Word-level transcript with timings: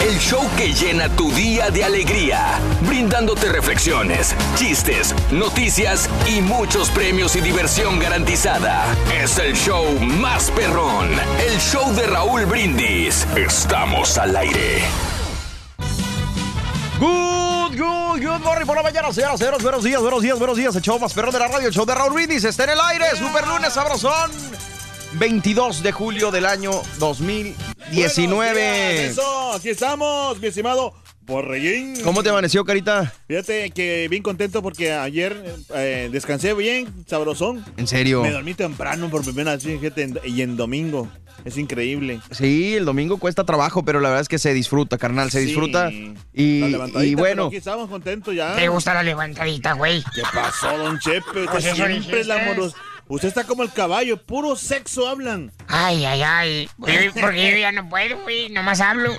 El 0.00 0.18
show 0.18 0.42
que 0.56 0.72
llena 0.72 1.08
tu 1.14 1.30
día 1.32 1.70
de 1.70 1.84
alegría, 1.84 2.58
brindándote 2.80 3.52
reflexiones, 3.52 4.34
chistes, 4.56 5.14
noticias 5.30 6.08
y 6.26 6.40
muchos 6.40 6.88
premios 6.90 7.36
y 7.36 7.42
diversión 7.42 7.98
garantizada. 7.98 8.86
Es 9.14 9.38
el 9.38 9.54
show 9.54 9.84
más 10.00 10.50
perrón, 10.52 11.10
el 11.46 11.58
show 11.60 11.92
de 11.94 12.06
Raúl 12.06 12.46
Brindis. 12.46 13.26
Estamos 13.36 14.16
al 14.16 14.34
aire. 14.36 14.82
Good, 16.98 17.78
good, 17.78 18.26
good 18.26 18.40
morning 18.42 18.64
por 18.64 18.76
la 18.76 18.82
mañana, 18.82 19.12
señoras, 19.12 19.38
señores. 19.38 19.62
Buenos 19.62 19.84
días, 19.84 20.00
buenos 20.00 20.22
días, 20.22 20.38
buenos 20.38 20.56
días. 20.56 20.74
El 20.76 20.82
show 20.82 20.98
más 20.98 21.12
perrón 21.12 21.32
de 21.32 21.40
la 21.40 21.48
radio, 21.48 21.68
el 21.68 21.74
show 21.74 21.84
de 21.84 21.94
Raúl 21.94 22.14
Brindis. 22.14 22.44
Está 22.44 22.64
en 22.64 22.70
el 22.70 22.80
aire, 22.80 23.04
super 23.16 23.46
lunes 23.46 23.74
sabrosón. 23.74 24.30
22 25.14 25.82
de 25.82 25.92
julio 25.92 26.30
del 26.30 26.46
año 26.46 26.70
2019. 26.98 28.34
Buenos 28.36 28.56
días, 28.56 29.10
Eso, 29.12 29.52
aquí 29.54 29.70
estamos, 29.70 30.38
mi 30.40 30.46
estimado 30.48 30.94
Borreguín. 31.22 32.00
¿Cómo 32.02 32.22
te 32.22 32.28
amaneció, 32.30 32.64
Carita? 32.64 33.12
Fíjate 33.28 33.70
que 33.70 34.06
bien 34.08 34.22
contento 34.22 34.62
porque 34.62 34.92
ayer 34.92 35.36
eh, 35.74 36.08
descansé 36.12 36.54
bien, 36.54 36.88
sabrosón. 37.06 37.64
¿En 37.76 37.86
serio? 37.86 38.22
Me 38.22 38.30
dormí 38.30 38.54
temprano 38.54 39.10
por 39.10 39.24
primera 39.24 39.52
vez, 39.56 39.62
fíjate, 39.64 40.12
y 40.24 40.42
en 40.42 40.56
domingo. 40.56 41.08
Es 41.44 41.56
increíble. 41.56 42.20
Sí, 42.32 42.74
el 42.76 42.84
domingo 42.84 43.16
cuesta 43.16 43.44
trabajo, 43.44 43.82
pero 43.84 44.00
la 44.00 44.10
verdad 44.10 44.22
es 44.22 44.28
que 44.28 44.38
se 44.38 44.52
disfruta, 44.52 44.98
carnal, 44.98 45.30
se 45.30 45.40
Sí. 45.40 45.46
disfruta. 45.46 45.84
La 45.90 46.14
Y, 46.34 46.60
levantadita, 46.70 47.04
y 47.06 47.14
pero 47.16 47.18
bueno, 47.18 47.46
Aquí 47.46 47.56
estamos 47.56 47.88
contentos 47.88 48.34
ya. 48.34 48.54
¿Te 48.56 48.68
gusta 48.68 48.92
la 48.92 49.02
levantadita, 49.02 49.72
güey? 49.72 50.02
¿Qué 50.14 50.22
pasó, 50.34 50.76
don 50.76 50.98
Chepe? 50.98 51.46
Pues 51.50 51.64
siempre 51.64 52.20
es 52.20 52.26
la 52.26 52.34
dijiste. 52.36 52.76
Usted 53.10 53.26
está 53.26 53.42
como 53.42 53.64
el 53.64 53.72
caballo, 53.72 54.22
puro 54.22 54.54
sexo 54.54 55.08
hablan. 55.08 55.50
Ay, 55.66 56.04
ay, 56.04 56.22
ay. 56.22 56.70
Porque 56.78 57.50
yo 57.50 57.56
ya 57.58 57.72
no 57.72 57.88
puedo, 57.88 58.22
güey. 58.22 58.50
Nomás 58.50 58.80
hablo. 58.80 59.10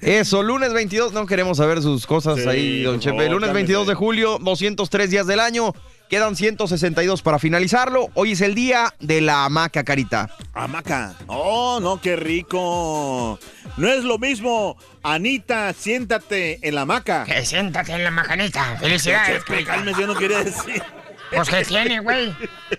eso, 0.00 0.44
lunes 0.44 0.72
22, 0.72 1.12
no 1.12 1.26
queremos 1.26 1.56
saber 1.56 1.82
sus 1.82 2.06
cosas 2.06 2.38
Sí, 2.40 2.48
ahí, 2.48 2.82
don 2.84 3.00
Chepe. 3.00 3.28
lunes 3.28 3.48
cálmese. 3.48 3.54
22 3.54 3.86
de 3.88 3.94
julio, 3.94 4.38
203 4.40 5.10
días 5.10 5.26
del 5.26 5.40
año, 5.40 5.74
quedan 6.08 6.36
162 6.36 7.22
para 7.22 7.38
finalizarlo. 7.38 8.08
Hoy 8.14 8.32
es 8.32 8.40
el 8.40 8.54
día 8.54 8.94
de 9.00 9.20
la 9.20 9.44
hamaca, 9.44 9.84
Carita. 9.84 10.30
Hamaca. 10.52 11.14
Oh, 11.26 11.78
no, 11.80 12.00
qué 12.00 12.16
rico. 12.16 13.38
No 13.76 13.88
es 13.88 14.04
lo 14.04 14.18
mismo. 14.18 14.76
Anita, 15.02 15.72
siéntate 15.72 16.66
en 16.66 16.74
la 16.74 16.82
hamaca. 16.82 17.24
Que 17.24 17.44
siéntate 17.44 17.92
en 17.92 18.04
la 18.04 18.10
macanita. 18.10 18.76
Felicidades. 18.78 19.44
Carita. 19.44 19.72
cálmese, 19.72 20.00
yo 20.00 20.06
no 20.06 20.14
quería 20.14 20.44
decir. 20.44 20.82
Pues, 21.34 21.48
¿qué 21.48 21.64
tiene, 21.64 22.00
güey? 22.00 22.34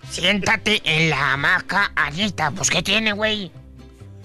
Siéntate 0.10 0.82
en 0.86 1.10
la 1.10 1.34
hamaca, 1.34 1.92
Anita. 1.96 2.52
Pues, 2.52 2.70
¿qué 2.70 2.82
tiene, 2.82 3.12
güey? 3.14 3.52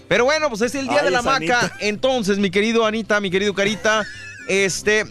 Pero 0.09 0.25
bueno, 0.25 0.49
pues 0.49 0.61
es 0.63 0.75
el 0.75 0.89
día 0.89 0.99
Ay, 0.99 1.05
de 1.05 1.11
la 1.11 1.19
hamaca. 1.21 1.37
Anita. 1.37 1.73
Entonces, 1.81 2.39
mi 2.39 2.51
querido 2.51 2.87
Anita, 2.87 3.21
mi 3.21 3.31
querido 3.31 3.55
Carita, 3.55 4.05
este. 4.49 5.05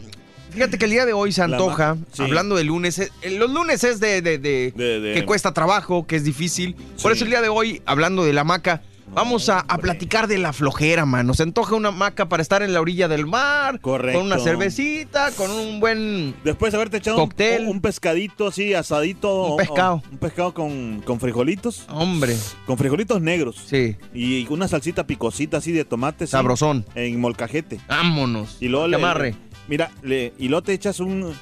Fíjate 0.52 0.78
que 0.78 0.86
el 0.86 0.92
día 0.92 1.06
de 1.06 1.14
hoy 1.14 1.32
se 1.32 1.42
antoja, 1.44 1.98
sí. 2.12 2.24
hablando 2.24 2.56
de 2.56 2.64
lunes, 2.64 3.00
eh, 3.00 3.10
los 3.38 3.50
lunes 3.52 3.84
es 3.84 4.00
de, 4.00 4.22
de- 4.22 4.38
de- 4.38 5.12
que 5.14 5.26
cuesta 5.26 5.54
trabajo, 5.54 6.06
que 6.08 6.16
es 6.16 6.24
difícil. 6.24 6.76
Por 7.02 7.12
eso 7.12 7.24
el 7.24 7.30
día 7.30 7.42
de 7.42 7.50
hoy, 7.50 7.82
hablando 7.86 8.26
de 8.26 8.34
la 8.34 8.42
hamaca, 8.42 8.82
vamos 9.14 9.50
a, 9.50 9.60
a 9.62 9.78
platicar 9.80 10.28
de 10.28 10.38
la 10.38 10.54
flojera, 10.54 11.04
mano. 11.06 11.34
Se 11.34 11.42
antoja 11.44 11.74
una 11.76 11.90
hamaca 11.90 12.30
para 12.30 12.42
estar 12.44 12.62
en 12.62 12.74
la 12.74 12.82
orilla 12.82 13.08
del 13.08 13.26
mar, 13.26 13.80
Correcto. 13.82 14.20
con 14.20 14.28
una 14.28 14.38
cervecita, 14.40 15.32
con 15.32 15.50
un 15.50 15.80
buen... 15.80 16.36
Después 16.44 16.72
de 16.72 16.78
haberte 16.78 16.98
echado 16.98 17.18
un- 17.18 17.24
Cóctel. 17.30 17.68
Un, 17.68 17.82
pescadito 17.82 18.48
así, 18.48 18.74
asadito. 18.76 19.46
Un 19.54 19.58
pescado. 19.58 19.96
o- 19.96 20.12
un 20.12 20.18
pescado 20.20 20.54
con, 20.54 21.02
con 21.06 21.20
frijolitos. 21.20 21.86
Hombre, 21.90 22.36
Con 22.68 22.78
frijolitos 22.78 23.20
negros. 23.22 23.64
sí, 23.66 23.96
Y 24.14 24.46
una 24.50 24.68
salsita 24.68 25.08
picosita 25.08 25.58
así 25.58 25.72
de 25.72 25.86
tomate. 25.86 26.28
sí, 26.28 26.32
sabrosón. 26.32 26.86
En 26.96 27.20
molcajete. 27.20 27.80
Vámonos. 27.88 28.58
Y 28.60 28.68
luego 28.68 28.88
le, 28.88 28.96
amarre. 28.98 29.36
Mira, 29.70 29.92
le- 30.04 30.34
y 30.38 30.48
luego 30.50 30.64
te 30.64 30.74
echas 30.74 31.00
un... 31.00 31.34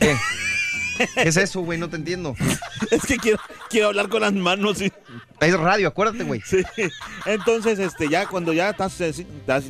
¿Qué? 0.00 0.16
¿Qué 1.14 1.28
es 1.28 1.36
eso, 1.36 1.60
güey? 1.60 1.78
No 1.78 1.88
te 1.88 1.96
entiendo. 1.96 2.34
Es 2.90 3.02
que 3.06 3.18
quiero, 3.18 3.38
quiero 3.68 3.88
hablar 3.88 4.08
con 4.08 4.22
las 4.22 4.32
manos. 4.32 4.78
sí. 4.78 4.90
Es 5.40 5.52
radio, 5.58 5.88
acuérdate, 5.88 6.24
güey. 6.24 6.40
Sí. 6.44 6.62
Entonces, 7.26 7.78
este, 7.78 8.08
ya 8.08 8.26
cuando 8.26 8.52
ya 8.54 8.70
estás, 8.70 9.00
eh, 9.00 9.14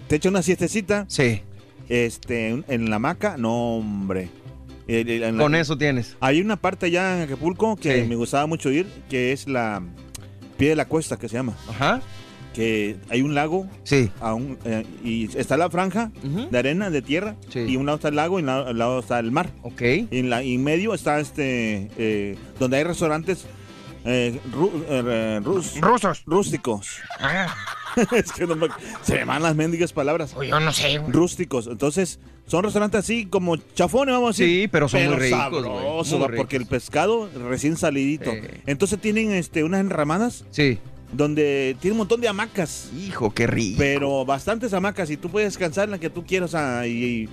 te 0.08 0.16
echa 0.16 0.28
una 0.28 0.42
siestecita, 0.42 1.04
Sí, 1.08 1.42
este, 1.88 2.62
en 2.66 2.88
la 2.90 2.96
hamaca, 2.96 3.36
no, 3.36 3.76
hombre. 3.78 4.30
Eh, 4.88 5.04
eh, 5.06 5.18
la- 5.32 5.36
con 5.42 5.54
eso 5.56 5.76
tienes. 5.76 6.16
Hay 6.20 6.40
una 6.40 6.56
parte 6.56 6.86
allá 6.86 7.16
en 7.18 7.22
Acapulco 7.24 7.76
que 7.76 8.02
Sí. 8.02 8.08
me 8.08 8.14
gustaba 8.16 8.46
mucho 8.46 8.70
ir, 8.70 8.86
que 9.10 9.32
es 9.32 9.46
la 9.48 9.82
pie 10.56 10.70
de 10.70 10.76
la 10.76 10.86
cuesta, 10.86 11.16
que 11.18 11.28
se 11.28 11.34
llama. 11.34 11.56
Ajá. 11.68 12.00
Que 12.54 12.96
hay 13.08 13.22
un 13.22 13.34
lago 13.34 13.66
Sí. 13.84 14.10
a 14.20 14.34
un- 14.34 14.58
eh, 14.64 14.84
y 15.04 15.28
está 15.38 15.56
la 15.56 15.70
franja 15.70 16.10
de 16.22 16.58
arena, 16.58 16.90
de 16.90 17.00
tierra, 17.02 17.36
Sí. 17.48 17.60
y 17.60 17.76
un 17.76 17.86
lado 17.86 17.96
está 17.96 18.08
el 18.08 18.16
lago 18.16 18.38
y 18.38 18.42
un 18.42 18.46
lado, 18.46 18.66
al 18.66 18.76
lado 18.78 18.98
está 19.00 19.18
el 19.20 19.30
mar. 19.30 19.50
Ok. 19.62 19.82
Y 19.82 20.18
en, 20.18 20.30
la, 20.30 20.42
y 20.42 20.54
en 20.56 20.64
medio 20.64 20.92
está 20.94 21.20
este, 21.20 21.88
eh, 21.96 22.36
donde 22.58 22.78
hay 22.78 22.84
restaurantes 22.84 23.46
eh, 24.04 24.40
ru- 24.52 24.70
eh, 24.88 25.40
rus- 25.44 25.78
Rusos. 25.78 26.22
rústicos. 26.24 26.88
Ah, 27.20 27.54
es 28.16 28.32
que 28.32 28.46
no 28.46 28.56
me, 28.56 28.68
se 29.02 29.14
me 29.16 29.24
van 29.26 29.42
las 29.42 29.54
mendigas 29.54 29.92
palabras. 29.92 30.34
yo 30.48 30.58
no 30.58 30.72
sé, 30.72 30.96
güey. 30.98 31.12
Rústicos. 31.12 31.66
Entonces, 31.66 32.18
son 32.46 32.64
restaurantes 32.64 32.98
así 33.00 33.26
como 33.26 33.56
chafones, 33.74 34.14
vamos 34.14 34.30
a 34.40 34.42
decir. 34.42 34.62
Sí, 34.62 34.68
pero 34.68 34.88
son 34.88 35.04
muy 35.04 35.16
ricos, 35.16 35.38
sabrosos, 35.38 36.18
muy 36.18 36.28
va, 36.30 36.34
porque 36.36 36.56
el 36.56 36.62
ricos. 36.62 36.70
pescado 36.78 37.28
recién 37.50 37.76
salidito. 37.76 38.32
Entonces 38.66 38.98
tienen 39.00 39.32
este, 39.32 39.64
unas 39.64 39.80
enramadas 39.82 40.46
Sí. 40.50 40.78
Donde 41.12 41.76
tiene 41.80 41.92
un 41.92 41.98
montón 41.98 42.20
de 42.20 42.28
hamacas. 42.28 42.90
Hijo, 42.96 43.30
qué 43.32 43.46
rico. 43.46 43.76
Pero 43.78 44.24
bastantes 44.24 44.72
hamacas 44.72 45.10
y 45.10 45.16
tú 45.16 45.30
puedes 45.30 45.48
descansar 45.48 45.84
en 45.84 45.92
la 45.92 45.98
que 45.98 46.10
tú 46.10 46.24
quieras. 46.24 46.50
o 46.50 46.58
sea, 46.58 46.86
y, 46.86 47.28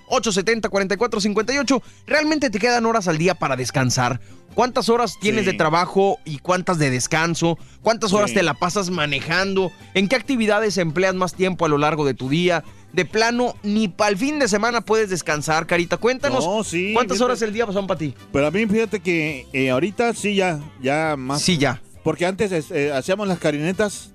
713-870-4458. 0.10 1.82
¿Realmente 2.08 2.50
te 2.50 2.60
quedan 2.60 2.86
horas 2.86 3.08
al 3.08 3.18
día 3.18 3.36
para 3.36 3.56
descansar? 3.56 4.20
¿Cuántas 4.54 4.90
horas 4.90 5.18
tienes 5.20 5.46
Sí. 5.46 5.52
de 5.52 5.58
trabajo 5.58 6.20
y 6.26 6.38
cuántas 6.40 6.78
de 6.80 6.90
descanso? 6.90 7.58
¿Cuántas 7.82 8.14
horas 8.14 8.30
Sí. 8.32 8.36
te 8.38 8.44
la 8.44 8.54
pasas 8.54 8.90
manejando? 8.90 9.72
¿En 9.94 10.08
qué 10.08 10.16
actividades 10.16 10.78
empleas 10.78 11.16
más 11.16 11.34
tiempo 11.34 11.66
a 11.66 11.70
lo 11.70 11.78
largo 11.78 12.06
de 12.06 12.14
tu 12.14 12.30
día? 12.30 12.64
De 12.94 13.06
plano, 13.06 13.56
ni 13.64 13.88
para 13.88 14.12
el 14.12 14.18
fin 14.18 14.38
de 14.38 14.48
semana 14.48 14.82
puedes 14.82 15.10
descansar, 15.10 15.66
Carita. 15.66 15.98
Cuéntanos, 15.98 16.46
No, 16.46 16.64
sí, 16.64 16.92
¿cuántas 16.94 17.18
fíjate. 17.18 17.26
horas 17.26 17.42
el 17.42 17.52
día 17.54 17.66
son 17.72 17.88
para 17.88 17.98
ti? 17.98 18.14
Pero 18.32 18.46
a 18.48 18.52
mí 18.52 18.66
fíjate 18.68 19.00
que 19.00 19.48
eh, 19.52 19.72
ahorita 19.72 20.14
sí 20.14 20.36
ya, 20.36 20.60
ya 20.82 21.16
más. 21.18 21.42
Sí, 21.42 21.58
ya. 21.58 21.82
Porque 22.04 22.26
antes 22.26 22.52
este, 22.52 22.92
hacíamos 22.92 23.28
las 23.30 23.40
carinetas 23.40 24.12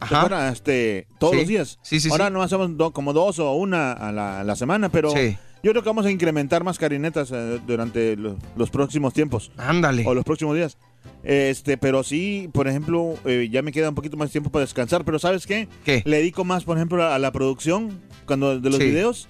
este, 0.53 1.07
todos 1.19 1.35
los 1.37 1.47
días. 1.47 1.79
Sí, 1.83 2.01
sí, 2.01 2.09
Ahora 2.11 2.29
no 2.31 2.43
hacemos 2.43 2.77
do- 2.77 2.93
como 2.93 3.13
dos 3.15 3.39
o 3.39 3.53
una 3.55 3.93
a 3.93 4.13
la, 4.13 4.41
a 4.41 4.45
la 4.45 4.57
semana, 4.57 4.91
pero 4.91 5.11
Sí. 5.11 5.37
Yo 5.63 5.71
creo 5.73 5.83
que 5.83 5.89
vamos 5.89 6.07
a 6.07 6.11
incrementar 6.11 6.65
más 6.65 6.79
carinetas 6.79 7.31
eh, 7.33 7.61
durante 7.67 8.17
lo- 8.17 8.37
los 8.57 8.71
próximos 8.71 9.13
tiempos 9.15 9.51
Ándale. 9.57 10.05
o 10.07 10.15
los 10.15 10.25
próximos 10.25 10.55
días. 10.57 10.79
Este, 11.25 11.77
pero 11.79 12.03
sí, 12.03 12.49
por 12.53 12.69
ejemplo, 12.69 13.15
eh, 13.25 13.49
ya 13.51 13.63
me 13.63 13.73
queda 13.73 13.89
un 13.89 13.95
poquito 13.95 14.17
más 14.17 14.31
tiempo 14.31 14.51
para 14.51 14.65
descansar, 14.65 15.05
pero 15.05 15.19
¿sabes 15.19 15.47
qué? 15.47 15.69
¿Qué? 15.85 16.03
Le 16.05 16.19
dedico 16.19 16.45
más, 16.45 16.65
por 16.65 16.77
ejemplo, 16.77 17.05
a 17.05 17.19
la 17.19 17.33
producción 17.33 18.01
cuando 18.27 18.61
de 18.61 18.71
los 18.71 18.79
Sí. 18.79 18.85
videos, 18.87 19.29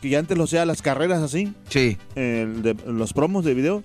que 0.00 0.08
ya 0.08 0.18
antes 0.18 0.38
lo 0.38 0.46
sea 0.46 0.64
las 0.64 0.80
carreras 0.82 1.20
así, 1.22 1.52
Sí. 1.68 1.98
el 2.14 2.62
de- 2.62 2.76
los 2.86 3.12
promos 3.12 3.44
de 3.44 3.54
video. 3.54 3.82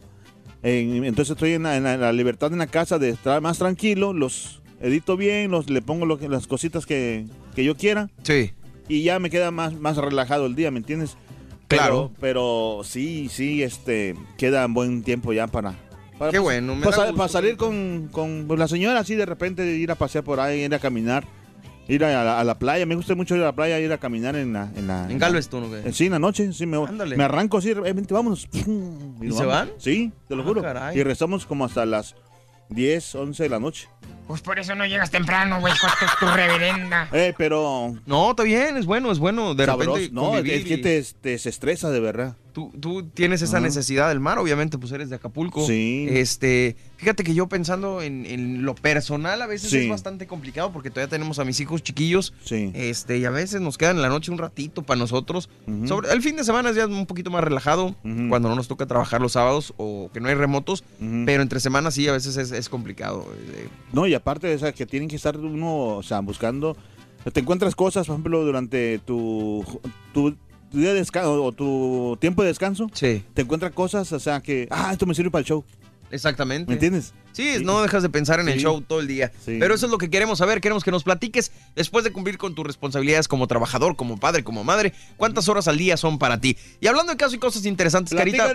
En- 0.64 1.04
entonces 1.04 1.32
estoy 1.34 1.54
en 1.54 1.64
la, 1.64 1.76
en 1.78 1.84
la- 1.84 1.94
en 1.96 2.02
la 2.02 2.14
libertad 2.14 2.52
en 2.54 2.60
la 2.60 2.68
casa 2.68 2.98
de 3.00 3.10
estar 3.10 3.40
más 3.42 3.58
tranquilo, 3.60 4.14
los 4.14 4.62
edito 4.82 5.18
bien, 5.18 5.52
los, 5.52 5.70
le 5.70 5.82
pongo 5.82 6.06
lo 6.06 6.18
que- 6.18 6.30
las 6.30 6.48
cositas 6.48 6.86
que, 6.86 7.26
que 7.56 7.64
yo 7.64 7.76
quiera 7.76 8.10
Sí. 8.24 8.52
y 8.88 9.04
ya 9.04 9.20
me 9.20 9.30
queda 9.30 9.52
más, 9.52 9.74
más 9.80 9.98
relajado 9.98 10.46
el 10.46 10.56
día, 10.56 10.72
¿me 10.72 10.80
entiendes? 10.80 11.18
Claro. 11.68 12.12
Pero, 12.20 12.82
sí, 12.84 13.30
sí, 13.30 13.64
este, 13.64 14.16
queda 14.38 14.68
buen 14.68 15.04
tiempo 15.04 15.34
ya 15.34 15.48
para... 15.48 15.74
para 16.20 16.32
Qué 16.32 16.40
bueno, 16.40 16.76
me 16.76 16.86
para, 16.86 17.28
salir 17.28 17.58
con, 17.58 18.10
con 18.12 18.46
pues, 18.48 18.60
la 18.60 18.68
señora 18.68 19.00
así 19.00 19.16
de 19.16 19.26
repente, 19.26 19.66
ir 19.76 19.92
a 19.92 19.96
pasear 19.96 20.24
por 20.24 20.40
ahí, 20.40 20.62
ir 20.64 20.74
a 20.76 20.80
caminar, 20.80 21.26
ir 21.88 22.04
a, 22.06 22.24
la, 22.24 22.40
a 22.40 22.44
la 22.44 22.58
playa. 22.60 22.86
Me 22.86 22.96
gusta 22.96 23.16
mucho 23.16 23.36
ir 23.36 23.42
a 23.42 23.46
la 23.46 23.56
playa, 23.56 23.80
ir 23.80 23.92
a 23.92 23.98
caminar 23.98 24.36
en 24.36 24.54
la... 24.54 24.72
En, 24.76 24.88
la, 24.88 25.10
En 25.10 25.18
Galveston, 25.18 25.64
¿o 25.64 25.72
qué? 25.72 25.92
Sí, 25.92 26.06
en 26.06 26.12
la 26.14 26.20
noche, 26.20 26.54
sí, 26.54 26.66
me, 26.66 26.78
Ándale. 26.78 27.18
me 27.18 27.24
arranco 27.24 27.58
así, 27.58 27.74
vente, 27.74 28.14
vámonos. 28.14 28.48
Y, 28.54 29.26
¿Y 29.26 29.28
nos 29.30 29.38
se 29.38 29.46
vamos. 29.46 29.48
van? 29.48 29.70
Sí, 29.80 30.12
te 30.28 30.36
lo 30.36 30.44
Ah, 30.44 30.46
juro. 30.46 30.62
caray. 30.62 30.98
Y 31.00 31.04
rezamos 31.04 31.46
como 31.46 31.66
hasta 31.66 31.86
las 31.86 32.16
10, 32.70 33.16
11 33.16 33.44
de 33.44 33.50
la 33.50 33.60
noche. 33.60 33.88
Pues 34.28 34.42
por 34.42 34.58
eso 34.60 34.74
no 34.76 34.86
llegas 34.86 35.12
temprano, 35.12 35.60
güey, 35.60 35.74
con 35.80 35.90
tu, 35.92 36.26
tu 36.26 36.32
reverenda. 36.34 37.08
Eh, 37.14 37.34
pero... 37.38 37.96
No, 38.06 38.32
está 38.32 38.44
bien, 38.44 38.76
es 38.78 38.86
bueno, 38.86 39.12
es 39.12 39.20
bueno. 39.20 39.54
De 39.56 39.66
sabroso. 39.66 39.96
repente 39.96 40.14
No, 40.14 40.38
es 40.38 40.44
que 40.66 40.74
y- 40.76 40.82
te, 40.82 41.04
te 41.22 41.38
se 41.38 41.50
estresa 41.50 41.90
de 41.92 42.00
verdad. 42.00 42.36
Tú, 42.54 42.72
tú 42.80 43.04
tienes 43.04 43.42
esa 43.42 43.60
necesidad 43.60 44.08
del 44.08 44.22
mar, 44.22 44.38
obviamente, 44.40 44.78
pues 44.78 44.94
eres 44.94 45.10
de 45.10 45.18
Acapulco. 45.18 45.68
Sí. 45.68 46.08
Este, 46.10 46.78
fíjate 46.96 47.26
que 47.26 47.34
yo 47.34 47.48
pensando 47.50 48.02
en, 48.02 48.26
en 48.26 48.64
lo 48.64 48.76
personal 48.76 49.42
a 49.42 49.46
veces 49.46 49.70
Sí. 49.72 49.80
es 49.80 49.90
bastante 49.90 50.26
complicado 50.26 50.72
porque 50.72 50.90
todavía 50.90 51.10
tenemos 51.10 51.38
a 51.40 51.44
mis 51.44 51.60
hijos 51.60 51.84
chiquillos. 51.84 52.34
Sí. 52.46 52.72
Este, 52.74 53.18
y 53.18 53.26
a 53.26 53.30
veces 53.30 53.60
nos 53.60 53.78
quedan 53.78 53.98
en 53.98 54.02
la 54.04 54.08
noche 54.08 54.32
un 54.32 54.38
ratito 54.38 54.84
para 54.84 54.98
nosotros. 54.98 55.50
Sobre, 55.86 56.10
el 56.14 56.22
fin 56.22 56.38
de 56.38 56.46
semana 56.46 56.70
es 56.70 56.78
ya 56.78 56.88
un 56.88 57.06
poquito 57.06 57.30
más 57.30 57.44
relajado, 57.44 57.94
cuando 58.30 58.48
no 58.48 58.56
nos 58.56 58.70
toca 58.70 58.86
trabajar 58.86 59.20
los 59.20 59.34
sábados 59.34 59.74
o 59.76 60.10
que 60.14 60.22
no 60.22 60.30
hay 60.30 60.36
remotos, 60.36 60.86
pero 61.26 61.42
entre 61.44 61.60
semanas 61.60 61.96
sí, 61.96 62.08
a 62.08 62.14
veces 62.14 62.38
es, 62.38 62.52
es 62.54 62.70
complicado. 62.70 63.28
eh, 63.54 63.68
No, 63.92 64.08
y 64.08 64.15
aparte 64.16 64.48
de 64.48 64.54
esa 64.54 64.72
que 64.72 64.86
tienen 64.86 65.10
que 65.10 65.16
estar 65.16 65.38
uno, 65.38 65.98
o 65.98 66.04
sea, 66.04 66.20
buscando, 66.22 66.76
te 67.32 67.40
encuentras 67.40 67.76
cosas, 67.76 68.08
por 68.08 68.16
ejemplo, 68.16 68.44
durante 68.46 69.00
tu, 69.00 69.64
tu, 70.14 70.32
tu 70.72 70.78
día 70.78 70.90
de 70.90 70.96
descanso 71.00 71.44
o 71.44 71.52
tu 71.52 72.18
tiempo 72.20 72.42
de 72.44 72.50
descanso, 72.50 72.90
Sí, 72.94 73.24
te 73.34 73.42
encuentras 73.44 73.72
cosas, 73.74 74.12
o 74.12 74.20
sea, 74.20 74.42
que, 74.42 74.68
ah, 74.72 74.90
esto 74.92 75.06
me 75.06 75.14
sirve 75.16 75.32
para 75.32 75.40
el 75.42 75.46
show, 75.46 75.64
exactamente. 76.12 76.68
¿me 76.68 76.74
entiendes? 76.74 77.14
Sí, 77.32 77.58
Sí. 77.58 77.64
no 77.66 77.82
dejas 77.82 78.02
de 78.02 78.10
pensar 78.10 78.40
en 78.40 78.48
el 78.48 78.58
show 78.60 78.80
todo 78.82 79.02
el 79.02 79.08
día. 79.08 79.30
Sí. 79.44 79.58
Pero 79.60 79.76
eso 79.76 79.88
es 79.88 79.92
lo 79.92 79.98
que 79.98 80.10
queremos 80.10 80.38
saber. 80.38 80.62
Queremos 80.62 80.86
que 80.86 80.92
nos 80.92 81.04
platiques, 81.04 81.52
después 81.76 82.06
de 82.06 82.14
cumplir 82.14 82.38
con 82.38 82.56
tus 82.56 82.66
responsabilidades 82.66 83.28
como 83.28 83.46
trabajador, 83.48 83.98
como 83.98 84.18
padre, 84.18 84.46
como 84.46 84.64
madre, 84.64 84.94
cuántas 85.18 85.50
horas 85.50 85.68
al 85.68 85.78
día 85.78 85.98
son 85.98 86.18
para 86.18 86.40
ti. 86.40 86.56
Y 86.80 86.88
hablando 86.88 87.12
de 87.12 87.18
casos 87.18 87.34
y 87.34 87.38
cosas 87.40 87.66
interesantes, 87.66 88.18
Carita. 88.18 88.54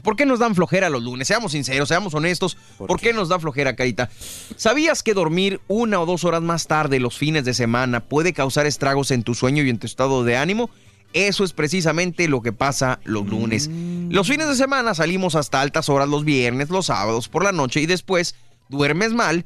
¿Por 0.00 0.16
qué 0.16 0.26
nos 0.26 0.38
dan 0.38 0.54
flojera 0.54 0.90
los 0.90 1.02
lunes? 1.02 1.28
Seamos 1.28 1.52
sinceros, 1.52 1.88
seamos 1.88 2.14
honestos. 2.14 2.56
¿Por, 2.78 2.88
¿Por 2.88 3.00
qué 3.00 3.12
nos 3.12 3.28
da 3.28 3.38
flojera, 3.38 3.76
Carita? 3.76 4.10
¿Sabías 4.56 5.02
que 5.02 5.14
dormir 5.14 5.60
una 5.68 6.00
o 6.00 6.06
dos 6.06 6.24
horas 6.24 6.42
más 6.42 6.66
tarde 6.66 7.00
los 7.00 7.16
fines 7.16 7.44
de 7.44 7.54
semana 7.54 8.00
puede 8.00 8.32
causar 8.32 8.66
estragos 8.66 9.10
en 9.10 9.22
tu 9.22 9.34
sueño 9.34 9.62
y 9.62 9.70
en 9.70 9.78
tu 9.78 9.86
estado 9.86 10.24
de 10.24 10.36
ánimo? 10.36 10.70
Eso 11.12 11.42
es 11.42 11.52
precisamente 11.52 12.28
lo 12.28 12.40
que 12.40 12.52
pasa 12.52 13.00
los 13.04 13.26
lunes. 13.26 13.68
Los 14.10 14.28
fines 14.28 14.48
de 14.48 14.54
semana 14.54 14.94
salimos 14.94 15.34
hasta 15.34 15.60
altas 15.60 15.88
horas 15.88 16.08
los 16.08 16.24
viernes, 16.24 16.70
los 16.70 16.86
sábados 16.86 17.28
por 17.28 17.42
la 17.42 17.52
noche 17.52 17.80
y 17.80 17.86
después 17.86 18.36
duermes 18.68 19.12
mal, 19.12 19.44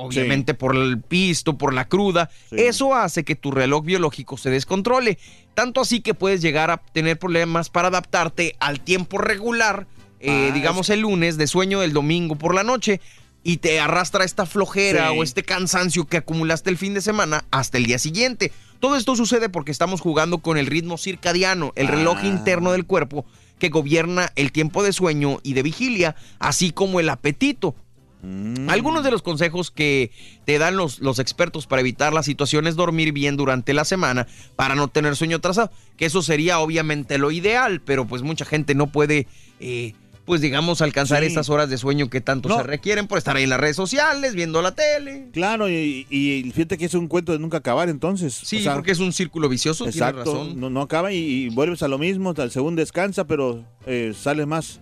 obviamente 0.00 0.54
por 0.54 0.74
el 0.76 1.00
pisto, 1.00 1.56
por 1.58 1.72
la 1.74 1.86
cruda. 1.88 2.30
Sí. 2.50 2.56
Eso 2.58 2.94
hace 2.94 3.24
que 3.24 3.36
tu 3.36 3.50
reloj 3.50 3.84
biológico 3.84 4.36
se 4.36 4.50
descontrole. 4.50 5.18
Tanto 5.54 5.80
así 5.80 6.00
que 6.00 6.14
puedes 6.14 6.40
llegar 6.42 6.70
a 6.70 6.78
tener 6.78 7.18
problemas 7.18 7.70
para 7.70 7.88
adaptarte 7.88 8.56
al 8.60 8.80
tiempo 8.80 9.18
regular, 9.18 9.86
eh, 10.20 10.48
Ah, 10.50 10.54
digamos 10.54 10.90
el 10.90 11.00
lunes, 11.00 11.36
de 11.36 11.46
sueño 11.46 11.80
del 11.80 11.92
domingo 11.92 12.36
por 12.36 12.54
la 12.54 12.62
noche. 12.62 13.00
Y 13.42 13.56
te 13.56 13.80
arrastra 13.80 14.24
esta 14.24 14.44
flojera 14.44 15.10
Sí. 15.10 15.18
o 15.18 15.22
este 15.22 15.42
cansancio 15.42 16.06
que 16.06 16.18
acumulaste 16.18 16.68
el 16.68 16.76
fin 16.76 16.92
de 16.92 17.00
semana 17.00 17.44
hasta 17.50 17.78
el 17.78 17.86
día 17.86 17.98
siguiente. 17.98 18.52
Todo 18.80 18.96
esto 18.96 19.16
sucede 19.16 19.48
porque 19.48 19.70
estamos 19.72 20.02
jugando 20.02 20.38
con 20.38 20.58
el 20.58 20.66
ritmo 20.66 20.98
circadiano, 20.98 21.72
el 21.74 21.88
reloj 21.88 22.18
Ah. 22.22 22.26
interno 22.26 22.72
del 22.72 22.84
cuerpo 22.84 23.24
que 23.58 23.68
gobierna 23.70 24.30
el 24.36 24.52
tiempo 24.52 24.82
de 24.82 24.92
sueño 24.92 25.38
y 25.42 25.52
de 25.54 25.62
vigilia, 25.62 26.16
así 26.38 26.70
como 26.70 27.00
el 27.00 27.08
apetito. 27.08 27.74
Mm. 28.22 28.68
Algunos 28.68 29.02
de 29.04 29.10
los 29.10 29.22
consejos 29.22 29.70
que 29.70 30.10
te 30.44 30.58
dan 30.58 30.76
los, 30.76 31.00
los 31.00 31.18
expertos 31.18 31.66
para 31.66 31.80
evitar 31.80 32.12
la 32.12 32.22
situación 32.22 32.66
es 32.66 32.76
dormir 32.76 33.12
bien 33.12 33.36
durante 33.36 33.72
la 33.74 33.84
semana 33.84 34.26
para 34.56 34.74
no 34.74 34.88
tener 34.88 35.16
sueño 35.16 35.38
atrasado, 35.38 35.70
que 35.96 36.06
eso 36.06 36.22
sería 36.22 36.58
obviamente 36.60 37.16
lo 37.18 37.30
ideal, 37.30 37.80
pero 37.80 38.06
pues 38.06 38.22
mucha 38.22 38.44
gente 38.44 38.74
no 38.74 38.88
puede, 38.88 39.26
eh, 39.58 39.94
pues 40.26 40.40
digamos, 40.42 40.80
alcanzar 40.82 41.20
Sí. 41.22 41.26
estas 41.26 41.48
horas 41.48 41.70
de 41.70 41.78
sueño 41.78 42.08
que 42.10 42.20
tanto 42.20 42.48
No. 42.50 42.58
se 42.58 42.62
requieren 42.62 43.06
por 43.08 43.16
estar 43.18 43.36
ahí 43.36 43.44
en 43.44 43.50
las 43.50 43.58
redes 43.58 43.74
sociales, 43.76 44.34
viendo 44.34 44.60
la 44.62 44.74
tele. 44.74 45.28
Claro, 45.32 45.68
y, 45.68 46.06
y 46.10 46.50
fíjate 46.54 46.76
que 46.78 46.84
es 46.84 46.94
un 46.94 47.08
cuento 47.08 47.32
de 47.32 47.38
nunca 47.38 47.56
acabar 47.56 47.88
entonces. 47.88 48.34
Sí, 48.44 48.58
O 48.58 48.62
sea, 48.62 48.74
porque 48.74 48.92
es 48.92 48.98
un 49.00 49.12
círculo 49.12 49.48
vicioso, 49.48 49.84
tienes 49.84 49.96
Exacto, 49.96 50.18
razón. 50.34 50.60
no, 50.60 50.68
no 50.70 50.82
acaba 50.82 51.10
y, 51.12 51.16
y 51.16 51.48
vuelves 51.48 51.82
a 51.82 51.88
lo 51.88 51.98
mismo, 51.98 52.34
tal- 52.34 52.50
según 52.50 52.76
descansa, 52.76 53.26
pero 53.26 53.64
eh, 53.86 54.12
sales 54.14 54.46
más, 54.46 54.80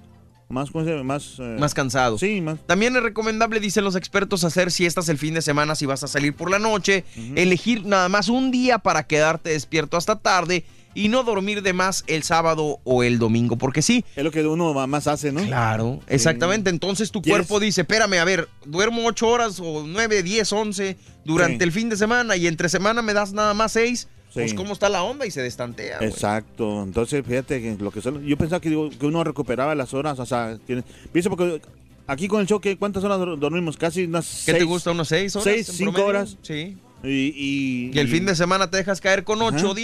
más. 0.49 0.75
Más, 0.75 1.37
eh, 1.39 1.57
Más 1.59 1.75
cansado. 1.75 2.19
Sí, 2.19 2.41
más. 2.41 2.59
También 2.67 2.97
es 2.97 3.03
recomendable, 3.03 3.61
dicen 3.61 3.85
los 3.85 3.97
expertos, 3.97 4.45
hacer 4.45 4.71
siestas 4.71 5.09
el 5.09 5.19
fin 5.19 5.35
de 5.35 5.43
semana 5.43 5.75
si 5.75 5.87
vas 5.87 6.03
a 6.05 6.09
salir 6.09 6.35
por 6.35 6.51
la 6.51 6.59
noche, 6.59 7.05
elegir 7.37 7.85
nada 7.85 8.09
más 8.09 8.29
un 8.29 8.51
día 8.51 8.79
para 8.79 9.03
quedarte 9.07 9.51
despierto 9.51 9.97
hasta 9.97 10.17
tarde 10.17 10.65
y 10.95 11.09
no 11.09 11.23
dormir 11.23 11.63
de 11.63 11.73
más 11.75 12.03
el 12.09 12.23
sábado 12.23 12.81
o 12.83 13.03
el 13.05 13.19
domingo, 13.19 13.57
porque 13.57 13.83
sí. 13.83 14.05
Es 14.17 14.25
lo 14.25 14.31
que 14.31 14.45
uno 14.47 14.75
más 14.87 15.07
hace, 15.07 15.31
¿no? 15.33 15.43
Claro, 15.45 16.01
exactamente. 16.09 16.71
Entonces 16.71 17.11
tu 17.13 17.23
cuerpo 17.23 17.61
dice, 17.61 17.83
espérame, 17.83 18.15
a 18.15 18.25
ver, 18.25 18.49
duermo 18.65 19.03
ocho 19.07 19.29
horas 19.29 19.61
o 19.61 19.85
nueve, 19.87 20.23
diez, 20.23 20.53
once 20.53 20.97
durante 21.25 21.59
Sí. 21.59 21.65
el 21.65 21.73
fin 21.73 21.89
de 21.89 21.97
semana 21.97 22.37
y 22.37 22.47
entre 22.47 22.69
semana 22.69 23.03
me 23.03 23.13
das 23.13 23.33
nada 23.33 23.55
más 23.55 23.73
seis. 23.73 24.09
Pues 24.43 24.55
cómo 24.55 24.73
está 24.73 24.89
la 24.89 25.03
onda 25.03 25.27
y 25.27 25.31
se 25.31 25.43
destantea. 25.43 25.99
Exacto. 26.01 26.83
Entonces, 26.83 27.25
fíjate 27.27 27.61
que 27.61 27.77
lo 27.83 27.91
que 27.91 28.01
son. 28.01 28.25
Yo 28.25 28.37
pensaba 28.37 28.61
que, 28.61 28.69
digo, 28.69 28.91
que 28.91 29.07
uno 29.07 29.23
recuperaba 29.25 29.75
las 29.75 29.95
horas, 29.95 30.19
o 30.19 30.27
sea, 30.27 30.59
tiene, 30.67 30.83
pienso 31.13 31.31
porque 31.31 31.61
aquí 32.07 32.29
con 32.29 32.41
el 32.41 32.47
show, 32.47 32.61
¿qué- 32.61 32.77
¿cuántas 32.77 33.05
horas 33.05 33.19
dor- 33.19 33.39
dormimos? 33.39 33.77
Casi 33.77 34.05
unas 34.05 34.45
¿Qué 34.47 34.55
te 34.55 34.65
gusta? 34.65 34.91
¿Unos 34.93 35.09
seis 35.09 35.35
horas? 35.37 35.45
seis, 35.45 35.67
cinco 35.73 35.93
promedio? 35.93 36.07
horas. 36.09 36.37
Sí. 36.43 36.77
Y, 37.03 37.09
y, 37.09 37.91
Y 37.95 37.99
el 37.99 38.09
y 38.09 38.11
fin 38.11 38.27
de 38.27 38.35
semana 38.35 38.71
te 38.71 38.77
dejas 38.79 39.01
caer 39.01 39.25
con 39.25 39.41
ocho 39.43 39.67
Ajá. 39.67 39.75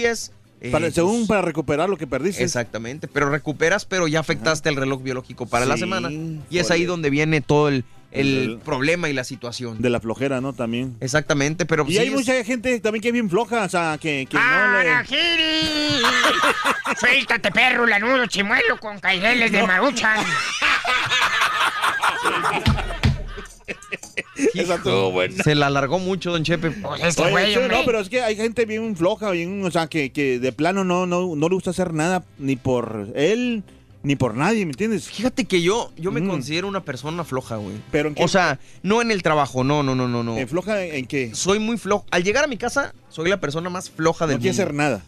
Eh, 0.61 0.91
según 0.93 1.19
pues, 1.19 1.29
para 1.29 1.43
recuperar 1.43 1.89
lo 1.89 1.97
que 1.97 2.07
perdiste. 2.07 2.43
Exactamente, 2.43 3.09
pero 3.09 3.31
recuperas, 3.31 3.85
pero 3.85 4.09
ya 4.09 4.21
afectaste 4.21 4.69
el 4.69 4.77
reloj 4.77 5.03
biológico 5.03 5.47
para 5.47 5.67
la 5.67 5.77
semana. 5.77 6.11
Y 6.11 6.59
es 6.59 6.71
ahí 6.71 6.85
donde 6.85 7.11
viene 7.11 7.41
todo 7.41 7.69
el, 7.69 7.85
el 8.13 8.39
El- 8.39 8.59
problema 8.59 9.09
y 9.09 9.13
la 9.13 9.25
situación. 9.25 9.83
De 9.83 9.91
la 9.91 10.01
flojera, 10.01 10.41
¿no? 10.41 10.53
También. 10.53 10.97
Exactamente, 11.01 11.67
pero 11.67 11.85
Y 11.87 11.93
sí 11.93 11.99
hay 11.99 12.09
es- 12.09 12.15
mucha 12.15 12.43
gente 12.45 12.79
también 12.81 13.03
que 13.03 13.09
es 13.09 13.13
bien 13.13 13.29
floja, 13.29 13.65
o 13.65 13.69
sea, 13.69 13.99
que, 14.01 14.27
que 14.31 14.37
no 14.37 14.43
¡Ah, 14.43 14.81
le... 14.83 14.91
¡Arajiri! 14.91 16.03
Suéltate, 17.01 17.51
perro, 17.51 17.87
lanudo, 17.87 18.27
chimuelo 18.27 18.79
con 18.79 18.99
caireles 19.01 19.51
de 19.53 19.67
maruchan. 19.67 20.25
Esa 24.55 24.75
estuvo 24.76 25.11
buena. 25.12 25.43
Se 25.43 25.55
la 25.55 25.67
alargó 25.69 25.99
mucho, 25.99 26.33
don 26.33 26.43
Chepe. 26.45 26.71
Pues 26.71 27.03
este 27.03 27.23
Oye, 27.23 27.31
güey, 27.57 27.69
no, 27.69 27.85
pero 27.85 28.00
es 28.00 28.09
que 28.09 28.21
hay 28.23 28.37
gente 28.37 28.64
bien 28.67 28.97
floja, 28.97 29.31
bien, 29.31 29.64
o 29.64 29.71
sea, 29.71 29.87
que, 29.87 30.11
que 30.11 30.38
de 30.38 30.53
plano 30.53 30.85
no, 30.85 31.07
no, 31.07 31.35
no 31.37 31.49
le 31.49 31.55
gusta 31.55 31.71
hacer 31.71 31.93
nada 31.95 32.25
ni 32.38 32.57
por 32.57 33.09
él 33.14 33.62
ni 34.03 34.17
por 34.17 34.35
nadie, 34.35 34.67
¿me 34.67 34.73
entiendes? 34.73 35.09
Fíjate 35.09 35.47
que 35.47 35.62
yo, 35.62 35.91
yo 35.97 36.12
me 36.12 36.21
Mm. 36.21 36.29
considero 36.29 36.69
una 36.69 36.85
persona 36.85 37.25
floja, 37.25 37.57
güey. 37.57 37.76
Pero 37.91 38.11
en 38.11 38.14
qué- 38.14 38.23
O 38.23 38.29
sea, 38.29 38.59
no 38.83 39.00
en 39.00 39.11
el 39.11 39.23
trabajo, 39.23 39.64
no, 39.64 39.83
no, 39.83 39.95
no, 39.95 40.07
no, 40.09 40.23
no. 40.23 40.37
¿En 40.37 40.47
floja 40.47 40.85
en, 40.85 40.95
en 40.95 41.07
qué? 41.07 41.35
Soy 41.35 41.59
muy 41.59 41.79
flojo. 41.79 42.05
Al 42.11 42.23
llegar 42.23 42.45
a 42.45 42.47
mi 42.47 42.59
casa, 42.59 42.93
soy 43.09 43.31
la 43.31 43.41
persona 43.41 43.71
más 43.71 43.88
floja 43.88 44.26
del 44.26 44.37
No 44.37 44.41
quiere 44.43 44.53
mundo. 44.53 44.62
hacer 44.62 44.75
nada. 44.75 45.03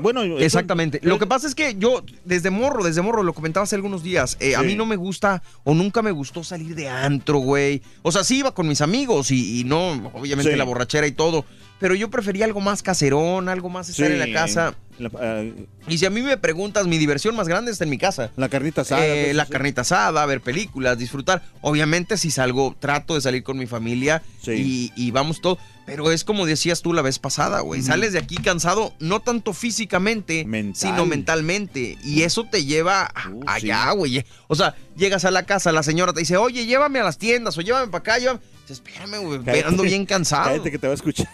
Bueno, 0.00 0.22
Exactamente. 0.38 1.00
Lo 1.02 1.18
que 1.18 1.26
pasa 1.26 1.46
es 1.46 1.54
que 1.54 1.74
yo, 1.78 2.02
desde 2.24 2.50
morro, 2.50 2.84
desde 2.84 3.02
morro, 3.02 3.22
lo 3.22 3.32
comentaba 3.32 3.64
hace 3.64 3.74
algunos 3.76 4.02
días, 4.02 4.36
eh, 4.40 4.56
a 4.56 4.62
mí 4.62 4.74
no 4.74 4.86
me 4.86 4.96
gusta 4.96 5.42
o 5.64 5.74
nunca 5.74 6.02
me 6.02 6.10
gustó 6.10 6.44
salir 6.44 6.74
de 6.74 6.88
antro, 6.88 7.38
güey. 7.38 7.82
O 8.02 8.12
sea, 8.12 8.24
sí 8.24 8.38
iba 8.38 8.52
con 8.54 8.68
mis 8.68 8.80
amigos 8.80 9.30
y, 9.30 9.60
y 9.60 9.64
no, 9.64 10.10
obviamente 10.14 10.52
Sí. 10.52 10.56
la 10.56 10.64
borrachera 10.64 11.06
y 11.06 11.12
todo. 11.12 11.44
Pero 11.78 11.94
yo 11.94 12.08
prefería 12.10 12.46
algo 12.46 12.60
más 12.62 12.82
caserón, 12.82 13.48
algo 13.50 13.68
más 13.68 13.88
estar 13.90 14.06
Sí. 14.06 14.12
en 14.14 14.18
la 14.18 14.32
casa. 14.32 14.74
La, 14.98 15.10
ah, 15.20 15.44
Y 15.88 15.98
si 15.98 16.06
a 16.06 16.10
mí 16.10 16.22
me 16.22 16.38
preguntas, 16.38 16.86
mi 16.86 16.96
diversión 16.96 17.36
más 17.36 17.48
grande 17.48 17.70
está 17.70 17.84
en 17.84 17.90
mi 17.90 17.98
casa. 17.98 18.30
la 18.36 18.48
carnita 18.48 18.80
asada. 18.80 19.04
Eh, 19.06 19.24
pues, 19.24 19.36
la 19.36 19.44
sí. 19.44 19.52
carnita 19.52 19.82
asada, 19.82 20.24
ver 20.24 20.40
películas, 20.40 20.96
disfrutar. 20.96 21.42
Obviamente, 21.60 22.16
si 22.16 22.30
salgo, 22.30 22.74
trato 22.80 23.14
de 23.14 23.20
salir 23.20 23.42
con 23.42 23.58
mi 23.58 23.66
familia 23.66 24.22
Sí. 24.42 24.92
y, 24.96 25.06
y 25.06 25.10
vamos 25.10 25.42
todo. 25.42 25.58
Pero 25.84 26.10
es 26.10 26.24
como 26.24 26.46
decías 26.46 26.80
tú 26.80 26.94
la 26.94 27.02
vez 27.02 27.18
pasada, 27.18 27.60
güey. 27.60 27.82
Sales 27.82 28.12
de 28.14 28.18
aquí 28.20 28.36
cansado, 28.36 28.94
no 28.98 29.20
tanto 29.20 29.52
físicamente, 29.52 30.44
Mental. 30.46 30.74
sino 30.74 31.04
mentalmente. 31.06 31.98
Y 32.02 32.22
eso 32.22 32.44
te 32.50 32.64
lleva 32.64 33.12
Uh, 33.30 33.42
allá, 33.46 33.90
sí. 33.92 33.96
güey. 33.98 34.24
O 34.48 34.54
sea, 34.56 34.74
llegas 34.96 35.24
a 35.26 35.30
la 35.30 35.44
casa, 35.44 35.70
la 35.72 35.82
señora 35.82 36.12
te 36.14 36.20
dice, 36.20 36.38
oye, 36.38 36.64
llévame 36.64 37.00
a 37.00 37.04
las 37.04 37.18
tiendas 37.18 37.56
o 37.58 37.60
llévame 37.60 37.88
para 37.88 37.98
acá. 38.00 38.18
Llévame. 38.18 38.40
Dices, 38.62 38.82
espérame, 38.84 39.18
güey, 39.22 39.60
ando 39.62 39.82
bien 39.84 40.06
cansado. 40.06 40.46
Cállate 40.46 40.70
que 40.70 40.78
te 40.78 40.86
va 40.88 40.92
a 40.92 40.96
escuchar. 40.96 41.28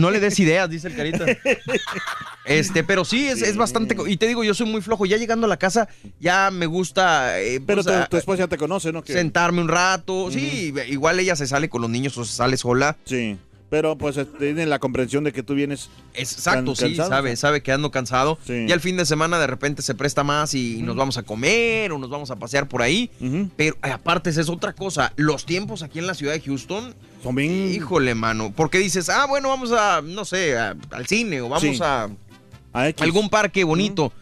No 0.00 0.10
le 0.10 0.20
des 0.20 0.38
ideas, 0.40 0.68
dice 0.70 0.88
el 0.88 0.96
carita. 0.96 1.26
Este, 2.44 2.84
pero 2.84 3.04
sí, 3.04 3.26
es, 3.28 3.42
es 3.42 3.56
bastante. 3.56 3.96
Y 4.06 4.16
te 4.16 4.26
digo, 4.26 4.42
yo 4.44 4.54
soy 4.54 4.66
muy 4.66 4.80
flojo. 4.80 5.06
Ya 5.06 5.16
llegando 5.16 5.46
a 5.46 5.48
la 5.48 5.56
casa, 5.58 5.88
ya 6.18 6.50
me 6.50 6.66
gusta. 6.66 7.40
eh, 7.40 7.60
Pero 7.64 7.82
pues, 7.82 8.08
tu, 8.08 8.16
esposa 8.16 8.38
ya 8.40 8.48
te 8.48 8.56
conoce, 8.56 8.92
¿no? 8.92 9.02
Sentarme 9.04 9.60
un 9.60 9.68
rato. 9.68 10.30
Sí, 10.30 10.72
igual 10.88 11.20
ella 11.20 11.36
se 11.36 11.46
sale 11.46 11.68
con 11.68 11.82
los 11.82 11.90
niños 11.90 12.16
o 12.18 12.24
se 12.24 12.32
sale 12.32 12.56
sola. 12.56 12.96
Sí. 13.04 13.38
Pero 13.68 13.96
pues 13.96 14.16
eh, 14.16 14.24
tiene 14.24 14.66
la 14.66 14.80
comprensión 14.80 15.22
de 15.22 15.32
que 15.32 15.44
tú 15.44 15.54
vienes. 15.54 15.90
Exacto, 16.14 16.74
sí, 16.74 16.86
cansado, 16.86 17.08
sabe, 17.08 17.28
o 17.30 17.36
sea. 17.36 17.36
sabe 17.36 17.62
que 17.62 17.70
ando 17.70 17.92
cansado. 17.92 18.36
Sí. 18.44 18.66
Y 18.68 18.72
al 18.72 18.80
fin 18.80 18.96
de 18.96 19.06
semana 19.06 19.38
de 19.38 19.46
repente 19.46 19.82
se 19.82 19.94
presta 19.94 20.24
más 20.24 20.54
y 20.54 20.82
nos 20.82 20.96
vamos 20.96 21.18
a 21.18 21.22
comer 21.22 21.92
o 21.92 21.98
nos 21.98 22.10
vamos 22.10 22.32
a 22.32 22.36
pasear 22.36 22.66
por 22.66 22.82
ahí. 22.82 23.10
Pero 23.56 23.76
eh, 23.84 23.92
aparte, 23.92 24.30
esa 24.30 24.40
es 24.40 24.48
otra 24.48 24.72
cosa. 24.72 25.12
Los 25.14 25.46
tiempos 25.46 25.84
aquí 25.84 26.00
en 26.00 26.08
la 26.08 26.14
ciudad 26.14 26.32
de 26.32 26.40
Houston, 26.40 26.96
Son 27.22 27.34
bien. 27.34 27.70
híjole, 27.72 28.14
mano. 28.14 28.52
Porque 28.54 28.78
dices, 28.78 29.08
ah, 29.08 29.26
bueno, 29.26 29.48
vamos 29.48 29.72
a, 29.72 30.00
no 30.02 30.24
sé, 30.24 30.56
a- 30.56 30.76
al 30.90 31.06
cine 31.06 31.40
o 31.40 31.48
vamos 31.48 31.62
Sí. 31.76 31.78
a 31.82 32.08
algún 32.98 33.28
parque 33.28 33.64
bonito. 33.64 34.12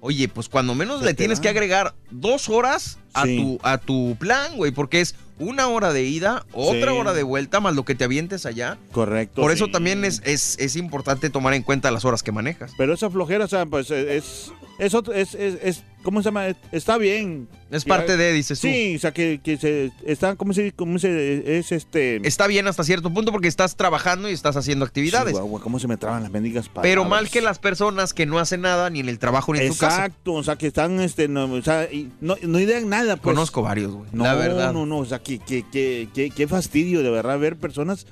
Oye, 0.00 0.28
pues 0.28 0.50
cuando 0.50 0.74
menos 0.74 1.00
Se 1.00 1.06
le 1.06 1.14
tienes 1.14 1.40
que 1.40 1.48
agregar 1.48 1.94
dos 2.10 2.50
horas 2.50 2.98
a, 3.14 3.24
Sí. 3.24 3.38
tu, 3.38 3.58
a 3.66 3.78
tu 3.78 4.16
plan, 4.20 4.54
güey, 4.56 4.70
porque 4.70 5.00
es 5.00 5.14
una 5.38 5.66
hora 5.68 5.92
de 5.94 6.02
ida, 6.04 6.44
otra 6.52 6.92
Sí. 6.92 6.98
hora 6.98 7.14
de 7.14 7.22
vuelta, 7.22 7.58
más 7.60 7.74
lo 7.74 7.84
que 7.86 7.94
te 7.94 8.04
avientes 8.04 8.44
allá. 8.44 8.76
Correcto. 8.92 9.40
Por 9.40 9.50
eso 9.50 9.64
sí. 9.66 9.72
también 9.72 10.04
es, 10.04 10.20
es, 10.24 10.56
es 10.60 10.76
importante 10.76 11.30
tomar 11.30 11.54
en 11.54 11.62
cuenta 11.62 11.90
las 11.90 12.04
horas 12.04 12.22
que 12.22 12.32
manejas. 12.32 12.72
Pero 12.76 12.92
esa 12.92 13.08
flojera, 13.10 13.46
o 13.46 13.48
sea, 13.48 13.64
pues 13.64 13.90
eh, 13.90 14.16
es. 14.18 14.52
Es, 14.78 14.92
otro- 14.94 15.14
es, 15.14 15.34
es, 15.34 15.58
es- 15.62 15.82
¿Cómo 16.02 16.20
se 16.20 16.26
llama? 16.26 16.48
Está 16.70 16.98
bien. 16.98 17.48
Es 17.70 17.84
Ya- 17.84 17.88
parte 17.88 18.18
de, 18.18 18.32
dices 18.34 18.60
tú. 18.60 18.66
Sí, 18.66 18.96
o 18.96 18.98
sea, 18.98 19.12
que, 19.14 19.40
que 19.42 19.56
se. 19.56 19.90
Está, 20.04 20.36
¿cómo 20.36 20.52
se, 20.52 20.72
cómo 20.72 20.98
se 20.98 21.58
Es 21.58 21.72
este. 21.72 22.16
Está 22.28 22.46
bien 22.46 22.66
hasta 22.68 22.84
cierto 22.84 23.08
punto 23.14 23.32
porque 23.32 23.48
estás 23.48 23.74
trabajando 23.76 24.28
y 24.28 24.32
estás 24.34 24.54
haciendo 24.56 24.84
actividades. 24.84 25.32
Chihuahua, 25.32 25.60
¿Cómo 25.62 25.78
se 25.78 25.88
me 25.88 25.96
traban 25.96 26.22
las 26.22 26.30
mendigas 26.30 26.68
palabras? 26.68 26.90
pero 26.90 27.04
mal 27.06 27.30
que 27.30 27.40
las 27.40 27.58
personas 27.58 28.12
que 28.12 28.26
no 28.26 28.38
hacen 28.38 28.60
nada 28.60 28.90
ni 28.90 29.00
en 29.00 29.08
el 29.08 29.18
trabajo 29.18 29.54
ni 29.54 29.60
en 29.60 29.68
tu 29.68 29.76
casa. 29.78 30.04
Exacto, 30.04 30.34
o 30.34 30.42
sea, 30.42 30.56
que 30.56 30.66
están, 30.66 31.00
este, 31.00 31.26
no, 31.28 31.44
o 31.50 31.62
sea, 31.62 31.84
y 31.90 32.10
no, 32.20 32.36
no 32.42 32.60
idean 32.60 32.86
nada, 32.90 33.16
pues. 33.16 33.34
Conozco 33.34 33.62
varios, 33.62 33.92
güey. 33.92 34.10
No, 34.12 34.24
la 34.24 34.34
verdad. 34.34 34.72
no, 34.74 34.84
no, 34.84 34.98
o 34.98 35.04
sea, 35.06 35.20
que, 35.20 35.38
que, 35.38 35.64
que, 35.72 36.08
que- 36.12 36.28
qué 36.30 36.46
fastidio 36.46 37.02
de 37.02 37.10
verdad 37.10 37.38
ver 37.38 37.56
personas, 37.56 38.06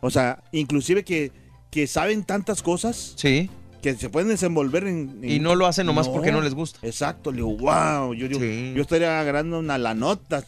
o 0.00 0.10
sea, 0.10 0.42
inclusive 0.52 1.02
que, 1.02 1.32
que 1.70 1.86
saben 1.86 2.24
tantas 2.24 2.62
cosas, 2.62 3.14
Sí. 3.16 3.48
Que 3.82 3.94
se 3.94 4.08
pueden 4.10 4.28
desenvolver 4.28 4.84
en... 4.86 5.20
en- 5.22 5.30
Y 5.30 5.38
no 5.38 5.54
lo 5.54 5.66
hacen 5.66 5.86
nomás 5.86 6.08
porque 6.08 6.32
no 6.32 6.40
les 6.40 6.54
gusta. 6.54 6.78
Exacto, 6.82 7.30
le 7.30 7.36
digo, 7.38 7.56
wow, 7.56 8.12
yo, 8.14 8.28
digo, 8.28 8.40
Sí. 8.40 8.72
yo 8.74 8.82
estaría 8.82 9.20
agarrando 9.20 9.58
una 9.60 9.78
la 9.78 9.94
nota. 9.94 10.42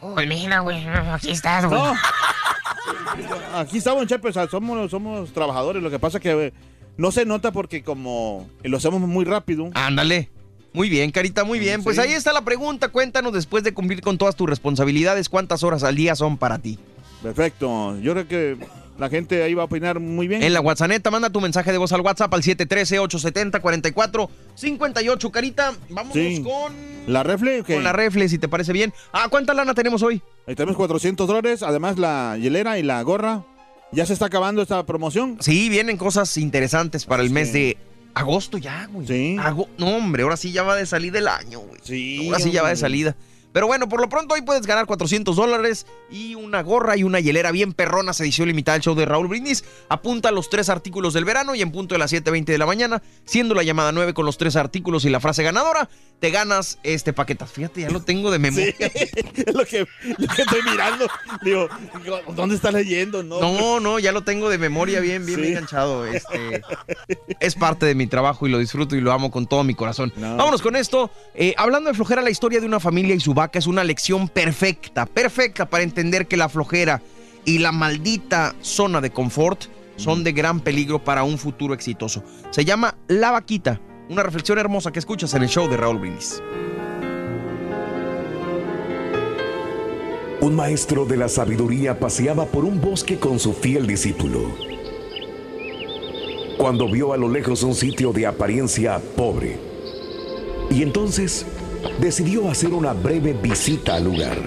Pues 0.00 0.28
mira, 0.28 0.60
güey, 0.60 0.86
aquí 0.86 1.30
estás, 1.30 1.66
güey. 1.66 1.80
No, 1.80 1.94
aquí 3.58 3.78
estamos, 3.78 4.06
Chepe, 4.06 4.28
o 4.28 4.32
sea, 4.32 4.48
somos, 4.48 4.90
somos 4.90 5.32
trabajadores, 5.32 5.82
lo 5.82 5.90
que 5.90 5.98
pasa 5.98 6.20
que 6.20 6.30
eh, 6.46 6.52
no 6.96 7.10
se 7.10 7.24
nota 7.24 7.50
porque 7.52 7.82
como 7.82 8.48
lo 8.62 8.76
hacemos 8.76 9.00
muy 9.00 9.24
rápido. 9.24 9.70
Ándale. 9.74 10.30
Muy 10.72 10.88
bien, 10.88 11.10
Carita, 11.10 11.44
muy 11.44 11.58
bien. 11.58 11.82
Pues 11.82 11.96
Sí. 11.96 12.02
ahí 12.02 12.12
está 12.12 12.32
la 12.32 12.42
pregunta. 12.42 12.88
Cuéntanos 12.88 13.32
después 13.32 13.64
de 13.64 13.72
cumplir 13.74 14.00
con 14.02 14.18
todas 14.18 14.36
tus 14.36 14.48
responsabilidades, 14.48 15.28
¿cuántas 15.28 15.62
horas 15.64 15.82
al 15.82 15.96
día 15.96 16.14
son 16.14 16.36
para 16.36 16.58
ti? 16.58 16.78
Perfecto, 17.22 17.98
yo 17.98 18.12
creo 18.12 18.28
que 18.28 18.56
la 18.98 19.08
gente 19.08 19.42
ahí 19.42 19.54
va 19.54 19.62
a 19.62 19.66
opinar 19.66 20.00
muy 20.00 20.28
bien. 20.28 20.42
En 20.42 20.52
la 20.52 20.60
WhatsApp, 20.60 20.90
manda 21.10 21.30
tu 21.30 21.40
mensaje 21.40 21.72
de 21.72 21.78
voz 21.78 21.92
al 21.92 22.00
WhatsApp 22.02 22.32
al 22.34 22.42
713-870-4458. 22.42 25.30
Carita, 25.30 25.72
vámonos 25.88 26.14
Sí. 26.14 26.42
con, 26.42 26.72
¿La 27.06 27.22
refle? 27.22 27.62
con 27.64 27.84
la 27.84 27.92
refle, 27.92 28.28
si 28.28 28.38
te 28.38 28.48
parece 28.48 28.72
bien. 28.72 28.92
Ah, 29.12 29.28
¿cuánta 29.30 29.54
lana 29.54 29.74
tenemos 29.74 30.02
hoy? 30.02 30.22
Ahí 30.46 30.54
tenemos 30.54 30.76
400 30.76 31.26
dólares, 31.26 31.62
además 31.62 31.98
la 31.98 32.36
hielera 32.40 32.78
y 32.78 32.82
la 32.82 33.00
gorra. 33.02 33.44
Ya 33.92 34.04
se 34.04 34.12
está 34.12 34.26
acabando 34.26 34.60
esta 34.62 34.84
promoción. 34.84 35.38
Sí, 35.40 35.68
vienen 35.70 35.96
cosas 35.96 36.36
interesantes 36.36 37.06
para 37.06 37.22
el 37.22 37.28
Sí. 37.28 37.34
mes 37.34 37.52
de 37.52 37.78
agosto 38.14 38.58
ya, 38.58 38.88
güey. 38.92 39.06
Sí. 39.06 39.36
Ago- 39.40 39.68
no, 39.78 39.96
hombre, 39.96 40.24
ahora 40.24 40.36
sí 40.36 40.52
ya 40.52 40.62
va 40.62 40.76
de 40.76 40.84
salida 40.86 41.18
el 41.18 41.28
año, 41.28 41.60
güey. 41.60 41.80
Sí. 41.82 42.26
Ahora 42.26 42.40
sí 42.40 42.50
ya 42.50 42.62
va 42.62 42.68
de 42.70 42.76
salida. 42.76 43.16
Pero 43.58 43.66
bueno, 43.66 43.88
por 43.88 44.00
lo 44.00 44.08
pronto 44.08 44.34
hoy 44.34 44.42
puedes 44.42 44.64
ganar 44.68 44.86
400 44.86 45.34
dólares 45.34 45.84
y 46.08 46.36
una 46.36 46.62
gorra 46.62 46.96
y 46.96 47.02
una 47.02 47.18
hielera 47.18 47.50
bien 47.50 47.72
perronas 47.72 48.20
edición 48.20 48.46
limitada 48.46 48.76
al 48.76 48.82
show 48.82 48.94
de 48.94 49.04
Raúl 49.04 49.26
Brindis. 49.26 49.64
Apunta 49.88 50.30
los 50.30 50.48
tres 50.48 50.68
artículos 50.68 51.12
del 51.12 51.24
verano 51.24 51.56
y 51.56 51.62
en 51.62 51.72
punto 51.72 51.96
de 51.96 51.98
las 51.98 52.12
7.20 52.12 52.44
de 52.44 52.56
la 52.58 52.66
mañana, 52.66 53.02
siendo 53.24 53.56
la 53.56 53.64
llamada 53.64 53.90
9 53.90 54.14
con 54.14 54.26
los 54.26 54.38
tres 54.38 54.54
artículos 54.54 55.04
y 55.06 55.08
la 55.10 55.18
frase 55.18 55.42
ganadora, 55.42 55.88
te 56.20 56.30
ganas 56.30 56.78
este 56.84 57.12
paquetazo. 57.12 57.52
Fíjate, 57.52 57.80
ya 57.80 57.90
lo 57.90 58.00
tengo 58.00 58.30
de 58.30 58.36
Sí, 58.36 58.42
memoria. 58.42 58.74
es 58.78 59.52
lo 59.54 59.64
que, 59.64 59.80
lo 60.18 60.28
que 60.28 60.42
estoy 60.42 60.62
mirando. 60.70 61.08
Digo, 61.42 61.68
¿dónde 62.36 62.54
está 62.54 62.70
leyendo? 62.70 63.24
No, 63.24 63.40
No, 63.40 63.80
no, 63.80 63.98
ya 63.98 64.12
lo 64.12 64.22
tengo 64.22 64.50
de 64.50 64.58
memoria 64.58 65.00
bien, 65.00 65.26
bien 65.26 65.40
Sí. 65.40 65.46
enganchado. 65.48 66.06
Este, 66.06 66.62
es 67.40 67.56
parte 67.56 67.86
de 67.86 67.96
mi 67.96 68.06
trabajo 68.06 68.46
y 68.46 68.50
lo 68.50 68.58
disfruto 68.58 68.94
y 68.94 69.00
lo 69.00 69.10
amo 69.12 69.32
con 69.32 69.48
todo 69.48 69.64
mi 69.64 69.74
corazón. 69.74 70.12
No. 70.16 70.36
Vámonos 70.36 70.62
con 70.62 70.76
esto. 70.76 71.10
Eh, 71.34 71.54
hablando 71.56 71.88
de 71.90 71.94
flojera, 71.94 72.22
la 72.22 72.30
historia 72.30 72.60
de 72.60 72.66
una 72.66 72.78
familia 72.78 73.16
y 73.16 73.20
su 73.20 73.34
vaca 73.34 73.47
es 73.56 73.66
una 73.66 73.84
lección 73.84 74.28
perfecta, 74.28 75.06
perfecta 75.06 75.70
para 75.70 75.84
entender 75.84 76.26
que 76.26 76.36
la 76.36 76.48
flojera 76.48 77.00
y 77.44 77.58
la 77.58 77.72
maldita 77.72 78.54
zona 78.60 79.00
de 79.00 79.10
confort 79.10 79.64
son 79.96 80.22
de 80.24 80.32
gran 80.32 80.60
peligro 80.60 81.02
para 81.02 81.24
un 81.24 81.38
futuro 81.38 81.74
exitoso. 81.74 82.22
Se 82.50 82.64
llama 82.64 82.96
La 83.08 83.30
Vaquita, 83.30 83.80
una 84.08 84.22
reflexión 84.22 84.58
hermosa 84.58 84.92
que 84.92 84.98
escuchas 84.98 85.32
en 85.34 85.42
el 85.42 85.48
show 85.48 85.68
de 85.68 85.76
Raúl 85.76 85.98
Brindis. 85.98 86.42
Un 90.40 90.54
maestro 90.54 91.04
de 91.04 91.16
la 91.16 91.28
sabiduría 91.28 91.98
paseaba 91.98 92.46
por 92.46 92.64
un 92.64 92.80
bosque 92.80 93.18
con 93.18 93.38
su 93.38 93.54
fiel 93.54 93.86
discípulo. 93.86 94.54
Cuando 96.56 96.88
vio 96.88 97.12
a 97.12 97.16
lo 97.16 97.28
lejos 97.28 97.62
un 97.62 97.74
sitio 97.74 98.12
de 98.12 98.26
apariencia 98.26 99.00
pobre. 99.16 99.58
Y 100.70 100.82
entonces 100.82 101.46
decidió 101.98 102.50
hacer 102.50 102.72
una 102.72 102.92
breve 102.92 103.32
visita 103.32 103.96
al 103.96 104.04
lugar. 104.04 104.38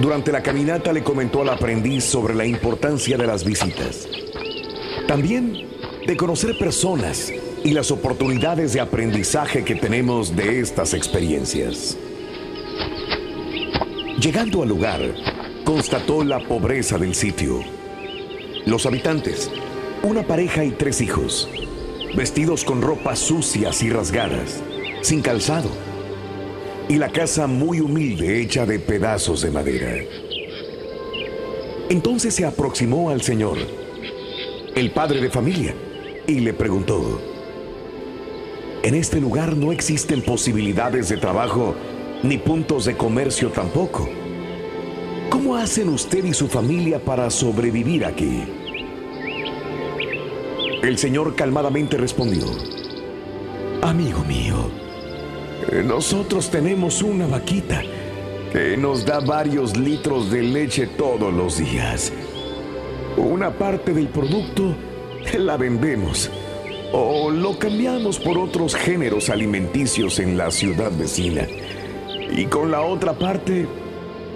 Durante 0.00 0.32
la 0.32 0.42
caminata 0.42 0.92
le 0.92 1.02
comentó 1.02 1.42
al 1.42 1.50
aprendiz 1.50 2.04
sobre 2.04 2.34
la 2.34 2.44
importancia 2.44 3.16
de 3.16 3.26
las 3.26 3.44
visitas. 3.44 4.08
También 5.06 5.68
de 6.06 6.16
conocer 6.16 6.58
personas 6.58 7.32
y 7.64 7.70
las 7.72 7.90
oportunidades 7.90 8.72
de 8.72 8.80
aprendizaje 8.80 9.64
que 9.64 9.74
tenemos 9.74 10.34
de 10.34 10.60
estas 10.60 10.94
experiencias. 10.94 11.96
Llegando 14.18 14.62
al 14.62 14.68
lugar, 14.68 15.00
constató 15.64 16.24
la 16.24 16.40
pobreza 16.40 16.98
del 16.98 17.14
sitio. 17.14 17.60
Los 18.66 18.86
habitantes, 18.86 19.50
una 20.02 20.22
pareja 20.22 20.64
y 20.64 20.70
tres 20.70 21.00
hijos, 21.00 21.48
vestidos 22.16 22.64
con 22.64 22.82
ropas 22.82 23.18
sucias 23.18 23.82
y 23.82 23.90
rasgadas, 23.90 24.62
sin 25.02 25.20
calzado, 25.20 25.68
y 26.88 26.96
la 26.96 27.10
casa 27.10 27.46
muy 27.46 27.80
humilde 27.80 28.40
hecha 28.40 28.64
de 28.64 28.78
pedazos 28.78 29.42
de 29.42 29.50
madera. 29.50 29.94
Entonces 31.90 32.34
se 32.34 32.46
aproximó 32.46 33.10
al 33.10 33.20
Señor, 33.20 33.58
el 34.74 34.90
padre 34.92 35.20
de 35.20 35.30
familia, 35.30 35.74
y 36.26 36.40
le 36.40 36.54
preguntó, 36.54 37.20
¿en 38.82 38.94
este 38.94 39.20
lugar 39.20 39.56
no 39.56 39.72
existen 39.72 40.22
posibilidades 40.22 41.10
de 41.10 41.18
trabajo 41.18 41.74
ni 42.22 42.38
puntos 42.38 42.84
de 42.84 42.96
comercio 42.96 43.50
tampoco. 43.50 44.08
¿Cómo 45.28 45.56
hacen 45.56 45.88
usted 45.88 46.24
y 46.24 46.32
su 46.32 46.48
familia 46.48 47.04
para 47.04 47.28
sobrevivir 47.30 48.04
aquí? 48.04 48.44
El 50.82 50.98
señor 50.98 51.34
calmadamente 51.34 51.96
respondió, 51.96 52.44
Amigo 53.82 54.20
mío, 54.24 54.70
nosotros 55.84 56.50
tenemos 56.50 57.02
una 57.02 57.26
vaquita 57.26 57.82
que 58.52 58.76
nos 58.76 59.04
da 59.06 59.20
varios 59.20 59.76
litros 59.76 60.30
de 60.30 60.42
leche 60.42 60.86
todos 60.86 61.32
los 61.32 61.58
días. 61.58 62.12
Una 63.16 63.50
parte 63.50 63.92
del 63.92 64.08
producto 64.08 64.74
la 65.38 65.56
vendemos 65.56 66.30
o 66.92 67.30
lo 67.30 67.58
cambiamos 67.58 68.18
por 68.18 68.36
otros 68.38 68.74
géneros 68.74 69.30
alimenticios 69.30 70.18
en 70.18 70.36
la 70.36 70.50
ciudad 70.50 70.92
vecina. 70.92 71.46
Y 72.30 72.46
con 72.46 72.70
la 72.70 72.82
otra 72.82 73.14
parte 73.14 73.66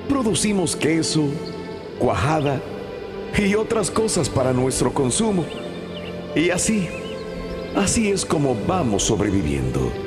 producimos 0.08 0.76
queso, 0.76 1.24
cuajada 1.98 2.60
y 3.36 3.54
otras 3.54 3.90
cosas 3.90 4.30
para 4.30 4.52
nuestro 4.52 4.92
consumo. 4.94 5.44
Y 6.34 6.50
así, 6.50 6.88
así 7.74 8.10
es 8.10 8.24
como 8.24 8.56
vamos 8.66 9.02
sobreviviendo. 9.02 10.05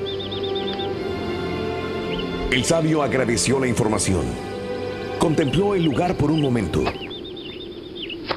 El 2.52 2.66
sabio 2.66 3.04
agradeció 3.04 3.60
la 3.60 3.68
información. 3.68 4.26
Contempló 5.20 5.76
el 5.76 5.84
lugar 5.84 6.18
por 6.18 6.32
un 6.32 6.42
momento. 6.42 6.84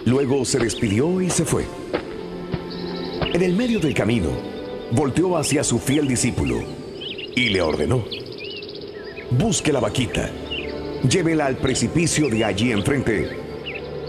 Luego 0.05 0.45
se 0.45 0.59
despidió 0.59 1.23
y 1.23 1.31
se 1.31 1.47
fue. 1.47 1.65
En 3.33 3.41
el 3.41 3.55
medio 3.55 3.81
del 3.81 3.95
camino, 3.95 4.29
volteó 4.91 5.39
hacia 5.39 5.65
su 5.65 5.79
fiel 5.79 6.07
discípulo 6.07 6.57
y 7.35 7.49
le 7.49 7.63
ordenó, 7.63 8.05
busque 9.31 9.73
la 9.73 9.81
vaquita, 9.81 10.31
llévela 11.09 11.47
al 11.47 11.57
precipicio 11.57 12.29
de 12.29 12.45
allí 12.45 12.71
enfrente 12.71 13.31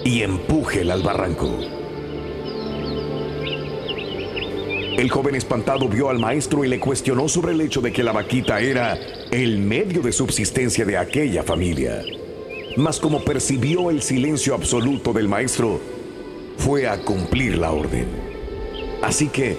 y 0.04 0.22
empújela 0.22 0.96
al 0.96 1.02
barranco. 1.02 1.50
El 4.98 5.10
joven 5.10 5.36
espantado 5.36 5.88
vio 5.88 6.10
al 6.10 6.20
maestro 6.20 6.66
y 6.66 6.68
le 6.68 6.82
cuestionó 6.82 7.30
sobre 7.30 7.54
el 7.54 7.62
hecho 7.62 7.80
de 7.80 7.94
que 7.94 8.04
la 8.04 8.12
vaquita 8.12 8.60
era 8.60 9.00
el 9.34 9.58
medio 9.58 10.04
de 10.04 10.12
subsistencia 10.12 10.86
de 10.86 10.96
aquella 10.96 11.42
familia. 11.42 12.04
Mas 12.78 13.00
como 13.00 13.26
percibió 13.26 13.90
el 13.90 14.04
silencio 14.04 14.54
absoluto 14.54 15.12
del 15.12 15.28
maestro, 15.28 15.80
fue 16.58 16.88
a 16.88 17.00
cumplir 17.00 17.58
la 17.58 17.72
orden. 17.72 18.06
Así 19.02 19.30
que 19.30 19.58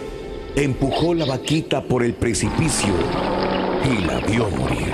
empujó 0.55 1.13
la 1.13 1.25
vaquita 1.25 1.83
por 1.83 2.05
el 2.05 2.15
precipicio 2.15 2.95
y 3.85 4.05
la 4.05 4.21
vio 4.21 4.49
morir. 4.51 4.93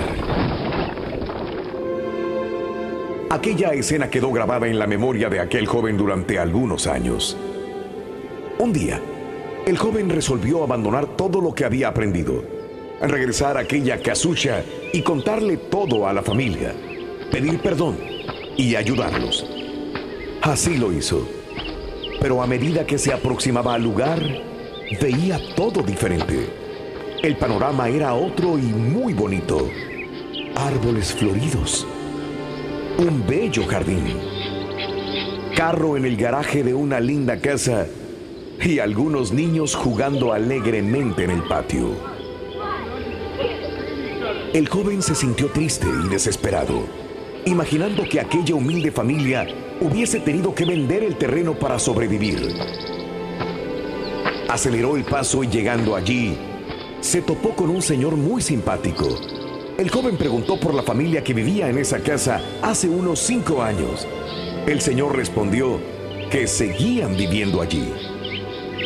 Aquella 3.29 3.73
escena 3.73 4.09
quedó 4.09 4.31
grabada 4.31 4.67
en 4.67 4.79
la 4.79 4.87
memoria 4.87 5.29
de 5.29 5.41
aquel 5.41 5.67
joven 5.67 5.95
durante 5.95 6.39
algunos 6.39 6.87
años. 6.87 7.37
Un 8.57 8.73
día, 8.73 8.99
el 9.67 9.77
joven 9.77 10.09
resolvió 10.09 10.63
abandonar 10.63 11.15
todo 11.15 11.39
lo 11.39 11.53
que 11.53 11.65
había 11.65 11.89
aprendido, 11.89 12.60
regresar 13.01 13.57
a 13.57 13.61
aquella 13.61 14.01
casucha 14.01 14.63
y 14.93 15.01
contarle 15.01 15.57
todo 15.57 16.07
a 16.07 16.13
la 16.13 16.21
familia, 16.21 16.73
pedir 17.31 17.59
perdón 17.59 17.97
y 18.57 18.75
ayudarlos. 18.75 19.45
Así 20.41 20.77
lo 20.77 20.91
hizo 20.91 21.27
pero 22.21 22.43
a 22.43 22.45
medida 22.45 22.85
que 22.85 22.99
se 22.99 23.11
aproximaba 23.11 23.73
al 23.73 23.81
lugar, 23.81 24.21
veía 25.01 25.39
todo 25.55 25.81
diferente. 25.81 26.47
El 27.23 27.35
panorama 27.35 27.89
era 27.89 28.13
otro 28.13 28.59
y 28.59 28.61
muy 28.61 29.15
bonito. 29.15 29.67
Árboles 30.55 31.13
floridos. 31.13 31.87
Un 32.99 33.25
bello 33.25 33.65
jardín. 33.65 34.19
Carro 35.55 35.97
en 35.97 36.05
el 36.05 36.15
garaje 36.15 36.63
de 36.63 36.75
una 36.75 36.99
linda 36.99 37.39
casa 37.39 37.87
y 38.63 38.77
algunos 38.77 39.31
niños 39.31 39.73
jugando 39.73 40.31
alegremente 40.31 41.23
en 41.23 41.31
el 41.31 41.43
patio. 41.45 42.10
El 44.53 44.67
joven 44.67 45.01
se 45.01 45.15
sintió 45.15 45.47
triste 45.47 45.87
y 45.87 46.09
desesperado, 46.09 46.83
imaginando 47.45 48.03
que 48.03 48.19
aquella 48.19 48.53
humilde 48.53 48.91
familia 48.91 49.47
hubiese 49.79 50.19
tenido 50.19 50.53
que 50.53 50.65
vender 50.65 51.05
el 51.05 51.15
terreno 51.15 51.53
para 51.57 51.79
sobrevivir. 51.79 52.53
Aceleró 54.49 54.97
el 54.97 55.05
paso 55.05 55.41
y 55.45 55.47
llegando 55.47 55.95
allí, 55.95 56.37
se 56.99 57.21
topó 57.21 57.55
con 57.55 57.69
un 57.69 57.81
señor 57.81 58.17
muy 58.17 58.41
simpático. 58.41 59.07
El 59.77 59.89
joven 59.89 60.17
preguntó 60.17 60.59
por 60.59 60.73
la 60.73 60.83
familia 60.83 61.23
que 61.23 61.33
vivía 61.33 61.69
en 61.69 61.77
esa 61.77 61.99
casa 61.99 62.41
hace 62.61 62.89
unos 62.89 63.19
cinco 63.19 63.63
años. 63.63 64.05
El 64.67 64.81
señor 64.81 65.15
respondió 65.15 65.79
que 66.29 66.45
seguían 66.45 67.15
viviendo 67.15 67.61
allí. 67.61 67.93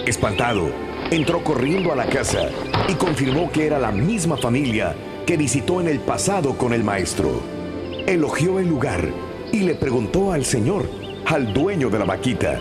Espantado, 0.06 0.70
entró 1.10 1.44
corriendo 1.44 1.92
a 1.92 1.96
la 1.96 2.06
casa 2.06 2.50
y 2.88 2.94
confirmó 2.94 3.52
que 3.52 3.66
era 3.66 3.80
la 3.80 3.92
misma 3.92 4.38
familia 4.38 4.96
que 5.26 5.38
visitó 5.38 5.82
en 5.82 5.88
el 5.88 6.00
pasado 6.00 6.58
con 6.58 6.74
el 6.74 6.84
maestro. 6.84 7.42
Elogió 8.06 8.60
el 8.60 8.68
lugar 8.68 9.10
y 9.52 9.62
le 9.62 9.76
preguntó 9.76 10.32
al 10.32 10.46
señor, 10.46 10.88
al 11.26 11.54
dueño 11.54 11.90
de 11.90 12.00
la 12.00 12.06
vaquita, 12.06 12.60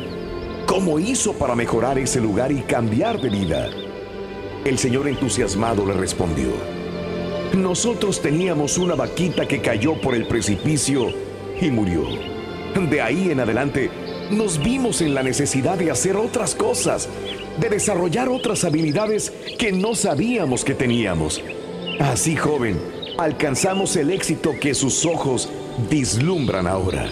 cómo 0.66 0.98
hizo 0.98 1.35
para 1.35 1.55
mejorar 1.55 1.98
ese 1.98 2.20
lugar 2.20 2.50
y 2.53 2.62
cambiar 2.62 3.20
de 3.20 3.29
vida. 3.29 3.68
El 4.64 4.79
señor 4.79 5.09
entusiasmado 5.09 5.85
le 5.85 5.92
respondió, 5.92 6.48
nosotros 7.55 8.20
teníamos 8.20 8.79
una 8.79 8.94
vaquita 8.94 9.46
que 9.46 9.61
cayó 9.61 10.00
por 10.00 10.14
el 10.14 10.27
precipicio 10.27 11.09
y 11.61 11.70
murió. 11.70 12.05
De 12.90 13.00
ahí 13.00 13.31
en 13.31 13.40
adelante 13.40 13.90
nos 14.31 14.59
vimos 14.59 15.03
en 15.03 15.14
la 15.14 15.22
necesidad 15.22 15.79
de 15.79 15.90
hacer 15.90 16.16
otras 16.16 16.55
cosas, 16.55 17.09
de 17.61 17.68
desarrollar 17.68 18.29
otras 18.31 18.64
habilidades 18.64 19.33
que 19.59 19.70
no 19.70 19.94
sabíamos 19.94 20.64
que 20.64 20.74
teníamos. 20.74 21.42
Así, 22.00 22.37
joven, 22.37 22.80
alcanzamos 23.18 23.96
el 23.96 24.11
éxito 24.11 24.52
que 24.61 24.74
sus 24.74 25.04
ojos 25.07 25.48
vislumbran 25.90 26.66
ahora. 26.66 27.09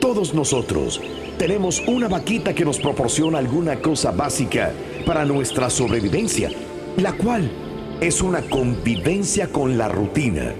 Todos 0.00 0.34
nosotros 0.34 1.00
tenemos 1.38 1.82
una 1.86 2.08
vaquita 2.08 2.54
que 2.54 2.64
nos 2.64 2.78
proporciona 2.78 3.38
alguna 3.38 3.80
cosa 3.80 4.10
básica 4.10 4.72
para 5.06 5.24
nuestra 5.24 5.70
sobrevivencia, 5.70 6.50
la 6.96 7.12
cual 7.12 7.50
es 8.00 8.22
una 8.22 8.42
convivencia 8.42 9.48
con 9.48 9.78
la 9.78 9.88
rutina. 9.88 10.52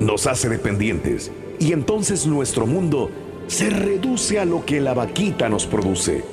Nos 0.00 0.26
hace 0.26 0.48
dependientes 0.48 1.32
y 1.58 1.72
entonces 1.72 2.26
nuestro 2.26 2.66
mundo 2.66 3.10
se 3.46 3.70
reduce 3.70 4.38
a 4.38 4.44
lo 4.44 4.64
que 4.64 4.80
la 4.80 4.94
vaquita 4.94 5.48
nos 5.48 5.66
produce. 5.66 6.24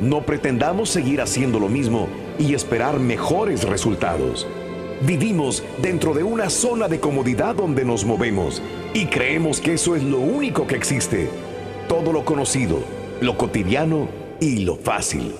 No 0.00 0.22
pretendamos 0.26 0.90
seguir 0.90 1.20
haciendo 1.20 1.58
lo 1.58 1.68
mismo 1.68 2.08
y 2.38 2.54
esperar 2.54 2.98
mejores 2.98 3.64
resultados. 3.64 4.46
Vivimos 5.06 5.64
dentro 5.78 6.14
de 6.14 6.22
una 6.22 6.48
zona 6.48 6.86
de 6.86 7.00
comodidad 7.00 7.56
donde 7.56 7.84
nos 7.84 8.04
movemos 8.04 8.62
y 8.94 9.06
creemos 9.06 9.60
que 9.60 9.74
eso 9.74 9.96
es 9.96 10.04
lo 10.04 10.20
único 10.20 10.64
que 10.68 10.76
existe. 10.76 11.28
Todo 11.88 12.12
lo 12.12 12.24
conocido, 12.24 12.78
lo 13.20 13.36
cotidiano 13.36 14.06
y 14.38 14.60
lo 14.60 14.76
fácil. 14.76 15.34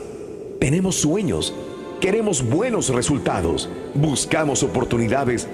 Tenemos 0.59 0.97
sueños, 0.97 1.55
queremos 2.01 2.45
buenos 2.45 2.89
resultados, 2.89 3.69
buscamos 3.95 4.65
oportunidades, 4.65 5.47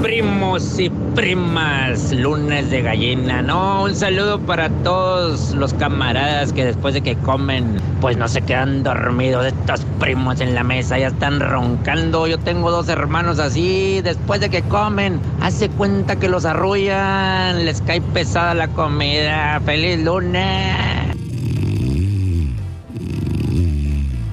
primos 0.00 0.80
y 0.80 0.88
primas, 1.14 2.10
lunes 2.12 2.70
de 2.70 2.80
gallina. 2.80 3.42
No, 3.42 3.84
un 3.84 3.94
saludo 3.94 4.40
para 4.40 4.70
todos 4.82 5.50
los 5.50 5.74
camaradas 5.74 6.54
que 6.54 6.64
después 6.64 6.94
de 6.94 7.02
que 7.02 7.16
comen, 7.16 7.76
pues 8.00 8.16
no 8.16 8.28
se 8.28 8.40
quedan 8.40 8.82
dormidos. 8.82 9.44
Estos 9.44 9.82
primos 10.00 10.40
en 10.40 10.54
la 10.54 10.64
mesa 10.64 10.98
ya 10.98 11.08
están 11.08 11.38
roncando. 11.38 12.26
Yo 12.26 12.38
tengo 12.38 12.70
dos 12.70 12.88
hermanos 12.88 13.38
así, 13.38 14.00
después 14.00 14.40
de 14.40 14.48
que 14.48 14.62
comen, 14.62 15.20
hace 15.42 15.68
cuenta 15.68 16.16
que 16.16 16.28
los 16.28 16.46
arrullan, 16.46 17.66
les 17.66 17.82
cae 17.82 18.00
pesada 18.00 18.54
la 18.54 18.68
comida. 18.68 19.60
¡Feliz 19.66 20.02
lunes! 20.02 21.11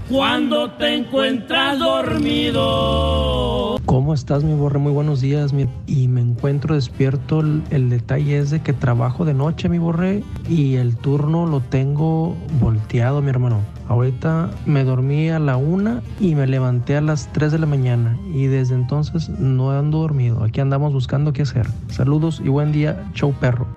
Cuando 0.09 0.71
te 0.71 0.95
encuentras 0.95 1.77
dormido. 1.77 3.77
¿Cómo 3.85 4.13
estás, 4.15 4.43
mi 4.43 4.53
borre? 4.55 4.79
Muy 4.79 4.91
buenos 4.91 5.21
días. 5.21 5.53
mi- 5.53 5.67
Y 5.85 6.07
me 6.07 6.21
encuentro 6.21 6.73
despierto. 6.75 7.41
El, 7.69 7.89
detalle 7.89 8.39
es 8.39 8.49
de 8.49 8.61
que 8.61 8.73
trabajo 8.73 9.23
de 9.25 9.33
noche, 9.35 9.69
mi 9.69 9.77
borre, 9.77 10.23
y 10.49 10.75
el 10.77 10.95
turno 10.97 11.45
lo 11.45 11.59
tengo 11.61 12.35
volteado, 12.59 13.21
mi 13.21 13.29
hermano. 13.29 13.59
Ahorita 13.87 14.49
me 14.65 14.83
dormí 14.83 15.29
a 15.29 15.37
la 15.39 15.57
una 15.57 16.01
y 16.19 16.33
me 16.35 16.47
levanté 16.47 16.97
a 16.97 17.01
las 17.01 17.31
3 17.33 17.51
de 17.51 17.59
la 17.59 17.65
mañana. 17.67 18.17
Y 18.33 18.47
desde 18.47 18.73
entonces 18.75 19.29
no 19.29 19.69
ando 19.71 19.99
dormido. 19.99 20.43
Aquí 20.43 20.59
andamos 20.59 20.91
buscando 20.93 21.33
qué 21.33 21.43
hacer. 21.43 21.67
Saludos 21.89 22.41
y 22.43 22.49
buen 22.49 22.71
día, 22.71 23.03
show 23.13 23.31
perro. 23.39 23.67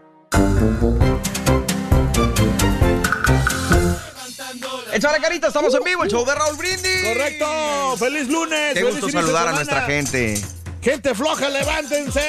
Échale 4.93 5.21
carita, 5.21 5.47
estamos 5.49 5.75
en 5.75 5.83
vivo, 5.85 6.05
el 6.05 6.11
show 6.11 6.25
de 6.25 6.35
Raúl 6.35 6.57
Brindis. 6.57 7.05
Correcto, 7.09 7.97
feliz 7.99 8.29
lunes. 8.29 8.75
Qué 8.75 8.83
gusto 8.83 9.09
saludar 9.09 9.49
a 9.49 9.53
nuestra 9.53 9.83
gente. 9.83 10.35
Gente 10.83 11.15
floja, 11.15 11.49
levántense. 11.49 12.21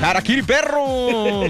Harakiri 0.00 0.42
perro. 0.42 1.48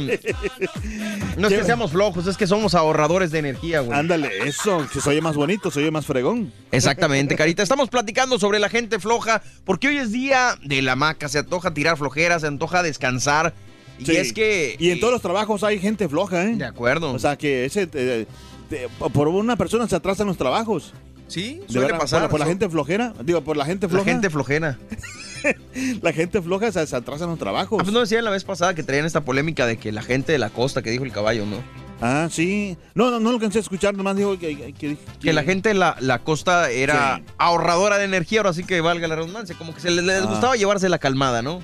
No 1.36 1.48
es 1.48 1.54
que 1.54 1.64
seamos 1.64 1.90
flojos, 1.90 2.26
es 2.26 2.36
que 2.38 2.46
somos 2.46 2.74
ahorradores 2.74 3.30
de 3.30 3.40
energía, 3.40 3.80
güey. 3.80 3.98
Ándale, 3.98 4.30
eso, 4.48 4.86
que 4.90 5.00
se 5.02 5.10
oye 5.10 5.20
más 5.20 5.36
bonito, 5.36 5.70
se 5.70 5.80
oye 5.80 5.90
más 5.90 6.06
fregón. 6.06 6.50
Exactamente, 6.72 7.36
Carita. 7.36 7.62
Estamos 7.62 7.90
platicando 7.90 8.38
sobre 8.38 8.58
la 8.58 8.70
gente 8.70 8.98
floja, 8.98 9.42
porque 9.64 9.88
hoy 9.88 9.98
es 9.98 10.12
día 10.12 10.56
de 10.62 10.80
la 10.80 10.96
maca, 10.96 11.28
se 11.28 11.40
antoja 11.40 11.74
tirar 11.74 11.98
flojera, 11.98 12.40
se 12.40 12.46
antoja 12.46 12.82
descansar. 12.82 13.52
Y 13.98 14.04
Sí. 14.06 14.16
es 14.16 14.32
que... 14.34 14.76
Y 14.78 14.90
en 14.90 15.00
todos 15.00 15.12
los 15.12 15.22
trabajos 15.22 15.64
hay 15.64 15.78
gente 15.78 16.06
floja, 16.08 16.44
¿eh? 16.44 16.54
De 16.54 16.66
acuerdo. 16.66 17.12
O 17.12 17.18
sea, 17.18 17.36
que 17.36 17.64
ese... 17.64 17.88
eh, 17.94 18.26
te- 18.68 18.88
por 19.12 19.28
una 19.28 19.56
persona 19.56 19.88
se 19.88 19.96
atrasan 19.96 20.26
los 20.26 20.36
trabajos. 20.36 20.92
Sí, 21.28 21.60
suele 21.66 21.86
verdad, 21.86 21.98
pasar. 22.00 22.20
Por, 22.22 22.30
por 22.30 22.40
la 22.40 22.46
gente 22.46 22.68
flojera. 22.68 23.12
Digo, 23.24 23.40
por 23.42 23.56
la 23.56 23.64
gente 23.64 23.86
La 23.86 23.90
floja. 23.90 24.04
gente 24.04 24.30
flojera. 24.30 24.78
la 26.02 26.12
gente 26.12 26.40
floja 26.40 26.70
se, 26.72 26.86
se 26.86 26.96
atrasan 26.96 27.28
los 27.30 27.38
trabajos. 27.38 27.78
Ah, 27.80 27.82
pues 27.82 27.92
no 27.92 28.00
decían 28.00 28.24
la 28.24 28.30
vez 28.30 28.44
pasada 28.44 28.74
que 28.74 28.82
traían 28.82 29.06
esta 29.06 29.22
polémica 29.22 29.66
de 29.66 29.76
que 29.76 29.90
la 29.92 30.02
gente 30.02 30.32
de 30.32 30.38
la 30.38 30.50
costa, 30.50 30.82
que 30.82 30.90
dijo 30.90 31.04
el 31.04 31.12
caballo, 31.12 31.44
¿no? 31.46 31.56
Ah, 32.00 32.28
sí. 32.30 32.76
No, 32.94 33.10
no, 33.10 33.18
no 33.18 33.30
lo 33.30 33.36
alcancé 33.36 33.58
a 33.58 33.62
escuchar, 33.62 33.94
nomás 33.96 34.16
dijo 34.16 34.38
que... 34.38 34.56
Que, 34.56 34.72
que- 34.72 34.98
Que 35.20 35.32
la 35.32 35.42
gente 35.42 35.70
de 35.70 35.74
la, 35.74 35.96
la 35.98 36.20
costa 36.20 36.70
era 36.70 37.16
Sí. 37.16 37.24
ahorradora 37.38 37.98
de 37.98 38.04
energía, 38.04 38.40
ahora 38.40 38.52
sí 38.52 38.62
que 38.64 38.80
valga 38.80 39.08
la 39.08 39.16
redundancia. 39.16 39.56
Como 39.58 39.74
que 39.74 39.80
se 39.80 39.90
les, 39.90 40.04
les 40.04 40.22
Ah. 40.22 40.26
gustaba 40.26 40.54
llevarse 40.56 40.88
la 40.88 40.98
calmada, 40.98 41.42
¿no? 41.42 41.60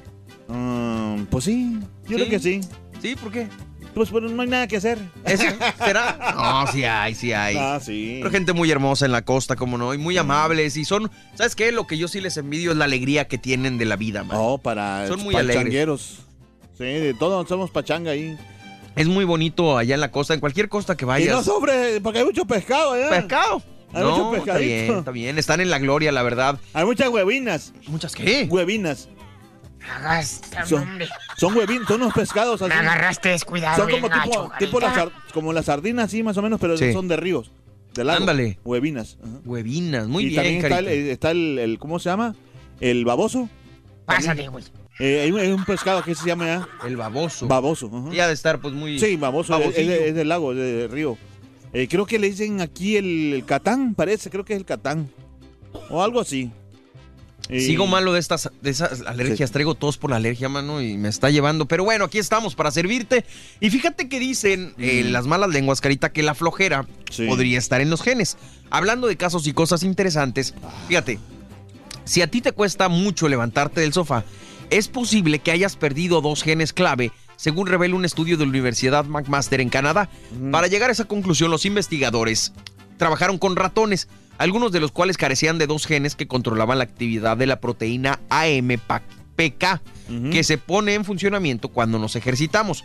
Mm, 0.49 1.25
pues 1.27 1.45
sí, 1.45 1.79
yo 1.81 2.09
¿Sí? 2.09 2.15
creo 2.15 2.29
que 2.29 2.39
sí. 2.41 2.61
¿Sí? 3.01 3.15
¿Por 3.17 3.31
qué? 3.31 3.47
Pues, 3.95 4.11
pero 4.11 4.29
no 4.29 4.41
hay 4.43 4.49
nada 4.49 4.67
que 4.67 4.77
hacer. 4.79 4.99
¿Eso? 5.27 5.45
¿Será? 5.85 6.35
No, 6.35 6.73
sí 6.73 6.85
hay, 6.85 7.15
sí 7.15 7.33
hay. 7.33 7.57
Ah, 7.59 7.79
sí. 7.83 8.17
Pero 8.21 8.31
gente 8.31 8.53
muy 8.55 8.71
hermosa 8.71 9.05
en 9.05 9.13
la 9.13 9.23
costa, 9.23 9.55
como 9.57 9.77
no, 9.77 9.93
y 9.93 9.99
muy 9.99 10.17
amables. 10.17 10.77
Y 10.79 10.85
son, 10.87 11.11
¿sabes 11.35 11.55
qué? 11.55 11.73
Lo 11.73 11.87
que 11.87 11.99
yo 11.99 12.09
sí 12.09 12.21
les 12.21 12.37
envidio 12.39 12.71
es 12.73 12.77
la 12.79 12.87
alegría 12.87 13.29
que 13.29 13.37
tienen 13.39 13.77
de 13.77 13.85
la 13.85 13.97
vida, 13.97 14.25
man. 14.25 14.37
Oh, 14.41 14.59
para 14.59 15.07
Son 15.09 15.21
muy 15.23 15.35
alegres. 15.35 15.57
pachangueros. 15.57 16.19
Sí, 16.79 16.85
de 16.85 17.15
todos 17.15 17.47
somos 17.49 17.71
pachanga 17.71 18.13
ahí. 18.13 18.37
Es 18.97 19.09
muy 19.09 19.25
bonito 19.27 19.77
allá 19.79 19.95
en 19.95 20.01
la 20.01 20.11
costa, 20.11 20.33
en 20.35 20.41
cualquier 20.41 20.69
costa 20.71 20.97
que 20.97 21.05
Y 21.05 21.09
vayas. 21.09 21.35
no 21.37 21.43
sobre, 21.43 22.01
porque 22.01 22.21
hay 22.21 22.25
mucho 22.25 22.45
pescado, 22.47 22.97
¿eh? 22.97 23.07
¿Pescado? 23.11 23.63
Hay 23.95 24.03
no, 24.03 24.11
mucho 24.11 24.37
está 24.37 24.55
pescadito. 24.55 24.65
bien, 24.87 24.99
está 24.99 25.11
bien. 25.11 25.39
Están 25.39 25.61
en 25.61 25.69
la 25.71 25.79
gloria, 25.79 26.13
la 26.13 26.23
verdad. 26.23 26.59
Hay 26.73 26.87
muchas 26.87 27.09
huevinas. 27.11 27.75
¿Muchas 27.89 28.15
qué? 28.15 28.47
Huevinas. 28.51 29.09
Son, 30.67 30.83
hombre. 30.83 31.09
son 31.37 31.57
huevinos, 31.57 31.87
son 31.89 32.03
unos 32.03 32.15
pescados 32.15 32.61
así. 32.63 32.69
Me 32.69 32.75
agarraste 32.81 33.31
descuidado. 33.31 33.77
Son 33.77 33.91
como 33.91 34.09
bien 34.09 34.23
tipo, 34.23 34.49
gacho, 34.49 34.53
tipo 34.59 34.81
las, 34.81 35.09
como 35.35 35.53
las 35.53 35.65
sardinas, 35.67 36.11
sí, 36.11 36.23
más 36.23 36.37
o 36.37 36.43
menos, 36.43 36.61
pero 36.61 36.77
Sí. 36.77 36.93
son 36.93 37.09
de 37.09 37.17
ríos. 37.17 37.51
De 37.95 38.05
lago. 38.05 38.21
Ándale. 38.21 38.59
Huevinas. 38.65 39.19
ajá. 39.23 39.41
Huevinas, 39.45 40.09
muy 40.09 40.25
y 40.25 40.29
bien, 40.29 40.37
también 40.43 40.65
está, 40.65 40.79
el, 40.79 40.89
está 40.89 41.31
el, 41.33 41.59
el- 41.59 41.79
¿cómo 41.79 41.99
se 41.99 42.09
llama? 42.11 42.35
El 42.81 43.05
baboso. 43.05 43.49
Pásale, 44.07 44.49
güey. 44.49 44.65
Eh, 44.99 45.23
hay, 45.23 45.33
un, 45.33 45.41
hay 45.41 45.49
un 45.51 45.65
pescado 45.65 46.03
que 46.03 46.15
se 46.15 46.27
llama 46.27 46.47
ya 46.47 46.69
El 46.87 46.97
baboso. 46.97 47.47
baboso. 47.49 47.91
ajá. 47.93 48.15
Y 48.15 48.21
ha 48.21 48.27
de 48.29 48.35
estar, 48.35 48.61
pues, 48.61 48.73
muy... 48.75 48.99
Sí, 48.99 49.17
baboso, 49.17 49.53
es, 49.55 49.59
es 49.61 49.65
babosillo. 49.67 49.91
de- 49.91 50.09
es 50.09 50.15
del 50.15 50.29
lago, 50.29 50.53
es 50.53 50.59
del 50.59 50.91
río. 50.91 51.19
Eh, 51.73 51.89
creo 51.89 52.07
que 52.07 52.19
le 52.19 52.29
dicen 52.31 52.61
aquí 52.61 52.97
el, 52.97 53.33
el 53.35 53.45
catán, 53.45 53.95
parece, 53.95 54.31
creo 54.31 54.45
que 54.45 54.53
es 54.55 54.59
el 54.59 54.65
catán. 54.67 55.11
O 55.91 56.03
algo 56.03 56.21
así. 56.21 56.51
Y- 57.53 57.61
Sigo 57.61 57.87
malo 57.87 58.13
de 58.13 58.21
estas 58.21 58.51
de 58.63 58.71
esas 58.71 59.03
alergias, 59.03 59.51
traigo 59.51 59.75
tos 59.75 59.99
por 59.99 60.11
la 60.11 60.17
alergia, 60.17 60.49
mano, 60.49 60.81
y 60.81 60.97
me 60.97 61.09
está 61.09 61.29
llevando. 61.31 61.67
Pero 61.67 61.85
bueno, 61.85 62.05
aquí 62.07 62.19
estamos 62.19 62.55
para 62.55 62.71
servirte. 62.71 63.25
Y 63.61 63.71
fíjate 63.71 64.09
que 64.09 64.19
dicen 64.19 64.75
eh, 64.79 65.05
las 65.05 65.27
malas 65.27 65.51
lenguas, 65.51 65.81
Carita, 65.81 66.13
que 66.13 66.23
la 66.23 66.35
flojera 66.35 66.87
Sí. 67.11 67.27
podría 67.27 67.59
estar 67.59 67.81
en 67.81 67.91
los 67.91 68.03
genes. 68.03 68.37
Hablando 68.71 69.07
de 69.07 69.17
casos 69.17 69.47
y 69.47 69.53
cosas 69.53 69.83
interesantes, 69.83 70.55
fíjate, 70.89 71.19
si 72.05 72.23
a 72.23 72.27
ti 72.27 72.41
te 72.41 72.53
cuesta 72.53 72.89
mucho 72.89 73.29
levantarte 73.29 73.81
del 73.83 73.93
sofá, 73.93 74.25
es 74.71 74.89
posible 74.89 75.39
que 75.41 75.51
hayas 75.51 75.77
perdido 75.77 76.21
dos 76.23 76.43
genes 76.43 76.73
clave, 76.73 77.13
según 77.37 77.67
revela 77.67 77.95
un 77.95 78.05
estudio 78.07 78.37
de 78.39 78.45
la 78.45 78.51
Universidad 78.51 79.05
McMaster 79.05 79.61
en 79.61 79.69
Canadá. 79.69 80.09
Para 80.51 80.69
llegar 80.69 80.89
a 80.89 80.93
esa 80.95 81.05
conclusión, 81.05 81.51
los 81.51 81.67
investigadores 81.67 82.53
trabajaron 82.97 83.37
con 83.37 83.57
ratones, 83.57 84.09
algunos 84.43 84.73
de 84.73 84.81
los 84.81 84.91
cuales 84.91 85.17
carecían 85.17 85.59
de 85.59 85.69
dos 85.69 85.87
genes 85.87 86.17
que 86.17 86.27
controlaban 86.27 86.79
la 86.79 86.85
actividad 86.85 87.37
de 87.37 87.47
la 87.47 87.61
proteína 87.61 88.19
AMPK, 88.29 89.81
que 90.33 90.43
se 90.43 90.59
pone 90.59 90.95
en 90.95 91.05
funcionamiento 91.05 91.69
cuando 91.69 92.01
nos 92.01 92.17
ejercitamos. 92.17 92.85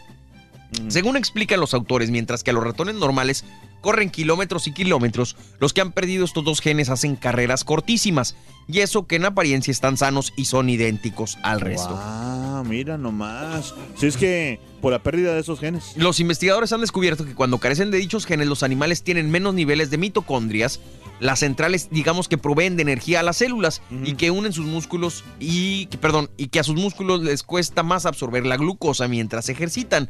Según 0.88 1.18
explican 1.18 1.60
los 1.60 1.74
autores, 1.74 2.12
mientras 2.12 2.44
que 2.44 2.52
a 2.52 2.54
los 2.54 2.64
ratones 2.64 2.94
normales 2.94 3.44
corren 3.82 4.12
kilómetros 4.12 4.68
y 4.68 4.72
kilómetros, 4.72 5.36
los 5.60 5.74
que 5.74 5.82
han 5.82 5.94
perdido 5.94 6.26
estos 6.26 6.44
dos 6.44 6.62
genes 6.62 6.90
hacen 6.90 7.16
carreras 7.16 7.64
cortísimas, 7.64 8.36
y 8.68 8.82
eso 8.82 9.08
que 9.08 9.16
en 9.16 9.26
apariencia 9.26 9.72
están 9.72 9.98
sanos 9.98 10.34
y 10.36 10.46
son 10.46 10.70
idénticos 10.70 11.40
al 11.42 11.60
resto. 11.60 11.98
Ah, 11.98 12.64
mira 12.68 13.00
nomás. 13.00 13.74
Si 13.96 14.06
es 14.06 14.16
que 14.16 14.60
por 14.82 14.92
la 14.92 15.02
pérdida 15.02 15.34
de 15.34 15.40
esos 15.40 15.60
genes. 15.60 15.94
Los 15.96 16.20
investigadores 16.20 16.72
han 16.72 16.82
descubierto 16.82 17.26
que 17.26 17.34
cuando 17.34 17.58
carecen 17.58 17.90
de 17.90 17.98
dichos 17.98 18.26
genes, 18.28 18.48
los 18.48 18.62
animales 18.62 19.04
tienen 19.04 19.32
menos 19.32 19.56
niveles 19.56 19.90
de 19.90 19.98
mitocondrias, 19.98 20.80
las 21.20 21.40
centrales, 21.40 21.90
digamos 21.92 22.28
que 22.28 22.38
proveen 22.38 22.76
de 22.76 22.84
energía 22.84 23.22
a 23.22 23.24
las 23.24 23.38
células 23.38 23.82
y 24.04 24.14
que 24.14 24.30
unen 24.32 24.54
sus 24.54 24.66
músculos 24.66 25.24
y, 25.40 25.88
que- 25.88 25.98
perdón, 25.98 26.30
y 26.38 26.48
que 26.48 26.60
a 26.60 26.64
sus 26.64 26.76
músculos 26.76 27.22
les 27.24 27.44
cuesta 27.44 27.82
más 27.84 28.06
absorber 28.06 28.46
la 28.46 28.58
glucosa 28.58 29.08
mientras 29.08 29.46
se 29.46 29.54
ejercitan. 29.54 30.10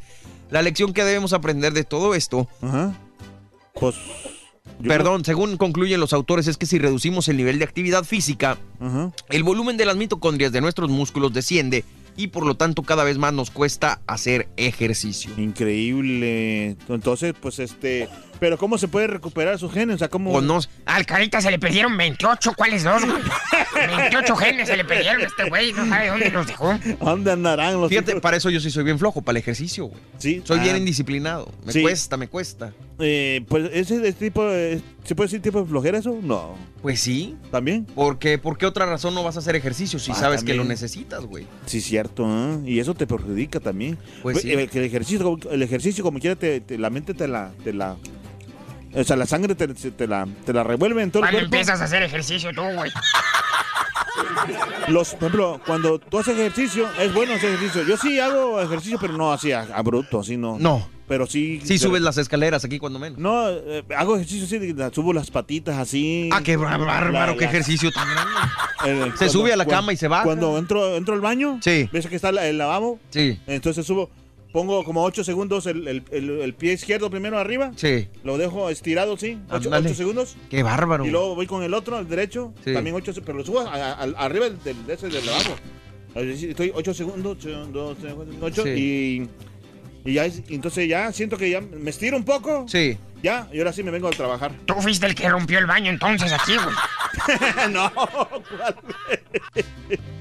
La 0.49 0.61
lección 0.61 0.93
que 0.93 1.03
debemos 1.03 1.33
aprender 1.33 1.73
de 1.73 1.83
todo 1.83 2.13
esto, 2.15 2.47
Ajá. 2.61 2.93
Pues. 3.73 3.95
yo 4.79 4.87
perdón, 4.87 5.23
según 5.25 5.57
concluyen 5.57 5.99
los 5.99 6.13
autores, 6.13 6.47
es 6.47 6.57
que 6.57 6.65
si 6.65 6.77
reducimos 6.79 7.27
el 7.27 7.37
nivel 7.37 7.59
de 7.59 7.65
actividad 7.65 8.03
física, 8.03 8.57
Ajá. 8.79 9.11
el 9.29 9.43
volumen 9.43 9.77
de 9.77 9.85
las 9.85 9.95
mitocondrias 9.97 10.51
de 10.51 10.61
nuestros 10.61 10.89
músculos 10.89 11.31
desciende 11.33 11.83
y 12.15 12.27
por 12.27 12.45
lo 12.47 12.55
tanto 12.57 12.81
cada 12.81 13.03
vez 13.03 13.17
más 13.19 13.31
nos 13.33 13.51
cuesta 13.51 14.01
hacer 14.07 14.47
ejercicio. 14.57 15.31
Increíble. 15.37 16.75
Entonces, 16.89 17.33
pues 17.39 17.59
este. 17.59 18.09
Pero 18.39 18.57
¿cómo 18.57 18.77
se 18.77 18.87
puede 18.87 19.07
recuperar 19.07 19.55
esos 19.55 19.71
genes? 19.73 19.95
O 19.95 19.99
sea, 19.99 20.09
¿cómo. 20.09 20.31
O 20.31 20.41
no, 20.41 20.59
Al 20.85 21.05
carita 21.05 21.41
se 21.41 21.49
le 21.51 21.59
perdieron 21.59 21.95
28, 21.97 22.53
¿cuáles 22.55 22.83
dos, 22.83 23.03
güey? 23.03 23.17
28 23.97 24.35
genes 24.35 24.67
se 24.67 24.77
le 24.77 24.85
perdieron 24.85 25.21
a 25.21 25.25
este 25.25 25.49
güey, 25.49 25.73
no 25.73 25.87
sabe 25.87 26.07
dónde 26.09 26.29
los 26.31 26.47
dejó. 26.47 26.71
¿A 26.71 26.79
¿Dónde 26.99 27.31
andarán 27.31 27.79
los 27.79 27.89
Fíjate, 27.89 28.19
para 28.21 28.37
eso 28.37 28.49
yo 28.49 28.59
sí 28.59 28.69
soy 28.71 28.83
bien 28.83 28.99
flojo, 28.99 29.21
para 29.21 29.37
el 29.37 29.41
ejercicio, 29.43 29.85
güey. 29.85 30.01
Sí. 30.17 30.41
Soy 30.43 30.59
ah, 30.59 30.63
bien 30.63 30.77
indisciplinado. 30.77 31.51
Me 31.65 31.71
Sí. 31.73 31.81
cuesta, 31.81 32.17
me 32.17 32.27
cuesta. 32.27 32.73
eh, 32.99 33.43
pues 33.47 33.69
ese 33.73 33.99
de 33.99 34.09
este 34.09 34.25
tipo. 34.25 34.43
de- 34.45 34.81
¿Se 35.03 35.15
puede 35.15 35.27
decir 35.27 35.41
tipo 35.41 35.61
de 35.61 35.67
flojera 35.67 35.97
eso? 35.99 36.17
No. 36.21 36.55
Pues 36.81 36.99
sí. 36.99 37.35
¿También? 37.51 37.85
Porque, 37.95 38.37
¿Por 38.37 38.57
qué 38.57 38.65
otra 38.65 38.85
razón 38.85 39.13
no 39.15 39.23
vas 39.23 39.35
a 39.37 39.39
hacer 39.39 39.55
ejercicio 39.55 39.99
si 39.99 40.11
Ah, 40.11 40.15
sabes 40.15 40.43
que 40.43 40.53
lo 40.53 40.63
necesitas, 40.65 41.23
güey? 41.25 41.47
Sí, 41.65 41.79
cierto. 41.81 42.25
¿eh? 42.27 42.59
Y 42.65 42.79
eso 42.79 42.93
te 42.93 43.07
perjudica 43.07 43.59
también. 43.59 43.97
Pues 44.21 44.41
sí. 44.41 44.51
El, 44.51 44.59
el 44.71 44.83
ejercicio, 44.83 45.23
como- 45.23 45.49
el 45.51 45.61
ejercicio 45.63 46.03
como 46.03 46.19
quiera, 46.19 46.35
te, 46.35 46.59
te- 46.59 46.77
la 46.77 46.89
mente 46.89 47.13
te 47.13 47.27
la, 47.27 47.51
te 47.63 47.71
la. 47.73 47.95
O 48.95 49.03
sea, 49.03 49.15
la 49.15 49.25
sangre 49.25 49.53
te, 49.55 49.67
te 49.67 50.07
la, 50.07 50.27
te 50.45 50.53
la 50.53 50.63
revuelve 50.63 51.03
en 51.03 51.11
todo 51.11 51.19
el 51.23 51.25
¿Cuándo 51.29 51.39
cuerpo. 51.39 51.55
empiezas 51.55 51.81
a 51.81 51.83
hacer 51.85 52.03
ejercicio 52.03 52.51
tú, 52.53 52.61
güey? 52.63 52.91
Los, 54.87 55.09
por 55.11 55.17
ejemplo, 55.29 55.61
cuando 55.65 55.99
tú 55.99 56.19
haces 56.19 56.37
ejercicio, 56.39 56.87
es 56.99 57.13
bueno 57.13 57.33
hacer 57.33 57.49
ejercicio. 57.53 57.83
Yo 57.83 57.97
sí 57.97 58.19
hago 58.19 58.61
ejercicio, 58.61 58.97
pero 58.99 59.13
no 59.13 59.31
así 59.31 59.51
a, 59.51 59.61
a 59.73 59.81
bruto, 59.81 60.21
así 60.21 60.37
no. 60.37 60.57
No. 60.59 60.87
pero 61.07 61.27
sí. 61.27 61.61
Sí, 61.63 61.77
subes 61.77 62.01
las 62.01 62.17
escaleras 62.17 62.63
aquí 62.65 62.79
cuando 62.79 62.97
menos. 62.99 63.19
No, 63.19 63.49
eh, 63.49 63.83
hago 63.95 64.15
ejercicio 64.15 64.59
la- 64.75 64.91
subo 64.91 65.13
las 65.13 65.29
patitas 65.29 65.77
así. 65.77 66.29
Ah, 66.33 66.41
qué 66.43 66.57
bár- 66.57 66.79
bárbaro, 66.85 67.33
La- 67.33 67.37
qué 67.37 67.45
la- 67.45 67.49
ejercicio 67.51 67.91
tan 67.91 68.07
grande. 68.09 68.31
Eh, 68.85 69.01
Se 69.11 69.17
cuando- 69.17 69.29
sube 69.29 69.53
a 69.53 69.57
la 69.57 69.65
cama 69.65 69.93
y 69.93 69.97
se 69.97 70.07
baja. 70.07 70.23
Cuando 70.23 70.57
entro, 70.57 70.95
entro 70.95 71.13
al 71.13 71.21
baño, 71.21 71.59
Sí. 71.61 71.89
ves 71.91 72.07
que 72.07 72.15
está 72.15 72.31
la- 72.31 72.47
el 72.47 72.57
lavabo, 72.57 72.99
Sí, 73.09 73.39
entonces 73.47 73.85
subo, 73.85 74.09
pongo 74.57 74.83
como 74.83 75.03
8 75.03 75.23
segundos 75.23 75.67
el, 75.67 75.87
el- 75.87 76.03
el- 76.09 76.41
el 76.41 76.53
pie 76.55 76.73
izquierdo 76.73 77.11
primero 77.11 77.37
arriba, 77.37 77.73
sí. 77.75 78.07
lo 78.23 78.39
dejo 78.39 78.71
estirado, 78.71 79.15
sí, 79.15 79.37
8 79.51 79.67
Ándale. 79.71 79.93
segundos. 79.93 80.35
Qué 80.49 80.63
bárbaro. 80.63 81.05
Y 81.05 81.11
luego 81.11 81.35
voy 81.35 81.45
con 81.45 81.61
el 81.61 81.75
otro, 81.75 81.99
el 81.99 82.07
derecho, 82.07 82.53
Sí. 82.65 82.73
también 82.73 82.95
8 82.95 83.13
pero 83.23 83.37
lo 83.37 83.45
subo 83.45 83.59
a- 83.59 83.71
a- 83.75 83.93
a- 83.93 84.25
arriba 84.25 84.49
del, 84.49 84.57
del, 84.63 84.87
de 84.87 84.93
ese 84.95 85.09
del. 85.09 85.21
Es 86.15 86.25
decir, 86.25 86.49
Estoy 86.49 86.71
8 86.73 86.91
segundos, 86.95 87.37
8, 88.41 88.63
Sí. 88.63 88.69
y, 90.03 90.09
y 90.09 90.13
ya, 90.13 90.25
es- 90.25 90.41
entonces 90.49 90.89
ya 90.89 91.11
siento 91.11 91.37
que 91.37 91.51
ya 91.51 91.61
me 91.61 91.91
estiro 91.91 92.17
un 92.17 92.23
poco, 92.25 92.65
Sí. 92.67 92.97
Ya, 93.23 93.47
y 93.53 93.57
ahora 93.59 93.73
sí 93.73 93.83
me 93.83 93.91
vengo 93.91 94.07
a 94.07 94.11
trabajar. 94.11 94.51
Tú 94.65 94.75
fuiste 94.75 95.05
el 95.05 95.15
que 95.15 95.27
rompió 95.29 95.59
el 95.59 95.65
baño 95.65 95.89
entonces 95.89 96.31
aquí, 96.31 96.53
güey. 96.55 96.75
no, 97.71 97.91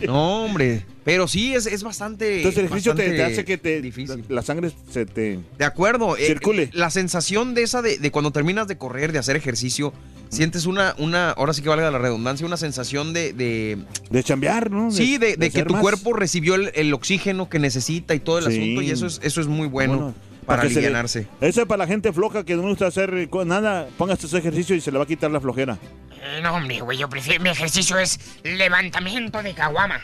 No, 0.07 0.45
hombre. 0.45 0.85
Pero 1.05 1.29
sí, 1.29 1.55
es, 1.55 1.67
es 1.67 1.83
bastante. 1.83 2.39
entonces 2.39 2.59
el 2.59 2.65
ejercicio 2.67 2.95
te, 2.95 3.23
hace 3.23 3.45
que 3.45 3.59
te, 3.59 3.81
Difícil. 3.81 4.25
la, 4.29 4.37
la 4.37 4.43
sangre 4.43 4.71
se 4.91 5.07
te... 5.07 5.39
De 5.59 5.65
acuerdo. 5.65 6.17
eh, 6.17 6.27
Circule. 6.27 6.71
la 6.73 6.91
sensación 6.91 7.55
de 7.55 7.63
esa 7.63 7.81
de, 7.83 7.99
de 7.99 8.11
cuando 8.11 8.33
terminas 8.33 8.67
de 8.67 8.77
correr, 8.77 9.13
de 9.13 9.19
hacer 9.21 9.37
ejercicio, 9.37 9.93
sientes 10.31 10.67
una, 10.67 10.95
una, 10.99 11.31
ahora 11.31 11.53
sí 11.53 11.63
que 11.63 11.69
valga 11.69 11.91
la 11.93 11.99
redundancia, 11.99 12.45
una 12.47 12.57
sensación 12.57 13.13
de. 13.13 13.33
de- 13.33 13.79
De 14.11 14.25
chambear, 14.25 14.71
¿no? 14.71 14.91
sí, 14.91 15.17
de, 15.19 15.37
de 15.37 15.51
que 15.51 15.63
tu 15.65 15.75
más. 15.75 15.83
cuerpo 15.83 16.13
recibió 16.13 16.57
el, 16.57 16.73
el 16.75 16.93
oxígeno 16.93 17.49
que 17.49 17.59
necesita 17.61 18.15
y 18.15 18.21
todo 18.21 18.39
el 18.39 18.45
Sí. 18.47 18.59
asunto, 18.61 18.83
y 18.83 18.91
eso 18.91 19.07
es, 19.07 19.21
eso 19.23 19.41
es 19.41 19.47
muy 19.47 19.69
bueno, 19.69 19.93
Bueno, 19.97 20.15
para 20.47 20.63
que 20.63 20.69
se 20.69 20.75
le- 20.75 20.81
alivianarse. 20.87 21.27
Eso 21.41 21.61
es 21.63 21.67
para 21.67 21.79
la 21.79 21.87
gente 21.87 22.13
floja 22.13 22.45
que 22.45 22.55
no 22.55 22.63
le 22.63 22.69
gusta 22.69 22.87
hacer 22.87 23.29
nada. 23.45 23.89
Póngase 23.99 24.27
ese 24.27 24.39
ejercicio 24.39 24.75
y 24.77 24.81
se 24.81 24.91
le 24.93 24.99
va 24.99 25.05
a 25.05 25.07
quitar 25.07 25.31
la 25.31 25.41
flojera. 25.41 25.77
Eh, 26.23 26.41
no, 26.43 26.55
hombre, 26.55 26.81
güey, 26.81 26.99
yo 26.99 27.09
prefiero. 27.09 27.43
Mi 27.43 27.51
ejercicio 27.51 27.99
es 27.99 28.19
levantamiento 28.43 29.43
de 29.43 29.55
caguama. 29.55 30.01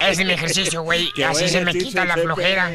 Ese 0.00 0.10
es 0.22 0.26
mi 0.26 0.32
ejercicio, 0.32 0.82
güey. 0.82 1.08
Qué 1.14 1.24
Así 1.24 1.48
se 1.48 1.64
me 1.64 1.74
quita 1.74 2.04
la 2.04 2.16
flojera. 2.16 2.70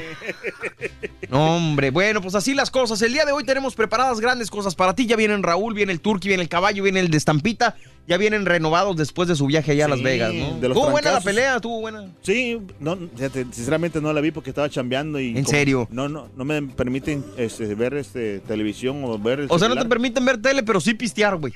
No, 1.29 1.55
hombre, 1.55 1.89
bueno, 1.89 2.21
pues 2.21 2.35
así 2.35 2.53
las 2.53 2.69
cosas. 2.69 3.01
El 3.01 3.13
día 3.13 3.25
de 3.25 3.31
hoy 3.31 3.43
tenemos 3.43 3.75
preparadas 3.75 4.19
grandes 4.19 4.49
cosas 4.51 4.75
para 4.75 4.93
ti. 4.93 5.05
Ya 5.07 5.15
vienen 5.15 5.41
Raúl, 5.43 5.73
viene 5.73 5.91
el 5.91 5.99
Turqui, 5.99 6.27
viene 6.27 6.43
el 6.43 6.49
caballo, 6.49 6.83
viene 6.83 6.99
el 6.99 7.09
de 7.09 7.17
Estampita. 7.17 7.75
Ya 8.05 8.17
vienen 8.17 8.45
renovados 8.45 8.97
después 8.97 9.29
de 9.29 9.35
su 9.35 9.45
viaje 9.45 9.71
allá 9.71 9.85
a 9.85 9.87
Las 9.87 10.03
Vegas, 10.03 10.33
¿no? 10.33 10.59
de 10.59 10.67
los 10.67 10.75
Estuvo 10.77 10.91
buena 10.91 11.11
la 11.13 11.21
pelea, 11.21 11.55
estuvo 11.55 11.79
buena. 11.79 12.11
Sí, 12.21 12.59
no, 12.81 12.97
sinceramente 13.51 14.01
no 14.01 14.11
la 14.11 14.19
vi 14.19 14.31
porque 14.31 14.49
estaba 14.49 14.69
chambeando 14.69 15.21
y... 15.21 15.29
¿En 15.29 15.45
como- 15.45 15.47
serio? 15.49 15.87
No, 15.89 16.09
no, 16.09 16.27
no 16.35 16.43
me 16.43 16.61
permiten 16.63 17.23
este, 17.37 17.73
ver 17.75 17.93
este, 17.93 18.39
televisión 18.41 19.01
o 19.05 19.17
ver 19.17 19.45
O 19.47 19.57
sea, 19.57 19.69
no 19.69 19.75
te 19.77 19.85
permiten 19.85 20.25
ver 20.25 20.41
tele, 20.41 20.63
pero 20.63 20.81
sí 20.81 20.93
pistear, 20.95 21.37
güey. 21.37 21.53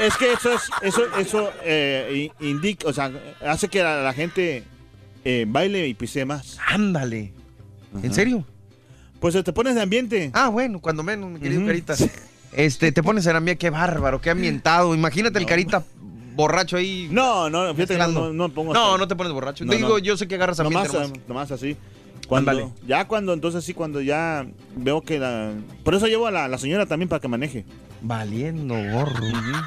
Es 0.00 0.16
que 0.16 0.32
eso 0.32 0.52
es, 0.52 0.62
eso, 0.82 1.02
eso 1.16 1.50
eh, 1.64 2.28
indica, 2.40 2.88
o 2.88 2.92
sea, 2.92 3.12
hace 3.46 3.68
que 3.68 3.80
la, 3.82 4.02
la 4.02 4.12
gente 4.12 4.64
eh, 5.24 5.44
baile 5.48 5.86
y 5.86 5.94
pise 5.94 6.24
más. 6.24 6.58
Ándale. 6.66 7.32
¿En 8.02 8.12
serio? 8.12 8.44
Pues 9.20 9.34
eh, 9.34 9.42
te 9.42 9.52
pones 9.52 9.74
de 9.76 9.82
ambiente. 9.82 10.30
Ah, 10.34 10.48
bueno, 10.48 10.80
cuando 10.80 11.02
menos, 11.02 11.30
mi 11.30 11.38
querido 11.40 11.60
Ujú. 11.60 11.68
Carita. 11.68 11.94
Este, 12.52 12.92
te 12.92 13.02
pones 13.02 13.26
ambiente, 13.26 13.58
qué 13.58 13.70
bárbaro, 13.70 14.20
qué 14.20 14.30
ambientado. 14.30 14.94
Imagínate 14.94 15.38
el 15.38 15.46
Carita 15.46 15.84
borracho 16.34 16.76
ahí. 16.76 17.08
No, 17.10 17.50
no, 17.50 17.74
fíjate 17.74 17.94
que 17.94 17.98
no, 17.98 18.08
no, 18.08 18.32
no 18.32 18.48
pongo 18.48 18.72
No, 18.72 18.84
hasta- 18.86 18.98
no 18.98 19.08
te 19.08 19.16
pones 19.16 19.32
borracho. 19.32 19.64
No, 19.64 19.72
Digo, 19.72 19.88
no. 19.88 19.98
yo 19.98 20.16
sé 20.16 20.26
que 20.28 20.36
agarras 20.36 20.60
ambiente 20.60 20.88
nomás, 20.92 21.08
nomás. 21.10 21.28
nomás 21.28 21.50
así. 21.52 21.76
Cuando, 22.28 22.50
Ándale. 22.50 22.70
ya 22.86 23.06
cuando, 23.08 23.32
entonces 23.32 23.64
sí, 23.64 23.72
cuando 23.72 24.00
ya 24.02 24.46
veo 24.76 25.00
que 25.00 25.18
la... 25.18 25.52
Por 25.82 25.94
eso 25.94 26.06
llevo 26.06 26.26
a 26.26 26.30
la, 26.30 26.46
la 26.46 26.58
señora 26.58 26.84
también 26.84 27.08
para 27.08 27.20
que 27.20 27.28
maneje. 27.28 27.64
Valiendo 28.02 28.74
gorro. 28.92 29.14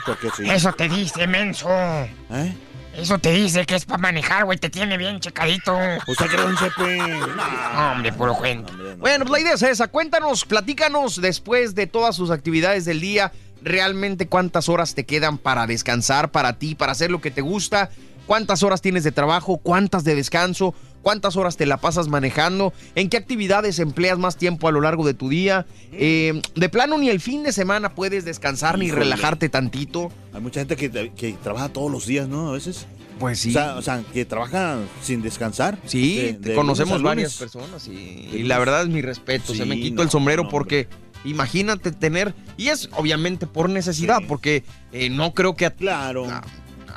Porque 0.06 0.30
sí. 0.38 0.44
Eso 0.50 0.72
te 0.74 0.88
dice, 0.88 1.26
menso. 1.28 1.68
¿Eh? 1.72 2.54
Eso 2.96 3.18
te 3.20 3.32
dice 3.32 3.66
que 3.66 3.76
es 3.76 3.86
para 3.86 4.00
manejar, 4.00 4.46
güey. 4.46 4.58
Te 4.58 4.70
tiene 4.70 4.98
bien 4.98 5.20
checadito. 5.20 5.78
¿Usted 6.08 6.26
cree 6.28 6.46
un 6.46 6.58
chepe? 6.58 6.98
No, 6.98 7.92
hombre, 7.92 8.12
puro 8.14 8.36
cuento. 8.36 8.74
Bueno, 8.98 9.26
pues 9.26 9.32
la 9.32 9.40
idea 9.40 9.54
es 9.54 9.64
esa. 9.64 9.88
Cuéntanos, 9.88 10.46
platícanos 10.46 11.22
después 11.22 11.74
de 11.74 11.88
todas 11.88 12.16
sus 12.16 12.32
actividades 12.32 12.86
del 12.86 13.00
día, 13.00 13.32
realmente 13.62 14.28
cuántas 14.28 14.70
horas 14.70 14.94
te 14.94 15.06
quedan 15.06 15.38
para 15.38 15.68
descansar, 15.68 16.32
para 16.32 16.58
ti, 16.58 16.76
para 16.76 16.92
hacer 16.92 17.12
lo 17.12 17.22
que 17.22 17.32
te 17.32 17.42
gusta, 17.42 17.90
cuántas 18.28 18.64
horas 18.64 18.82
tienes 18.82 19.04
de 19.04 19.12
trabajo, 19.12 19.58
cuántas 19.58 20.04
de 20.04 20.16
descanso, 20.16 20.74
cuántas 21.02 21.36
horas 21.36 21.58
te 21.58 21.66
la 21.66 21.78
pasas 21.78 22.08
manejando, 22.08 22.74
en 22.96 23.10
qué 23.10 23.18
actividades 23.18 23.80
empleas 23.80 24.18
más 24.20 24.38
tiempo 24.38 24.68
a 24.68 24.72
lo 24.72 24.82
largo 24.82 25.06
de 25.06 25.14
tu 25.14 25.30
día. 25.30 25.66
Eh, 25.94 26.42
de 26.56 26.70
plano, 26.70 26.98
ni 26.98 27.10
el 27.10 27.20
fin 27.20 27.44
de 27.44 27.52
semana 27.54 27.96
puedes 27.96 28.24
descansar 28.26 28.78
ni 28.78 28.92
relajarte 28.92 29.50
tantito. 29.50 30.12
Hay 30.34 30.42
mucha 30.42 30.62
gente 30.62 30.76
que, 30.76 30.90
que 31.16 31.34
trabaja 31.44 31.70
todos 31.70 31.92
los 31.92 32.06
días, 32.06 32.28
¿no? 32.28 32.50
A 32.50 32.54
veces. 32.54 32.86
Pues 33.20 33.40
sí. 33.40 33.50
O 33.50 33.54
sea, 33.54 33.76
o 33.76 33.82
sea, 33.84 34.04
que 34.14 34.26
trabaja 34.26 34.78
sin 35.04 35.22
descansar. 35.22 35.78
Sí, 35.86 36.18
De- 36.18 36.34
te 36.34 36.50
de 36.50 36.56
conocemos 36.56 37.04
varias 37.04 37.36
personas 37.36 37.88
y, 37.88 37.92
y 38.34 38.44
la 38.44 38.58
verdad 38.58 38.82
es 38.84 38.88
mi 38.90 39.02
respeto. 39.02 39.54
se 39.54 39.66
me 39.66 39.76
quito 39.80 40.02
el 40.02 40.08
no, 40.08 40.12
sombrero 40.12 40.44
no, 40.44 40.50
porque 40.50 40.88
imagínate 41.24 41.92
tener, 41.92 42.34
y 42.58 42.70
es 42.70 42.90
obviamente 42.94 43.46
por 43.48 43.70
necesidad, 43.70 44.20
Sí. 44.20 44.26
porque 44.28 44.64
eh, 44.92 45.10
no 45.12 45.34
creo 45.36 45.56
que 45.56 45.70
Claro. 45.72 46.26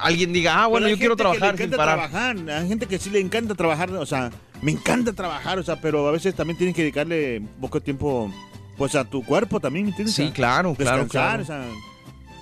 Alguien 0.01 0.33
diga, 0.33 0.63
ah, 0.63 0.67
bueno, 0.67 0.89
yo 0.89 0.97
quiero 0.99 1.17
trabajar 1.17 1.57
sin 1.57 1.71
parar. 1.71 2.11
trabajar. 2.11 2.37
Hay 2.51 2.69
gente 2.69 2.87
que 2.87 2.99
sí 2.99 3.11
le 3.11 3.21
encanta 3.21 3.55
trabajar, 3.55 3.91
o 3.93 4.07
sea, 4.07 4.31
me 4.63 4.73
encanta 4.73 5.13
trabajar, 5.13 5.59
o 5.59 5.63
sea, 5.63 5.81
pero 5.81 6.07
a 6.09 6.11
veces 6.13 6.35
también 6.35 6.57
tienes 6.57 6.75
que 6.75 6.83
dedicarle 6.83 7.43
poco 7.61 7.79
de 7.81 7.85
tiempo, 7.85 8.33
pues 8.77 8.95
a 8.95 9.05
tu 9.05 9.25
cuerpo 9.25 9.61
también, 9.61 9.89
¿entiendes? 9.89 10.15
Sí, 10.15 10.31
claro, 10.33 10.75
claro, 10.75 11.07
claro. 11.09 11.43
o 11.43 11.47
sea, 11.47 11.65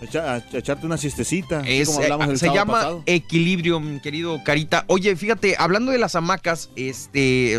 echa- 0.02 0.42
echarte 0.52 0.86
una 0.86 0.96
siestecita, 0.96 1.62
Es, 1.66 1.88
como 1.88 2.00
eh, 2.00 2.04
hablamos 2.04 2.28
el 2.28 2.38
se 2.38 2.46
llama 2.52 2.72
pasado. 2.74 3.02
equilibrio, 3.06 3.80
mi 3.80 4.00
querido 4.00 4.42
Carita. 4.44 4.84
Oye, 4.88 5.14
fíjate, 5.16 5.56
hablando 5.58 5.92
de 5.92 5.98
las 5.98 6.14
hamacas, 6.16 6.70
este, 6.76 7.58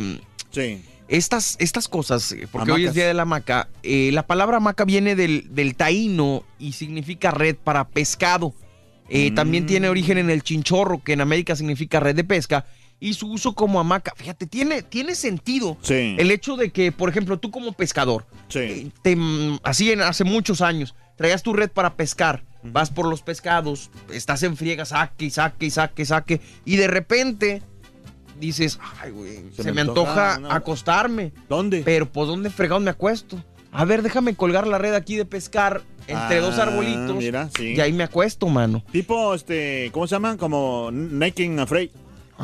Sí. 0.52 0.82
estas, 1.08 1.56
estas 1.60 1.88
cosas, 1.88 2.32
eh, 2.32 2.48
porque 2.52 2.72
hoy 2.72 2.86
es 2.86 2.94
día 2.94 3.08
de 3.08 3.14
la 3.14 3.24
hamaca, 3.24 3.68
eh, 3.84 4.10
la 4.14 4.26
palabra 4.26 4.58
hamaca 4.58 4.86
viene 4.86 5.16
del, 5.16 5.54
del 5.54 5.76
taíno 5.76 6.44
y 6.60 6.74
significa 6.74 7.32
red 7.32 7.56
para 7.56 7.88
pescado. 7.88 8.54
Eh, 9.16 9.30
Mm. 9.32 9.36
También 9.36 9.66
tiene 9.68 9.90
origen 9.90 10.18
en 10.18 10.30
el 10.32 10.42
chinchorro, 10.42 11.04
que 11.04 11.14
en 11.14 11.22
América 11.22 11.56
significa 11.56 12.00
red 12.00 12.16
de 12.16 12.24
pesca, 12.24 12.66
y 13.00 13.14
su 13.14 13.30
uso 13.32 13.54
como 13.54 13.80
hamaca. 13.80 14.14
Fíjate, 14.16 14.48
tiene, 14.48 14.82
tiene 14.82 15.14
sentido 15.14 15.78
Sí. 15.82 16.16
el 16.18 16.32
hecho 16.32 16.56
de 16.56 16.72
que, 16.72 16.92
por 16.92 17.10
ejemplo, 17.10 17.38
tú 17.38 17.52
como 17.52 17.74
pescador, 17.74 18.26
Sí. 18.48 18.60
eh, 18.60 18.92
te, 19.04 19.16
mm, 19.16 19.60
así 19.64 19.92
en, 19.92 20.02
hace 20.02 20.24
muchos 20.24 20.62
años, 20.62 20.96
traías 21.16 21.44
tu 21.44 21.54
red 21.54 21.70
para 21.70 21.96
pescar, 21.96 22.44
vas 22.64 22.90
por 22.90 23.08
los 23.08 23.22
pescados, 23.22 23.92
estás 24.12 24.42
en 24.44 24.56
friega, 24.58 24.86
saque 24.86 25.26
y 25.26 25.30
saque 25.30 25.66
y 25.68 25.70
saque 25.70 26.02
y 26.02 26.06
saque, 26.06 26.42
y 26.66 26.76
de 26.78 26.88
repente 26.88 27.62
dices, 28.40 28.80
ay, 29.02 29.12
güey, 29.12 29.44
se, 29.56 29.72
me 29.74 29.82
antoja, 29.82 30.40
no. 30.40 30.50
acostarme. 30.52 31.32
¿Dónde? 31.50 31.82
Pero, 31.86 32.12
pues, 32.12 32.28
¿dónde 32.28 32.50
fregados 32.50 32.82
me 32.84 32.90
acuesto? 32.90 33.44
A 33.74 33.86
ver, 33.86 34.04
déjame 34.04 34.36
colgar 34.36 34.68
la 34.68 34.78
red 34.78 34.94
aquí 34.94 35.16
de 35.16 35.26
pescar 35.26 35.82
entre 36.08 36.40
dos 36.40 36.60
Ah, 36.60 36.64
arbolitos. 36.64 37.16
mira, 37.16 37.50
sí. 37.58 37.74
Y 37.76 37.80
ahí 37.82 37.92
me 37.94 38.04
acuesto, 38.04 38.48
mano. 38.48 38.84
Tipo, 38.92 39.34
este, 39.34 39.90
¿cómo 39.92 40.06
se 40.08 40.16
llaman? 40.16 40.38
Como 40.38 40.90
Naked 40.92 41.46
and 41.46 41.60
Afraid. 41.60 41.90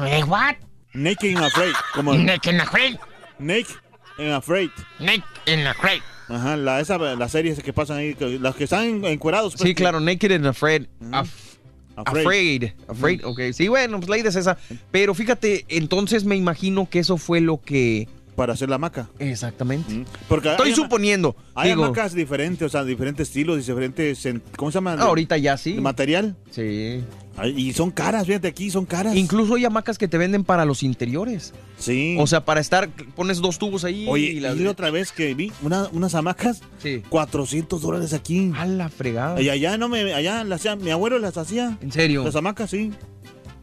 Eh, 0.08 0.24
what? 0.26 0.56
Naked 0.94 1.36
and 1.36 1.46
Afraid. 1.46 1.74
Como 1.94 2.14
Naked 2.16 2.50
and 2.52 2.62
Afraid. 2.62 2.96
Naked 3.38 3.76
and 4.18 4.32
Afraid. 4.34 4.70
Naked 5.00 5.24
and 5.48 5.68
Afraid. 5.68 6.02
Ajá, 6.30 6.58
la, 6.58 6.80
esa, 6.80 6.98
las 6.98 7.32
series 7.32 7.62
que 7.62 7.74
pasan 7.74 7.98
ahí, 7.98 8.14
que- 8.16 8.40
las 8.40 8.56
que 8.56 8.64
están 8.66 8.84
en- 8.86 9.06
encuerados. 9.06 9.54
pues, 9.56 9.68
Sí, 9.68 9.76
claro, 9.76 10.00
naked 10.00 10.32
and 10.32 10.46
afraid. 10.48 10.84
Af- 11.12 11.28
Afraid. 11.96 12.26
Afraid. 12.26 12.72
Afraid, 12.88 13.26
ok. 13.26 13.40
Sí, 13.54 13.68
bueno, 13.68 13.98
pues 14.00 14.10
la 14.10 14.18
idea 14.18 14.30
es 14.30 14.36
esa. 14.36 14.58
Pero 14.92 15.14
fíjate, 15.14 15.66
entonces 15.70 16.24
me 16.24 16.36
imagino 16.38 16.88
que 16.90 17.00
eso 17.00 17.18
fue 17.18 17.42
lo 17.42 17.60
que... 17.62 18.08
Para 18.40 18.54
hacer 18.54 18.70
la 18.70 18.76
hamaca. 18.76 19.10
Exactamente. 19.20 20.06
Porque 20.30 20.50
Estoy 20.52 20.70
hay 20.70 20.74
suponiendo. 20.76 21.36
Hay 21.56 21.72
digo, 21.72 21.84
hamacas 21.84 22.14
diferentes, 22.14 22.66
o 22.66 22.70
sea, 22.70 22.86
diferentes 22.86 23.28
estilos, 23.28 23.58
diferentes. 23.58 24.26
en- 24.26 24.42
¿Cómo 24.56 24.72
se 24.72 24.76
llama? 24.78 24.96
ah, 24.98 25.04
ahorita 25.04 25.36
ya 25.38 25.58
sí. 25.58 25.74
Material. 25.74 26.38
Sí. 26.50 27.04
Y 27.56 27.74
son 27.74 27.92
caras, 27.92 28.26
fíjate 28.26 28.48
aquí, 28.48 28.70
son 28.72 28.86
caras. 28.86 29.14
Incluso 29.18 29.56
hay 29.56 29.66
hamacas 29.66 29.98
que 29.98 30.08
te 30.08 30.18
venden 30.18 30.46
para 30.46 30.64
los 30.64 30.84
interiores. 30.84 31.54
Sí. 31.78 32.16
O 32.18 32.28
sea, 32.28 32.46
para 32.46 32.62
estar, 32.62 32.90
pones 33.16 33.40
dos 33.42 33.60
tubos 33.60 33.84
ahí 33.84 34.06
Oye, 34.10 34.28
y 34.28 34.38
y 34.38 34.40
las... 34.40 34.58
la 34.58 34.72
otra 34.72 34.90
vez 34.90 35.12
que 35.12 35.34
vi 35.34 35.52
una- 35.62 35.90
unas 35.92 36.16
hamacas, 36.16 36.62
Sí. 36.82 37.04
400 37.10 37.82
dólares 37.82 38.14
aquí. 38.14 38.54
A 38.58 38.66
la 38.66 38.88
fregada. 38.88 39.42
Y 39.42 39.50
allá 39.50 39.78
no 39.78 39.90
me, 39.90 40.14
allá 40.14 40.46
las 40.46 40.62
hacía- 40.62 40.78
mi 40.78 40.92
abuelo 40.92 41.20
las 41.20 41.38
hacía. 41.38 41.78
¿En 41.82 41.92
serio? 41.92 42.24
Las 42.24 42.36
hamacas, 42.38 42.70
sí. 42.70 42.92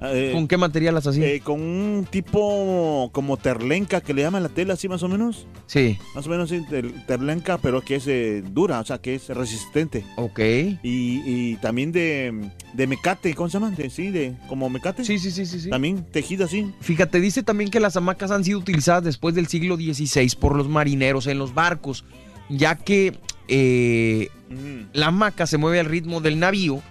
Eh, 0.03 0.31
¿Con 0.35 0.47
qué 0.47 0.57
material 0.59 0.95
las 0.95 1.07
hacía? 1.07 1.27
eh, 1.27 1.41
con 1.41 1.61
un 1.61 2.07
tipo 2.11 3.09
como 3.13 3.37
terlenca 3.39 4.01
que 4.03 4.13
le 4.13 4.23
llaman 4.23 4.43
la 4.43 4.49
tela, 4.51 4.75
así 4.75 4.89
más 4.89 5.03
o 5.03 5.09
menos. 5.09 5.47
Sí. 5.67 5.99
Más 6.15 6.27
o 6.27 6.31
menos 6.31 6.51
sí, 6.51 6.61
ter- 6.69 6.93
terlenca, 7.07 7.57
pero 7.59 7.81
que 7.81 7.97
es 7.97 8.07
eh, 8.07 8.43
dura, 8.53 8.81
o 8.81 8.85
sea, 8.85 8.99
que 8.99 9.15
es 9.15 9.29
resistente. 9.29 10.05
Ok. 10.17 10.39
Y, 10.39 10.77
y 10.83 11.57
también 11.63 11.93
de, 11.93 12.51
de 12.75 12.87
mecate, 12.87 13.33
¿cómo 13.35 13.49
se 13.49 13.55
llama? 13.59 13.71
De, 13.71 13.89
sí, 13.89 14.11
de 14.11 14.35
como 14.49 14.69
mecate. 14.69 15.05
Sí, 15.05 15.19
sí, 15.19 15.31
sí, 15.31 15.47
sí, 15.47 15.61
sí. 15.61 15.71
También 15.71 16.05
tejida 16.13 16.45
así. 16.45 16.71
Fíjate, 16.81 17.21
dice 17.21 17.43
también 17.43 17.71
que 17.71 17.81
las 17.81 17.97
hamacas 17.97 18.31
han 18.31 18.45
sido 18.45 18.59
utilizadas 18.59 19.03
después 19.05 19.35
del 19.35 19.47
siglo 19.47 19.77
XVI 19.77 20.29
por 20.39 20.55
los 20.57 20.69
marineros 20.69 21.27
en 21.27 21.39
los 21.39 21.55
barcos, 21.55 22.05
ya 22.51 22.75
que 22.77 23.19
eh, 23.49 24.29
la 24.93 25.07
hamaca 25.07 25.47
se 25.47 25.57
mueve 25.57 25.81
al 25.81 25.87
ritmo 25.87 26.21
del 26.21 26.39
navío 26.39 26.83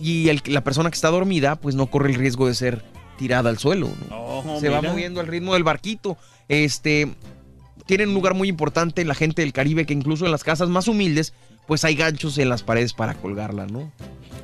y 0.00 0.28
el- 0.28 0.42
la 0.46 0.62
persona 0.62 0.90
que 0.90 0.94
está 0.94 1.08
dormida 1.10 1.56
pues 1.56 1.74
no 1.74 1.86
corre 1.86 2.10
el 2.10 2.16
riesgo 2.16 2.46
de 2.46 2.54
ser 2.54 2.82
tirada 3.18 3.50
al 3.50 3.58
suelo. 3.58 3.88
¿no? 4.08 4.16
Oh, 4.16 4.60
se 4.60 4.68
va 4.68 4.80
moviendo 4.82 5.20
al 5.20 5.26
ritmo 5.26 5.54
del 5.54 5.64
barquito. 5.64 6.16
Este 6.48 7.08
tienen 7.86 8.08
un 8.10 8.14
lugar 8.14 8.34
muy 8.34 8.48
importante 8.48 9.02
en 9.02 9.08
la 9.08 9.14
gente 9.14 9.42
del 9.42 9.52
Caribe 9.52 9.84
que 9.84 9.92
incluso 9.92 10.24
en 10.24 10.30
las 10.30 10.44
casas 10.44 10.68
más 10.68 10.86
humildes 10.88 11.32
pues 11.70 11.84
hay 11.84 11.94
ganchos 11.94 12.36
en 12.38 12.48
las 12.48 12.64
paredes 12.64 12.92
para 12.94 13.14
colgarla, 13.14 13.64
¿no? 13.64 13.92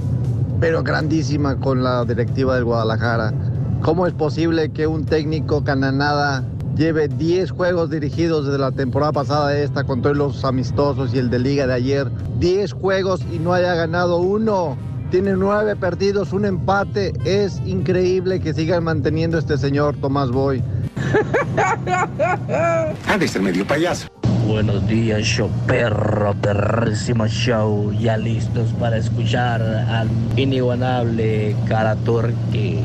pero 0.64 0.82
grandísima 0.82 1.60
con 1.60 1.84
la 1.84 2.06
directiva 2.06 2.54
del 2.54 2.64
Guadalajara. 2.64 3.34
¿Cómo 3.82 4.06
es 4.06 4.14
posible 4.14 4.70
que 4.70 4.86
un 4.86 5.04
técnico 5.04 5.62
cananada 5.62 6.42
lleve 6.74 7.06
10 7.06 7.50
juegos 7.50 7.90
dirigidos 7.90 8.46
desde 8.46 8.58
la 8.58 8.72
temporada 8.72 9.12
pasada 9.12 9.48
a 9.48 9.58
esta 9.58 9.84
con 9.84 10.00
todos 10.00 10.16
los 10.16 10.42
amistosos 10.42 11.12
y 11.12 11.18
el 11.18 11.28
de 11.28 11.38
liga 11.38 11.66
de 11.66 11.74
ayer? 11.74 12.10
10 12.38 12.72
juegos 12.72 13.20
y 13.30 13.40
no 13.40 13.52
haya 13.52 13.74
ganado 13.74 14.16
uno. 14.16 14.78
Tiene 15.10 15.34
nueve 15.34 15.76
partidos, 15.76 16.32
un 16.32 16.46
empate. 16.46 17.12
Es 17.26 17.60
increíble 17.66 18.40
que 18.40 18.54
sigan 18.54 18.84
manteniendo 18.84 19.36
este 19.36 19.58
señor 19.58 19.96
Tomás 20.00 20.30
Boy. 20.30 20.62
Han 23.06 23.20
de 23.20 23.28
ser 23.28 23.42
medio 23.42 23.66
payaso. 23.66 24.13
Buenos 24.46 24.86
días, 24.86 25.22
show 25.22 25.50
perro, 25.66 26.34
perrísimo 26.34 27.26
show. 27.26 27.92
Ya 27.92 28.18
listos 28.18 28.68
para 28.78 28.98
escuchar 28.98 29.62
al 29.62 30.08
inigualable 30.36 31.56
cara 31.66 31.96
Torque. 31.96 32.78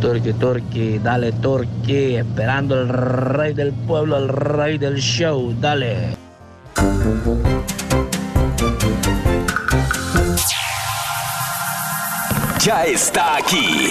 Torque, 0.00 0.32
Torque, 0.34 1.00
dale 1.02 1.32
Torque. 1.32 2.20
Esperando 2.20 2.76
al 2.76 2.88
rey 2.88 3.54
del 3.54 3.72
pueblo, 3.72 4.16
al 4.16 4.28
rey 4.28 4.78
del 4.78 4.98
show. 4.98 5.52
Dale. 5.60 6.16
Ya 12.60 12.84
está 12.84 13.38
aquí. 13.38 13.90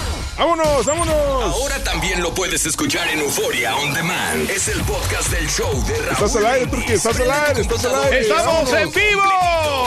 ¡Vámonos, 0.37 0.85
vámonos! 0.85 1.15
Ahora 1.15 1.83
también 1.83 2.23
lo 2.23 2.33
puedes 2.33 2.65
escuchar 2.65 3.07
en 3.09 3.19
Euforia 3.19 3.75
On 3.75 3.93
Demand. 3.93 4.49
Es 4.49 4.69
el 4.69 4.81
podcast 4.81 5.29
del 5.29 5.47
show 5.47 5.71
de 5.85 5.97
Raúl 5.97 6.11
Estás 6.13 6.35
al 6.37 6.45
aire. 6.45 6.67
Turki, 6.67 6.93
estás 6.93 7.19
al 7.19 7.31
aire, 7.31 7.61
estás 7.61 7.85
al 7.85 8.03
aire. 8.05 8.19
Estamos 8.21 8.45
vámonos. 8.45 8.73
en 8.73 8.91
vivo. 8.91 9.21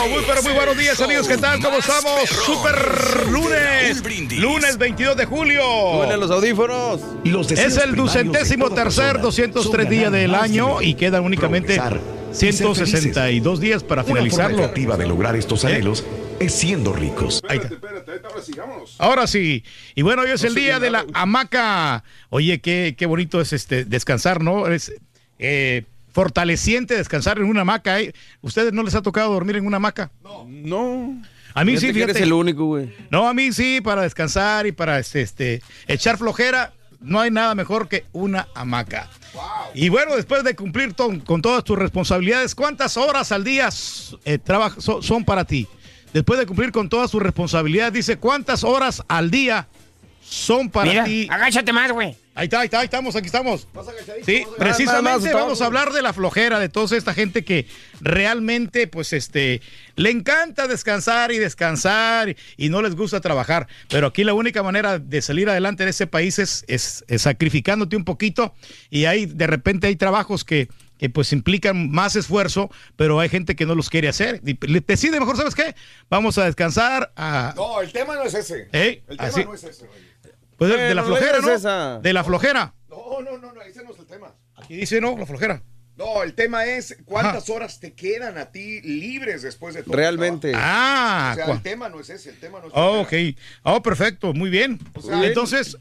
Muy 0.09 0.23
pero 0.25 0.43
muy 0.43 0.53
buenos 0.53 0.77
días 0.77 1.01
amigos, 1.01 1.27
¿qué 1.27 1.37
tal? 1.37 1.59
¿Cómo 1.61 1.77
estamos? 1.79 2.29
Super 2.29 3.27
lunes, 3.29 4.03
lunes 4.37 4.77
22 4.77 5.17
de 5.17 5.25
julio. 5.25 5.61
Suenan 5.97 6.19
los 6.19 6.31
audífonos. 6.31 7.01
Es 7.49 7.77
el 7.77 7.95
ducentésimo 7.95 8.69
tercer, 8.69 9.19
203 9.19 9.89
días 9.89 10.11
del 10.11 10.35
año 10.35 10.81
y 10.81 10.93
quedan 10.93 11.23
únicamente 11.23 11.81
162 12.31 13.59
días 13.59 13.83
para 13.83 14.03
finalizarlo. 14.03 14.59
efectiva 14.59 14.95
de 14.95 15.07
lograr 15.07 15.35
estos 15.35 15.65
anhelos 15.65 16.03
es 16.39 16.53
siendo 16.53 16.93
ricos. 16.93 17.41
Ahí 17.47 17.57
está. 17.59 17.75
Ahora 18.99 19.27
sí. 19.27 19.63
Y 19.95 20.01
bueno, 20.01 20.23
hoy 20.23 20.31
es 20.31 20.43
el 20.43 20.55
día 20.55 20.79
de 20.79 20.89
la 20.91 21.05
hamaca. 21.13 22.03
Oye, 22.29 22.59
qué, 22.59 22.95
qué 22.97 23.05
bonito 23.05 23.41
es 23.41 23.53
este 23.53 23.85
descansar, 23.85 24.41
¿no? 24.41 24.67
Es 24.67 24.91
eh, 25.39 25.83
fortaleciente 26.11 26.95
descansar 26.95 27.37
en 27.39 27.45
una 27.45 27.61
hamaca. 27.61 27.99
¿eh? 28.01 28.13
¿Ustedes 28.41 28.73
no 28.73 28.83
les 28.83 28.95
ha 28.95 29.01
tocado 29.01 29.33
dormir 29.33 29.55
en 29.57 29.65
una 29.65 29.77
hamaca? 29.77 30.11
No. 30.47 31.21
A 31.53 31.63
mí 31.63 31.71
sí, 31.77 31.87
Fíjate 31.87 31.87
que 31.87 31.93
fíjate. 31.93 32.11
eres 32.11 32.21
el 32.23 32.33
único, 32.33 32.65
güey. 32.65 32.93
No, 33.09 33.27
a 33.29 33.33
mí 33.33 33.51
sí, 33.53 33.79
para 33.81 34.01
descansar 34.01 34.67
y 34.67 34.73
para 34.73 34.99
este, 34.99 35.21
este, 35.21 35.61
echar 35.87 36.17
flojera, 36.17 36.73
no 36.99 37.21
hay 37.21 37.31
nada 37.31 37.55
mejor 37.55 37.87
que 37.87 38.03
una 38.11 38.47
hamaca. 38.55 39.09
Y 39.73 39.87
bueno, 39.89 40.15
después 40.17 40.43
de 40.43 40.55
cumplir 40.55 40.93
ton- 40.93 41.21
con 41.21 41.41
todas 41.41 41.63
tus 41.63 41.77
responsabilidades, 41.79 42.55
¿cuántas 42.55 42.97
horas 42.97 43.31
al 43.31 43.43
día 43.45 43.69
eh, 44.25 44.37
traba- 44.37 44.75
so- 44.79 45.01
son 45.01 45.23
para 45.23 45.45
ti? 45.45 45.65
Después 46.15 46.39
de 46.39 46.45
cumplir 46.45 46.71
con 46.71 46.87
todas 46.87 47.11
tus 47.11 47.21
responsabilidades, 47.21 47.91
dice, 47.91 48.15
¿cuántas 48.15 48.63
horas 48.63 49.03
al 49.09 49.29
día 49.29 49.67
son 50.23 50.69
para 50.69 50.89
Mira, 50.89 51.03
ti? 51.03 51.27
agáchate 51.29 51.73
más, 51.73 51.91
güey. 51.91 52.15
Ahí 52.33 52.45
está, 52.45 52.61
ahí 52.61 52.65
está, 52.67 52.79
ahí 52.79 52.85
estamos, 52.85 53.17
aquí 53.17 53.25
estamos. 53.25 53.67
Sí, 54.25 54.43
precisamente 54.57 55.33
vamos 55.33 55.61
a 55.61 55.65
hablar 55.65 55.91
de 55.91 56.01
la 56.01 56.13
flojera 56.13 56.57
de 56.57 56.69
toda 56.69 56.95
esta 56.97 57.13
gente 57.13 57.43
que 57.43 57.67
realmente, 57.99 58.87
pues, 58.87 59.11
este, 59.11 59.61
le 59.97 60.09
encanta 60.09 60.67
descansar 60.69 61.33
y 61.33 61.37
descansar 61.37 62.29
y, 62.29 62.37
y 62.55 62.69
no 62.69 62.81
les 62.81 62.95
gusta 62.95 63.19
trabajar. 63.19 63.67
Pero 63.89 64.07
aquí 64.07 64.23
la 64.23 64.33
única 64.33 64.63
manera 64.63 64.99
de 64.99 65.21
salir 65.21 65.49
adelante 65.49 65.83
en 65.83 65.89
ese 65.89 66.07
país 66.07 66.39
es, 66.39 66.63
es- 66.69 67.03
es 67.09 67.23
sacrificándote 67.23 67.97
un 67.97 68.05
poquito 68.05 68.53
y 68.89 69.03
ahí 69.05 69.25
de 69.25 69.47
repente 69.47 69.87
hay 69.87 69.97
trabajos 69.97 70.45
que, 70.45 70.69
que 71.05 71.09
pues 71.09 71.31
implican 71.33 71.91
más 71.91 72.15
esfuerzo, 72.15 72.69
pero 72.95 73.19
hay 73.19 73.29
gente 73.29 73.55
que 73.55 73.65
no 73.65 73.75
los 73.75 73.89
quiere 73.89 74.07
hacer. 74.07 74.41
Y 74.45 74.57
le- 74.67 74.79
decide 74.85 75.19
mejor, 75.19 75.37
¿sabes 75.37 75.53
qué? 75.55 75.75
Vamos 76.09 76.37
a 76.37 76.45
descansar, 76.45 77.11
a, 77.15 77.53
No, 77.55 77.81
el 77.81 77.91
tema 77.91 78.15
no 78.15 78.23
es 78.23 78.33
ese. 78.33 78.67
¿Eh? 78.71 79.03
El 79.07 79.17
tema 79.17 79.29
Así. 79.29 79.45
no 79.45 79.53
es 79.53 79.63
ese. 79.63 79.83
Rey. 79.85 80.31
pues, 80.57 80.71
de- 80.71 80.77
de 80.77 80.95
la 80.95 81.03
flojera, 81.03 81.39
no. 81.39 82.01
De 82.01 82.13
la 82.13 82.23
flojera. 82.23 82.73
No, 82.89 83.21
no, 83.21 83.37
no, 83.37 83.53
no, 83.53 83.61
ese 83.61 83.83
no 83.83 83.91
es 83.91 83.99
el 83.99 84.05
tema. 84.05 84.33
Aquí 84.55 84.75
dice, 84.75 84.99
no, 85.01 85.17
la 85.17 85.25
flojera. 85.25 85.61
No, 85.97 86.23
el 86.23 86.33
tema 86.33 86.65
es 86.65 86.97
cuántas 87.05 87.49
horas 87.49 87.79
te 87.79 87.93
quedan 87.93 88.37
a 88.37 88.47
ti 88.51 88.81
libres 88.81 89.43
después 89.43 89.75
de 89.75 89.83
todo. 89.83 89.93
el 89.93 89.97
Realmente. 89.99 90.51
Ah. 90.53 91.31
O 91.33 91.35
sea, 91.35 91.53
el 91.53 91.61
tema 91.61 91.87
no 91.87 92.01
es 92.01 92.09
ese, 92.09 92.31
el 92.31 92.39
tema 92.39 92.59
no 92.59 92.67
es 92.67 92.73
Oh, 92.75 93.01
ok. 93.01 93.13
Oh, 93.63 93.81
perfecto, 93.81 94.33
muy 94.33 94.49
bien. 94.49 94.77
sea, 95.01 95.23
Entonces, 95.23 95.77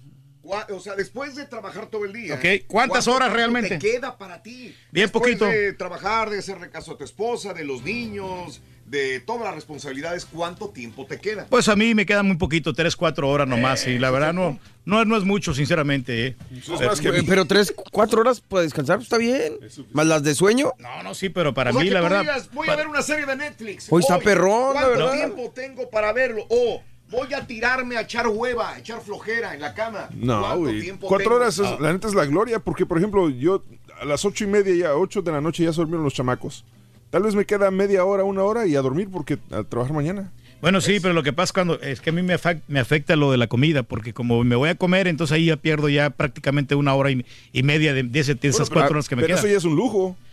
O 0.46 0.80
sea, 0.80 0.94
después 0.94 1.35
de 1.37 1.46
trabajar 1.46 1.87
todo 1.87 2.04
el 2.04 2.12
día. 2.12 2.35
Ok, 2.35 2.66
¿cuántas 2.66 3.04
¿cuánto 3.07 3.14
horas 3.14 3.33
realmente? 3.33 3.78
te 3.78 3.78
queda 3.78 4.16
para 4.18 4.42
ti? 4.42 4.74
Bien 4.92 5.04
Después 5.07 5.22
poquito. 5.22 5.46
de 5.46 5.72
trabajar, 5.72 6.28
de 6.30 6.38
hacerle 6.38 6.68
caso 6.70 6.92
a 6.92 6.98
tu 6.98 7.04
esposa, 7.04 7.54
de 7.54 7.64
los 7.64 7.83
niños, 7.83 8.61
de 8.87 9.20
todas 9.20 9.44
las 9.44 9.54
responsabilidades, 9.54 10.26
¿cuánto 10.26 10.68
tiempo 10.68 11.07
te 11.07 11.18
queda? 11.18 11.46
pues 11.48 11.68
a 11.68 11.76
mí 11.76 11.94
me 11.94 12.04
queda 12.04 12.22
muy 12.22 12.37
poquito, 12.37 12.74
tres, 12.74 12.94
cuatro 12.96 13.30
horas 13.30 13.48
nomás. 13.48 13.87
y 13.87 13.98
la 13.98 14.11
verdad 14.11 14.35
no, 14.35 14.59
no, 14.85 15.04
no 15.07 15.16
es 15.16 15.24
mucho, 15.24 15.54
sinceramente. 15.54 16.26
¿eh? 16.26 16.37
Eh, 16.52 17.22
Pero 17.26 17.46
tres, 17.46 17.72
cuatro 17.90 18.20
horas 18.20 18.42
para 18.42 18.62
descansar, 18.62 19.00
está 19.00 19.16
bien. 19.16 19.54
Más 19.92 20.07
las 20.07 20.22
de 20.22 20.35
sueño. 20.35 20.72
No, 20.78 21.02
no, 21.02 21.14
sí, 21.14 21.30
pero 21.30 21.54
para 21.54 21.70
O 21.70 21.72
sea, 21.72 21.83
mí, 21.83 21.88
que 21.88 21.94
la 21.94 22.00
tú 22.00 22.04
verdad. 22.04 22.20
digas, 22.20 22.50
voy 22.52 22.68
a 22.68 22.76
ver 22.76 22.87
una 22.87 23.00
serie 23.02 23.24
de 23.24 23.35
Netflix. 23.37 23.87
Hoy 23.90 24.02
está 24.02 24.18
perrón, 24.18 24.74
la 24.74 24.83
¿Cuánto 24.83 24.98
verdad. 24.98 25.12
tiempo 25.14 25.50
tengo 25.54 25.88
para 25.88 26.12
verlo? 26.12 26.44
O 26.50 26.83
voy 27.14 27.33
a 27.35 27.46
tirarme 27.46 27.96
a 27.96 28.03
echar 28.03 28.29
hueva, 28.29 28.70
a 28.70 28.79
echar 28.79 29.00
flojera 29.00 29.55
en 29.55 29.61
la 29.61 29.72
cama. 29.74 30.09
No, 30.14 30.40
¿Cuánto 30.40 30.59
güey. 30.61 30.81
tiempo 30.83 31.07
Cuatro 31.09 31.24
tengo? 31.31 31.37
horas, 31.37 31.59
es- 31.59 31.81
la 31.81 31.92
neta 31.92 32.09
es 32.09 32.14
la 32.14 32.27
gloria, 32.27 32.59
porque 32.59 32.85
por 32.87 32.98
ejemplo, 32.98 33.29
yo 33.31 33.62
a 34.00 34.05
las 34.05 34.24
ocho 34.24 34.44
y 34.44 34.46
media, 34.48 34.74
ya 34.74 34.94
ocho 34.96 35.22
de 35.22 35.33
la 35.33 35.40
noche 35.40 35.64
ya 35.64 35.72
se 35.72 35.77
durmieron 35.81 36.05
los 36.05 36.14
chamacos. 36.14 36.64
Tal 37.11 37.22
vez 37.22 37.35
me 37.35 37.44
queda 37.44 37.70
media 37.70 38.05
hora, 38.05 38.24
una 38.24 38.42
hora 38.42 38.66
y 38.66 38.74
a 38.77 38.83
dormir 38.83 39.09
porque 39.12 39.38
a 39.53 39.62
trabajar 39.62 39.94
mañana. 39.94 40.33
Bueno, 40.61 40.81
sí, 40.81 40.98
pero 41.00 41.12
lo 41.14 41.22
que 41.22 41.33
pasa 41.33 41.53
cuando 41.53 41.79
es 41.81 42.00
que 42.00 42.09
a 42.11 42.12
mí 42.12 42.22
me, 42.22 42.33
afecta 42.35 43.16
lo 43.16 43.31
de 43.31 43.37
la 43.37 43.46
comida, 43.48 43.83
porque 43.83 44.12
como 44.14 44.42
me 44.44 44.57
voy 44.57 44.70
a 44.70 44.74
comer, 44.77 45.07
entonces 45.09 45.35
ahí 45.35 45.44
ya 45.46 45.57
pierdo 45.57 45.88
ya 45.90 46.09
prácticamente 46.11 46.74
una 46.74 46.94
hora 46.94 47.11
y, 47.11 47.24
y 47.53 47.62
media 47.62 47.92
de, 47.92 48.03
de 48.05 48.20
ese- 48.20 48.35
de 48.35 48.48
esas 48.48 48.61
Bueno, 48.61 48.70
pero- 48.70 48.81
cuatro 48.81 48.94
horas 48.96 49.09
que 49.09 49.16
me 49.16 49.22
pero 49.22 49.35
quedan. 49.35 49.44
eso 49.44 49.48
ya 49.53 49.59
es 49.59 49.64
un 49.64 49.77
lujo. 49.77 50.16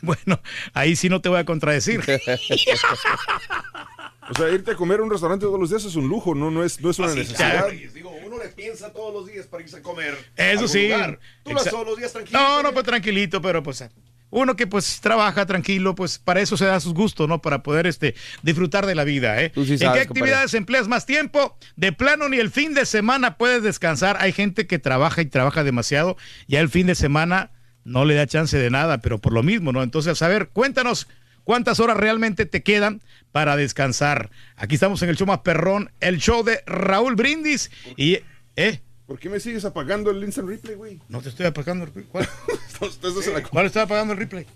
Bueno, 0.00 0.40
ahí 0.72 0.96
sí 0.96 1.10
no 1.10 1.20
te 1.20 1.28
voy 1.28 1.38
a 1.38 1.44
contradecir. 1.44 2.00
O 4.30 4.34
sea, 4.34 4.48
irte 4.50 4.70
a 4.70 4.74
comer 4.74 5.00
a 5.00 5.02
un 5.02 5.10
restaurante 5.10 5.44
todos 5.44 5.60
los 5.60 5.70
días 5.70 5.84
es 5.84 5.96
un 5.96 6.08
lujo, 6.08 6.34
no, 6.34 6.50
no 6.50 6.64
es, 6.64 6.80
no 6.80 6.90
es 6.90 6.98
una 6.98 7.08
Así 7.08 7.18
necesidad. 7.18 7.68
está, 7.70 7.92
Digo, 7.92 8.10
uno 8.24 8.38
le 8.42 8.48
piensa 8.48 8.92
todos 8.92 9.12
los 9.12 9.26
días 9.26 9.46
para 9.46 9.62
irse 9.62 9.76
a 9.76 9.82
comer. 9.82 10.16
Eso 10.36 10.66
sí. 10.66 10.84
lugar. 10.88 11.18
Tú 11.42 11.52
lo 11.52 11.56
haces 11.58 11.68
Exa- 11.72 11.74
todos 11.76 11.86
los 11.88 11.98
días 11.98 12.12
tranquilo. 12.12 12.38
No, 12.38 12.62
no, 12.62 12.72
pues 12.72 12.86
tranquilito, 12.86 13.42
pero 13.42 13.62
pues 13.62 13.84
uno 14.30 14.56
que 14.56 14.66
pues 14.66 15.00
trabaja 15.00 15.46
tranquilo, 15.46 15.94
pues 15.94 16.18
para 16.18 16.40
eso 16.40 16.56
se 16.56 16.64
da 16.64 16.80
sus 16.80 16.92
gustos, 16.94 17.28
¿no? 17.28 17.40
Para 17.40 17.62
poder 17.62 17.86
este 17.86 18.14
disfrutar 18.42 18.84
de 18.86 18.94
la 18.94 19.04
vida, 19.04 19.40
¿eh? 19.42 19.52
sí 19.54 19.72
¿En 19.74 19.92
qué 19.92 20.00
actividades 20.00 20.54
empleas 20.54 20.88
más 20.88 21.06
tiempo? 21.06 21.56
De 21.76 21.92
plano 21.92 22.28
ni 22.28 22.38
el 22.38 22.50
fin 22.50 22.74
de 22.74 22.86
semana 22.86 23.36
puedes 23.36 23.62
descansar. 23.62 24.16
Hay 24.20 24.32
gente 24.32 24.66
que 24.66 24.78
trabaja 24.78 25.20
y 25.22 25.26
trabaja 25.26 25.62
demasiado, 25.62 26.16
ya 26.48 26.60
el 26.60 26.68
fin 26.68 26.86
de 26.88 26.94
semana 26.94 27.52
no 27.84 28.04
le 28.06 28.14
da 28.14 28.26
chance 28.26 28.56
de 28.56 28.70
nada, 28.70 28.98
pero 28.98 29.18
por 29.18 29.32
lo 29.34 29.42
mismo, 29.42 29.70
¿no? 29.70 29.82
Entonces, 29.82 30.20
a 30.22 30.28
ver, 30.28 30.48
cuéntanos 30.48 31.06
cuántas 31.44 31.80
horas 31.80 31.96
realmente 31.96 32.46
te 32.46 32.62
quedan 32.62 33.00
para 33.32 33.56
descansar. 33.56 34.30
Aquí 34.56 34.74
estamos 34.74 35.02
en 35.02 35.08
el 35.10 35.16
show 35.16 35.26
más 35.26 35.40
perrón, 35.40 35.90
el 36.00 36.18
show 36.18 36.42
de 36.42 36.62
Raúl 36.66 37.14
Brindis 37.14 37.70
y 37.96 38.18
¿eh? 38.56 38.80
¿Por 39.06 39.18
qué 39.18 39.28
me 39.28 39.38
sigues 39.38 39.64
apagando 39.64 40.10
el 40.10 40.24
instant 40.24 40.48
replay, 40.48 40.74
güey? 40.76 41.00
No 41.08 41.20
te 41.20 41.28
estoy 41.28 41.44
apagando 41.46 41.84
el 41.84 42.04
¿Cuál? 42.04 42.26
Estás 42.80 43.26
en 43.26 43.34
la- 43.34 43.42
¿Cuál 43.42 43.66
está 43.66 43.82
apagando 43.82 44.14
el 44.14 44.18
replay? 44.18 44.46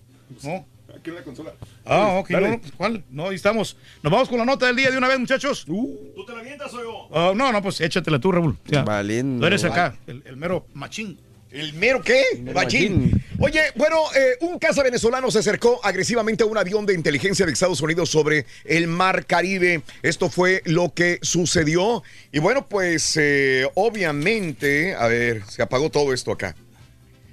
No. 0.43 0.67
Aquí 0.97 1.11
en 1.11 1.17
la 1.17 1.23
consola. 1.23 1.53
Ah, 1.85 2.15
ok, 2.19 2.31
no, 2.31 2.41
no, 2.41 2.61
pues, 2.61 2.73
¿cuál? 2.73 3.05
No, 3.11 3.29
ahí 3.29 3.37
estamos. 3.37 3.77
Nos 4.03 4.11
vamos 4.11 4.29
con 4.29 4.39
la 4.39 4.45
nota 4.47 4.67
del 4.67 4.75
día 4.77 4.91
de 4.91 4.97
una 4.99 5.07
vez, 5.07 5.19
muchachos. 5.19 5.65
¿Tú 5.67 6.25
te 6.27 6.33
la 6.33 6.41
avientas 6.41 6.73
o 6.75 6.81
yo? 6.83 7.09
Ah, 7.13 7.33
no, 7.37 7.53
no, 7.53 7.63
pues 7.63 7.81
échatela 7.81 8.19
tú, 8.19 8.33
Raúl. 8.33 8.57
Ya. 8.65 8.83
Valiendo. 8.83 9.41
Tú 9.41 9.47
eres 9.47 9.65
acá, 9.65 9.95
el, 10.07 10.23
el 10.25 10.37
mero 10.37 10.67
machín. 10.75 11.21
¿El 11.51 11.73
mero 11.75 12.03
qué? 12.03 12.23
Machín. 12.53 13.23
Oye, 13.39 13.61
bueno, 13.75 13.97
eh, 14.15 14.37
un 14.43 14.59
caza 14.59 14.83
venezolano 14.83 15.31
se 15.31 15.39
acercó 15.39 15.81
agresivamente 15.83 16.43
a 16.45 16.47
un 16.47 16.59
avión 16.59 16.85
de 16.85 16.93
inteligencia 16.93 17.47
de 17.47 17.53
Estados 17.53 17.81
Unidos 17.81 18.11
sobre 18.11 18.45
el 18.65 18.87
Mar 18.87 19.25
Caribe. 19.25 19.83
Esto 20.03 20.29
fue 20.29 20.61
lo 20.67 20.93
que 20.93 21.19
sucedió. 21.23 22.03
Y 22.33 22.39
bueno, 22.41 22.69
pues 22.69 23.17
eh, 23.17 23.67
obviamente, 23.77 24.95
a 24.95 25.07
ver, 25.07 25.43
se 25.49 25.63
apagó 25.63 25.91
todo 25.91 26.13
esto 26.13 26.33
acá. 26.33 26.55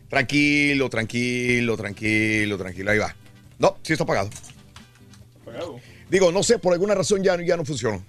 Tranquilo, 0.09 0.89
tranquilo, 0.89 1.75
tranquilo, 1.75 2.57
tranquilo. 2.57 2.91
Ahí 2.91 2.99
va. 2.99 3.13
No, 3.59 3.77
sí 3.83 3.93
está 3.93 4.05
apagado. 4.05 4.29
Digo, 6.09 6.31
no 6.31 6.41
sé, 6.41 6.57
por 6.59 6.71
alguna 6.71 6.95
razón 6.95 7.21
ya, 7.21 7.35
ya 7.41 7.57
no 7.57 7.65
funcionó. 7.65 8.03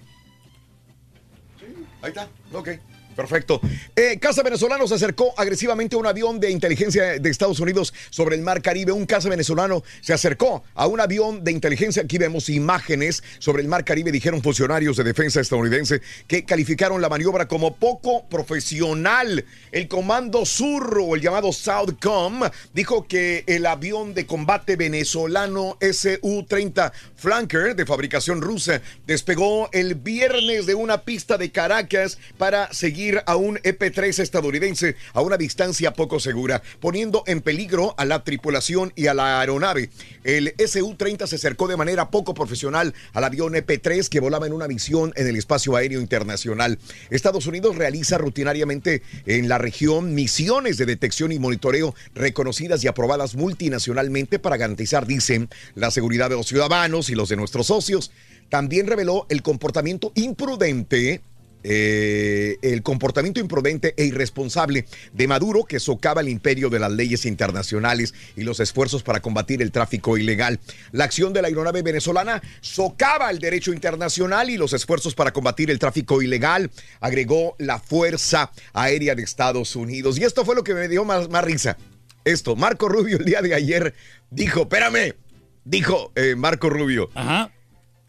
Ahí 2.01 2.09
está, 2.09 2.29
ok. 2.53 2.69
Perfecto. 3.17 3.59
Eh, 3.95 4.19
Casa 4.19 4.43
venezolano 4.43 4.87
se 4.87 4.93
acercó 4.93 5.33
agresivamente 5.37 5.95
a 5.95 5.99
un 5.99 6.05
avión 6.05 6.39
de 6.39 6.51
inteligencia 6.51 7.17
de 7.17 7.29
Estados 7.31 7.59
Unidos 7.59 7.91
sobre 8.11 8.35
el 8.35 8.43
Mar 8.43 8.61
Caribe. 8.61 8.91
Un 8.91 9.07
casa 9.07 9.27
venezolano 9.27 9.83
se 10.01 10.13
acercó 10.13 10.63
a 10.75 10.85
un 10.85 11.01
avión 11.01 11.43
de 11.43 11.51
inteligencia. 11.51 12.03
Aquí 12.03 12.19
vemos 12.19 12.47
imágenes 12.47 13.23
sobre 13.39 13.63
el 13.63 13.69
Mar 13.69 13.83
Caribe, 13.85 14.11
dijeron 14.11 14.43
funcionarios 14.43 14.97
de 14.97 15.03
defensa 15.03 15.41
estadounidense 15.41 15.99
que 16.27 16.45
calificaron 16.45 17.01
la 17.01 17.09
maniobra 17.09 17.47
como 17.47 17.75
poco 17.75 18.27
profesional. 18.29 19.43
El 19.71 19.87
Comando 19.87 20.45
Sur 20.45 20.99
o 21.01 21.15
el 21.15 21.21
llamado 21.21 21.51
Southcom 21.51 22.41
dijo 22.75 23.07
que 23.07 23.43
el 23.47 23.65
avión 23.65 24.13
de 24.13 24.27
combate 24.27 24.75
venezolano 24.75 25.75
Su-30 25.81 26.91
Flanker 27.15 27.75
de 27.75 27.85
fabricación 27.87 28.41
rusa 28.41 28.83
despegó 29.07 29.69
el 29.71 29.95
viernes 29.95 30.67
de 30.67 30.75
una 30.75 31.01
pista 31.01 31.39
de 31.39 31.51
Caracas 31.51 32.19
para 32.37 32.71
seguir 32.71 33.06
a 33.25 33.35
un 33.35 33.57
EP-3 33.63 34.19
estadounidense 34.19 34.95
a 35.13 35.21
una 35.21 35.37
distancia 35.37 35.93
poco 35.93 36.19
segura, 36.19 36.61
poniendo 36.79 37.23
en 37.27 37.41
peligro 37.41 37.95
a 37.97 38.05
la 38.05 38.23
tripulación 38.23 38.91
y 38.95 39.07
a 39.07 39.13
la 39.13 39.39
aeronave. 39.39 39.89
El 40.23 40.53
Su-30 40.57 41.27
se 41.27 41.35
acercó 41.35 41.67
de 41.67 41.77
manera 41.77 42.09
poco 42.09 42.33
profesional 42.33 42.93
al 43.13 43.23
avión 43.23 43.53
EP-3 43.55 44.09
que 44.09 44.19
volaba 44.19 44.47
en 44.47 44.53
una 44.53 44.67
misión 44.67 45.13
en 45.15 45.27
el 45.27 45.35
espacio 45.35 45.75
aéreo 45.75 46.01
internacional. 46.01 46.79
Estados 47.09 47.47
Unidos 47.47 47.77
realiza 47.77 48.17
rutinariamente 48.17 49.01
en 49.25 49.47
la 49.47 49.57
región 49.57 50.13
misiones 50.13 50.77
de 50.77 50.85
detección 50.85 51.31
y 51.31 51.39
monitoreo 51.39 51.95
reconocidas 52.13 52.83
y 52.83 52.87
aprobadas 52.87 53.35
multinacionalmente 53.35 54.39
para 54.39 54.57
garantizar, 54.57 55.07
dicen, 55.07 55.49
la 55.75 55.91
seguridad 55.91 56.29
de 56.29 56.35
los 56.35 56.47
ciudadanos 56.47 57.09
y 57.09 57.15
los 57.15 57.29
de 57.29 57.37
nuestros 57.37 57.67
socios. 57.67 58.11
También 58.49 58.87
reveló 58.87 59.25
el 59.29 59.41
comportamiento 59.41 60.11
imprudente 60.15 61.21
eh, 61.63 62.57
el 62.61 62.83
comportamiento 62.83 63.39
imprudente 63.39 63.93
e 63.97 64.05
irresponsable 64.05 64.85
de 65.13 65.27
Maduro 65.27 65.65
que 65.65 65.79
socava 65.79 66.21
el 66.21 66.29
imperio 66.29 66.69
de 66.69 66.79
las 66.79 66.91
leyes 66.91 67.25
internacionales 67.25 68.13
y 68.35 68.43
los 68.43 68.59
esfuerzos 68.59 69.03
para 69.03 69.21
combatir 69.21 69.61
el 69.61 69.71
tráfico 69.71 70.17
ilegal. 70.17 70.59
La 70.91 71.03
acción 71.03 71.33
de 71.33 71.41
la 71.41 71.47
aeronave 71.47 71.81
venezolana 71.81 72.41
socava 72.61 73.29
el 73.29 73.39
derecho 73.39 73.73
internacional 73.73 74.49
y 74.49 74.57
los 74.57 74.73
esfuerzos 74.73 75.15
para 75.15 75.33
combatir 75.33 75.71
el 75.71 75.79
tráfico 75.79 76.21
ilegal, 76.21 76.71
agregó 76.99 77.55
la 77.57 77.79
Fuerza 77.79 78.51
Aérea 78.73 79.15
de 79.15 79.23
Estados 79.23 79.75
Unidos. 79.75 80.19
Y 80.19 80.23
esto 80.23 80.45
fue 80.45 80.55
lo 80.55 80.63
que 80.63 80.73
me 80.73 80.87
dio 80.87 81.05
más, 81.05 81.27
risa. 81.43 81.77
Esto, 82.23 82.55
Marco 82.55 82.89
Rubio 82.89 83.17
el 83.17 83.25
día 83.25 83.41
de 83.41 83.53
ayer 83.53 83.93
dijo, 84.29 84.61
espérame, 84.61 85.15
dijo 85.63 86.11
eh, 86.15 86.35
Marco 86.35 86.69
Rubio. 86.69 87.09
Ajá. 87.13 87.51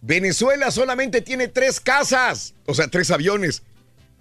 Venezuela 0.01 0.71
solamente 0.71 1.21
tiene 1.21 1.49
tres 1.49 1.81
casas, 1.81 2.55
o 2.67 2.75
sea, 2.75 2.89
tres 2.89 3.11
aviones. 3.11 3.63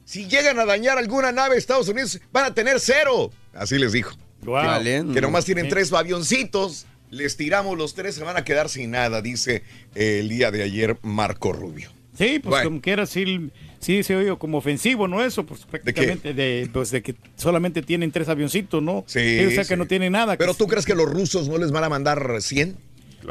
Si 0.05 0.27
llegan 0.27 0.59
a 0.59 0.65
dañar 0.65 0.97
alguna 0.97 1.31
nave 1.31 1.55
de 1.55 1.59
Estados 1.59 1.89
Unidos, 1.89 2.19
van 2.31 2.45
a 2.45 2.53
tener 2.53 2.79
cero. 2.79 3.31
Así 3.53 3.77
les 3.77 3.91
dijo. 3.91 4.15
Wow. 4.43 4.81
Que, 4.83 5.05
que 5.13 5.21
nomás 5.21 5.45
tienen 5.45 5.65
Sí. 5.65 5.69
tres 5.71 5.91
avioncitos. 5.93 6.85
Les 7.09 7.37
tiramos 7.37 7.77
los 7.77 7.93
tres, 7.93 8.15
se 8.15 8.23
van 8.23 8.35
a 8.37 8.43
quedar 8.43 8.69
sin 8.69 8.91
nada, 8.91 9.21
dice 9.21 9.63
eh, 9.95 10.19
el 10.19 10.29
día 10.29 10.51
de 10.51 10.63
ayer 10.63 10.97
Marco 11.03 11.53
Rubio. 11.53 11.89
Sí, 12.17 12.39
pues 12.39 12.49
Bueno. 12.49 12.69
como 12.69 12.81
quiera, 12.81 13.05
sí, 13.05 13.49
sí 13.79 14.01
se 14.03 14.15
oye 14.15 14.35
como 14.37 14.57
ofensivo, 14.57 15.07
¿no? 15.07 15.23
Eso, 15.23 15.45
pues 15.45 15.65
prácticamente 15.65 16.33
de, 16.33 16.67
pues, 16.73 16.89
de 16.91 17.01
que 17.03 17.15
solamente 17.35 17.81
tienen 17.81 18.11
tres 18.11 18.27
avioncitos, 18.27 18.81
¿no? 18.81 19.03
Sí, 19.07 19.45
o 19.45 19.51
sea 19.51 19.63
sí. 19.63 19.69
que 19.69 19.77
no 19.77 19.85
tienen 19.85 20.13
nada. 20.13 20.35
Pero 20.35 20.53
tú 20.53 20.67
crees 20.67 20.85
que 20.85 20.95
los 20.95 21.09
rusos 21.09 21.47
no 21.47 21.57
les 21.57 21.71
van 21.71 21.83
a 21.83 21.89
mandar 21.89 22.41
100? 22.41 22.75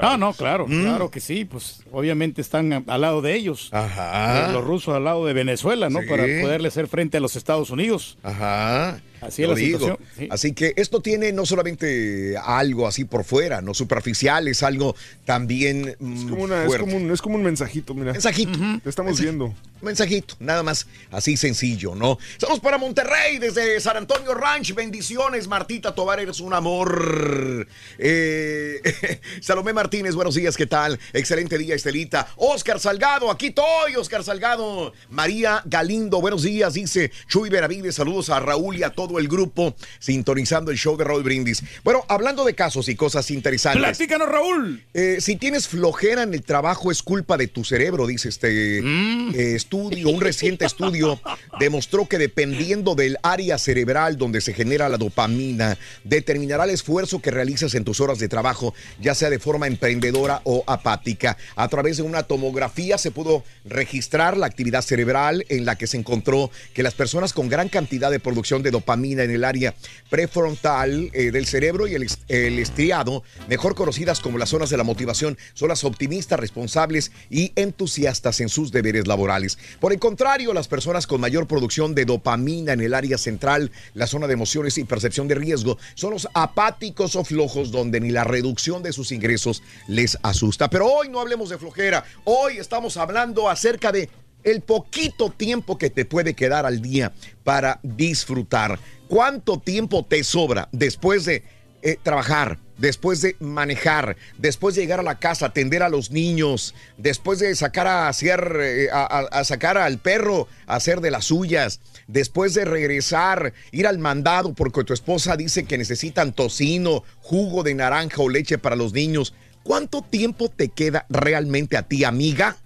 Ah, 0.02 0.16
no, 0.16 0.32
claro, 0.32 0.66
Mm. 0.68 0.82
claro 0.82 1.10
que 1.10 1.20
sí, 1.20 1.44
pues 1.44 1.82
obviamente 1.92 2.40
están 2.40 2.72
a- 2.72 2.82
al 2.86 3.00
lado 3.00 3.22
de 3.22 3.34
ellos. 3.34 3.68
Ajá. 3.72 4.48
Eh, 4.48 4.52
Los 4.52 4.64
rusos 4.64 4.94
al 4.94 5.04
lado 5.04 5.24
de 5.26 5.32
Venezuela, 5.32 5.88
¿no? 5.90 6.00
Sí. 6.00 6.06
Para 6.08 6.24
poderle 6.42 6.68
hacer 6.68 6.86
frente 6.88 7.16
a 7.16 7.20
los 7.20 7.36
Estados 7.36 7.70
Unidos. 7.70 8.18
Ajá. 8.22 9.00
Así 9.20 9.42
es 9.42 9.48
Lo 9.48 9.54
la 9.54 9.60
digo. 9.60 9.78
situación. 9.78 10.08
sí. 10.18 10.28
Así 10.30 10.52
que 10.52 10.74
esto 10.76 11.00
tiene 11.00 11.32
no 11.32 11.46
solamente 11.46 12.36
algo 12.38 12.86
así 12.86 13.04
por 13.04 13.24
fuera, 13.24 13.60
no 13.62 13.74
superficial, 13.74 14.48
es 14.48 14.62
algo 14.62 14.94
también 15.24 15.96
mm, 15.98 16.16
Es 16.16 16.30
como, 16.30 16.42
una- 16.44 16.60
es 16.62 16.66
fuerte. 16.66 16.84
como 16.84 16.96
un, 16.96 17.10
es 17.10 17.22
como 17.22 17.36
un 17.36 17.42
mensajito, 17.42 17.94
mira. 17.94 18.12
Mensajito. 18.12 18.58
Te 18.82 18.88
estamos 18.90 19.20
viendo. 19.20 19.54
Mensajito, 19.82 20.34
nada 20.40 20.62
más 20.62 20.86
así 21.10 21.36
sencillo, 21.36 21.94
¿no? 21.94 22.18
Saludos 22.38 22.60
para 22.60 22.78
Monterrey 22.78 23.38
desde 23.38 23.78
San 23.80 23.96
Antonio 23.98 24.32
Ranch. 24.34 24.74
Bendiciones, 24.74 25.48
Martita 25.48 25.94
Tobar, 25.94 26.18
eres 26.18 26.40
un 26.40 26.54
amor. 26.54 27.68
Eh, 27.98 28.80
Salomé 29.40 29.72
Martínez, 29.74 30.14
buenos 30.14 30.34
días, 30.34 30.56
¿qué 30.56 30.66
tal? 30.66 30.98
Excelente 31.12 31.58
día, 31.58 31.74
Estelita. 31.74 32.26
Oscar 32.36 32.80
Salgado, 32.80 33.30
aquí 33.30 33.48
estoy, 33.48 33.96
Oscar 33.96 34.24
Salgado. 34.24 34.92
María 35.10 35.62
Galindo, 35.66 36.20
buenos 36.22 36.42
días, 36.42 36.72
dice 36.74 37.10
Chuy 37.28 37.50
Benavides. 37.50 37.94
Saludos 37.96 38.30
a 38.30 38.40
Raúl 38.40 38.76
y 38.78 38.82
a 38.82 38.90
todo 39.06 39.18
el 39.20 39.28
grupo 39.28 39.74
sintonizando 40.00 40.70
el 40.70 40.76
show 40.76 40.96
de 40.96 41.04
Raúl 41.04 41.22
Brindis. 41.22 41.62
Bueno, 41.84 42.04
hablando 42.08 42.44
de 42.44 42.54
casos 42.54 42.88
y 42.88 42.96
cosas 42.96 43.30
interesantes. 43.30 43.82
Platícanos, 43.82 44.28
Raúl. 44.28 44.82
Eh, 44.94 45.18
si 45.20 45.36
tienes 45.36 45.68
flojera 45.68 46.24
en 46.24 46.34
el 46.34 46.42
trabajo 46.42 46.90
es 46.90 47.02
culpa 47.02 47.36
de 47.36 47.46
tu 47.46 47.64
cerebro, 47.64 48.06
dice 48.06 48.28
este 48.28 48.78
eh, 48.78 49.54
estudio. 49.54 50.08
Un 50.08 50.20
reciente 50.20 50.64
estudio 50.64 51.20
demostró 51.60 52.06
que 52.06 52.18
dependiendo 52.18 52.94
del 52.94 53.16
área 53.22 53.58
cerebral 53.58 54.16
donde 54.16 54.40
se 54.40 54.52
genera 54.52 54.88
la 54.88 54.98
dopamina, 54.98 55.78
determinará 56.02 56.64
el 56.64 56.70
esfuerzo 56.70 57.20
que 57.20 57.30
realizas 57.30 57.74
en 57.74 57.84
tus 57.84 58.00
horas 58.00 58.18
de 58.18 58.28
trabajo, 58.28 58.74
ya 59.00 59.14
sea 59.14 59.30
de 59.30 59.38
forma 59.38 59.68
emprendedora 59.68 60.40
o 60.44 60.64
apática. 60.66 61.36
A 61.54 61.68
través 61.68 61.98
de 61.98 62.02
una 62.02 62.24
tomografía 62.24 62.98
se 62.98 63.12
pudo 63.12 63.44
registrar 63.64 64.36
la 64.36 64.46
actividad 64.46 64.82
cerebral 64.82 65.44
en 65.48 65.64
la 65.64 65.76
que 65.76 65.86
se 65.86 65.96
encontró 65.96 66.50
que 66.74 66.82
las 66.82 66.94
personas 66.94 67.32
con 67.32 67.48
gran 67.48 67.68
cantidad 67.68 68.10
de 68.10 68.20
producción 68.20 68.62
de 68.62 68.70
dopamina 68.70 68.95
en 69.04 69.30
el 69.30 69.44
área 69.44 69.74
prefrontal 70.10 71.10
eh, 71.12 71.30
del 71.30 71.46
cerebro 71.46 71.86
y 71.86 71.94
el, 71.94 72.06
el 72.28 72.58
estriado, 72.58 73.22
mejor 73.48 73.74
conocidas 73.74 74.20
como 74.20 74.38
las 74.38 74.48
zonas 74.48 74.70
de 74.70 74.76
la 74.76 74.84
motivación, 74.84 75.36
son 75.54 75.68
las 75.68 75.84
optimistas, 75.84 76.40
responsables 76.40 77.12
y 77.30 77.52
entusiastas 77.56 78.40
en 78.40 78.48
sus 78.48 78.72
deberes 78.72 79.06
laborales. 79.06 79.58
Por 79.80 79.92
el 79.92 79.98
contrario, 79.98 80.54
las 80.54 80.68
personas 80.68 81.06
con 81.06 81.20
mayor 81.20 81.46
producción 81.46 81.94
de 81.94 82.04
dopamina 82.04 82.72
en 82.72 82.80
el 82.80 82.94
área 82.94 83.18
central, 83.18 83.70
la 83.94 84.06
zona 84.06 84.26
de 84.26 84.32
emociones 84.32 84.78
y 84.78 84.84
percepción 84.84 85.28
de 85.28 85.34
riesgo, 85.34 85.78
son 85.94 86.12
los 86.12 86.28
apáticos 86.34 87.16
o 87.16 87.24
flojos 87.24 87.70
donde 87.70 88.00
ni 88.00 88.10
la 88.10 88.24
reducción 88.24 88.82
de 88.82 88.92
sus 88.92 89.12
ingresos 89.12 89.62
les 89.86 90.18
asusta. 90.22 90.70
Pero 90.70 90.86
hoy 90.86 91.08
no 91.08 91.20
hablemos 91.20 91.50
de 91.50 91.58
flojera, 91.58 92.04
hoy 92.24 92.58
estamos 92.58 92.96
hablando 92.96 93.48
acerca 93.48 93.92
de 93.92 94.08
el 94.46 94.60
poquito 94.60 95.30
tiempo 95.30 95.76
que 95.76 95.90
te 95.90 96.04
puede 96.04 96.34
quedar 96.34 96.66
al 96.66 96.80
día 96.80 97.12
para 97.42 97.80
disfrutar. 97.82 98.78
¿Cuánto 99.08 99.58
tiempo 99.58 100.04
te 100.04 100.22
sobra 100.22 100.68
después 100.70 101.24
de 101.24 101.42
eh, 101.82 101.98
trabajar, 102.00 102.58
después 102.78 103.22
de 103.22 103.34
manejar, 103.40 104.16
después 104.38 104.76
de 104.76 104.82
llegar 104.82 105.00
a 105.00 105.02
la 105.02 105.18
casa, 105.18 105.46
atender 105.46 105.82
a 105.82 105.88
los 105.88 106.12
niños, 106.12 106.76
después 106.96 107.40
de 107.40 107.56
sacar 107.56 107.88
a 107.88 108.08
hacer, 108.08 108.56
eh, 108.60 108.88
a, 108.92 109.42
sacar 109.42 109.78
al 109.78 109.98
perro 109.98 110.46
a 110.66 110.76
hacer 110.76 111.00
de 111.00 111.10
las 111.10 111.24
suyas, 111.24 111.80
después 112.06 112.54
de 112.54 112.64
regresar, 112.64 113.52
ir 113.72 113.88
al 113.88 113.98
mandado 113.98 114.54
porque 114.54 114.84
tu 114.84 114.92
esposa 114.92 115.36
dice 115.36 115.64
que 115.64 115.76
necesitan 115.76 116.32
tocino, 116.32 117.02
jugo 117.18 117.64
de 117.64 117.74
naranja 117.74 118.22
o 118.22 118.28
leche 118.28 118.58
para 118.58 118.76
los 118.76 118.92
niños. 118.92 119.34
¿Cuánto 119.64 120.02
tiempo 120.02 120.48
te 120.48 120.68
queda 120.68 121.04
realmente 121.08 121.76
a 121.76 121.82
ti, 121.82 122.04
amiga? 122.04 122.56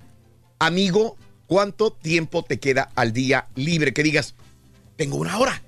Amigo, 0.59 1.17
¿cuánto 1.51 1.91
tiempo 1.93 2.45
te 2.45 2.61
queda 2.61 2.91
al 2.95 3.13
día 3.13 3.49
libre? 3.57 3.93
Que 3.93 4.05
digas, 4.05 4.37
tengo 4.97 5.17
una 5.17 5.37
hora, 5.37 5.61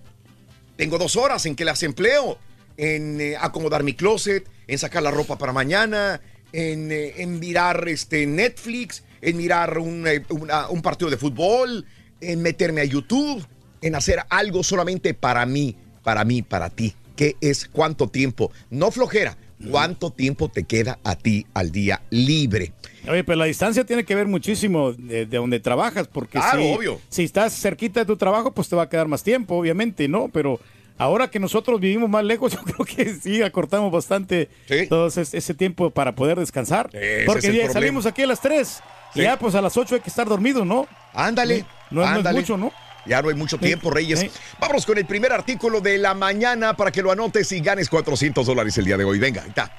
tengo 0.77 0.97
dos 0.97 1.17
horas 1.17 1.45
en 1.47 1.57
que 1.57 1.65
las 1.65 1.83
empleo, 1.83 2.39
en 2.77 3.21
eh, 3.21 3.37
acomodar 3.37 3.83
mi 3.83 3.93
closet, 3.93 4.49
en 4.69 4.79
sacar 4.79 5.03
la 5.03 5.11
ropa 5.11 5.39
para 5.39 5.53
mañana, 5.53 6.21
en, 6.53 6.93
eh, 6.93 7.15
en 7.17 7.41
mirar 7.41 7.89
este, 7.89 8.29
Netflix, 8.29 9.03
en 9.23 9.37
mirar 9.37 9.77
un, 9.79 10.07
eh, 10.07 10.23
una- 10.31 10.69
un 10.69 10.83
partido 10.83 11.11
de 11.11 11.17
fútbol, 11.17 11.85
en 12.21 12.43
meterme 12.43 12.83
a 12.83 12.85
YouTube, 12.85 13.45
en 13.81 13.97
hacer 13.97 14.21
algo 14.31 14.63
solamente 14.63 15.15
para 15.15 15.45
mí, 15.47 15.75
para 16.05 16.25
mí, 16.25 16.43
para 16.43 16.71
ti. 16.71 16.95
¿Qué 17.17 17.35
es 17.41 17.67
cuánto 17.67 18.07
tiempo? 18.09 18.53
No 18.71 18.93
flojera. 18.93 19.37
¿Cuánto 19.71 20.11
tiempo 20.11 20.49
te 20.49 20.65
queda 20.65 20.99
a 21.05 21.15
ti 21.15 21.47
al 21.55 21.71
día 21.71 22.03
libre? 22.11 22.73
Oye, 23.09 23.25
pero 23.25 23.37
la 23.37 23.47
distancia 23.47 23.85
tiene 23.85 24.05
que 24.05 24.15
ver 24.15 24.27
muchísimo 24.29 24.93
de, 24.93 25.27
de 25.27 25.37
donde 25.37 25.59
trabajas, 25.61 26.07
porque 26.09 26.39
Claro, 26.39 26.61
si, 26.63 26.73
obvio. 26.75 27.01
si 27.09 27.25
estás 27.25 27.53
cerquita 27.53 28.01
de 28.01 28.07
tu 28.07 28.17
trabajo, 28.17 28.53
pues 28.53 28.69
te 28.69 28.77
va 28.77 28.85
a 28.85 28.89
quedar 28.89 29.09
más 29.09 29.23
tiempo, 29.23 29.57
obviamente, 29.57 30.07
¿no? 30.09 30.29
Pero 30.33 30.61
ahora 30.99 31.29
que 31.31 31.41
nosotros 31.41 31.81
vivimos 31.81 32.09
más 32.09 32.25
lejos, 32.25 32.53
yo 32.55 32.63
creo 32.63 32.85
que 32.87 33.15
sí 33.15 33.43
acortamos 33.43 33.91
bastante 33.91 34.49
todo 34.89 35.09
ese, 35.09 35.23
ese 35.37 35.55
tiempo 35.55 35.91
para 35.91 36.15
poder 36.15 36.39
descansar. 36.39 36.91
Ese 36.93 37.25
porque 37.27 37.53
ya 37.53 37.71
salimos 37.71 38.07
aquí 38.07 38.23
a 38.23 38.27
las 38.27 38.41
3 38.41 38.81
Sí. 39.15 39.21
y 39.21 39.23
ya 39.25 39.39
pues 39.39 39.55
a 39.55 39.61
las 39.61 39.77
8 39.77 39.97
hay 39.97 40.01
que 40.01 40.09
estar 40.09 40.27
dormido, 40.27 40.65
¿no? 40.65 40.87
Ándale. 41.13 41.67
No, 41.91 42.01
no 42.01 42.05
es 42.05 42.09
ándale. 42.17 42.41
mucho, 42.41 42.57
¿no? 42.57 42.73
Ya 43.05 43.21
no 43.21 43.29
hay 43.31 43.35
mucho 43.35 43.59
tiempo, 43.59 43.91
Reyes. 43.91 44.25
Vámonos 44.61 44.87
con 44.87 44.97
el 44.97 45.05
primer 45.07 45.33
artículo 45.33 45.81
de 45.81 45.99
la 45.99 46.15
mañana 46.15 46.77
para 46.77 46.93
que 46.93 47.03
lo 47.03 47.11
anotes 47.11 47.51
y 47.53 47.61
ganes 47.61 47.91
400 47.91 48.47
dólares 48.47 48.79
el 48.79 48.85
día 48.85 48.97
de 48.97 49.03
hoy. 49.05 49.19
Venga, 49.19 49.43
ahí 49.43 49.49
está. 49.49 49.71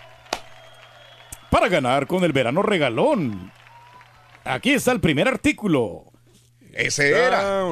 Para 1.53 1.69
ganar 1.69 2.07
con 2.07 2.23
el 2.23 2.33
verano 2.33 2.63
regalón. 2.63 3.51
Aquí 4.43 4.71
está 4.71 4.91
el 4.91 4.99
primer 4.99 5.27
artículo. 5.27 6.05
Ese 6.71 7.11
era. 7.11 7.67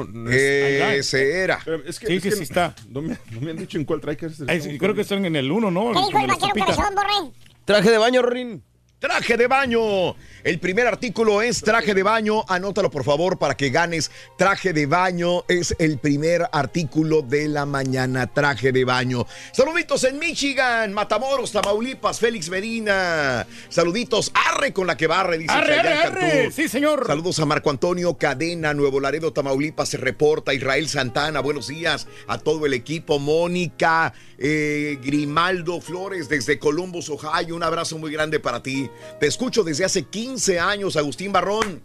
Ese 0.94 1.42
era. 1.42 1.60
Es 1.88 2.00
que, 2.00 2.06
Sí, 2.06 2.14
es 2.18 2.22
sí, 2.22 2.30
que 2.30 2.36
sí 2.36 2.44
está. 2.44 2.76
No 2.88 3.02
me, 3.02 3.18
no 3.32 3.42
me 3.42 3.50
han 3.50 3.58
dicho 3.58 3.80
en 3.80 3.86
cuál 3.86 4.00
tracker 4.00 4.30
es. 4.30 4.68
Creo 4.78 4.94
que 4.94 5.02
están 5.02 5.26
en 5.26 5.36
el 5.36 5.52
1, 5.52 5.72
¿no? 5.72 5.94
¿Qué 5.94 5.98
dijo 5.98 6.20
el 6.20 6.28
vaquero 6.28 6.54
cabezón? 6.54 7.34
Traje 7.66 7.90
de 7.90 7.98
baño, 7.98 8.22
Rin. 8.22 8.64
Traje 9.00 9.36
de 9.36 9.48
baño. 9.48 10.16
El 10.44 10.60
primer 10.60 10.88
artículo 10.88 11.44
es 11.44 11.62
traje 11.62 11.94
de 11.94 12.02
baño. 12.02 12.44
Anótalo 12.48 12.89
por 12.89 13.04
favor 13.04 13.38
para 13.38 13.56
que 13.56 13.70
ganes. 13.70 14.10
Traje 14.38 14.74
de 14.74 14.88
baño 14.88 15.44
es 15.48 15.76
el 15.78 16.00
primer 16.00 16.48
artículo 16.52 17.22
de 17.22 17.48
la 17.48 17.68
mañana. 17.68 18.26
Traje 18.26 18.72
de 18.72 18.84
baño. 18.84 19.28
Saluditos 19.52 20.04
en 20.04 20.18
Michigan, 20.18 20.94
Matamoros, 20.94 21.52
Tamaulipas, 21.52 22.20
Félix 22.20 22.50
Medina. 22.50 23.46
Saluditos. 23.70 24.32
Arre 24.34 24.74
con 24.74 24.88
la 24.88 24.98
que 24.98 25.06
barre, 25.06 25.38
dice 25.38 25.54
Arre, 25.54 25.80
arre, 25.80 25.94
arre. 25.94 26.52
Sí, 26.52 26.68
señor. 26.68 27.06
Saludos 27.06 27.39
a 27.39 27.46
Marco 27.46 27.70
Antonio 27.70 28.18
Cadena, 28.18 28.74
Nuevo 28.74 29.00
Laredo, 29.00 29.32
Tamaulipas, 29.34 29.89
se 29.89 29.98
reporta. 29.98 30.56
Israel 30.56 30.89
Santana, 30.89 31.39
buenos 31.42 31.68
días 31.68 32.08
a 32.28 32.39
todo 32.39 32.66
el 32.66 32.74
equipo. 32.74 33.20
Mónica, 33.20 34.14
eh, 34.39 34.98
Grimaldo 35.04 35.80
Flores 35.82 36.30
desde 36.30 36.58
Columbus, 36.58 37.10
Ohio. 37.10 37.56
Un 37.56 37.64
abrazo 37.64 38.00
muy 38.00 38.12
grande 38.12 38.39
para 38.39 38.64
ti. 38.64 38.89
Te 39.20 39.28
escucho 39.28 39.64
desde 39.64 39.86
hace 39.86 40.04
15 40.04 40.31
años, 40.60 40.96
Agustín 40.96 41.32
Barrón. 41.32 41.82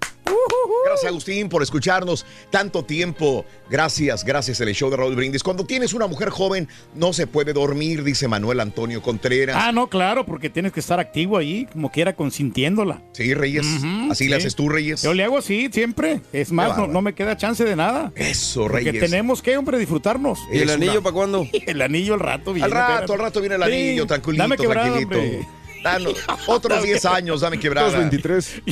Gracias, 0.84 1.08
Agustín, 1.10 1.48
por 1.48 1.62
escucharnos 1.62 2.24
tanto 2.50 2.84
tiempo. 2.84 3.44
Gracias, 3.68 4.24
gracias, 4.24 4.60
el 4.60 4.72
show 4.74 4.88
de 4.90 4.96
Raúl 4.96 5.16
Brindis. 5.16 5.42
Cuando 5.42 5.64
tienes 5.64 5.92
una 5.94 6.06
mujer 6.06 6.30
joven, 6.30 6.68
no 6.94 7.12
se 7.12 7.26
puede 7.26 7.52
dormir, 7.52 8.04
dice 8.04 8.28
Manuel 8.28 8.60
Antonio 8.60 9.02
Contreras. 9.02 9.56
Ah, 9.58 9.72
no, 9.72 9.88
claro, 9.88 10.24
porque 10.24 10.48
tienes 10.48 10.72
que 10.72 10.80
estar 10.80 11.00
activo 11.00 11.36
ahí, 11.38 11.66
como 11.72 11.90
quiera, 11.90 12.14
consintiéndola. 12.14 13.02
Sí, 13.12 13.34
Reyes. 13.34 13.66
Así 14.10 14.28
le 14.28 14.36
haces 14.36 14.54
tú, 14.54 14.68
Reyes. 14.68 15.02
Yo 15.02 15.12
le 15.14 15.24
hago 15.24 15.38
así, 15.38 15.68
siempre. 15.72 16.20
Es 16.32 16.52
más, 16.52 16.76
no, 16.88 17.02
me 17.02 17.14
queda 17.14 17.36
chance 17.36 17.64
de 17.64 17.74
nada. 17.76 18.12
Eso, 18.14 18.62
Porque 18.62 18.90
Reyes. 18.92 19.00
tenemos 19.10 19.42
que, 19.42 19.56
hombre, 19.56 19.78
disfrutarnos. 19.78 20.38
¿Y 20.52 20.58
el 20.58 20.68
Es 20.70 20.74
anillo 20.76 20.92
una- 20.92 21.00
para 21.02 21.14
cuándo? 21.14 21.46
El 21.66 21.82
anillo 21.82 22.14
al 22.14 22.20
rato 22.20 22.52
viene. 22.52 22.66
Al 22.66 22.70
rato, 22.72 23.12
al 23.12 23.18
rato 23.18 23.40
viene 23.40 23.56
el 23.56 23.62
Sí, 23.64 23.68
anillo, 23.72 24.06
tranquilito, 24.06 24.42
Dame 24.42 24.56
tranquilito. 24.56 25.18
hombre. 25.18 25.48
Otros 26.46 26.82
10 26.82 27.04
años, 27.06 27.40
dame 27.40 27.58
quebrada. 27.58 27.88
Los 27.88 27.98
23. 27.98 28.62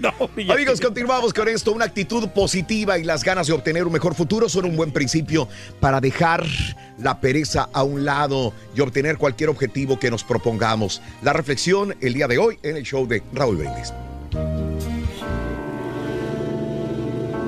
Amigos, 0.50 0.80
continuamos 0.80 1.32
con 1.32 1.48
esto. 1.48 1.72
Una 1.72 1.86
actitud 1.86 2.28
positiva 2.28 2.98
y 2.98 3.04
las 3.04 3.24
ganas 3.24 3.46
de 3.46 3.52
obtener 3.52 3.84
un 3.84 3.92
mejor 3.92 4.14
futuro 4.14 4.48
son 4.48 4.64
un 4.64 4.76
buen 4.76 4.92
principio 4.92 5.48
para 5.80 6.00
dejar 6.00 6.46
la 6.98 7.20
pereza 7.20 7.68
a 7.72 7.82
un 7.82 8.04
lado 8.04 8.52
y 8.74 8.80
obtener 8.80 9.18
cualquier 9.18 9.50
objetivo 9.50 9.98
que 9.98 10.10
nos 10.10 10.24
propongamos. 10.24 11.02
La 11.22 11.32
reflexión 11.32 11.96
el 12.00 12.14
día 12.14 12.28
de 12.28 12.38
hoy 12.38 12.58
en 12.62 12.76
el 12.76 12.84
show 12.84 13.06
de 13.06 13.22
Raúl 13.32 13.56
Brindis. 13.56 13.92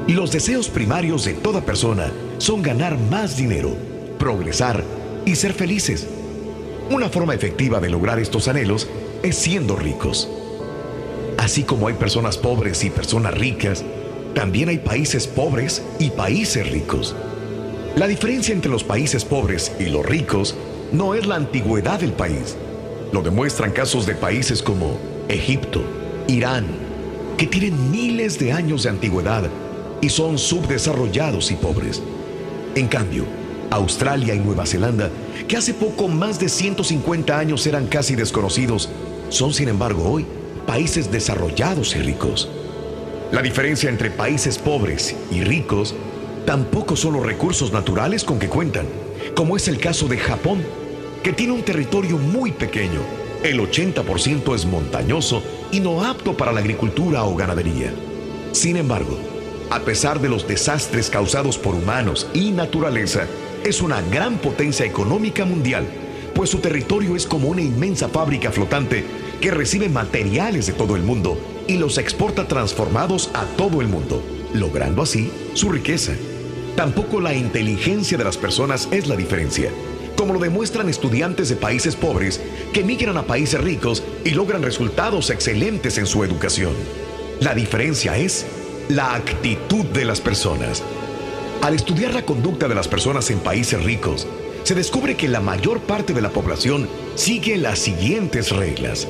Los 0.09 0.33
deseos 0.33 0.69
primarios 0.69 1.25
de 1.25 1.35
toda 1.35 1.61
persona 1.61 2.11
son 2.39 2.61
ganar 2.61 2.99
más 2.99 3.37
dinero, 3.37 3.77
progresar 4.19 4.83
y 5.25 5.37
ser 5.37 5.53
felices. 5.53 6.09
Una 6.91 7.09
forma 7.09 7.35
efectiva 7.35 7.81
de 7.81 7.91
lograr 7.91 8.19
estos 8.19 8.49
anhelos 8.49 8.89
es 9.23 9.37
siendo 9.37 9.77
ricos. 9.77 10.29
Así 11.39 11.63
como 11.63 11.89
hay 11.89 11.95
personas 11.95 12.37
pobres 12.37 12.85
y 12.85 12.91
personas 12.91 13.35
ricas, 13.35 13.85
también 14.35 14.69
hay 14.69 14.79
países 14.79 15.27
pobres 15.27 15.83
y 15.99 16.11
países 16.11 16.71
ricos. 16.71 17.15
La 17.97 18.07
diferencia 18.07 18.55
entre 18.55 18.71
los 18.71 18.85
países 18.85 19.25
pobres 19.25 19.73
y 19.79 19.87
los 19.87 20.05
ricos 20.05 20.55
no 20.93 21.15
es 21.15 21.27
la 21.27 21.37
antigüedad 21.37 22.01
del 22.01 22.13
país. 22.13 22.57
Lo 23.13 23.23
demuestran 23.23 23.73
casos 23.73 24.07
de 24.07 24.15
países 24.15 24.63
como 24.63 24.99
Egipto, 25.29 25.83
Irán, 26.29 26.67
que 27.37 27.47
tienen 27.47 27.91
miles 27.91 28.39
de 28.39 28.53
años 28.53 28.85
de 28.85 28.91
antigüedad 28.91 29.45
y 30.01 30.09
son 30.09 30.39
subdesarrollados 30.39 31.51
y 31.51 31.55
pobres. 31.55 32.03
En 32.75 32.89
cambio, 32.89 33.25
Australia 33.71 34.35
y 34.35 34.39
Nueva 34.39 34.67
Zelanda, 34.67 35.11
que 35.45 35.57
hace 35.57 35.75
poco 35.75 36.09
más 36.09 36.39
de 36.39 36.49
150 36.49 37.39
años 37.39 37.67
eran 37.67 37.87
casi 37.87 38.15
desconocidos, 38.15 38.89
son 39.29 39.53
sin 39.53 39.69
embargo 39.69 40.11
hoy 40.11 40.27
países 40.67 41.11
desarrollados 41.11 41.97
y 41.97 42.01
ricos. 42.01 42.49
La 43.33 43.43
diferencia 43.43 43.89
entre 43.89 44.11
países 44.11 44.59
pobres 44.59 45.17
y 45.31 45.43
ricos 45.43 45.95
tampoco 46.45 46.97
son 46.97 47.15
los 47.15 47.25
recursos 47.25 47.73
naturales 47.73 48.25
con 48.25 48.39
que 48.39 48.49
cuentan, 48.49 48.87
como 49.35 49.57
es 49.57 49.69
el 49.69 49.79
caso 49.79 50.09
de 50.09 50.19
Japón, 50.19 50.63
que 51.23 51.33
tiene 51.33 51.53
un 51.53 51.63
territorio 51.63 52.19
muy 52.19 52.53
pequeño. 52.53 53.01
El 53.43 53.61
80% 53.61 54.55
es 54.55 54.67
montañoso 54.67 55.43
y 55.71 55.81
no 55.81 56.05
apto 56.05 56.37
para 56.37 56.53
la 56.53 56.61
agricultura 56.61 57.25
o 57.25 57.35
ganadería. 57.35 57.93
Sin 58.53 58.77
embargo, 58.77 59.19
a 59.71 59.81
pesar 59.81 60.21
de 60.21 60.29
los 60.29 60.47
desastres 60.47 61.09
causados 61.09 61.57
por 61.57 61.75
humanos 61.75 62.27
y 62.35 62.51
naturaleza, 62.51 63.27
es 63.65 63.81
una 63.81 64.03
gran 64.03 64.39
potencia 64.39 64.85
económica 64.85 65.45
mundial, 65.45 65.87
pues 66.35 66.51
su 66.51 66.59
territorio 66.59 67.17
es 67.17 67.27
como 67.27 67.49
una 67.49 67.63
inmensa 67.63 68.09
fábrica 68.09 68.51
flotante 68.51 69.05
que 69.41 69.51
recibe 69.51 69.89
materiales 69.89 70.67
de 70.67 70.73
todo 70.73 70.97
el 70.97 71.03
mundo 71.03 71.39
y 71.67 71.77
los 71.77 71.99
exporta 71.99 72.49
transformados 72.49 73.31
a 73.35 73.45
todo 73.57 73.81
el 73.81 73.89
mundo, 73.89 74.23
logrando 74.53 75.03
así 75.03 75.31
su 75.55 75.71
riqueza. 75.71 76.13
Tampoco 76.77 77.21
la 77.21 77.35
inteligencia 77.35 78.19
de 78.19 78.25
las 78.25 78.37
personas 78.37 78.89
es 78.91 79.07
la 79.07 79.17
diferencia, 79.17 79.71
como 80.17 80.35
lo 80.35 80.41
demuestran 80.41 80.89
estudiantes 80.89 81.49
de 81.49 81.57
países 81.57 81.97
pobres 81.97 82.41
que 82.73 82.85
migran 82.85 83.17
a 83.17 83.25
países 83.25 83.61
ricos 83.61 84.03
y 84.25 84.31
logran 84.31 84.63
resultados 84.63 85.31
excelentes 85.31 85.99
en 85.99 86.07
su 86.07 86.25
educación. 86.25 86.73
La 87.41 87.55
diferencia 87.55 88.17
es 88.17 88.47
la 88.89 89.15
actitud 89.15 89.85
de 89.87 90.05
las 90.05 90.21
personas. 90.21 90.83
Al 91.63 91.75
estudiar 91.75 92.13
la 92.13 92.25
conducta 92.25 92.67
de 92.67 92.75
las 92.75 92.89
personas 92.89 93.31
en 93.31 93.39
países 93.39 93.81
ricos, 93.85 94.27
se 94.65 94.75
descubre 94.75 95.17
que 95.17 95.29
la 95.29 95.41
mayor 95.41 95.79
parte 95.79 96.13
de 96.13 96.21
la 96.21 96.31
población 96.31 96.89
sigue 97.15 97.57
las 97.57 97.79
siguientes 97.79 98.51
reglas. 98.51 99.07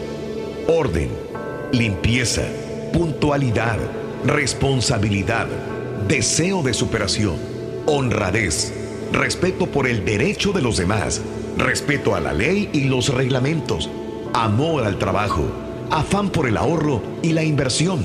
Orden, 0.68 1.08
limpieza, 1.72 2.42
puntualidad, 2.92 3.78
responsabilidad, 4.26 5.46
deseo 6.06 6.62
de 6.62 6.74
superación, 6.74 7.36
honradez, 7.86 8.74
respeto 9.12 9.64
por 9.68 9.86
el 9.86 10.04
derecho 10.04 10.52
de 10.52 10.60
los 10.60 10.76
demás, 10.76 11.22
respeto 11.56 12.14
a 12.14 12.20
la 12.20 12.34
ley 12.34 12.68
y 12.74 12.84
los 12.84 13.08
reglamentos, 13.14 13.88
amor 14.34 14.84
al 14.84 14.98
trabajo, 14.98 15.46
afán 15.90 16.28
por 16.28 16.46
el 16.46 16.58
ahorro 16.58 17.02
y 17.22 17.32
la 17.32 17.44
inversión. 17.44 18.04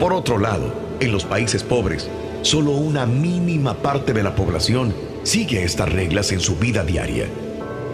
Por 0.00 0.14
otro 0.14 0.38
lado, 0.38 0.72
en 1.00 1.12
los 1.12 1.26
países 1.26 1.62
pobres, 1.62 2.08
solo 2.44 2.72
una 2.72 3.06
mínima 3.06 3.74
parte 3.74 4.12
de 4.12 4.22
la 4.22 4.34
población 4.34 4.94
sigue 5.22 5.64
estas 5.64 5.90
reglas 5.90 6.30
en 6.30 6.40
su 6.40 6.56
vida 6.56 6.84
diaria. 6.84 7.26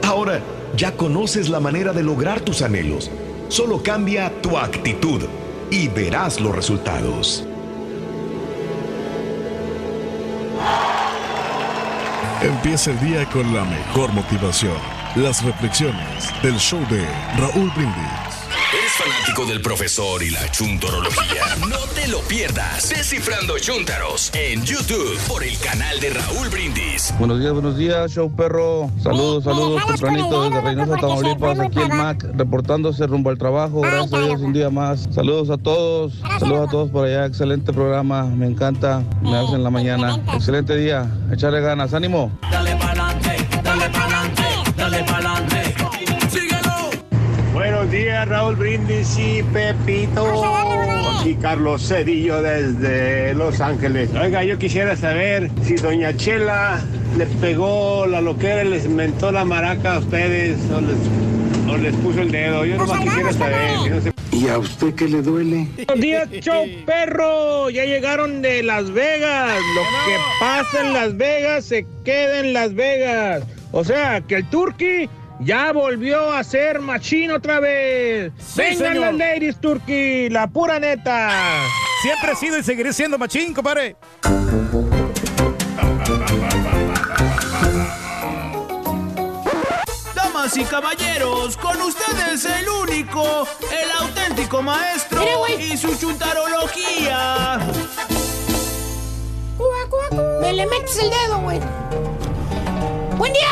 Ahora 0.02 0.40
ya 0.76 0.96
conoces 0.96 1.48
la 1.48 1.60
manera 1.60 1.92
de 1.92 2.02
lograr 2.02 2.40
tus 2.40 2.62
anhelos. 2.62 3.10
Solo 3.48 3.82
cambia 3.82 4.32
tu 4.42 4.58
actitud 4.58 5.22
y 5.70 5.88
verás 5.88 6.40
los 6.40 6.54
resultados. 6.54 7.46
Empieza 12.42 12.90
el 12.90 13.00
día 13.00 13.24
con 13.30 13.54
la 13.54 13.64
mejor 13.64 14.12
motivación. 14.12 14.76
Las 15.14 15.44
reflexiones 15.44 16.30
del 16.42 16.56
show 16.56 16.80
de 16.88 17.04
Raúl 17.36 17.70
Brindis. 17.76 18.39
¿Eres 19.00 19.14
fanático 19.14 19.46
del 19.46 19.62
profesor 19.62 20.22
y 20.22 20.30
la 20.30 20.50
chuntorología? 20.50 21.56
No 21.68 21.78
te 21.94 22.08
lo 22.08 22.20
pierdas. 22.20 22.90
Descifrando 22.90 23.58
Chuntaros 23.58 24.30
en 24.34 24.62
YouTube 24.64 25.18
por 25.26 25.42
el 25.42 25.56
canal 25.58 25.98
de 26.00 26.10
Raúl 26.10 26.48
Brindis. 26.48 27.14
Buenos 27.18 27.40
días, 27.40 27.52
buenos 27.52 27.76
días, 27.76 28.12
show 28.12 28.34
perro. 28.34 28.90
Saludos, 29.02 29.44
saludos, 29.44 29.86
tempranito 29.86 30.42
desde 30.42 30.60
Reynosa, 30.60 30.96
Tamaulipas, 30.96 31.60
aquí 31.60 31.78
el 31.78 31.88
Mac, 31.88 32.26
reportándose 32.34 33.06
rumbo 33.06 33.30
al 33.30 33.38
trabajo. 33.38 33.80
Gracias 33.80 34.12
a 34.12 34.20
Dios, 34.20 34.40
un 34.40 34.52
día 34.52 34.70
más. 34.70 35.08
Saludos 35.10 35.50
a 35.50 35.56
todos, 35.56 36.14
saludos 36.38 36.68
a 36.68 36.70
todos 36.70 36.90
por 36.90 37.06
allá. 37.06 37.26
Excelente 37.26 37.72
programa, 37.72 38.24
me 38.24 38.46
encanta, 38.46 39.02
me 39.22 39.36
hacen 39.36 39.62
la 39.62 39.70
mañana. 39.70 40.20
Excelente 40.34 40.76
día, 40.76 41.10
echarle 41.32 41.60
ganas, 41.60 41.94
ánimo. 41.94 42.30
Dale 42.50 42.69
días, 48.00 48.28
Raúl 48.28 48.56
Brindis 48.56 49.18
y 49.18 49.42
Pepito. 49.42 50.24
Aquí 51.20 51.34
Carlos 51.34 51.86
Cedillo 51.86 52.40
desde 52.40 53.34
Los 53.34 53.60
Ángeles. 53.60 54.10
Oiga, 54.14 54.42
yo 54.42 54.58
quisiera 54.58 54.96
saber 54.96 55.50
si 55.62 55.74
Doña 55.74 56.16
Chela 56.16 56.80
le 57.18 57.26
pegó 57.26 58.06
la 58.06 58.20
loquera 58.22 58.64
y 58.64 58.68
les 58.68 58.88
mentó 58.88 59.30
la 59.30 59.44
maraca 59.44 59.94
a 59.96 59.98
ustedes 59.98 60.56
o 60.74 60.80
les, 60.80 61.74
o 61.74 61.76
les 61.76 61.94
puso 61.96 62.22
el 62.22 62.30
dedo. 62.32 62.64
Yo 62.64 62.76
nomás 62.78 63.00
quisiera 63.00 63.32
saber. 63.34 63.70
si 63.84 63.90
no 63.90 64.00
se- 64.00 64.12
¿Y 64.32 64.48
a 64.48 64.56
usted 64.58 64.94
qué 64.94 65.06
le 65.06 65.20
duele? 65.20 65.68
Buenos 65.86 66.00
días, 66.00 66.30
show 66.40 66.64
perro. 66.86 67.68
Ya 67.68 67.84
llegaron 67.84 68.40
de 68.40 68.62
Las 68.62 68.90
Vegas. 68.90 69.58
Lo 69.74 69.82
que 70.06 70.16
pasa 70.40 70.86
en 70.86 70.92
Las 70.94 71.16
Vegas 71.18 71.66
se 71.66 71.84
queda 72.04 72.40
en 72.40 72.54
Las 72.54 72.74
Vegas. 72.74 73.42
O 73.72 73.84
sea, 73.84 74.22
que 74.22 74.36
el 74.36 74.48
Turkey 74.48 75.10
ya 75.40 75.72
volvió 75.72 76.32
a 76.32 76.44
ser 76.44 76.80
machín 76.80 77.30
otra 77.30 77.60
vez. 77.60 78.32
Vengan 78.56 78.76
señor. 78.76 78.96
las 78.96 79.14
ladies, 79.14 79.60
Turkey, 79.60 80.28
la 80.28 80.46
pura 80.46 80.78
neta. 80.78 81.30
Siempre 82.02 82.32
he 82.32 82.36
sido 82.36 82.58
y 82.58 82.62
seguiré 82.62 82.92
siendo 82.92 83.18
machín, 83.18 83.54
compadre. 83.54 83.96
Damas 90.14 90.56
y 90.56 90.64
caballeros, 90.64 91.56
con 91.56 91.80
ustedes 91.82 92.44
el 92.44 92.68
único, 92.68 93.46
el 93.70 93.90
auténtico 93.98 94.62
maestro 94.62 95.24
y 95.58 95.76
su 95.76 95.94
chuntarología. 95.98 97.58
Me 100.40 100.52
le 100.52 100.66
metes 100.66 100.98
el 100.98 101.10
dedo, 101.10 101.38
güey. 101.40 101.60
Buen 103.16 103.32
día, 103.32 103.48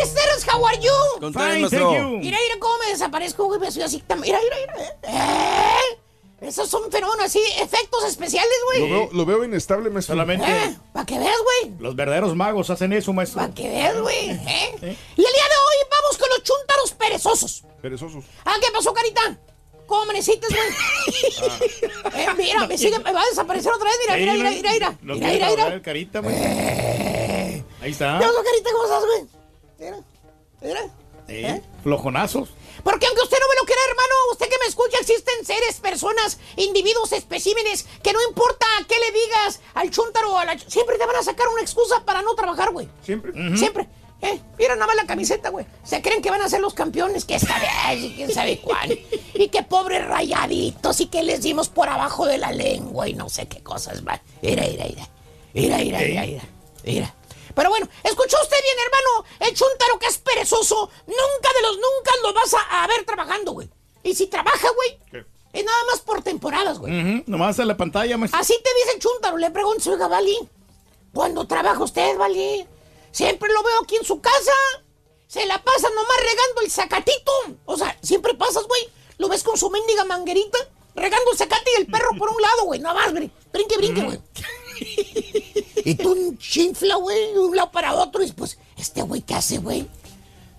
sisters. 0.00 0.46
How 0.48 0.64
are 0.66 0.78
you? 0.80 0.90
Con 1.20 1.32
Fine, 1.32 1.60
maestro. 1.60 1.90
thank 1.90 1.98
you. 1.98 2.18
Mira, 2.18 2.38
mira 2.42 2.54
cómo 2.58 2.78
me 2.78 2.86
desaparezco, 2.90 3.44
güey. 3.46 3.60
Me 3.60 3.70
soy 3.70 3.82
así. 3.82 4.02
Mira, 4.20 4.38
mira, 4.42 4.56
mira. 4.66 4.98
¿Eh? 5.02 5.98
Esos 6.40 6.68
son 6.68 6.90
fenómenos 6.90 7.26
así, 7.26 7.40
efectos 7.60 8.04
especiales, 8.04 8.50
Lo 8.62 8.66
güey. 8.80 8.90
veo, 8.90 9.08
lo 9.12 9.24
veo 9.24 9.44
inestable, 9.44 9.90
maestro. 9.90 10.14
Solamente 10.14 10.44
Eh, 10.44 10.76
Para 10.92 11.06
que 11.06 11.16
veas, 11.16 11.36
güey. 11.40 11.74
los 11.78 11.94
verdaderos 11.94 12.34
magos 12.34 12.68
hacen 12.68 12.92
eso, 12.92 13.12
maestro. 13.12 13.40
Para 13.42 13.54
que 13.54 13.68
veas, 13.68 14.00
güey. 14.00 14.30
¿eh? 14.30 14.74
Y 14.80 14.84
el 14.84 15.32
día 15.32 15.48
de 15.48 15.56
hoy 15.56 15.76
vamos 15.88 16.18
con 16.18 16.28
los 16.30 16.42
chuntaros 16.42 16.92
perezosos. 16.98 17.62
Perezosos. 17.80 18.24
Ah, 18.44 18.56
¿qué 18.60 18.66
pasó, 18.72 18.92
carita? 18.92 19.38
¿Cómo 19.86 20.02
amaneciste, 20.02 20.46
güey? 20.48 20.60
Eh, 22.14 22.26
mira, 22.36 22.66
me 22.66 22.76
sigue, 22.76 22.98
me 22.98 23.12
va 23.12 23.22
a 23.22 23.26
desaparecer 23.26 23.72
otra 23.72 23.88
vez. 23.88 23.98
Mira, 24.00 24.16
mira, 24.16 24.32
mira, 24.34 24.50
mira, 24.50 24.72
mira. 24.72 24.98
Mira, 25.00 25.28
mira, 25.28 25.48
mira. 25.66 25.82
carita, 25.82 26.22
maestro. 26.22 26.48
Ahí 27.82 27.90
está. 27.92 28.18
¿Qué 28.18 28.26
pasó, 28.26 28.42
carita? 28.42 28.70
¿Cómo 28.72 28.84
estás, 28.84 29.04
güey? 29.04 29.41
Mira, 29.82 29.98
mira. 30.60 30.80
Eh, 31.28 31.62
Flojonazos. 31.82 32.50
Porque 32.82 33.06
aunque 33.06 33.22
usted 33.22 33.36
no 33.40 33.46
me 33.48 33.60
lo 33.60 33.64
quiera, 33.66 33.80
hermano, 33.88 34.14
usted 34.32 34.48
que 34.48 34.58
me 34.60 34.66
escucha, 34.66 34.98
existen 35.00 35.44
seres, 35.46 35.80
personas, 35.80 36.38
individuos, 36.56 37.12
especímenes, 37.12 37.86
que 38.02 38.12
no 38.12 38.18
importa 38.28 38.66
qué 38.88 38.96
le 38.98 39.18
digas 39.20 39.60
al 39.74 39.90
chúntaro 39.90 40.32
o 40.32 40.38
a 40.38 40.44
la... 40.44 40.54
ch- 40.54 40.68
Siempre 40.68 40.98
te 40.98 41.06
van 41.06 41.16
a 41.16 41.22
sacar 41.22 41.48
una 41.48 41.62
excusa 41.62 42.04
para 42.04 42.22
no 42.22 42.34
trabajar, 42.34 42.70
güey. 42.72 42.88
Siempre. 43.04 43.32
Siempre. 43.56 43.88
Eh, 44.20 44.40
mira 44.58 44.74
nada 44.74 44.86
más 44.86 44.96
la 44.96 45.06
camiseta, 45.06 45.48
güey. 45.50 45.64
Se 45.84 46.00
creen 46.02 46.22
que 46.22 46.30
van 46.30 46.42
a 46.42 46.48
ser 46.48 46.60
los 46.60 46.74
campeones, 46.74 47.24
que 47.24 47.34
esta 47.36 47.54
vez 47.58 48.02
y 48.02 48.14
quién 48.14 48.32
sabe 48.32 48.58
cuál. 48.60 48.98
Y 49.34 49.48
que 49.48 49.62
pobres 49.62 50.06
rayaditos 50.06 51.00
y 51.00 51.06
que 51.06 51.22
les 51.22 51.42
dimos 51.42 51.68
por 51.68 51.88
abajo 51.88 52.26
de 52.26 52.38
la 52.38 52.52
lengua 52.52 53.08
y 53.08 53.14
no 53.14 53.28
sé 53.28 53.46
qué 53.48 53.62
cosas 53.62 54.02
más. 54.02 54.20
Mira, 54.42 54.62
mira, 54.68 54.84
mira. 54.86 55.08
Mira, 55.54 55.78
mira, 55.78 55.98
mira, 56.00 56.22
mira. 56.26 56.42
Mira. 56.84 57.14
Pero 57.54 57.70
bueno, 57.70 57.88
escuchó 58.04 58.36
usted 58.42 58.56
bien, 58.62 58.76
hermano. 58.86 59.26
El 59.40 59.54
chuntaro 59.56 59.98
que 59.98 60.06
es 60.06 60.18
perezoso, 60.18 60.90
nunca 61.06 61.48
de 61.56 61.62
los 61.62 61.76
nunca 61.76 62.12
lo 62.22 62.32
vas 62.32 62.54
a, 62.54 62.84
a 62.84 62.86
ver 62.86 63.04
trabajando, 63.04 63.52
güey. 63.52 63.68
Y 64.02 64.14
si 64.14 64.26
trabaja, 64.26 64.68
güey, 64.74 65.24
es 65.52 65.64
nada 65.64 65.84
más 65.90 66.00
por 66.00 66.22
temporadas, 66.22 66.78
güey. 66.78 66.92
Ujú, 67.18 67.24
Nomás 67.26 67.58
en 67.58 67.68
la 67.68 67.76
pantalla, 67.76 68.16
maestro. 68.16 68.40
Así 68.40 68.54
te 68.62 68.70
dice 68.74 68.94
el 68.96 69.00
chuntaro. 69.00 69.36
Le 69.36 69.50
pregunto, 69.50 69.90
oiga, 69.90 70.08
Vali, 70.08 70.36
¿cuándo 71.14 71.46
trabaja 71.46 71.82
usted, 71.82 72.16
Vali? 72.16 72.66
Siempre 73.10 73.52
lo 73.52 73.62
veo 73.62 73.80
aquí 73.82 73.96
en 73.96 74.04
su 74.04 74.20
casa. 74.20 74.52
Se 75.26 75.44
la 75.46 75.62
pasa 75.62 75.88
nomás 75.90 76.16
regando 76.18 76.60
el 76.62 76.70
zacatito. 76.70 77.32
O 77.66 77.76
sea, 77.76 77.96
siempre 78.02 78.34
pasas, 78.34 78.64
güey. 78.66 78.88
Lo 79.18 79.28
ves 79.28 79.42
con 79.42 79.56
su 79.56 79.70
mendiga 79.70 80.04
manguerita, 80.04 80.58
regando 80.94 81.30
el 81.30 81.38
zacate 81.38 81.70
y 81.76 81.80
el 81.82 81.86
perro 81.86 82.10
por 82.18 82.28
un 82.30 82.40
lado, 82.42 82.64
güey. 82.64 82.80
Nada 82.80 82.94
más, 82.94 83.12
güey. 83.12 83.30
Brinque, 83.52 83.76
brinque, 83.76 84.02
güey. 84.02 84.18
y 85.84 85.94
tú 85.94 86.36
chinfla, 86.38 86.96
güey, 86.96 87.32
de 87.32 87.38
un 87.38 87.56
lado 87.56 87.70
para 87.70 87.94
otro. 87.94 88.22
Y 88.22 88.32
pues, 88.32 88.58
¿este 88.76 89.02
güey 89.02 89.22
qué 89.22 89.34
hace, 89.34 89.58
güey? 89.58 89.88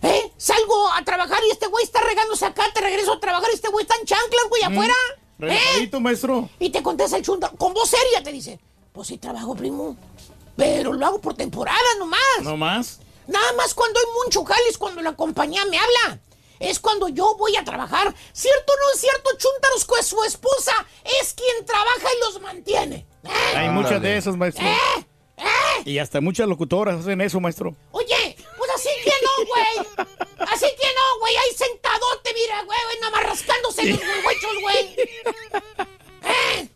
¿Eh? 0.02 0.32
Salgo 0.38 0.90
a 0.92 1.04
trabajar 1.04 1.40
y 1.48 1.52
este 1.52 1.68
güey 1.68 1.84
está 1.86 2.02
regando 2.02 2.36
zacate, 2.36 2.82
regreso 2.82 3.14
a 3.14 3.20
trabajar 3.20 3.50
y 3.52 3.56
este 3.56 3.70
güey 3.70 3.84
está 3.84 3.96
en 4.00 4.06
chanclas, 4.06 4.44
güey, 4.50 4.64
afuera. 4.64 4.94
¿Eh? 5.40 5.90
Maestro. 6.00 6.50
Y 6.60 6.70
te 6.70 6.84
contesta 6.84 7.18
el 7.18 7.24
chunta, 7.24 7.50
con 7.58 7.74
voz 7.74 7.90
seria 7.90 8.24
te 8.24 8.32
dice, 8.32 8.60
pues 8.92 9.08
sí 9.08 9.18
trabajo, 9.18 9.56
primo, 9.56 9.98
pero 10.56 10.94
lo 10.94 11.06
hago 11.06 11.20
por 11.20 11.36
temporada 11.36 11.80
nomás. 12.00 12.20
No 12.42 12.58
más. 12.58 13.00
Nada 13.28 13.54
más 13.54 13.74
cuando 13.74 14.00
hay 14.00 14.06
mucho 14.24 14.44
jale 14.44 14.64
es 14.70 14.78
cuando 14.78 15.02
la 15.02 15.14
compañía 15.16 15.64
me 15.66 15.78
habla. 15.78 16.20
Es 16.60 16.80
cuando 16.80 17.10
yo 17.10 17.36
voy 17.36 17.56
a 17.58 17.64
trabajar. 17.64 18.14
¿Cierto 18.32 18.74
o 18.74 18.76
no 18.76 18.94
es 18.94 19.02
cierto, 19.02 19.30
Chuntaros, 19.38 19.86
que 19.86 20.04
su 20.04 20.24
esposa 20.24 20.74
es 21.22 21.34
quien 21.34 21.66
trabaja 21.66 22.08
y 22.16 22.26
los 22.26 22.42
mantiene? 22.42 23.06
¿Eh? 23.24 23.58
Hay 23.58 23.70
muchas 23.70 24.02
de 24.02 24.18
esas, 24.18 24.38
maestro. 24.38 24.66
Y 25.86 25.98
hasta 26.00 26.22
muchas 26.22 26.48
locutoras 26.48 27.00
hacen 27.02 27.20
eso, 27.22 27.40
maestro. 27.42 27.76
Oye, 27.92 28.38
pues 28.58 28.72
así 28.76 28.90
que 29.04 29.12
no, 29.22 29.46
güey. 29.48 30.08
Así 30.50 30.66
que 30.80 30.88
no, 30.96 31.20
güey. 31.20 31.36
Ahí 31.36 31.50
sentadote, 31.58 32.34
mira, 32.34 32.64
güey, 32.64 32.80
nada 33.02 33.12
más 33.12 33.24
rascándose 33.26 33.84
los 33.90 34.00
huechos, 34.00 34.62
güey. 34.62 34.96
¿Eh? 36.24 36.70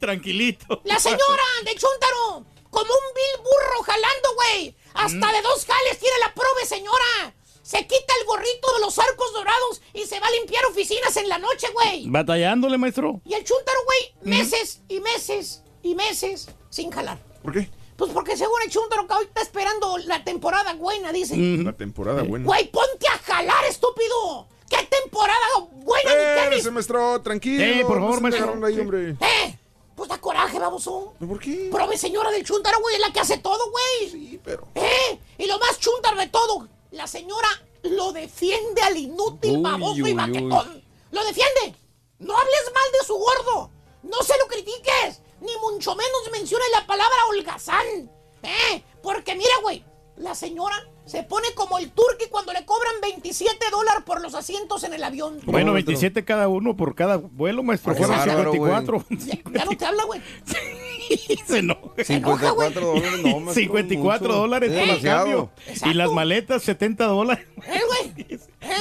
Tranquilito. 0.00 0.80
La 0.84 0.98
señora 0.98 1.42
de 1.64 1.70
Chuntaro, 1.74 2.44
como 2.70 2.92
un 2.92 3.14
vil 3.14 3.44
burro 3.44 3.82
jalando, 3.84 4.28
güey. 4.34 4.76
Hasta 4.94 5.28
Mm. 5.28 5.32
de 5.32 5.42
dos 5.42 5.64
jales 5.64 5.98
tiene 5.98 6.18
la 6.18 6.34
prove, 6.34 6.66
señora. 6.66 7.34
Se 7.62 7.86
quita 7.86 8.14
el 8.20 8.26
gorrito 8.26 8.72
de 8.74 8.80
los 8.80 8.98
arcos 8.98 9.32
dorados 9.34 9.82
y 9.92 10.04
se 10.06 10.18
va 10.20 10.26
a 10.26 10.30
limpiar 10.32 10.64
oficinas 10.66 11.16
en 11.18 11.28
la 11.28 11.38
noche, 11.38 11.68
güey. 11.72 12.04
Batallándole, 12.08 12.78
maestro. 12.78 13.20
Y 13.24 13.34
el 13.34 13.44
Chuntaro, 13.44 13.78
güey, 13.84 14.14
meses 14.22 14.80
y 14.88 15.00
meses 15.00 15.62
y 15.82 15.94
meses 15.94 16.48
sin 16.70 16.90
jalar. 16.90 17.18
¿Por 17.42 17.52
qué? 17.52 17.70
Pues 17.96 18.12
porque 18.12 18.36
según 18.36 18.60
el 18.64 18.70
Chuntaro 18.70 19.06
que 19.06 19.14
hoy 19.14 19.24
está 19.24 19.42
esperando 19.42 19.98
la 19.98 20.22
temporada 20.22 20.72
buena, 20.74 21.12
dice. 21.12 21.36
La 21.36 21.72
temporada 21.72 22.22
buena. 22.22 22.44
Güey, 22.44 22.70
ponte 22.70 23.06
a 23.08 23.18
jalar, 23.18 23.64
estúpido. 23.64 24.46
¿Qué 24.70 24.76
temporada 25.02 25.38
buena 25.72 26.10
qué 26.10 26.60
ni- 26.64 26.70
maestro, 26.70 27.20
tranquilo. 27.22 27.64
Eh, 27.64 27.84
por 27.86 27.98
favor, 27.98 28.20
maestro. 28.20 28.64
ahí, 28.66 28.78
hombre. 28.78 29.16
¡Eh! 29.20 29.58
Pues 29.96 30.08
da 30.08 30.18
coraje, 30.18 30.58
baboso. 30.60 31.14
¿Por 31.18 31.40
qué? 31.40 31.70
Prove 31.72 31.96
señora 31.98 32.30
del 32.30 32.44
Chuntaro, 32.44 32.78
güey, 32.80 32.94
es 32.94 33.00
la 33.00 33.12
que 33.12 33.18
hace 33.18 33.38
todo, 33.38 33.58
güey. 33.70 34.10
Sí, 34.10 34.40
pero. 34.44 34.68
¿Eh? 34.76 35.18
Y 35.38 35.46
lo 35.46 35.58
más 35.58 35.78
Chuntaro 35.80 36.18
de 36.18 36.28
todo, 36.28 36.68
la 36.92 37.06
señora 37.08 37.48
lo 37.82 38.12
defiende 38.12 38.80
al 38.82 38.96
inútil 38.96 39.56
Uy, 39.56 39.62
baboso 39.62 40.02
uy, 40.04 40.10
y 40.10 40.14
baquetón. 40.14 40.84
Lo 41.10 41.24
defiende. 41.24 41.74
No 42.20 42.36
hables 42.36 42.72
mal 42.72 42.92
de 43.00 43.06
su 43.06 43.14
gordo. 43.14 43.70
No 44.04 44.22
se 44.22 44.38
lo 44.38 44.46
critiques. 44.46 45.20
Ni 45.40 45.52
mucho 45.62 45.94
menos 45.94 46.30
menciones 46.32 46.66
la 46.74 46.86
palabra 46.86 47.16
holgazán. 47.30 48.10
¿Eh? 48.42 48.82
Porque 49.02 49.34
mira, 49.34 49.52
güey, 49.62 49.84
la 50.16 50.34
señora 50.34 50.76
se 51.06 51.22
pone 51.22 51.48
como 51.54 51.78
el 51.78 51.90
turqui 51.90 52.26
cuando 52.28 52.52
le 52.52 52.64
cobran 52.66 52.94
27 53.00 53.70
dólares 53.70 54.02
por 54.04 54.20
los 54.20 54.34
asientos 54.34 54.84
en 54.84 54.92
el 54.92 55.02
avión. 55.02 55.40
Bueno, 55.44 55.72
27 55.72 56.24
cada 56.24 56.48
uno 56.48 56.76
por 56.76 56.94
cada 56.94 57.16
vuelo, 57.16 57.62
maestro. 57.62 57.94
Qué 57.94 57.98
Fueron 58.04 58.16
bárbaro, 58.18 58.52
54. 58.52 59.04
Ya, 59.10 59.38
ya 59.58 59.64
no 59.64 59.76
te 59.76 59.86
habla, 59.86 60.04
güey. 60.04 60.20
Se 61.46 61.62
no. 61.62 61.78
54 61.96 62.86
dólares, 62.86 63.20
no, 63.22 63.40
maestro, 63.40 63.54
54 63.54 64.28
mucho. 64.28 64.38
dólares 64.40 64.70
por 64.70 64.78
el 64.80 64.86
Demasiado. 64.86 65.24
cambio. 65.24 65.50
Y 65.90 65.94
las 65.94 66.10
maletas, 66.12 66.62
70 66.62 67.06
dólares. 67.06 67.46
¿Eh, 67.66 67.80
güey? 67.86 68.26
¿Eh? 68.60 68.76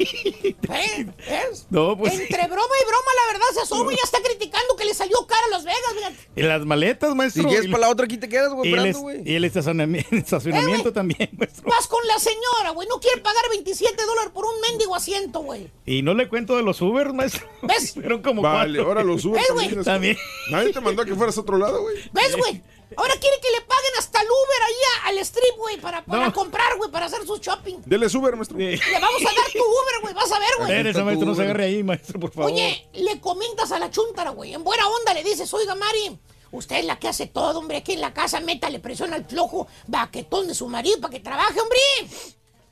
¿Eh? 0.00 1.06
No, 1.70 1.96
pues. 1.96 2.12
Entre 2.18 2.46
broma 2.46 2.74
y 2.82 2.86
broma, 2.86 3.10
la 3.26 3.32
verdad 3.32 3.46
se 3.54 3.60
asoma 3.60 3.92
y 3.92 3.96
ya 3.96 4.02
está 4.04 4.18
criticando 4.22 4.76
que 4.76 4.84
le 4.84 4.94
salió 4.94 5.26
cara 5.26 5.42
a 5.46 5.50
Las 5.50 5.64
Vegas, 5.64 5.80
fíjate. 5.94 6.16
Y 6.36 6.42
las 6.42 6.64
maletas, 6.64 7.14
maestro. 7.14 7.42
Si 7.42 7.48
quieres 7.48 7.66
Y- 7.66 7.70
para 7.70 7.82
la 7.86 7.90
otra, 7.90 8.04
aquí 8.06 8.16
te 8.16 8.28
quedas, 8.28 8.52
güey, 8.52 8.70
y 8.70 8.72
el, 8.74 8.86
esperando, 8.86 8.98
es- 8.98 9.02
güey. 9.20 9.32
y 9.32 9.34
el 9.36 9.44
estacionamiento, 9.50 10.14
estacionamiento 10.16 10.92
también, 10.92 11.30
maestro. 11.38 11.68
Vas 11.68 11.86
con 11.86 12.04
la 12.06 12.18
señora, 12.18 12.70
güey. 12.70 12.88
No 12.88 12.98
quiere 13.00 13.20
pagar 13.20 13.42
27 13.50 14.02
dólares 14.04 14.30
por 14.32 14.44
un 14.46 14.60
mendigo 14.68 14.94
asiento, 14.94 15.40
güey. 15.40 15.70
Y 15.86 16.02
no 16.02 16.14
le 16.14 16.28
cuento 16.28 16.56
de 16.56 16.62
los 16.62 16.80
Uber, 16.80 17.12
maestro. 17.12 17.46
¿Ves? 17.62 17.92
Fueron 17.94 18.22
como 18.22 18.42
Vale, 18.42 18.78
cuatro. 18.78 18.88
ahora 18.88 19.02
los 19.04 19.24
Uber 19.24 19.40
Eh, 19.40 19.52
güey. 19.52 19.78
es- 19.78 19.84
También. 19.84 20.16
Nadie 20.50 20.72
te 20.72 20.80
mandó 20.80 21.02
a 21.02 21.04
que 21.04 21.14
fueras 21.14 21.36
a 21.36 21.40
otro 21.40 21.58
lado, 21.58 21.82
güey. 21.82 21.96
¿Ves, 22.12 22.36
güey? 22.36 22.62
Ahora 22.96 23.14
quiere 23.20 23.36
que 23.40 23.50
le 23.50 23.60
paguen 23.62 23.92
hasta 23.98 24.20
el 24.20 24.26
Uber 24.28 24.62
ahí 24.66 24.74
a- 25.04 25.08
al 25.08 25.18
strip, 25.18 25.56
güey, 25.56 25.80
para, 25.80 26.04
para 26.04 26.26
No. 26.26 26.32
comprar, 26.32 26.76
güey, 26.76 26.90
para 26.90 27.06
hacer 27.06 27.24
su 27.26 27.36
shopping. 27.38 27.76
Dele 27.86 28.06
Uber, 28.06 28.36
maestro. 28.36 28.58
Le 28.58 28.76
vamos 29.00 29.20
a 29.22 29.24
dar 29.34 29.50
tu 29.52 29.58
Uber, 29.58 30.00
güey, 30.02 30.14
vas 30.14 30.32
a 30.32 30.38
ver, 30.38 30.48
güey. 30.58 30.70
Espérese, 30.70 31.02
maestro, 31.02 31.26
no 31.28 31.34
se 31.34 31.42
agarre 31.42 31.64
ahí, 31.64 31.82
maestro, 31.82 32.18
por 32.20 32.32
favor. 32.32 32.50
Oye, 32.52 32.88
le 32.94 33.20
comentas 33.20 33.70
a 33.72 33.78
la 33.78 33.90
chuntara, 33.90 34.30
güey. 34.30 34.54
En 34.54 34.64
buena 34.64 34.86
onda 34.88 35.14
le 35.14 35.22
dices, 35.22 35.52
oiga, 35.54 35.74
Mari, 35.74 36.18
usted 36.52 36.76
es 36.76 36.84
la 36.84 36.98
que 36.98 37.08
hace 37.08 37.26
todo, 37.26 37.60
hombre. 37.60 37.76
Aquí 37.78 37.92
en 37.92 38.00
la 38.00 38.12
casa, 38.12 38.40
métale 38.40 38.80
presión 38.80 39.12
al 39.14 39.24
flojo 39.24 39.68
baquetón 39.86 40.48
de 40.48 40.54
su 40.54 40.66
marido 40.68 41.00
para 41.00 41.12
que 41.12 41.20
trabaje, 41.20 41.60
hombre. 41.60 41.78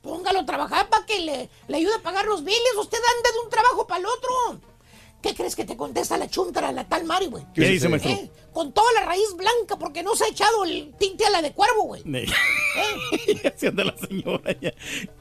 Póngalo 0.01 0.39
a 0.39 0.45
trabajar 0.45 0.89
para 0.89 1.05
que 1.05 1.19
le, 1.19 1.49
le 1.67 1.77
ayude 1.77 1.93
a 1.95 2.01
pagar 2.01 2.25
los 2.25 2.43
biles. 2.43 2.61
Usted 2.77 2.97
anda 3.17 3.31
de 3.31 3.39
un 3.39 3.49
trabajo 3.49 3.85
para 3.85 3.99
el 3.99 4.05
otro. 4.05 4.59
¿Qué 5.21 5.35
crees 5.35 5.53
que 5.55 5.65
te 5.65 5.75
contesta 5.75 6.17
la 6.17 6.29
chuntara, 6.29 6.71
la 6.71 6.87
tal 6.87 7.03
Mari, 7.03 7.25
güey? 7.27 7.45
¿Qué 7.53 7.61
dice, 7.67 7.89
maestro? 7.89 8.11
Eh, 8.11 8.31
Con 8.53 8.71
toda 8.71 8.89
la 8.93 9.01
raíz 9.05 9.33
blanca 9.35 9.77
porque 9.77 10.01
no 10.01 10.15
se 10.15 10.23
ha 10.23 10.27
echado 10.29 10.63
el 10.63 10.93
tinte 10.97 11.25
a 11.25 11.29
la 11.29 11.41
de 11.41 11.51
cuervo, 11.51 11.83
güey. 11.83 12.01
Así 13.53 13.65
anda 13.67 13.83
la 13.83 13.95
señora 13.97 14.51
ya. 14.61 14.73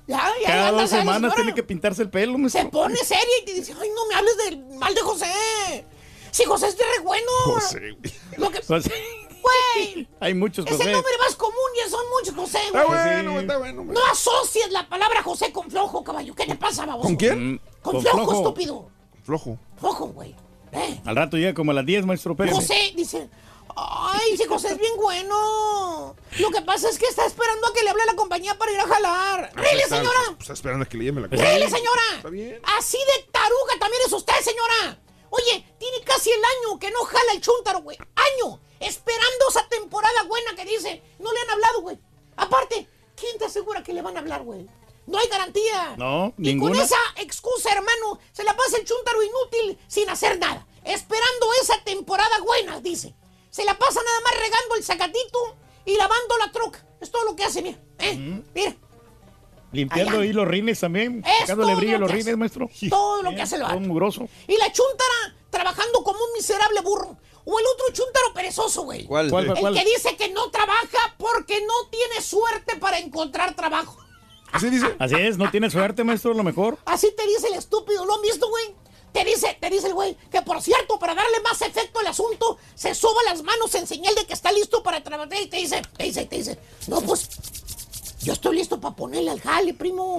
Ya, 0.06 0.32
ya, 0.40 0.46
Cada 0.46 0.68
anda, 0.68 0.82
dos 0.82 0.90
semanas 0.90 1.34
tiene 1.34 1.52
que 1.52 1.62
pintarse 1.64 2.02
el 2.02 2.10
pelo, 2.10 2.38
maestro. 2.38 2.62
Se 2.62 2.68
pone 2.68 2.96
seria 2.96 3.24
y 3.42 3.44
te 3.44 3.54
dice, 3.54 3.74
ay, 3.80 3.88
no 3.94 4.06
me 4.06 4.14
hables 4.14 4.36
del 4.36 4.58
mal 4.78 4.94
de 4.94 5.00
José. 5.00 5.84
Si 6.30 6.44
José 6.44 6.68
es 6.68 6.76
de 6.78 6.84
re 6.96 7.02
bueno. 7.02 7.30
José, 7.46 7.80
güey. 7.80 8.12
Lo 8.36 8.50
que, 8.50 8.62
José. 8.62 8.92
güey, 9.42 10.08
Hay 10.20 10.34
muchos 10.34 10.64
es 10.64 10.70
el 10.72 10.78
José. 10.78 10.92
nombre 10.92 11.12
más 11.18 11.34
común 11.34 11.54
y 11.84 11.90
son 11.90 12.04
muchos 12.10 12.34
José, 12.36 12.58
güey. 12.70 12.82
Está 12.84 12.86
bueno, 12.86 13.40
está 13.40 13.58
bueno. 13.58 13.84
No 13.84 14.00
asocies 14.12 14.70
la 14.70 14.88
palabra 14.88 15.24
José 15.24 15.50
con 15.50 15.68
flojo, 15.68 16.04
caballo. 16.04 16.34
¿Qué 16.36 16.46
te 16.46 16.54
pasa, 16.54 16.86
baboso? 16.86 17.08
¿Con 17.08 17.16
quién? 17.16 17.60
Con, 17.82 18.00
flojo, 18.00 18.32
estúpido. 18.32 18.90
Flojo. 19.28 19.58
Flojo, 19.78 20.06
güey. 20.06 20.34
Eh, 20.72 21.00
Al 21.04 21.14
rato 21.14 21.36
llega 21.36 21.52
como 21.52 21.70
a 21.72 21.74
las 21.74 21.84
10, 21.84 22.06
maestro 22.06 22.34
Pérez. 22.34 22.54
José 22.54 22.92
dice, 22.96 23.28
ay, 23.76 24.38
si 24.38 24.44
José 24.46 24.68
es 24.68 24.78
bien 24.78 24.94
bueno. 24.96 26.16
Lo 26.38 26.50
que 26.50 26.62
pasa 26.62 26.88
es 26.88 26.98
que 26.98 27.04
está 27.04 27.26
esperando 27.26 27.66
a 27.66 27.74
que 27.74 27.82
le 27.82 27.90
hable 27.90 28.06
la 28.06 28.14
compañía 28.16 28.56
para 28.56 28.72
ir 28.72 28.80
a 28.80 28.86
jalar. 28.86 29.50
¡Rile, 29.54 29.82
Está- 29.82 29.96
señora! 29.98 30.18
Pues 30.28 30.40
está 30.40 30.52
esperando 30.54 30.84
a 30.84 30.88
que 30.88 30.96
le 30.96 31.04
llame 31.04 31.20
la 31.20 31.26
¡Rile, 31.26 31.64
cosa. 31.66 31.76
señora! 31.76 32.02
Está 32.16 32.30
bien. 32.30 32.58
Así 32.78 32.96
de 32.96 33.22
taruga 33.30 33.74
también 33.78 34.02
es 34.06 34.12
usted, 34.14 34.32
señora. 34.42 34.98
Oye, 35.28 35.74
tiene 35.78 36.00
casi 36.06 36.30
el 36.30 36.40
año 36.42 36.78
que 36.78 36.90
no 36.90 37.04
jala 37.04 37.32
el 37.34 37.42
chúntaro, 37.42 37.82
güey. 37.82 37.98
Año. 38.16 38.58
Esperando 38.80 39.44
esa 39.50 39.68
temporada 39.68 40.22
buena 40.26 40.54
que 40.56 40.64
dice. 40.64 41.02
No 41.18 41.30
le 41.34 41.40
han 41.40 41.50
hablado, 41.50 41.82
güey. 41.82 41.98
Aparte, 42.36 42.88
¿quién 43.14 43.36
te 43.36 43.44
asegura 43.44 43.82
que 43.82 43.92
le 43.92 44.00
van 44.00 44.16
a 44.16 44.20
hablar, 44.20 44.40
güey? 44.42 44.66
No 45.08 45.18
hay 45.18 45.26
garantía. 45.28 45.94
No, 45.96 46.34
Y 46.38 46.56
con 46.58 46.74
esa 46.76 46.96
excusa, 47.16 47.72
hermano, 47.72 48.18
se 48.32 48.44
la 48.44 48.54
pasa 48.56 48.76
el 48.76 48.84
chúntaro 48.84 49.22
inútil 49.22 49.78
sin 49.88 50.08
hacer 50.10 50.38
nada. 50.38 50.66
Esperando 50.84 51.46
esa 51.62 51.82
temporada 51.82 52.38
buena, 52.44 52.80
dice. 52.80 53.14
Se 53.50 53.64
la 53.64 53.76
pasa 53.78 54.00
nada 54.04 54.20
más 54.20 54.34
regando 54.34 54.74
el 54.76 54.84
sacatito 54.84 55.56
y 55.86 55.96
lavando 55.96 56.36
la 56.38 56.52
troca. 56.52 56.84
Es 57.00 57.10
todo 57.10 57.24
lo 57.24 57.34
que 57.36 57.44
hace, 57.44 57.62
mira. 57.62 57.78
¿eh? 57.98 58.42
Mira. 58.54 58.76
Limpiando 59.72 60.12
Allá. 60.12 60.22
ahí 60.22 60.32
los 60.32 60.48
rines 60.48 60.80
también. 60.80 61.22
Es 61.26 61.40
Sacándole 61.40 61.72
todo 61.72 61.76
brillo 61.80 61.96
a 61.96 61.98
lo 61.98 62.06
los 62.06 62.10
que 62.10 62.16
rines, 62.16 62.28
hace. 62.28 62.36
maestro. 62.36 62.70
Todo 62.90 63.22
lo 63.22 63.30
que 63.34 63.42
hace 63.42 63.58
lo 63.58 63.66
Todo 63.66 63.76
hace. 63.78 63.86
mugroso. 63.86 64.28
Y 64.46 64.56
la 64.56 64.72
chuntara 64.72 65.36
trabajando 65.50 66.02
como 66.02 66.18
un 66.22 66.32
miserable 66.34 66.80
burro. 66.80 67.16
O 67.44 67.58
el 67.58 67.64
otro 67.66 67.86
chuntaro 67.92 68.34
perezoso, 68.34 68.82
güey. 68.82 69.06
¿Cuál? 69.06 69.30
¿Cuál, 69.30 69.46
El 69.48 69.54
cuál? 69.58 69.74
que 69.74 69.84
dice 69.84 70.16
que 70.16 70.28
no 70.30 70.50
trabaja 70.50 71.14
porque 71.16 71.60
no 71.62 71.88
tiene 71.90 72.20
suerte 72.22 72.76
para 72.76 72.98
encontrar 72.98 73.54
trabajo. 73.56 73.96
Así 74.52 74.70
dice. 74.70 74.94
Así 74.98 75.14
es, 75.16 75.36
no 75.38 75.50
tiene 75.50 75.70
suerte, 75.70 76.04
maestro, 76.04 76.32
a 76.32 76.34
lo 76.34 76.42
mejor. 76.44 76.78
Así 76.84 77.12
te 77.16 77.26
dice 77.26 77.48
el 77.48 77.54
estúpido, 77.54 78.04
¿lo 78.04 78.14
han 78.14 78.22
visto, 78.22 78.48
güey? 78.48 78.74
Te 79.12 79.24
dice, 79.24 79.56
te 79.60 79.70
dice 79.70 79.86
el 79.88 79.94
güey, 79.94 80.16
que 80.30 80.42
por 80.42 80.60
cierto, 80.60 80.98
para 80.98 81.14
darle 81.14 81.40
más 81.42 81.60
efecto 81.62 81.98
al 82.00 82.06
asunto, 82.08 82.58
se 82.74 82.94
soba 82.94 83.22
las 83.24 83.42
manos 83.42 83.74
en 83.74 83.86
señal 83.86 84.14
de 84.14 84.26
que 84.26 84.34
está 84.34 84.52
listo 84.52 84.82
para 84.82 85.02
trabajar 85.02 85.40
y 85.40 85.46
te 85.46 85.56
dice, 85.56 85.80
te 85.96 86.04
dice, 86.04 86.26
te 86.26 86.36
dice, 86.36 86.58
no, 86.88 87.00
pues, 87.00 87.28
yo 88.20 88.32
estoy 88.34 88.56
listo 88.56 88.78
para 88.80 88.94
ponerle 88.94 89.30
al 89.30 89.40
jale, 89.40 89.72
primo. 89.74 90.18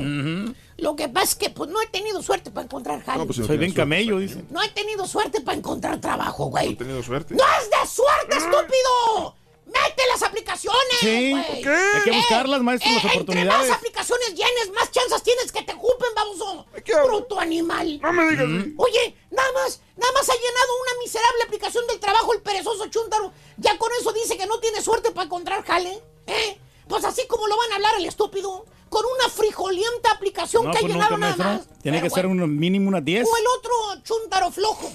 Lo 0.78 0.96
que 0.96 1.08
pasa 1.08 1.26
es 1.26 1.36
que, 1.36 1.50
pues, 1.52 1.70
no 1.70 1.80
he 1.82 1.88
tenido 1.88 2.22
suerte 2.24 2.50
para 2.50 2.66
encontrar 2.66 3.04
jale. 3.04 3.20
No, 3.20 3.26
pues, 3.26 3.36
si 3.36 3.42
no 3.42 3.48
Soy 3.48 3.58
bien 3.58 3.70
suerte, 3.72 3.82
camello, 3.82 4.20
está 4.20 4.36
dice. 4.36 4.48
No 4.50 4.62
he 4.64 4.70
tenido 4.70 5.06
suerte 5.08 5.42
para 5.42 5.58
encontrar 5.58 6.02
trabajo, 6.02 6.46
No 6.46 6.50
güey. 6.50 6.72
he 6.72 6.76
tenido 6.76 7.04
suerte. 7.04 7.36
¡No 7.36 7.44
es 7.62 7.70
de 7.70 7.88
suerte, 7.88 8.38
estúpido! 8.38 9.36
¡Mete 9.72 10.04
las 10.12 10.24
aplicaciones, 10.24 10.98
Sí, 11.00 11.32
güey! 11.32 11.46
¿por 11.46 11.56
qué? 11.62 11.70
Hay 11.96 12.02
que 12.04 12.12
buscarlas, 12.12 12.62
maestro, 12.62 12.90
las 12.92 13.04
Entre 13.04 13.18
oportunidades. 13.22 13.70
más 13.70 13.78
aplicaciones 13.78 14.30
llenes, 14.30 14.72
más 14.74 14.92
chances 14.92 15.22
tienes 15.24 15.52
que 15.52 15.62
te 15.62 15.74
ocupen, 15.74 16.10
baboso. 16.16 16.66
qué? 16.84 16.94
Bruto 17.04 17.40
animal. 17.40 18.00
No 18.02 18.14
me 18.14 18.24
digas. 18.30 18.46
así. 18.46 18.74
Oye, 18.78 19.16
nada 19.32 19.52
más, 19.54 19.82
nada 19.96 20.12
más 20.14 20.30
ha 20.30 20.34
llenado 20.34 20.72
una 20.84 21.00
miserable 21.04 21.44
aplicación 21.44 21.86
del 21.88 22.00
trabajo 22.00 22.34
el 22.34 22.42
perezoso 22.42 22.88
chúntaro. 22.88 23.32
Ya 23.58 23.78
con 23.78 23.92
eso 24.00 24.12
dice 24.14 24.38
que 24.38 24.46
no 24.48 24.60
tiene 24.60 24.82
suerte 24.82 25.12
para 25.12 25.26
encontrar 25.26 25.64
jale. 25.64 26.02
¿Eh? 26.28 26.58
Pues 26.88 27.04
así 27.06 27.28
como 27.28 27.48
lo 27.48 27.56
van 27.58 27.72
a 27.72 27.76
hablar 27.76 27.94
el 27.98 28.06
estúpido. 28.06 28.66
Con 28.90 29.06
una 29.06 29.30
frijolienta 29.30 30.10
aplicación 30.12 30.66
No, 30.66 30.72
que 30.72 30.78
ha 30.80 30.82
pues 30.82 30.94
llenado 30.94 31.12
nunca, 31.18 31.28
nada 31.30 31.44
maestro. 31.54 31.72
más. 31.74 31.82
Tiene 31.84 32.00
Pero 32.00 32.10
que 32.10 32.16
ser 32.16 32.26
bueno. 32.28 32.46
un 32.46 32.58
mínimo 32.58 32.88
unas 32.88 33.06
10. 33.06 33.28
O 33.32 33.38
el 33.38 33.44
otro 33.60 33.72
chúntaro 34.04 34.50
flojo, 34.52 34.92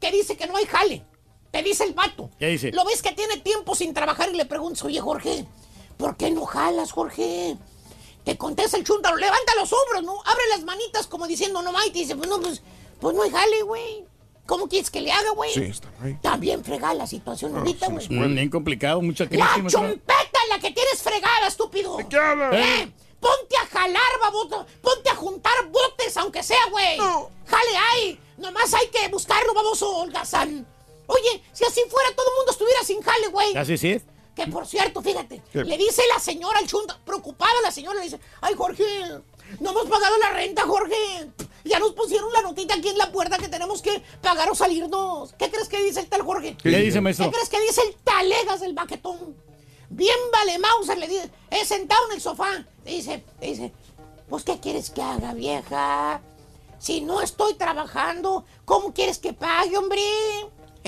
que 0.00 0.10
dice 0.10 0.36
que 0.36 0.48
no 0.48 0.56
hay 0.56 0.66
jale. 0.66 1.04
Te 1.50 1.62
dice 1.62 1.84
el 1.84 1.94
vato. 1.94 2.30
¿Qué 2.38 2.48
dice? 2.48 2.72
Lo 2.72 2.84
ves 2.84 3.02
que 3.02 3.12
tiene 3.12 3.38
tiempo 3.38 3.74
sin 3.74 3.94
trabajar 3.94 4.28
y 4.30 4.36
le 4.36 4.44
preguntas, 4.44 4.84
oye, 4.84 5.00
Jorge, 5.00 5.46
¿por 5.96 6.16
qué 6.16 6.30
no 6.30 6.44
jalas, 6.44 6.92
Jorge? 6.92 7.56
Te 8.24 8.36
contesta 8.36 8.76
el 8.76 8.84
chúntaro, 8.84 9.16
levanta 9.16 9.54
los 9.54 9.72
hombros, 9.72 10.04
¿no? 10.04 10.20
Abre 10.24 10.42
las 10.50 10.62
manitas 10.64 11.06
como 11.06 11.26
diciendo, 11.26 11.62
no, 11.62 11.72
y 11.86 11.90
te 11.90 12.00
dice, 12.00 12.16
pues 12.16 12.28
no, 12.28 12.40
pues, 12.40 12.62
pues 13.00 13.14
no 13.14 13.22
hay 13.22 13.30
jale, 13.30 13.62
güey. 13.62 14.04
¿Cómo 14.44 14.66
quieres 14.66 14.90
que 14.90 15.00
le 15.00 15.12
haga, 15.12 15.30
güey? 15.30 15.52
Sí, 15.52 15.62
está 15.62 15.88
ahí. 16.02 16.18
También 16.22 16.64
fregada 16.64 16.94
la 16.94 17.06
situación 17.06 17.56
ahorita, 17.56 17.86
sí, 17.86 17.92
güey. 17.92 18.06
sí. 18.06 18.14
Mm, 18.14 18.34
bien 18.34 18.50
complicado, 18.50 19.02
mucha 19.02 19.26
crisis, 19.26 19.46
La 19.46 19.68
chompeta 19.68 20.38
la 20.48 20.58
que 20.58 20.70
tienes 20.70 21.02
fregada, 21.02 21.46
estúpido. 21.46 21.96
¿De 21.96 22.08
qué 22.08 22.16
hablas? 22.16 22.54
¿Eh? 22.54 22.90
Ponte 23.20 23.56
a 23.56 23.66
jalar, 23.66 24.20
baboto. 24.20 24.66
Ponte 24.80 25.10
a 25.10 25.14
juntar 25.14 25.52
botes, 25.70 26.16
aunque 26.16 26.42
sea, 26.42 26.64
güey. 26.70 26.96
No. 26.96 27.30
Jale 27.46 27.76
ahí. 27.92 28.20
Nomás 28.38 28.72
hay 28.72 28.88
que 28.88 29.08
buscarlo, 29.08 29.52
baboso, 29.54 29.90
holgazán. 29.98 30.66
Oye, 31.08 31.42
si 31.52 31.64
así 31.64 31.80
fuera, 31.90 32.14
todo 32.14 32.26
el 32.30 32.36
mundo 32.36 32.52
estuviera 32.52 32.82
sin 32.84 33.02
jale, 33.02 33.28
güey. 33.28 33.56
Así 33.56 33.76
sí 33.76 33.90
es. 33.92 34.02
Que 34.36 34.46
por 34.46 34.66
cierto, 34.66 35.02
fíjate, 35.02 35.42
¿Qué? 35.52 35.64
le 35.64 35.76
dice 35.76 36.02
la 36.14 36.20
señora 36.20 36.60
al 36.60 36.66
chunda, 36.68 36.96
preocupada 37.04 37.60
la 37.62 37.72
señora, 37.72 37.96
le 37.98 38.04
dice, 38.04 38.20
ay 38.40 38.54
Jorge, 38.56 38.84
no 39.58 39.70
hemos 39.70 39.86
pagado 39.86 40.16
la 40.18 40.30
renta, 40.30 40.62
Jorge. 40.62 40.94
Ya 41.64 41.80
nos 41.80 41.92
pusieron 41.92 42.32
la 42.32 42.42
notita 42.42 42.74
aquí 42.74 42.88
en 42.88 42.98
la 42.98 43.10
puerta 43.10 43.36
que 43.36 43.48
tenemos 43.48 43.82
que 43.82 44.00
pagar 44.22 44.48
o 44.48 44.54
salirnos. 44.54 45.34
¿Qué 45.36 45.50
crees 45.50 45.68
que 45.68 45.82
dice 45.82 46.00
el 46.00 46.08
tal 46.08 46.22
Jorge? 46.22 46.56
¿Qué 46.62 46.68
dice, 46.68 46.92
¿Qué 46.92 47.00
maestro? 47.00 47.30
crees 47.32 47.48
que 47.48 47.60
dice 47.60 47.82
el 47.82 47.94
talegas 47.96 48.60
del 48.60 48.74
baquetón? 48.74 49.34
Bien 49.90 50.16
vale 50.32 50.58
Mauser, 50.58 50.98
le 50.98 51.08
dice, 51.08 51.30
eh, 51.50 51.64
sentado 51.64 52.06
en 52.08 52.14
el 52.14 52.20
sofá. 52.20 52.64
Dice, 52.84 53.24
dice, 53.40 53.72
pues 54.28 54.44
¿qué 54.44 54.60
quieres 54.60 54.90
que 54.90 55.02
haga, 55.02 55.34
vieja? 55.34 56.20
Si 56.78 57.00
no 57.00 57.20
estoy 57.22 57.54
trabajando, 57.54 58.44
¿cómo 58.64 58.94
quieres 58.94 59.18
que 59.18 59.32
pague, 59.32 59.76
hombre? 59.76 60.00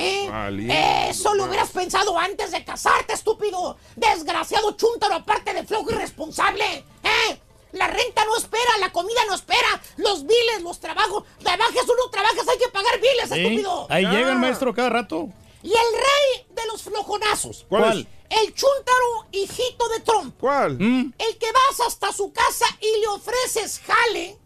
¿Eh? 0.01 0.29
Vale. 0.31 1.09
Eso 1.11 1.35
lo 1.35 1.45
hubieras 1.45 1.71
pensado 1.71 2.17
antes 2.19 2.51
de 2.53 2.65
casarte, 2.65 3.13
estúpido. 3.13 3.77
Desgraciado 3.97 4.73
chúntaro, 4.73 5.15
aparte 5.17 5.53
de 5.55 5.65
flojo 5.65 5.91
irresponsable. 5.91 6.65
¿Eh? 7.03 7.41
La 7.73 7.87
renta 7.87 8.25
no 8.25 8.37
espera, 8.37 8.79
la 8.81 8.91
comida 8.93 9.21
no 9.29 9.35
espera, 9.35 9.81
los 9.99 10.23
biles, 10.27 10.63
los 10.63 10.81
trabajos. 10.81 11.25
Trabajes 11.43 11.83
o 11.89 11.95
no 11.97 12.11
trabajes, 12.11 12.49
hay 12.49 12.59
que 12.59 12.69
pagar 12.69 12.99
biles, 13.01 13.29
Sí, 13.31 13.39
estúpido. 13.41 13.87
Ahí 13.91 14.05
Ah. 14.05 14.11
llega 14.13 14.33
el 14.33 14.39
maestro 14.39 14.75
cada 14.75 14.89
rato. 14.91 15.29
Y 15.63 15.69
el 15.69 15.75
rey 15.75 16.47
de 16.51 16.67
los 16.67 16.83
flojonazos. 16.83 17.67
¿Cuál? 17.69 18.09
El 18.31 18.55
chúntaro 18.55 19.27
hijito 19.33 19.89
de 19.91 20.01
Trump. 20.01 20.35
¿Cuál? 20.41 20.79
Mm, 20.81 21.13
El 21.19 21.39
que 21.39 21.53
vas 21.53 21.87
hasta 21.87 22.13
su 22.13 22.33
casa 22.33 22.65
y 22.81 23.01
le 23.01 23.09
ofreces 23.09 23.81
jale. 23.87 24.39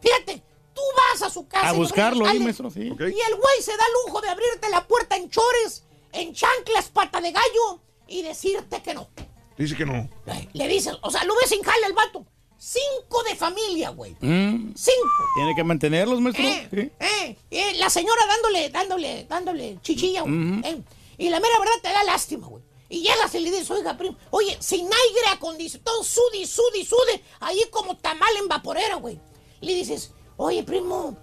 Fíjate, 0.00 0.42
tú 0.78 0.84
vas 0.96 1.22
a 1.22 1.30
su 1.32 1.46
casa. 1.48 1.68
A 1.68 1.72
buscarlo 1.72 2.26
ahí, 2.26 2.38
maestro, 2.38 2.70
sí. 2.70 2.80
Y 2.82 2.84
el 2.92 2.94
güey 3.36 3.62
se 3.62 3.76
da 3.76 3.84
lujo 4.06 4.20
de 4.20 4.28
abrirte 4.28 4.68
la 4.70 4.86
puerta 4.86 5.16
en 5.16 5.28
chores, 5.30 5.84
en 6.12 6.32
chanclas, 6.34 6.88
pata 6.88 7.20
de 7.20 7.32
gallo 7.32 7.80
y 8.06 8.22
decirte 8.22 8.82
que 8.82 8.94
no. 8.94 9.08
Dice 9.56 9.76
que 9.76 9.84
no. 9.84 10.08
Le 10.52 10.68
dices, 10.68 10.96
o 11.02 11.10
sea, 11.10 11.24
lo 11.24 11.34
ves 11.36 11.48
sin 11.48 11.62
jale 11.62 11.86
el 11.86 11.92
vato. 11.92 12.24
Cinco 12.60 13.22
de 13.28 13.36
familia, 13.36 13.90
güey. 13.90 14.12
Mm, 14.20 14.74
Cinco. 14.74 15.24
Tiene 15.36 15.54
que 15.54 15.62
mantenerlos, 15.64 16.20
maestro. 16.20 16.44
Eh, 16.44 16.68
Sí. 16.70 16.90
eh, 17.00 17.36
eh, 17.50 17.74
la 17.76 17.88
señora 17.90 18.20
dándole, 18.26 18.68
dándole, 18.70 19.26
dándole 19.28 19.78
chichilla, 19.82 20.22
güey. 20.22 20.60
Eh. 20.64 20.82
Y 21.18 21.28
la 21.30 21.40
mera 21.40 21.58
verdad 21.58 21.74
te 21.82 21.88
da 21.88 22.02
lástima, 22.04 22.46
güey. 22.48 22.62
Y 22.88 23.02
llegas 23.02 23.34
y 23.34 23.40
le 23.40 23.50
dices, 23.50 23.70
oiga, 23.70 23.96
primo, 23.96 24.16
oye, 24.30 24.56
sin 24.60 24.86
aire 24.86 25.28
acondicionado, 25.32 26.02
sude, 26.02 26.46
sude, 26.46 26.84
sude, 26.84 27.22
ahí 27.40 27.60
como 27.70 27.96
tamal 27.96 28.34
en 28.38 28.48
vaporera, 28.48 28.96
güey. 28.96 29.20
Le 29.60 29.74
dices, 29.74 30.12
oye, 30.38 30.62
primo, 30.62 31.14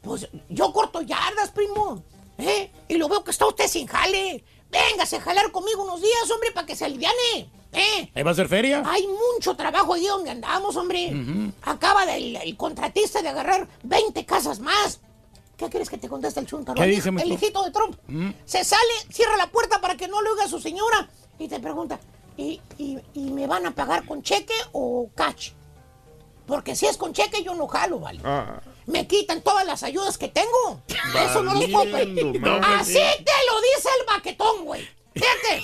pues 0.00 0.26
yo 0.48 0.72
corto 0.72 1.02
yardas, 1.02 1.50
primo, 1.50 2.02
¿eh? 2.38 2.72
Y 2.88 2.94
lo 2.96 3.08
veo 3.08 3.22
que 3.22 3.30
está 3.30 3.46
usted 3.46 3.68
sin 3.68 3.86
jale. 3.86 4.42
Véngase 4.70 5.16
a 5.16 5.20
jalar 5.20 5.50
conmigo 5.52 5.82
unos 5.82 6.00
días, 6.00 6.30
hombre, 6.32 6.52
para 6.52 6.64
que 6.66 6.76
se 6.76 6.84
aliviane, 6.84 7.50
¿eh? 7.72 8.10
¿Ahí 8.14 8.22
va 8.22 8.30
a 8.30 8.34
ser 8.34 8.48
feria? 8.48 8.82
Hay 8.86 9.06
mucho 9.06 9.54
trabajo 9.56 9.94
ahí 9.94 10.06
donde 10.06 10.30
andamos, 10.30 10.76
hombre. 10.76 11.12
Acaba 11.62 12.06
del, 12.06 12.36
el 12.36 12.56
contratista 12.56 13.20
de 13.20 13.28
agarrar 13.28 13.68
20 13.82 14.24
casas 14.24 14.60
más. 14.60 15.00
¿Qué 15.56 15.68
quieres 15.68 15.90
que 15.90 15.98
te 15.98 16.08
conteste 16.08 16.40
el 16.40 16.46
chuntaro? 16.46 16.76
¿Qué 16.76 16.84
El 16.84 16.90
dice? 16.94 17.08
El 17.10 17.32
hijito 17.32 17.62
de 17.64 17.70
Trump. 17.70 17.98
Se 18.46 18.64
sale, 18.64 18.92
cierra 19.10 19.36
la 19.36 19.48
puerta 19.48 19.80
para 19.80 19.96
que 19.96 20.08
no 20.08 20.22
le 20.22 20.30
oiga 20.30 20.44
a 20.44 20.48
su 20.48 20.58
señora 20.60 21.10
y 21.38 21.48
te 21.48 21.58
pregunta, 21.60 21.98
¿y, 22.36 22.60
y, 22.78 22.96
y 23.12 23.30
me 23.30 23.46
van 23.46 23.66
a 23.66 23.74
pagar 23.74 24.06
con 24.06 24.22
cheque 24.22 24.54
o 24.72 25.10
cash? 25.14 25.50
Porque 26.50 26.74
si 26.74 26.86
es 26.86 26.96
con 26.96 27.12
cheque 27.12 27.44
yo 27.44 27.54
no 27.54 27.68
jalo, 27.68 28.00
¿vale? 28.00 28.20
Ah. 28.24 28.60
Me 28.86 29.06
quitan 29.06 29.40
todas 29.40 29.64
las 29.64 29.84
ayudas 29.84 30.18
que 30.18 30.26
tengo. 30.26 30.82
Eso 30.88 31.42
no 31.44 31.54
lo 31.54 31.60
puedo 31.68 31.92
Valiendo. 31.92 32.50
Así 32.66 32.94
te 32.94 33.32
lo 33.48 33.60
dice 33.60 33.88
el 34.00 34.06
baquetón, 34.06 34.64
güey. 34.64 34.88
Fíjate. 35.14 35.62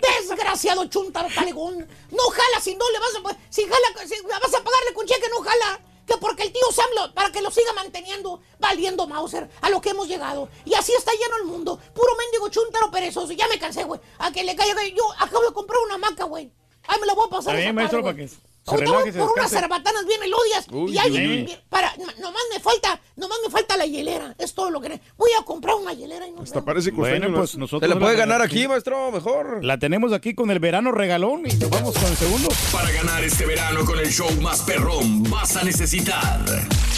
Desgraciado 0.20 0.84
chuntaro 0.86 1.28
talegón. 1.34 1.78
No 2.10 2.22
jala 2.30 2.60
si 2.60 2.74
no 2.74 2.84
le 2.90 2.98
vas 2.98 3.32
a... 3.32 3.38
Si 3.48 3.62
jala, 3.62 4.06
si 4.06 4.14
vas 4.22 4.54
a 4.54 4.62
pagarle 4.62 4.92
con 4.94 5.06
cheque, 5.06 5.26
no 5.30 5.42
jala. 5.42 5.80
Que 6.06 6.18
porque 6.18 6.42
el 6.42 6.52
tío 6.52 6.70
Sam, 6.70 6.86
lo- 6.94 7.14
para 7.14 7.32
que 7.32 7.40
lo 7.40 7.50
siga 7.50 7.72
manteniendo, 7.72 8.42
valiendo 8.58 9.06
Mauser, 9.06 9.48
a 9.62 9.70
lo 9.70 9.80
que 9.80 9.90
hemos 9.90 10.06
llegado. 10.06 10.50
Y 10.66 10.74
así 10.74 10.92
está 10.92 11.12
lleno 11.12 11.36
el 11.38 11.44
mundo. 11.44 11.78
Puro 11.94 12.14
mendigo 12.18 12.48
chuntaro 12.50 12.90
perezoso. 12.90 13.32
Ya 13.32 13.48
me 13.48 13.58
cansé, 13.58 13.84
güey. 13.84 14.00
A 14.18 14.30
que 14.32 14.44
le 14.44 14.54
caiga. 14.54 14.84
Yo 14.88 15.04
acabo 15.18 15.46
de 15.46 15.54
comprar 15.54 15.80
una 15.86 15.94
hamaca, 15.94 16.24
güey. 16.24 16.52
Ahí 16.88 17.00
me 17.00 17.06
la 17.06 17.14
voy 17.14 17.26
a 17.26 17.30
pasar. 17.30 17.54
Está 17.54 17.62
bien, 17.62 17.74
maestro, 17.74 18.02
para 18.02 18.16
que 18.16 18.28
se 18.64 18.70
Ahorita 18.70 18.90
relaje, 18.92 19.02
voy 19.04 19.12
se 19.12 19.18
por 19.18 19.32
unas 19.38 19.50
cerbatanas 19.50 20.06
bien 20.06 20.20
melodias. 20.20 20.66
Uy, 20.70 20.92
y 20.92 20.98
ahí, 20.98 21.46
uy, 21.48 21.58
para, 21.68 21.92
nomás 22.20 22.42
me 22.52 22.60
falta, 22.60 23.00
nomás 23.16 23.38
me 23.44 23.50
falta 23.50 23.76
la 23.76 23.86
hielera. 23.86 24.34
Es 24.38 24.54
todo 24.54 24.70
lo 24.70 24.80
que... 24.80 25.00
Voy 25.16 25.30
a 25.40 25.44
comprar 25.44 25.74
una 25.74 25.92
hielera 25.92 26.26
y 26.28 26.30
no 26.30 26.42
Hasta 26.42 26.64
parece 26.64 26.92
Bueno, 26.92 27.16
costeño, 27.16 27.36
pues 27.38 27.54
¿no? 27.54 27.60
nosotros. 27.60 27.80
Te 27.88 27.88
la 27.94 27.98
puede 28.00 28.14
la- 28.14 28.20
ganar 28.20 28.40
aquí, 28.42 28.68
maestro, 28.68 29.10
mejor. 29.10 29.64
La 29.64 29.78
tenemos 29.78 30.12
aquí 30.12 30.34
con 30.34 30.50
el 30.52 30.60
verano 30.60 30.92
regalón 30.92 31.42
y 31.44 31.54
nos 31.56 31.70
vamos 31.70 31.94
con 31.98 32.06
el 32.08 32.16
segundo. 32.16 32.48
Para 32.70 32.90
ganar 32.92 33.24
este 33.24 33.46
verano 33.46 33.84
con 33.84 33.98
el 33.98 34.10
show 34.12 34.30
más 34.40 34.60
perrón, 34.62 35.24
vas 35.24 35.56
a 35.56 35.64
necesitar 35.64 36.40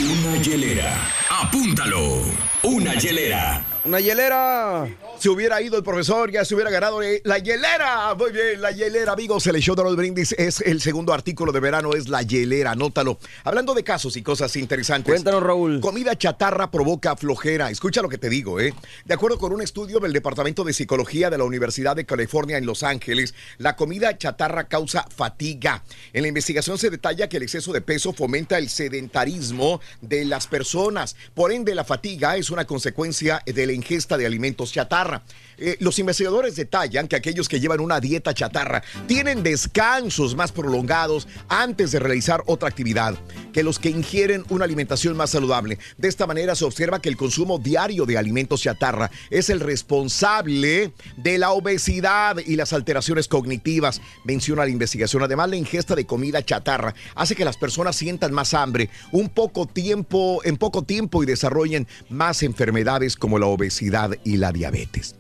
una 0.00 0.42
hielera. 0.42 0.94
Apúntalo. 1.30 2.20
Una 2.62 2.94
hielera. 2.94 3.64
Una 3.84 4.00
hielera. 4.00 4.88
Si 5.18 5.28
hubiera 5.28 5.60
ido 5.60 5.76
el 5.76 5.84
profesor, 5.84 6.30
ya 6.32 6.42
se 6.46 6.54
hubiera 6.54 6.70
ganado 6.70 7.02
eh, 7.02 7.20
la 7.24 7.38
hielera. 7.38 8.14
Muy 8.14 8.32
bien, 8.32 8.62
la 8.62 8.70
hielera, 8.70 9.12
amigos. 9.12 9.46
El 9.46 9.56
show 9.60 9.76
de 9.76 9.82
Raúl 9.82 9.96
Brindis 9.96 10.32
es 10.38 10.62
el 10.62 10.80
segundo 10.80 11.12
artículo 11.12 11.52
de 11.52 11.60
verano, 11.60 11.92
es 11.92 12.08
la 12.08 12.22
hielera. 12.22 12.70
Anótalo. 12.70 13.18
Hablando 13.44 13.74
de 13.74 13.84
casos 13.84 14.16
y 14.16 14.22
cosas 14.22 14.56
interesantes. 14.56 15.12
Cuéntanos, 15.12 15.42
Raúl. 15.42 15.80
Comida 15.80 16.16
chatarra 16.16 16.70
provoca 16.70 17.14
flojera. 17.16 17.70
Escucha 17.70 18.00
lo 18.00 18.08
que 18.08 18.16
te 18.16 18.30
digo, 18.30 18.58
¿eh? 18.58 18.72
De 19.04 19.12
acuerdo 19.12 19.38
con 19.38 19.52
un 19.52 19.60
estudio 19.60 20.00
del 20.00 20.14
Departamento 20.14 20.64
de 20.64 20.72
Psicología 20.72 21.28
de 21.28 21.36
la 21.36 21.44
Universidad 21.44 21.94
de 21.94 22.06
California 22.06 22.56
en 22.56 22.64
Los 22.64 22.82
Ángeles, 22.82 23.34
la 23.58 23.76
comida 23.76 24.16
chatarra 24.16 24.64
causa 24.64 25.06
fatiga. 25.14 25.84
En 26.14 26.22
la 26.22 26.28
investigación 26.28 26.78
se 26.78 26.88
detalla 26.88 27.28
que 27.28 27.36
el 27.36 27.42
exceso 27.42 27.70
de 27.74 27.82
peso 27.82 28.14
fomenta 28.14 28.56
el 28.56 28.70
sedentarismo 28.70 29.82
de 30.00 30.24
las 30.24 30.46
personas. 30.46 31.16
Por 31.34 31.52
ende, 31.52 31.74
la 31.74 31.84
fatiga 31.84 32.38
es 32.38 32.48
una 32.48 32.64
consecuencia 32.64 33.42
de 33.44 33.66
la 33.66 33.73
ingesta 33.74 34.16
de 34.16 34.26
alimentos 34.26 34.72
chatarra. 34.72 35.22
Eh, 35.58 35.76
los 35.80 35.98
investigadores 35.98 36.56
detallan 36.56 37.08
que 37.08 37.16
aquellos 37.16 37.48
que 37.48 37.60
llevan 37.60 37.80
una 37.80 38.00
dieta 38.00 38.34
chatarra 38.34 38.82
tienen 39.06 39.42
descansos 39.42 40.34
más 40.34 40.52
prolongados 40.52 41.28
antes 41.48 41.92
de 41.92 41.98
realizar 41.98 42.42
otra 42.46 42.68
actividad 42.68 43.14
que 43.52 43.62
los 43.62 43.78
que 43.78 43.88
ingieren 43.88 44.44
una 44.48 44.64
alimentación 44.64 45.16
más 45.16 45.30
saludable. 45.30 45.78
De 45.96 46.08
esta 46.08 46.26
manera 46.26 46.54
se 46.54 46.64
observa 46.64 47.00
que 47.00 47.08
el 47.08 47.16
consumo 47.16 47.58
diario 47.58 48.04
de 48.04 48.18
alimentos 48.18 48.62
chatarra 48.62 49.10
es 49.30 49.48
el 49.48 49.60
responsable 49.60 50.92
de 51.16 51.38
la 51.38 51.52
obesidad 51.52 52.36
y 52.44 52.56
las 52.56 52.72
alteraciones 52.72 53.28
cognitivas, 53.28 54.00
menciona 54.24 54.64
la 54.64 54.70
investigación. 54.70 55.22
Además, 55.22 55.50
la 55.50 55.56
ingesta 55.56 55.94
de 55.94 56.04
comida 56.04 56.44
chatarra 56.44 56.94
hace 57.14 57.36
que 57.36 57.44
las 57.44 57.56
personas 57.56 57.96
sientan 57.96 58.32
más 58.32 58.54
hambre 58.54 58.90
un 59.12 59.28
poco 59.28 59.66
tiempo, 59.66 60.40
en 60.44 60.56
poco 60.56 60.82
tiempo 60.82 61.22
y 61.22 61.26
desarrollen 61.26 61.86
más 62.08 62.42
enfermedades 62.42 63.16
como 63.16 63.38
la 63.38 63.46
obesidad 63.46 64.10
y 64.24 64.36
la 64.36 64.52
diabetes. 64.52 65.14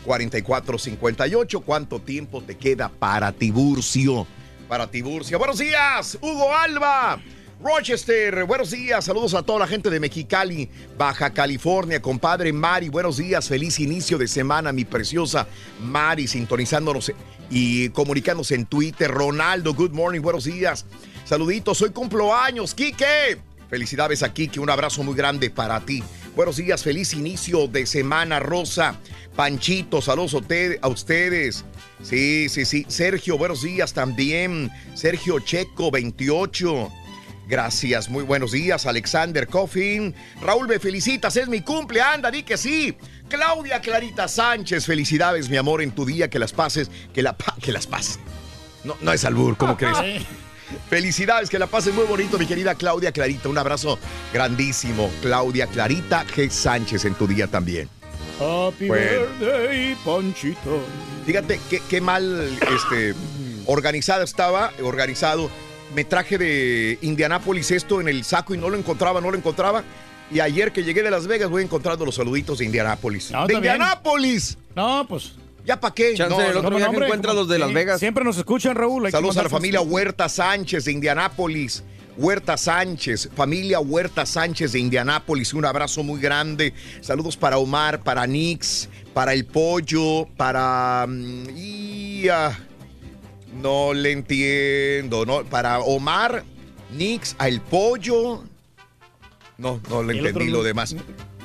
713-870-4458. 0.07 1.63
¿Cuánto 1.63 2.01
tiempo 2.01 2.43
te 2.43 2.57
queda 2.57 2.89
para 2.89 3.33
Tiburcio? 3.33 4.27
Para 4.67 4.91
Tiburcio. 4.91 5.39
Buenos 5.39 5.59
días, 5.59 6.17
Hugo 6.23 6.55
Alba. 6.55 7.21
Rochester, 7.63 8.45
buenos 8.45 8.71
días, 8.71 9.05
saludos 9.05 9.35
a 9.35 9.43
toda 9.43 9.59
la 9.59 9.67
gente 9.67 9.91
de 9.91 10.01
Mexicali, 10.01 10.71
Baja 10.97 11.35
California, 11.35 12.01
compadre 12.01 12.55
Mari, 12.55 12.89
buenos 12.89 13.19
días, 13.19 13.47
feliz 13.47 13.79
inicio 13.79 14.17
de 14.17 14.27
semana, 14.27 14.73
mi 14.73 14.87
preciosa 14.87 15.47
Mari, 15.83 16.27
sintonizándonos 16.27 17.13
y 17.51 17.89
comunicándose 17.91 18.55
en 18.55 18.65
Twitter, 18.65 19.11
Ronaldo, 19.11 19.75
good 19.75 19.91
morning, 19.91 20.21
buenos 20.21 20.45
días, 20.45 20.87
saluditos, 21.25 21.83
hoy 21.83 21.91
cumplo 21.91 22.35
años, 22.35 22.75
Quique, 22.75 23.39
felicidades 23.69 24.23
a 24.23 24.33
Quique, 24.33 24.61
un 24.61 24.71
abrazo 24.71 25.03
muy 25.03 25.15
grande 25.15 25.51
para 25.51 25.81
ti, 25.81 26.03
buenos 26.37 26.57
días, 26.57 26.85
feliz 26.85 27.13
inicio 27.13 27.67
de 27.67 27.87
semana, 27.87 28.39
Rosa, 28.39 28.95
Panchito, 29.35 30.01
saludos 30.01 30.35
a 30.81 30.89
ustedes, 30.89 31.65
sí, 32.03 32.49
sí, 32.49 32.65
sí, 32.65 32.87
Sergio, 32.89 33.37
buenos 33.37 33.63
días 33.63 33.93
también, 33.93 34.71
Sergio 34.95 35.41
Checo, 35.41 35.91
28, 35.91 36.93
Gracias, 37.51 38.09
muy 38.09 38.23
buenos 38.23 38.53
días, 38.53 38.87
Alexander 38.87 39.49
Coffin. 39.49 40.15
Raúl, 40.41 40.69
me 40.69 40.79
felicitas, 40.79 41.37
es 41.37 41.49
mi 41.49 41.63
cumple, 41.63 42.01
anda, 42.01 42.31
di 42.31 42.45
que 42.45 42.57
sí. 42.57 42.97
Claudia 43.29 43.81
Clarita 43.81 44.29
Sánchez, 44.29 44.87
felicidades, 44.87 45.49
mi 45.51 45.57
amor, 45.57 45.83
en 45.83 45.91
tu 45.91 46.07
día, 46.07 46.31
que 46.31 46.39
las 46.39 46.53
pases, 46.53 46.89
que, 47.13 47.23
la, 47.23 47.37
pa- 47.37 47.57
que 47.61 47.73
las 47.73 47.89
pases. 47.89 48.21
No, 48.85 48.97
no 49.01 49.13
es 49.13 49.25
albur, 49.25 49.57
¿cómo 49.57 49.77
crees? 49.77 49.97
Felicidades, 50.89 51.51
que 51.51 51.59
la 51.59 51.67
pases 51.67 51.93
muy 51.93 52.05
bonito, 52.05 52.39
mi 52.39 52.47
querida 52.47 52.77
Claudia 52.77 53.11
Clarita. 53.11 53.49
Un 53.49 53.59
abrazo 53.59 53.99
grandísimo, 54.33 55.11
Claudia 55.21 55.67
Clarita 55.67 56.25
G. 56.27 56.49
Sánchez, 56.51 57.05
en 57.05 57.15
tu 57.15 57.27
día 57.27 57.49
también. 57.49 57.89
Happy 58.39 58.87
Bueno. 58.87 59.23
birthday, 59.41 59.97
Ponchito. 60.05 60.85
Fíjate 61.27 61.59
qué, 61.69 61.83
qué 61.91 62.01
mal 62.01 62.57
este, 62.77 63.15
organizada 63.67 64.23
estaba, 64.23 64.71
organizado. 64.83 65.51
Me 65.95 66.05
traje 66.05 66.39
de 66.39 66.99
Indianápolis 67.03 67.71
esto 67.71 68.01
en 68.01 68.09
el 68.09 68.25
saco 68.25 68.55
y 68.55 68.59
no 68.59 68.69
lo 68.71 68.77
encontraba, 68.77 69.21
no 69.21 69.31
lo 69.31 69.37
encontraba. 69.37 69.83
Y 70.33 70.39
ayer 70.39 70.71
que 70.73 70.85
llegué 70.85 71.03
de 71.03 71.11
Las 71.11 71.27
Vegas 71.27 71.51
voy 71.51 71.63
encontrando 71.65 72.05
los 72.05 72.15
saluditos 72.15 72.59
de 72.59 72.65
Indianápolis. 72.65 73.31
No, 73.33 73.47
¡De. 73.47 73.55
Indianápolis! 73.55 74.57
No, 74.77 75.05
pues. 75.09 75.33
¿Ya 75.65 75.79
para 75.81 75.93
qué? 75.93 76.15
Chance, 76.15 76.35
No, 76.37 76.41
el 76.41 76.53
no, 76.55 76.59
otro 76.61 76.71
no, 76.71 76.77
día 76.77 76.89
hombre, 76.89 77.07
encuentra 77.07 77.33
los 77.33 77.49
de 77.49 77.59
Las. 77.59 77.73
Vegas. 77.73 77.99
Siempre 77.99 78.25
nos 78.25 78.37
escuchan, 78.39 78.77
Raúl. 78.77 79.11
Saludos 79.11 79.37
a 79.37 79.43
la 79.43 79.49
familia. 79.49 79.81
Huerta 79.81 80.29
Sánchez 80.29 80.85
de 80.85 80.93
Indianápolis. 80.93 81.83
Huerta 82.17 82.57
Sánchez, 82.59 83.31
familia 83.35 83.81
Huerta 83.81 84.27
Sánchez 84.27 84.73
de 84.73 84.79
Indianápolis, 84.81 85.55
un 85.55 85.65
abrazo 85.65 86.03
muy 86.03 86.21
grande. 86.21 86.75
Saludos 87.01 87.37
para 87.37 87.57
Omar, 87.57 88.03
para 88.03 88.27
Nix, 88.27 88.89
para 89.15 89.33
el 89.33 89.47
pollo, 89.47 90.27
para. 90.37 91.07
mm, 91.09 91.47
y, 91.57 92.29
ah, 92.29 92.59
no 93.55 93.93
le 93.95 94.13
entiendo, 94.13 95.27
¿no? 95.27 95.45
Para 95.45 95.81
Omar, 95.81 96.45
Nix, 96.93 97.35
a 97.39 97.49
el 97.49 97.61
pollo. 97.61 98.45
No, 99.59 99.81
no 99.89 100.03
le 100.03 100.19
entendí 100.19 100.49
lo 100.49 100.63
demás. 100.63 100.95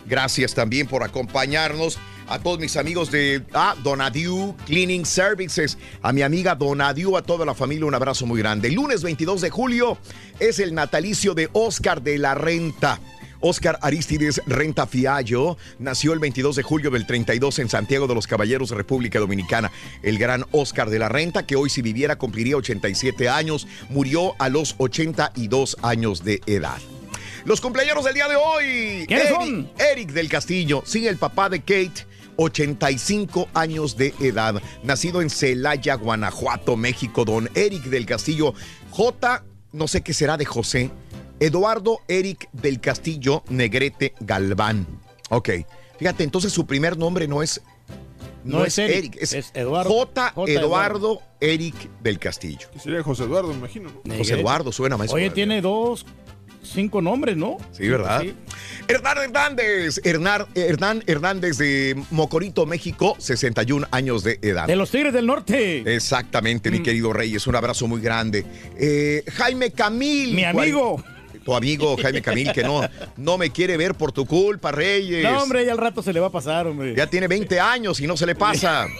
Gracias 0.06 0.54
también 0.54 0.88
por 0.88 1.04
acompañarnos. 1.04 1.98
A 2.28 2.40
todos 2.40 2.60
mis 2.60 2.76
amigos 2.76 3.12
de 3.12 3.44
ah, 3.54 3.76
Donadiu 3.84 4.56
Cleaning 4.66 5.06
Services, 5.06 5.78
a 6.02 6.12
mi 6.12 6.24
amiga 6.24 6.56
Donadiu, 6.56 7.18
a 7.18 7.22
toda 7.22 7.46
la 7.46 7.54
familia, 7.54 7.86
un 7.86 7.94
abrazo 7.94 8.26
muy 8.26 8.40
grande. 8.40 8.70
El 8.70 8.76
lunes 8.76 9.04
22 9.04 9.42
de 9.42 9.52
julio 9.52 10.00
es 10.40 10.58
el 10.58 10.74
natalicio 10.74 11.36
de 11.36 11.50
Oscar 11.54 12.02
de 12.02 12.18
la 12.18 12.34
Renta. 12.34 13.00
Oscar 13.48 13.78
Aristides 13.84 14.42
Renta 14.48 14.88
Fiallo 14.88 15.56
nació 15.78 16.14
el 16.14 16.20
22 16.20 16.56
de 16.56 16.64
julio 16.64 16.90
del 16.90 17.06
32 17.06 17.60
en 17.60 17.70
Santiago 17.70 18.08
de 18.08 18.16
los 18.16 18.26
Caballeros, 18.26 18.72
República 18.72 19.20
Dominicana. 19.20 19.72
El 20.02 20.18
gran 20.18 20.46
Oscar 20.50 20.90
de 20.90 20.98
la 20.98 21.10
Renta, 21.10 21.46
que 21.46 21.56
hoy 21.56 21.70
si 21.70 21.84
viviera 21.84 22.16
cumpliría 22.16 22.58
87 22.58 23.30
años, 23.30 23.68
murió 23.90 24.34
a 24.40 24.50
los 24.50 24.74
82 24.80 25.78
años 25.84 26.24
de 26.24 26.42
edad. 26.48 26.80
Los 27.46 27.62
cumpleaños 27.62 28.04
del 28.04 28.16
día 28.16 28.28
de 28.28 28.36
hoy. 28.36 29.06
¿Quiénes 29.08 29.28
Eric, 29.28 29.40
son? 29.40 29.72
Eric 29.78 30.10
del 30.10 30.28
Castillo, 30.28 30.82
sí, 30.84 31.08
el 31.08 31.18
papá 31.18 31.48
de 31.48 31.60
Kate. 31.60 32.08
85 32.38 33.48
años 33.54 33.96
de 33.96 34.14
edad, 34.20 34.62
nacido 34.84 35.22
en 35.22 35.30
Celaya, 35.30 35.96
Guanajuato, 35.96 36.76
México, 36.76 37.24
don 37.24 37.50
Eric 37.56 37.84
del 37.84 38.06
Castillo, 38.06 38.54
J, 38.90 39.42
no 39.72 39.88
sé 39.88 40.02
qué 40.02 40.14
será 40.14 40.36
de 40.36 40.44
José, 40.44 40.92
Eduardo 41.40 42.00
Eric 42.08 42.50
del 42.54 42.80
Castillo 42.80 43.44
Negrete 43.50 44.14
Galván. 44.20 44.86
Ok, 45.30 45.50
fíjate, 46.00 46.24
entonces 46.24 46.52
su 46.54 46.66
primer 46.66 46.98
nombre 46.98 47.28
no 47.28 47.42
es, 47.44 47.62
no, 48.44 48.64
es, 48.64 48.78
Eric, 48.78 49.18
es, 49.20 49.52
Eduardo. 49.54 49.90
J. 49.90 50.32
J. 50.36 50.52
Eduardo 50.52 51.22
Eric 51.42 51.76
del 52.02 52.20
Castillo. 52.20 52.68
Sería 52.82 53.02
José 53.02 53.24
Eduardo, 53.24 53.50
me 53.50 53.56
imagino. 53.58 53.92
¿no? 54.04 54.16
José 54.18 54.40
Eduardo, 54.40 54.72
suena 54.72 54.98
más. 54.98 55.12
Oye, 55.12 55.32
tiene 55.32 55.62
dos, 55.62 56.06
cinco 56.62 57.02
nombres, 57.02 57.36
¿no? 57.38 57.58
Sí, 57.72 57.88
¿verdad? 57.88 58.24
Hernán 58.88 59.18
Hernández, 59.18 60.00
Hernán, 60.04 60.46
Hernán 60.54 61.04
Hernández 61.08 61.58
de 61.58 62.00
Mocorito, 62.12 62.68
México, 62.68 63.16
61 63.18 63.88
años 63.90 64.24
de 64.24 64.38
edad. 64.44 64.68
De 64.68 64.76
los 64.76 64.92
Tigres 64.92 65.12
del 65.12 65.26
Norte. 65.26 65.96
Exactamente, 65.96 66.70
Mm. 66.70 66.74
mi 66.74 66.84
querido 66.84 67.14
Reyes, 67.14 67.48
un 67.48 67.56
abrazo 67.56 67.88
muy 67.88 68.00
grande. 68.00 68.46
Eh, 68.78 69.24
Jaime 69.34 69.72
Camil. 69.72 70.36
Mi 70.36 70.44
cual- 70.44 70.60
amigo. 70.60 71.04
Tu 71.46 71.54
amigo 71.54 71.96
Jaime 71.96 72.24
Camil, 72.24 72.52
que 72.52 72.64
no, 72.64 72.82
no 73.18 73.38
me 73.38 73.52
quiere 73.52 73.78
ver 73.78 73.94
por 73.94 74.12
tu 74.12 74.26
culpa, 74.26 74.72
Reyes. 74.72 75.24
No, 75.24 75.44
hombre, 75.44 75.64
ya 75.64 75.74
al 75.74 75.78
rato 75.78 76.02
se 76.02 76.12
le 76.12 76.20
va 76.20 76.28
a 76.28 76.32
pasar, 76.32 76.66
hombre. 76.66 76.96
Ya 76.96 77.06
tiene 77.06 77.28
20 77.28 77.60
años 77.60 78.00
y 78.00 78.08
no 78.08 78.18
se 78.18 78.26
le 78.26 78.34
pasa. 78.36 78.88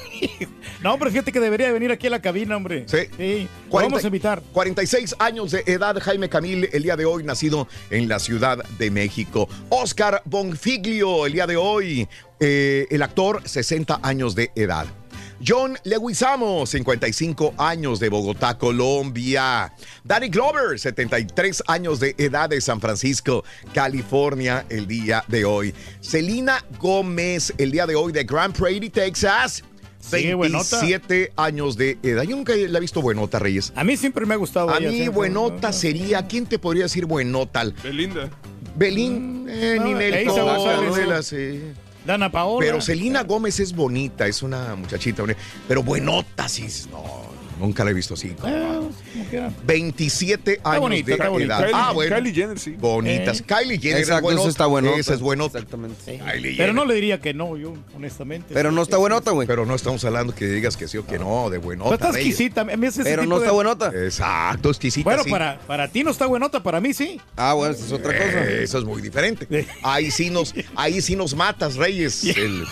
No, 0.84 1.00
pero 1.00 1.10
fíjate 1.10 1.32
que 1.32 1.40
debería 1.40 1.68
de 1.68 1.74
venir 1.74 1.92
aquí 1.92 2.06
a 2.06 2.12
la 2.12 2.22
cabina, 2.22 2.58
hombre. 2.58 2.84
Sí. 2.88 2.98
Sí. 3.18 3.48
Lo 3.66 3.70
40 3.72 3.92
Vamos 3.92 4.04
a 4.04 4.08
invitar. 4.08 4.44
46 4.54 5.16
años 5.18 5.50
de 5.50 5.64
edad, 5.66 5.98
Jaime 6.00 6.30
Camil, 6.30 6.70
el 6.72 6.84
día 6.84 6.96
de 6.96 7.06
hoy, 7.06 7.24
nacido 7.24 7.68
en 7.90 8.08
la 8.08 8.20
Ciudad 8.20 8.64
de 8.78 8.92
México. 8.92 9.50
Oscar 9.70 10.22
Bonfiglio, 10.26 11.26
el 11.26 11.34
día 11.34 11.48
de 11.48 11.58
hoy, 11.58 12.08
eh, 12.40 12.86
el 12.92 13.02
actor, 13.02 13.42
60 13.46 14.00
años 14.04 14.36
de 14.36 14.52
edad. 14.56 14.86
John 15.46 15.78
Leguizamo, 15.84 16.66
55 16.66 17.54
años 17.58 18.00
de 18.00 18.10
Bogotá, 18.10 18.58
Colombia. 18.58 19.72
Danny 20.04 20.30
Glover, 20.30 20.80
73 20.80 21.64
años 21.68 22.00
de 22.00 22.16
edad 22.18 22.50
de 22.50 22.60
San 22.62 22.82
Francisco, 22.82 23.44
California, 23.74 24.66
el 24.70 24.88
día 24.88 25.24
de 25.28 25.46
hoy. 25.46 25.74
Selena 26.00 26.64
Gómez, 26.80 27.54
el 27.58 27.72
día 27.72 27.86
de 27.86 27.96
hoy 27.96 28.12
de 28.12 28.24
Grand 28.24 28.56
Prairie, 28.58 28.90
Texas. 28.90 29.64
Sí, 30.00 30.34
buenota. 30.34 30.80
27 30.80 31.34
años 31.36 31.78
de 31.78 31.98
edad. 32.02 32.24
Yo 32.24 32.36
nunca 32.36 32.54
la 32.56 32.78
he 32.78 32.82
visto 32.82 33.02
buenota, 33.02 33.38
Reyes. 33.38 33.72
A 33.76 33.84
mí 33.84 33.98
siempre 33.98 34.26
me 34.26 34.34
ha 34.36 34.38
gustado. 34.38 34.70
A 34.70 34.80
mí, 34.80 35.08
buenota 35.10 35.74
sería. 35.74 36.26
¿Quién 36.28 36.46
te 36.46 36.60
podría 36.60 36.84
decir 36.84 37.06
buenota? 37.06 37.66
Belinda. 37.84 38.30
Belín, 38.76 39.48
eh, 39.48 39.78
no, 39.78 39.86
Ninel 39.86 41.24
sí. 41.24 41.62
Dana 42.06 42.32
Paola. 42.32 42.66
Pero 42.66 42.82
Celina 42.82 43.24
Gómez 43.24 43.60
es 43.60 43.74
bonita, 43.74 44.28
es 44.28 44.44
una 44.44 44.76
muchachita. 44.76 45.24
Pero 45.68 45.84
buenota, 45.84 46.48
sí. 46.48 46.68
No, 46.92 47.25
nunca 47.60 47.84
la 47.84 47.92
he 47.92 47.94
visto 47.94 48.14
así. 48.16 48.30
Como 48.30 48.90
quiera. 49.30 49.52
27 49.66 50.62
años 50.64 50.80
bonita, 50.82 51.06
de 51.08 51.12
está 51.14 51.30
bonita. 51.30 51.54
edad. 51.58 51.66
Kylie, 51.66 51.74
ah, 51.82 51.92
bueno. 51.94 52.16
Kylie 52.16 52.34
Jenner, 52.34 52.60
sí. 52.60 52.76
Bonitas. 52.78 53.40
Eh. 53.40 53.44
Kylie 53.48 53.78
Jenner 53.80 53.98
es 54.02 54.08
Exacto, 54.10 54.32
esa 54.32 54.48
está 54.50 54.66
buenota. 54.66 54.98
Esa 55.00 55.14
es 55.14 55.20
buenota. 55.20 55.58
Exactamente. 55.60 56.04
Kylie 56.18 56.42
Pero 56.42 56.56
Jenner. 56.56 56.74
no 56.76 56.86
le 56.86 56.94
diría 56.96 57.20
que 57.22 57.34
no, 57.34 57.58
yo, 57.58 57.74
honestamente. 57.96 58.54
Pero 58.54 58.72
no 58.72 58.82
está 58.82 58.98
buenota, 58.98 59.32
güey. 59.32 59.48
Pero 59.48 59.66
no 59.66 59.76
estamos 59.76 60.04
hablando 60.06 60.34
que 60.36 60.46
digas 60.48 60.78
que 60.78 60.88
sí 60.88 60.98
o 60.98 61.06
que 61.06 61.18
no, 61.20 61.50
de 61.50 61.58
buenota. 61.58 61.98
Pero 61.98 62.10
está 62.10 62.20
exquisita. 62.20 62.62
A 62.62 62.66
mí 62.66 62.88
ese 62.88 63.04
Pero 63.04 63.26
no 63.26 63.36
de- 63.40 63.46
está 63.46 63.52
buenota. 63.54 63.88
Exacto, 63.96 64.70
exquisita. 64.70 65.04
Bueno, 65.10 65.24
sí. 65.24 65.30
para, 65.32 65.60
para 65.60 65.88
ti 65.88 66.04
no 66.04 66.12
está 66.12 66.26
buenota, 66.26 66.62
para 66.64 66.80
mí 66.82 66.94
sí. 66.94 67.20
Ah, 67.36 67.54
bueno, 67.54 67.74
esa 67.74 67.86
es 67.86 67.92
otra 67.92 68.14
cosa. 68.18 68.44
Eh, 68.46 68.64
Eso 68.64 68.80
es 68.80 68.84
muy 68.86 69.02
diferente. 69.02 69.48
Ahí 69.84 70.12
sí 70.12 70.30
nos, 70.30 70.54
ahí 70.76 71.02
sí 71.02 71.16
nos 71.16 71.36
matas, 71.36 71.76
Reyes. 71.76 72.24
El- 72.26 72.66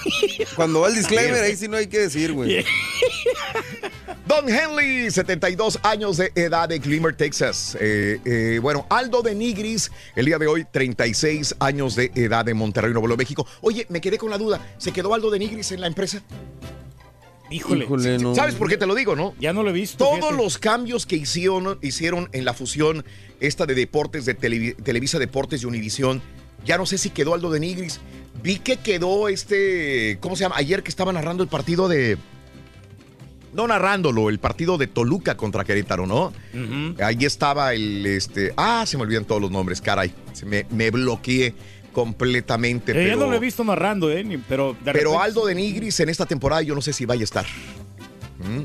Cuando 0.56 0.82
va 0.82 0.90
el 0.90 0.96
disclaimer, 0.96 1.42
ahí 1.44 1.56
sí 1.56 1.68
no 1.68 1.78
hay 1.78 1.88
que 1.88 2.00
decir, 2.00 2.34
güey. 2.34 2.66
Don 4.26 4.48
Henley, 4.48 5.12
72 5.12 5.80
años 5.84 6.16
de 6.18 6.32
edad 6.36 6.70
de 6.70 6.80
Glimmer, 6.80 7.14
Texas. 7.16 7.78
Eh, 7.80 8.20
eh, 8.24 8.60
bueno, 8.62 8.86
Aldo 8.90 9.22
de 9.22 9.36
Nigris, 9.36 9.92
el 10.16 10.26
día 10.26 10.38
de 10.40 10.48
hoy, 10.48 10.66
36 10.72 11.56
años 11.60 11.96
de 11.96 12.10
edad 12.16 12.46
de 12.46 12.54
Monterrey, 12.54 12.94
Nuevo 12.94 13.08
León, 13.08 13.18
México. 13.18 13.46
Oye, 13.62 13.86
me 13.90 14.00
quedé 14.00 14.18
con 14.18 14.30
la 14.30 14.38
duda. 14.38 14.62
¿Se 14.78 14.94
quedó 14.94 15.14
Aldo 15.14 15.30
de 15.30 15.40
Nigris 15.40 15.74
en 15.74 15.82
la 15.82 15.88
empresa? 15.88 16.22
Híjole. 17.52 17.84
Híjole, 17.84 18.18
no. 18.18 18.34
¿Sabes 18.34 18.56
por 18.56 18.70
qué 18.70 18.78
te 18.78 18.86
lo 18.88 18.96
digo, 18.96 19.16
no? 19.18 19.36
Ya 19.42 19.52
no 19.52 19.62
lo 19.62 19.72
he 19.72 19.74
visto. 19.74 19.98
Todos 19.98 20.16
fíjate. 20.20 20.38
los 20.38 20.58
cambios 20.58 21.06
que 21.06 21.18
hicieron, 21.18 21.78
hicieron 21.82 22.30
en 22.32 22.46
la 22.46 22.54
fusión 22.54 23.04
esta 23.42 23.66
de 23.66 23.76
deportes, 23.76 24.24
de 24.26 24.38
Televi- 24.40 24.76
Televisa 24.82 25.20
Deportes 25.20 25.64
y 25.64 25.66
Univisión, 25.66 26.22
ya 26.66 26.78
no 26.78 26.86
sé 26.86 26.98
si 26.98 27.10
quedó 27.10 27.34
Aldo 27.34 27.52
de 27.52 27.60
Nigris. 27.60 28.00
Vi 28.42 28.60
que 28.60 28.78
quedó 28.78 29.28
este, 29.28 30.18
¿cómo 30.22 30.38
se 30.38 30.44
llama? 30.46 30.56
Ayer 30.58 30.82
que 30.82 30.90
estaba 30.90 31.12
narrando 31.12 31.44
el 31.44 31.50
partido 31.50 31.90
de... 31.90 32.18
No 33.54 33.68
narrándolo, 33.68 34.30
el 34.30 34.40
partido 34.40 34.78
de 34.78 34.88
Toluca 34.88 35.38
contra 35.38 35.64
Querétaro, 35.64 36.08
¿no? 36.08 36.34
Ujú. 36.54 36.96
Ahí 37.04 37.18
estaba 37.26 37.74
el, 37.74 38.06
este... 38.06 38.54
Ah, 38.58 38.84
se 38.88 38.98
me 38.98 39.04
olvidan 39.04 39.26
todos 39.26 39.42
los 39.42 39.52
nombres, 39.52 39.80
caray. 39.82 40.14
Se 40.34 40.46
me, 40.46 40.66
me 40.72 40.90
bloqueé 40.90 41.54
completamente. 41.94 42.92
Eh, 42.92 42.96
ya 42.96 43.02
pero, 43.14 43.18
no 43.20 43.28
lo 43.32 43.38
he 43.38 43.40
visto 43.40 43.64
narrando, 43.64 44.12
¿eh? 44.12 44.24
Ni- 44.24 44.38
pero 44.38 44.74
de 44.84 44.92
pero 44.92 45.12
repente- 45.12 45.18
Aldo 45.26 45.46
de 45.46 45.56
Nigris 45.56 46.00
en 46.00 46.10
esta 46.10 46.26
temporada 46.26 46.62
yo 46.64 46.74
no 46.76 46.82
sé 46.82 46.94
si 46.94 47.06
vaya 47.06 47.22
a 47.22 47.24
estar. 47.26 47.46
¿Mm? 48.40 48.64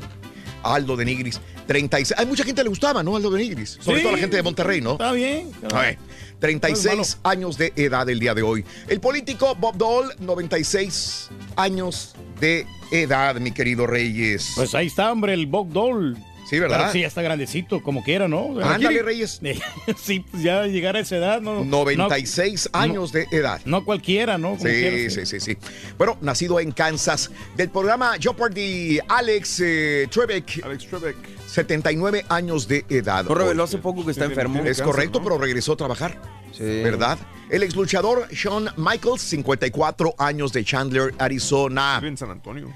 Aldo 0.63 0.97
de 0.97 1.05
Nigris, 1.05 1.39
36. 1.67 2.19
Hay 2.19 2.25
mucha 2.25 2.43
gente 2.43 2.59
que 2.59 2.63
le 2.63 2.69
gustaba, 2.69 3.01
¿no? 3.01 3.15
Aldo 3.15 3.29
de 3.31 3.39
Nigris. 3.41 3.77
Sobre 3.79 3.97
Sí, 3.97 4.03
todo 4.03 4.11
la 4.13 4.17
gente 4.19 4.35
de 4.35 4.43
Monterrey, 4.43 4.81
¿no? 4.81 4.93
Está 4.93 5.13
bien. 5.13 5.51
A 5.73 5.79
ver, 5.81 5.97
36 6.39 7.19
años 7.23 7.57
de 7.57 7.73
edad 7.75 8.09
el 8.09 8.19
día 8.19 8.33
de 8.33 8.41
hoy. 8.41 8.63
El 8.87 8.99
político 8.99 9.55
Bob 9.55 9.77
Dole, 9.77 10.13
96 10.19 11.29
años 11.55 12.15
de 12.39 12.65
edad, 12.91 13.35
mi 13.35 13.51
querido 13.51 13.85
Reyes. 13.85 14.53
Pues 14.55 14.73
ahí 14.75 14.87
está, 14.87 15.11
hombre, 15.11 15.33
el 15.33 15.45
Bob 15.47 15.69
Doll. 15.71 16.17
sí, 16.49 16.57
¿verdad? 16.59 16.77
Pero 16.79 16.91
sí, 16.93 17.01
ya 17.01 17.07
está 17.07 17.21
grandecito, 17.21 17.83
como 17.83 18.03
quiera, 18.03 18.27
¿no? 18.27 18.59
Ándale, 18.63 19.03
Reyes. 19.03 19.41
sí, 20.01 20.21
pues 20.21 20.41
ya 20.41 20.65
llegar 20.65 20.95
a 20.95 21.01
esa 21.01 21.17
edad, 21.17 21.41
¿no? 21.41 21.63
96 21.65 22.69
no- 22.73 22.79
años 22.79 23.11
de 23.11 23.27
edad. 23.31 23.61
No 23.65 23.83
cualquiera, 23.85 24.37
¿no? 24.37 24.51
Como 24.51 24.63
quiera, 24.63 24.97
Sí, 24.97 25.09
sí, 25.09 25.25
sí, 25.25 25.39
sí. 25.39 25.57
Bueno, 25.97 26.17
nacido 26.21 26.59
en 26.59 26.71
Kansas, 26.71 27.29
del 27.57 27.69
programa 27.69 28.13
Jeopardy, 28.19 28.99
Alex 29.07 29.59
eh, 29.63 30.07
Trebek, 30.09 30.61
Alex 30.63 30.87
Trebek. 30.87 31.38
79 31.49 32.25
años 32.29 32.67
de 32.67 32.85
edad. 32.89 33.25
No 33.25 33.33
reveló 33.33 33.63
hace 33.63 33.79
poco 33.79 34.05
que 34.05 34.11
está 34.11 34.25
enfermo. 34.25 34.59
Es 34.59 34.65
cáncer, 34.77 34.85
correcto, 34.85 35.19
¿no? 35.19 35.25
pero 35.25 35.37
regresó 35.39 35.73
a 35.73 35.77
trabajar, 35.77 36.21
Sí. 36.51 36.63
¿verdad? 36.63 37.17
El 37.49 37.63
ex 37.63 37.75
luchador 37.75 38.27
Shawn 38.31 38.69
Michaels, 38.77 39.21
54 39.21 40.13
años 40.19 40.53
de 40.53 40.63
Chandler, 40.63 41.15
Arizona. 41.17 41.97
Vive 41.99 42.09
en 42.09 42.17
San 42.17 42.29
Antonio. 42.29 42.71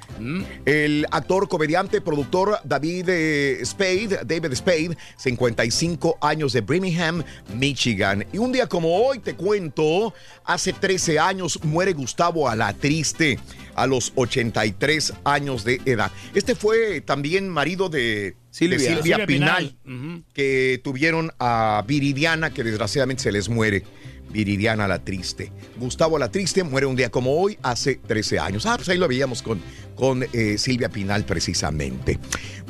El 0.65 1.05
actor, 1.11 1.47
comediante, 1.47 2.01
productor 2.01 2.57
David 2.63 3.05
eh, 3.09 3.59
Spade, 3.63 4.21
David 4.25 4.53
Spade, 4.55 4.97
55 5.17 6.17
años 6.21 6.53
de 6.53 6.61
Birmingham, 6.61 7.23
Michigan. 7.55 8.25
Y 8.33 8.39
un 8.39 8.51
día 8.51 8.67
como 8.67 8.95
hoy, 8.95 9.19
te 9.19 9.35
cuento, 9.35 10.13
hace 10.43 10.73
13 10.73 11.19
años 11.19 11.59
muere 11.63 11.93
Gustavo 11.93 12.49
Alatriste 12.49 13.37
a 13.75 13.87
los 13.87 14.11
83 14.15 15.13
años 15.23 15.63
de 15.63 15.81
edad. 15.85 16.11
Este 16.33 16.55
fue 16.55 17.01
también 17.01 17.49
marido 17.49 17.89
de 17.89 18.35
Silvia. 18.51 18.77
de 18.77 18.83
Silvia 18.83 19.01
Silvia 19.01 19.25
Pinal, 19.25 19.75
Pinal. 19.83 20.23
que 20.33 20.79
tuvieron 20.83 21.31
a 21.39 21.83
Viridiana, 21.87 22.53
que 22.53 22.63
desgraciadamente 22.63 23.23
se 23.23 23.31
les 23.31 23.49
muere. 23.49 23.83
Viridiana 24.29 24.87
la 24.87 24.97
triste. 25.03 25.51
Gustavo 25.77 26.17
la 26.17 26.31
triste 26.31 26.63
muere 26.63 26.87
un 26.87 26.95
día 26.95 27.11
como 27.11 27.39
hoy, 27.39 27.57
hace 27.61 27.95
13 27.95 28.39
años. 28.39 28.65
Ah, 28.65 28.77
pues 28.77 28.89
ahí 28.89 28.97
lo 28.97 29.07
veíamos 29.07 29.43
con, 29.43 29.61
con 29.95 30.25
eh, 30.33 30.57
Silvia 30.57 30.89
Pinal 30.89 31.23
precisamente. 31.23 32.17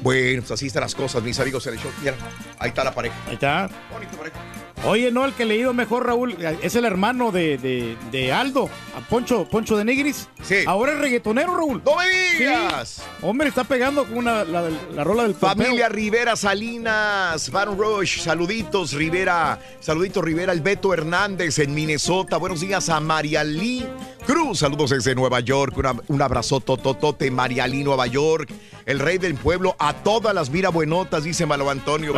Bueno, 0.01 0.41
pues 0.41 0.51
así 0.51 0.67
están 0.67 0.81
las 0.81 0.93
cosas, 0.93 1.23
mis 1.23 1.39
amigos 1.39 1.65
en 1.67 1.73
el 1.75 1.79
show. 1.79 1.91
Mira, 2.01 2.17
ahí 2.59 2.69
está 2.69 2.83
la 2.83 2.93
pareja. 2.93 3.15
Ahí 3.27 3.35
está. 3.35 3.69
Bonita 3.91 4.11
pareja. 4.17 4.62
Oye, 4.85 5.11
no, 5.11 5.23
el 5.23 5.31
que 5.33 5.45
le 5.45 5.55
ido 5.55 5.73
mejor, 5.73 6.05
Raúl, 6.05 6.35
es 6.61 6.75
el 6.75 6.83
hermano 6.83 7.31
de, 7.31 7.57
de- 7.57 7.95
de 8.11 8.33
Aldo, 8.33 8.69
a 8.97 8.99
Poncho, 9.07 9.47
Poncho 9.47 9.77
de 9.77 9.85
Nigris. 9.85 10.27
Sí. 10.43 10.57
Ahora 10.67 10.91
es 10.91 10.99
reggaetonero, 10.99 11.55
Raúl. 11.55 11.81
¡No 11.85 11.95
me 11.95 12.37
digas! 12.37 12.89
Sí. 12.89 13.01
Hombre, 13.21 13.47
está 13.47 13.63
pegando 13.63 14.03
con 14.03 14.17
una, 14.17 14.43
la, 14.43 14.69
la 14.93 15.03
rola 15.05 15.23
del 15.23 15.35
Familia 15.35 15.87
Rivera 15.87 16.35
Salinas, 16.35 17.49
Van 17.49 17.77
Rush, 17.77 18.19
saluditos 18.19 18.91
Rivera, 18.91 19.57
saluditos 19.79 20.21
Rivera, 20.21 20.51
el 20.51 20.59
Beto 20.59 20.93
Hernández 20.93 21.59
en 21.59 21.73
Minnesota, 21.73 22.35
buenos 22.35 22.59
días 22.59 22.89
a 22.89 22.99
María 22.99 23.45
Lee 23.45 23.85
Cruz, 24.27 24.59
saludos 24.59 24.89
desde 24.89 25.15
Nueva 25.15 25.39
York, 25.39 25.77
una- 25.77 25.95
un 26.09 26.21
abrazo 26.21 26.59
tototote 26.59 27.31
María 27.31 27.67
Lee, 27.67 27.85
Nueva 27.85 28.07
York, 28.07 28.49
el 28.85 28.99
rey 28.99 29.17
del 29.17 29.35
pueblo, 29.35 29.77
a 29.79 29.93
todas 29.93 30.35
las 30.35 30.49
mira 30.49 30.67
buenotas, 30.69 31.23
dice 31.23 31.45
Malo 31.45 31.69
Antonio, 31.69 32.11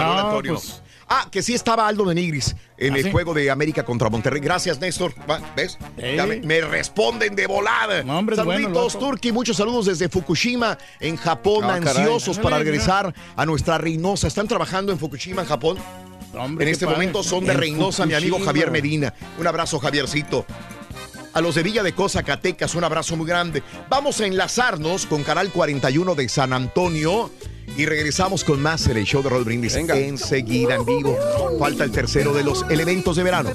pues. 0.55 0.81
Ah, 1.07 1.27
que 1.29 1.43
sí 1.43 1.53
estaba 1.53 1.87
Aldo 1.87 2.03
de 2.05 2.15
Nigris 2.15 2.55
en 2.77 2.93
¿Ah, 2.93 2.97
el 2.97 3.03
sí? 3.03 3.11
juego 3.11 3.33
de 3.35 3.51
América 3.51 3.85
contra 3.85 4.09
Monterrey. 4.09 4.41
Gracias, 4.41 4.79
Néstor. 4.79 5.13
¿Ves? 5.55 5.77
Ya 5.97 6.25
me, 6.25 6.37
me 6.41 6.61
responden 6.61 7.35
de 7.35 7.45
volada. 7.45 8.01
No, 8.03 8.17
hombre, 8.17 8.35
bueno 8.37 8.51
Saluditos, 8.61 8.93
vato. 8.95 9.05
Turki. 9.05 9.31
Muchos 9.31 9.57
saludos 9.57 9.85
desde 9.85 10.09
Fukushima, 10.09 10.77
en 10.99 11.15
Japón, 11.17 11.63
Ah, 11.65 11.79
caray. 11.79 12.03
ansiosos 12.03 12.39
para 12.39 12.57
regresar 12.57 13.13
a 13.35 13.45
nuestra 13.45 13.77
Reynosa. 13.77 14.27
¿Están 14.27 14.47
trabajando 14.47 14.91
en 14.91 14.97
Fukushima, 14.97 15.43
en 15.43 15.47
Japón? 15.47 15.77
Hombre, 16.33 16.65
en 16.65 16.71
este 16.71 16.85
padre. 16.85 16.97
momento 16.97 17.21
son 17.23 17.45
de 17.45 17.51
En 17.53 17.59
Reynosa, 17.59 18.05
mi 18.07 18.13
amigo. 18.15 18.39
Javier 18.43 18.71
Medina. 18.71 19.13
Un 19.39 19.45
abrazo, 19.47 19.79
Javiercito. 19.79 20.45
A 21.33 21.41
los 21.41 21.53
de 21.55 21.63
Villa 21.63 21.83
de 21.83 21.93
Cosa, 21.93 22.19
Zacatecas, 22.19 22.75
un 22.75 22.83
abrazo 22.83 23.15
muy 23.15 23.27
grande. 23.27 23.61
Vamos 23.89 24.21
a 24.21 24.25
enlazarnos 24.25 25.05
con 25.05 25.23
Canal 25.23 25.51
41 25.51 26.15
de 26.15 26.29
San 26.29 26.51
Antonio 26.53 27.29
y 27.77 27.85
regresamos 27.85 28.43
con 28.43 28.61
más 28.61 28.87
en 28.87 28.97
el 28.97 29.05
show 29.05 29.21
de 29.21 29.29
Roll 29.29 29.43
Brindis 29.43 29.75
Venga. 29.75 29.97
enseguida 29.97 30.75
en 30.75 30.85
vivo. 30.85 31.17
Falta 31.59 31.83
el 31.83 31.91
tercero 31.91 32.33
de 32.33 32.43
los 32.43 32.63
elementos 32.69 33.15
de 33.15 33.23
verano. 33.23 33.51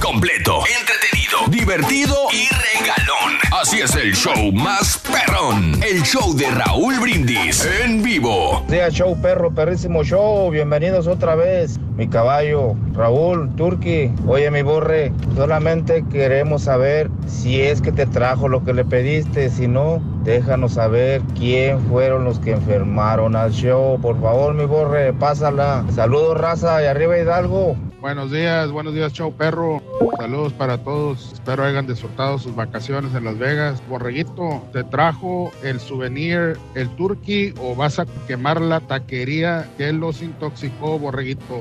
Completo, 0.00 0.62
entretenido, 0.66 1.19
divertido 1.48 2.14
y 2.32 2.48
regalón. 2.48 3.38
Así 3.52 3.80
es 3.80 3.94
el 3.94 4.14
show 4.14 4.52
más 4.52 4.98
perrón. 4.98 5.80
El 5.82 6.02
show 6.02 6.34
de 6.34 6.50
Raúl 6.50 6.98
Brindis 7.00 7.66
en 7.82 8.02
vivo. 8.02 8.64
Día 8.68 8.90
show, 8.90 9.20
perro, 9.20 9.50
perrísimo 9.52 10.02
show. 10.02 10.50
Bienvenidos 10.50 11.06
otra 11.06 11.34
vez. 11.34 11.78
Mi 11.96 12.08
caballo, 12.08 12.74
Raúl, 12.94 13.54
Turki. 13.56 14.10
Oye, 14.26 14.50
mi 14.50 14.62
borre, 14.62 15.12
solamente 15.36 16.04
queremos 16.10 16.62
saber 16.62 17.10
si 17.26 17.60
es 17.60 17.80
que 17.80 17.92
te 17.92 18.06
trajo 18.06 18.48
lo 18.48 18.64
que 18.64 18.72
le 18.72 18.84
pediste. 18.84 19.50
Si 19.50 19.68
no, 19.68 20.02
déjanos 20.24 20.74
saber 20.74 21.22
quién 21.36 21.80
fueron 21.88 22.24
los 22.24 22.38
que 22.38 22.52
enfermaron 22.52 23.36
al 23.36 23.52
show. 23.52 24.00
Por 24.00 24.20
favor, 24.20 24.54
mi 24.54 24.64
borre, 24.64 25.12
pásala. 25.12 25.84
Saludos, 25.94 26.38
raza, 26.38 26.82
y 26.82 26.86
arriba 26.86 27.18
Hidalgo. 27.18 27.76
Buenos 28.00 28.30
días, 28.30 28.70
buenos 28.70 28.94
días, 28.94 29.12
Chau 29.12 29.30
Perro. 29.30 29.82
Saludos 30.16 30.54
para 30.54 30.78
todos. 30.78 31.34
Espero 31.34 31.64
hayan 31.64 31.86
disfrutado 31.86 32.38
sus 32.38 32.54
vacaciones 32.56 33.14
en 33.14 33.24
Las 33.24 33.38
Vegas. 33.38 33.82
Borreguito, 33.90 34.66
¿te 34.72 34.84
trajo 34.84 35.52
el 35.62 35.78
souvenir, 35.78 36.56
el 36.74 36.88
turkey 36.96 37.52
o 37.60 37.74
vas 37.74 37.98
a 37.98 38.06
quemar 38.26 38.58
la 38.58 38.80
taquería 38.80 39.68
que 39.76 39.92
los 39.92 40.22
intoxicó, 40.22 40.98
Borreguito? 40.98 41.60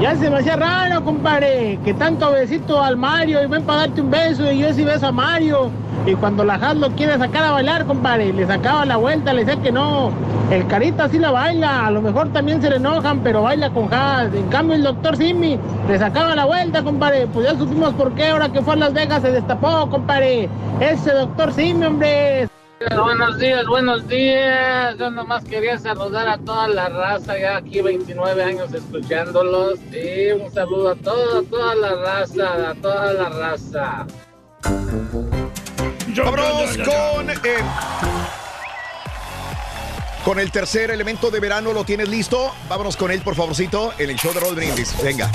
Ya 0.00 0.14
me 0.14 0.38
hacía 0.38 0.56
raro, 0.56 1.04
compadre, 1.04 1.78
que 1.84 1.92
tanto 1.92 2.32
besito 2.32 2.82
al 2.82 2.96
Mario 2.96 3.44
y 3.44 3.46
ven 3.46 3.62
para 3.64 3.80
darte 3.80 4.00
un 4.00 4.10
beso 4.10 4.50
y 4.50 4.60
yo 4.60 4.72
sí 4.72 4.82
beso 4.82 5.08
a 5.08 5.12
Mario. 5.12 5.70
Y 6.06 6.14
cuando 6.14 6.42
la 6.42 6.54
Has 6.54 6.76
lo 6.76 6.88
quiere 6.92 7.18
sacar 7.18 7.44
a 7.44 7.50
bailar, 7.50 7.84
compadre, 7.84 8.32
le 8.32 8.46
sacaba 8.46 8.86
la 8.86 8.96
vuelta, 8.96 9.34
le 9.34 9.44
decía 9.44 9.60
que 9.60 9.70
no. 9.70 10.10
El 10.50 10.66
Carita 10.68 11.06
sí 11.10 11.18
la 11.18 11.30
baila, 11.30 11.86
a 11.86 11.90
lo 11.90 12.00
mejor 12.00 12.32
también 12.32 12.62
se 12.62 12.70
le 12.70 12.76
enojan, 12.76 13.20
pero 13.20 13.42
baila 13.42 13.68
con 13.70 13.92
Has. 13.92 14.32
En 14.32 14.48
cambio 14.48 14.76
el 14.76 14.84
doctor 14.84 15.18
Simi 15.18 15.58
le 15.86 15.98
sacaba 15.98 16.34
la 16.34 16.46
vuelta, 16.46 16.82
compadre. 16.82 17.26
Pues 17.26 17.44
ya 17.44 17.58
supimos 17.58 17.92
por 17.92 18.12
qué 18.14 18.28
ahora 18.28 18.48
que 18.48 18.62
fue 18.62 18.72
a 18.72 18.76
Las 18.76 18.94
Vegas 18.94 19.20
se 19.20 19.32
destapó, 19.32 19.90
compadre. 19.90 20.48
Ese 20.80 21.12
doctor 21.12 21.52
Simi, 21.52 21.84
hombre. 21.84 22.48
Buenos 22.88 23.36
días, 23.38 23.66
buenos 23.66 24.08
días. 24.08 24.96
Yo 24.96 25.10
nomás 25.10 25.44
quería 25.44 25.78
saludar 25.78 26.26
a 26.26 26.38
toda 26.38 26.66
la 26.66 26.88
raza, 26.88 27.38
ya 27.38 27.58
aquí 27.58 27.82
29 27.82 28.42
años 28.42 28.72
escuchándolos. 28.72 29.78
Y 29.92 30.32
un 30.32 30.50
saludo 30.50 30.92
a 30.92 30.94
toda, 30.94 31.42
toda 31.42 31.74
la 31.74 31.94
raza, 31.96 32.70
a 32.70 32.74
toda 32.76 33.12
la 33.12 33.28
raza. 33.28 34.06
Vámonos 36.16 36.78
con. 36.78 37.30
eh, 37.30 37.36
con 40.24 40.38
el 40.38 40.50
tercer 40.50 40.90
elemento 40.90 41.30
de 41.30 41.38
verano, 41.38 41.74
¿lo 41.74 41.84
tienes 41.84 42.08
listo? 42.08 42.54
Vámonos 42.66 42.96
con 42.96 43.10
él, 43.10 43.20
por 43.20 43.34
favorcito, 43.34 43.92
en 43.98 44.08
el 44.08 44.16
show 44.16 44.32
de 44.32 44.40
Roll 44.40 44.54
Brindis. 44.54 44.94
Venga. 45.02 45.30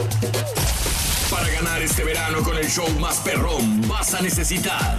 Para 1.30 1.48
ganar 1.50 1.80
este 1.80 2.04
verano 2.04 2.42
con 2.42 2.58
el 2.58 2.68
show 2.68 2.90
más 3.00 3.20
perrón, 3.20 3.88
vas 3.88 4.16
a 4.16 4.22
necesitar 4.22 4.98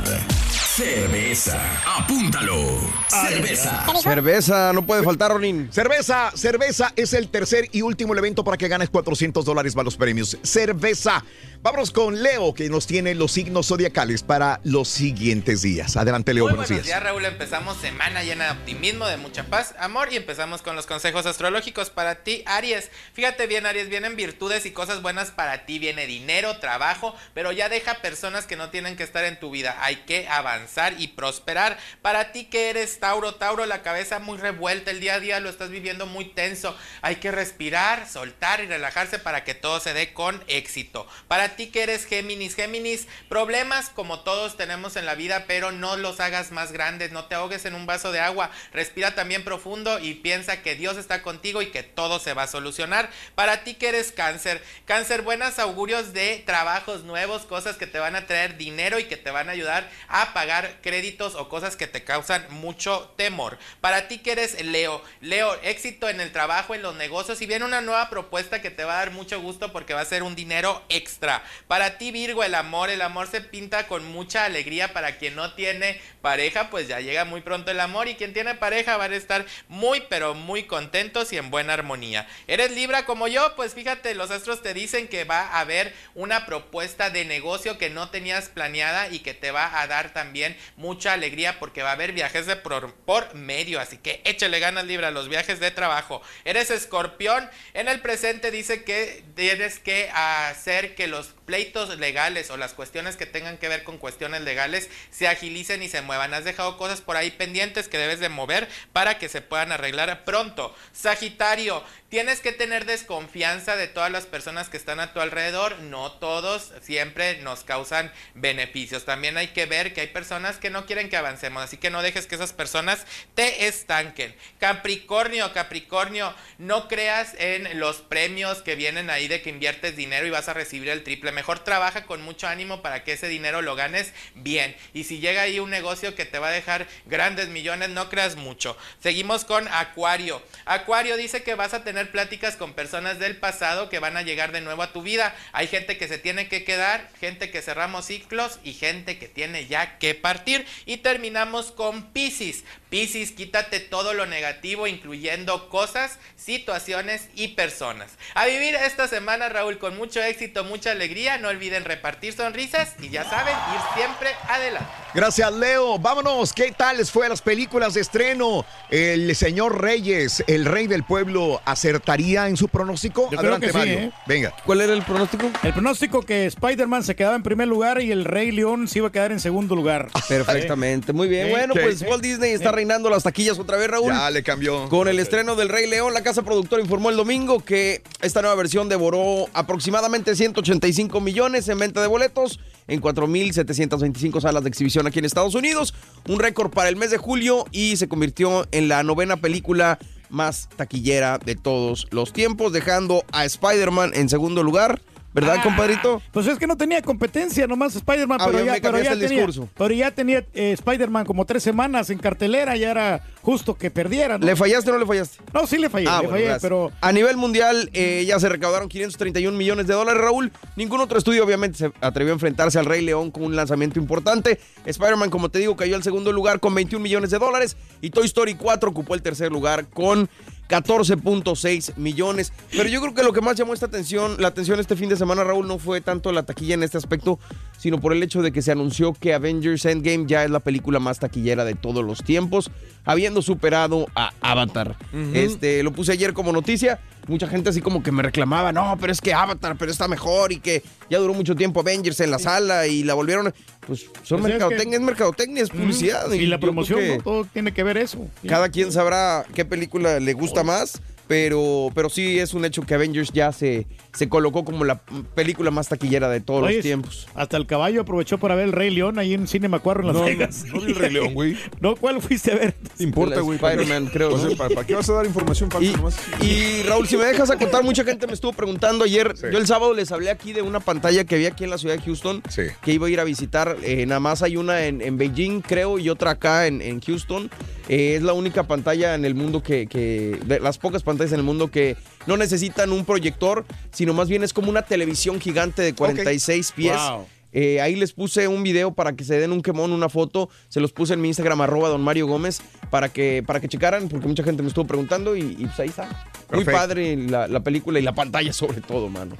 cerveza. 0.77 1.59
Apúntalo. 1.87 2.79
Cerveza. 3.09 3.87
Cerveza, 4.03 4.73
no 4.75 4.85
puede 4.85 5.03
faltar, 5.03 5.33
Ronin. 5.33 5.73
Cerveza, 5.73 6.31
cerveza 6.35 6.93
es 6.97 7.15
el 7.15 7.31
tercer 7.31 7.71
y 7.73 7.81
último 7.81 8.13
elemento 8.13 8.45
para 8.45 8.59
que 8.59 8.69
ganes 8.69 8.91
400 8.91 9.43
dólares 9.47 9.73
para 9.73 9.85
los 9.85 9.97
premios. 9.97 10.37
Cerveza. 10.43 11.25
Vámonos 11.63 11.91
con 11.91 12.23
Leo, 12.23 12.53
que 12.53 12.69
nos 12.69 12.87
tiene 12.87 13.15
los 13.15 13.33
signos 13.33 13.69
zodiacales 13.69 14.23
para 14.23 14.61
los 14.65 14.89
siguientes 14.89 15.63
días. 15.63 15.97
Adelante, 15.97 16.35
Leo, 16.35 16.45
Muy 16.45 16.53
buenos 16.53 16.69
buenos 16.69 16.85
días. 16.85 16.95
días, 16.95 17.03
Raúl. 17.03 17.25
Empezamos 17.25 17.79
semana 17.79 18.23
llena 18.23 18.45
de 18.45 18.51
optimismo, 18.51 19.07
de 19.07 19.17
mucha 19.17 19.45
paz, 19.45 19.75
amor 19.79 20.13
y 20.13 20.17
empezamos 20.17 20.61
con 20.61 20.77
los 20.77 20.87
consejos 20.87 21.25
astrológicos 21.25 21.89
para 21.89 22.17
ti, 22.17 22.43
Aries. 22.45 22.91
Fíjate 23.15 23.47
bien, 23.47 23.65
Aries, 23.65 23.89
vienen 23.89 24.15
virtudes 24.15 24.67
y 24.67 24.73
cosas 24.73 25.01
buenas 25.01 25.31
para 25.31 25.65
ti. 25.65 25.79
Viene 25.79 26.07
dinero, 26.07 26.59
trabajo, 26.59 27.17
pero 27.33 27.51
ya 27.51 27.71
deja 27.71 27.95
personas 28.03 28.45
que 28.45 28.57
no 28.57 28.69
tienen 28.69 28.95
que 28.97 29.05
estar 29.05 29.25
en 29.25 29.41
tu 29.41 29.51
vida. 29.51 29.77
Hay 29.81 29.97
que 30.05 30.29
avanzar 30.29 30.66
y 30.99 31.09
prosperar. 31.09 31.79
Para 32.03 32.33
ti 32.33 32.45
que 32.45 32.71
eres 32.71 32.99
Tauro, 33.01 33.35
Tauro, 33.37 33.67
la 33.67 33.83
cabeza 33.83 34.19
muy 34.19 34.39
revuelta, 34.39 34.91
el 34.91 35.01
día 35.01 35.15
a 35.15 35.21
día 35.21 35.41
lo 35.41 35.49
estás 35.49 35.71
viviendo 35.71 36.07
muy 36.07 36.27
tenso. 36.27 36.77
Hay 37.03 37.17
que 37.17 37.31
respirar, 37.31 38.09
soltar 38.09 38.61
y 38.61 38.67
relajarse 38.67 39.19
para 39.19 39.45
que 39.45 39.55
todo 39.55 39.81
se 39.81 39.95
dé 39.95 40.13
con 40.13 40.43
éxito. 40.49 41.07
Para 41.29 41.57
ti 41.57 41.69
que 41.69 41.83
eres 41.83 42.07
Géminis, 42.07 42.55
Géminis, 42.55 43.07
problemas 43.29 43.91
como 43.91 44.21
todos 44.21 44.57
tenemos 44.57 44.97
en 44.97 45.07
la 45.07 45.15
vida, 45.15 45.45
pero 45.47 45.73
no 45.73 45.97
los 45.97 46.21
hagas 46.21 46.51
más 46.51 46.73
grandes, 46.73 47.13
no 47.13 47.27
te 47.27 47.35
ahogues 47.35 47.65
en 47.65 47.75
un 47.75 47.87
vaso 47.87 48.13
de 48.13 48.21
agua, 48.21 48.51
respira 48.73 49.15
también 49.15 49.45
profundo 49.45 49.99
y 49.99 50.15
piensa 50.15 50.63
que 50.63 50.75
Dios 50.75 50.97
está 50.97 51.23
contigo 51.23 51.63
y 51.63 51.71
que 51.71 51.83
todo 51.83 52.19
se 52.19 52.35
va 52.35 52.45
a 52.45 52.49
solucionar. 52.49 53.11
Para 53.35 53.65
ti 53.65 53.75
que 53.75 53.89
eres 53.89 54.13
cáncer, 54.13 54.63
cáncer, 54.85 55.23
buenas 55.23 55.59
augurios 55.59 56.13
de 56.13 56.43
trabajos 56.47 57.05
nuevos, 57.05 57.43
cosas 57.43 57.77
que 57.77 57.87
te 57.87 57.99
van 57.99 58.17
a 58.17 58.27
traer 58.27 58.57
dinero 58.57 58.99
y 58.99 59.05
que 59.05 59.17
te 59.17 59.31
van 59.31 59.49
a 59.49 59.53
ayudar 59.53 59.91
a 60.09 60.33
pagar 60.33 60.56
créditos 60.83 61.35
o 61.35 61.49
cosas 61.49 61.77
que 61.77 61.87
te 61.87 62.05
causan 62.05 62.47
mucho 62.51 63.13
temor. 63.17 63.59
Para 63.81 64.09
ti 64.09 64.19
que 64.19 64.33
eres 64.33 64.63
Leo, 64.65 65.03
Leo, 65.21 65.55
éxito 65.63 66.09
en 66.09 66.21
el 66.21 66.33
trabajo, 66.33 66.75
en 66.75 66.83
los 66.83 66.95
negocios 66.95 67.41
y 67.43 67.47
viene 67.47 67.65
una 67.65 67.81
nueva 67.81 68.11
propuesta 68.11 68.63
que 68.63 68.71
te 68.71 68.85
va 68.85 68.95
a 68.95 68.99
dar 68.99 69.11
mucho 69.11 69.41
gusto 69.41 69.73
porque 69.73 69.95
va 69.95 70.01
a 70.01 70.05
ser 70.05 70.23
un 70.23 70.35
dinero 70.35 70.83
extra. 70.89 71.43
Para 71.69 71.99
ti 71.99 72.11
Virgo, 72.11 72.45
el 72.45 72.55
amor, 72.55 72.91
el 72.91 73.03
amor 73.03 73.29
se 73.29 73.41
pinta 73.41 73.87
con 73.87 74.05
mucha 74.07 74.45
alegría 74.45 74.93
para 74.93 75.17
quien 75.19 75.35
no 75.35 75.55
tiene 75.55 76.01
pareja, 76.23 76.71
pues 76.71 76.89
ya 76.89 77.01
llega 77.01 77.25
muy 77.25 77.41
pronto 77.41 77.71
el 77.71 77.81
amor 77.81 78.09
y 78.09 78.17
quien 78.17 78.33
tiene 78.33 78.55
pareja 78.55 78.97
va 78.97 79.05
a 79.05 79.15
estar 79.15 79.47
muy 79.69 80.03
pero 80.09 80.35
muy 80.35 80.65
contentos 80.65 81.33
y 81.33 81.39
en 81.39 81.51
buena 81.51 81.73
armonía. 81.73 82.27
¿Eres 82.47 82.71
Libra 82.73 83.05
como 83.07 83.29
yo? 83.29 83.55
Pues 83.57 83.75
fíjate, 83.75 84.15
los 84.15 84.31
astros 84.31 84.63
te 84.63 84.75
dicen 84.75 85.09
que 85.09 85.25
va 85.25 85.41
a 85.41 85.61
haber 85.61 85.95
una 86.15 86.47
propuesta 86.47 87.11
de 87.11 87.25
negocio 87.25 87.79
que 87.79 87.91
no 87.91 88.11
tenías 88.11 88.49
planeada 88.49 89.09
y 89.09 89.21
que 89.21 89.35
te 89.35 89.51
va 89.51 89.81
a 89.81 89.87
dar 89.87 90.13
también 90.13 90.46
mucha 90.77 91.15
alegría 91.15 91.59
porque 91.59 91.83
va 91.83 91.91
a 91.91 91.95
haber 91.95 92.13
viajes 92.13 92.47
de 92.47 92.57
por, 92.57 92.95
por 92.95 93.35
medio, 93.35 93.81
así 93.81 93.99
que 93.99 94.21
échale 94.25 94.61
ganas 94.61 94.85
Libra 94.85 95.09
a 95.09 95.13
los 95.13 95.29
viajes 95.29 95.61
de 95.61 95.71
trabajo. 95.71 96.21
Eres 96.45 96.71
escorpión, 96.71 97.49
en 97.75 97.89
el 97.89 98.01
presente 98.01 98.51
dice 98.51 98.85
que 98.85 99.25
tienes 99.35 99.79
que 99.79 100.11
hacer 100.13 100.95
que 100.95 101.07
los 101.07 101.36
pleitos 101.47 101.97
legales 101.99 102.51
o 102.51 102.57
las 102.57 102.75
cuestiones 102.75 103.17
que 103.17 103.25
tengan 103.25 103.57
que 103.57 103.69
ver 103.69 103.85
con 103.85 103.99
cuestiones 103.99 104.43
legales 104.43 104.91
se 105.11 105.29
agilicen 105.29 105.83
y 105.83 105.89
se 105.89 106.03
muevan. 106.03 106.35
Has 106.35 106.45
dejado 106.45 106.77
cosas 106.77 107.01
por 107.01 107.17
ahí 107.17 107.31
pendientes 107.31 107.89
que 107.89 107.99
debes 107.99 108.21
de 108.21 108.29
mover 108.29 108.69
para 108.93 109.19
que 109.19 109.29
se 109.29 109.41
puedan 109.41 109.73
arreglar 109.73 110.25
pronto. 110.25 110.75
Sagitario, 110.93 111.85
tienes 112.09 112.41
que 112.41 112.53
tener 112.53 112.85
desconfianza 112.85 113.77
de 113.77 113.89
todas 113.89 114.11
las 114.11 114.27
personas 114.27 114.69
que 114.69 114.77
están 114.77 115.01
a 115.01 115.13
tu 115.13 115.21
alrededor. 115.21 115.79
No 115.81 116.13
todos 116.13 116.73
siempre 116.83 117.39
nos 117.43 117.65
causan 117.65 118.13
beneficios. 118.35 119.05
También 119.05 119.37
hay 119.37 119.49
que 119.49 119.67
ver 119.67 119.95
que 119.95 120.01
hay 120.01 120.09
personas 120.09 120.59
que 120.59 120.71
no 120.71 120.87
quieren 120.87 121.09
que 121.09 121.17
avancemos, 121.17 121.63
así 121.63 121.77
que 121.77 121.91
no 121.91 122.03
dejes 122.03 122.27
que 122.27 122.35
esas 122.35 122.53
personas 122.53 123.07
te 123.35 123.67
estanquen. 123.67 124.35
Capricornio, 124.59 125.53
Capricornio, 125.53 126.35
no 126.59 126.89
creas 126.89 127.35
en 127.39 127.79
los 127.79 127.99
premios 127.99 128.63
que 128.63 128.75
vienen 128.75 129.11
ahí 129.11 129.29
de 129.29 129.43
que 129.43 129.51
inviertes 129.51 129.97
dinero 129.97 130.27
y 130.27 130.31
vas 130.31 130.49
a 130.49 130.55
recibir 130.55 130.89
el 130.89 131.05
triple. 131.05 131.36
Mejor 131.37 131.59
trabaja 131.59 132.05
con 132.05 132.23
mucho 132.23 132.49
ánimo 132.49 132.81
para 132.81 133.05
que 133.05 133.13
ese 133.13 133.29
dinero 133.29 133.61
lo 133.61 133.77
ganes 133.77 134.15
bien. 134.35 134.75
Y 134.95 135.05
si 135.05 135.19
llega 135.21 135.43
ahí 135.43 135.61
un 135.61 135.69
negocio 135.69 136.15
que 136.15 136.25
te 136.25 136.39
va 136.39 136.49
a 136.49 136.51
dejar 136.51 136.87
grandes 137.05 137.49
millones, 137.49 137.91
no 137.91 138.09
creas 138.09 138.37
mucho. 138.37 138.75
Seguimos 139.03 139.45
con 139.45 139.69
Acuario. 139.69 140.43
Acuario 140.65 141.19
dice 141.19 141.43
que 141.43 141.55
vas 141.55 141.75
a 141.75 141.85
tener 141.85 142.11
pláticas 142.11 142.57
con 142.57 142.73
personas 142.73 143.19
del 143.19 143.37
pasado 143.37 143.91
que 143.91 143.99
van 143.99 144.17
a 144.17 144.23
llegar 144.23 144.51
de 144.51 144.63
nuevo 144.63 144.83
a 144.83 144.95
tu 144.95 145.03
vida. 145.03 145.37
Hay 145.53 145.67
gente 145.67 145.99
que 145.99 146.09
se 146.09 146.17
tiene 146.17 146.49
que 146.49 146.65
quedar, 146.65 147.11
gente 147.21 147.51
que 147.51 147.61
cerramos 147.61 148.07
ciclos 148.07 148.59
y 148.65 148.73
gente 148.73 149.19
que 149.19 149.29
tiene 149.29 149.67
ya 149.67 149.99
que 149.99 150.15
partir. 150.15 150.67
Y 150.87 150.97
terminamos 150.97 151.71
con 151.71 152.15
Pisces. 152.15 152.65
Pisces, 152.89 153.33
quítate 153.33 153.81
todo 153.81 154.15
lo 154.15 154.25
negativo, 154.25 154.87
incluyendo 154.87 155.69
cosas, 155.69 156.19
situaciones 156.37 157.29
y 157.35 157.49
personas. 157.49 158.13
A 158.35 158.47
vivir 158.47 158.75
esta 158.77 159.07
semana, 159.07 159.51
Raúl, 159.51 159.79
con 159.79 159.99
mucho 159.99 160.23
éxito, 160.23 160.65
mucha 160.65 160.93
alegría. 160.93 161.26
No 161.27 161.49
olviden 161.49 161.85
repartir 161.85 162.33
sonrisas 162.33 162.95
y 163.03 163.11
ya 163.11 163.29
saben, 163.29 163.55
ir 163.75 163.81
siempre 163.97 164.31
adelante. 164.49 164.89
Gracias, 165.13 165.53
Leo. 165.53 165.99
Vámonos. 165.99 166.53
¿Qué 166.53 166.73
tal 166.73 166.99
les 166.99 167.11
fue 167.11 167.27
a 167.27 167.29
las 167.29 167.43
películas 167.43 167.95
de 167.95 168.01
estreno? 168.01 168.65
El 168.91 169.35
señor 169.35 169.81
Reyes, 169.83 170.45
el 170.47 170.65
rey 170.65 170.87
del 170.87 171.03
pueblo, 171.03 171.61
¿acertaría 171.65 172.49
en 172.49 172.57
su 172.57 172.69
pronóstico? 172.69 173.23
Yo 173.31 173.39
creo 173.39 173.41
Adelante, 173.55 173.67
que 173.67 173.73
sí, 173.73 173.79
Mario. 173.79 173.99
¿eh? 173.99 174.13
Venga. 174.27 174.55
¿Cuál 174.65 174.81
era 174.83 174.93
el 174.93 175.03
pronóstico? 175.03 175.51
El 175.63 175.73
pronóstico 175.73 176.23
que 176.23 176.47
Spider-Man 176.47 177.03
se 177.03 177.17
quedaba 177.17 177.35
en 177.35 177.43
primer 177.43 177.67
lugar 177.67 178.01
y 178.01 178.13
el 178.13 178.25
Rey 178.25 178.53
León 178.53 178.87
se 178.89 179.01
iba 179.01 179.09
a 179.09 179.13
quedar 179.13 179.33
en 179.33 179.41
segundo 179.41 179.75
lugar. 179.75 180.09
Perfectamente, 180.29 181.13
muy 181.13 181.29
bien. 181.29 181.49
Eh, 181.49 181.51
Bueno, 181.51 181.75
pues 181.75 182.03
Walt 182.03 182.23
Disney 182.23 182.53
está 182.53 182.71
reinando 182.73 183.11
las 183.11 183.25
taquillas 183.25 183.59
otra 183.59 183.77
vez, 183.79 183.89
Raúl. 183.89 184.13
Ya 184.13 184.31
le 184.31 184.43
cambió. 184.43 184.89
Con 184.89 185.09
el 185.09 185.19
estreno 185.19 185.57
del 185.57 185.69
Rey 185.69 185.89
León, 185.89 186.15
la 186.15 186.23
casa 186.23 186.43
productora 186.43 186.81
informó 186.83 187.11
el 187.11 187.17
domingo 187.17 187.65
que 187.65 188.03
esta 188.23 188.41
nueva 188.43 188.55
versión 188.57 188.89
devoró 188.89 189.47
aproximadamente 189.55 190.37
185 190.37 191.16
millones 191.21 191.69
en 191.69 191.79
venta 191.79 192.01
de 192.01 192.07
boletos 192.07 192.61
en 192.89 193.01
4.725 193.01 194.41
salas 194.41 194.63
de 194.63 194.69
exhibición 194.69 195.07
aquí 195.07 195.19
en 195.19 195.25
Estados 195.25 195.55
Unidos. 195.55 195.95
Un 196.29 196.39
récord 196.39 196.71
para 196.71 196.89
el 196.89 196.97
mes 196.97 197.11
de 197.11 197.19
julio 197.19 197.65
y 197.73 197.97
se 197.97 198.09
convirtió 198.09 198.67
en 198.73 198.89
la 198.89 199.03
novena 199.03 199.37
película 199.37 199.99
más 200.29 200.69
taquillera 200.77 201.39
de 201.39 201.55
todos 201.55 202.07
los 202.11 202.33
tiempos, 202.33 202.73
dejando 202.73 203.25
a 203.33 203.45
Spider-Man 203.45 204.13
en 204.15 204.29
segundo 204.29 204.63
lugar. 204.63 205.01
¿Verdad, 205.37 205.63
compadrito? 205.63 206.23
Pues 206.33 206.47
es 206.47 206.59
que 206.59 206.67
no 206.67 206.77
tenía 206.77 207.03
competencia, 207.03 207.67
nomás 207.67 207.95
Spider-Man, 207.95 208.39
Ah, 208.41 208.47
pero, 208.47 208.65
ya 208.65 208.73
pero, 208.81 208.99
ya 209.03 209.17
tenía, 209.19 209.47
pero 209.77 209.95
ya 209.95 210.11
tenía 210.11 210.39
eh, 210.55 210.73
Spider-Man 210.73 211.27
como 211.27 211.45
tres 211.45 211.63
semanas 211.63 212.11
en 212.11 212.19
cartelera, 212.19 212.75
ya 212.77 212.91
era 212.91 213.23
justo 213.43 213.75
que 213.77 213.91
perdiera. 213.91 214.39
¿no? 214.39 214.47
¿Le 214.47 214.57
fallaste 214.57 214.91
o 214.91 214.95
no 214.95 214.99
le 214.99 215.07
fallaste? 215.07 215.39
No, 215.53 215.67
sí 215.67 215.77
le 215.79 215.91
fallé, 215.91 216.07
Ah, 216.09 216.15
le 216.23 216.29
bueno, 216.29 216.31
fallé, 216.33 216.45
gracias. 216.47 216.63
pero 216.63 216.91
A 217.01 217.13
nivel 217.13 217.37
mundial 217.37 217.91
eh, 217.93 218.25
ya 218.27 218.41
se 218.41 218.49
recaudaron 218.49 218.89
531 218.89 219.57
millones 219.57 219.87
de 219.87 219.95
dólares, 219.95 220.21
Raúl. 220.23 220.51
Ningún 220.75 221.01
otro 221.01 221.19
estudio 221.19 221.45
obviamente 221.45 221.79
se 221.79 221.93
atrevió 222.01 222.33
a 222.33 222.37
enfrentarse 222.37 222.79
al 222.79 222.87
Rey 222.87 223.03
León 223.05 223.31
con 223.31 223.45
un 223.45 223.55
lanzamiento 223.55 223.99
importante. 224.01 224.59
Spider-Man, 224.87 225.29
como 225.31 225.51
te 225.51 225.59
digo, 225.59 225.77
cayó 225.77 225.97
al 225.97 226.03
segundo 226.03 226.33
lugar 226.33 226.61
con 226.61 226.75
21 226.75 227.03
millones 227.03 227.31
de 227.31 227.39
dólares 227.39 227.77
y 228.01 228.09
Toy 228.11 228.25
Story 228.27 228.55
4 228.55 228.89
ocupó 228.91 229.15
el 229.15 229.21
tercer 229.23 229.53
lugar 229.53 229.87
con 229.91 230.29
14.6 230.69 231.97
millones. 231.97 232.53
Pero 232.71 232.89
yo 232.89 233.01
creo 233.01 233.15
que 233.15 233.23
lo 233.23 233.33
que 233.33 233.41
más 233.41 233.57
llamó 233.57 233.75
esta 233.75 233.87
atención, 233.87 234.37
la 234.39 234.49
atención 234.49 234.81
este 234.81 234.97
fin 234.97 235.09
de 235.09 235.17
semana, 235.17 235.45
Raúl, 235.45 235.67
no 235.67 235.79
fue 235.79 236.01
tanto 236.01 236.33
la 236.33 236.43
taquilla 236.45 236.75
en 236.75 236.83
este 236.83 236.99
aspecto, 236.99 237.39
sino 237.79 238.01
por 238.01 238.13
el 238.13 238.23
hecho 238.23 238.43
de 238.43 238.53
que 238.53 238.63
se 238.63 238.73
anunció 238.73 239.13
que 239.13 239.35
Avengers 239.35 239.85
Endgame 239.85 240.25
ya 240.27 240.45
es 240.45 240.51
la 240.51 240.61
película 240.61 240.99
más 240.99 241.19
taquillera 241.19 241.65
de 241.65 241.75
todos 241.75 242.05
los 242.05 242.23
tiempos, 242.23 242.71
habiendo 243.05 243.43
superado 243.43 244.07
a 244.15 244.33
Avatar. 244.41 244.97
Este, 245.35 245.83
lo 245.83 245.93
puse 245.93 246.13
ayer 246.13 246.33
como 246.33 246.53
noticia. 246.53 247.01
Mucha 247.29 247.49
gente 247.49 247.71
así 247.71 247.81
como 247.81 248.05
que 248.05 248.13
me 248.13 248.23
reclamaba, 248.23 248.73
no, 248.73 248.97
pero 249.01 249.13
es 249.13 249.21
que 249.21 249.35
Avatar, 249.35 249.77
pero 249.77 249.91
está 249.91 250.07
mejor 250.07 250.53
y 250.53 250.61
que 250.61 250.85
ya 251.11 251.19
duró 251.19 251.35
mucho 251.35 251.57
tiempo 251.57 251.81
Avengers 251.81 252.21
en 252.21 252.31
la 252.31 252.39
sala 252.39 252.87
y 252.87 253.03
la 253.03 253.15
volvieron. 253.15 253.53
Pues 253.87 254.07
son 254.25 254.41
Pues 254.41 254.53
es 254.55 254.59
mercadotecnia, 254.59 254.91
que- 254.91 254.97
es 254.97 255.03
mercadotecnia, 255.03 255.63
es 255.63 255.71
publicidad. 255.71 256.31
y 256.33 256.47
la 256.47 256.59
promoción, 256.59 256.99
que- 257.01 257.17
¿no? 257.19 257.23
todo 257.23 257.45
tiene 257.45 257.73
que 257.73 257.83
ver 257.85 257.97
eso. 257.99 258.27
cada 258.49 258.69
quien 258.69 258.91
sabrá 258.93 259.45
qué 259.55 259.65
película 259.65 260.19
le 260.19 260.33
gusta 260.33 260.65
más, 260.65 261.01
pero, 261.29 261.91
pero 261.95 262.09
sí 262.11 262.39
es 262.39 262.55
un 262.55 262.65
hecho 262.65 262.83
que 262.83 262.95
Avengers 262.95 263.31
ya 263.33 263.53
se, 263.53 263.87
se 264.17 264.29
colocó 264.29 264.65
como 264.65 264.85
la 264.85 265.01
película 265.35 265.71
más 265.71 265.89
taquillera 265.89 266.29
de 266.29 266.41
todos 266.41 266.65
Oye, 266.65 266.77
los 266.77 266.83
tiempos. 266.83 267.29
Hasta 267.35 267.57
el 267.57 267.67
caballo 267.67 268.01
aprovechó 268.01 268.39
para 268.39 268.55
ver 268.55 268.65
el 268.67 268.73
Rey 268.73 268.91
León 268.91 269.19
ahí 269.19 269.35
en 269.35 269.47
Cine 269.47 269.69
Macuarro 269.69 270.01
en 270.01 270.07
Las 270.09 270.17
No, 270.17 270.25
Vegas. 270.25 270.65
no 270.73 270.81
vi 270.81 270.87
el 270.93 270.95
Rey 270.97 271.13
León, 271.13 271.35
güey. 271.35 271.57
No, 271.81 271.95
¿cuál 271.97 272.21
fuiste 272.23 272.53
a 272.53 272.57
ver? 272.57 272.75
¿Te 272.97 273.05
importa, 273.05 273.41
güey? 273.41 273.57
Spider-Man, 273.59 274.07
creo, 274.13 274.35
O 274.35 274.39
sea, 274.39 274.49
¿no? 274.51 274.57
¿para, 274.57 274.75
para 274.75 274.87
qué 274.87 274.95
vas 274.95 275.09
a 275.09 275.13
dar 275.13 275.27
información 275.27 275.71
falsa 275.71 275.91
Y, 275.91 275.95
nomás? 275.97 276.17
y, 276.43 276.83
Raúl, 276.85 277.07
si 277.07 277.17
me 277.17 277.25
dejas 277.25 277.51
acotar, 277.51 277.83
mucha 277.85 278.03
gente 278.05 278.27
me 278.27 278.33
estuvo 278.33 278.53
preguntando 278.53 279.05
ayer. 279.05 279.35
Yo 279.53 279.59
el 279.59 279.67
sábado 279.67 279.93
les 279.95 280.11
hablé 280.13 280.31
aquí 280.31 280.53
de 280.53 280.63
una 280.63 280.81
pantalla 280.81 281.25
que 281.25 281.35
había 281.35 281.49
aquí 281.49 281.65
en 281.65 281.71
la 281.71 281.79
ciudad 281.79 281.97
de 281.97 282.03
Houston 282.03 282.43
que 282.83 282.93
iba 282.93 283.07
a 283.07 283.11
ir 283.11 283.21
a 283.21 283.25
visitar. 283.25 283.77
Eh, 283.83 284.07
nada 284.07 284.21
más 284.21 284.43
hay 284.43 284.57
una 284.57 284.87
en, 284.87 285.03
en 285.03 285.19
Beijing, 285.19 285.61
creo, 285.61 285.99
y 285.99 286.09
otra 286.09 286.33
acá 286.33 286.67
en, 286.67 286.81
en 286.81 287.01
Houston. 287.01 287.51
Eh, 287.89 288.15
es 288.17 288.23
la 288.23 288.33
única 288.33 288.65
pantalla 288.65 289.15
en 289.15 289.25
el 289.25 289.35
mundo 289.35 289.63
que, 289.63 289.87
que- 289.87 290.39
de 290.45 290.59
las 290.59 290.79
pocas 290.79 291.03
pantallas 291.05 291.33
en 291.33 291.39
el 291.41 291.45
mundo 291.45 291.71
que 291.71 291.97
no 292.27 292.37
necesitan 292.37 292.91
un 292.91 293.05
proyector, 293.05 293.65
sino 293.93 294.06
más 294.15 294.29
bien 294.29 294.43
es 294.43 294.53
como 294.53 294.71
una 294.71 294.83
televisión 294.83 295.41
gigante 295.41 295.83
de 295.83 295.95
46 295.95 296.73
pies. 296.73 296.97
Wow. 296.97 297.27
Eh, 297.53 297.81
ahí 297.81 297.97
les 297.97 298.13
puse 298.13 298.49
un 298.49 298.63
video 298.63 298.93
para 298.93 299.15
que 299.15 299.25
se 299.25 299.39
den 299.39 299.51
un 299.51 299.63
quemón, 299.63 299.93
una 299.93 300.11
foto. 300.11 300.51
Se 300.69 300.79
los 300.79 300.93
puse 300.93 301.15
en 301.15 301.23
mi 301.23 301.29
Instagram, 301.29 301.63
arroba 301.63 301.89
don 301.89 302.03
Mario 302.03 302.27
Gómez, 302.27 302.61
para 302.91 303.09
que, 303.09 303.43
para 303.47 303.61
que 303.61 303.69
checaran, 303.69 304.09
porque 304.09 304.29
mucha 304.29 304.43
gente 304.43 304.63
me 304.63 304.69
estuvo 304.69 304.87
preguntando 304.87 305.35
y, 305.35 305.57
y 305.59 305.65
pues 305.65 305.81
ahí 305.81 305.89
está. 305.89 306.07
Muy 306.53 306.65
padre 306.65 307.17
la, 307.17 307.49
la 307.49 307.61
película 307.61 307.99
y 307.99 308.03
la 308.03 308.15
pantalla 308.15 308.53
sobre 308.53 308.83
todo, 308.83 309.09
mano. 309.09 309.37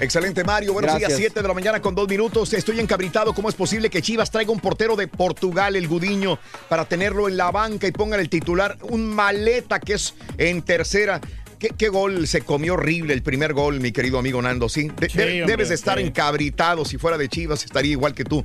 Excelente, 0.00 0.44
Mario. 0.44 0.72
Buenos 0.72 0.92
días, 0.92 1.10
Gracias. 1.10 1.18
7 1.32 1.42
de 1.42 1.48
la 1.48 1.54
mañana 1.54 1.82
con 1.82 1.94
dos 1.94 2.08
minutos. 2.08 2.52
Estoy 2.52 2.78
encabritado. 2.80 3.34
¿Cómo 3.34 3.48
es 3.48 3.54
posible 3.54 3.90
que 3.90 4.00
Chivas 4.00 4.30
traiga 4.30 4.52
un 4.52 4.60
portero 4.60 4.94
de 4.94 5.08
Portugal, 5.08 5.74
el 5.74 5.88
Gudiño, 5.88 6.38
para 6.68 6.84
tenerlo 6.84 7.28
en 7.28 7.36
la 7.36 7.50
banca 7.50 7.86
y 7.86 7.92
pongan 7.92 8.20
el 8.20 8.28
titular? 8.28 8.78
Un 8.82 9.08
maleta 9.08 9.80
que 9.80 9.94
es 9.94 10.14
en 10.38 10.62
tercera. 10.62 11.20
¿Qué, 11.58 11.70
qué 11.76 11.88
gol 11.88 12.26
se 12.28 12.42
comió 12.42 12.74
horrible 12.74 13.12
el 13.14 13.22
primer 13.22 13.52
gol, 13.52 13.80
mi 13.80 13.90
querido 13.92 14.18
amigo 14.18 14.40
Nando? 14.40 14.68
Sí, 14.68 14.88
De- 14.98 15.08
Sí, 15.08 15.18
de- 15.18 15.24
hombre, 15.42 15.46
debes 15.46 15.68
de 15.70 15.74
estar 15.74 15.98
sí. 15.98 16.04
encabritado. 16.04 16.84
Si 16.84 16.98
fuera 16.98 17.18
de 17.18 17.28
Chivas, 17.28 17.64
estaría 17.64 17.92
igual 17.92 18.14
que 18.14 18.24
tú. 18.24 18.44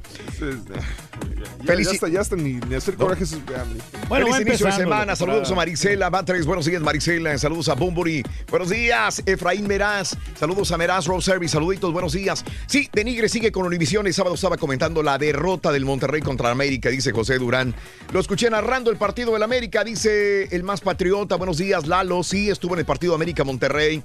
Ya, 1.66 1.76
ya 1.76 1.92
está, 1.92 2.10
ya 2.10 2.20
está, 2.20 2.36
ni, 2.36 2.56
ni 2.68 2.76
hacer 2.76 2.96
corajes. 2.96 3.32
ya, 3.32 3.64
ni- 3.66 3.80
Feliz 4.10 4.40
inicio 4.42 4.66
de 4.66 4.72
semana. 4.74 5.16
Saludos 5.16 5.50
a 5.50 5.56
Marisela 5.56 6.10
Batres. 6.10 6.46
Buenos 6.46 6.66
días, 6.66 6.82
Marisela. 6.82 7.38
Saludos 7.38 7.70
a 7.70 7.76
Bumburi. 7.76 8.22
Buenos 8.50 8.70
días, 8.70 9.24
Efraín 9.26 9.66
Meraz. 9.66 10.18
Saludos 10.38 10.72
a 10.74 10.78
Meraz 10.78 11.06
Road 11.06 11.22
Service. 11.22 11.54
Saluditos, 11.54 11.94
buenos 11.94 12.12
días. 12.14 12.44
Sí, 12.68 12.90
Denigre 12.92 13.30
sigue 13.30 13.52
con 13.54 13.66
Univisión. 13.66 14.06
El 14.08 14.14
sábado 14.14 14.36
estaba 14.36 14.58
comentando 14.58 15.02
la 15.02 15.18
derrota 15.18 15.72
del 15.72 15.86
Monterrey 15.86 16.22
contra 16.22 16.50
América, 16.52 16.90
dice 16.90 17.14
José 17.14 17.38
Durán. 17.40 17.74
Lo 18.12 18.20
escuché 18.20 18.50
narrando 18.50 18.92
el 18.92 18.98
partido 18.98 19.32
del 19.32 19.44
América, 19.44 19.86
dice 19.86 20.50
el 20.54 20.64
más 20.64 20.82
patriota. 20.82 21.36
Buenos 21.38 21.58
días, 21.58 21.88
Lalo. 21.88 22.24
Sí, 22.24 22.50
estuvo 22.50 22.74
en 22.74 22.80
el 22.80 22.86
partido 22.86 23.16
América-Monterrey. 23.16 24.04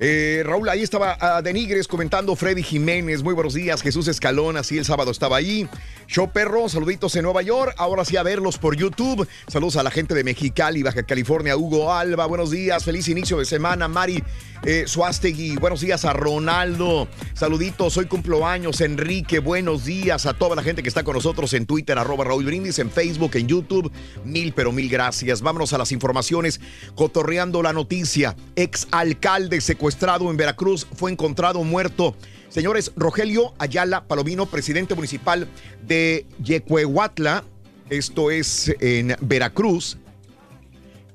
Eh, 0.00 0.42
Raúl, 0.44 0.68
ahí 0.68 0.82
estaba 0.82 1.16
a 1.20 1.42
Denigres 1.42 1.88
comentando 1.88 2.36
Freddy 2.36 2.62
Jiménez. 2.62 3.22
Muy 3.22 3.34
buenos 3.34 3.54
días, 3.54 3.82
Jesús 3.82 4.06
Escalona. 4.06 4.62
Sí, 4.62 4.78
el 4.78 4.84
sábado 4.84 5.10
estaba 5.10 5.36
ahí. 5.36 5.68
Show 6.06 6.30
Perro, 6.30 6.68
saluditos 6.68 7.16
en 7.16 7.24
Nueva 7.24 7.42
York. 7.42 7.74
Ahora 7.78 8.04
sí 8.04 8.16
a 8.16 8.22
verlos 8.22 8.58
por 8.58 8.76
YouTube. 8.76 9.26
Saludos 9.48 9.76
a 9.76 9.82
la 9.82 9.90
gente 9.90 10.14
de 10.14 10.22
Mexicali, 10.22 10.82
Baja 10.82 11.02
California. 11.02 11.56
Hugo 11.56 11.92
Alba, 11.92 12.26
buenos 12.26 12.50
días. 12.50 12.84
Feliz 12.84 13.08
inicio 13.08 13.38
de 13.38 13.44
semana. 13.44 13.88
Mari 13.88 14.22
eh, 14.64 14.84
Suástegui. 14.86 15.56
Buenos 15.56 15.80
días 15.80 16.04
a 16.04 16.12
Ronaldo. 16.12 17.08
Saluditos, 17.34 17.96
hoy 17.96 18.06
cumplo 18.06 18.46
años. 18.46 18.80
Enrique, 18.80 19.38
buenos 19.38 19.84
días 19.84 20.26
a 20.26 20.34
toda 20.34 20.56
la 20.56 20.62
gente 20.62 20.82
que 20.82 20.88
está 20.88 21.02
con 21.02 21.14
nosotros 21.14 21.52
en 21.54 21.66
Twitter, 21.66 21.98
arroba 21.98 22.24
Raúl 22.24 22.44
Brindis, 22.44 22.78
en 22.78 22.90
Facebook, 22.90 23.32
en 23.34 23.48
YouTube. 23.48 23.90
Mil, 24.24 24.52
pero 24.52 24.72
mil 24.72 24.88
gracias. 24.88 25.42
Vámonos 25.42 25.72
a 25.72 25.78
las 25.78 25.92
informaciones. 25.92 26.60
Cotorreando 26.94 27.62
la 27.62 27.72
noticia. 27.72 28.36
Ex 28.56 28.88
alcalde 28.90 29.60
secuestrado 29.60 30.30
en 30.30 30.36
Veracruz 30.36 30.86
fue 30.94 31.10
encontrado 31.10 31.62
muerto. 31.64 32.14
Señores, 32.48 32.92
Rogelio 32.96 33.54
Ayala 33.58 34.04
Palomino, 34.04 34.46
presidente 34.46 34.94
municipal 34.94 35.46
de 35.86 36.26
Yecuehuatla, 36.42 37.44
esto 37.90 38.30
es 38.30 38.74
en 38.80 39.16
Veracruz, 39.20 39.98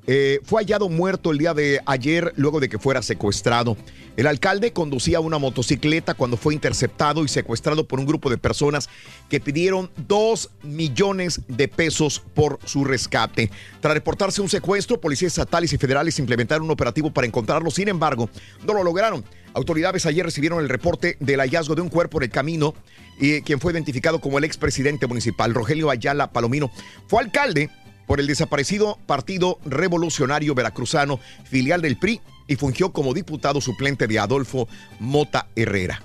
eh, 0.06 0.40
fue 0.44 0.62
hallado 0.62 0.90
muerto 0.90 1.32
el 1.32 1.38
día 1.38 1.54
de 1.54 1.82
ayer 1.86 2.34
luego 2.36 2.60
de 2.60 2.70
que 2.70 2.80
fuera 2.80 3.02
secuestrado. 3.02 3.78
El 4.16 4.28
alcalde 4.28 4.74
conducía 4.74 5.20
una 5.20 5.40
motocicleta 5.40 6.14
cuando 6.14 6.38
fue 6.38 6.54
interceptado 6.54 7.24
y 7.24 7.28
secuestrado 7.28 7.88
por 7.88 8.00
un 8.00 8.06
grupo 8.06 8.30
de 8.30 8.38
personas 8.38 8.90
que 9.30 9.40
pidieron 9.40 9.90
dos 10.08 10.52
millones 10.62 11.42
de 11.48 11.68
pesos 11.68 12.22
por 12.34 12.60
su 12.66 12.84
rescate. 12.84 13.50
Tras 13.80 13.94
reportarse 13.94 14.42
un 14.42 14.50
secuestro, 14.50 15.02
policías 15.02 15.32
estatales 15.32 15.74
y 15.74 15.78
federales 15.78 16.20
implementaron 16.20 16.66
un 16.66 16.72
operativo 16.72 17.12
para 17.12 17.26
encontrarlo. 17.26 17.72
Sin 17.72 17.88
embargo, 17.88 18.30
no 18.68 18.74
lo 18.74 18.84
lograron. 18.84 19.24
Autoridades 19.56 20.06
ayer 20.06 20.26
recibieron 20.26 20.60
el 20.60 20.70
reporte 20.70 21.18
del 21.20 21.40
hallazgo 21.40 21.76
de 21.76 21.82
un 21.82 21.90
cuerpo 21.90 22.18
en 22.18 22.24
el 22.24 22.30
camino 22.30 22.74
y 23.20 23.42
quien 23.42 23.60
fue 23.60 23.72
identificado 23.72 24.20
como 24.20 24.38
el 24.38 24.44
expresidente 24.44 25.08
municipal, 25.08 25.54
Rogelio 25.54 25.90
Ayala 25.90 26.32
Palomino. 26.32 26.72
Fue 27.08 27.22
alcalde 27.22 27.70
por 28.08 28.20
el 28.20 28.28
desaparecido 28.28 28.98
Partido 29.06 29.60
Revolucionario 29.66 30.56
Veracruzano, 30.56 31.20
filial 31.44 31.82
del 31.82 31.98
PRI, 31.98 32.22
y 32.48 32.56
fungió 32.56 32.92
como 32.92 33.14
diputado 33.14 33.62
suplente 33.62 34.08
de 34.08 34.20
Adolfo 34.20 34.68
Mota 35.00 35.48
Herrera. 35.56 36.04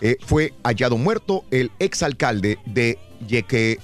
Eh, 0.00 0.16
fue 0.24 0.52
hallado 0.62 0.96
muerto 0.96 1.44
el 1.50 1.70
exalcalde 1.78 2.58
de 2.66 2.98
Yeque, 3.26 3.78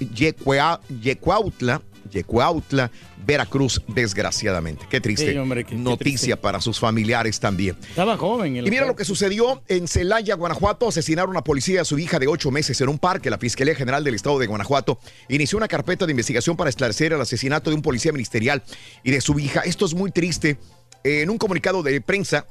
Yecuautla, 1.01 1.83
Yecuautla, 2.11 2.91
Veracruz, 3.25 3.81
desgraciadamente. 3.89 4.87
Qué 4.91 5.01
triste 5.01 5.31
Sí, 5.33 5.37
hombre, 5.39 5.65
qué- 5.65 5.71
qué 5.71 5.77
noticia 5.77 6.41
para 6.41 6.61
sus 6.61 6.79
familiares 6.79 7.39
también. 7.41 7.77
Estaba 7.89 8.17
joven. 8.17 8.57
el 8.57 8.67
Y 8.67 8.71
mira 8.71 8.87
lo 8.87 8.97
que 8.97 9.05
sucedió 9.05 9.63
en 9.69 9.89
Celaya, 9.89 10.35
Guanajuato. 10.35 10.89
Asesinaron 10.89 11.37
a 11.37 11.43
policía 11.45 11.83
a 11.83 11.85
su 11.85 11.99
hija 11.99 12.19
de 12.19 12.27
ocho 12.27 12.51
meses 12.51 12.81
en 12.81 12.89
un 12.89 12.99
parque. 12.99 13.31
La 13.31 13.39
Fiscalía 13.39 13.75
General 13.75 14.03
del 14.05 14.15
Estado 14.15 14.39
de 14.39 14.47
Guanajuato 14.47 14.99
inició 15.29 15.59
una 15.59 15.69
carpeta 15.69 16.07
de 16.07 16.13
investigación 16.13 16.57
para 16.57 16.71
esclarecer 16.71 17.13
el 17.13 17.21
asesinato 17.21 17.71
de 17.71 17.77
un 17.77 17.83
policía 17.83 18.13
ministerial 18.13 18.63
y 19.05 19.11
de 19.11 19.21
su 19.21 19.39
hija. 19.39 19.61
Esto 19.61 19.87
es 19.87 19.95
muy 19.95 20.11
triste. 20.11 20.59
En 21.03 21.31
un 21.31 21.39
comunicado 21.39 21.83
de 21.83 22.01
prensa, 22.03 22.47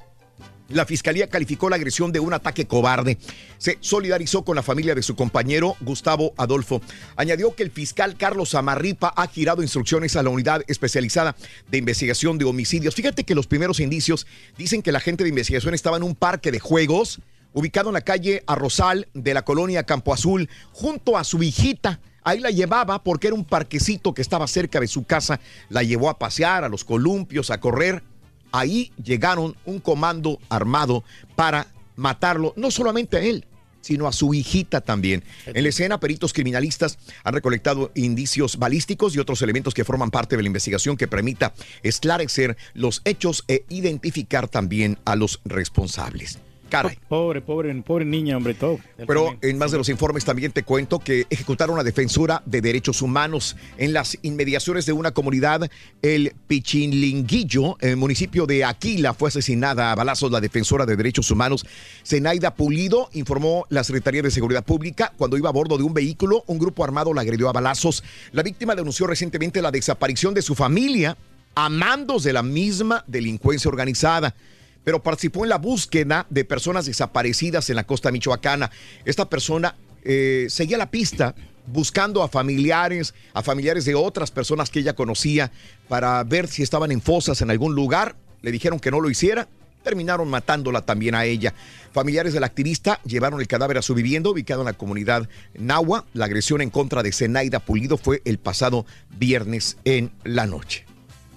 la 0.69 0.85
fiscalía 0.85 1.27
calificó 1.27 1.69
la 1.69 1.75
agresión 1.75 2.11
de 2.11 2.19
un 2.19 2.33
ataque 2.33 2.65
cobarde. 2.65 3.17
Se 3.57 3.77
solidarizó 3.81 4.43
con 4.43 4.55
la 4.55 4.63
familia 4.63 4.95
de 4.95 5.03
su 5.03 5.15
compañero 5.15 5.75
Gustavo 5.81 6.33
Adolfo. 6.37 6.81
Añadió 7.15 7.55
que 7.55 7.63
el 7.63 7.71
fiscal 7.71 8.15
Carlos 8.17 8.55
Amarripa 8.55 9.13
ha 9.15 9.27
girado 9.27 9.61
instrucciones 9.61 10.15
a 10.15 10.23
la 10.23 10.29
unidad 10.29 10.63
especializada 10.67 11.35
de 11.69 11.77
investigación 11.77 12.37
de 12.37 12.45
homicidios. 12.45 12.95
Fíjate 12.95 13.23
que 13.23 13.35
los 13.35 13.47
primeros 13.47 13.79
indicios 13.79 14.27
dicen 14.57 14.81
que 14.81 14.91
la 14.91 14.99
gente 14.99 15.23
de 15.23 15.29
investigación 15.29 15.73
estaba 15.73 15.97
en 15.97 16.03
un 16.03 16.15
parque 16.15 16.51
de 16.51 16.59
juegos 16.59 17.19
ubicado 17.53 17.89
en 17.89 17.95
la 17.95 18.01
calle 18.01 18.43
Arrozal 18.47 19.07
de 19.13 19.33
la 19.33 19.43
colonia 19.43 19.83
Campo 19.83 20.13
Azul 20.13 20.49
junto 20.71 21.17
a 21.17 21.23
su 21.23 21.41
hijita. 21.41 21.99
Ahí 22.23 22.39
la 22.39 22.51
llevaba 22.51 23.03
porque 23.03 23.27
era 23.27 23.35
un 23.35 23.45
parquecito 23.45 24.13
que 24.13 24.21
estaba 24.21 24.47
cerca 24.47 24.79
de 24.79 24.87
su 24.87 25.03
casa. 25.03 25.39
La 25.69 25.83
llevó 25.83 26.09
a 26.09 26.19
pasear, 26.19 26.63
a 26.63 26.69
los 26.69 26.83
columpios, 26.83 27.49
a 27.49 27.59
correr 27.59 28.03
ahí 28.51 28.91
llegaron 29.03 29.55
un 29.65 29.79
comando 29.79 30.39
armado 30.49 31.03
para 31.35 31.67
matarlo, 31.95 32.53
no 32.55 32.71
solamente 32.71 33.17
a 33.17 33.21
él, 33.21 33.45
sino 33.81 34.07
a 34.07 34.13
su 34.13 34.33
hijita 34.33 34.81
también. 34.81 35.23
En 35.45 35.63
la 35.63 35.69
escena, 35.69 35.99
peritos 35.99 36.33
criminalistas 36.33 36.97
han 37.23 37.33
recolectado 37.33 37.91
indicios 37.95 38.57
balísticos 38.57 39.15
y 39.15 39.19
otros 39.19 39.41
elementos 39.41 39.73
que 39.73 39.85
forman 39.85 40.11
parte 40.11 40.35
de 40.35 40.43
la 40.43 40.47
investigación 40.47 40.97
que 40.97 41.07
permita 41.07 41.53
esclarecer 41.83 42.57
los 42.73 43.01
hechos 43.05 43.43
e 43.47 43.65
identificar 43.69 44.47
también 44.47 44.97
a 45.05 45.15
los 45.15 45.41
responsables. 45.45 46.39
Caray. 46.69 46.97
Pobre, 47.07 47.41
pobre, 47.41 47.73
pobre 47.81 48.05
niña, 48.05 48.37
hombre, 48.37 48.53
todo. 48.53 48.79
Pero 49.07 49.37
en 49.41 49.57
más 49.57 49.71
de 49.71 49.77
los 49.77 49.89
informes 49.89 50.25
también 50.25 50.51
te 50.51 50.63
cuento 50.63 50.99
que 50.99 51.25
ejecutaron 51.29 51.73
una 51.73 51.83
defensora 51.83 52.41
de 52.45 52.61
derechos 52.61 53.01
humanos 53.01 53.55
en 53.77 53.93
las 53.93 54.17
inmediaciones 54.21 54.85
de 54.85 54.93
una 54.93 55.11
comunidad, 55.11 55.69
el 56.01 56.33
Pichinlinguillo, 56.47 57.77
el 57.79 57.97
municipio 57.97 58.45
de 58.45 58.63
Aquila, 58.63 59.13
fue 59.13 59.29
asesinada 59.29 59.91
a 59.91 59.95
balazos 59.95 60.31
la 60.31 60.41
defensora 60.41 60.85
de 60.85 60.95
derechos 60.95 61.31
humanos, 61.31 61.65
Zenaida 62.05 62.55
Pulido, 62.55 63.09
informó 63.13 63.65
la 63.69 63.83
Secretaría 63.83 64.21
de 64.21 64.31
Seguridad 64.31 64.63
Pública 64.63 65.13
cuando 65.17 65.37
iba 65.37 65.49
a 65.49 65.53
bordo 65.53 65.77
de 65.77 65.83
un 65.83 65.93
vehículo, 65.93 66.43
un 66.47 66.59
grupo 66.59 66.83
armado 66.83 67.13
la 67.13 67.21
agredió 67.21 67.49
a 67.49 67.53
balazos. 67.53 68.03
La 68.31 68.43
víctima 68.43 68.75
denunció 68.75 69.07
recientemente 69.07 69.61
la 69.61 69.71
desaparición 69.71 70.33
de 70.33 70.41
su 70.41 70.55
familia 70.55 71.17
a 71.55 71.69
mandos 71.69 72.23
de 72.23 72.33
la 72.33 72.43
misma 72.43 73.03
delincuencia 73.07 73.69
organizada 73.69 74.35
pero 74.83 75.03
participó 75.03 75.43
en 75.43 75.49
la 75.49 75.57
búsqueda 75.57 76.25
de 76.29 76.45
personas 76.45 76.85
desaparecidas 76.85 77.69
en 77.69 77.75
la 77.75 77.85
costa 77.85 78.11
michoacana. 78.11 78.71
Esta 79.05 79.29
persona 79.29 79.75
eh, 80.03 80.47
seguía 80.49 80.77
la 80.77 80.91
pista 80.91 81.35
buscando 81.67 82.23
a 82.23 82.27
familiares, 82.27 83.13
a 83.33 83.43
familiares 83.43 83.85
de 83.85 83.95
otras 83.95 84.31
personas 84.31 84.69
que 84.69 84.79
ella 84.79 84.95
conocía 84.95 85.51
para 85.87 86.23
ver 86.23 86.47
si 86.47 86.63
estaban 86.63 86.91
en 86.91 87.01
fosas 87.01 87.41
en 87.41 87.51
algún 87.51 87.75
lugar. 87.75 88.15
Le 88.41 88.51
dijeron 88.51 88.79
que 88.79 88.91
no 88.91 89.01
lo 89.01 89.09
hiciera. 89.09 89.47
Terminaron 89.83 90.29
matándola 90.29 90.81
también 90.81 91.15
a 91.15 91.25
ella. 91.25 91.53
Familiares 91.93 92.33
del 92.33 92.43
activista 92.43 92.99
llevaron 93.05 93.39
el 93.39 93.47
cadáver 93.47 93.77
a 93.77 93.81
su 93.81 93.95
vivienda 93.95 94.29
ubicado 94.29 94.61
en 94.61 94.65
la 94.65 94.73
comunidad 94.73 95.29
Nahua. 95.57 96.05
La 96.13 96.25
agresión 96.25 96.61
en 96.61 96.69
contra 96.69 97.01
de 97.01 97.13
Zenaida 97.13 97.59
Pulido 97.59 97.97
fue 97.97 98.21
el 98.25 98.39
pasado 98.39 98.85
viernes 99.17 99.77
en 99.85 100.11
la 100.23 100.45
noche. 100.47 100.88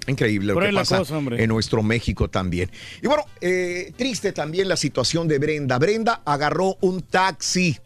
Increíble 0.07 0.53
lo 0.53 0.61
que 0.61 0.73
pasa 0.73 0.99
cosa, 0.99 1.19
en 1.19 1.49
nuestro 1.49 1.83
México 1.83 2.29
también. 2.29 2.71
Y 3.03 3.07
bueno, 3.07 3.25
eh, 3.41 3.93
triste 3.97 4.33
también 4.33 4.69
la 4.69 4.77
situación 4.77 5.29
de 5.29 5.39
Brenda. 5.39 5.79
Brenda 5.79 6.23
agarró 6.25 6.77
un 6.81 7.03
taxi. 7.03 7.79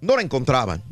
No 0.00 0.16
la 0.16 0.22
encontraban. 0.22 0.82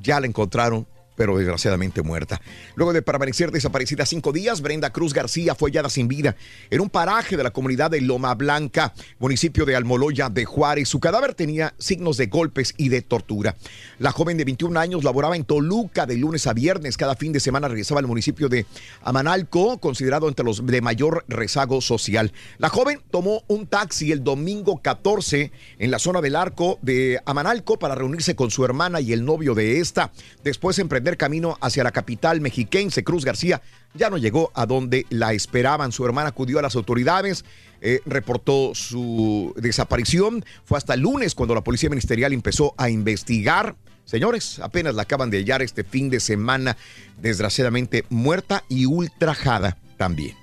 Ya 0.00 0.20
la 0.20 0.26
encontraron, 0.26 0.86
pero 1.18 1.36
desgraciadamente 1.36 2.00
muerta. 2.02 2.40
Luego 2.76 2.92
de 2.92 3.02
permanecer 3.02 3.50
desaparecida 3.50 4.06
cinco 4.06 4.32
días, 4.32 4.62
Brenda 4.62 4.90
Cruz 4.90 5.12
García 5.12 5.56
fue 5.56 5.70
hallada 5.70 5.90
sin 5.90 6.06
vida 6.06 6.36
en 6.70 6.80
un 6.80 6.88
paraje 6.88 7.36
de 7.36 7.42
la 7.42 7.50
comunidad 7.50 7.90
de 7.90 8.00
Loma 8.00 8.34
Blanca, 8.36 8.94
municipio 9.18 9.66
de 9.66 9.74
Almoloya 9.74 10.28
de 10.30 10.44
Juárez. 10.44 10.88
Su 10.88 11.00
cadáver 11.00 11.34
tenía 11.34 11.74
signos 11.76 12.18
de 12.18 12.28
golpes 12.28 12.72
y 12.76 12.88
de 12.88 13.02
tortura. 13.02 13.56
La 13.98 14.12
joven 14.12 14.36
de 14.36 14.44
21 14.44 14.78
años 14.78 15.02
laboraba 15.02 15.34
en 15.34 15.44
Toluca 15.44 16.06
de 16.06 16.16
lunes 16.16 16.46
a 16.46 16.52
viernes. 16.52 16.96
Cada 16.96 17.16
fin 17.16 17.32
de 17.32 17.40
semana 17.40 17.66
regresaba 17.66 17.98
al 17.98 18.06
municipio 18.06 18.48
de 18.48 18.64
Amanalco, 19.02 19.78
considerado 19.78 20.28
entre 20.28 20.44
los 20.44 20.64
de 20.64 20.80
mayor 20.80 21.24
rezago 21.26 21.80
social. 21.80 22.32
La 22.58 22.68
joven 22.68 23.00
tomó 23.10 23.42
un 23.48 23.66
taxi 23.66 24.12
el 24.12 24.22
domingo 24.22 24.80
14 24.80 25.50
en 25.80 25.90
la 25.90 25.98
zona 25.98 26.20
del 26.20 26.36
arco 26.36 26.78
de 26.80 27.20
Amanalco 27.24 27.76
para 27.80 27.96
reunirse 27.96 28.36
con 28.36 28.52
su 28.52 28.64
hermana 28.64 29.00
y 29.00 29.12
el 29.12 29.24
novio 29.24 29.56
de 29.56 29.80
esta. 29.80 30.12
Después 30.44 30.78
emprender 31.08 31.16
camino 31.16 31.56
hacia 31.60 31.82
la 31.84 31.90
capital 31.90 32.40
mexiquense, 32.40 33.02
Cruz 33.02 33.24
García 33.24 33.62
ya 33.94 34.10
no 34.10 34.18
llegó 34.18 34.50
a 34.54 34.66
donde 34.66 35.06
la 35.10 35.32
esperaban. 35.32 35.90
Su 35.92 36.04
hermana 36.04 36.28
acudió 36.28 36.58
a 36.58 36.62
las 36.62 36.76
autoridades, 36.76 37.44
eh, 37.80 38.00
reportó 38.04 38.74
su 38.74 39.54
desaparición. 39.56 40.44
Fue 40.64 40.76
hasta 40.76 40.94
el 40.94 41.00
lunes 41.00 41.34
cuando 41.34 41.54
la 41.54 41.62
policía 41.64 41.88
ministerial 41.88 42.32
empezó 42.34 42.74
a 42.76 42.90
investigar. 42.90 43.74
Señores, 44.04 44.58
apenas 44.58 44.94
la 44.94 45.02
acaban 45.02 45.30
de 45.30 45.38
hallar 45.38 45.62
este 45.62 45.82
fin 45.84 46.10
de 46.10 46.20
semana, 46.20 46.76
desgraciadamente 47.20 48.04
muerta 48.10 48.64
y 48.68 48.84
ultrajada 48.86 49.78
también. 49.96 50.34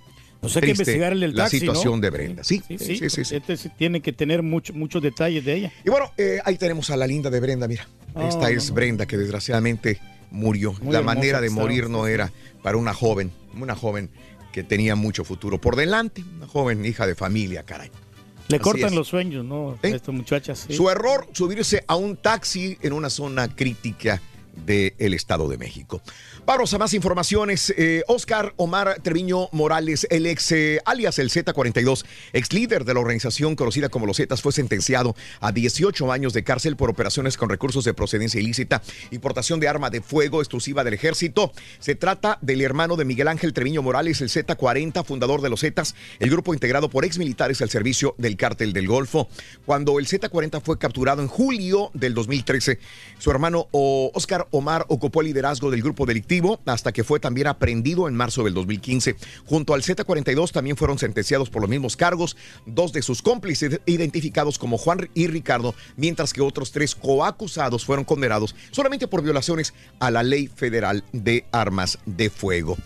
O 0.41 0.49
sea, 0.49 0.59
hay 0.61 0.67
que 0.69 0.73
Triste 0.75 0.91
investigar 0.91 1.11
el 1.13 1.19
del 1.21 1.35
la 1.35 1.43
taxi, 1.43 1.59
situación 1.59 1.95
¿no? 1.95 2.01
de 2.01 2.09
Brenda. 2.11 2.43
Sí, 2.43 2.61
Sí, 2.67 2.77
sí, 2.77 2.97
sí. 2.97 3.09
sí, 3.09 3.25
sí. 3.25 3.35
Este 3.35 3.57
sí 3.57 3.69
tiene 3.77 4.01
que 4.01 4.13
tener 4.13 4.43
mucho- 4.43 4.73
muchos 4.73 5.01
detalles 5.01 5.43
de 5.45 5.53
ella. 5.55 5.71
Y 5.83 5.89
bueno, 5.89 6.11
eh, 6.17 6.39
ahí 6.45 6.57
tenemos 6.57 6.89
a 6.91 6.97
la 6.97 7.07
linda 7.07 7.29
de 7.31 7.39
Brenda, 7.39 7.67
mira. 7.67 7.87
Oh, 8.13 8.27
Esta 8.27 8.49
es 8.51 8.69
no. 8.69 8.75
Brenda 8.75 9.05
que 9.07 9.17
desgraciadamente 9.17 9.99
murió. 10.35 10.73
Muy 10.81 10.93
la 10.93 11.01
manera 11.01 11.41
de 11.41 11.49
morir 11.49 11.89
no 11.89 12.07
era 12.07 12.31
para 12.61 12.77
una 12.77 12.93
joven, 12.93 13.31
una 13.59 13.75
joven 13.75 14.09
que 14.51 14.63
tenía 14.63 14.95
mucho 14.95 15.23
futuro 15.23 15.59
por 15.59 15.75
delante, 15.75 16.23
una 16.37 16.47
joven 16.47 16.85
hija 16.85 17.07
de 17.07 17.15
familia, 17.15 17.63
caray. 17.63 17.89
Le 18.47 18.57
Así 18.57 18.63
cortan 18.63 18.89
es. 18.89 18.95
los 18.95 19.07
sueños, 19.07 19.43
¿no? 19.43 19.77
A 19.81 19.87
estas 19.87 20.13
muchachas. 20.13 20.65
sí. 20.67 20.75
Su 20.75 20.89
error, 20.89 21.27
subirse 21.33 21.83
a 21.87 21.95
un 21.95 22.15
taxi 22.15 22.77
en 22.81 22.93
una 22.93 23.09
zona 23.09 23.47
crítica 23.47 24.21
del 24.65 25.13
Estado 25.13 25.49
de 25.49 25.57
México. 25.57 26.01
Vamos 26.47 26.71
a 26.75 26.77
más 26.77 26.93
informaciones. 26.93 27.73
Eh, 27.75 28.03
Oscar 28.07 28.53
Omar 28.57 28.99
Treviño 29.01 29.49
Morales, 29.51 30.05
el 30.11 30.27
ex 30.27 30.51
eh, 30.51 30.79
alias 30.85 31.17
el 31.17 31.31
Z42, 31.31 32.05
ex 32.33 32.53
líder 32.53 32.85
de 32.85 32.93
la 32.93 32.99
organización 32.99 33.55
conocida 33.55 33.89
como 33.89 34.05
los 34.05 34.17
Zetas, 34.17 34.43
fue 34.43 34.51
sentenciado 34.51 35.15
a 35.39 35.51
18 35.51 36.11
años 36.11 36.33
de 36.33 36.43
cárcel 36.43 36.75
por 36.75 36.91
operaciones 36.91 37.35
con 37.35 37.49
recursos 37.49 37.83
de 37.83 37.95
procedencia 37.95 38.39
ilícita, 38.39 38.83
importación 39.09 39.59
de 39.59 39.67
arma 39.67 39.89
de 39.89 40.01
fuego 40.01 40.39
exclusiva 40.39 40.83
del 40.83 40.93
ejército. 40.93 41.51
Se 41.79 41.95
trata 41.95 42.37
del 42.41 42.61
hermano 42.61 42.95
de 42.95 43.05
Miguel 43.05 43.27
Ángel 43.27 43.51
Treviño 43.51 43.81
Morales, 43.81 44.21
el 44.21 44.29
Z40, 44.29 45.03
fundador 45.03 45.41
de 45.41 45.49
los 45.49 45.61
Zetas, 45.61 45.95
el 46.19 46.29
grupo 46.29 46.53
integrado 46.53 46.91
por 46.91 47.05
ex 47.05 47.17
militares 47.17 47.63
al 47.63 47.71
servicio 47.71 48.13
del 48.19 48.37
cártel 48.37 48.71
del 48.71 48.87
Golfo. 48.87 49.29
Cuando 49.65 49.97
el 49.97 50.05
Z40 50.05 50.61
fue 50.61 50.77
capturado 50.77 51.23
en 51.23 51.27
julio 51.27 51.89
del 51.95 52.13
2013, 52.13 52.77
su 53.17 53.31
hermano 53.31 53.67
Oscar 53.71 54.47
Omar 54.51 54.85
ocupó 54.89 55.21
el 55.21 55.27
liderazgo 55.27 55.71
del 55.71 55.81
grupo 55.81 56.05
delictivo 56.05 56.34
hasta 56.65 56.91
que 56.91 57.03
fue 57.03 57.19
también 57.19 57.47
aprendido 57.47 58.07
en 58.07 58.15
marzo 58.15 58.43
del 58.43 58.53
2015. 58.53 59.15
Junto 59.45 59.73
al 59.73 59.81
Z42 59.81 60.51
también 60.51 60.77
fueron 60.77 60.99
sentenciados 60.99 61.49
por 61.49 61.61
los 61.61 61.69
mismos 61.69 61.95
cargos, 61.95 62.35
dos 62.65 62.91
de 62.93 63.01
sus 63.01 63.21
cómplices 63.21 63.79
identificados 63.85 64.57
como 64.57 64.77
Juan 64.77 65.09
y 65.13 65.27
Ricardo, 65.27 65.75
mientras 65.95 66.33
que 66.33 66.41
otros 66.41 66.71
tres 66.71 66.95
coacusados 66.95 67.85
fueron 67.85 68.05
condenados 68.05 68.55
solamente 68.71 69.07
por 69.07 69.21
violaciones 69.21 69.73
a 69.99 70.11
la 70.11 70.23
ley 70.23 70.47
federal 70.47 71.03
de 71.11 71.45
armas 71.51 71.99
de 72.05 72.29
fuego. 72.29 72.77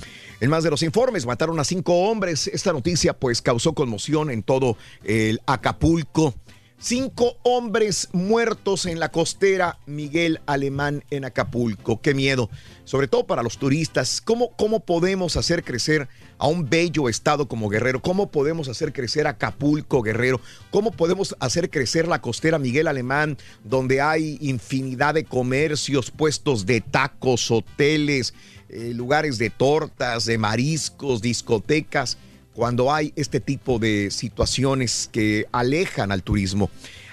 En 0.41 0.49
más 0.49 0.63
de 0.63 0.69
los 0.69 0.84
informes, 0.84 1.26
mataron 1.26 1.59
a 1.59 1.65
cinco 1.65 1.93
hombres. 2.09 2.47
Esta 2.47 2.71
noticia 2.71 3.13
pues 3.13 3.41
causó 3.41 3.73
conmoción 3.73 4.31
en 4.31 4.41
todo 4.41 4.77
el 5.03 5.41
Acapulco. 5.45 6.34
Cinco 6.81 7.35
hombres 7.43 8.07
muertos 8.14 8.85
en 8.85 9.01
la 9.01 9.11
costera 9.11 9.77
Miguel 9.85 10.39
Alemán 10.45 11.03
en 11.10 11.26
Acapulco. 11.26 11.99
Qué 11.99 12.14
miedo, 12.14 12.49
sobre 12.85 13.10
todo 13.10 13.27
para 13.27 13.43
los 13.43 13.57
turistas. 13.57 14.22
¿Cómo, 14.22 14.56
¿Cómo 14.56 14.80
podemos 14.80 15.35
hacer 15.35 15.65
crecer 15.65 16.07
a 16.38 16.47
un 16.47 16.69
bello 16.69 17.10
estado 17.10 17.49
como 17.49 17.68
Guerrero? 17.68 18.01
¿Cómo 18.01 18.31
podemos 18.31 18.69
hacer 18.69 18.93
crecer 18.93 19.27
Acapulco, 19.27 20.01
Guerrero? 20.01 20.39
¿Cómo 20.72 20.91
podemos 20.91 21.35
hacer 21.41 21.69
crecer 21.69 22.07
la 22.07 22.22
costera 22.22 22.57
Miguel 22.60 22.88
Alemán, 22.88 23.38
donde 23.65 23.99
hay 23.99 24.38
infinidad 24.39 25.15
de 25.15 25.26
comercios, 25.26 26.11
puestos 26.11 26.65
de 26.65 26.80
tacos, 26.80 27.51
hoteles, 27.51 28.34
eh, 28.69 28.93
lugares 28.95 29.38
de 29.38 29.49
tortas, 29.49 30.23
de 30.23 30.38
mariscos, 30.38 31.22
discotecas? 31.22 32.18
Cuando 32.60 32.91
hay 32.91 33.14
este 33.15 33.40
tipo 33.40 33.80
de 33.80 34.11
situaciones 34.11 35.10
que 35.14 35.45
alejan 35.53 36.11
al 36.11 36.23
turismo. 36.23 36.69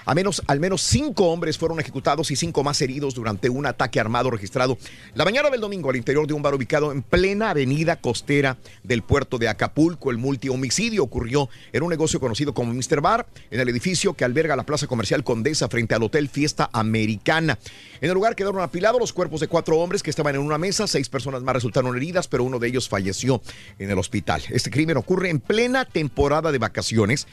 A 0.07 0.15
menos, 0.15 0.41
al 0.47 0.61
menos 0.61 0.83
cinco 0.83 1.25
hombres 1.25 1.57
fueron 1.57 1.81
ejecutados 1.81 2.31
y 2.31 2.37
cinco 2.37 2.63
más 2.63 2.81
heridos 2.81 3.13
durante 3.13 3.49
un 3.49 3.65
ataque 3.65 3.99
armado 3.99 4.31
registrado 4.31 4.77
la 5.15 5.25
mañana 5.25 5.49
del 5.49 5.59
domingo 5.59 5.89
al 5.89 5.97
interior 5.97 6.25
de 6.25 6.33
un 6.33 6.41
bar 6.41 6.55
ubicado 6.55 6.93
en 6.93 7.01
plena 7.01 7.49
avenida 7.49 7.97
costera 7.97 8.55
del 8.83 9.01
puerto 9.01 9.37
de 9.37 9.49
Acapulco. 9.49 10.09
El 10.09 10.17
multihomicidio 10.17 11.03
ocurrió 11.03 11.49
en 11.73 11.83
un 11.83 11.89
negocio 11.89 12.21
conocido 12.21 12.53
como 12.53 12.73
Mr. 12.73 13.01
Bar, 13.01 13.27
en 13.51 13.59
el 13.59 13.67
edificio 13.67 14.13
que 14.13 14.23
alberga 14.23 14.55
la 14.55 14.65
plaza 14.65 14.87
comercial 14.87 15.25
Condesa 15.25 15.67
frente 15.67 15.93
al 15.93 16.03
Hotel 16.03 16.29
Fiesta 16.29 16.69
Americana. 16.71 17.59
En 17.99 18.07
el 18.07 18.13
lugar 18.13 18.37
quedaron 18.37 18.61
apilados 18.61 19.01
los 19.01 19.11
cuerpos 19.11 19.41
de 19.41 19.49
cuatro 19.49 19.77
hombres 19.77 20.03
que 20.03 20.09
estaban 20.09 20.35
en 20.35 20.41
una 20.41 20.57
mesa. 20.57 20.87
Seis 20.87 21.09
personas 21.09 21.43
más 21.43 21.55
resultaron 21.55 21.97
heridas, 21.97 22.29
pero 22.29 22.45
uno 22.45 22.59
de 22.59 22.69
ellos 22.69 22.87
falleció 22.87 23.41
en 23.77 23.91
el 23.91 23.99
hospital. 23.99 24.41
Este 24.51 24.71
crimen 24.71 24.95
ocurre 24.95 25.29
en 25.29 25.41
plena 25.41 25.83
temporada 25.83 26.53
de 26.53 26.59
vacaciones 26.59 27.27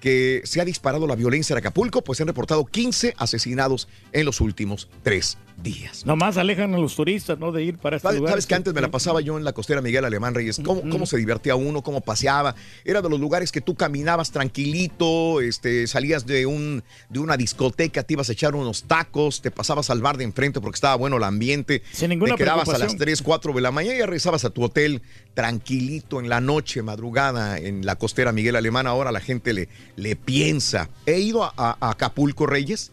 que 0.00 0.42
se 0.44 0.60
ha 0.60 0.64
disparado 0.64 1.06
la 1.06 1.16
violencia 1.16 1.54
en 1.54 1.58
Acapulco, 1.58 2.02
pues 2.02 2.18
se 2.18 2.22
han 2.22 2.28
reportado 2.28 2.64
15 2.64 3.14
asesinados 3.16 3.88
en 4.12 4.24
los 4.24 4.40
últimos 4.40 4.88
tres 5.02 5.38
días. 5.62 6.04
Nomás 6.06 6.36
alejan 6.36 6.74
a 6.74 6.78
los 6.78 6.94
turistas, 6.96 7.38
¿no? 7.38 7.50
De 7.52 7.64
ir 7.64 7.78
para 7.78 7.96
este 7.96 8.06
¿Sabes, 8.08 8.18
lugar. 8.20 8.32
sabes 8.32 8.46
que 8.46 8.54
antes 8.54 8.74
me 8.74 8.80
la 8.80 8.90
pasaba 8.90 9.20
yo 9.20 9.38
en 9.38 9.44
la 9.44 9.52
costera 9.52 9.80
Miguel 9.80 10.04
Alemán 10.04 10.34
Reyes? 10.34 10.60
¿Cómo, 10.64 10.82
cómo 10.90 11.06
se 11.06 11.16
divertía 11.16 11.56
uno? 11.56 11.82
¿Cómo 11.82 12.00
paseaba? 12.00 12.54
Era 12.84 13.02
de 13.02 13.08
los 13.08 13.18
lugares 13.18 13.50
que 13.52 13.60
tú 13.60 13.74
caminabas 13.74 14.30
tranquilito, 14.32 15.40
este, 15.40 15.86
salías 15.86 16.26
de, 16.26 16.46
un, 16.46 16.82
de 17.08 17.18
una 17.18 17.36
discoteca, 17.36 18.02
te 18.02 18.12
ibas 18.14 18.28
a 18.28 18.32
echar 18.32 18.54
unos 18.54 18.84
tacos, 18.84 19.40
te 19.42 19.50
pasabas 19.50 19.90
al 19.90 20.00
bar 20.02 20.16
de 20.16 20.24
enfrente 20.24 20.60
porque 20.60 20.76
estaba 20.76 20.94
bueno 20.96 21.16
el 21.16 21.24
ambiente. 21.24 21.82
Sin 21.92 22.10
ninguna 22.10 22.34
Te 22.36 22.44
quedabas 22.44 22.68
a 22.68 22.72
las 22.72 22.78
preocupación. 22.80 22.98
3, 22.98 23.22
4 23.22 23.52
de 23.54 23.60
la 23.60 23.70
mañana 23.70 23.96
y 23.96 24.00
regresabas 24.02 24.44
a 24.44 24.50
tu 24.50 24.62
hotel 24.62 25.02
tranquilito 25.34 26.20
en 26.20 26.28
la 26.28 26.40
noche, 26.40 26.82
madrugada, 26.82 27.58
en 27.58 27.84
la 27.86 27.96
costera 27.96 28.32
Miguel 28.32 28.56
Alemán. 28.56 28.86
Ahora 28.86 29.12
la 29.12 29.20
gente 29.20 29.52
le, 29.52 29.68
le 29.96 30.16
piensa. 30.16 30.88
He 31.06 31.20
ido 31.20 31.44
a, 31.44 31.52
a- 31.56 31.76
a 31.80 31.90
Acapulco 31.90 32.46
Reyes. 32.46 32.92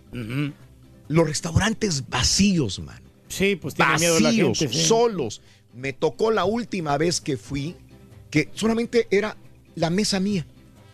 Los 1.14 1.28
restaurantes 1.28 2.10
vacíos, 2.10 2.80
man. 2.80 3.02
Sí, 3.28 3.56
pues 3.56 3.74
tiene 3.76 3.92
vacíos, 3.94 4.20
miedo 4.20 4.32
la 4.32 4.34
gente. 4.58 4.68
sí. 4.70 4.86
solos. 4.86 5.42
Me 5.74 5.92
tocó 5.94 6.30
la 6.32 6.46
última 6.46 6.98
vez 6.98 7.20
que 7.20 7.36
fui 7.38 7.76
que 8.30 8.50
solamente 8.54 9.08
era 9.12 9.36
la 9.76 9.90
mesa 9.90 10.20
mía. 10.20 10.46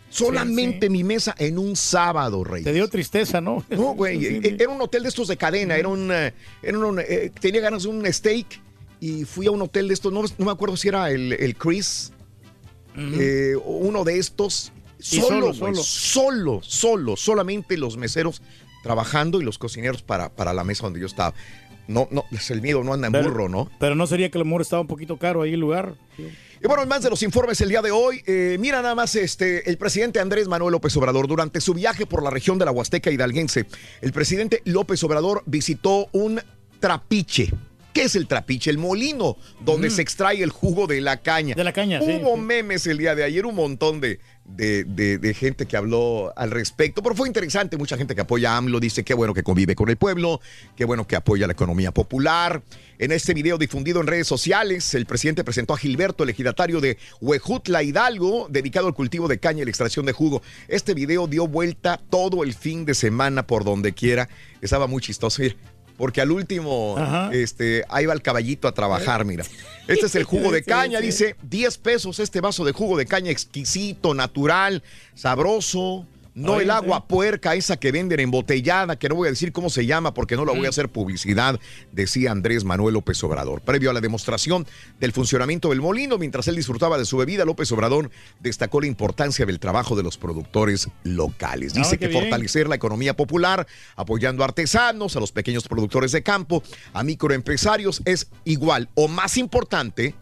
Solamente 0.08 0.90
mi 0.90 1.04
mesa 1.04 1.34
en 1.38 1.58
un 1.58 1.76
sábado, 1.76 2.42
rey. 2.44 2.64
Te 2.64 2.72
dio 2.72 2.88
tristeza, 2.88 3.40
¿no? 3.40 3.64
No, 3.70 3.94
güey. 3.94 4.24
eh, 4.26 4.56
Era 4.58 4.68
un 4.70 4.80
hotel 4.82 5.02
de 5.04 5.08
estos 5.08 5.28
de 5.28 5.36
cadena. 5.36 5.76
Era 5.76 5.88
un. 5.88 6.10
eh, 6.12 6.34
Era 6.62 6.78
un 6.78 6.98
eh, 6.98 7.30
tenía 7.40 7.60
ganas 7.60 7.84
de 7.84 7.88
un 7.90 8.04
steak 8.12 8.60
y 9.00 9.24
fui 9.24 9.46
a 9.46 9.50
un 9.52 9.62
hotel 9.62 9.88
de 9.88 9.94
estos. 9.94 10.12
No, 10.12 10.22
no 10.22 10.44
me 10.46 10.50
acuerdo 10.50 10.76
si 10.76 10.88
era 10.88 11.10
el, 11.10 11.32
el 11.34 11.54
Chris. 11.56 12.12
eh, 12.96 13.54
o 13.64 13.70
uno 13.76 14.02
de 14.04 14.18
estos. 14.18 14.72
Y 14.98 15.04
Solo, 15.20 15.54
solo, 15.54 15.54
solo, 15.54 15.54
solo. 15.54 15.82
solo, 15.84 16.60
solo, 16.62 17.16
solamente 17.16 17.76
los 17.78 17.96
meseros 17.96 18.42
trabajando 18.82 19.40
y 19.40 19.44
los 19.44 19.58
cocineros 19.58 20.02
para, 20.02 20.30
para 20.30 20.52
la 20.54 20.64
mesa 20.64 20.84
donde 20.84 21.00
yo 21.00 21.06
estaba. 21.06 21.34
No, 21.88 22.06
no, 22.12 22.24
el 22.50 22.62
miedo 22.62 22.84
no 22.84 22.92
anda 22.92 23.08
en 23.08 23.12
Pero- 23.12 23.24
burro, 23.30 23.48
¿no? 23.48 23.68
Pero 23.80 23.94
no 23.96 24.06
sería 24.06 24.30
que 24.30 24.38
el 24.38 24.42
amor 24.42 24.60
estaba 24.62 24.80
un 24.82 24.86
poquito 24.86 25.16
caro 25.16 25.42
ahí 25.42 25.54
el 25.54 25.60
lugar. 25.60 25.94
Y 26.62 26.66
bueno, 26.68 26.82
en 26.82 26.88
más 26.88 27.02
de 27.02 27.10
los 27.10 27.22
informes 27.22 27.60
el 27.62 27.68
día 27.70 27.82
de 27.82 27.90
hoy, 27.90 28.22
eh, 28.26 28.58
mira 28.60 28.80
nada 28.82 28.94
más 28.94 29.16
este, 29.16 29.68
el 29.68 29.76
presidente 29.78 30.20
Andrés 30.20 30.46
Manuel 30.46 30.72
López 30.72 30.96
Obrador, 30.96 31.26
durante 31.26 31.60
su 31.60 31.74
viaje 31.74 32.06
por 32.06 32.22
la 32.22 32.30
región 32.30 32.58
de 32.58 32.66
la 32.66 32.70
Huasteca 32.70 33.10
hidalguense, 33.10 33.66
el 34.02 34.12
presidente 34.12 34.62
López 34.66 35.02
Obrador 35.02 35.42
visitó 35.46 36.08
un 36.12 36.40
trapiche. 36.78 37.50
¿Qué 37.92 38.02
es 38.04 38.14
el 38.14 38.28
trapiche? 38.28 38.70
El 38.70 38.78
molino 38.78 39.36
donde 39.64 39.90
se 39.90 40.00
extrae 40.02 40.42
el 40.44 40.50
jugo 40.50 40.86
de 40.86 41.00
la 41.00 41.16
caña. 41.22 41.56
De 41.56 41.64
la 41.64 41.72
caña, 41.72 42.00
sí, 42.00 42.20
Hubo 42.22 42.36
memes 42.36 42.86
el 42.86 42.98
día 42.98 43.16
de 43.16 43.24
ayer, 43.24 43.44
un 43.46 43.56
montón 43.56 44.00
de, 44.00 44.20
de, 44.56 44.84
de- 44.84 45.34
gente 45.34 45.66
que 45.66 45.76
habló 45.76 46.32
al 46.36 46.50
respecto, 46.50 47.02
pero 47.02 47.14
fue 47.14 47.28
interesante, 47.28 47.76
mucha 47.76 47.96
gente 47.96 48.14
que 48.14 48.20
apoya 48.20 48.52
a 48.52 48.56
AMLO 48.56 48.80
dice 48.80 49.04
qué 49.04 49.14
bueno 49.14 49.32
que 49.32 49.42
convive 49.42 49.74
con 49.74 49.88
el 49.88 49.96
pueblo, 49.96 50.40
qué 50.76 50.84
bueno 50.84 51.06
que 51.06 51.16
apoya 51.16 51.46
la 51.46 51.52
economía 51.52 51.92
popular. 51.92 52.62
En 52.98 53.12
este 53.12 53.32
video 53.32 53.56
difundido 53.56 54.00
en 54.00 54.06
redes 54.06 54.26
sociales, 54.26 54.92
el 54.94 55.06
presidente 55.06 55.44
presentó 55.44 55.72
a 55.72 55.78
Gilberto, 55.78 56.24
el 56.24 56.30
ejidatario 56.30 56.80
de 56.80 56.98
Huejutla 57.20 57.82
Hidalgo, 57.82 58.48
dedicado 58.50 58.88
al 58.88 58.94
cultivo 58.94 59.28
de 59.28 59.38
caña 59.38 59.62
y 59.62 59.64
la 59.64 59.70
extracción 59.70 60.04
de 60.04 60.12
jugo. 60.12 60.42
Este 60.68 60.92
video 60.94 61.26
dio 61.26 61.46
vuelta 61.46 61.98
todo 62.10 62.44
el 62.44 62.52
fin 62.52 62.84
de 62.84 62.94
semana 62.94 63.46
por 63.46 63.64
donde 63.64 63.92
quiera. 63.94 64.28
Estaba 64.60 64.86
muy 64.86 65.00
chistoso. 65.00 65.42
Porque 66.00 66.22
al 66.22 66.30
último, 66.32 66.96
Ajá. 66.96 67.28
este, 67.30 67.84
ahí 67.90 68.06
va 68.06 68.14
el 68.14 68.22
caballito 68.22 68.66
a 68.66 68.72
trabajar, 68.72 69.26
mira. 69.26 69.44
Este 69.86 70.06
es 70.06 70.14
el 70.14 70.24
jugo 70.24 70.50
de 70.50 70.60
Sí, 70.64 70.64
caña, 70.64 70.98
sí. 70.98 71.04
dice, 71.04 71.36
10 71.42 71.76
pesos 71.76 72.18
este 72.20 72.40
vaso 72.40 72.64
de 72.64 72.72
jugo 72.72 72.96
de 72.96 73.04
caña 73.04 73.30
exquisito, 73.30 74.14
natural, 74.14 74.82
sabroso. 75.14 76.06
No 76.34 76.54
Ay, 76.54 76.62
el 76.62 76.70
agua 76.70 77.06
puerca, 77.08 77.54
esa 77.54 77.76
que 77.76 77.90
venden 77.90 78.20
embotellada, 78.20 78.96
que 78.96 79.08
no 79.08 79.16
voy 79.16 79.26
a 79.28 79.30
decir 79.30 79.52
cómo 79.52 79.68
se 79.68 79.84
llama 79.86 80.14
porque 80.14 80.36
no 80.36 80.44
la 80.44 80.52
voy 80.52 80.66
a 80.66 80.68
hacer 80.68 80.88
publicidad, 80.88 81.58
decía 81.92 82.30
Andrés 82.30 82.64
Manuel 82.64 82.94
López 82.94 83.22
Obrador. 83.24 83.60
Previo 83.62 83.90
a 83.90 83.92
la 83.92 84.00
demostración 84.00 84.66
del 85.00 85.12
funcionamiento 85.12 85.70
del 85.70 85.80
molino, 85.80 86.18
mientras 86.18 86.46
él 86.48 86.56
disfrutaba 86.56 86.98
de 86.98 87.04
su 87.04 87.16
bebida, 87.16 87.44
López 87.44 87.70
Obrador 87.72 88.10
destacó 88.38 88.80
la 88.80 88.86
importancia 88.86 89.44
del 89.44 89.58
trabajo 89.58 89.96
de 89.96 90.02
los 90.02 90.18
productores 90.18 90.88
locales. 91.02 91.74
Dice 91.74 91.96
Ah, 91.96 91.98
que 91.98 92.08
bien. 92.08 92.20
fortalecer 92.20 92.68
la 92.68 92.76
economía 92.76 93.16
popular, 93.16 93.66
apoyando 93.96 94.42
a 94.42 94.46
artesanos, 94.46 95.16
a 95.16 95.20
los 95.20 95.32
pequeños 95.32 95.66
productores 95.66 96.12
de 96.12 96.22
campo, 96.22 96.62
a 96.92 97.02
microempresarios, 97.02 98.02
es 98.04 98.28
igual 98.44 98.88
o 98.94 99.08
más 99.08 99.36
importante 99.36 100.14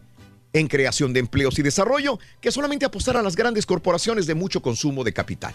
en 0.53 0.67
creación 0.67 1.13
de 1.13 1.19
empleos 1.19 1.59
y 1.59 1.61
desarrollo 1.61 2.17
que 2.41 2.51
solamente 2.51 2.85
apostar 2.85 3.15
a 3.17 3.21
las 3.21 3.35
grandes 3.35 3.67
corporaciones 3.67 4.25
de 4.25 4.33
mucho 4.33 4.61
consumo 4.61 5.03
de 5.03 5.13
capital. 5.13 5.53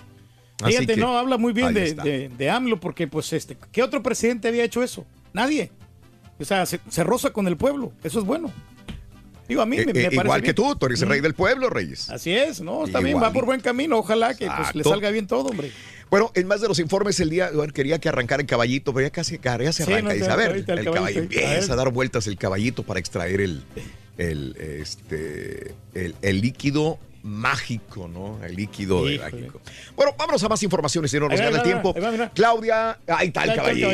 Fíjate, 0.68 0.94
que, 0.94 0.96
no, 1.00 1.18
habla 1.18 1.36
muy 1.38 1.52
bien 1.52 1.72
de, 1.74 1.94
de, 1.94 2.28
de 2.28 2.50
AMLO 2.50 2.80
porque, 2.80 3.06
pues, 3.06 3.32
este, 3.32 3.56
¿qué 3.72 3.82
otro 3.82 4.02
presidente 4.02 4.48
había 4.48 4.64
hecho 4.64 4.82
eso? 4.82 5.04
Nadie. 5.32 5.70
O 6.38 6.44
sea, 6.44 6.66
se, 6.66 6.80
se 6.88 7.04
roza 7.04 7.30
con 7.30 7.46
el 7.46 7.56
pueblo. 7.56 7.92
Eso 8.02 8.18
es 8.18 8.24
bueno. 8.24 8.52
Digo, 9.48 9.60
a 9.62 9.66
mí 9.66 9.76
Eh, 9.78 9.86
me, 9.86 9.92
me 9.92 10.00
eh, 10.00 10.02
parece 10.04 10.22
igual 10.24 10.42
que 10.42 10.54
tú, 10.54 10.74
tú 10.76 10.86
eres 10.86 11.02
el 11.02 11.08
rey 11.08 11.20
del 11.20 11.34
pueblo, 11.34 11.68
Reyes. 11.68 12.08
Así 12.10 12.32
es, 12.32 12.60
¿no? 12.60 12.84
Está 12.86 13.00
bien, 13.00 13.22
va 13.22 13.32
por 13.32 13.44
buen 13.44 13.60
camino. 13.60 13.98
Ojalá 13.98 14.34
que 14.34 14.46
pues, 14.46 14.74
le 14.74 14.84
salga 14.84 15.10
bien 15.10 15.26
todo, 15.26 15.48
hombre. 15.50 15.70
Bueno, 16.10 16.30
en 16.34 16.46
más 16.46 16.60
de 16.60 16.68
los 16.68 16.78
informes 16.78 17.18
el 17.20 17.30
día, 17.30 17.50
bueno, 17.52 17.72
quería 17.72 17.98
que 17.98 18.08
arrancara 18.08 18.40
el 18.40 18.46
caballito, 18.46 18.92
pero 18.94 19.06
ya 19.06 19.10
casi 19.10 19.38
ya 19.42 19.72
se 19.72 19.84
Sí, 19.84 19.92
arranca. 19.92 20.14
no, 20.14 20.20
ya, 20.26 20.32
a 20.32 20.36
ver, 20.36 20.56
el 20.56 20.64
caballito, 20.64 21.04
a 21.04 21.10
empieza 21.10 21.72
a 21.72 21.76
dar 21.76 21.90
vueltas 21.90 22.26
el 22.26 22.36
caballito 22.36 22.84
para 22.84 23.00
extraer 23.00 23.40
el, 23.40 23.62
el, 24.16 24.56
este, 24.56 25.74
el, 25.94 26.14
el 26.22 26.40
líquido 26.40 26.98
mágico, 27.24 28.06
¿no? 28.06 28.38
El 28.44 28.54
líquido 28.54 29.04
de 29.06 29.18
mágico. 29.18 29.60
Bueno, 29.96 30.14
vámonos 30.16 30.44
a 30.44 30.48
más 30.48 30.62
informaciones, 30.62 31.10
si 31.10 31.18
no 31.18 31.28
nos 31.28 31.38
gana 31.40 31.48
el 31.48 31.54
ahí 31.54 31.58
va, 31.58 31.64
tiempo. 31.64 31.92
ahí 31.96 32.02
va, 32.02 32.10
mira. 32.12 32.30
Claudia, 32.34 32.98
ahí 33.08 33.28
está 33.28 33.44
el 33.44 33.54
caballito. 33.56 33.88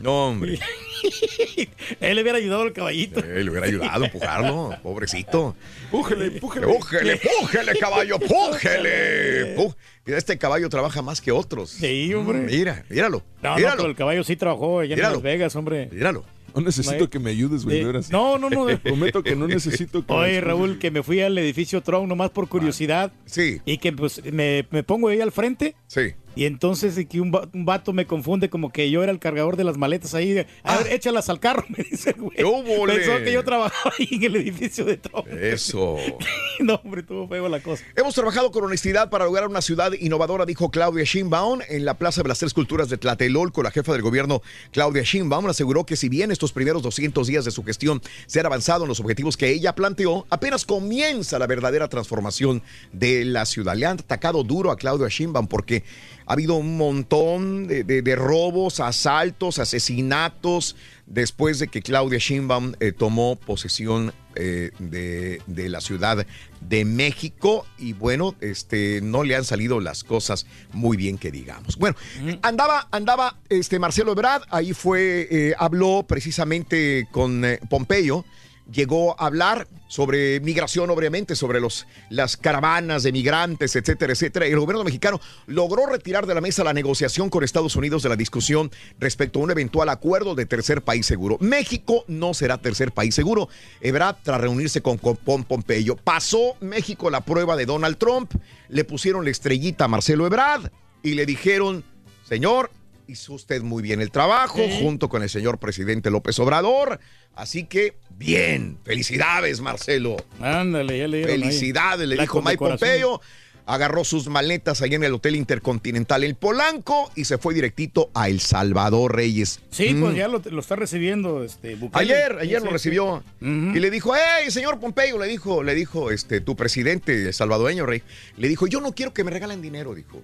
No, 0.00 0.28
hombre. 0.28 0.58
Él 2.00 2.16
le 2.16 2.22
hubiera 2.22 2.38
ayudado 2.38 2.62
al 2.62 2.72
caballito. 2.72 3.20
Eh, 3.20 3.44
le 3.44 3.50
hubiera 3.50 3.66
ayudado 3.66 4.02
a 4.02 4.06
empujarlo, 4.06 4.76
pobrecito. 4.82 5.54
Pújele, 5.90 6.30
pújele. 6.32 6.66
Pújele, 6.66 7.16
pújele, 7.40 7.78
caballo, 7.78 8.18
pújele. 8.18 9.54
Pú- 9.56 9.74
Mira, 10.06 10.18
este 10.18 10.36
caballo 10.36 10.68
trabaja 10.68 11.00
más 11.02 11.20
que 11.20 11.32
otros. 11.32 11.70
Sí, 11.70 12.12
hombre. 12.12 12.38
Mira, 12.40 12.84
míralo. 12.88 13.22
No, 13.42 13.50
no, 13.50 13.56
míralo. 13.56 13.76
pero 13.76 13.88
el 13.88 13.96
caballo 13.96 14.24
sí 14.24 14.36
trabajó 14.36 14.80
allá 14.80 14.94
en. 14.94 15.02
Las 15.02 15.22
Vegas, 15.22 15.56
hombre. 15.56 15.88
Míralo. 15.90 16.24
No 16.54 16.60
necesito 16.60 17.10
que 17.10 17.18
me 17.18 17.30
ayudes, 17.30 17.64
güey. 17.64 17.82
de 17.84 18.00
no, 18.10 18.38
no, 18.38 18.48
no. 18.48 18.66
Prometo 18.82 19.22
que 19.22 19.34
no 19.34 19.48
necesito 19.48 20.06
que 20.06 20.12
Oye. 20.12 20.40
Raúl, 20.40 20.78
que 20.78 20.90
me 20.90 21.02
fui 21.02 21.20
al 21.20 21.36
edificio 21.38 21.82
Tron 21.82 22.08
nomás 22.08 22.30
por 22.30 22.48
curiosidad. 22.48 23.12
Sí. 23.26 23.60
Y 23.64 23.78
que 23.78 23.92
pues 23.92 24.22
me, 24.32 24.66
me 24.70 24.82
pongo 24.82 25.08
ahí 25.08 25.20
al 25.20 25.32
frente. 25.32 25.74
Sí. 25.86 26.14
Y 26.36 26.46
entonces 26.46 26.98
y 26.98 27.06
que 27.06 27.20
un, 27.20 27.36
un 27.52 27.64
vato 27.64 27.92
me 27.92 28.06
confunde 28.06 28.50
como 28.50 28.72
que 28.72 28.90
yo 28.90 29.02
era 29.02 29.12
el 29.12 29.18
cargador 29.18 29.56
de 29.56 29.64
las 29.64 29.76
maletas 29.76 30.14
ahí. 30.14 30.44
A 30.62 30.78
ver, 30.78 30.92
échalas 30.92 31.28
al 31.28 31.40
carro, 31.40 31.64
me 31.68 31.84
dice 31.84 32.10
el 32.10 32.22
güey. 32.22 32.36
Ah. 32.40 32.86
Pensó 32.86 33.18
que 33.24 33.32
yo 33.32 33.44
trabajaba 33.44 33.94
ahí 33.98 34.08
en 34.10 34.24
el 34.24 34.36
edificio 34.36 34.84
de 34.84 34.96
Tron. 34.96 35.24
Eso. 35.40 35.96
no, 36.60 36.80
hombre, 36.84 37.02
tuvo 37.02 37.28
feo 37.28 37.48
la 37.48 37.60
cosa. 37.60 37.84
Hemos 37.96 38.14
trabajado 38.14 38.50
con 38.50 38.64
honestidad 38.64 39.10
para 39.10 39.24
lograr 39.24 39.48
una 39.48 39.62
ciudad 39.62 39.92
innovadora, 39.92 40.46
dijo 40.46 40.70
Claudia 40.70 41.04
Sheinbaum 41.04 41.60
en 41.68 41.84
la 41.84 41.94
Plaza 41.94 42.22
de 42.22 42.28
las 42.28 42.38
Tres 42.38 42.54
Culturas 42.54 42.88
de 42.88 42.98
Tlatelolco. 42.98 43.62
La 43.62 43.70
jefa 43.70 43.92
del 43.92 44.02
gobierno, 44.02 44.42
Claudia 44.72 45.02
Sheinbaum, 45.02 45.46
aseguró 45.46 45.84
que 45.84 45.96
si 45.96 46.08
bien 46.08 46.30
estos 46.30 46.52
primeros 46.52 46.82
200 46.82 47.26
días 47.26 47.44
de 47.44 47.50
su 47.50 47.62
gestión 47.64 48.02
se 48.26 48.40
han 48.40 48.46
avanzado 48.46 48.84
en 48.84 48.88
los 48.88 49.00
objetivos 49.00 49.36
que 49.36 49.50
ella 49.50 49.74
planteó, 49.74 50.26
apenas 50.30 50.64
comienza 50.64 51.38
la 51.38 51.46
verdadera 51.46 51.88
transformación 51.88 52.62
de 52.92 53.24
la 53.24 53.46
ciudad. 53.46 53.76
Le 53.76 53.86
han 53.86 53.98
atacado 53.98 54.42
duro 54.42 54.70
a 54.70 54.76
Claudia 54.76 55.08
Sheinbaum 55.08 55.46
porque 55.46 55.84
ha 56.26 56.32
habido 56.32 56.54
un 56.54 56.76
montón 56.76 57.66
de, 57.66 57.84
de- 57.84 58.02
de 58.02 58.16
robos, 58.16 58.80
asaltos, 58.80 59.58
asesinatos 59.58 60.76
después 61.06 61.58
de 61.58 61.68
que 61.68 61.82
Claudia 61.82 62.18
Sheinbaum 62.18 62.72
eh, 62.80 62.92
tomó 62.92 63.36
posesión 63.36 64.12
eh, 64.36 64.70
de, 64.78 65.40
de 65.46 65.68
la 65.68 65.80
Ciudad 65.80 66.26
de 66.60 66.84
México 66.84 67.66
y 67.78 67.92
bueno, 67.92 68.34
este, 68.40 69.00
no 69.02 69.22
le 69.22 69.36
han 69.36 69.44
salido 69.44 69.80
las 69.80 70.02
cosas 70.02 70.46
muy 70.72 70.96
bien 70.96 71.18
que 71.18 71.30
digamos. 71.30 71.76
Bueno, 71.76 71.94
andaba, 72.42 72.88
andaba 72.90 73.36
este, 73.50 73.78
Marcelo 73.78 74.12
Ebrard, 74.12 74.42
ahí 74.50 74.72
fue, 74.72 75.28
eh, 75.30 75.54
habló 75.58 76.04
precisamente 76.08 77.06
con 77.12 77.44
eh, 77.44 77.60
Pompeyo, 77.68 78.24
llegó 78.72 79.20
a 79.20 79.26
hablar 79.26 79.68
sobre 79.88 80.40
migración, 80.40 80.90
obviamente, 80.90 81.36
sobre 81.36 81.60
los, 81.60 81.86
las 82.10 82.36
caravanas 82.36 83.02
de 83.02 83.12
migrantes, 83.12 83.76
etcétera, 83.76 84.12
etcétera. 84.12 84.46
El 84.46 84.58
gobierno 84.58 84.84
mexicano 84.84 85.20
logró 85.46 85.86
retirar 85.86 86.26
de 86.26 86.34
la 86.34 86.40
mesa 86.40 86.64
la 86.64 86.72
negociación 86.72 87.30
con 87.30 87.44
Estados 87.44 87.76
Unidos 87.76 88.02
de 88.02 88.08
la 88.08 88.16
discusión 88.16 88.70
respecto 88.98 89.38
a 89.38 89.42
un 89.42 89.50
eventual 89.50 89.88
acuerdo 89.88 90.34
de 90.34 90.46
tercer 90.46 90.82
país 90.82 91.06
seguro. 91.06 91.36
México 91.40 92.04
no 92.08 92.34
será 92.34 92.58
tercer 92.58 92.92
país 92.92 93.14
seguro. 93.14 93.48
Ebrard, 93.80 94.16
tras 94.22 94.40
reunirse 94.40 94.80
con, 94.80 94.98
con 94.98 95.16
Pom- 95.16 95.44
Pompeyo, 95.44 95.96
pasó 95.96 96.56
México 96.60 97.10
la 97.10 97.20
prueba 97.20 97.56
de 97.56 97.66
Donald 97.66 97.98
Trump, 97.98 98.32
le 98.68 98.84
pusieron 98.84 99.24
la 99.24 99.30
estrellita 99.30 99.84
a 99.84 99.88
Marcelo 99.88 100.26
Ebrard 100.26 100.70
y 101.02 101.14
le 101.14 101.26
dijeron, 101.26 101.84
señor, 102.26 102.70
hizo 103.06 103.34
usted 103.34 103.62
muy 103.62 103.82
bien 103.82 104.00
el 104.00 104.10
trabajo, 104.10 104.60
junto 104.80 105.08
con 105.08 105.22
el 105.22 105.30
señor 105.30 105.58
presidente 105.58 106.10
López 106.10 106.38
Obrador. 106.38 107.00
Así 107.34 107.64
que, 107.64 107.96
bien, 108.10 108.78
felicidades, 108.84 109.60
Marcelo. 109.60 110.16
Ándale, 110.40 110.98
ya 110.98 111.08
le 111.08 111.18
ahí. 111.18 111.24
Felicidades, 111.24 112.08
le 112.08 112.16
La 112.16 112.22
dijo 112.22 112.40
Mike 112.40 112.56
condecoración. 112.56 113.18
Agarró 113.66 114.04
sus 114.04 114.28
maletas 114.28 114.82
ahí 114.82 114.94
en 114.94 115.04
el 115.04 115.14
Hotel 115.14 115.36
Intercontinental 115.36 116.22
El 116.22 116.34
Polanco 116.34 117.10
y 117.14 117.24
se 117.24 117.38
fue 117.38 117.54
directito 117.54 118.10
a 118.12 118.28
El 118.28 118.40
Salvador 118.40 119.16
Reyes. 119.16 119.60
Sí, 119.70 119.94
Mm. 119.94 120.00
pues 120.02 120.16
ya 120.16 120.28
lo, 120.28 120.38
lo 120.44 120.60
está 120.60 120.76
recibiendo 120.76 121.42
este 121.42 121.74
Bukele. 121.74 122.02
Ayer, 122.14 122.38
ayer 122.40 122.58
Sí, 122.60 122.64
lo 122.64 122.70
sí, 122.70 122.72
recibió 122.74 123.22
y 123.40 123.78
le 123.80 123.90
dijo, 123.90 124.12
hey, 124.14 124.50
señor 124.50 124.78
Pompeyo, 124.80 125.18
le 125.18 125.26
dijo, 125.28 125.62
le 125.62 125.74
dijo, 125.74 126.10
este, 126.10 126.40
tu 126.42 126.56
presidente 126.56 127.32
salvadoreño, 127.32 127.86
rey, 127.86 128.02
le 128.36 128.48
dijo, 128.48 128.66
yo 128.66 128.80
no 128.82 128.92
quiero 128.92 129.14
que 129.14 129.24
me 129.24 129.30
regalen 129.30 129.62
dinero, 129.62 129.94
dijo. 129.94 130.20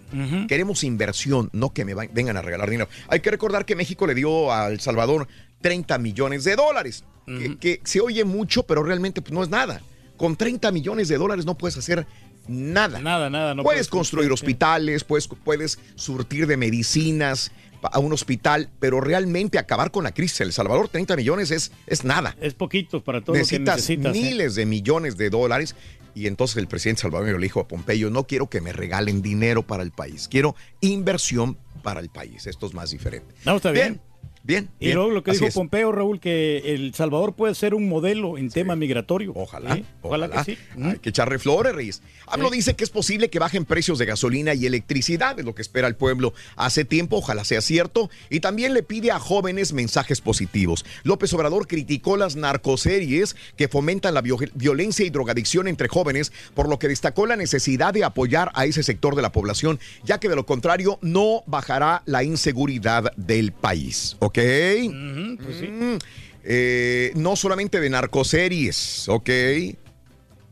Queremos 0.47 0.85
inversión, 0.85 1.49
no 1.55 1.73
que 1.73 1.87
me 1.87 1.95
vengan 1.95 2.37
a 2.37 2.43
regalar 2.43 2.69
dinero. 2.69 2.91
Hay 3.09 3.21
que 3.21 3.31
recordar 3.31 3.65
que 3.65 3.75
México 3.75 4.07
le 4.07 4.15
dio 4.15 4.53
a 4.53 4.69
El 4.69 4.81
Salvador 4.81 5.29
30 5.63 5.97
millones 5.99 6.45
de 6.45 6.57
dólares, 6.57 7.05
que, 7.27 7.57
que 7.59 7.81
se 7.85 8.01
oye 8.01 8.25
mucho, 8.25 8.65
pero 8.65 8.83
realmente 8.83 9.23
pues, 9.23 9.33
no 9.33 9.43
es 9.43 9.49
nada. 9.49 9.81
Con 10.17 10.37
30 10.37 10.71
millones 10.73 11.09
de 11.09 11.17
dólares 11.17 11.47
no 11.47 11.57
puedes 11.57 11.79
hacer 11.79 12.07
nada. 12.49 13.01
Nada, 13.01 13.31
nada. 13.31 13.55
No 13.55 13.63
puedes 13.63 13.89
construir 13.89 14.31
hospitales, 14.33 15.05
puedes, 15.05 15.29
puedes 15.29 15.79
surtir 15.95 16.47
de 16.47 16.57
medicinas 16.57 17.53
a 17.83 17.99
un 17.99 18.13
hospital, 18.13 18.69
pero 18.79 19.01
realmente 19.01 19.59
acabar 19.59 19.91
con 19.91 20.05
la 20.05 20.13
crisis 20.13 20.41
en 20.43 20.49
El 20.49 20.53
Salvador, 20.53 20.89
30 20.89 21.17
millones 21.17 21.51
es, 21.51 21.73
es 21.87 22.05
nada. 22.05 22.37
Es 22.41 22.55
poquito 22.55 23.03
para 23.03 23.23
todo 23.23 23.35
necesitas, 23.37 23.81
lo 23.81 23.87
que 23.87 23.97
necesitas. 23.97 24.17
¿eh? 24.17 24.21
miles 24.21 24.55
de 24.55 24.67
millones 24.67 25.17
de 25.17 25.31
dólares. 25.31 25.75
Y 26.15 26.27
entonces 26.27 26.57
el 26.57 26.67
presidente 26.67 27.03
salvadoreño 27.03 27.39
le 27.39 27.45
dijo 27.45 27.61
a 27.61 27.69
Pompeyo, 27.69 28.11
no 28.11 28.27
quiero 28.27 28.51
que 28.51 28.61
me 28.61 28.73
regalen 28.73 29.23
dinero 29.23 29.63
para 29.63 29.85
el 29.85 29.93
país, 29.93 30.29
quiero 30.29 30.57
inversión 30.81 31.57
para 31.83 32.01
el 32.01 32.09
país. 32.09 32.47
Esto 32.47 32.67
es 32.67 32.75
más 32.75 32.91
diferente. 32.91 33.33
No, 33.45 33.57
está 33.57 33.71
bien. 33.71 33.93
Bien, 33.95 34.01
Y 34.43 34.47
bien, 34.47 34.71
luego 34.81 35.11
lo 35.11 35.23
que 35.23 35.33
dijo 35.33 35.45
es. 35.47 35.55
Pompeo, 35.55 35.93
Raúl, 35.93 36.19
que 36.19 36.75
El 36.75 36.95
Salvador 36.95 37.35
puede 37.35 37.55
ser 37.55 37.75
un 37.75 37.89
modelo 37.89 38.37
en 38.39 38.49
tema 38.51 38.75
migratorio. 38.75 39.33
Ojalá, 39.37 39.77
Sí, 39.77 39.85
Ojalá, 40.03 40.27
ojalá. 40.27 40.45
que 40.45 40.57
sí. 40.57 40.59
Hay 40.83 40.99
que 40.99 41.11
echarle 41.11 41.39
flores, 41.39 41.75
Reyes. 41.75 42.03
AMLO 42.27 42.51
dice 42.51 42.75
que 42.75 42.83
es 42.85 42.91
posible 42.91 43.29
que 43.29 43.39
bajen 43.39 43.65
precios 43.65 43.99
de 43.99 44.07
gasolina 44.07 44.55
y 44.55 44.67
electricidad, 44.67 45.39
es 45.39 45.45
lo 45.45 45.55
que 45.55 45.63
espera 45.63 45.87
el 45.89 45.95
pueblo 45.95 46.33
hace 46.57 46.85
tiempo, 46.85 47.17
ojalá 47.19 47.45
sea 47.45 47.61
cierto. 47.61 48.09
Y 48.31 48.41
también 48.41 48.73
le 48.75 48.83
pide 48.83 49.11
a 49.11 49.19
jóvenes 49.19 49.73
mensajes 49.73 50.21
positivos. 50.21 50.85
López 51.05 51.33
Obrador 51.35 51.67
criticó 51.67 52.17
las 52.17 52.35
narcoseries 52.37 53.37
que 53.57 53.69
fomentan 53.69 54.15
la 54.15 54.23
vio- 54.23 54.39
violencia 54.55 55.05
y 55.05 55.11
drogadicción 55.11 55.69
entre 55.69 55.89
jóvenes, 55.89 56.33
por 56.55 56.69
lo 56.69 56.79
que 56.79 56.89
destacó 56.89 57.27
la 57.27 57.37
necesidad 57.37 57.93
de 57.93 58.05
apoyar 58.05 58.51
a 58.55 58.65
ese 58.65 58.83
sector 58.83 59.15
de 59.17 59.23
la 59.23 59.33
población, 59.33 59.79
ya 60.05 60.19
que 60.19 60.29
de 60.29 60.37
lo 60.37 60.47
contrario 60.47 60.99
no 61.03 61.43
bajará 61.47 62.03
la 62.07 62.23
inseguridad 62.25 63.13
del 63.17 63.53
país. 63.53 64.17
¿Ok? 64.31 65.39
pues 65.43 65.61
Mm, 65.69 65.97
eh, 66.45 67.13
no 67.17 67.35
solamente 67.37 67.81
de 67.81 67.91
narcoseries, 67.91 69.09
¿ok? 69.09 69.29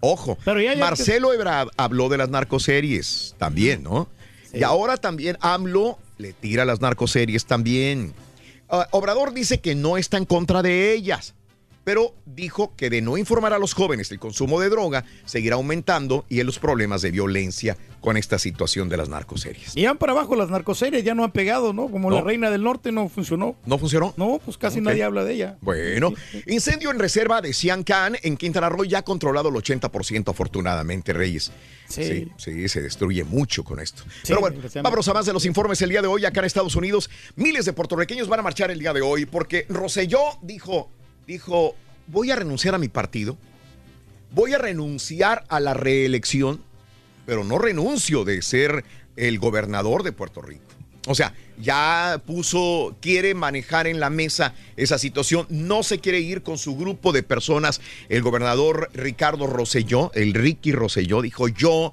Ojo, 0.00 0.36
Pero 0.44 0.60
ya- 0.60 0.74
ya- 0.74 0.80
Marcelo 0.80 1.32
Ebrard 1.32 1.68
habló 1.76 2.08
de 2.08 2.18
las 2.18 2.28
narcoseries 2.28 3.34
también, 3.38 3.82
¿no? 3.84 4.08
Y 4.52 4.62
ahora 4.62 4.96
también 4.96 5.36
AMLO 5.40 5.98
le 6.18 6.32
tira 6.32 6.64
las 6.64 6.80
narcoseries 6.80 7.44
también. 7.46 8.12
Ah, 8.68 8.86
Obrador 8.90 9.32
dice 9.32 9.60
que 9.60 9.74
no 9.74 9.96
está 9.96 10.16
en 10.16 10.24
contra 10.24 10.62
de 10.62 10.92
ellas, 10.92 11.34
pero 11.88 12.14
dijo 12.26 12.76
que 12.76 12.90
de 12.90 13.00
no 13.00 13.16
informar 13.16 13.54
a 13.54 13.58
los 13.58 13.72
jóvenes 13.72 14.10
del 14.10 14.18
consumo 14.18 14.60
de 14.60 14.68
droga 14.68 15.06
seguirá 15.24 15.54
aumentando 15.54 16.26
y 16.28 16.38
en 16.40 16.44
los 16.44 16.58
problemas 16.58 17.00
de 17.00 17.10
violencia 17.10 17.78
con 18.02 18.18
esta 18.18 18.38
situación 18.38 18.90
de 18.90 18.98
las 18.98 19.08
narcoseries. 19.08 19.74
Y 19.74 19.86
van 19.86 19.96
para 19.96 20.12
abajo 20.12 20.36
las 20.36 20.50
narcoseries, 20.50 21.02
ya 21.02 21.14
no 21.14 21.24
han 21.24 21.32
pegado, 21.32 21.72
¿no? 21.72 21.90
Como 21.90 22.10
la. 22.10 22.20
Reina 22.20 22.50
del 22.50 22.62
Norte 22.62 22.92
no 22.92 23.08
funcionó. 23.08 23.56
¿No 23.64 23.78
funcionó? 23.78 24.12
No, 24.18 24.38
pues 24.44 24.58
casi 24.58 24.82
nadie 24.82 25.02
habla 25.02 25.24
de 25.24 25.32
ella. 25.32 25.56
Bueno, 25.62 26.12
incendio 26.46 26.90
en 26.90 26.98
reserva 26.98 27.40
de 27.40 27.54
Siancán 27.54 28.18
en 28.22 28.36
Quintana 28.36 28.68
Roo 28.68 28.84
ya 28.84 28.98
ha 28.98 29.02
controlado 29.02 29.48
el 29.48 29.54
80% 29.54 30.28
afortunadamente, 30.28 31.14
Reyes. 31.14 31.50
Sí. 31.88 32.30
sí, 32.36 32.68
se 32.68 32.82
destruye 32.82 33.24
mucho 33.24 33.64
con 33.64 33.80
esto. 33.80 34.02
Sí, 34.02 34.34
Pero 34.34 34.40
bueno, 34.40 34.60
vámonos 34.82 35.08
a 35.08 35.14
más 35.14 35.24
de 35.24 35.32
los 35.32 35.46
informes 35.46 35.80
el 35.80 35.88
día 35.88 36.02
de 36.02 36.08
hoy 36.08 36.26
acá 36.26 36.40
en 36.40 36.46
Estados 36.46 36.76
Unidos. 36.76 37.08
Miles 37.36 37.64
de 37.64 37.72
puertorriqueños 37.72 38.28
van 38.28 38.40
a 38.40 38.42
marchar 38.42 38.70
el 38.70 38.78
día 38.78 38.92
de 38.92 39.00
hoy 39.00 39.24
porque 39.24 39.64
Roselló 39.70 40.20
dijo, 40.42 40.90
dijo, 41.28 41.76
voy 42.06 42.30
a 42.30 42.36
renunciar 42.36 42.74
a 42.74 42.78
mi 42.78 42.88
partido, 42.88 43.36
voy 44.32 44.54
a 44.54 44.58
renunciar 44.58 45.44
a 45.48 45.60
la 45.60 45.74
reelección, 45.74 46.62
pero 47.26 47.44
no 47.44 47.58
renuncio 47.58 48.24
de 48.24 48.40
ser 48.40 48.82
el 49.14 49.38
gobernador 49.38 50.02
de 50.02 50.12
Puerto 50.12 50.40
Rico. 50.40 50.64
O 51.06 51.14
sea, 51.14 51.34
ya 51.60 52.22
puso, 52.26 52.96
quiere 53.00 53.34
manejar 53.34 53.86
en 53.86 54.00
la 54.00 54.08
mesa 54.08 54.54
esa 54.76 54.98
situación, 54.98 55.46
no 55.50 55.82
se 55.82 55.98
quiere 55.98 56.20
ir 56.20 56.42
con 56.42 56.56
su 56.56 56.76
grupo 56.76 57.12
de 57.12 57.22
personas. 57.22 57.82
El 58.08 58.22
gobernador 58.22 58.90
Ricardo 58.94 59.46
Rosselló, 59.46 60.10
el 60.14 60.32
Ricky 60.32 60.72
Rosselló, 60.72 61.20
dijo, 61.20 61.48
yo 61.48 61.92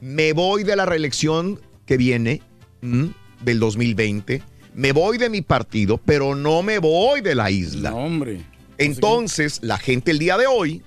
me 0.00 0.32
voy 0.32 0.62
de 0.62 0.76
la 0.76 0.86
reelección 0.86 1.60
que 1.84 1.96
viene 1.96 2.42
¿m? 2.80 3.10
del 3.42 3.58
2020, 3.58 4.42
me 4.74 4.92
voy 4.92 5.18
de 5.18 5.28
mi 5.28 5.42
partido, 5.42 5.98
pero 5.98 6.34
no 6.34 6.62
me 6.62 6.78
voy 6.78 7.20
de 7.22 7.34
la 7.34 7.50
isla. 7.50 7.94
hombre. 7.94 8.51
Entonces, 8.84 9.60
la 9.62 9.78
gente 9.78 10.10
el 10.10 10.18
día 10.18 10.36
de 10.36 10.46
hoy 10.46 10.82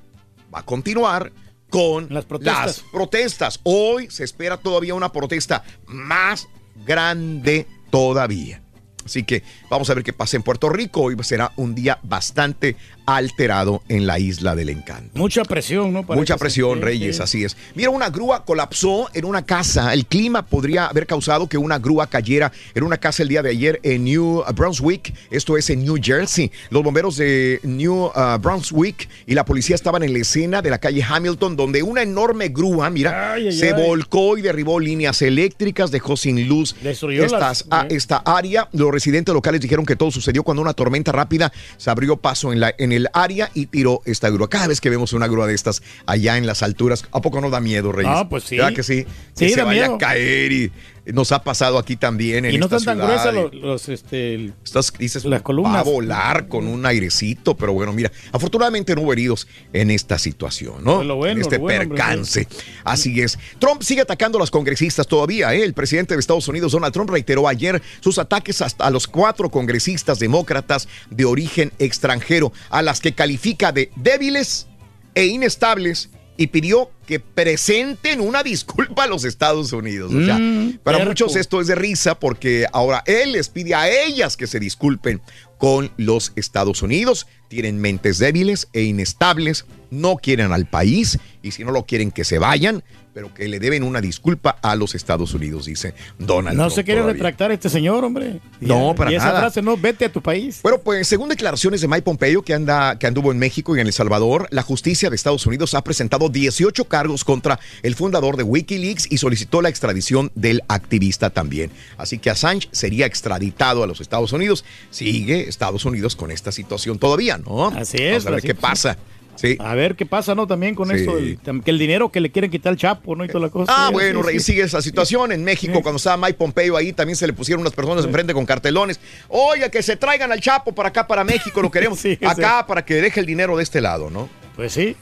va 0.53 0.59
a 0.59 0.63
continuar 0.65 1.31
con 1.69 2.07
las 2.09 2.25
protestas. 2.25 2.83
protestas. 2.91 3.59
Hoy 3.63 4.09
se 4.09 4.23
espera 4.23 4.57
todavía 4.57 4.93
una 4.93 5.11
protesta 5.11 5.63
más 5.87 6.47
grande 6.85 7.67
todavía. 7.89 8.61
Así 9.05 9.23
que 9.23 9.43
vamos 9.69 9.89
a 9.89 9.93
ver 9.93 10.03
qué 10.03 10.13
pasa 10.13 10.35
en 10.37 10.43
Puerto 10.43 10.69
Rico. 10.69 11.01
Hoy 11.01 11.15
será 11.21 11.51
un 11.57 11.75
día 11.75 11.99
bastante 12.01 12.75
alterado 13.05 13.81
en 13.89 14.07
la 14.07 14.19
isla 14.19 14.55
del 14.55 14.69
encanto. 14.69 15.11
Mucha 15.17 15.43
presión, 15.43 15.93
¿no? 15.93 16.03
Mucha 16.03 16.37
presión, 16.37 16.81
Reyes, 16.81 17.17
sí. 17.17 17.21
así 17.23 17.43
es. 17.43 17.55
Mira, 17.75 17.89
una 17.89 18.09
grúa 18.09 18.43
colapsó 18.45 19.09
en 19.13 19.25
una 19.25 19.45
casa. 19.45 19.93
El 19.93 20.05
clima 20.05 20.45
podría 20.45 20.87
haber 20.87 21.05
causado 21.07 21.47
que 21.47 21.57
una 21.57 21.79
grúa 21.79 22.07
cayera 22.07 22.51
en 22.73 22.83
una 22.83 22.97
casa 22.97 23.23
el 23.23 23.29
día 23.29 23.41
de 23.43 23.49
ayer 23.51 23.79
en 23.83 24.03
New 24.05 24.43
Brunswick. 24.55 25.13
Esto 25.31 25.57
es 25.57 25.69
en 25.69 25.83
New 25.83 25.97
Jersey. 26.01 26.51
Los 26.69 26.83
bomberos 26.83 27.17
de 27.17 27.59
New 27.63 28.05
uh, 28.07 28.11
Brunswick 28.39 29.07
y 29.25 29.33
la 29.35 29.45
policía 29.45 29.75
estaban 29.75 30.03
en 30.03 30.13
la 30.13 30.19
escena 30.19 30.61
de 30.61 30.69
la 30.69 30.77
calle 30.79 31.03
Hamilton, 31.07 31.55
donde 31.55 31.83
una 31.83 32.01
enorme 32.01 32.49
grúa, 32.49 32.89
mira, 32.89 33.33
Ay, 33.33 33.47
ay, 33.47 33.53
se 33.53 33.73
ay. 33.73 33.83
volcó 33.87 34.37
y 34.37 34.41
derribó 34.41 34.79
líneas 34.79 35.21
eléctricas, 35.21 35.91
dejó 35.91 36.17
sin 36.17 36.47
luz 36.47 36.75
Destruyó 36.81 37.23
estas, 37.25 37.39
las- 37.41 37.65
a- 37.69 37.87
esta 37.89 38.17
área. 38.17 38.67
Los 38.73 38.91
residentes 38.91 39.33
locales 39.33 39.61
dijeron 39.61 39.85
que 39.85 39.95
todo 39.95 40.11
sucedió 40.11 40.43
cuando 40.43 40.61
una 40.61 40.73
tormenta 40.73 41.11
rápida 41.11 41.51
se 41.77 41.89
abrió 41.89 42.17
paso 42.17 42.51
en, 42.53 42.59
la, 42.59 42.73
en 42.77 42.91
el 42.95 43.07
área 43.13 43.49
y 43.53 43.67
tiró 43.67 44.01
esta 44.05 44.29
grúa. 44.29 44.49
Cada 44.49 44.67
vez 44.67 44.81
que 44.81 44.89
vemos 44.89 45.13
una 45.13 45.27
grúa 45.27 45.47
de 45.47 45.53
estas 45.53 45.81
allá 46.05 46.37
en 46.37 46.45
las 46.45 46.63
alturas, 46.63 47.05
¿a 47.11 47.21
poco 47.21 47.41
no 47.41 47.49
da 47.49 47.59
miedo, 47.59 47.91
Reyes? 47.91 48.13
Ah, 48.15 48.27
pues 48.29 48.43
sí. 48.43 48.57
¿Verdad 48.57 48.73
que 48.73 48.83
sí? 48.83 49.05
Sí, 49.33 49.47
que 49.47 49.49
se 49.53 49.63
vaya 49.63 49.87
a 49.87 49.97
caer 49.97 50.51
y 50.51 50.71
nos 51.13 51.31
ha 51.31 51.43
pasado 51.43 51.77
aquí 51.77 51.95
también 51.95 52.45
en 52.45 52.53
Y 52.53 52.57
no 52.57 52.65
esta 52.65 52.77
están 52.77 52.97
tan 52.97 53.07
gruesas 53.07 53.33
los, 53.33 53.53
los, 53.53 53.89
este, 53.89 54.53
Estas 54.63 54.93
Las 55.25 55.41
columnas. 55.41 55.75
va 55.75 55.79
a 55.79 55.83
volar 55.83 56.47
con 56.47 56.67
un 56.67 56.85
airecito, 56.85 57.55
pero 57.55 57.73
bueno, 57.73 57.93
mira, 57.93 58.11
afortunadamente 58.31 58.95
no 58.95 59.01
hubo 59.01 59.13
heridos 59.13 59.47
en 59.73 59.91
esta 59.91 60.17
situación, 60.17 60.83
¿no? 60.83 60.95
Pues 60.95 61.07
lo 61.07 61.15
bueno, 61.17 61.33
en 61.33 61.41
este 61.41 61.57
lo 61.57 61.63
bueno, 61.63 61.81
hombre, 61.83 61.97
percance. 61.97 62.47
Así 62.83 63.21
es. 63.21 63.37
Trump 63.59 63.81
sigue 63.83 64.01
atacando 64.01 64.37
a 64.37 64.39
los 64.39 64.51
congresistas 64.51 65.07
todavía, 65.07 65.53
¿eh? 65.53 65.63
El 65.63 65.73
presidente 65.73 66.13
de 66.13 66.19
Estados 66.19 66.47
Unidos, 66.47 66.71
Donald 66.71 66.93
Trump, 66.93 67.09
reiteró 67.09 67.47
ayer 67.47 67.81
sus 67.99 68.17
ataques 68.17 68.61
hasta 68.61 68.85
a 68.85 68.89
los 68.89 69.07
cuatro 69.07 69.49
congresistas 69.49 70.19
demócratas 70.19 70.87
de 71.09 71.25
origen 71.25 71.71
extranjero, 71.79 72.51
a 72.69 72.81
las 72.81 72.99
que 72.99 73.13
califica 73.13 73.71
de 73.71 73.91
débiles 73.95 74.67
e 75.13 75.25
inestables 75.25 76.09
y 76.37 76.47
pidió 76.47 76.89
que 77.05 77.19
presenten 77.19 78.19
una 78.19 78.43
disculpa 78.43 79.03
a 79.03 79.07
los 79.07 79.23
Estados 79.23 79.71
Unidos. 79.73 80.13
O 80.13 80.25
sea, 80.25 80.37
Mm, 80.37 80.79
para 80.83 81.05
muchos 81.05 81.35
esto 81.35 81.61
es 81.61 81.67
de 81.67 81.75
risa 81.75 82.19
porque 82.19 82.65
ahora 82.71 83.03
él 83.05 83.33
les 83.33 83.49
pide 83.49 83.75
a 83.75 83.89
ellas 83.89 84.37
que 84.37 84.47
se 84.47 84.59
disculpen 84.59 85.21
con 85.57 85.91
los 85.97 86.33
Estados 86.35 86.81
Unidos. 86.81 87.27
Tienen 87.47 87.79
mentes 87.79 88.17
débiles 88.17 88.67
e 88.73 88.83
inestables, 88.83 89.65
no 89.91 90.17
quieren 90.17 90.51
al 90.51 90.65
país 90.65 91.19
y 91.41 91.51
si 91.51 91.63
no 91.63 91.71
lo 91.71 91.85
quieren 91.85 92.11
que 92.11 92.23
se 92.23 92.39
vayan, 92.39 92.83
pero 93.15 93.33
que 93.33 93.47
le 93.47 93.61
deben 93.61 93.81
una 93.83 94.01
disculpa 94.01 94.59
a 94.61 94.75
los 94.75 94.93
Estados 94.93 95.33
Unidos, 95.33 95.67
dice 95.67 95.93
Donald 96.19 96.57
no 96.57 96.63
Trump 96.63 96.75
se 96.75 96.83
quiere 96.83 96.99
todavía. 96.99 97.13
retractar 97.13 97.49
este 97.53 97.69
señor, 97.69 98.03
hombre. 98.03 98.41
Y 98.59 98.65
No, 98.65 98.93
para 98.93 99.09
y 99.09 99.15
esa 99.15 99.27
nada. 99.27 99.39
frase, 99.39 99.61
no, 99.61 99.77
vete 99.77 100.03
a 100.03 100.11
tu 100.11 100.21
país. 100.21 100.59
Bueno, 100.61 100.79
pues 100.79 101.07
según 101.07 101.29
declaraciones 101.29 101.79
de 101.79 101.87
Mike 101.87 102.01
Pompeo, 102.01 102.41
que, 102.41 102.53
anda, 102.53 102.99
que 102.99 103.07
anduvo 103.07 103.31
en 103.31 103.37
México 103.39 103.73
y 103.77 103.79
en 103.79 103.87
El 103.87 103.93
Salvador, 103.93 104.49
la 104.51 104.63
justicia 104.63 105.09
de 105.09 105.15
Estados 105.15 105.45
Unidos 105.45 105.75
ha 105.75 105.81
presentado 105.81 106.27
18 106.27 106.83
cargos 106.89 107.23
contra 107.23 107.57
el 107.83 107.95
fundador 107.95 108.35
de 108.35 108.43
Wikileaks 108.43 109.09
y 109.09 109.17
solicitó 109.17 109.61
la 109.61 109.69
extradición 109.69 110.29
del 110.35 110.61
activista 110.67 111.29
también. 111.29 111.71
Así 111.97 112.17
que 112.19 112.29
Assange 112.31 112.67
sería 112.73 113.05
extraditado 113.05 113.81
a 113.81 113.87
los 113.87 114.01
Estados 114.01 114.33
Unidos. 114.33 114.65
Sigue 114.89 115.47
Estados 115.47 115.85
Unidos 115.85 116.17
con 116.17 116.31
esta 116.31 116.51
situación 116.51 116.99
todavía, 116.99 117.37
¿no? 117.37 117.67
Así 117.67 117.95
es, 117.95 118.25
Vamos 118.25 118.27
a 118.27 118.31
ver 118.31 118.41
qué 118.41 118.55
pasa. 118.55 118.97
Sí. 119.35 119.57
A 119.59 119.75
ver 119.75 119.95
qué 119.95 120.05
pasa, 120.05 120.33
¿no? 120.35 120.47
También 120.47 120.75
con 120.75 120.89
Sí. 120.89 120.95
esto, 120.95 121.19
tam- 121.43 121.61
que 121.63 121.71
el 121.71 121.77
dinero 121.79 122.09
que 122.11 122.19
le 122.21 122.31
quieren 122.31 122.49
quitar 122.49 122.71
al 122.71 122.77
Chapo, 122.77 123.15
¿no? 123.15 123.25
Y 123.25 123.27
toda 123.27 123.41
la 123.41 123.49
cosa. 123.49 123.71
Ah, 123.75 123.89
bueno, 123.91 124.21
Rey, 124.21 124.39
sigue 124.39 124.63
esa 124.63 124.81
situación. 124.81 125.31
En 125.31 125.43
México, 125.43 125.81
cuando 125.81 125.97
estaba 125.97 126.17
Mike 126.17 126.35
Pompeo 126.37 126.77
ahí, 126.77 126.93
también 126.93 127.15
se 127.15 127.27
le 127.27 127.33
pusieron 127.33 127.61
unas 127.61 127.73
personas 127.73 128.05
enfrente 128.05 128.33
con 128.33 128.45
cartelones. 128.45 128.99
Oiga, 129.27 129.69
que 129.69 129.83
se 129.83 129.95
traigan 129.97 130.31
al 130.31 130.39
Chapo 130.41 130.73
para 130.73 130.89
acá, 130.89 131.07
para 131.07 131.23
México, 131.23 131.61
lo 131.61 131.69
queremos. 131.71 131.99
Acá, 132.25 132.65
para 132.67 132.85
que 132.85 132.95
deje 132.95 133.19
el 133.19 133.25
dinero 133.25 133.57
de 133.57 133.63
este 133.63 133.81
lado, 133.81 134.09
¿no? 134.09 134.29
Pues 134.55 134.73
sí. 134.73 134.95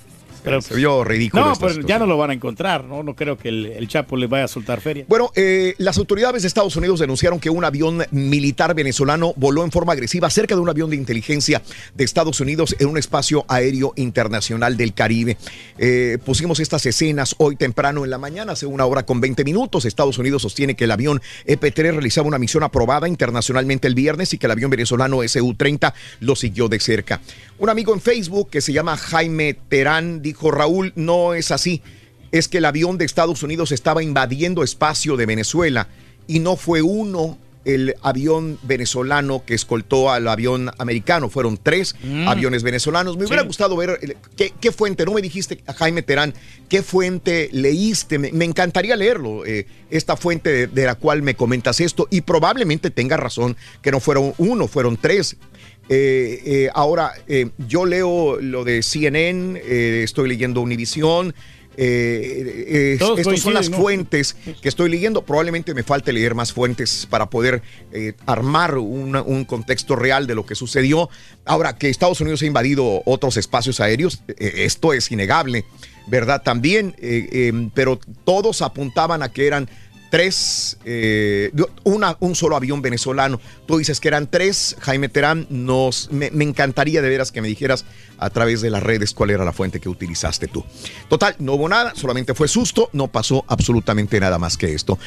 Pero, 0.43 0.61
se 0.61 0.75
vio 0.75 1.03
ridículo. 1.03 1.45
no, 1.45 1.55
pues 1.55 1.79
ya 1.85 1.99
no 1.99 2.05
lo 2.05 2.17
van 2.17 2.31
a 2.31 2.33
encontrar, 2.33 2.83
¿no? 2.83 3.03
No 3.03 3.15
creo 3.15 3.37
que 3.37 3.49
el, 3.49 3.65
el 3.65 3.87
Chapo 3.87 4.17
les 4.17 4.29
vaya 4.29 4.45
a 4.45 4.47
soltar 4.47 4.81
feria. 4.81 5.05
Bueno, 5.07 5.31
eh, 5.35 5.75
las 5.77 5.97
autoridades 5.97 6.43
de 6.43 6.47
Estados 6.47 6.75
Unidos 6.75 6.99
denunciaron 6.99 7.39
que 7.39 7.49
un 7.49 7.63
avión 7.63 8.03
militar 8.11 8.73
venezolano 8.75 9.33
voló 9.35 9.63
en 9.63 9.71
forma 9.71 9.93
agresiva 9.93 10.29
cerca 10.29 10.55
de 10.55 10.61
un 10.61 10.69
avión 10.69 10.89
de 10.89 10.95
inteligencia 10.95 11.61
de 11.93 12.03
Estados 12.03 12.39
Unidos 12.39 12.75
en 12.79 12.87
un 12.87 12.97
espacio 12.97 13.45
aéreo 13.47 13.93
internacional 13.95 14.77
del 14.77 14.93
Caribe. 14.93 15.37
Eh, 15.77 16.17
pusimos 16.25 16.59
estas 16.59 16.85
escenas 16.85 17.35
hoy 17.37 17.55
temprano 17.55 18.03
en 18.03 18.09
la 18.09 18.17
mañana, 18.17 18.53
hace 18.53 18.65
una 18.65 18.85
hora 18.85 19.05
con 19.05 19.21
20 19.21 19.43
minutos. 19.43 19.85
Estados 19.85 20.17
Unidos 20.17 20.41
sostiene 20.41 20.75
que 20.75 20.85
el 20.85 20.91
avión 20.91 21.21
EP-3 21.45 21.91
realizaba 21.91 22.27
una 22.27 22.39
misión 22.39 22.63
aprobada 22.63 23.07
internacionalmente 23.07 23.87
el 23.87 23.95
viernes 23.95 24.33
y 24.33 24.37
que 24.37 24.47
el 24.47 24.51
avión 24.51 24.69
venezolano 24.69 25.23
SU-30 25.23 25.93
lo 26.19 26.35
siguió 26.35 26.67
de 26.67 26.79
cerca. 26.79 27.21
Un 27.59 27.69
amigo 27.69 27.93
en 27.93 28.01
Facebook 28.01 28.49
que 28.49 28.61
se 28.61 28.73
llama 28.73 28.97
Jaime 28.97 29.53
Terán 29.69 30.21
dijo, 30.21 30.32
Raúl, 30.51 30.93
no 30.95 31.33
es 31.33 31.51
así 31.51 31.81
es 32.31 32.47
que 32.47 32.57
el 32.57 32.65
avión 32.65 32.97
de 32.97 33.05
Estados 33.05 33.43
Unidos 33.43 33.71
estaba 33.71 34.01
invadiendo 34.01 34.63
espacio 34.63 35.17
de 35.17 35.27
Venezuela 35.27 35.87
y 36.25 36.39
no 36.39 36.55
fue 36.55 36.81
uno 36.81 37.37
el 37.63 37.93
avión 38.01 38.57
venezolano 38.63 39.43
que 39.45 39.53
escoltó 39.53 40.11
al 40.11 40.27
avión 40.27 40.71
americano. 40.79 41.29
Fueron 41.29 41.57
tres 41.61 41.95
Mm. 42.03 42.27
aviones 42.27 42.63
venezolanos. 42.63 43.17
Me 43.17 43.25
hubiera 43.25 43.43
gustado 43.43 43.77
ver 43.77 43.99
eh, 44.01 44.17
qué, 44.35 44.51
qué 44.59 44.71
fuente, 44.71 45.05
no 45.05 45.13
me 45.13 45.21
dijiste, 45.21 45.61
Jaime 45.77 46.01
Terán, 46.01 46.33
qué 46.69 46.81
fuente 46.81 47.49
leíste. 47.53 48.17
Me, 48.17 48.31
me 48.31 48.45
encantaría 48.45 48.95
leerlo, 48.95 49.45
eh, 49.45 49.67
esta 49.91 50.17
fuente 50.17 50.51
de, 50.51 50.67
de 50.67 50.85
la 50.85 50.95
cual 50.95 51.21
me 51.21 51.35
comentas 51.35 51.79
esto 51.79 52.07
y 52.09 52.21
probablemente 52.21 52.89
tenga 52.89 53.15
razón 53.15 53.55
que 53.83 53.91
no 53.91 53.99
fueron 53.99 54.33
uno, 54.39 54.67
fueron 54.67 54.97
tres. 54.97 55.37
Eh, 55.89 56.41
eh, 56.45 56.69
ahora, 56.73 57.11
eh, 57.27 57.49
yo 57.67 57.85
leo 57.85 58.39
lo 58.39 58.63
de 58.63 58.81
CNN, 58.83 59.59
estoy 60.03 60.29
leyendo 60.29 60.61
Univisión. 60.61 61.33
eh, 61.75 62.65
eh, 62.67 62.97
estas 63.17 63.39
son 63.41 63.53
las 63.55 63.67
fuentes 63.69 64.35
que 64.61 64.69
estoy 64.69 64.89
leyendo. 64.91 65.23
Probablemente 65.25 65.73
me 65.73 65.81
falte 65.81 66.13
leer 66.13 66.35
más 66.35 66.53
fuentes 66.53 67.07
para 67.09 67.29
poder 67.31 67.63
eh, 67.91 68.13
armar 68.27 68.77
una- 68.77 69.23
un 69.23 69.43
contexto 69.43 69.95
real 69.95 70.27
de 70.27 70.35
lo 70.35 70.45
que 70.45 70.53
sucedió. 70.53 71.09
Ahora, 71.45 71.75
que 71.77 71.89
Estados 71.89 72.21
Unidos 72.21 72.43
ha 72.43 72.45
invadido 72.45 73.01
otros 73.05 73.37
espacios 73.37 73.79
aéreos, 73.79 74.21
esto 74.37 74.93
es 74.93 75.11
innegable, 75.11 75.65
¿verdad? 76.05 76.43
También, 76.43 76.95
eh, 76.99 77.51
pero 77.73 77.99
todos 78.23 78.61
apuntaban 78.61 79.23
a 79.23 79.31
que 79.31 79.47
eran 79.47 79.67
tres, 80.13 80.77
eh, 80.85 81.51
una, 81.83 82.17
un 82.19 82.35
solo 82.35 82.55
avión 82.55 82.83
venezolano. 82.83 83.41
Tú 83.65 83.79
dices 83.79 83.99
que 83.99 84.09
eran 84.09 84.29
tres, 84.29 84.75
Jaime 84.79 85.09
Terán, 85.09 85.47
nos, 85.49 86.11
me, 86.11 86.29
me 86.29 86.43
encantaría 86.43 87.01
de 87.01 87.09
veras 87.09 87.31
que 87.31 87.41
me 87.41 87.47
dijeras 87.47 87.83
a 88.23 88.29
través 88.29 88.61
de 88.61 88.69
las 88.69 88.81
redes 88.83 89.13
cuál 89.13 89.29
era 89.31 89.43
la 89.45 89.53
fuente 89.53 89.79
que 89.79 89.89
utilizaste 89.89 90.47
tú. 90.47 90.63
Total, 91.09 91.35
no 91.39 91.53
hubo 91.53 91.67
nada, 91.69 91.93
solamente 91.95 92.33
fue 92.33 92.47
susto, 92.47 92.89
no 92.93 93.07
pasó 93.07 93.43
absolutamente 93.47 94.19
nada 94.19 94.39
más 94.39 94.57
que 94.57 94.73
esto. 94.73 94.97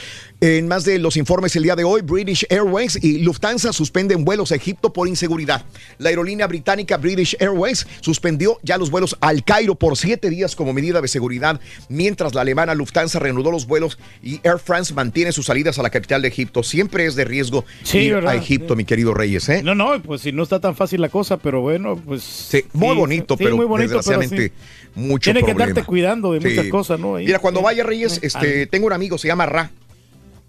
En 0.41 0.69
más 0.69 0.85
de 0.85 0.99
los 0.99 1.17
informes 1.17 1.57
el 1.57 1.63
día 1.63 1.77
de 1.77 1.85
hoy, 1.85 2.03
British 2.03 2.47
Airways 2.51 3.03
y 3.03 3.19
Lufthansa 3.21 3.73
suspenden 3.73 4.25
vuelos 4.25 4.53
a 4.53 4.57
Egipto 4.57 4.93
por 4.93 5.09
inseguridad. 5.09 5.65
La 5.99 6.11
aerolínea 6.11 6.47
británica 6.47 6.97
British 6.97 7.37
Airways 7.41 7.87
suspendió 8.01 8.59
ya 8.63 8.77
los 8.79 8.91
vuelos 8.91 9.17
al 9.21 9.45
Cairo 9.45 9.75
por 9.75 9.97
siete 9.97 10.31
días 10.31 10.55
como 10.57 10.73
medida 10.73 11.01
de 11.01 11.09
seguridad, 11.09 11.61
mientras 11.89 12.35
la 12.35 12.43
alemana 12.43 12.75
Lufthansa 12.75 13.19
reanudó 13.19 13.51
los 13.51 13.67
vuelos 13.67 13.99
y 14.23 14.41
Air 14.43 14.59
France 14.59 14.93
mantiene 14.95 15.33
sus 15.33 15.47
salidas 15.47 15.79
a 15.79 15.83
la 15.83 15.91
capital 15.91 16.23
de 16.23 16.29
Egipto. 16.29 16.63
Siempre 16.63 17.07
es 17.07 17.15
de 17.17 17.25
riesgo 17.25 17.65
Sí, 17.83 17.99
ir 17.99 18.15
¿verdad? 18.15 18.33
a 18.33 18.37
Egipto, 18.37 18.77
mi 18.77 18.85
querido 18.85 19.15
Reyes. 19.15 19.49
¿eh? 19.49 19.63
No, 19.63 19.75
no, 19.75 20.03
pues 20.03 20.21
si 20.23 20.33
no 20.33 20.43
está 20.43 20.61
tan 20.61 20.75
fácil 20.77 21.01
la 21.01 21.09
cosa, 21.09 21.37
pero 21.37 21.61
bueno, 21.61 21.97
pues. 22.05 22.23
Sí, 22.23 22.65
muy 22.73 22.95
bonito, 23.07 23.37
sí, 23.37 23.45
pero 23.45 23.57
muy 23.57 23.67
bonito, 23.67 23.89
pero 23.89 23.99
desgraciadamente 24.03 24.49
sí. 24.49 25.01
mucho 25.01 25.33
Tiene 25.33 25.45
que 25.45 25.51
estarte 25.53 25.83
cuidando 25.85 26.33
de 26.33 26.41
muchas 26.41 26.67
cosas, 26.69 26.99
¿no? 27.01 27.17
Ahí. 27.17 27.27
Mira, 27.27 27.39
cuando 27.39 27.63
vaya 27.63 27.83
Reyes, 27.85 28.19
este, 28.23 28.67
tengo 28.67 28.87
un 28.87 28.93
amigo, 28.93 29.19
se 29.19 29.29
llama 29.29 29.47
Ra. 29.47 29.71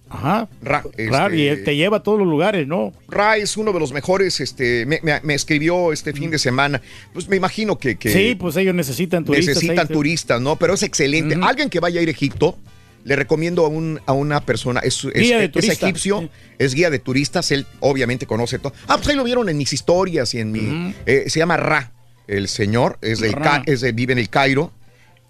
Ajá. 0.10 0.48
Ra, 0.62 0.84
Ra, 1.10 1.36
y 1.36 1.48
este- 1.48 1.50
él 1.50 1.64
te 1.66 1.76
lleva 1.76 1.98
a 1.98 2.04
todos 2.04 2.18
los 2.18 2.28
lugares, 2.28 2.66
¿no? 2.66 2.94
Ra 3.10 3.36
es 3.36 3.58
uno 3.58 3.74
de 3.74 3.80
los 3.82 3.92
mejores, 3.92 4.40
este, 4.40 4.86
me, 4.86 5.00
me- 5.04 5.20
me 5.22 5.34
escribió 5.34 5.92
este 5.92 6.14
fin 6.14 6.32
de 6.32 6.40
semana. 6.40 6.82
Pues 7.12 7.28
me 7.28 7.36
imagino 7.36 7.78
que, 7.78 7.98
que 7.98 8.10
Sí, 8.10 8.36
pues 8.36 8.56
ellos 8.56 8.74
necesitan 8.74 9.26
turistas. 9.26 9.56
necesitan 9.56 9.88
ahí. 9.90 9.94
turistas, 9.94 10.40
¿no? 10.40 10.56
Pero 10.56 10.76
es 10.76 10.84
excelente. 10.84 11.38
Alguien 11.42 11.70
que 11.70 11.82
vaya 11.82 12.00
a 12.00 12.04
ir 12.04 12.08
a 12.08 12.12
Egipto, 12.12 12.58
le 13.04 13.18
recomiendo 13.18 13.66
a, 13.66 13.68
un, 13.68 14.00
a 14.06 14.14
una 14.14 14.40
persona, 14.40 14.80
es, 14.80 15.04
es- 15.14 15.24
Guía 15.24 15.40
de 15.40 15.52
es 15.54 15.70
egipcio, 15.70 16.30
es 16.58 16.74
guía 16.74 16.90
de 16.90 17.00
turistas, 17.00 17.52
él 17.52 17.66
obviamente 17.82 18.26
conoce 18.26 18.60
todo. 18.60 18.72
Ah, 18.88 18.96
pues 18.96 19.10
ahí 19.10 19.16
lo 19.18 19.26
vieron 19.26 19.50
en 19.50 19.58
mis 19.58 19.74
historias 19.74 20.34
y 20.34 20.40
en 20.40 20.54
mi... 20.54 20.94
eh, 21.06 21.26
se 21.28 21.40
llama 21.40 21.58
Ra, 21.58 21.92
el 22.28 22.48
señor, 22.48 22.98
es 23.02 23.20
del 23.20 23.36
es 23.66 23.82
de- 23.82 23.92
vive 23.92 24.14
en 24.14 24.20
el 24.20 24.30
Cairo. 24.30 24.72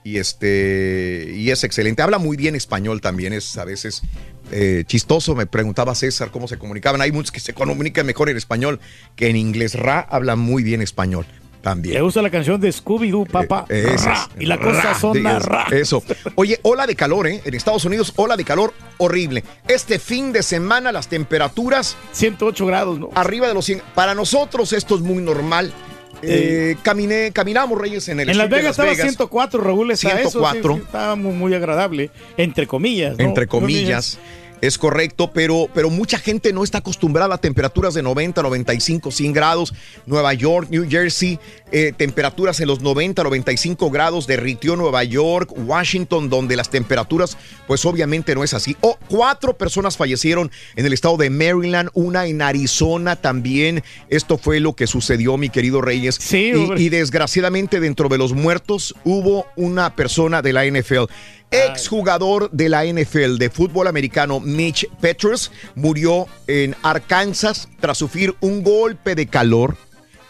Y 0.03 0.19
este 0.19 1.33
y 1.35 1.51
es 1.51 1.63
excelente. 1.65 2.01
Habla 2.01 2.17
muy 2.17 2.37
bien 2.37 2.55
español 2.55 3.01
también. 3.01 3.33
Es 3.33 3.57
a 3.57 3.65
veces 3.65 4.03
eh, 4.51 4.83
chistoso. 4.87 5.35
Me 5.35 5.47
preguntaba 5.47 5.93
César 5.95 6.31
cómo 6.31 6.47
se 6.47 6.57
comunicaban. 6.57 7.01
Hay 7.01 7.11
muchos 7.11 7.31
que 7.31 7.41
se 7.41 7.53
comunican 7.53 8.05
mejor 8.05 8.29
en 8.29 8.37
español 8.37 8.79
que 9.17 9.27
en 9.27 9.35
inglés. 9.35 9.73
Ra 9.75 9.99
habla 9.99 10.37
muy 10.37 10.63
bien 10.63 10.81
español 10.81 11.25
también. 11.61 11.95
Le 11.95 12.01
gusta 12.01 12.21
la 12.21 12.29
canción 12.29 12.61
de 12.61 12.69
Scooby-Doo, 12.69 13.27
papá. 13.29 13.65
Eh, 13.67 13.95
Ra, 14.01 14.29
es. 14.37 14.41
y 14.41 14.45
la 14.45 14.57
cosa 14.57 14.97
sonda 14.97 15.39
ra. 15.39 15.65
Eso. 15.71 16.01
Oye, 16.35 16.57
ola 16.61 16.87
de 16.87 16.95
calor, 16.95 17.27
¿eh? 17.27 17.41
En 17.43 17.53
Estados 17.53 17.83
Unidos, 17.83 18.13
ola 18.15 18.37
de 18.37 18.45
calor 18.45 18.73
horrible. 18.99 19.43
Este 19.67 19.99
fin 19.99 20.31
de 20.31 20.41
semana 20.41 20.93
las 20.93 21.09
temperaturas... 21.09 21.97
108 22.13 22.65
grados, 22.65 22.97
¿no? 22.97 23.09
Arriba 23.15 23.49
de 23.49 23.53
los 23.55 23.65
100. 23.65 23.81
Para 23.93 24.15
nosotros 24.15 24.71
esto 24.71 24.95
es 24.95 25.01
muy 25.01 25.21
normal. 25.21 25.73
Eh, 26.21 26.75
caminé, 26.81 27.31
caminamos, 27.31 27.79
Reyes, 27.79 28.07
en 28.09 28.19
el 28.19 28.29
En 28.29 28.37
Las 28.37 28.49
de 28.49 28.55
Vegas 28.55 28.71
estaba 28.71 28.93
104, 28.95 29.61
Raúl. 29.61 29.91
Está 29.91 30.17
104. 30.17 30.59
Eso, 30.59 30.73
sí, 30.73 30.81
estaba 30.85 31.15
muy, 31.15 31.33
muy 31.33 31.53
agradable, 31.53 32.09
entre 32.37 32.67
comillas. 32.67 33.17
¿no? 33.17 33.23
entre 33.23 33.47
comillas. 33.47 34.19
Es 34.61 34.77
correcto, 34.77 35.31
pero, 35.33 35.69
pero 35.73 35.89
mucha 35.89 36.17
gente 36.17 36.51
no 36.51 36.63
está 36.63 36.79
acostumbrada 36.79 37.35
a 37.35 37.37
temperaturas 37.37 37.93
de 37.93 38.01
90, 38.01 38.41
95, 38.41 39.11
100 39.11 39.33
grados. 39.33 39.73
Nueva 40.05 40.33
York, 40.33 40.69
New 40.69 40.87
Jersey, 40.89 41.39
eh, 41.71 41.93
temperaturas 41.95 42.59
en 42.59 42.67
los 42.67 42.81
90, 42.81 43.23
95 43.23 43.91
grados. 43.91 44.25
Derritió 44.25 44.75
Nueva 44.75 45.03
York, 45.03 45.51
Washington, 45.55 46.29
donde 46.29 46.55
las 46.55 46.69
temperaturas, 46.69 47.37
pues 47.67 47.85
obviamente 47.85 48.33
no 48.33 48.43
es 48.43 48.53
así. 48.53 48.75
Oh, 48.81 48.97
cuatro 49.07 49.57
personas 49.57 49.95
fallecieron 49.95 50.51
en 50.75 50.85
el 50.85 50.93
estado 50.93 51.17
de 51.17 51.29
Maryland, 51.29 51.89
una 51.93 52.25
en 52.25 52.41
Arizona 52.41 53.15
también. 53.15 53.83
Esto 54.09 54.37
fue 54.37 54.59
lo 54.59 54.73
que 54.73 54.87
sucedió, 54.87 55.37
mi 55.37 55.49
querido 55.49 55.81
Reyes. 55.81 56.15
Sí, 56.19 56.51
y 56.77 56.89
desgraciadamente 56.89 57.79
dentro 57.79 58.09
de 58.09 58.17
los 58.17 58.33
muertos 58.33 58.95
hubo 59.03 59.45
una 59.55 59.95
persona 59.95 60.41
de 60.41 60.53
la 60.53 60.65
NFL. 60.65 61.05
Exjugador 61.51 62.51
de 62.51 62.67
la 62.67 62.83
NFL 62.83 63.37
de 63.37 63.49
fútbol 63.49 63.87
americano 63.87 64.41
Mitch 64.41 64.89
Petrus 64.99 65.51
murió 65.75 66.27
en 66.45 66.75
Arkansas 66.83 67.69
tras 67.79 67.97
sufrir 67.97 68.35
un 68.41 68.63
golpe 68.63 69.15
de 69.15 69.27
calor 69.27 69.77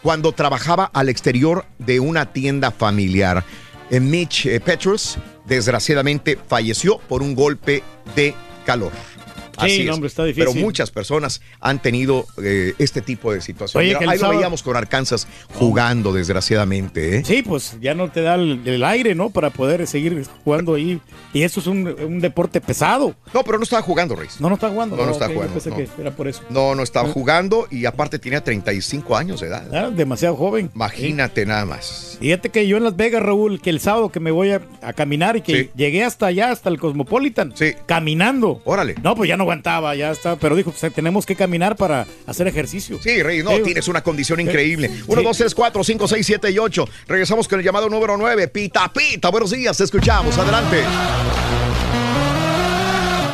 cuando 0.02 0.32
trabajaba 0.32 0.90
al 0.94 1.08
exterior 1.08 1.66
de 1.78 1.98
una 1.98 2.32
tienda 2.32 2.70
familiar. 2.70 3.44
Eh, 3.90 3.98
Mitch 3.98 4.46
eh, 4.46 4.60
Petrus 4.60 5.18
desgraciadamente 5.44 6.38
falleció 6.46 6.98
por 6.98 7.22
un 7.22 7.34
golpe 7.34 7.82
de 8.14 8.34
calor. 8.64 8.92
Sí, 9.60 9.64
Así 9.66 9.84
no, 9.84 9.94
hombre, 9.94 10.08
está 10.08 10.24
difícil. 10.24 10.48
Pero 10.52 10.60
muchas 10.64 10.90
personas 10.90 11.40
han 11.60 11.80
tenido 11.82 12.26
eh, 12.42 12.74
este 12.78 13.02
tipo 13.02 13.32
de 13.32 13.40
situaciones. 13.40 13.88
Oye, 13.96 13.96
Ahí 13.98 14.14
lo 14.16 14.20
sábado- 14.20 14.38
veíamos 14.38 14.62
con 14.62 14.76
Arkansas 14.76 15.26
jugando, 15.54 16.12
desgraciadamente. 16.12 17.18
¿eh? 17.18 17.22
Sí, 17.24 17.42
pues 17.42 17.76
ya 17.80 17.94
no 17.94 18.10
te 18.10 18.22
da 18.22 18.34
el, 18.36 18.62
el 18.66 18.84
aire, 18.84 19.14
¿no? 19.14 19.30
Para 19.30 19.50
poder 19.50 19.86
seguir 19.86 20.24
jugando 20.44 20.74
ahí. 20.74 21.00
Y 21.32 21.42
eso 21.42 21.60
es 21.60 21.66
un, 21.66 21.86
un 21.88 22.20
deporte 22.20 22.60
pesado. 22.60 23.14
No, 23.34 23.42
pero 23.42 23.58
no 23.58 23.64
estaba 23.64 23.82
jugando, 23.82 24.14
Reyes. 24.16 24.40
No, 24.40 24.48
no 24.48 24.54
está 24.54 24.68
jugando. 24.70 24.96
No, 24.96 25.04
no 25.06 25.12
ok, 25.12 25.20
yo 25.20 25.26
jugando, 25.34 25.52
pensé 25.54 25.70
no. 25.70 25.76
que 25.76 25.88
era 26.00 26.10
por 26.12 26.28
eso. 26.28 26.42
No, 26.50 26.74
no 26.74 26.82
estaba 26.82 27.08
Ah. 27.08 27.12
jugando 27.12 27.66
y 27.70 27.84
aparte 27.86 28.18
tenía 28.18 28.42
35 28.42 29.16
años 29.16 29.40
de 29.40 29.48
edad. 29.48 29.74
Ah, 29.74 29.90
demasiado 29.90 30.36
joven. 30.36 30.70
Imagínate 30.74 31.44
nada 31.46 31.64
más. 31.66 32.16
Fíjate 32.20 32.48
que 32.50 32.66
yo 32.66 32.76
en 32.76 32.84
Las 32.84 32.96
Vegas, 32.96 33.22
Raúl, 33.22 33.60
que 33.60 33.70
el 33.70 33.80
sábado 33.80 34.10
que 34.10 34.20
me 34.20 34.30
voy 34.30 34.50
a, 34.50 34.60
a 34.82 34.92
caminar 34.92 35.36
y 35.36 35.40
que 35.42 35.48
Sí. 35.64 35.70
llegué 35.76 36.04
hasta 36.04 36.26
allá, 36.26 36.50
hasta 36.50 36.68
el 36.68 36.78
Cosmopolitan, 36.78 37.54
caminando. 37.86 38.60
Órale. 38.64 38.94
No, 39.02 39.14
pues 39.16 39.28
ya 39.28 39.36
no 39.36 39.46
aguantaba, 39.48 39.94
ya 39.94 40.10
está, 40.10 40.36
pero 40.36 40.54
dijo, 40.56 40.72
pues, 40.72 40.92
tenemos 40.92 41.24
que 41.24 41.34
caminar 41.34 41.74
para 41.76 42.06
hacer 42.26 42.46
ejercicio. 42.46 42.98
Sí, 43.02 43.22
Reyes, 43.22 43.44
no, 43.44 43.56
Sí, 43.56 43.62
tienes 43.62 43.88
una 43.88 44.02
condición 44.02 44.40
increíble. 44.40 44.90
1, 45.06 45.20
Sí. 45.20 45.24
2, 45.26 45.36
3, 45.38 45.54
4, 45.54 45.84
5, 45.84 46.08
6, 46.08 46.26
7 46.26 46.50
y 46.50 46.58
8. 46.58 46.86
Regresamos 47.06 47.48
con 47.48 47.58
el 47.58 47.64
llamado 47.64 47.88
número 47.88 48.16
9. 48.18 48.48
Pita, 48.48 48.92
pita. 48.92 49.30
Buenos 49.30 49.50
días, 49.50 49.76
te 49.76 49.84
escuchamos. 49.84 50.36
Adelante. 50.36 50.84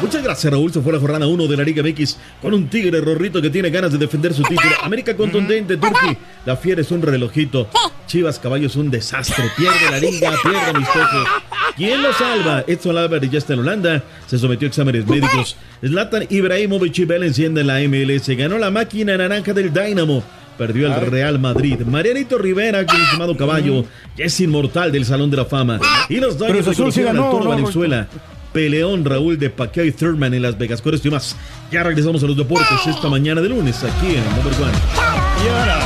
Muchas 0.04 0.22
gracias, 0.22 0.52
Raúl. 0.52 0.70
Se 0.70 0.82
fue 0.82 0.92
la 0.92 1.00
jornada 1.00 1.26
1 1.26 1.46
de 1.46 1.56
la 1.56 1.64
Liga 1.64 1.82
MX 1.82 2.18
con 2.42 2.52
un 2.52 2.68
Tigre 2.68 3.00
Rorrito 3.00 3.40
que 3.40 3.48
tiene 3.48 3.70
ganas 3.70 3.90
de 3.90 3.96
defender 3.96 4.34
su 4.34 4.42
título. 4.42 4.68
América 4.82 5.16
contundente, 5.16 5.78
Turki. 5.78 6.14
La 6.44 6.58
Fiera 6.58 6.82
es 6.82 6.90
un 6.90 7.00
relojito. 7.00 7.70
Chivas 8.06 8.38
Caballo 8.38 8.66
es 8.66 8.76
un 8.76 8.90
desastre. 8.90 9.46
Pierde 9.56 9.90
la 9.90 9.98
Liga, 9.98 10.34
pierde 10.42 10.60
amistosos. 10.60 11.26
¿Quién 11.74 12.02
lo 12.02 12.12
salva? 12.12 12.64
Edson 12.66 12.98
Álvarez 12.98 13.30
ya 13.30 13.38
está 13.38 13.54
en 13.54 13.60
Holanda. 13.60 14.04
Se 14.26 14.38
sometió 14.38 14.66
a 14.66 14.68
exámenes 14.68 15.06
médicos. 15.06 15.56
Zlatan 15.82 16.26
Ibrahimovic 16.28 16.98
y 16.98 17.04
Bell 17.06 17.22
enciende 17.22 17.62
en 17.62 17.66
la 17.68 17.80
MLS. 17.80 18.28
Ganó 18.36 18.58
la 18.58 18.70
máquina 18.70 19.16
naranja 19.16 19.54
del 19.54 19.72
Dynamo. 19.72 20.22
Perdió 20.58 20.86
el 20.86 21.10
Real 21.10 21.38
Madrid. 21.38 21.80
Marianito 21.80 22.36
Rivera, 22.36 22.84
con 22.84 22.94
el 22.94 23.02
estimado 23.02 23.36
caballo, 23.38 23.86
ya 24.16 24.26
es 24.26 24.38
inmortal 24.38 24.92
del 24.92 25.06
Salón 25.06 25.30
de 25.30 25.38
la 25.38 25.46
Fama. 25.46 25.80
Y 26.10 26.16
los 26.16 26.36
Cruz 26.36 26.48
Dodgers 26.48 26.68
Azul 26.68 26.92
sí 26.92 27.02
ganó. 27.02 27.42
Valenzuela. 27.42 28.06
Peleón 28.54 29.04
Raúl 29.04 29.36
de 29.36 29.50
Pacquiao 29.50 29.84
y 29.84 29.90
Thurman 29.90 30.32
en 30.32 30.42
Las 30.42 30.56
Vegas. 30.56 30.80
Con 30.80 30.94
esto 30.94 31.08
y 31.08 31.10
más. 31.10 31.36
Ya 31.72 31.82
regresamos 31.82 32.22
a 32.22 32.26
los 32.26 32.36
deportes 32.36 32.86
esta 32.86 33.08
mañana 33.08 33.42
de 33.42 33.48
lunes 33.48 33.82
aquí 33.82 34.14
en 34.14 34.24
Number 34.36 34.54
One. 34.62 34.72
Y 35.42 35.46
si 35.46 35.83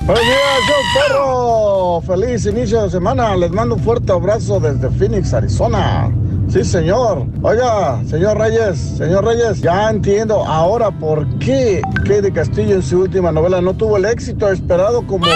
Buenos 0.00 0.22
días, 0.22 0.38
show 0.66 0.76
perro. 0.94 2.02
Feliz 2.02 2.44
inicio 2.44 2.82
de 2.82 2.90
semana. 2.90 3.34
Les 3.36 3.50
mando 3.50 3.76
un 3.76 3.82
fuerte 3.82 4.12
abrazo 4.12 4.60
desde 4.60 4.90
Phoenix, 4.90 5.32
Arizona. 5.32 6.10
Sí, 6.48 6.64
señor. 6.64 7.26
Oiga, 7.42 8.02
señor 8.08 8.38
Reyes, 8.38 8.78
señor 8.96 9.26
Reyes, 9.26 9.60
ya 9.60 9.90
entiendo 9.90 10.46
ahora 10.46 10.90
por 10.90 11.28
qué 11.38 11.82
Kay 12.06 12.22
de 12.22 12.32
Castillo 12.32 12.76
en 12.76 12.82
su 12.82 13.00
última 13.00 13.30
novela 13.30 13.60
no 13.60 13.74
tuvo 13.74 13.98
el 13.98 14.06
éxito 14.06 14.50
esperado 14.50 15.06
como 15.06 15.26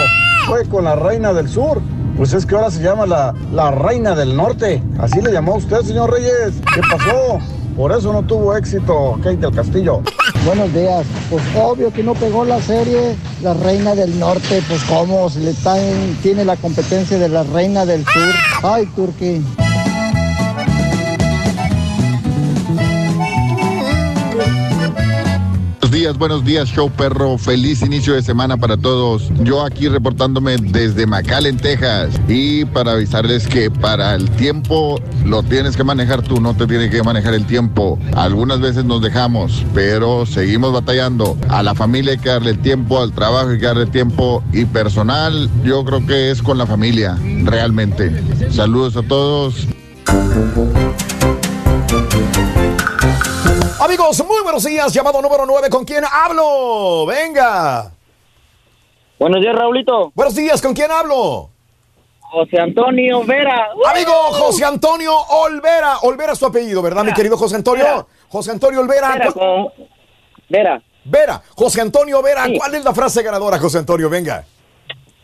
fue 0.47 0.65
con 0.65 0.85
la 0.85 0.95
Reina 0.95 1.31
del 1.31 1.47
Sur. 1.47 1.81
Pues 2.17 2.33
es 2.33 2.47
que 2.47 2.55
ahora 2.55 2.71
se 2.71 2.81
llama 2.81 3.05
la, 3.05 3.33
la 3.51 3.69
Reina 3.71 4.15
del 4.15 4.35
Norte. 4.35 4.81
Así 4.97 5.21
le 5.21 5.31
llamó 5.31 5.55
usted, 5.55 5.81
señor 5.81 6.11
Reyes. 6.11 6.53
¿Qué 6.73 6.81
pasó? 6.89 7.37
Por 7.75 7.91
eso 7.91 8.11
no 8.11 8.23
tuvo 8.23 8.55
éxito 8.55 9.13
Kate 9.17 9.37
del 9.37 9.51
Castillo. 9.51 10.01
Buenos 10.45 10.73
días. 10.73 11.05
Pues 11.29 11.43
obvio 11.55 11.93
que 11.93 12.03
no 12.03 12.13
pegó 12.15 12.43
la 12.43 12.59
serie 12.59 13.15
La 13.43 13.53
Reina 13.53 13.93
del 13.93 14.17
Norte. 14.19 14.63
Pues 14.67 14.83
cómo, 14.85 15.29
si 15.29 15.41
le 15.41 15.53
tiene 16.23 16.43
la 16.43 16.55
competencia 16.55 17.19
de 17.19 17.29
la 17.29 17.43
Reina 17.43 17.85
del 17.85 18.03
Sur. 18.03 18.33
Ay, 18.63 18.87
Turquí. 18.95 19.43
Buenos 26.11 26.43
días, 26.43 26.67
show 26.67 26.91
perro. 26.91 27.37
Feliz 27.37 27.81
inicio 27.81 28.13
de 28.13 28.21
semana 28.21 28.57
para 28.57 28.75
todos. 28.75 29.29
Yo 29.43 29.63
aquí 29.63 29.87
reportándome 29.87 30.57
desde 30.57 31.07
McAllen, 31.07 31.55
Texas. 31.55 32.19
Y 32.27 32.65
para 32.65 32.91
avisarles 32.91 33.47
que 33.47 33.71
para 33.71 34.13
el 34.15 34.29
tiempo 34.31 34.99
lo 35.25 35.43
tienes 35.43 35.77
que 35.77 35.83
manejar 35.83 36.21
tú, 36.21 36.41
no 36.41 36.55
te 36.55 36.67
tiene 36.67 36.89
que 36.89 37.01
manejar 37.03 37.33
el 37.33 37.45
tiempo. 37.45 37.97
Algunas 38.15 38.59
veces 38.59 38.83
nos 38.83 39.01
dejamos, 39.01 39.65
pero 39.73 40.25
seguimos 40.25 40.73
batallando. 40.73 41.37
A 41.47 41.63
la 41.63 41.73
familia 41.73 42.11
hay 42.13 42.17
que 42.17 42.29
darle 42.29 42.55
tiempo, 42.55 43.01
al 43.01 43.13
trabajo 43.13 43.49
hay 43.49 43.59
que 43.59 43.65
darle 43.65 43.85
tiempo. 43.85 44.43
Y 44.51 44.65
personal, 44.65 45.49
yo 45.63 45.85
creo 45.85 46.05
que 46.05 46.31
es 46.31 46.41
con 46.41 46.57
la 46.57 46.65
familia, 46.65 47.17
realmente. 47.45 48.11
Saludos 48.51 48.97
a 48.97 49.03
todos. 49.03 49.67
Amigos, 53.79 54.23
muy 54.25 54.41
buenos 54.43 54.63
días. 54.63 54.93
Llamado 54.93 55.21
número 55.21 55.45
9. 55.45 55.69
¿Con 55.69 55.83
quién 55.85 56.03
hablo? 56.09 57.05
Venga. 57.05 57.91
Buenos 59.19 59.41
días, 59.41 59.55
Raulito. 59.55 60.11
Buenos 60.15 60.35
días. 60.35 60.61
¿Con 60.61 60.73
quién 60.73 60.89
hablo? 60.91 61.49
José 62.19 62.59
Antonio 62.59 63.23
Vera. 63.25 63.67
Amigo 63.91 64.11
José 64.11 64.65
Antonio 64.65 65.13
Olvera. 65.15 65.99
Olvera 66.01 66.33
es 66.33 66.39
tu 66.39 66.47
apellido, 66.47 66.81
¿verdad, 66.81 67.03
mi 67.03 67.13
querido 67.13 67.37
José 67.37 67.57
Antonio? 67.57 67.83
Vera. 67.83 68.05
José 68.29 68.51
Antonio 68.51 68.79
Olvera. 68.79 69.11
Vera, 69.13 69.31
¿cu- 69.31 69.39
con- 69.39 69.67
Vera. 70.49 70.81
Vera. 71.05 71.41
José 71.55 71.81
Antonio 71.81 72.21
Vera. 72.23 72.45
Sí. 72.45 72.57
¿Cuál 72.57 72.73
es 72.75 72.83
la 72.83 72.93
frase 72.93 73.21
ganadora, 73.21 73.59
José 73.59 73.77
Antonio? 73.79 74.09
Venga. 74.09 74.43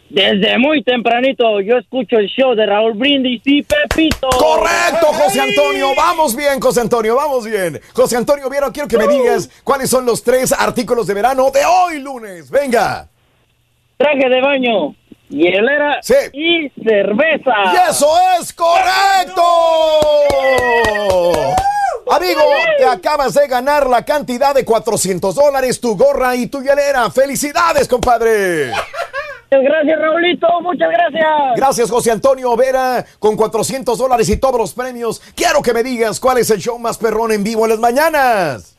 Desde 0.10 0.58
muy 0.58 0.84
tempranito 0.84 1.62
yo 1.62 1.78
escucho 1.78 2.18
el 2.18 2.28
show 2.28 2.56
de 2.56 2.66
Raúl 2.66 2.94
Brindis 2.94 3.42
y 3.46 3.62
Pepito. 3.62 4.28
Correcto, 4.30 5.08
José 5.14 5.40
Antonio. 5.42 5.94
Vamos 5.96 6.36
bien, 6.36 6.60
José 6.60 6.82
Antonio. 6.82 7.16
Vamos 7.16 7.46
bien. 7.46 7.80
José 7.94 8.18
Antonio 8.18 8.50
Vera, 8.50 8.72
quiero 8.72 8.88
que 8.88 8.98
me 8.98 9.08
digas 9.08 9.50
cuáles 9.64 9.90
son 9.90 10.06
los 10.06 10.24
tres 10.24 10.52
artículos 10.52 11.06
de 11.06 11.14
verano 11.14 11.52
de 11.52 11.64
hoy 11.64 12.00
lunes. 12.00 12.50
Venga. 12.50 13.08
Traje 13.98 14.30
de 14.30 14.42
baño, 14.42 14.96
hielera 15.30 16.00
y 16.34 16.70
cerveza. 16.84 17.54
¡Y 17.66 17.90
eso 17.92 18.08
es 18.40 18.52
correcto! 18.54 19.44
Amigo, 22.10 22.42
te 22.78 22.86
acabas 22.86 23.34
de 23.36 23.48
ganar 23.48 23.88
la 23.88 24.04
cantidad 24.04 24.56
de 24.56 24.66
400 24.66 25.36
dólares, 25.36 25.80
tu 25.80 25.96
gorra 25.96 26.36
y 26.36 26.48
tu 26.48 26.62
hielera. 26.62 27.10
¡Felicidades, 27.12 27.88
compadre! 27.88 28.72
Muchas 29.52 29.64
gracias, 29.64 30.00
Raulito. 30.00 30.48
Muchas 30.62 30.90
gracias. 30.90 31.56
Gracias, 31.56 31.90
José 31.90 32.12
Antonio 32.12 32.56
Vera, 32.56 33.06
con 33.20 33.36
400 33.36 33.98
dólares 33.98 34.30
y 34.30 34.38
todos 34.38 34.60
los 34.60 34.74
premios. 34.74 35.22
Quiero 35.36 35.62
que 35.62 35.74
me 35.74 35.84
digas 35.84 36.20
cuál 36.20 36.38
es 36.38 36.50
el 36.52 36.60
show 36.60 36.78
más 36.78 36.98
perrón 36.98 37.32
en 37.32 37.44
vivo 37.44 37.66
en 37.66 37.72
las 37.72 37.80
mañanas. 37.80 38.76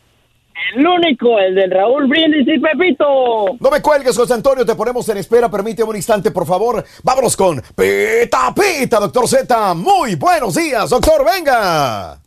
El 0.75 0.87
único, 0.87 1.39
el 1.39 1.55
del 1.55 1.71
Raúl 1.71 2.07
Brindis 2.07 2.47
y 2.47 2.59
Pepito. 2.61 3.57
No 3.59 3.71
me 3.71 3.81
cuelgues, 3.83 4.17
José 4.17 4.35
Antonio, 4.35 4.65
te 4.65 4.75
ponemos 4.75 5.09
en 5.09 5.17
espera. 5.17 5.49
Permíteme 5.49 5.91
un 5.91 5.97
instante, 5.97 6.31
por 6.31 6.47
favor. 6.47 6.85
Vámonos 7.03 7.37
con 7.37 7.61
Pita 7.61 8.55
Pita, 8.55 9.01
doctor 9.01 9.27
Z. 9.27 9.75
Muy 9.75 10.15
buenos 10.17 10.55
días, 10.55 10.91
doctor, 10.91 11.25
venga. 11.25 12.21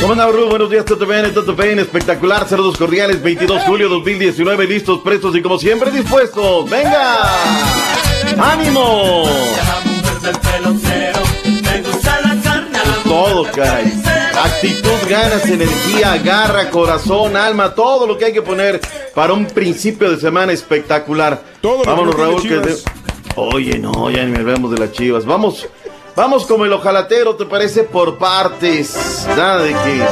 ¿Cómo 0.00 0.12
anda, 0.12 0.28
Ru? 0.28 0.48
Buenos 0.48 0.70
días, 0.70 0.84
Toto 0.84 1.06
bien, 1.06 1.32
Toto 1.32 1.54
bien, 1.54 1.78
espectacular, 1.78 2.48
saludos 2.48 2.76
cordiales, 2.76 3.22
22 3.22 3.60
de 3.60 3.66
julio 3.66 3.88
2019, 3.88 4.66
listos, 4.66 5.00
prestos 5.00 5.34
y 5.36 5.42
como 5.42 5.58
siempre 5.58 5.90
dispuestos. 5.90 6.68
¡Venga! 6.68 7.16
¡Ánimo! 8.38 9.24
Todo, 13.04 13.44
caray. 13.52 13.92
Actitud, 14.44 14.90
ganas, 15.08 15.44
energía, 15.46 16.18
garra, 16.18 16.70
corazón, 16.70 17.36
alma, 17.36 17.74
todo 17.74 18.06
lo 18.06 18.18
que 18.18 18.26
hay 18.26 18.32
que 18.32 18.42
poner 18.42 18.80
para 19.14 19.32
un 19.32 19.46
principio 19.46 20.10
de 20.10 20.20
semana 20.20 20.52
espectacular. 20.52 21.42
Todo 21.60 21.78
lo 21.78 21.84
Vámonos, 21.84 22.14
Raúl. 22.14 22.42
Que 22.42 22.56
de- 22.58 22.76
Oye, 23.36 23.78
no, 23.78 24.10
ya 24.10 24.24
ni 24.24 24.32
me 24.32 24.38
hablamos 24.38 24.70
de 24.72 24.78
las 24.78 24.92
chivas. 24.92 25.24
Vamos, 25.24 25.66
vamos 26.16 26.46
como 26.46 26.64
el 26.64 26.72
ojalatero, 26.72 27.36
¿te 27.36 27.44
parece? 27.44 27.84
Por 27.84 28.18
partes. 28.18 29.26
Nada 29.28 29.62
de 29.62 29.72
que. 29.72 30.06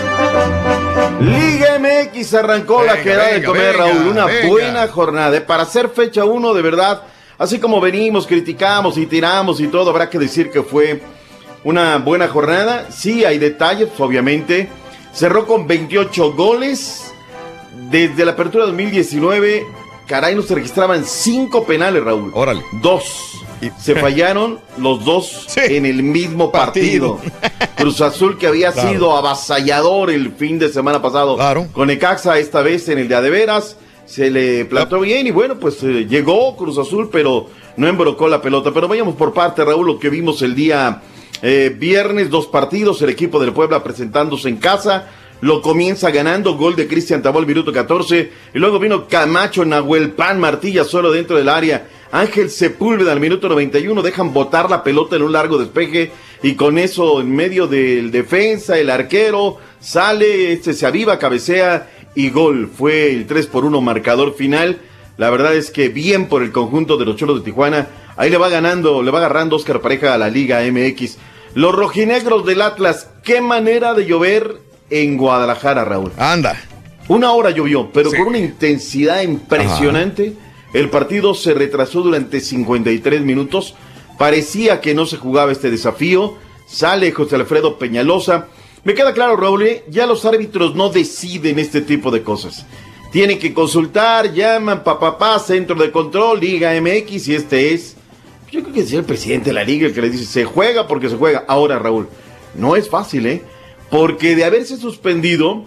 Liga 1.20 1.78
MX 1.78 2.34
arrancó 2.34 2.82
la 2.84 2.92
Venga, 2.92 3.02
que 3.02 3.14
da 3.14 3.26
de 3.28 3.44
comer, 3.44 3.72
venga, 3.72 3.86
Raúl. 3.86 4.08
Una 4.08 4.26
venga. 4.26 4.48
buena 4.48 4.88
jornada. 4.88 5.36
¿eh? 5.36 5.40
Para 5.40 5.62
hacer 5.64 5.88
fecha 5.88 6.24
uno, 6.24 6.54
de 6.54 6.62
verdad, 6.62 7.02
así 7.38 7.58
como 7.58 7.80
venimos, 7.80 8.26
criticamos 8.26 8.98
y 8.98 9.06
tiramos 9.06 9.60
y 9.60 9.68
todo, 9.68 9.90
habrá 9.90 10.10
que 10.10 10.18
decir 10.18 10.50
que 10.50 10.62
fue 10.62 11.02
una 11.64 11.96
buena 11.98 12.28
jornada. 12.28 12.88
Sí, 12.90 13.24
hay 13.24 13.38
detalles, 13.38 13.88
pues, 13.88 14.00
obviamente. 14.00 14.68
Cerró 15.12 15.46
con 15.46 15.66
28 15.66 16.32
goles. 16.34 17.10
Desde 17.90 18.24
la 18.24 18.32
apertura 18.32 18.64
2019, 18.66 19.66
caray, 20.06 20.34
no 20.34 20.42
se 20.42 20.54
registraban 20.54 21.04
cinco 21.04 21.64
penales, 21.64 22.02
Raúl. 22.02 22.30
Órale. 22.34 22.62
Dos. 22.80 23.43
Se 23.78 23.94
fallaron 23.94 24.58
los 24.78 25.04
dos 25.04 25.46
en 25.56 25.86
el 25.86 26.02
mismo 26.02 26.50
partido. 26.52 27.18
Cruz 27.76 28.00
Azul 28.00 28.38
que 28.38 28.46
había 28.46 28.72
Claro. 28.72 28.88
sido 28.90 29.16
avasallador 29.16 30.10
el 30.10 30.32
fin 30.32 30.58
de 30.58 30.68
semana 30.70 31.02
pasado 31.02 31.36
con 31.72 31.90
Ecaxa, 31.90 32.38
esta 32.38 32.62
vez 32.62 32.88
en 32.88 32.98
el 32.98 33.08
de 33.08 33.14
Adeveras. 33.16 33.76
Se 34.06 34.30
le 34.30 34.64
plantó 34.66 35.00
bien 35.00 35.26
y 35.26 35.30
bueno, 35.30 35.58
pues 35.58 35.82
eh, 35.82 36.06
llegó 36.08 36.56
Cruz 36.56 36.76
Azul, 36.78 37.08
pero 37.10 37.48
no 37.76 37.88
embrocó 37.88 38.28
la 38.28 38.40
pelota. 38.42 38.70
Pero 38.72 38.86
vayamos 38.86 39.14
por 39.16 39.32
parte, 39.32 39.64
Raúl, 39.64 39.86
lo 39.86 39.98
que 39.98 40.10
vimos 40.10 40.42
el 40.42 40.54
día 40.54 41.00
eh, 41.42 41.74
viernes, 41.76 42.28
dos 42.30 42.46
partidos, 42.46 43.00
el 43.02 43.10
equipo 43.10 43.38
del 43.40 43.52
Puebla 43.52 43.82
presentándose 43.82 44.48
en 44.48 44.56
casa. 44.58 45.08
Lo 45.44 45.60
comienza 45.60 46.10
ganando, 46.10 46.56
gol 46.56 46.74
de 46.74 46.88
Cristian 46.88 47.20
Tabó 47.20 47.42
minuto 47.42 47.70
14. 47.70 48.30
Y 48.54 48.58
luego 48.58 48.78
vino 48.78 49.06
Camacho, 49.06 49.62
Nahuel 49.66 50.12
Pan, 50.12 50.40
Martilla 50.40 50.84
solo 50.84 51.12
dentro 51.12 51.36
del 51.36 51.50
área. 51.50 51.86
Ángel 52.12 52.48
Sepúlveda 52.48 53.12
al 53.12 53.20
minuto 53.20 53.50
91. 53.50 54.00
Dejan 54.00 54.32
botar 54.32 54.70
la 54.70 54.82
pelota 54.82 55.16
en 55.16 55.22
un 55.22 55.32
largo 55.32 55.58
despeje. 55.58 56.12
Y 56.42 56.54
con 56.54 56.78
eso 56.78 57.20
en 57.20 57.36
medio 57.36 57.66
del 57.66 58.10
defensa, 58.10 58.78
el 58.78 58.88
arquero 58.88 59.58
sale, 59.80 60.50
este 60.54 60.72
se 60.72 60.86
aviva, 60.86 61.18
cabecea 61.18 61.90
y 62.14 62.30
gol. 62.30 62.70
Fue 62.74 63.10
el 63.10 63.26
3 63.26 63.46
por 63.48 63.66
1 63.66 63.82
marcador 63.82 64.34
final. 64.36 64.78
La 65.18 65.28
verdad 65.28 65.54
es 65.54 65.70
que 65.70 65.90
bien 65.90 66.28
por 66.30 66.42
el 66.42 66.52
conjunto 66.52 66.96
de 66.96 67.04
los 67.04 67.16
Cholos 67.16 67.40
de 67.40 67.44
Tijuana. 67.44 67.88
Ahí 68.16 68.30
le 68.30 68.38
va 68.38 68.48
ganando, 68.48 69.02
le 69.02 69.10
va 69.10 69.18
agarrando 69.18 69.56
Oscar 69.56 69.82
Pareja 69.82 70.14
a 70.14 70.18
la 70.18 70.30
Liga 70.30 70.62
MX. 70.62 71.18
Los 71.52 71.74
rojinegros 71.74 72.46
del 72.46 72.62
Atlas, 72.62 73.10
qué 73.22 73.42
manera 73.42 73.92
de 73.92 74.06
llover 74.06 74.63
en 74.94 75.16
Guadalajara, 75.16 75.84
Raúl. 75.84 76.12
Anda. 76.16 76.56
Una 77.08 77.32
hora 77.32 77.50
llovió, 77.50 77.90
pero 77.92 78.10
con 78.10 78.28
una 78.28 78.38
intensidad 78.38 79.22
impresionante. 79.22 80.34
El 80.72 80.88
partido 80.88 81.34
se 81.34 81.52
retrasó 81.52 82.02
durante 82.02 82.40
53 82.40 83.20
minutos. 83.22 83.74
Parecía 84.18 84.80
que 84.80 84.94
no 84.94 85.04
se 85.04 85.16
jugaba 85.16 85.52
este 85.52 85.70
desafío. 85.70 86.36
Sale 86.66 87.12
José 87.12 87.36
Alfredo 87.36 87.78
Peñalosa. 87.78 88.46
Me 88.84 88.94
queda 88.94 89.12
claro, 89.12 89.36
Raúl, 89.36 89.62
¿eh? 89.64 89.84
ya 89.88 90.06
los 90.06 90.24
árbitros 90.24 90.74
no 90.74 90.90
deciden 90.90 91.58
este 91.58 91.80
tipo 91.80 92.10
de 92.10 92.22
cosas. 92.22 92.64
Tienen 93.10 93.38
que 93.38 93.52
consultar, 93.52 94.32
llaman, 94.32 94.84
papá, 94.84 95.38
centro 95.38 95.76
de 95.76 95.90
control, 95.90 96.40
Liga 96.40 96.72
MX, 96.80 97.28
y 97.28 97.34
este 97.34 97.74
es. 97.74 97.96
Yo 98.50 98.62
creo 98.62 98.74
que 98.74 98.80
es 98.80 98.92
el 98.92 99.04
presidente 99.04 99.50
de 99.50 99.54
la 99.54 99.64
liga 99.64 99.86
el 99.86 99.94
que 99.94 100.02
le 100.02 100.10
dice, 100.10 100.24
se 100.24 100.44
juega 100.44 100.86
porque 100.86 101.08
se 101.08 101.16
juega. 101.16 101.44
Ahora, 101.48 101.78
Raúl, 101.78 102.08
no 102.54 102.76
es 102.76 102.88
fácil, 102.88 103.26
¿eh? 103.26 103.42
Porque 103.94 104.34
de 104.34 104.44
haberse 104.44 104.76
suspendido 104.76 105.62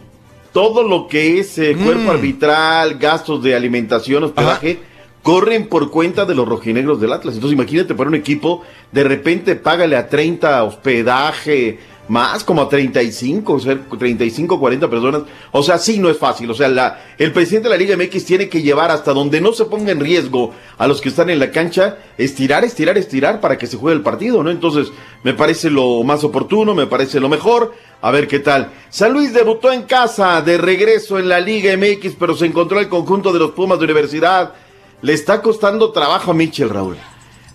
todo 0.52 0.84
lo 0.84 1.08
que 1.08 1.40
es 1.40 1.58
eh, 1.60 1.78
cuerpo 1.82 2.12
arbitral, 2.12 2.95
gastos 2.95 3.41
de 3.41 3.56
alimentación, 3.56 4.22
hospedaje, 4.22 4.80
corren 5.24 5.70
por 5.70 5.90
cuenta 5.91 6.26
de 6.26 6.36
los 6.36 6.45
rojinegros 6.45 6.99
del 6.99 7.14
Atlas. 7.14 7.36
Entonces 7.36 7.54
imagínate 7.54 7.95
para 7.95 8.10
un 8.10 8.16
equipo, 8.16 8.64
de 8.91 9.06
repente 9.06 9.56
págale 9.56 9.95
a 9.95 10.10
30 10.10 10.62
hospedaje, 10.66 11.80
más 12.08 12.44
como 12.44 12.62
a 12.62 12.70
35, 12.70 13.54
o 13.54 13.60
sea, 13.60 13.78
35, 13.98 14.60
40 14.60 14.90
personas. 14.90 15.22
O 15.52 15.62
sea, 15.64 15.78
sí, 15.78 16.00
no 16.00 16.10
es 16.10 16.18
fácil. 16.18 16.50
O 16.50 16.54
sea, 16.54 16.70
la, 16.70 17.02
el 17.18 17.32
presidente 17.32 17.70
de 17.70 17.78
la 17.78 17.78
Liga 17.78 17.98
MX 17.98 18.26
tiene 18.26 18.50
que 18.50 18.62
llevar 18.62 18.92
hasta 18.92 19.14
donde 19.14 19.42
no 19.42 19.54
se 19.54 19.66
ponga 19.66 19.92
en 19.92 20.00
riesgo 20.00 20.54
a 20.78 20.88
los 20.88 21.02
que 21.02 21.10
están 21.10 21.30
en 21.30 21.40
la 21.40 21.52
cancha, 21.52 21.98
estirar, 22.18 22.64
estirar, 22.64 22.98
estirar 22.98 23.42
para 23.42 23.58
que 23.58 23.68
se 23.68 23.78
juegue 23.78 23.98
el 23.98 24.04
partido, 24.04 24.44
¿no? 24.44 24.52
Entonces, 24.52 24.92
me 25.24 25.34
parece 25.34 25.70
lo 25.70 26.04
más 26.04 26.24
oportuno, 26.24 26.74
me 26.74 26.88
parece 26.88 27.20
lo 27.20 27.30
mejor. 27.30 27.74
A 28.02 28.12
ver 28.12 28.28
qué 28.28 28.40
tal. 28.40 28.72
San 28.90 29.12
Luis 29.12 29.34
debutó 29.34 29.72
en 29.72 29.84
casa, 29.84 30.42
de 30.42 30.58
regreso 30.58 31.18
en 31.20 31.28
la 31.28 31.40
Liga 31.40 31.76
MX, 31.76 32.16
pero 32.18 32.36
se 32.36 32.46
encontró 32.46 32.80
el 32.80 32.90
conjunto 32.90 33.34
de 33.34 33.40
los 33.40 33.52
Pumas 33.52 33.80
de 33.80 33.86
Universidad. 33.86 34.54
Le 35.02 35.14
está 35.14 35.42
costando 35.42 35.92
trabajo 35.92 36.32
a 36.32 36.34
Mitchell, 36.34 36.70
Raúl. 36.70 36.98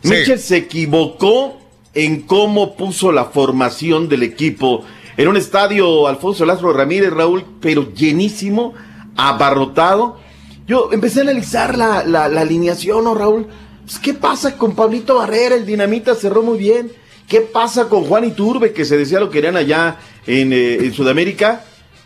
Mitchell 0.02 0.38
se 0.38 0.56
equivocó 0.56 1.61
en 1.94 2.22
cómo 2.22 2.74
puso 2.76 3.12
la 3.12 3.26
formación 3.26 4.08
del 4.08 4.22
equipo 4.22 4.84
en 5.16 5.28
un 5.28 5.36
estadio 5.36 6.06
Alfonso 6.08 6.44
Lázaro 6.46 6.72
Ramírez, 6.72 7.12
Raúl, 7.12 7.44
pero 7.60 7.92
llenísimo, 7.92 8.72
abarrotado. 9.16 10.18
Yo 10.66 10.90
empecé 10.92 11.20
a 11.20 11.22
analizar 11.24 11.76
la, 11.76 12.02
la- 12.04 12.28
la 12.28 12.40
alineación, 12.42 13.04
¿no, 13.04 13.14
Raúl? 13.14 13.46
Pues, 13.84 13.98
¿Qué 13.98 14.14
pasa 14.14 14.56
con 14.56 14.74
Pablito 14.74 15.16
Barrera? 15.16 15.54
El 15.54 15.66
dinamita 15.66 16.14
cerró 16.14 16.42
muy 16.42 16.58
bien. 16.58 16.90
¿Qué 17.28 17.40
pasa 17.40 17.88
con 17.88 18.04
Juan 18.04 18.24
Iturbe, 18.24 18.72
que 18.72 18.84
se 18.84 18.96
decía 18.96 19.20
lo 19.20 19.30
querían 19.30 19.56
allá 19.56 19.98
en, 20.26 20.52
eh, 20.52 20.74
en 20.80 20.92
Sudamérica? 20.92 21.64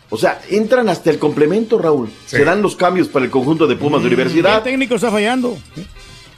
O 0.09 0.17
sea, 0.17 0.39
entran 0.49 0.87
hasta 0.89 1.09
el 1.09 1.19
complemento, 1.19 1.77
Raúl. 1.77 2.09
Se 2.25 2.43
dan 2.45 2.61
los 2.61 2.75
cambios 2.77 3.09
para 3.09 3.25
el 3.25 3.31
conjunto 3.31 3.67
de 3.67 3.75
Pumas 3.75 4.01
de 4.01 4.07
Universidad. 4.07 4.57
El 4.57 4.63
técnico 4.63 4.95
está 4.95 5.11
fallando. 5.11 5.57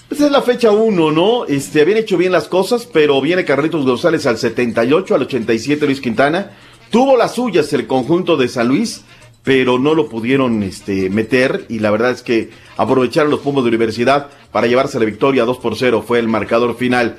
Esa 0.09 0.25
es 0.25 0.31
la 0.31 0.41
fecha 0.41 0.71
1, 0.71 1.11
¿no? 1.11 1.45
Este, 1.45 1.81
habían 1.81 1.97
hecho 1.99 2.17
bien 2.17 2.31
las 2.31 2.47
cosas, 2.47 2.87
pero 2.91 3.21
viene 3.21 3.45
Carlitos 3.45 3.85
González 3.85 4.25
al 4.25 4.37
78, 4.39 5.13
al 5.15 5.21
87 5.23 5.85
Luis 5.85 6.01
Quintana. 6.01 6.51
Tuvo 6.89 7.15
las 7.15 7.35
suyas 7.35 7.71
el 7.73 7.85
conjunto 7.85 8.35
de 8.35 8.47
San 8.47 8.67
Luis, 8.67 9.03
pero 9.43 9.77
no 9.77 9.93
lo 9.93 10.09
pudieron 10.09 10.63
este, 10.63 11.09
meter 11.11 11.65
y 11.69 11.77
la 11.79 11.91
verdad 11.91 12.09
es 12.11 12.23
que 12.23 12.49
aprovecharon 12.77 13.29
los 13.29 13.41
Pumas 13.41 13.63
de 13.63 13.67
Universidad 13.69 14.29
para 14.51 14.65
llevarse 14.65 14.97
la 14.99 15.05
victoria 15.05 15.45
2 15.45 15.59
por 15.59 15.75
0, 15.77 16.03
fue 16.07 16.17
el 16.17 16.27
marcador 16.27 16.75
final. 16.75 17.17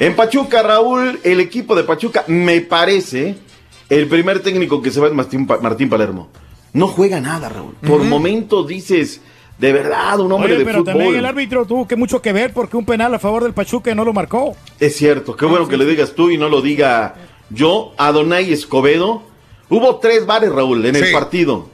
En 0.00 0.16
Pachuca, 0.16 0.62
Raúl, 0.64 1.20
el 1.22 1.38
equipo 1.38 1.76
de 1.76 1.84
Pachuca, 1.84 2.24
me 2.26 2.60
parece, 2.60 3.36
el 3.88 4.08
primer 4.08 4.40
técnico 4.40 4.82
que 4.82 4.90
se 4.90 4.98
va 5.00 5.06
es 5.06 5.14
Martín, 5.14 5.46
Pa- 5.46 5.60
Martín 5.60 5.88
Palermo. 5.88 6.28
No 6.72 6.88
juega 6.88 7.20
nada, 7.20 7.48
Raúl. 7.48 7.74
Por 7.86 8.00
Ujú. 8.00 8.04
momentos 8.08 8.66
dices, 8.66 9.20
de 9.62 9.72
verdad, 9.72 10.18
un 10.18 10.32
hombre 10.32 10.54
Oye, 10.54 10.58
de 10.58 10.64
pero 10.64 10.78
fútbol. 10.80 10.92
también 10.92 11.14
el 11.14 11.24
árbitro 11.24 11.64
tuvo 11.64 11.86
que 11.86 11.94
mucho 11.94 12.20
que 12.20 12.32
ver 12.32 12.52
porque 12.52 12.76
un 12.76 12.84
penal 12.84 13.14
a 13.14 13.20
favor 13.20 13.44
del 13.44 13.52
Pachuca 13.52 13.94
no 13.94 14.04
lo 14.04 14.12
marcó. 14.12 14.56
Es 14.80 14.96
cierto, 14.96 15.36
qué 15.36 15.46
bueno 15.46 15.68
que 15.68 15.76
le 15.76 15.86
digas 15.86 16.14
tú 16.16 16.32
y 16.32 16.36
no 16.36 16.48
lo 16.48 16.62
diga 16.62 17.14
yo, 17.48 17.94
Adonai 17.96 18.52
Escobedo. 18.52 19.22
Hubo 19.68 19.96
tres 20.00 20.26
bares, 20.26 20.50
Raúl, 20.50 20.84
en 20.84 20.96
el 20.96 21.12
partido. 21.12 21.68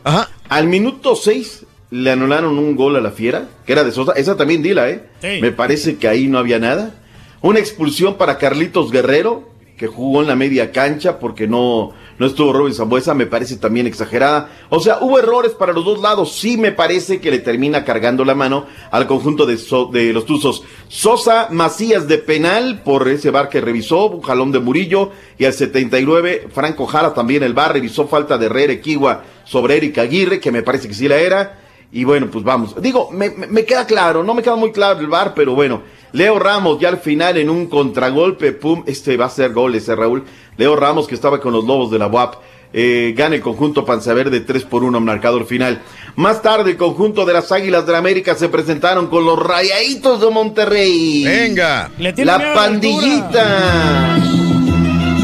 Al 0.51 0.67
minuto 0.67 1.17
seis 1.17 1.65
le 1.89 2.11
anularon 2.11 2.59
un 2.59 2.77
gol 2.77 2.95
a 2.97 3.01
la 3.01 3.11
fiera, 3.11 3.49
que 3.65 3.73
era 3.73 3.85
de 3.85 3.91
Sosa. 3.91 4.13
Esa 4.13 4.37
también 4.37 4.63
dila, 4.63 4.91
¿eh? 4.91 5.09
Sí. 5.23 5.39
Me 5.41 5.51
parece 5.51 5.97
que 5.97 6.09
ahí 6.09 6.27
no 6.29 6.37
había 6.37 6.59
nada. 6.59 6.95
Una 7.41 7.59
expulsión 7.59 8.19
para 8.19 8.37
Carlitos 8.37 8.93
Guerrero, 8.93 9.49
que 9.79 9.87
jugó 9.87 10.21
en 10.21 10.29
la 10.29 10.37
media 10.37 10.73
cancha 10.73 11.19
porque 11.19 11.49
no, 11.49 11.93
no 12.19 12.27
estuvo 12.27 12.53
Robin 12.53 12.75
Zambuesa, 12.75 13.15
me 13.15 13.27
parece 13.27 13.57
también 13.57 13.87
exagerada. 13.87 14.51
O 14.71 14.81
sea, 14.81 14.99
hubo 15.01 15.19
errores 15.19 15.53
para 15.53 15.73
los 15.73 15.85
dos 15.85 16.01
lados. 16.01 16.33
Sí 16.33 16.57
me 16.57 16.73
parece 16.73 17.21
que 17.21 17.31
le 17.31 17.39
termina 17.39 17.85
cargando 17.85 18.25
la 18.25 18.35
mano 18.35 18.67
al 18.91 19.07
conjunto 19.07 19.47
de, 19.47 20.13
los 20.13 20.25
Tuzos. 20.27 20.63
Sosa 20.89 21.49
Macías 21.51 22.09
de 22.09 22.19
penal 22.19 22.83
por 22.83 23.07
ese 23.09 23.31
bar 23.31 23.49
que 23.49 23.61
revisó, 23.61 24.07
un 24.07 24.23
jalón 24.23 24.51
de 24.53 24.59
Murillo. 24.59 25.11
Y 25.39 25.45
al 25.45 25.53
79, 25.53 26.49
Franco 26.53 26.87
Jara 26.87 27.15
también 27.15 27.43
el 27.43 27.55
bar 27.55 27.73
revisó 27.73 28.09
falta 28.09 28.37
de 28.39 28.47
Herrera 28.47 28.73
Equigua 28.73 29.23
sobre 29.45 29.77
Erika 29.77 30.03
Aguirre, 30.03 30.41
que 30.41 30.51
me 30.53 30.63
parece 30.63 30.89
que 30.89 30.95
sí 30.95 31.07
la 31.09 31.17
era. 31.19 31.61
Y 31.93 32.05
bueno, 32.05 32.29
pues 32.31 32.45
vamos. 32.45 32.75
Digo, 32.83 33.11
me- 33.11 33.31
me 33.31 33.65
queda 33.65 33.87
claro, 33.87 34.23
no 34.23 34.35
me 34.35 34.43
queda 34.43 34.57
muy 34.57 34.73
claro 34.73 35.01
el 35.01 35.07
bar, 35.07 35.33
pero 35.35 35.55
bueno. 35.55 35.83
Leo 36.13 36.39
Ramos 36.39 36.81
ya 36.81 36.89
al 36.89 36.99
final 36.99 37.37
en 37.37 37.51
un 37.51 37.67
contragolpe, 37.67 38.53
pum, 38.53 38.83
este 38.87 39.17
va 39.17 39.27
a 39.27 39.31
ser 39.31 39.53
gol 39.53 39.75
ese 39.75 39.95
Raúl. 39.95 40.25
Leo 40.57 40.75
Ramos 40.77 41.07
que 41.07 41.15
estaba 41.15 41.41
con 41.41 41.53
los 41.53 41.65
Lobos 41.65 41.91
de 41.91 41.99
la 41.99 42.07
UAP. 42.07 42.35
eh, 42.73 43.15
gana 43.17 43.35
el 43.37 43.41
conjunto 43.41 43.85
Panzaverde 43.87 44.41
3 44.41 44.65
por 44.65 44.85
1 44.85 45.01
marcador 45.01 45.47
final. 45.47 45.81
Más 46.17 46.43
tarde 46.43 46.73
el 46.73 46.77
conjunto 46.77 47.25
de 47.25 47.33
las 47.33 47.51
Águilas 47.51 47.87
de 47.87 47.93
la 47.93 47.99
América 47.99 48.35
se 48.35 48.49
presentaron 48.51 49.07
con 49.07 49.25
los 49.25 49.39
Rayaditos 49.39 50.21
de 50.21 50.31
Monterrey. 50.31 51.25
Venga. 51.25 51.91
Le 51.99 52.13
tiene 52.13 52.31
miedo 52.37 52.49
La 52.49 52.55
pandillita. 52.55 54.19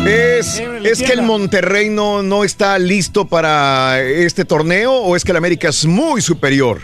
Es 0.06 0.62
¿Es 0.84 1.02
que 1.02 1.12
el. 1.14 1.22
Monterrey 1.22 1.88
no, 1.88 2.22
no 2.22 2.44
está 2.44 2.78
listo 2.78 3.24
para 3.26 4.00
este 4.02 4.44
torneo 4.44 4.92
o 4.92 5.16
es 5.16 5.24
que 5.24 5.30
el 5.32 5.36
América 5.38 5.68
es 5.68 5.86
muy 5.86 6.20
superior? 6.20 6.80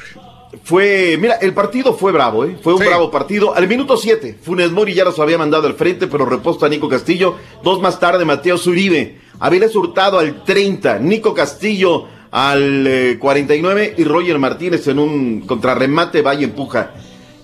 Fue, 0.65 1.17
mira, 1.21 1.35
el 1.35 1.55
partido 1.55 1.95
fue 1.95 2.11
bravo, 2.11 2.45
¿eh? 2.45 2.59
Fue 2.61 2.75
un 2.75 2.81
bravo 2.81 3.11
partido. 3.11 3.55
Al 3.55 3.69
minuto 3.69 3.97
7, 3.97 4.39
Funes 4.43 4.73
Mori 4.73 4.95
ya 4.95 5.05
los 5.05 5.19
había 5.21 5.39
mandado 5.39 5.69
al 5.69 5.75
frente, 5.75 6.09
pero 6.09 6.27
reposta 6.27 6.67
a 6.67 6.69
Nico 6.69 6.89
Castillo. 6.89 7.37
Dos 7.63 7.81
más 7.81 8.01
tarde, 8.01 8.25
Mateo 8.25 8.59
Zuribe. 8.59 9.21
Avilés 9.39 9.75
Hurtado 9.77 10.19
al 10.19 10.43
30, 10.45 10.99
Nico 10.99 11.33
Castillo 11.35 12.07
al 12.31 12.87
eh, 12.87 13.17
49 13.19 13.95
y 13.97 14.05
Roger 14.05 14.39
Martínez 14.39 14.87
en 14.89 14.99
un 14.99 15.41
contrarremate, 15.43 16.23
vaya 16.23 16.45
empuja. 16.45 16.95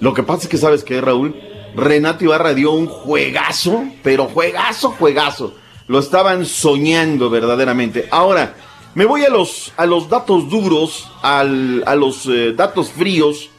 Lo 0.00 0.12
que 0.12 0.22
pasa 0.22 0.42
es 0.42 0.48
que, 0.48 0.58
¿sabes 0.58 0.84
qué, 0.84 1.00
Raúl? 1.00 1.34
Renato 1.74 2.24
Ibarra 2.24 2.54
dio 2.54 2.72
un 2.72 2.86
juegazo, 2.86 3.84
pero 4.02 4.26
juegazo, 4.26 4.90
juegazo. 4.90 5.54
Lo 5.88 5.98
estaban 5.98 6.44
soñando 6.44 7.30
verdaderamente. 7.30 8.08
Ahora, 8.10 8.54
me 8.96 9.04
voy 9.04 9.24
a 9.24 9.28
los, 9.30 9.72
a 9.76 9.86
los 9.86 10.08
datos 10.08 10.48
duros, 10.50 11.08
al- 11.22 11.84
a 11.86 11.94
los 11.94 12.26
eh, 12.26 12.52
datos 12.56 12.90
fríos. 12.90 13.50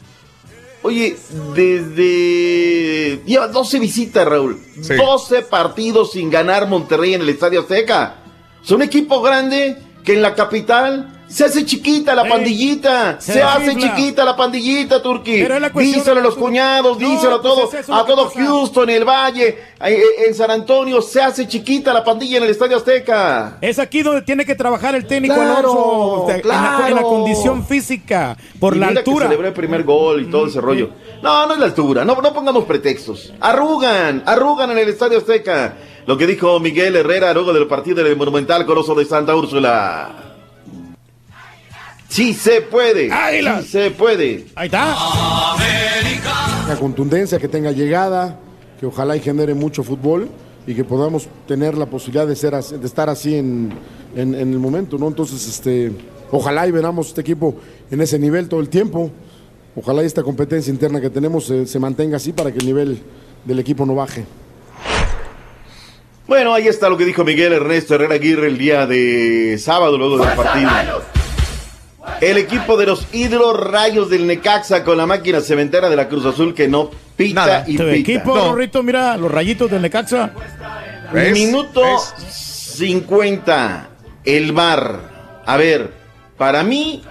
Oye, 0.83 1.15
desde... 1.55 3.21
Lleva 3.25 3.47
12 3.47 3.79
visitas, 3.79 4.27
Raúl. 4.27 4.59
12 4.75 5.41
partidos 5.43 6.11
sin 6.11 6.29
ganar 6.29 6.67
Monterrey 6.67 7.13
en 7.13 7.21
el 7.21 7.29
Estadio 7.29 7.61
Azteca. 7.61 8.17
Es 8.63 8.71
un 8.71 8.81
equipo 8.81 9.21
grande 9.21 9.77
que 10.03 10.13
en 10.13 10.21
la 10.21 10.35
capital 10.35 11.16
se 11.27 11.45
hace 11.45 11.65
chiquita 11.65 12.15
la 12.15 12.27
pandillita. 12.27 13.19
Se, 13.19 13.33
se 13.33 13.43
hace 13.43 13.75
chiquita 13.75 14.23
la 14.23 14.35
pandillita, 14.35 15.01
Turki. 15.01 15.35
Es 15.35 15.73
Díselo 15.73 16.19
a 16.19 16.23
los 16.23 16.35
cuñados, 16.35 16.99
No, 16.99 17.07
díselo 17.07 17.35
a 17.35 17.41
pues 17.41 17.53
todo, 17.53 17.67
es 17.67 17.73
eso 17.73 17.93
a 17.93 18.05
todo. 18.05 18.29
Houston, 18.29 18.89
el 18.89 19.03
Valle, 19.05 19.57
eh, 19.85 20.03
en 20.27 20.33
San 20.33 20.51
Antonio. 20.51 21.01
Se 21.01 21.21
hace 21.21 21.47
chiquita 21.47 21.93
la 21.93 22.03
pandilla 22.03 22.37
en 22.37 22.43
el 22.43 22.49
Estadio 22.49 22.77
Azteca. 22.77 23.57
Es 23.61 23.79
aquí 23.79 24.01
donde 24.03 24.21
tiene 24.21 24.45
que 24.45 24.55
trabajar 24.55 24.95
el 24.95 25.05
técnico 25.05 25.35
Claro, 25.35 25.57
Alonso, 25.57 25.79
o 26.23 26.27
sea, 26.27 26.37
en, 26.37 26.47
la, 26.47 26.55
en 26.55 26.95
la 26.95 27.01
claro. 27.01 27.07
condición 27.09 27.65
física, 27.65 28.37
por 28.59 28.75
Y 28.75 28.79
la 28.79 28.87
mira 28.87 28.99
altura. 28.99 29.25
Que 29.25 29.29
celebró 29.29 29.47
el 29.47 29.53
primer 29.53 29.83
gol 29.83 30.21
y 30.21 30.25
todo 30.25 30.47
ese 30.47 30.61
rollo. 30.61 30.91
No, 31.21 31.45
no 31.45 31.53
es 31.53 31.59
la 31.59 31.65
altura. 31.65 32.05
No, 32.05 32.15
no 32.21 32.33
pongamos 32.33 32.63
pretextos. 32.65 33.33
Arrugan, 33.39 34.23
arrugan 34.25 34.71
en 34.71 34.77
el 34.77 34.89
Estadio 34.89 35.17
Azteca. 35.17 35.75
Lo 36.05 36.17
que 36.17 36.25
dijo 36.25 36.59
Miguel 36.61 36.95
Herrera 36.95 37.33
luego 37.33 37.51
del 37.51 37.67
partido 37.67 38.01
del 38.01 38.15
Monumental 38.15 38.65
Coloso 38.65 38.95
de 38.95 39.03
Santa 39.05 39.35
Úrsula. 39.35 40.26
Sí 42.09 42.33
se 42.33 42.61
puede. 42.61 43.11
Sí 43.61 43.67
se 43.69 43.91
puede. 43.91 44.45
Ahí 44.55 44.67
está. 44.67 44.95
La 46.67 46.75
contundencia, 46.79 47.37
que 47.39 47.47
tenga 47.47 47.71
llegada, 47.71 48.39
que 48.79 48.85
ojalá 48.85 49.15
y 49.15 49.19
genere 49.19 49.53
mucho 49.53 49.83
fútbol 49.83 50.29
y 50.65 50.73
que 50.73 50.83
podamos 50.83 51.27
tener 51.47 51.77
la 51.77 51.85
posibilidad 51.85 52.27
de, 52.27 52.35
ser, 52.35 52.55
así- 52.55 52.77
de 52.77 52.85
estar 52.85 53.09
así 53.09 53.35
en, 53.35 53.71
en- 54.15 54.35
en 54.35 54.51
el 54.51 54.59
momento, 54.59 54.97
¿no? 54.97 55.07
Entonces, 55.07 55.47
este, 55.47 55.91
ojalá 56.31 56.67
y 56.67 56.71
veramos 56.71 57.07
este 57.07 57.21
equipo 57.21 57.55
en 57.91 58.01
ese 58.01 58.19
nivel 58.19 58.49
todo 58.49 58.59
el 58.59 58.69
tiempo. 58.69 59.09
Ojalá 59.75 60.03
y 60.03 60.05
esta 60.07 60.23
competencia 60.23 60.71
interna 60.71 60.99
que 60.99 61.09
tenemos 61.09 61.49
eh, 61.51 61.65
se 61.67 61.79
mantenga 61.79 62.17
así 62.17 62.33
para 62.33 62.51
que 62.51 62.57
el 62.59 62.65
nivel 62.65 62.99
del 63.45 63.59
equipo 63.59 63.85
no 63.85 63.95
baje. 63.95 64.25
Bueno, 66.27 66.53
ahí 66.53 66.67
está 66.67 66.89
lo 66.89 66.97
que 66.97 67.05
dijo 67.05 67.23
Miguel 67.23 67.53
Ernesto 67.53 67.95
Herrera 67.95 68.15
Aguirre 68.15 68.47
el 68.47 68.57
día 68.57 68.85
de 68.85 69.57
sábado, 69.59 69.97
luego 69.97 70.17
del 70.17 70.35
partido. 70.35 70.69
El 72.21 72.37
equipo 72.37 72.77
de 72.77 72.85
los 72.87 73.07
hidrorrayos 73.13 74.09
del 74.09 74.25
Necaxa 74.27 74.83
con 74.83 74.97
la 74.97 75.05
máquina 75.05 75.41
cementera 75.41 75.89
de 75.89 75.95
la 75.95 76.07
Cruz 76.07 76.25
Azul 76.25 76.53
que 76.53 76.67
no 76.67 76.89
pita 77.15 77.63
y 77.67 77.77
Tu 77.77 77.83
pita. 77.83 77.93
equipo, 77.95 78.35
Rorrito, 78.35 78.81
mira, 78.83 79.15
los 79.17 79.31
rayitos 79.31 79.69
del 79.69 79.81
Necaxa. 79.81 80.31
Minuto 81.33 81.81
50. 82.29 83.89
El 84.25 84.51
bar. 84.51 85.41
A 85.45 85.57
ver, 85.57 85.91
para 86.37 86.63
mí, 86.63 87.01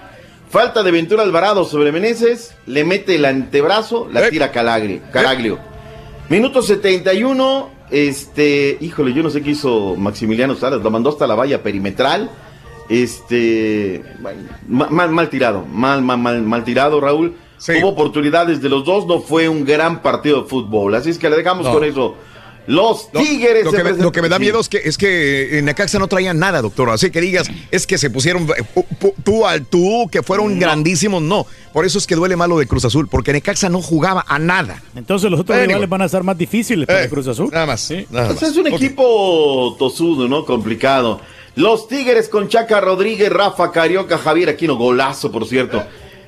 falta 0.49 0.83
de 0.83 0.91
Ventura 0.91 1.23
Alvarado 1.23 1.65
sobre 1.65 1.91
Meneses. 1.91 2.53
Le 2.65 2.83
mete 2.83 3.15
el 3.15 3.25
antebrazo, 3.25 4.07
la 4.11 4.29
tira 4.29 4.51
Calagri- 4.51 5.01
Caraglio. 5.11 5.59
Minuto 6.29 6.61
71. 6.61 7.71
Este, 7.89 8.77
híjole, 8.81 9.13
yo 9.13 9.23
no 9.23 9.29
sé 9.29 9.41
qué 9.41 9.51
hizo 9.51 9.95
Maximiliano 9.95 10.55
Salas. 10.55 10.81
Lo 10.81 10.91
mandó 10.91 11.09
hasta 11.09 11.25
la 11.25 11.35
valla 11.35 11.63
perimetral. 11.63 12.29
Este, 12.89 14.03
mal, 14.67 15.09
mal 15.11 15.29
tirado. 15.29 15.65
Mal, 15.65 16.01
mal, 16.01 16.17
mal, 16.17 16.41
mal 16.43 16.63
tirado, 16.63 16.99
Raúl. 17.01 17.35
Hubo 17.81 17.89
oportunidades 17.89 18.61
de 18.61 18.69
los 18.69 18.85
dos. 18.85 19.05
No 19.07 19.19
fue 19.21 19.49
un 19.49 19.65
gran 19.65 20.01
partido 20.01 20.43
de 20.43 20.49
fútbol. 20.49 20.95
Así 20.95 21.09
es 21.09 21.17
que 21.17 21.29
le 21.29 21.37
dejamos 21.37 21.65
No. 21.65 21.73
con 21.73 21.83
eso. 21.83 22.15
Los 22.67 23.09
Tigres. 23.13 23.63
Lo 23.63 23.71
que, 23.71 23.81
me, 23.81 23.91
lo 23.93 24.11
que 24.11 24.21
me 24.21 24.27
da 24.27 24.37
miedo 24.39 24.59
es 24.59 24.67
que, 24.67 24.77
es 24.83 24.97
que 24.97 25.57
en 25.57 25.63
Necaxa 25.65 25.99
no 25.99 26.07
traían 26.07 26.37
nada, 26.37 26.61
doctor. 26.61 26.89
Así 26.89 27.09
que 27.11 27.21
digas, 27.21 27.47
es 27.71 27.87
que 27.87 27.97
se 27.97 28.09
pusieron 28.09 28.43
eh, 28.57 28.83
tú 29.23 29.45
al 29.47 29.65
tú, 29.65 30.09
que 30.11 30.21
fueron 30.21 30.59
grandísimos. 30.59 31.21
No, 31.21 31.47
por 31.71 31.85
eso 31.85 31.97
es 31.97 32.05
que 32.05 32.15
duele 32.15 32.35
malo 32.35 32.57
de 32.59 32.67
Cruz 32.67 32.83
Azul, 32.83 33.07
porque 33.07 33.31
Necaxa 33.31 33.69
no 33.69 33.81
jugaba 33.81 34.25
a 34.27 34.37
nada. 34.37 34.83
Entonces 34.97 35.31
los 35.31 35.39
otros 35.39 35.57
rivales 35.57 35.87
van 35.87 36.01
a 36.01 36.05
estar 36.05 36.23
más 36.23 36.37
difíciles 36.37 36.85
para 36.87 37.05
Eh, 37.05 37.09
Cruz 37.09 37.27
Azul. 37.27 37.49
Nada 37.53 37.67
más. 37.67 37.89
Nada 38.11 38.27
Pues 38.37 38.43
es 38.43 38.57
un 38.57 38.67
equipo 38.67 39.73
tosudo, 39.79 40.27
¿no? 40.27 40.43
Complicado. 40.43 41.21
Los 41.57 41.87
Tigres 41.87 42.29
con 42.29 42.49
Chaca 42.49 42.79
Rodríguez, 42.79 43.31
Rafa 43.31 43.71
Carioca, 43.71 44.19
Javier 44.19 44.49
Aquino, 44.49 44.75
golazo, 44.75 45.31
por 45.31 45.47
cierto. 45.47 45.83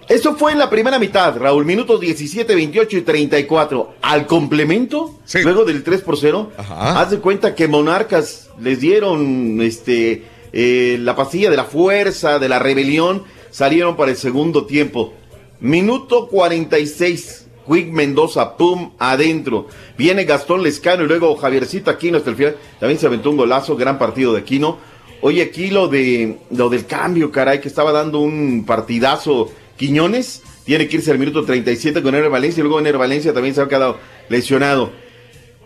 Eso 0.07 0.35
fue 0.35 0.53
en 0.53 0.57
la 0.57 0.71
primera 0.71 0.97
mitad, 0.97 1.37
Raúl, 1.37 1.65
minutos 1.65 1.99
17, 1.99 2.55
28 2.55 2.97
y 2.97 3.01
34. 3.01 3.93
Al 4.01 4.25
complemento, 4.25 5.19
luego 5.43 5.65
del 5.65 5.83
3 5.83 6.01
por 6.01 6.17
0, 6.17 6.51
haz 6.57 7.11
de 7.11 7.19
cuenta 7.19 7.53
que 7.53 7.67
Monarcas 7.67 8.49
les 8.59 8.79
dieron 8.79 9.61
este 9.61 10.23
eh, 10.51 10.97
la 10.99 11.15
pastilla 11.15 11.51
de 11.51 11.57
la 11.57 11.65
fuerza, 11.65 12.39
de 12.39 12.49
la 12.49 12.57
rebelión, 12.57 13.23
salieron 13.51 13.95
para 13.95 14.09
el 14.09 14.17
segundo 14.17 14.65
tiempo. 14.65 15.13
Minuto 15.59 16.27
46, 16.27 17.45
Quick 17.67 17.91
Mendoza, 17.91 18.57
pum, 18.57 18.93
adentro. 18.97 19.67
Viene 19.95 20.23
Gastón 20.23 20.63
Lescano 20.63 21.03
y 21.03 21.07
luego 21.07 21.35
Javiercito 21.35 21.91
Aquino 21.91 22.17
hasta 22.17 22.31
el 22.31 22.35
final. 22.35 22.57
También 22.79 22.99
se 22.99 23.05
aventó 23.05 23.29
un 23.29 23.37
golazo, 23.37 23.75
gran 23.75 23.99
partido 23.99 24.33
de 24.33 24.39
Aquino. 24.39 24.88
Oye, 25.21 25.41
aquí 25.41 25.69
lo 25.69 25.87
de 25.87 26.37
lo 26.49 26.69
del 26.69 26.85
cambio, 26.85 27.31
caray, 27.31 27.59
que 27.59 27.67
estaba 27.67 27.91
dando 27.91 28.19
un 28.19 28.65
partidazo 28.65 29.51
Quiñones. 29.77 30.43
Tiene 30.65 30.87
que 30.87 30.97
irse 30.97 31.11
al 31.11 31.19
minuto 31.19 31.43
37 31.43 32.01
con 32.03 32.13
Ener 32.15 32.29
Valencia 32.29 32.61
y 32.61 32.63
luego 32.63 32.79
Ener 32.79 32.97
Valencia 32.97 33.33
también 33.33 33.55
se 33.55 33.61
ha 33.61 33.67
quedado 33.67 33.97
lesionado. 34.29 34.91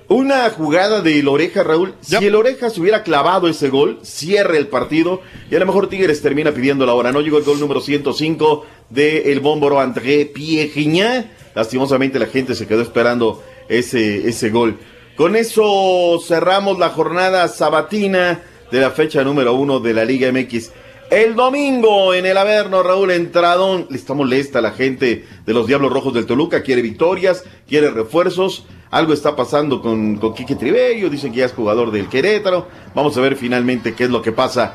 Una 0.07 0.49
jugada 0.49 1.01
de 1.01 1.21
Loreja, 1.23 1.63
Raúl. 1.63 1.95
Si 2.01 2.15
el 2.15 2.35
Oreja 2.35 2.69
se 2.69 2.79
hubiera 2.79 3.03
clavado 3.03 3.47
ese 3.47 3.69
gol, 3.69 3.99
cierra 4.03 4.57
el 4.57 4.67
partido 4.67 5.21
y 5.49 5.55
a 5.55 5.59
lo 5.59 5.65
mejor 5.65 5.87
Tigres 5.87 6.21
termina 6.21 6.51
pidiendo 6.51 6.85
la 6.85 6.93
hora. 6.93 7.11
No 7.11 7.21
llegó 7.21 7.37
el 7.37 7.43
gol 7.43 7.59
número 7.59 7.81
105 7.81 8.65
de 8.89 9.31
el 9.31 9.39
bómboro 9.39 9.79
André 9.79 10.25
Pierre 10.25 11.25
Lastimosamente 11.55 12.19
la 12.19 12.27
gente 12.27 12.55
se 12.55 12.67
quedó 12.67 12.81
esperando 12.81 13.43
ese, 13.69 14.27
ese 14.27 14.49
gol. 14.49 14.77
Con 15.15 15.35
eso 15.35 16.19
cerramos 16.25 16.79
la 16.79 16.89
jornada 16.89 17.47
sabatina 17.47 18.41
de 18.73 18.81
la 18.81 18.89
fecha 18.89 19.23
número 19.23 19.53
uno 19.53 19.79
de 19.79 19.93
la 19.93 20.03
Liga 20.03 20.31
MX. 20.31 20.71
El 21.11 21.35
domingo 21.35 22.11
en 22.15 22.25
el 22.25 22.35
Averno, 22.35 22.81
Raúl 22.81 23.11
Entradón. 23.11 23.85
Le 23.91 23.97
está 23.97 24.15
molesta 24.15 24.61
la 24.61 24.71
gente 24.71 25.27
de 25.45 25.53
los 25.53 25.67
Diablos 25.67 25.93
Rojos 25.93 26.15
del 26.15 26.25
Toluca. 26.25 26.63
Quiere 26.63 26.81
victorias, 26.81 27.43
quiere 27.67 27.91
refuerzos. 27.91 28.65
Algo 28.89 29.13
está 29.13 29.35
pasando 29.35 29.79
con, 29.79 30.15
con 30.15 30.33
Quique 30.33 30.55
Tribello. 30.55 31.11
Dicen 31.11 31.31
que 31.31 31.37
ya 31.37 31.45
es 31.45 31.53
jugador 31.53 31.91
del 31.91 32.09
Querétaro. 32.09 32.67
Vamos 32.95 33.15
a 33.15 33.21
ver 33.21 33.35
finalmente 33.35 33.93
qué 33.93 34.05
es 34.05 34.09
lo 34.09 34.23
que 34.23 34.31
pasa. 34.31 34.73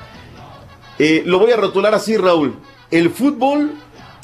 Eh, 1.00 1.24
lo 1.26 1.40
voy 1.40 1.50
a 1.50 1.56
rotular 1.56 1.92
así, 1.92 2.16
Raúl. 2.16 2.54
El 2.92 3.10
fútbol, 3.10 3.72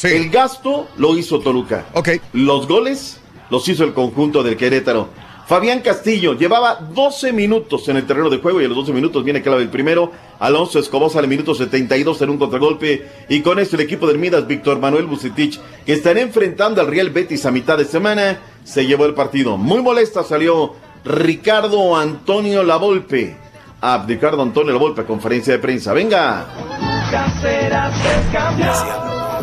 el 0.04 0.30
gasto 0.30 0.86
lo 0.98 1.18
hizo 1.18 1.40
Toluca. 1.40 1.86
Los 2.32 2.68
goles 2.68 3.18
los 3.50 3.68
hizo 3.68 3.82
el 3.82 3.92
conjunto 3.92 4.44
del 4.44 4.56
Querétaro. 4.56 5.08
Fabián 5.46 5.80
Castillo 5.80 6.32
llevaba 6.32 6.76
12 6.76 7.32
minutos 7.32 7.86
en 7.88 7.98
el 7.98 8.06
terreno 8.06 8.30
de 8.30 8.38
juego 8.38 8.62
y 8.62 8.64
a 8.64 8.68
los 8.68 8.78
12 8.78 8.92
minutos 8.92 9.22
viene 9.24 9.42
clave 9.42 9.62
el 9.62 9.68
primero. 9.68 10.10
Alonso 10.38 10.78
Escobar 10.78 11.10
sale 11.10 11.24
al 11.24 11.28
minuto 11.28 11.54
72 11.54 12.22
en 12.22 12.30
un 12.30 12.38
contragolpe. 12.38 13.06
Y 13.28 13.42
con 13.42 13.58
esto 13.58 13.76
el 13.76 13.82
equipo 13.82 14.06
del 14.06 14.18
Midas, 14.18 14.46
Víctor 14.46 14.78
Manuel 14.78 15.04
Bucetich, 15.04 15.60
que 15.84 15.92
estará 15.92 16.20
enfrentando 16.20 16.80
al 16.80 16.86
Real 16.86 17.10
Betis 17.10 17.44
a 17.44 17.50
mitad 17.50 17.76
de 17.76 17.84
semana, 17.84 18.38
se 18.64 18.86
llevó 18.86 19.04
el 19.04 19.12
partido. 19.12 19.58
Muy 19.58 19.82
molesta 19.82 20.24
salió 20.24 20.74
Ricardo 21.04 21.94
Antonio 21.94 22.62
Lavolpe. 22.62 23.36
Ah, 23.82 24.02
Ricardo 24.08 24.40
Antonio 24.40 24.72
Lavolpe, 24.72 25.04
conferencia 25.04 25.52
de 25.52 25.58
prensa. 25.58 25.92
Venga. 25.92 26.46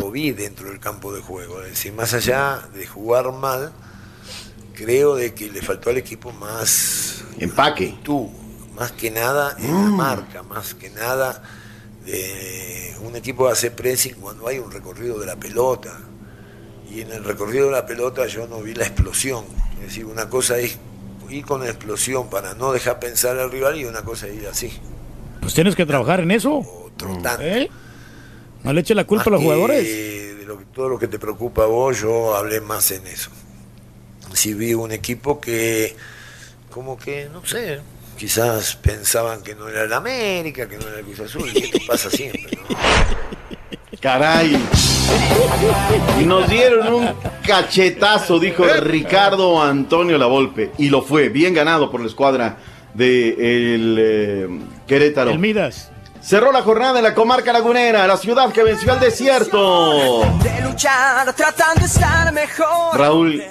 lo 0.00 0.10
vi 0.10 0.32
dentro 0.32 0.68
del 0.68 0.80
campo 0.80 1.12
de 1.12 1.20
juego. 1.20 1.62
Es 1.62 1.70
decir, 1.70 1.92
más 1.92 2.12
allá 2.12 2.58
de 2.74 2.86
jugar 2.86 3.30
mal, 3.30 3.72
creo 4.74 5.14
de 5.14 5.34
que 5.34 5.50
le 5.50 5.62
faltó 5.62 5.90
al 5.90 5.96
equipo 5.98 6.32
más 6.32 7.24
empaque. 7.38 7.94
Tú, 8.02 8.30
más 8.76 8.92
que 8.92 9.10
nada 9.10 9.56
en 9.58 9.72
la 9.72 9.90
marca, 9.90 10.42
más 10.42 10.74
que 10.74 10.90
nada 10.90 11.42
de 12.04 12.94
un 13.02 13.14
equipo 13.16 13.48
hace 13.48 13.70
pressing 13.70 14.14
cuando 14.16 14.48
hay 14.48 14.58
un 14.58 14.70
recorrido 14.70 15.18
de 15.18 15.26
la 15.26 15.36
pelota. 15.36 15.98
Y 16.90 17.00
en 17.00 17.10
el 17.12 17.24
recorrido 17.24 17.66
de 17.66 17.72
la 17.72 17.86
pelota 17.86 18.26
yo 18.26 18.46
no 18.46 18.60
vi 18.60 18.74
la 18.74 18.84
explosión. 18.84 19.44
Es 19.80 19.86
decir, 19.88 20.04
una 20.04 20.28
cosa 20.28 20.58
es 20.58 20.78
ir 21.30 21.44
con 21.46 21.64
explosión 21.64 22.28
para 22.28 22.54
no 22.54 22.72
dejar 22.72 22.98
pensar 23.00 23.38
al 23.38 23.50
rival 23.50 23.78
y 23.78 23.84
una 23.86 24.02
cosa 24.02 24.26
es 24.26 24.34
ir 24.34 24.46
así. 24.48 24.72
Pues 25.40 25.54
tienes 25.54 25.74
que 25.74 25.86
trabajar 25.86 26.20
en 26.20 26.30
eso. 26.30 26.62
¿Eh? 27.40 27.68
No 28.62 28.72
le 28.72 28.80
eche 28.82 28.94
la 28.94 29.04
culpa 29.04 29.24
a 29.26 29.30
los 29.30 29.40
que 29.40 29.44
jugadores. 29.46 29.84
de 29.86 30.44
lo 30.46 30.58
que- 30.58 30.64
todo 30.66 30.88
lo 30.88 30.98
que 30.98 31.08
te 31.08 31.18
preocupa 31.18 31.62
a 31.64 31.66
vos, 31.66 32.00
yo 32.00 32.36
hablé 32.36 32.60
más 32.60 32.90
en 32.90 33.06
eso. 33.06 33.30
Si 34.34 34.54
vi 34.54 34.74
un 34.74 34.92
equipo 34.92 35.40
que, 35.40 35.96
como 36.70 36.98
que, 36.98 37.28
no 37.32 37.44
sé, 37.44 37.80
quizás 38.16 38.76
pensaban 38.76 39.42
que 39.42 39.54
no 39.54 39.68
era 39.68 39.82
el 39.82 39.92
América, 39.92 40.68
que 40.68 40.78
no 40.78 40.88
era 40.88 40.98
el 40.98 41.04
Cruz 41.04 41.20
Azul, 41.20 41.50
y 41.54 41.58
esto 41.64 41.78
pasa 41.86 42.10
siempre, 42.10 42.48
¿no? 42.56 42.76
Caray. 44.00 44.60
Y 46.20 46.24
nos 46.24 46.48
dieron 46.48 46.92
un 46.92 47.14
cachetazo, 47.46 48.40
dijo 48.40 48.64
Ricardo 48.64 49.62
Antonio 49.62 50.18
Lavolpe. 50.18 50.72
Y 50.76 50.88
lo 50.88 51.02
fue, 51.02 51.28
bien 51.28 51.54
ganado 51.54 51.88
por 51.88 52.00
la 52.00 52.08
escuadra 52.08 52.56
de 52.94 53.74
el, 53.74 53.96
eh, 54.00 54.48
Querétaro. 54.88 55.30
El 55.30 55.38
Midas. 55.38 55.90
Cerró 56.20 56.52
la 56.52 56.62
jornada 56.62 56.98
en 56.98 57.04
la 57.04 57.14
comarca 57.14 57.52
lagunera, 57.52 58.06
la 58.06 58.16
ciudad 58.16 58.52
que 58.52 58.62
venció 58.62 58.92
al 58.92 59.00
desierto. 59.00 60.20
De 60.42 60.60
luchar, 60.62 61.32
tratando 61.34 61.80
de 61.80 61.86
estar 61.86 62.32
mejor. 62.32 62.96
Raúl, 62.96 63.42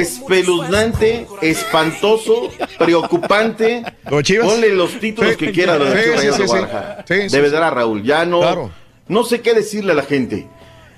espeluznante, 0.00 1.26
espantoso, 1.40 2.50
preocupante. 2.78 3.82
Ponle 4.42 4.74
los 4.74 4.98
títulos 5.00 5.32
Sí. 5.32 5.36
que 5.36 5.52
quiera 5.52 5.74
a 5.74 5.78
los 5.78 5.88
Sí, 5.88 5.94
sí, 7.06 7.14
de 7.14 7.28
de 7.28 7.40
verdad, 7.40 7.72
Raúl, 7.72 8.02
ya 8.02 8.24
no, 8.24 8.40
Claro. 8.40 8.70
no 9.08 9.24
sé 9.24 9.40
qué 9.40 9.54
decirle 9.54 9.92
a 9.92 9.94
la 9.94 10.02
gente. 10.02 10.48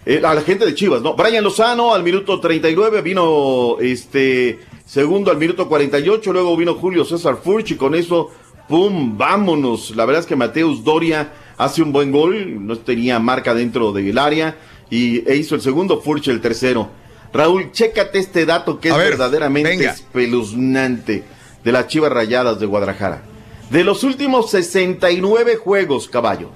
Eh, 0.04 0.20
a 0.24 0.34
la 0.34 0.40
gente 0.40 0.66
de 0.66 0.74
Chivas, 0.74 1.00
¿no? 1.00 1.14
Brian 1.14 1.44
Lozano 1.44 1.94
al 1.94 2.02
minuto 2.02 2.40
39 2.40 3.02
vino 3.02 3.76
este 3.80 4.58
segundo 4.84 5.30
al 5.30 5.36
minuto 5.36 5.68
48, 5.68 6.32
luego 6.32 6.56
vino 6.56 6.74
Julio 6.74 7.04
César 7.04 7.38
Furch 7.42 7.70
y 7.70 7.76
con 7.76 7.94
eso, 7.94 8.30
¡pum! 8.68 9.16
¡Vámonos! 9.16 9.94
La 9.94 10.04
verdad 10.04 10.20
es 10.20 10.26
que 10.26 10.34
Mateus 10.34 10.82
Doria 10.82 11.32
hace 11.56 11.82
un 11.82 11.92
buen 11.92 12.10
gol, 12.10 12.66
no 12.66 12.76
tenía 12.78 13.20
marca 13.20 13.54
dentro 13.54 13.92
del 13.92 14.18
área 14.18 14.56
y 14.90 15.22
e 15.30 15.36
hizo 15.36 15.54
el 15.54 15.60
segundo, 15.60 16.00
Furch 16.00 16.26
el 16.28 16.40
tercero. 16.40 16.90
Raúl, 17.32 17.72
chécate 17.72 18.18
este 18.18 18.44
dato 18.44 18.78
que 18.78 18.90
es 18.90 18.96
ver, 18.96 19.10
verdaderamente 19.10 19.70
venga. 19.70 19.92
espeluznante 19.92 21.24
de 21.64 21.72
las 21.72 21.86
Chivas 21.86 22.12
Rayadas 22.12 22.60
de 22.60 22.66
Guadalajara. 22.66 23.22
De 23.70 23.84
los 23.84 24.04
últimos 24.04 24.50
69 24.50 25.56
juegos, 25.56 26.08
caballo, 26.08 26.50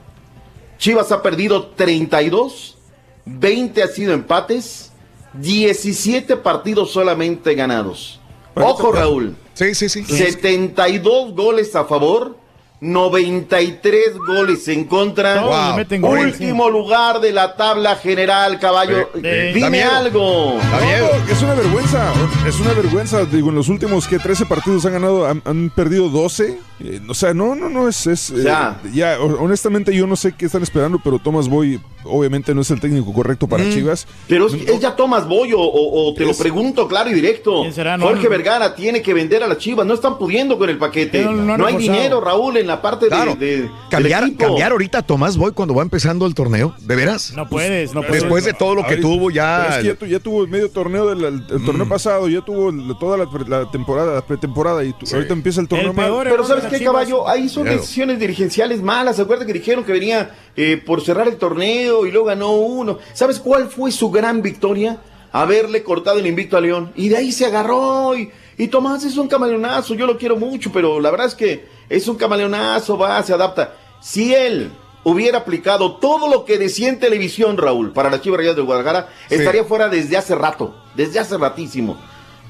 Chivas 0.78 1.12
ha 1.12 1.22
perdido 1.22 1.68
32, 1.68 2.76
20 3.24 3.82
ha 3.82 3.88
sido 3.88 4.12
empates, 4.12 4.92
17 5.34 6.36
partidos 6.36 6.90
solamente 6.92 7.54
ganados. 7.54 8.20
Ojo, 8.54 8.92
Raúl. 8.92 9.36
Sí, 9.54 9.74
sí, 9.74 9.88
sí. 9.88 10.04
72 10.04 11.34
goles 11.34 11.74
a 11.74 11.84
favor, 11.84 12.36
93 12.80 14.16
goles 14.26 14.68
en 14.68 14.84
contra. 14.84 15.40
Goles, 15.40 16.34
Último 16.34 16.68
lugar 16.70 17.20
de 17.20 17.32
la 17.32 17.56
tabla 17.56 17.96
general, 17.96 18.58
caballo. 18.58 18.98
Eh, 19.14 19.20
eh, 19.22 19.52
Dime 19.54 19.82
algo. 19.82 20.58
No, 20.58 21.32
es 21.32 21.42
una 21.42 21.54
vergüenza, 21.54 22.12
es 22.46 22.60
una 22.60 22.72
vergüenza. 22.74 23.24
Digo, 23.24 23.48
en 23.48 23.54
los 23.56 23.68
últimos 23.68 24.06
que 24.06 24.18
13 24.18 24.46
partidos 24.46 24.84
han 24.86 24.92
ganado, 24.92 25.26
han, 25.26 25.42
han 25.44 25.70
perdido 25.70 26.08
12. 26.10 26.58
Eh, 26.80 27.00
o 27.08 27.14
sea, 27.14 27.32
no, 27.32 27.54
no, 27.54 27.68
no, 27.68 27.88
es. 27.88 28.06
es, 28.06 28.30
eh, 28.30 28.42
Ya. 28.44 28.80
ya, 28.92 29.18
ho- 29.20 29.42
honestamente, 29.42 29.94
yo 29.94 30.06
no 30.06 30.16
sé 30.16 30.32
qué 30.32 30.46
están 30.46 30.62
esperando, 30.62 31.00
pero 31.02 31.18
Tomás 31.18 31.48
Boy, 31.48 31.80
obviamente, 32.08 32.54
no 32.54 32.60
es 32.62 32.70
el 32.70 32.80
técnico 32.80 33.12
correcto 33.12 33.46
para 33.46 33.64
Mm. 33.64 33.70
Chivas. 33.72 34.06
Pero 34.28 34.46
es, 34.46 34.54
es 34.54 34.80
ya 34.80 34.94
Tomás 34.96 35.26
Boyo, 35.28 35.58
o, 35.60 36.08
o 36.10 36.14
te 36.14 36.24
lo 36.24 36.34
pregunto 36.34 36.86
claro 36.88 37.10
y 37.10 37.14
directo. 37.14 37.70
será? 37.72 37.96
No, 37.96 38.06
Jorge 38.06 38.24
no. 38.24 38.30
Vergara 38.30 38.74
tiene 38.74 39.02
que 39.02 39.12
vender 39.14 39.42
a 39.42 39.46
las 39.46 39.58
Chivas, 39.58 39.86
no 39.86 39.94
están 39.94 40.18
pudiendo 40.18 40.58
con 40.58 40.70
el 40.70 40.78
paquete. 40.78 41.22
No, 41.24 41.32
no, 41.32 41.42
no 41.44 41.52
han 41.54 41.60
no 41.60 41.66
hay 41.66 41.76
dinero, 41.76 42.20
Raúl, 42.20 42.56
en 42.56 42.66
la 42.66 42.80
parte 42.82 43.08
Claro. 43.08 43.34
de, 43.34 43.62
de- 43.62 43.70
Cambiar, 43.90 44.24
del 44.24 44.36
cambiar 44.36 44.72
ahorita 44.72 44.98
a 44.98 45.02
Tomás 45.02 45.36
Boy 45.36 45.52
cuando 45.52 45.74
va 45.74 45.82
empezando 45.82 46.26
el 46.26 46.34
torneo, 46.34 46.74
¿de 46.80 46.96
veras? 46.96 47.32
No 47.34 47.48
puedes, 47.48 47.94
no 47.94 48.02
puedes. 48.02 48.22
Después 48.22 48.44
de 48.44 48.52
todo 48.54 48.74
lo 48.74 48.82
que 48.82 48.94
Ahorita- 48.94 49.08
tuvo 49.08 49.30
ya. 49.30 49.68
es 49.68 49.76
que 49.78 49.84
ya, 49.84 49.94
tu- 49.94 50.06
ya 50.06 50.18
tuvo 50.20 50.46
medio 50.46 50.70
torneo 50.70 51.06
del 51.14 51.24
el, 51.24 51.42
el 51.50 51.64
torneo 51.64 51.88
pasado, 51.88 52.28
ya 52.28 52.40
tuvo 52.42 52.70
el- 52.70 52.94
toda 52.98 53.16
la, 53.16 53.70
temporada, 53.70 54.14
la 54.14 54.22
pretemporada, 54.26 54.84
y 54.84 54.92
tu- 54.92 55.06
ahorita 55.14 55.32
empieza 55.32 55.60
el 55.60 55.68
torneo 55.68 55.92
mal. 55.92 56.12
Pero 56.24 56.44
¿sabes 56.46 56.64
qué, 56.66 56.84
caballo? 56.84 57.28
Ahí 57.28 57.48
son 57.48 57.64
Claro. 57.64 57.80
decisiones 57.80 58.18
dirigenciales 58.18 58.80
malas. 58.82 59.18
Acuérdate 59.18 59.52
que 59.52 59.58
dijeron 59.58 59.84
que 59.84 59.92
venía 59.92 60.30
eh, 60.56 60.76
por 60.84 61.02
cerrar 61.02 61.28
el 61.28 61.36
torneo 61.36 62.06
y 62.06 62.10
luego 62.10 62.26
ganó 62.26 62.52
uno. 62.52 62.98
¿Sabes 63.12 63.40
cuál 63.40 63.68
fue 63.68 63.92
su 63.92 64.10
gran 64.10 64.42
victoria? 64.42 65.00
Haberle 65.32 65.82
cortado 65.82 66.18
el 66.18 66.26
invicto 66.26 66.56
a 66.56 66.60
León. 66.60 66.92
Y 66.96 67.08
de 67.08 67.18
ahí 67.18 67.32
se 67.32 67.46
agarró. 67.46 68.16
Y, 68.16 68.30
y 68.56 68.68
Tomás 68.68 69.04
es 69.04 69.16
un 69.16 69.28
camaleonazo. 69.28 69.94
Yo 69.94 70.06
lo 70.06 70.16
quiero 70.16 70.36
mucho, 70.36 70.70
pero 70.72 71.00
la 71.00 71.10
verdad 71.10 71.26
es 71.26 71.34
que 71.34 71.66
es 71.88 72.08
un 72.08 72.16
camaleonazo, 72.16 72.96
va, 72.96 73.22
se 73.22 73.32
adapta. 73.32 73.74
Si 74.00 74.34
él 74.34 74.70
hubiera 75.04 75.38
aplicado 75.38 75.96
todo 75.96 76.28
lo 76.28 76.44
que 76.44 76.58
decía 76.58 76.88
en 76.88 76.98
televisión, 76.98 77.56
Raúl, 77.56 77.92
para 77.92 78.10
las 78.10 78.22
Chivas 78.22 78.38
Rayadas 78.38 78.56
de 78.56 78.62
Guadalajara, 78.62 79.08
estaría 79.30 79.64
fuera 79.64 79.88
desde 79.88 80.16
hace 80.16 80.34
rato, 80.34 80.74
desde 80.94 81.20
hace 81.20 81.36
ratísimo. 81.38 81.96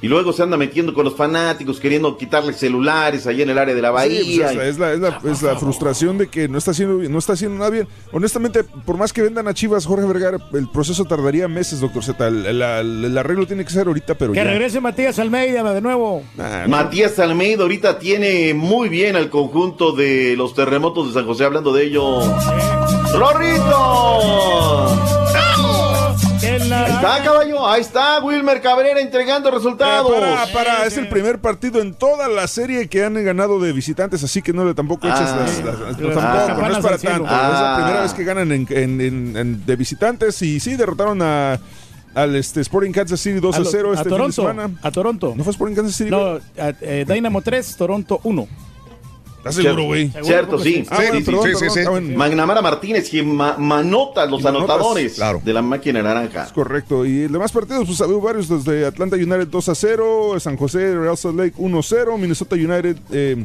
Y 0.03 0.09
luego 0.09 0.33
se 0.33 0.43
anda 0.43 0.57
metiendo 0.59 0.93
con 0.93 1.05
los 1.05 1.17
fanáticos, 1.17 1.81
queriendo 1.81 2.17
quitarle 2.19 2.53
celulares 2.53 3.27
ahí 3.27 3.41
en 3.43 3.51
el 3.51 3.59
área 3.59 3.75
de 3.75 3.81
la 3.83 3.89
Sí, 3.89 3.95
bahía. 3.95 4.47
pues 4.53 4.69
es, 4.69 4.79
la, 4.79 4.93
es, 4.93 5.01
la, 5.01 5.03
es 5.11 5.23
la- 5.25 5.33
es 5.33 5.43
la 5.43 5.57
frustración 5.57 6.19
de 6.19 6.29
que 6.29 6.49
no 6.49 6.59
está 6.59 6.73
haciendo 6.73 6.99
bien- 6.99 7.11
no 7.11 7.19
está 7.19 7.33
haciendo 7.33 7.57
nada 7.59 7.71
bien. 7.71 7.89
Honestamente, 8.13 8.63
por 8.65 8.99
más 8.99 9.13
que 9.13 9.23
vendan 9.23 9.49
a 9.49 9.55
Chivas 9.55 9.87
Jorge 9.87 10.07
Vergara, 10.07 10.39
el 10.53 10.69
proceso 10.69 11.05
tardaría 11.07 11.49
meses, 11.49 11.81
doctor 11.81 12.05
Z. 12.05 12.29
El, 12.29 12.45
el- 12.47 12.63
el- 12.63 13.05
el 13.07 13.19
arreglo 13.19 13.47
tiene 13.47 13.65
que 13.65 13.71
ser 13.71 13.87
ahorita, 13.87 14.15
pero 14.17 14.33
Que 14.33 14.37
ya. 14.39 14.45
regrese 14.45 14.81
Matías 14.81 15.19
Almeida 15.19 15.73
de 15.73 15.81
nuevo. 15.81 16.23
Matías 16.69 17.19
Almeida 17.19 17.63
ahorita 17.63 17.99
tiene 17.99 18.53
muy 18.55 18.89
bien 18.91 19.17
al 19.17 19.31
conjunto 19.31 19.93
de 19.93 20.35
los 20.37 20.55
terremotos 20.55 21.09
de 21.09 21.15
San 21.15 21.27
José, 21.27 21.45
hablando 21.45 21.73
de 21.73 21.85
ello. 21.85 22.21
¡Rorrito! 23.15 25.26
Ahí 26.85 26.93
está, 26.93 27.23
caballo. 27.23 27.67
Ahí 27.67 27.81
está 27.81 28.21
Wilmer 28.23 28.61
Cabrera 28.61 29.01
entregando 29.01 29.51
resultados. 29.51 30.13
Para, 30.13 30.47
para, 30.53 30.87
es 30.87 30.97
el 30.97 31.09
primer 31.09 31.39
partido 31.41 31.81
en 31.81 31.95
toda 31.95 32.29
la 32.29 32.47
serie 32.47 32.89
que 32.89 33.05
han 33.05 33.15
ganado 33.25 33.59
de 33.61 33.73
visitantes, 33.73 34.23
así 34.23 34.43
que 34.43 34.53
no 34.53 34.65
le 34.65 34.75
tampoco 34.75 35.07
eches 35.07 35.21
Ah. 35.21 35.37
las, 35.41 35.59
las- 35.65 35.65
las- 35.81 36.01
Las 36.01 36.15
tampoco, 36.15 36.61
no 36.69 36.77
es 36.77 36.79
para 36.85 36.99
tanto. 36.99 37.25
Es 37.25 37.31
la 37.31 37.75
Ah. 37.75 37.77
primera 37.79 38.03
vez 38.03 38.13
que 38.15 38.25
ganan 38.25 38.53
en, 38.53 38.67
en- 38.71 39.01
en- 39.01 39.37
en- 39.37 39.67
de 39.67 39.77
visitantes 39.77 40.41
y 40.43 40.61
sí 40.61 40.77
derrotaron 40.77 41.21
a 41.23 41.59
al 42.15 42.35
este 42.35 42.63
Sporting 42.63 42.93
Kansas 42.93 43.21
City 43.21 43.41
2 43.41 43.55
a, 43.55 43.59
A 43.59 43.61
lo- 43.61 43.71
0 43.71 43.91
a 43.91 43.93
este 43.93 44.05
fin 44.05 44.11
de 44.13 44.17
Toronto. 44.17 44.33
semana. 44.43 44.71
A 44.83 44.91
Toronto. 44.91 45.35
¿No 45.37 45.45
fue 45.45 45.51
Sporting 45.51 45.75
Kansas 45.77 45.97
City? 45.97 46.11
No, 46.11 46.37
a- 46.37 46.41
eh, 46.81 47.05
Dynamo 47.07 47.43
3, 47.43 47.77
Toronto 47.77 48.21
1. 48.25 48.49
¿Estás 49.51 49.65
seguro, 49.65 49.85
güey? 49.85 50.11
Cierto, 50.23 50.59
sí. 50.59 50.85
Ah, 50.91 50.97
bueno, 50.97 51.13
Sí, 51.13 51.19
sí, 51.19 51.25
perdón, 51.25 51.45
sí, 51.47 51.53
perdón, 51.59 51.75
sí, 51.75 51.89
bueno. 51.91 52.19
Magnamara 52.19 52.63
Martínez, 52.63 53.09
quien 53.11 53.35
ma- 53.35 53.57
manota 53.59 54.27
los 54.27 54.43
manotas, 54.43 54.71
anotadores 54.71 55.15
claro. 55.15 55.41
de 55.45 55.53
la 55.53 55.63
máquina 55.63 56.03
naranja. 56.03 56.49
Correcto. 56.55 57.07
Y 57.07 57.23
el 57.23 57.33
demás 57.33 57.53
partidos, 57.53 57.87
pues 57.87 58.01
hubo 58.01 58.21
varios 58.21 58.49
desde 58.49 58.87
Atlanta 58.87 59.17
United 59.17 59.49
2 59.49 59.69
a 59.69 59.75
0, 59.75 60.41
San 60.41 60.57
José 60.57 60.97
Real 60.97 61.17
Salt 61.17 61.37
Lake 61.39 61.55
1 61.57 61.79
a 61.79 61.83
0, 61.83 62.19
Minnesota 62.19 62.57
United. 62.57 62.97
eh, 63.13 63.45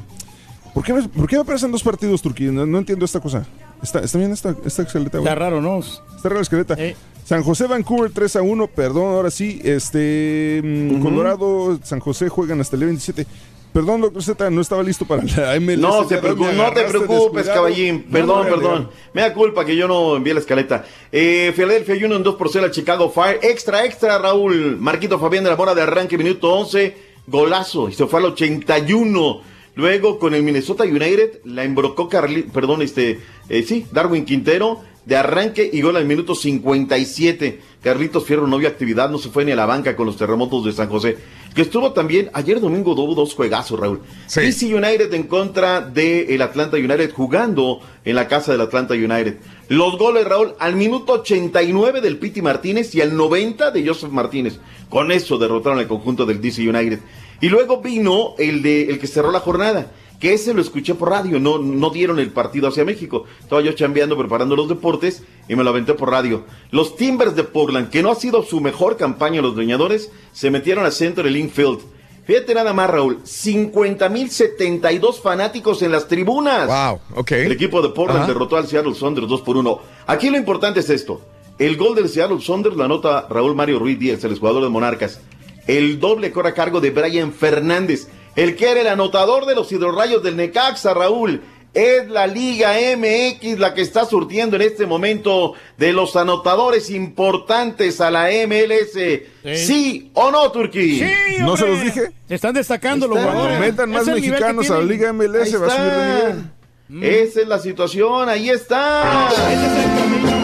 ¿por, 0.74 0.84
qué 0.84 0.94
me, 0.94 1.04
¿Por 1.08 1.28
qué 1.28 1.36
me 1.36 1.42
aparecen 1.44 1.72
dos 1.72 1.84
partidos, 1.84 2.22
Turquía? 2.22 2.52
No, 2.52 2.66
no 2.66 2.78
entiendo 2.78 3.06
esta 3.06 3.20
cosa. 3.20 3.46
¿Está, 3.82 4.00
está 4.00 4.18
bien 4.18 4.32
esta, 4.32 4.56
esta 4.66 4.84
esqueleta, 4.84 5.18
güey? 5.18 5.28
Está 5.28 5.36
raro, 5.36 5.62
¿no? 5.62 5.80
Está 5.80 6.00
rara 6.24 6.36
la 6.36 6.42
esqueleta. 6.42 6.78
San 7.26 7.44
José 7.44 7.66
Vancouver 7.68 8.12
3 8.12 8.36
a 8.38 8.42
1, 8.42 8.68
perdón, 8.68 9.14
ahora 9.14 9.32
sí. 9.32 9.62
Este 9.64 10.62
mm. 10.64 11.02
Colorado, 11.02 11.80
San 11.84 12.00
José 12.00 12.30
juegan 12.30 12.60
hasta 12.62 12.76
el 12.76 12.84
27. 12.86 13.26
Perdón, 13.74 14.02
doctor 14.02 14.22
Z, 14.22 14.50
no 14.50 14.62
estaba 14.62 14.84
listo 14.84 15.06
para 15.06 15.24
la 15.24 15.60
MLS. 15.60 15.78
No, 15.78 16.06
te 16.06 16.16
no 16.16 16.22
preocupes, 16.22 17.48
caballín. 17.48 18.04
Perdón, 18.04 18.50
no, 18.50 18.56
perdón. 18.56 18.90
Me 19.14 19.22
da 19.22 19.34
culpa 19.34 19.66
que 19.66 19.76
yo 19.76 19.88
no 19.88 20.18
envié 20.18 20.34
la 20.34 20.42
escaleta. 20.42 20.86
Eh, 21.12 21.54
Philadelphia 21.56 21.96
Union 21.96 22.14
en 22.14 22.24
2 22.24 22.36
por 22.36 22.50
0 22.50 22.66
al 22.66 22.72
Chicago 22.72 23.10
Fire. 23.10 23.40
Extra, 23.42 23.86
extra, 23.86 24.18
Raúl. 24.18 24.78
Marquito 24.78 25.20
Fabián 25.20 25.44
de 25.44 25.50
la 25.50 25.56
Mora 25.56 25.74
de 25.74 25.82
arranque, 25.82 26.18
minuto 26.18 26.54
11. 26.54 26.96
Golazo. 27.28 27.88
Y 27.88 27.94
se 27.94 28.08
fue 28.08 28.20
al 28.20 28.26
81. 28.26 29.42
Luego 29.76 30.20
con 30.20 30.34
el 30.34 30.44
Minnesota 30.44 30.84
United 30.84 31.40
la 31.46 31.64
embrocó 31.64 32.10
Carli, 32.10 32.44
perdón, 32.44 32.82
este, 32.82 33.22
eh, 33.48 33.64
sí, 33.64 33.86
Darwin 33.92 34.26
Quintero 34.26 34.82
de 35.06 35.16
arranque 35.16 35.70
y 35.72 35.82
gol 35.82 35.98
al 35.98 36.06
minuto 36.06 36.36
57. 36.36 37.60
Carlitos 37.82 38.24
Fierro 38.26 38.48
no 38.48 38.58
vio 38.58 38.70
actividad, 38.70 39.10
no 39.10 39.18
se 39.18 39.30
fue 39.30 39.44
ni 39.44 39.52
a 39.52 39.56
la 39.56 39.66
banca 39.66 39.96
con 39.96 40.06
los 40.06 40.18
terremotos 40.18 40.64
de 40.66 40.72
San 40.72 40.90
José. 40.90 41.18
Que 41.56 41.64
estuvo 41.64 41.92
también, 41.92 42.30
ayer 42.34 42.60
domingo 42.62 42.94
hubo 42.94 43.16
dos 43.16 43.34
juegazos, 43.34 43.80
Raúl. 43.80 44.02
DC 44.34 44.74
United 44.74 45.14
en 45.14 45.24
contra 45.24 45.82
del 45.82 46.42
Atlanta 46.42 46.78
United, 46.78 47.12
jugando 47.12 47.82
en 48.06 48.16
la 48.16 48.28
casa 48.28 48.52
del 48.52 48.62
Atlanta 48.62 48.94
United. 48.94 49.38
Los 49.68 49.98
goles, 49.98 50.26
Raúl, 50.26 50.54
al 50.60 50.76
minuto 50.76 51.14
89 51.14 52.02
del 52.02 52.18
Piti 52.18 52.42
Martínez 52.42 52.94
y 52.96 53.02
al 53.02 53.18
90 53.18 53.72
de 53.72 53.88
Joseph 53.88 54.12
Martínez. 54.12 54.60
Con 54.90 55.12
eso 55.12 55.38
derrotaron 55.38 55.80
al 55.80 55.88
conjunto 55.88 56.26
del 56.26 56.42
DC 56.42 56.68
United. 56.68 57.00
Y 57.42 57.50
luego 57.50 57.82
vino 57.82 58.36
el 58.38 58.62
de 58.62 58.84
el 58.84 59.00
que 59.00 59.08
cerró 59.08 59.32
la 59.32 59.40
jornada, 59.40 59.92
que 60.22 60.36
ese 60.36 60.54
lo 60.54 60.62
escuché 60.62 60.94
por 60.94 61.10
radio, 61.10 61.40
no, 61.40 61.58
no 61.58 61.90
dieron 61.90 62.20
el 62.20 62.30
partido 62.30 62.68
hacia 62.68 62.86
México. 62.86 63.26
Estaba 63.40 63.62
yo 63.62 63.72
chambeando, 63.74 64.16
preparando 64.16 64.56
los 64.56 64.70
deportes 64.70 65.24
y 65.50 65.56
me 65.56 65.64
lo 65.64 65.72
aventé 65.72 65.96
por 65.96 66.12
radio. 66.12 66.46
Los 66.70 66.96
Timbers 66.96 67.36
de 67.36 67.44
Portland, 67.44 67.90
que 67.90 68.04
no 68.04 68.12
ha 68.12 68.16
sido 68.16 68.44
su 68.44 68.62
mejor 68.62 68.98
campaña 68.98 69.42
los 69.42 69.58
leñadores, 69.58 70.12
se 70.32 70.52
metieron 70.52 70.86
al 70.86 70.92
centro 70.92 71.24
del 71.24 71.38
infield. 71.38 71.80
Fíjate 72.24 72.54
nada 72.54 72.72
más, 72.72 72.92
Raúl, 72.92 73.20
50 73.24 74.08
mil 74.10 74.30
72 74.30 75.20
fanáticos 75.20 75.82
en 75.82 75.92
las 75.92 76.08
tribunas. 76.08 76.68
Wow, 76.68 77.20
ok. 77.20 77.32
El 77.32 77.52
equipo 77.54 77.82
de 77.82 77.90
Portland 77.90 78.28
derrotó 78.28 78.58
al 78.58 78.68
Seattle 78.68 78.94
Saunders 78.94 79.28
2 79.28 79.42
por 79.42 79.58
1. 79.58 79.80
Aquí 80.06 80.30
lo 80.30 80.38
importante 80.38 80.82
es 80.82 80.90
esto. 80.92 81.20
El 81.58 81.78
gol 81.78 81.96
del 81.96 82.10
Seattle 82.10 82.42
Saunders 82.42 82.76
lo 82.76 82.84
anota 82.84 83.26
Raúl 83.28 83.56
Mario 83.56 83.80
Ruiz 83.80 83.98
Díaz, 83.98 84.24
el 84.24 84.38
jugador 84.38 84.62
de 84.62 84.70
Monarcas. 84.70 85.20
El 85.66 86.00
doble 86.00 86.32
corre 86.32 86.50
a 86.50 86.54
cargo 86.54 86.80
de 86.80 86.92
Brian 86.92 87.34
Fernández, 87.34 88.08
el 88.36 88.56
que 88.56 88.70
era 88.72 88.82
el 88.82 88.88
anotador 88.88 89.46
de 89.46 89.56
los 89.56 89.72
hidrorrayos 89.72 90.24
del 90.24 90.36
Necaxa, 90.38 90.94
Raúl. 90.94 91.42
Es 91.74 92.10
la 92.10 92.28
Liga 92.28 92.74
MX 92.98 93.58
la 93.58 93.74
que 93.74 93.82
está 93.82 94.04
surtiendo 94.04 94.58
en 94.58 94.62
este 94.64 94.86
momento 94.86 95.54
de 95.78 95.94
los 95.94 96.18
anotadores 96.18 96.90
importantes 96.90 98.02
a 98.02 98.12
la 98.12 98.28
MLS. 98.46 99.22
¿Sí, 99.56 100.12
o 100.14 100.32
no, 100.32 100.52
Turquí? 100.52 101.02
¿No 101.40 101.56
se 101.56 101.68
los 101.68 101.82
dije? 101.82 102.12
Se 102.28 102.36
están 102.36 102.54
destacando 102.56 103.08
los 103.08 103.20
jugadores. 103.20 103.58
Metan 103.62 103.90
más 103.90 104.06
mexicanos 104.06 104.70
a 104.70 104.80
la. 104.80 104.84
Liga 104.84 105.14
MLS, 105.14 105.62
va 105.62 105.68
a 105.68 105.70
subir 105.70 105.92
de 105.92 106.08
nivel. 106.34 106.44
Mm. 106.90 107.04
Esa 107.06 107.40
es 107.40 107.48
la 107.48 107.58
situación, 107.60 108.28
ahí 108.28 108.50
está. 108.50 109.30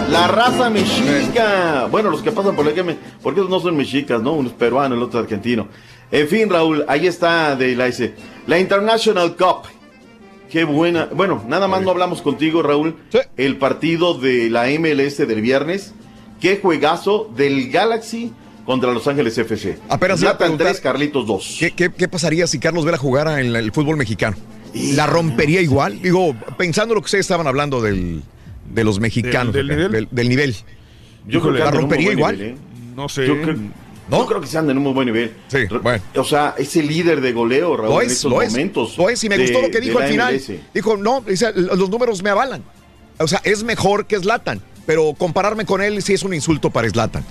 La 0.10 0.28
raza 0.28 0.70
mexica. 0.70 1.88
Bueno, 1.92 2.10
los 2.10 2.22
que 2.22 2.32
pasan 2.32 2.56
por 2.56 2.66
la 2.66 2.84
Me- 2.84 2.98
porque 3.22 3.42
esos 3.42 3.50
no 3.50 3.60
son 3.60 3.76
mexicas, 3.76 4.22
¿no? 4.22 4.32
Uno 4.32 4.48
es 4.48 4.56
peruano, 4.56 4.96
el 4.96 5.04
otro 5.04 5.20
es 5.20 5.26
argentino. 5.26 5.68
En 6.12 6.28
fin, 6.28 6.50
Raúl, 6.50 6.86
ahí 6.88 7.08
está 7.08 7.56
de 7.56 7.76
la 7.76 7.88
S. 7.88 8.14
La 8.48 8.60
International 8.60 9.36
Cup. 9.36 9.68
Qué 10.50 10.64
buena. 10.64 11.10
Bueno, 11.14 11.44
nada 11.48 11.68
más 11.68 11.82
no 11.82 11.92
hablamos 11.92 12.22
contigo, 12.22 12.64
Raúl. 12.64 12.96
El 13.36 13.58
partido 13.58 14.14
de 14.14 14.50
la 14.50 14.68
MLS 14.80 15.18
del 15.18 15.42
viernes. 15.42 15.94
Qué 16.40 16.60
juegazo 16.62 17.30
del 17.36 17.70
Galaxy 17.72 18.32
contra 18.66 18.92
Los 18.94 19.08
Ángeles 19.08 19.38
FC. 19.38 19.78
Apenas 19.90 20.20
Zlatan 20.22 20.38
preguntar- 20.58 20.68
3, 20.68 20.82
Carlitos 20.82 21.26
2. 21.26 21.58
¿Qué, 21.60 21.72
qué, 21.72 21.92
qué 21.92 22.08
pasaría 22.08 22.48
si 22.48 22.60
Carlos 22.60 22.86
Vela 22.86 22.98
jugara 22.98 23.42
en 23.42 23.56
el 23.56 23.72
fútbol 23.72 23.98
mexicano? 23.98 24.38
¿La 24.74 25.08
rompería 25.08 25.62
igual? 25.62 26.02
Digo, 26.02 26.36
pensando 26.58 26.94
lo 26.94 27.02
que 27.02 27.06
ustedes 27.06 27.26
estaban 27.26 27.48
hablando 27.48 27.82
del, 27.82 28.22
de 28.74 28.84
los 28.84 29.00
mexicanos. 29.00 29.54
¿Del- 29.54 29.68
del 29.68 29.78
acá, 29.80 29.88
nivel? 29.88 29.92
Del, 29.92 30.08
del 30.16 30.30
nivel. 30.30 30.56
Yo 31.26 31.42
creo 31.42 31.54
que 31.54 31.60
¿La 31.60 31.72
rompería 31.72 32.12
igual? 32.14 32.38
nivel, 32.38 32.52
¿eh? 32.54 32.58
No 32.96 33.10
sé. 33.10 33.26
Yo 33.28 33.42
creo, 33.42 33.56
yo 34.10 34.26
creo 34.26 34.42
que 34.42 34.48
se 34.48 34.58
anda 34.58 34.72
en 34.72 34.78
un 34.78 34.84
muy 34.86 34.94
buen 34.94 35.06
nivel. 35.08 35.34
Sí, 35.48 35.60
bueno. 35.82 36.02
O 36.16 36.24
sea, 36.24 36.56
es 36.58 36.76
el 36.76 36.88
líder 36.88 37.22
de 37.22 37.34
goleo, 37.34 37.76
Raúl, 37.78 37.90
Lo 37.90 38.02
en 38.02 38.08
es, 38.08 38.14
estos 38.14 38.32
lo 38.32 38.42
es. 38.42 38.52
momentos. 38.52 38.98
Lo 38.98 39.10
es, 39.10 39.24
y 39.24 39.30
me 39.30 39.38
de- 39.38 39.44
gustó 39.44 39.62
lo 39.62 39.70
que 39.72 39.80
dijo 39.82 40.00
al 40.00 40.08
final. 40.10 40.34
MLS. 40.34 40.60
Dijo, 40.74 40.98
no, 40.98 41.22
dice, 41.22 41.52
los 41.54 41.90
números 41.90 42.22
me 42.24 42.30
avalan. 42.30 42.64
O 43.20 43.28
sea, 43.28 43.42
es 43.44 43.64
mejor 43.64 44.06
que 44.06 44.18
Slatan, 44.18 44.62
pero 44.86 45.14
compararme 45.18 45.66
con 45.66 45.82
él 45.82 46.02
sí 46.02 46.14
es 46.14 46.24
un 46.24 46.34
insulto 46.34 46.70
para 46.70 46.88
Slatan 46.90 47.26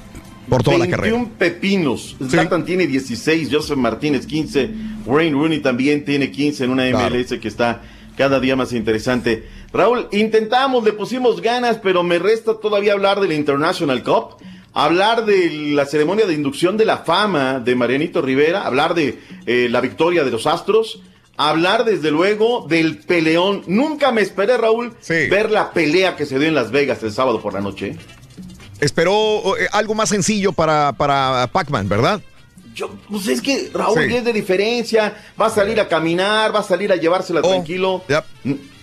por 0.48 0.62
toda 0.62 0.78
la 0.78 0.86
21 0.86 1.16
carrera. 1.24 1.38
pepinos. 1.38 2.16
Zlatan 2.28 2.64
tiene 2.64 2.86
16, 2.86 3.48
Joseph 3.50 3.76
Martínez 3.78 4.26
15, 4.26 4.70
Wayne 5.06 5.32
Rooney 5.32 5.60
también 5.60 6.04
tiene 6.04 6.30
15 6.30 6.64
en 6.64 6.70
una 6.70 6.88
Claro. 6.90 7.14
MLS 7.14 7.38
que 7.40 7.48
está 7.48 7.82
cada 8.16 8.38
día 8.40 8.56
más 8.56 8.72
interesante. 8.72 9.44
Raúl, 9.72 10.08
intentamos, 10.12 10.84
le 10.84 10.92
pusimos 10.92 11.40
ganas, 11.42 11.78
pero 11.82 12.02
me 12.02 12.18
resta 12.18 12.54
todavía 12.60 12.92
hablar 12.94 13.20
de 13.20 13.28
la 13.28 13.34
International 13.34 14.02
Cup, 14.02 14.36
hablar 14.84 15.24
de 15.24 15.50
la 15.72 15.86
ceremonia 15.86 16.26
de 16.26 16.34
inducción 16.34 16.76
de 16.76 16.84
la 16.84 16.98
fama 16.98 17.60
de 17.60 17.74
Marianito 17.74 18.20
Rivera, 18.22 18.66
hablar 18.66 18.94
de 18.94 19.18
eh, 19.46 19.68
la 19.70 19.80
victoria 19.80 20.22
de 20.22 20.30
los 20.30 20.46
Astros. 20.46 21.00
Hablar 21.38 21.84
desde 21.84 22.10
luego 22.10 22.64
del 22.66 22.96
peleón. 22.98 23.62
Nunca 23.66 24.10
me 24.10 24.22
esperé, 24.22 24.56
Raúl, 24.56 24.94
ver 25.06 25.50
la 25.50 25.70
pelea 25.72 26.16
que 26.16 26.24
se 26.24 26.38
dio 26.38 26.48
en 26.48 26.54
Las 26.54 26.70
Vegas 26.70 27.02
el 27.02 27.12
sábado 27.12 27.42
por 27.42 27.52
la 27.52 27.60
noche. 27.60 27.94
Esperó 28.80 29.56
eh, 29.58 29.66
algo 29.72 29.94
más 29.94 30.08
sencillo 30.08 30.52
para, 30.52 30.92
para 30.94 31.46
Pac-Man, 31.52 31.88
¿verdad? 31.90 32.22
Yo, 32.74 32.90
pues 33.10 33.26
es 33.28 33.40
que 33.42 33.70
Raúl 33.72 34.00
Sí. 34.02 34.08
10 34.08 34.24
de 34.24 34.32
diferencia, 34.34 35.14
va 35.40 35.46
a 35.46 35.50
salir 35.50 35.80
a 35.80 35.88
caminar, 35.88 36.54
va 36.54 36.60
a 36.60 36.62
salir 36.62 36.92
a 36.92 36.96
llevársela 36.96 37.40
Oh, 37.42 37.48
tranquilo. 37.48 38.02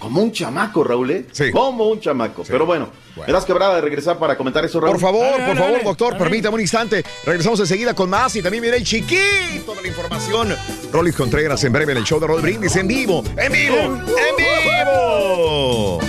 Como 0.04 0.22
un 0.22 0.34
chamaco, 0.34 0.84
Raúl, 0.84 1.12
¿eh? 1.12 1.26
Como 1.54 1.88
un 1.88 1.98
chamaco. 2.02 2.44
Pero 2.46 2.66
bueno, 2.66 2.90
verás 3.26 3.46
quebrada 3.46 3.76
de 3.76 3.82
regresar 3.82 4.20
para 4.20 4.36
comentar 4.36 4.66
eso, 4.66 4.82
Raúl. 4.82 4.92
Por 4.92 5.02
favor, 5.02 5.46
por 5.46 5.58
favor, 5.58 5.82
doctor, 5.82 6.18
permítame 6.18 6.56
un 6.56 6.60
instante. 6.60 7.06
Regresamos 7.26 7.62
enseguida 7.62 7.94
con 7.94 8.10
más 8.10 8.36
y 8.36 8.42
también 8.42 8.64
viene 8.64 8.76
el 8.76 8.84
chiquito 8.84 9.74
de 9.74 9.82
la 9.82 9.88
información. 9.88 10.54
Rolly 10.92 11.14
Contreras 11.14 11.64
en 11.64 11.72
breve 11.72 11.94
en 11.94 12.00
el 12.00 12.04
show 12.04 12.20
de 12.20 12.28
Rod 12.28 12.42
Brindis 12.42 12.76
en 12.76 12.86
vivo, 12.86 13.24
en 13.38 13.50
vivo, 13.54 13.78
en 13.78 14.36
vivo. 14.36 16.00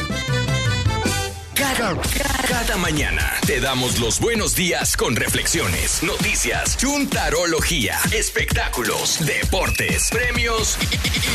Cada, 1.54 1.94
cada 2.48 2.76
mañana 2.76 3.22
te 3.46 3.60
damos 3.60 4.00
los 4.00 4.18
buenos 4.18 4.56
días 4.56 4.96
con 4.96 5.14
reflexiones, 5.14 6.02
noticias, 6.02 6.76
chuntarología, 6.76 7.94
espectáculos, 8.12 9.24
deportes, 9.24 10.10
premios 10.10 10.76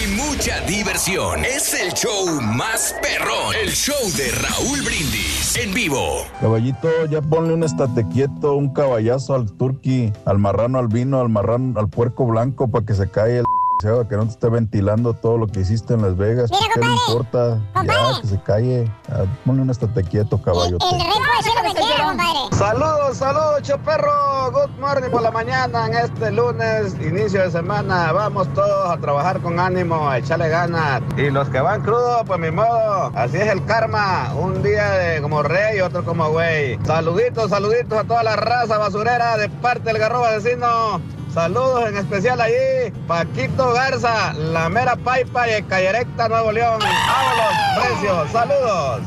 y, 0.03 0.07
mucha 0.15 0.59
diversión. 0.61 1.45
Es 1.45 1.73
el 1.73 1.93
show 1.93 2.41
más 2.41 2.93
perrón, 3.01 3.55
el 3.63 3.69
show 3.71 3.95
de 4.17 4.31
Raúl 4.31 4.81
Brindis 4.81 5.55
en 5.55 5.73
vivo. 5.73 6.25
Caballito, 6.41 7.05
ya 7.05 7.21
ponle 7.21 7.53
un 7.53 7.63
estate 7.63 8.05
quieto, 8.11 8.55
un 8.55 8.73
caballazo 8.73 9.35
al 9.35 9.49
turqui, 9.53 10.11
al 10.25 10.37
marrano 10.37 10.79
albino, 10.79 11.21
al 11.21 11.29
marrano, 11.29 11.79
al 11.79 11.89
puerco 11.89 12.25
blanco 12.25 12.69
para 12.69 12.85
que 12.85 12.93
se 12.93 13.09
caiga 13.09 13.39
el 13.39 13.45
que 13.79 14.17
no 14.17 14.25
te 14.25 14.31
esté 14.31 14.49
ventilando 14.49 15.13
todo 15.13 15.37
lo 15.37 15.47
que 15.47 15.61
hiciste 15.61 15.93
en 15.93 16.01
Las 16.01 16.17
Vegas. 16.17 16.51
¿Qué 16.51 16.79
le 16.81 16.85
importa? 16.85 17.61
Ya, 17.75 18.21
que 18.21 18.27
se 18.27 18.41
calle. 18.41 18.91
Ah, 19.09 19.23
Ponle 19.45 19.61
un 19.61 19.69
estate 19.69 20.03
quieto, 20.03 20.41
caballote. 20.41 20.85
Saludos, 22.51 23.17
saludos, 23.17 23.61
choperro. 23.61 24.51
Good 24.51 24.81
morning 24.81 25.09
por 25.09 25.21
la 25.21 25.31
mañana 25.31 25.87
en 25.87 25.93
este 25.93 26.29
lunes, 26.29 26.93
inicio 26.95 27.41
de 27.41 27.51
semana. 27.51 28.11
Vamos 28.11 28.53
todos 28.53 28.91
a 28.91 28.97
trabajar 28.97 29.39
con 29.39 29.57
ánimo, 29.57 30.09
a 30.09 30.17
echarle 30.17 30.49
ganas. 30.49 31.01
Y 31.15 31.29
los 31.29 31.47
que 31.47 31.61
van 31.61 31.81
crudos, 31.81 32.23
pues 32.27 32.37
mi 32.37 32.51
modo. 32.51 33.13
Así 33.15 33.37
es 33.37 33.47
el 33.47 33.63
karma. 33.63 34.33
Un 34.35 34.61
día 34.61 34.89
de 34.91 35.21
como 35.21 35.41
rey 35.41 35.77
y 35.77 35.81
otro 35.81 36.03
como 36.03 36.29
güey. 36.31 36.77
Saluditos, 36.83 37.49
saluditos 37.49 37.97
a 37.97 38.03
toda 38.03 38.23
la 38.23 38.35
raza 38.35 38.77
basurera 38.77 39.37
de 39.37 39.47
parte 39.47 39.83
del 39.83 39.99
garro 39.99 40.21
vecino. 40.23 40.99
Saludos 41.33 41.89
en 41.89 41.97
especial 41.97 42.41
allí, 42.41 42.91
Paquito 43.07 43.71
Garza, 43.73 44.33
la 44.33 44.67
mera 44.69 44.95
paipa 44.95 45.47
y 45.49 45.61
Cayerecta, 45.63 46.27
Nuevo 46.27 46.51
León. 46.51 46.79
¡Vámonos, 46.79 47.53
precios! 47.77 48.31
¡Saludos! 48.31 49.01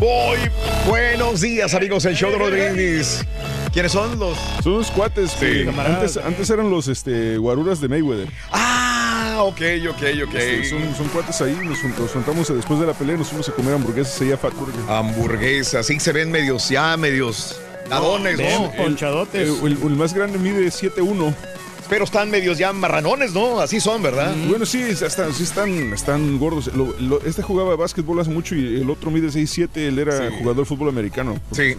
Muy 0.00 0.38
buenos 0.88 1.40
días, 1.40 1.74
amigos 1.74 2.02
del 2.02 2.14
show 2.16 2.30
de 2.30 2.38
Rod 2.38 2.50
Brindis. 2.50 3.24
¿Quiénes 3.72 3.92
son 3.92 4.18
los? 4.18 4.36
Son 4.62 4.74
unos 4.74 4.90
cuates 4.90 5.30
Sí. 5.38 5.64
antes, 5.68 6.16
antes 6.16 6.50
eran 6.50 6.70
los 6.70 6.88
este, 6.88 7.38
guaruras 7.38 7.80
de 7.80 7.88
Mayweather. 7.88 8.28
Ah, 8.50 9.01
ok, 9.40 9.60
ok, 9.90 10.02
ok. 10.26 10.34
Este, 10.34 10.64
son, 10.70 10.94
son 10.96 11.08
cuates 11.08 11.40
ahí, 11.40 11.56
nos, 11.64 11.78
juntamos 12.12 12.48
después 12.54 12.78
de 12.80 12.86
la 12.86 12.94
pelea, 12.94 13.16
nos 13.16 13.28
fuimos 13.28 13.48
a 13.48 13.52
comer 13.52 13.74
hamburguesas 13.74 14.20
allá 14.20 14.34
a 14.34 14.38
Fat 14.38 14.54
Burger. 14.54 14.80
Hamburguesas, 14.88 15.86
sí 15.86 15.98
se 16.00 16.12
ven 16.12 16.30
medios 16.30 16.68
ya, 16.68 16.96
medios 16.96 17.60
nadones, 17.88 18.38
¿no? 18.38 18.72
El, 19.40 19.48
el- 19.66 19.82
el 19.82 19.90
más 19.96 20.14
grande 20.14 20.38
mide 20.38 20.66
7'1". 20.66 21.34
Pero 21.92 22.06
están 22.06 22.30
medios 22.30 22.56
ya 22.56 22.72
marranones, 22.72 23.34
¿no? 23.34 23.60
Así 23.60 23.78
son, 23.78 24.02
¿verdad? 24.02 24.34
Bueno, 24.48 24.64
sí, 24.64 24.82
hasta, 24.82 25.30
sí 25.30 25.42
están, 25.42 25.92
están 25.92 26.38
gordos. 26.38 26.74
Lo- 26.74 26.94
lo- 26.98 27.20
este 27.22 27.42
jugaba 27.42 27.76
básquetbol 27.76 28.18
hace 28.18 28.30
mucho 28.30 28.54
y 28.54 28.80
el 28.80 28.88
otro 28.88 29.10
mide 29.10 29.28
6'7", 29.30 29.88
él 29.88 29.98
era 29.98 30.16
Sí. 30.30 30.34
jugador 30.38 30.56
de 30.56 30.64
fútbol 30.64 30.88
americano. 30.88 31.38
Sí. 31.50 31.74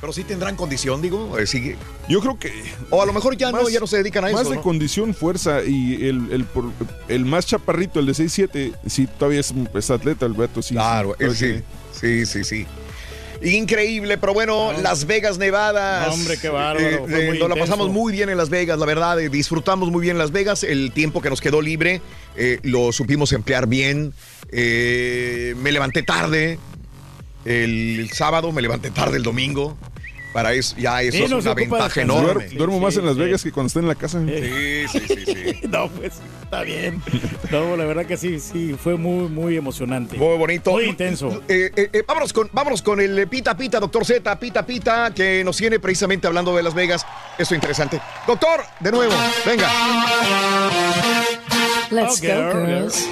Pero 0.00 0.12
sí 0.12 0.24
tendrán 0.24 0.56
condición, 0.56 1.00
digo. 1.00 1.38
eh, 1.38 1.46
sí. 1.46 1.76
Yo 2.08 2.20
creo 2.20 2.40
que... 2.40 2.52
O 2.90 3.00
a 3.02 3.06
lo 3.06 3.12
mejor 3.12 3.36
ya 3.36 3.52
no, 3.52 3.68
ya 3.68 3.78
no 3.78 3.86
se 3.86 3.98
dedican 3.98 4.24
a 4.24 4.32
Más 4.32 4.40
eso. 4.40 4.50
de 4.50 4.56
¿no? 4.56 4.62
condición, 4.62 5.14
fuerza 5.14 5.62
y 5.62 5.94
el, 6.06 6.32
el, 6.32 6.46
el 7.06 7.24
más 7.24 7.46
chaparrito, 7.46 8.00
el 8.00 8.06
de 8.06 8.12
6'7", 8.14 8.72
sí, 8.88 9.06
todavía 9.06 9.38
es, 9.38 9.54
es 9.74 9.90
atleta 9.92 10.26
el 10.26 10.32
Beto, 10.32 10.60
sí. 10.60 10.74
Claro, 10.74 11.14
él 11.20 11.36
sí. 11.36 11.62
Sí, 11.92 12.26
sí, 12.26 12.42
sí. 12.42 12.66
Increíble, 13.44 14.16
pero 14.18 14.32
bueno, 14.32 14.72
Las 14.80 15.06
Vegas, 15.06 15.38
Nevada. 15.38 16.06
No, 16.06 16.14
hombre, 16.14 16.38
qué 16.38 16.48
bárbaro, 16.48 17.06
muy 17.06 17.38
nos 17.38 17.48
la 17.48 17.56
pasamos 17.56 17.90
muy 17.90 18.12
bien 18.12 18.30
en 18.30 18.38
Las 18.38 18.48
Vegas, 18.48 18.78
la 18.78 18.86
verdad. 18.86 19.20
eh, 19.20 19.28
disfrutamos 19.28 19.90
muy 19.90 20.00
bien 20.00 20.16
Las 20.18 20.32
Vegas. 20.32 20.64
El 20.64 20.92
tiempo 20.92 21.20
que 21.20 21.30
nos 21.30 21.40
quedó 21.40 21.60
libre 21.60 22.00
eh, 22.36 22.58
lo 22.62 22.90
supimos 22.92 23.32
emplear 23.32 23.66
bien. 23.66 24.14
Eh, 24.50 25.54
me 25.58 25.72
levanté 25.72 26.02
tarde 26.02 26.58
el, 27.44 28.00
el 28.00 28.10
sábado, 28.12 28.50
me 28.52 28.62
levanté 28.62 28.90
tarde 28.90 29.18
el 29.18 29.22
domingo. 29.22 29.76
Para 30.34 30.52
eso, 30.52 30.74
ya 30.76 31.00
eso 31.00 31.16
Sí, 31.16 31.22
es 31.22 31.30
una 31.32 31.54
ventaja 31.54 32.02
enorme. 32.02 32.48
Duer- 32.50 32.56
duermo 32.58 32.80
más 32.80 32.96
en 32.96 33.06
Las 33.06 33.16
Vegas 33.16 33.42
que 33.44 33.52
cuando 33.52 33.68
estoy 33.68 33.82
en 33.82 33.88
la 33.88 33.94
casa. 33.94 34.20
Sí, 34.20 34.84
sí, 34.90 34.98
sí, 35.06 35.24
sí. 35.24 35.60
No, 35.68 35.88
pues 35.88 36.14
está 36.42 36.62
bien. 36.62 37.00
No, 37.52 37.76
la 37.76 37.84
verdad 37.84 38.04
que 38.04 38.16
sí, 38.16 38.40
sí, 38.40 38.74
fue 38.74 38.96
muy, 38.96 39.28
muy 39.28 39.56
emocionante. 39.56 40.16
Muy 40.18 40.36
bonito. 40.36 40.72
Muy 40.72 40.86
intenso. 40.86 41.40
Eh, 41.48 41.70
eh, 41.76 41.88
eh, 41.92 42.02
vámonos, 42.06 42.32
con, 42.32 42.50
vámonos 42.52 42.82
con 42.82 43.00
el 43.00 43.28
Pita 43.28 43.56
Pita, 43.56 43.78
doctor 43.78 44.04
Z, 44.04 44.38
Pita 44.40 44.66
Pita, 44.66 45.14
que 45.14 45.44
nos 45.44 45.56
tiene 45.56 45.78
precisamente 45.78 46.26
hablando 46.26 46.54
de 46.56 46.64
Las 46.64 46.74
Vegas. 46.74 47.06
Esto 47.38 47.54
interesante. 47.54 48.00
Doctor, 48.26 48.60
de 48.80 48.90
nuevo, 48.90 49.14
venga. 49.46 49.70
Let's 51.90 52.20
go, 52.20 52.66
girls. 52.66 53.08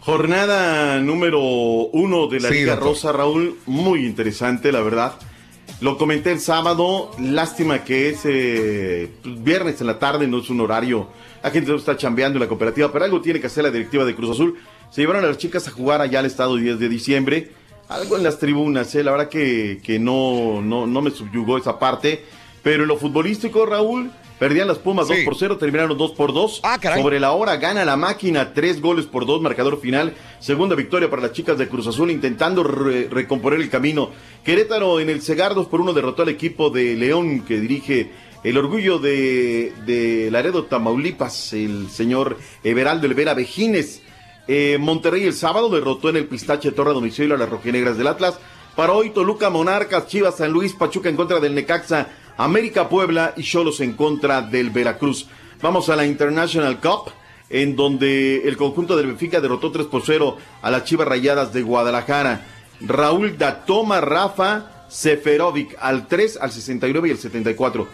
Jornada 0.00 0.98
número 1.00 1.40
uno 1.40 2.26
de 2.28 2.40
la 2.40 2.48
Sí, 2.48 2.54
Liga 2.56 2.72
doctor. 2.74 2.88
Rosa, 2.90 3.12
Raúl, 3.12 3.58
muy 3.66 4.04
interesante, 4.06 4.70
la 4.72 4.80
verdad. 4.80 5.14
Lo 5.80 5.96
comenté 5.96 6.32
el 6.32 6.40
sábado, 6.40 7.12
lástima 7.20 7.84
que 7.84 8.08
es 8.08 8.22
eh, 8.24 9.10
viernes 9.24 9.80
en 9.80 9.86
la 9.86 10.00
tarde, 10.00 10.26
no 10.26 10.38
es 10.38 10.50
un 10.50 10.60
horario. 10.60 11.06
La 11.40 11.52
gente 11.52 11.72
está 11.72 11.96
chambeando 11.96 12.36
en 12.36 12.40
la 12.40 12.48
cooperativa, 12.48 12.90
pero 12.90 13.04
algo 13.04 13.20
tiene 13.20 13.40
que 13.40 13.46
hacer 13.46 13.62
la 13.62 13.70
directiva 13.70 14.04
de 14.04 14.16
Cruz 14.16 14.30
Azul. 14.30 14.58
Se 14.90 15.02
llevaron 15.02 15.24
a 15.24 15.28
las 15.28 15.38
chicas 15.38 15.68
a 15.68 15.70
jugar 15.70 16.00
allá 16.00 16.18
al 16.18 16.26
estado 16.26 16.56
10 16.56 16.80
de 16.80 16.88
diciembre. 16.88 17.52
Algo 17.88 18.16
en 18.16 18.24
las 18.24 18.40
tribunas, 18.40 18.92
eh, 18.96 19.04
la 19.04 19.12
verdad 19.12 19.28
que, 19.28 19.80
que 19.84 20.00
no, 20.00 20.60
no, 20.62 20.88
no 20.88 21.00
me 21.00 21.12
subyugó 21.12 21.58
esa 21.58 21.78
parte. 21.78 22.24
Pero 22.64 22.82
en 22.82 22.88
lo 22.88 22.96
futbolístico, 22.96 23.64
Raúl, 23.64 24.10
perdían 24.38 24.68
las 24.68 24.78
Pumas 24.78 25.08
2 25.08 25.18
por 25.24 25.36
0, 25.36 25.58
terminaron 25.58 25.96
2 25.98 26.12
por 26.12 26.32
2. 26.32 26.60
caray. 26.78 27.02
Sobre 27.02 27.20
la 27.20 27.32
hora 27.32 27.56
gana 27.56 27.84
la 27.84 27.96
máquina, 27.96 28.52
3 28.54 28.80
goles 28.80 29.06
por 29.06 29.26
2, 29.26 29.40
marcador 29.42 29.80
final. 29.80 30.14
Segunda 30.40 30.74
victoria 30.76 31.10
para 31.10 31.22
las 31.22 31.32
chicas 31.32 31.58
de 31.58 31.68
Cruz 31.68 31.86
Azul, 31.86 32.10
intentando 32.10 32.62
re- 32.62 33.08
recomponer 33.10 33.60
el 33.60 33.70
camino. 33.70 34.10
Querétaro 34.44 35.00
en 35.00 35.10
el 35.10 35.22
Cegar 35.22 35.54
2 35.54 35.66
por 35.68 35.80
1 35.80 35.92
derrotó 35.92 36.22
al 36.22 36.28
equipo 36.28 36.70
de 36.70 36.94
León 36.96 37.40
que 37.40 37.58
dirige 37.60 38.10
el 38.44 38.56
orgullo 38.56 38.98
de, 39.00 39.72
de 39.84 40.30
Laredo, 40.30 40.64
Tamaulipas, 40.64 41.52
el 41.52 41.90
señor 41.90 42.38
Everaldo 42.62 43.06
Elvera 43.06 43.34
Vejines. 43.34 44.02
Eh, 44.46 44.78
Monterrey 44.80 45.24
el 45.24 45.34
sábado 45.34 45.68
derrotó 45.68 46.08
en 46.08 46.16
el 46.16 46.26
Pistache 46.26 46.72
Torre 46.72 46.92
domicilio 46.94 47.34
a 47.34 47.38
las 47.38 47.48
rojinegras 47.50 47.98
del 47.98 48.06
Atlas. 48.06 48.38
Para 48.76 48.92
hoy, 48.92 49.10
Toluca, 49.10 49.50
Monarcas, 49.50 50.06
Chivas, 50.06 50.36
San 50.36 50.52
Luis, 50.52 50.72
Pachuca 50.72 51.08
en 51.08 51.16
contra 51.16 51.40
del 51.40 51.52
Necaxa, 51.54 52.08
América, 52.38 52.88
Puebla 52.88 53.34
y 53.36 53.42
Cholos 53.42 53.80
en 53.80 53.92
contra 53.92 54.40
del 54.42 54.70
Veracruz. 54.70 55.26
Vamos 55.60 55.88
a 55.90 55.96
la 55.96 56.06
International 56.06 56.80
Cup, 56.80 57.12
en 57.50 57.76
donde 57.76 58.48
el 58.48 58.56
conjunto 58.56 58.96
del 58.96 59.08
Benfica 59.08 59.40
derrotó 59.40 59.70
3 59.70 59.86
por 59.86 60.02
0 60.06 60.36
a 60.62 60.70
las 60.70 60.84
Chivas 60.84 61.06
Rayadas 61.08 61.52
de 61.52 61.62
Guadalajara. 61.62 62.46
Raúl 62.80 63.36
Datoma, 63.36 64.00
Rafa, 64.00 64.84
Seferovic 64.88 65.76
al 65.80 66.06
3, 66.06 66.38
al 66.40 66.52
69 66.52 67.08
y 67.08 67.10
el 67.10 67.18
74. 67.18 67.86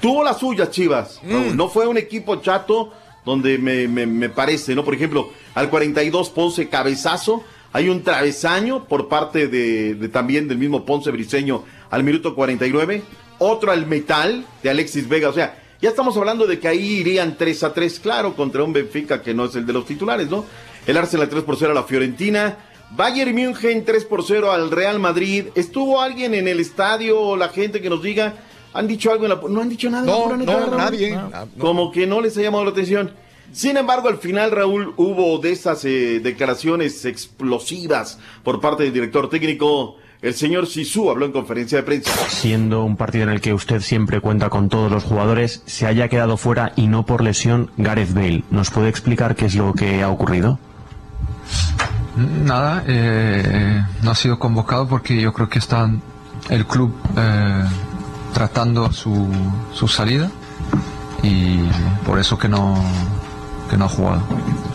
Tuvo 0.00 0.24
las 0.24 0.38
suyas, 0.38 0.70
Chivas. 0.70 1.20
Raúl. 1.22 1.56
No 1.56 1.68
fue 1.68 1.86
un 1.86 1.98
equipo 1.98 2.36
chato 2.36 2.92
donde 3.26 3.58
me, 3.58 3.86
me- 3.86 4.06
me 4.06 4.30
parece, 4.30 4.74
¿no? 4.74 4.82
Por 4.84 4.94
ejemplo, 4.94 5.28
al 5.54 5.68
42 5.68 6.30
Ponce 6.30 6.68
cabezazo. 6.70 7.42
Hay 7.72 7.88
un 7.88 8.02
travesaño 8.02 8.84
por 8.86 9.08
parte 9.08 9.46
de, 9.46 9.94
de 9.94 10.08
también 10.08 10.48
del 10.48 10.58
mismo 10.58 10.84
Ponce 10.84 11.10
Briseño 11.10 11.62
al 11.90 12.02
minuto 12.02 12.34
49. 12.34 13.02
Otro 13.40 13.72
al 13.72 13.86
metal 13.86 14.46
de 14.62 14.70
Alexis 14.70 15.08
Vega. 15.08 15.28
O 15.28 15.32
sea, 15.32 15.58
ya 15.80 15.88
estamos 15.88 16.16
hablando 16.16 16.46
de 16.46 16.60
que 16.60 16.68
ahí 16.68 16.98
irían 16.98 17.36
3 17.36 17.64
a 17.64 17.72
3, 17.72 18.00
claro, 18.00 18.36
contra 18.36 18.62
un 18.62 18.72
Benfica 18.72 19.22
que 19.22 19.34
no 19.34 19.46
es 19.46 19.56
el 19.56 19.66
de 19.66 19.72
los 19.72 19.86
titulares, 19.86 20.28
¿no? 20.28 20.44
El 20.86 20.96
Arsenal 20.96 21.28
3 21.28 21.42
por 21.42 21.56
0 21.56 21.72
a 21.72 21.74
la 21.74 21.84
Fiorentina. 21.84 22.58
Bayern 22.90 23.34
München 23.34 23.84
3 23.84 24.04
por 24.04 24.24
0 24.24 24.52
al 24.52 24.70
Real 24.70 24.98
Madrid. 24.98 25.46
¿Estuvo 25.54 26.00
alguien 26.00 26.34
en 26.34 26.48
el 26.48 26.60
estadio, 26.60 27.36
la 27.36 27.48
gente 27.48 27.80
que 27.80 27.88
nos 27.88 28.02
diga? 28.02 28.34
¿Han 28.74 28.86
dicho 28.86 29.10
algo 29.10 29.24
en 29.24 29.30
la... 29.30 29.40
No 29.48 29.60
han 29.60 29.68
dicho 29.68 29.90
nada. 29.90 30.02
en 30.02 30.46
la 30.46 30.46
No, 30.46 30.66
no, 30.66 30.76
nadie. 30.76 31.14
Ah, 31.14 31.46
no. 31.56 31.62
Como 31.62 31.90
que 31.90 32.06
no 32.06 32.20
les 32.20 32.36
ha 32.36 32.42
llamado 32.42 32.64
la 32.64 32.70
atención. 32.70 33.12
Sin 33.52 33.76
embargo, 33.76 34.08
al 34.08 34.18
final, 34.18 34.50
Raúl, 34.52 34.94
hubo 34.96 35.38
de 35.38 35.50
esas 35.50 35.84
eh, 35.84 36.20
declaraciones 36.20 37.04
explosivas 37.04 38.18
por 38.44 38.60
parte 38.60 38.84
del 38.84 38.92
director 38.92 39.28
técnico. 39.28 39.96
El 40.22 40.34
señor 40.34 40.66
Sisu 40.66 41.10
habló 41.10 41.24
en 41.24 41.32
conferencia 41.32 41.78
de 41.78 41.84
prensa. 41.84 42.12
Siendo 42.28 42.84
un 42.84 42.96
partido 42.96 43.24
en 43.24 43.30
el 43.30 43.40
que 43.40 43.54
usted 43.54 43.80
siempre 43.80 44.20
cuenta 44.20 44.50
con 44.50 44.68
todos 44.68 44.92
los 44.92 45.02
jugadores, 45.02 45.62
se 45.64 45.86
haya 45.86 46.08
quedado 46.08 46.36
fuera 46.36 46.72
y 46.76 46.88
no 46.88 47.06
por 47.06 47.22
lesión 47.22 47.70
Gareth 47.78 48.12
Bale. 48.12 48.44
¿Nos 48.50 48.70
puede 48.70 48.90
explicar 48.90 49.34
qué 49.34 49.46
es 49.46 49.54
lo 49.54 49.72
que 49.72 50.02
ha 50.02 50.10
ocurrido? 50.10 50.58
Nada, 52.44 52.84
eh, 52.86 53.82
no 54.02 54.10
ha 54.10 54.14
sido 54.14 54.38
convocado 54.38 54.86
porque 54.86 55.18
yo 55.18 55.32
creo 55.32 55.48
que 55.48 55.58
está 55.58 55.90
el 56.50 56.66
club 56.66 56.94
eh, 57.16 57.64
tratando 58.34 58.92
su, 58.92 59.26
su 59.72 59.88
salida 59.88 60.30
y 61.22 61.60
por 62.04 62.18
eso 62.18 62.36
que 62.36 62.48
no, 62.48 62.78
que 63.70 63.78
no 63.78 63.86
ha 63.86 63.88
jugado. 63.88 64.22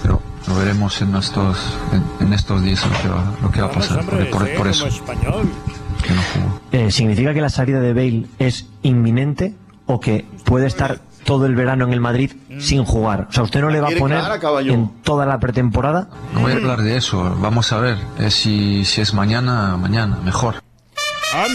Pero 0.02 0.22
lo 0.48 0.56
veremos 0.56 1.02
en 1.02 1.16
estos, 1.16 1.58
en, 1.92 2.28
en 2.28 2.34
estos 2.34 2.62
días 2.62 2.86
lo 2.86 3.02
que 3.02 3.08
va, 3.10 3.24
lo 3.42 3.52
que 3.52 3.62
va 3.62 3.68
a 3.68 3.72
pasar. 3.72 4.06
Por, 4.06 4.30
por- 4.30 4.54
por 4.56 4.68
eso. 4.68 4.86
que 4.86 6.14
no 6.14 6.22
jugó. 6.34 6.60
Eh, 6.72 6.92
¿Significa 6.92 7.34
que 7.34 7.42
la 7.42 7.50
salida 7.50 7.80
de 7.80 7.94
Bale 7.94 8.26
es 8.40 8.68
inminente 8.84 9.56
o 9.88 10.00
que 10.00 10.26
puede 10.44 10.68
estar 10.68 11.00
todo 11.24 11.46
el 11.48 11.56
verano 11.56 11.86
en 11.86 11.94
el 11.94 12.00
Madrid 12.02 12.32
sin 12.60 12.84
jugar? 12.86 13.28
O 13.30 13.34
sea, 13.34 13.44
¿usted 13.44 13.62
no 13.62 13.70
le 13.70 13.82
va 13.82 13.88
a 13.88 13.92
poner 13.98 14.22
en 14.70 14.90
toda 15.04 15.26
la 15.26 15.40
pretemporada? 15.40 16.10
No 16.34 16.42
voy 16.42 16.52
a 16.52 16.56
hablar 16.56 16.82
de 16.82 16.98
eso, 16.98 17.36
vamos 17.40 17.72
a 17.72 17.80
ver. 17.80 17.98
Eh, 18.20 18.30
si, 18.30 18.86
si 18.86 19.02
es 19.02 19.14
mañana, 19.14 19.78
mañana, 19.78 20.18
mejor. 20.24 20.62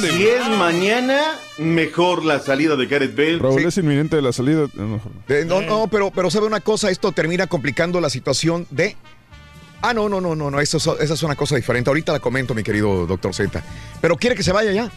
Si 0.02 0.26
es 0.26 0.48
mañana, 0.58 1.38
mejor 1.58 2.24
la 2.24 2.38
salida 2.40 2.76
de 2.76 2.86
Gareth 2.86 3.16
Bale. 3.16 3.38
Raúl 3.38 3.64
es 3.64 3.76
inminente 3.78 4.16
de 4.16 4.22
la 4.22 4.32
salida. 4.32 4.66
no, 4.74 5.00
Eh, 5.28 5.44
no, 5.46 5.62
no, 5.62 5.86
pero, 5.88 6.10
pero 6.10 6.30
sabe 6.30 6.46
una 6.46 6.60
cosa, 6.60 6.90
esto 6.90 7.12
termina 7.12 7.46
complicando 7.46 8.00
la 8.00 8.10
situación 8.10 8.66
de. 8.70 8.96
Ah, 9.82 9.94
no, 9.94 10.08
no, 10.10 10.20
no, 10.20 10.34
no, 10.36 10.50
no, 10.50 10.60
eso, 10.60 10.76
esa 11.00 11.14
es 11.14 11.22
una 11.22 11.34
cosa 11.36 11.56
diferente. 11.56 11.88
Ahorita 11.88 12.12
la 12.12 12.20
comento, 12.20 12.54
mi 12.54 12.62
querido 12.62 13.06
doctor 13.06 13.32
Z. 13.34 13.62
Pero 14.02 14.16
quiere 14.16 14.36
que 14.36 14.42
se 14.42 14.52
vaya 14.52 14.72
ya. 14.72 14.90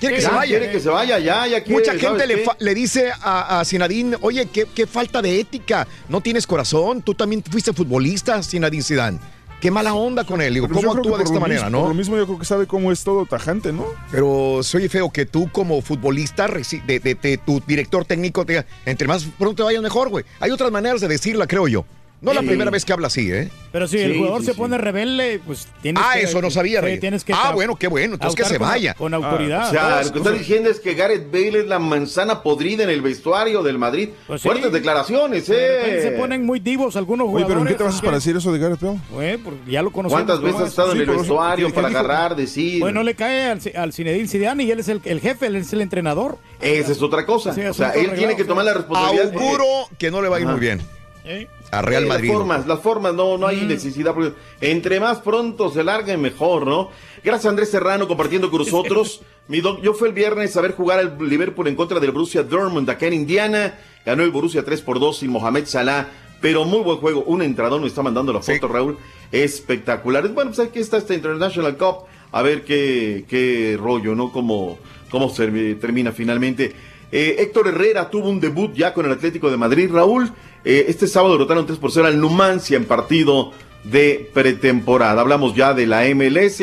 Quiere 0.00 0.16
que 0.16 0.22
Ya, 0.22 0.28
se 0.30 0.34
vaya. 0.34 0.58
quiere 0.58 0.72
que 0.72 0.80
se 0.80 0.88
vaya, 0.88 1.18
ya, 1.20 1.46
ya 1.46 1.62
quiere, 1.62 1.78
Mucha 1.80 1.92
¿sabes 1.92 2.22
gente 2.26 2.54
le, 2.58 2.74
dice 2.74 3.12
a, 3.22 3.60
a 3.60 3.64
Zinedine, 3.64 4.16
oye, 4.22 4.46
qué, 4.52 4.66
qué 4.74 4.88
falta 4.88 5.22
de 5.22 5.38
ética. 5.38 5.86
No 6.08 6.20
tienes 6.20 6.48
corazón. 6.48 7.02
Tú 7.02 7.14
también 7.14 7.44
fuiste 7.48 7.72
futbolista, 7.72 8.42
Zinedine 8.42 8.82
Zidane. 8.82 9.20
Qué 9.64 9.70
mala 9.70 9.94
onda 9.94 10.24
con 10.24 10.42
él. 10.42 10.52
Digo, 10.52 10.68
Pero 10.68 10.78
¿cómo 10.80 10.92
actúa 10.92 11.16
de 11.16 11.24
esta 11.24 11.40
manera, 11.40 11.62
mismo- 11.70 11.78
Por 11.78 11.88
lo 11.88 11.94
no? 11.94 11.98
mismo 11.98 12.16
yo 12.18 12.26
creo 12.26 12.38
que 12.38 12.44
sabe 12.44 12.66
cómo 12.66 12.92
es 12.92 13.02
todo 13.02 13.24
tajante, 13.24 13.72
¿no? 13.72 13.86
Pero 14.10 14.60
se 14.62 14.76
oye 14.76 14.90
feo 14.90 15.08
que 15.08 15.24
tú 15.24 15.50
como 15.50 15.80
futbolista, 15.80 16.46
de, 16.48 17.00
de- 17.00 17.14
de 17.14 17.38
tu 17.38 17.62
director 17.66 18.04
técnico, 18.04 18.44
te 18.44 18.62
entre 18.84 19.08
más 19.08 19.24
pronto 19.38 19.54
te 19.56 19.62
vayas 19.62 19.80
mejor, 19.82 20.10
güey. 20.10 20.22
Hay 20.40 20.50
otras 20.50 20.70
maneras 20.70 21.00
de 21.00 21.08
decirla, 21.08 21.46
creo 21.46 21.66
yo. 21.66 21.86
No 22.24 22.32
la 22.32 22.40
Sí. 22.40 22.46
primera 22.46 22.70
vez 22.70 22.84
que 22.84 22.92
habla 22.92 23.06
así, 23.08 23.30
¿eh? 23.30 23.50
Pero 23.70 23.86
si 23.86 23.98
el 23.98 24.16
jugador 24.16 24.44
se 24.44 24.54
pone 24.54 24.78
rebelde, 24.78 25.40
pues 25.44 25.68
tienes 25.82 26.02
Ah, 26.04 26.14
que... 26.14 26.22
eso 26.22 26.40
no 26.40 26.50
sabía, 26.50 26.80
tienes 27.00 27.22
que 27.24 27.32
Ah, 27.32 27.52
bueno, 27.52 27.76
qué 27.76 27.86
bueno, 27.88 28.14
entonces 28.14 28.36
que 28.40 28.48
se 28.48 28.58
con- 28.58 28.68
vaya. 28.68 28.94
Con 28.94 29.12
autoridad. 29.14 29.68
O 29.68 29.70
sea, 29.72 29.88
Todos- 30.00 30.06
lo 30.06 30.12
que 30.12 30.18
está 30.20 30.30
diciendo 30.32 30.70
es 30.70 30.80
que 30.80 30.94
Gareth 30.94 31.30
Bale 31.30 31.60
es 31.60 31.66
la 31.66 31.78
manzana 31.78 32.42
podrida 32.42 32.84
en 32.84 32.90
el 32.90 33.02
vestuario 33.02 33.62
del 33.62 33.78
Madrid. 33.78 34.08
Pues 34.26 34.40
sí. 34.42 34.48
Fuertes 34.48 34.72
declaraciones, 34.72 35.46
De 35.48 35.98
¿eh? 35.98 36.02
se 36.02 36.10
ponen 36.12 36.44
muy 36.46 36.60
divos 36.60 36.96
algunos 36.96 37.26
Oye, 37.26 37.44
jugadores. 37.44 37.48
pero 37.54 37.60
¿en 37.60 37.66
qué 37.68 37.74
te 37.74 37.84
vas 37.84 37.94
así 37.94 38.04
para 38.04 38.16
decir 38.16 38.36
eso 38.36 38.52
de 38.52 38.58
Gareth 38.58 38.80
Bale? 39.10 39.38
Porque 39.38 39.70
ya 39.70 39.82
lo 39.82 39.90
conocemos. 39.92 40.22
¿Cuántas 40.24 40.40
veces 40.42 40.60
ha 40.60 40.64
es. 40.64 40.70
estado 40.70 40.92
en 40.92 40.98
el 41.00 41.06
pero- 41.06 41.18
vestuario 41.18 41.66
¿qué- 41.66 41.72
qué 41.72 41.76
para 41.76 41.88
agarrar, 41.88 42.36
decir? 42.36 42.80
Pues 42.80 42.94
no 42.94 43.02
le 43.02 43.14
cae 43.14 43.50
al, 43.50 43.60
al 43.76 43.92
Zinedine 43.92 44.28
Zidane 44.28 44.64
y 44.64 44.70
él 44.70 44.80
es 44.80 44.88
el, 44.88 45.00
el 45.04 45.20
jefe, 45.20 45.46
él 45.46 45.56
es 45.56 45.72
el 45.72 45.80
entrenador. 45.82 46.38
Esa 46.60 46.92
es 46.92 47.02
otra 47.02 47.26
cosa. 47.26 47.50
O 47.68 47.74
sea, 47.74 47.90
él 47.90 48.12
tiene 48.14 48.36
que 48.36 48.44
tomar 48.44 48.64
la 48.64 48.72
responsabilidad. 48.74 49.32
Auguro 49.34 49.64
que 49.98 50.10
no 50.10 50.22
le 50.22 50.28
va 50.28 50.36
a 50.38 50.40
ir 50.40 50.46
muy 50.46 50.60
bien. 50.60 50.80
¿Eh? 51.24 51.48
A 51.70 51.80
Real 51.82 52.02
Sí, 52.02 52.08
Madrid. 52.08 52.28
Las 52.28 52.36
formas, 52.36 52.66
las 52.66 52.80
formas, 52.80 53.14
no, 53.14 53.38
no 53.38 53.46
hay 53.46 53.62
Mm. 53.62 53.68
necesidad. 53.68 54.12
porque 54.14 54.32
entre 54.60 55.00
más 55.00 55.20
pronto 55.20 55.70
se 55.70 55.82
largue, 55.82 56.16
mejor, 56.18 56.66
¿no? 56.66 56.90
Gracias 57.22 57.46
a 57.46 57.48
Andrés 57.48 57.70
Serrano 57.70 58.06
compartiendo 58.06 58.50
con 58.50 58.58
nosotros. 58.64 59.22
Mi 59.48 59.60
doc, 59.60 59.80
yo 59.82 59.94
fui 59.94 60.08
el 60.08 60.14
viernes 60.14 60.56
a 60.56 60.60
ver 60.60 60.72
jugar 60.72 60.98
al 60.98 61.16
Liverpool 61.18 61.66
en 61.68 61.76
contra 61.76 61.98
del 62.00 62.10
Borussia 62.12 62.42
Dortmund 62.42 62.88
acá 62.90 63.06
en 63.06 63.14
Indiana. 63.14 63.78
Ganó 64.04 64.22
el 64.22 64.30
Borussia 64.30 64.64
3 64.64 64.82
por 64.82 65.00
2 65.00 65.18
sin 65.18 65.30
Mohamed 65.30 65.64
Salah. 65.66 66.08
Pero 66.40 66.64
muy 66.66 66.80
buen 66.80 66.98
juego. 66.98 67.22
Un 67.24 67.40
entrador 67.40 67.80
me 67.80 67.86
está 67.86 68.02
mandando 68.02 68.30
la 68.32 68.42
foto, 68.42 68.68
Raúl. 68.68 68.98
Espectacular. 69.32 70.28
Bueno, 70.28 70.50
pues 70.50 70.66
aquí 70.68 70.78
está 70.78 70.96
esta 70.98 71.14
International 71.14 71.76
Cup. 71.78 72.04
A 72.32 72.42
ver 72.42 72.64
qué, 72.64 73.24
qué 73.28 73.78
rollo, 73.80 74.14
¿no? 74.14 74.30
Cómo, 74.32 74.78
cómo 75.10 75.30
se 75.30 75.74
termina 75.76 76.12
finalmente. 76.12 76.74
Eh, 77.12 77.36
Héctor 77.38 77.68
Herrera 77.68 78.10
tuvo 78.10 78.28
un 78.28 78.40
debut 78.40 78.72
ya 78.74 78.92
con 78.92 79.06
el 79.06 79.12
Atlético 79.12 79.50
de 79.50 79.56
Madrid. 79.56 79.90
Raúl, 79.92 80.32
eh, 80.64 80.86
este 80.88 81.06
sábado 81.06 81.34
derrotaron 81.34 81.66
3 81.66 81.78
por 81.78 81.92
0 81.92 82.06
al 82.08 82.20
Numancia 82.20 82.76
en 82.76 82.84
partido 82.86 83.52
de 83.84 84.30
pretemporada. 84.34 85.20
Hablamos 85.20 85.54
ya 85.54 85.74
de 85.74 85.86
la 85.86 86.04
MLS, 86.14 86.58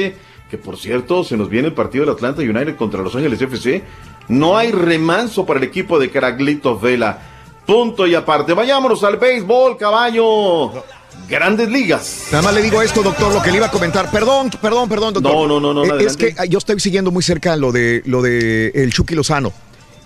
que 0.49 0.57
por 0.57 0.77
cierto, 0.77 1.23
se 1.23 1.37
nos 1.37 1.49
viene 1.49 1.69
el 1.69 1.73
partido 1.73 2.05
del 2.05 2.13
Atlanta 2.15 2.41
United 2.41 2.75
contra 2.75 3.01
Los 3.01 3.15
Ángeles 3.15 3.41
FC. 3.41 3.83
No 4.27 4.57
hay 4.57 4.71
remanso 4.71 5.45
para 5.45 5.59
el 5.59 5.65
equipo 5.65 5.99
de 5.99 6.09
Caraglitos 6.09 6.81
Vela. 6.81 7.19
Punto 7.65 8.07
y 8.07 8.15
aparte. 8.15 8.53
Vayámonos 8.53 9.03
al 9.03 9.17
béisbol, 9.17 9.77
caballo. 9.77 10.71
Grandes 11.29 11.69
ligas. 11.69 12.27
Nada 12.31 12.43
más 12.43 12.53
le 12.53 12.61
digo 12.61 12.81
esto, 12.81 13.03
doctor, 13.03 13.33
lo 13.33 13.41
que 13.41 13.51
le 13.51 13.57
iba 13.57 13.67
a 13.67 13.71
comentar. 13.71 14.09
Perdón, 14.11 14.49
perdón, 14.61 14.89
perdón, 14.89 15.13
doctor. 15.13 15.33
No, 15.47 15.59
no, 15.59 15.73
no, 15.73 15.85
no, 15.85 15.99
Eh, 15.99 16.05
Es 16.05 16.17
que 16.17 16.33
yo 16.49 16.57
estoy 16.57 16.79
siguiendo 16.79 17.11
muy 17.11 17.23
cerca 17.23 17.55
lo 17.55 17.71
de 17.71 18.01
lo 18.05 18.21
de 18.21 18.71
el 18.73 18.91
Chucky 18.91 19.15
Lozano. 19.15 19.53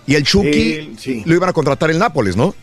Y 0.07 0.15
el 0.15 0.23
Chucky 0.23 0.73
El- 0.73 0.99
sí. 0.99 1.23
lo 1.25 1.35
iban 1.35 1.49
a 1.49 1.53
contratar 1.53 1.89
el 1.89 1.99
Nápoles, 1.99 2.35
¿no? 2.35 2.53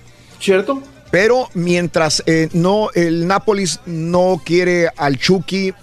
¿Cierto? 0.41 0.83
Pero 1.11 1.51
mientras 1.53 2.23
eh, 2.25 2.49
no 2.55 2.89
el 2.95 3.27
Nápoles 3.27 3.81
no 3.85 4.41
quiere 4.45 4.89
al 4.97 5.19
Chucky, 5.19 5.75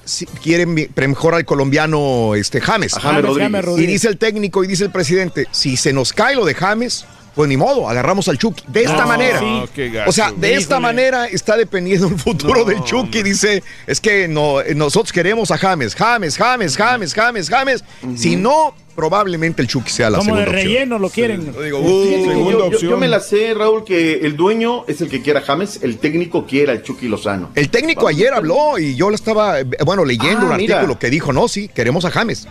quiere 0.41 0.65
mejor 0.65 1.36
al 1.36 1.45
colombiano 1.45 2.34
este 2.34 2.60
James. 2.60 2.95
A 2.95 2.99
James 2.99 3.15
James 3.26 3.26
Rodríguez. 3.38 3.65
Rodríguez. 3.65 3.90
Y 3.90 3.94
dice 3.94 4.07
el 4.07 4.18
técnico 4.18 4.64
y 4.64 4.68
dice 4.68 4.86
el 4.86 4.90
presidente, 4.91 5.45
si 5.52 5.77
se 5.77 5.94
nos 5.94 6.14
cae 6.14 6.36
lo 6.36 6.45
de 6.45 6.56
James, 6.56 7.06
pues 7.36 7.48
ni 7.48 7.57
modo, 7.57 7.88
agarramos 7.88 8.27
al 8.27 8.40
Chucky. 8.40 8.64
De 8.69 8.81
esta 8.81 9.02
No, 9.03 9.07
manera. 9.07 9.40
sí. 9.40 9.90
gacho. 9.90 10.10
O 10.10 10.11
sea, 10.11 10.31
de 10.31 10.56
esta 10.56 10.76
Híjole. 10.76 10.80
manera 10.81 11.26
está 11.27 11.56
dependiendo 11.57 12.07
el 12.07 12.18
futuro 12.18 12.61
No, 12.61 12.65
del 12.65 12.84
Chucky. 12.84 13.22
Dice, 13.22 13.61
es 13.86 14.02
que 14.02 14.27
no, 14.27 14.61
eh, 14.61 14.73
nosotros 14.73 15.14
queremos 15.14 15.52
a 15.52 15.60
James, 15.60 15.94
James, 15.94 16.36
James, 16.38 16.76
James, 16.76 17.14
James, 17.14 17.49
James. 17.49 17.84
Si 18.15 18.36
no, 18.36 18.73
probablemente 18.99 19.61
el 19.61 19.69
Chucky 19.69 19.89
sea 19.89 20.09
la 20.09 20.17
Como 20.17 20.35
de 20.35 20.41
opción. 20.43 20.55
relleno 20.55 20.99
lo 20.99 21.09
quieren. 21.09 21.53
Uh, 21.57 21.63
yo, 21.63 22.69
yo- 22.71 22.80
yo 22.80 22.97
me 22.97 23.07
la 23.07 23.21
sé, 23.21 23.53
Raúl, 23.53 23.85
que 23.85 24.15
el 24.26 24.35
dueño 24.35 24.84
es 24.89 24.99
el 24.99 25.07
que 25.09 25.21
quiera 25.21 25.39
a 25.39 25.43
James, 25.43 25.80
el 25.84 25.99
técnico 25.99 26.45
quiere 26.45 26.73
al 26.73 26.84
Chucky 26.84 27.07
Lozano. 27.07 27.49
El 27.55 27.69
técnico 27.69 28.09
ayer 28.09 28.34
habló 28.34 28.77
y 28.77 28.95
yo 28.97 29.07
lo 29.09 29.15
estaba, 29.15 29.61
eh, 29.61 29.65
bueno, 29.85 30.03
leyendo 30.03 30.47
Ah, 30.47 30.51
un 30.51 30.57
mira. 30.57 30.76
artículo 30.80 30.99
que 30.99 31.09
dijo, 31.09 31.31
no, 31.31 31.47
sí, 31.47 31.69
queremos 31.69 32.03
a 32.03 32.11
James. 32.11 32.45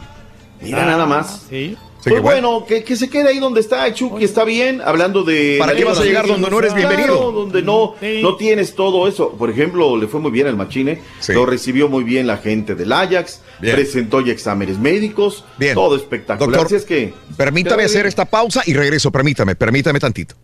Mira 0.63 0.87
nada 0.87 1.05
más. 1.05 1.43
Sí. 1.51 1.77
Pues 2.09 2.15
que 2.15 2.21
bueno. 2.21 2.65
que, 2.67 2.85
que 2.85 2.97
se 2.97 3.09
quede 3.11 3.29
ahí 3.29 3.39
donde 3.39 3.61
está, 3.61 3.93
Chucky 3.93 4.25
está 4.25 4.45
bien, 4.45 4.81
hablando 4.85 5.23
de... 5.23 5.57
¿Para 5.59 5.75
qué 5.75 5.85
vas 5.85 5.99
a 6.01 6.05
llegar 6.05 6.27
donde 6.27 6.51
no 6.51 6.59
eres 6.59 6.73
Claro, 6.73 6.89
bienvenido? 6.89 7.33
donde 7.33 7.63
no, 7.63 7.95
no 8.23 8.37
tienes 8.37 8.75
todo 8.75 9.07
eso. 9.09 9.31
Por 9.33 9.51
ejemplo, 9.51 9.97
le 9.97 10.07
fue 10.09 10.21
muy 10.21 10.31
bien 10.31 10.47
al 10.47 10.57
Machine, 10.57 11.01
Sí. 11.21 11.33
lo 11.33 11.47
recibió 11.47 11.89
muy 11.89 12.05
bien 12.05 12.27
la 12.27 12.39
gente 12.39 12.75
del 12.75 12.93
Ajax, 12.93 13.43
Bien. 13.61 13.75
presentó 13.75 14.21
ya 14.21 14.33
exámenes 14.33 14.79
médicos, 14.79 15.45
Bien. 15.59 15.75
todo 15.75 15.97
espectacular. 15.97 16.51
Doctor, 16.51 16.67
Así 16.67 16.75
es 16.77 16.85
que... 16.85 17.15
Permítame 17.37 17.85
hacer 17.85 18.07
esta 18.07 18.25
pausa 18.25 18.63
y 18.67 18.75
regreso, 18.75 19.11
permítame, 19.11 19.55
permítame 19.57 19.99
tantito. 20.01 20.35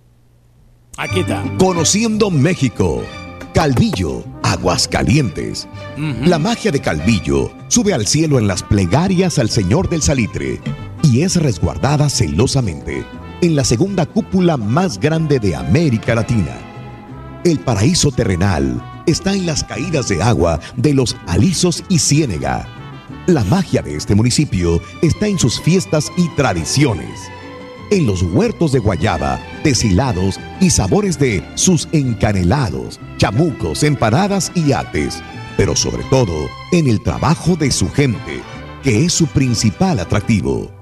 Aquí 0.97 1.21
está. 1.21 1.45
Conociendo 1.59 2.31
México. 2.31 3.03
Calvillo, 3.53 4.25
Aguascalientes. 4.43 5.69
La 5.97 6.39
magia 6.39 6.71
de 6.73 6.81
Calvillo 6.81 7.53
sube 7.69 7.93
al 7.95 8.07
cielo 8.07 8.39
en 8.39 8.47
las 8.49 8.63
plegarias 8.65 9.39
al 9.39 9.49
Señor 9.49 9.89
del 9.89 10.03
Salitre 10.03 10.61
y 11.05 11.23
es 11.23 11.37
resguardada 11.37 12.09
celosamente 12.09 13.05
en 13.43 13.55
la 13.55 13.63
segunda 13.63 14.07
cúpula 14.07 14.57
más 14.57 14.99
grande 14.99 15.39
de 15.39 15.55
América 15.55 16.15
Latina. 16.15 16.57
El 17.45 17.61
paraíso 17.61 18.11
terrenal 18.11 18.83
está 19.07 19.35
en 19.35 19.47
las 19.47 19.63
caídas 19.63 20.09
de 20.09 20.23
agua 20.23 20.59
de 20.77 20.95
los 20.95 21.15
alisos 21.27 21.85
y 21.89 21.99
ciénega. 21.99 22.67
La 23.27 23.45
magia 23.45 23.83
de 23.83 23.95
este 23.95 24.15
municipio 24.15 24.81
está 25.03 25.29
en 25.29 25.39
sus 25.39 25.61
fiestas 25.61 26.11
y 26.17 26.29
tradiciones 26.37 27.21
en 27.91 28.07
los 28.07 28.23
huertos 28.23 28.73
de 28.73 28.81
guayaba, 28.81 29.39
deshilados 29.63 30.41
y 30.61 30.71
sabores 30.71 31.19
de 31.19 31.45
sus 31.55 31.89
encanelados, 31.93 32.99
chamucos, 33.19 33.85
empanadas 33.85 34.51
y 34.55 34.73
ates, 34.73 35.23
pero 35.57 35.77
sobre 35.77 36.03
todo 36.05 36.49
en 36.73 36.89
el 36.89 37.01
trabajo 37.03 37.57
de 37.57 37.71
su 37.71 37.89
gente, 37.91 38.43
que 38.83 39.05
es 39.05 39.13
su 39.13 39.27
principal 39.27 40.01
atractivo. 40.01 40.74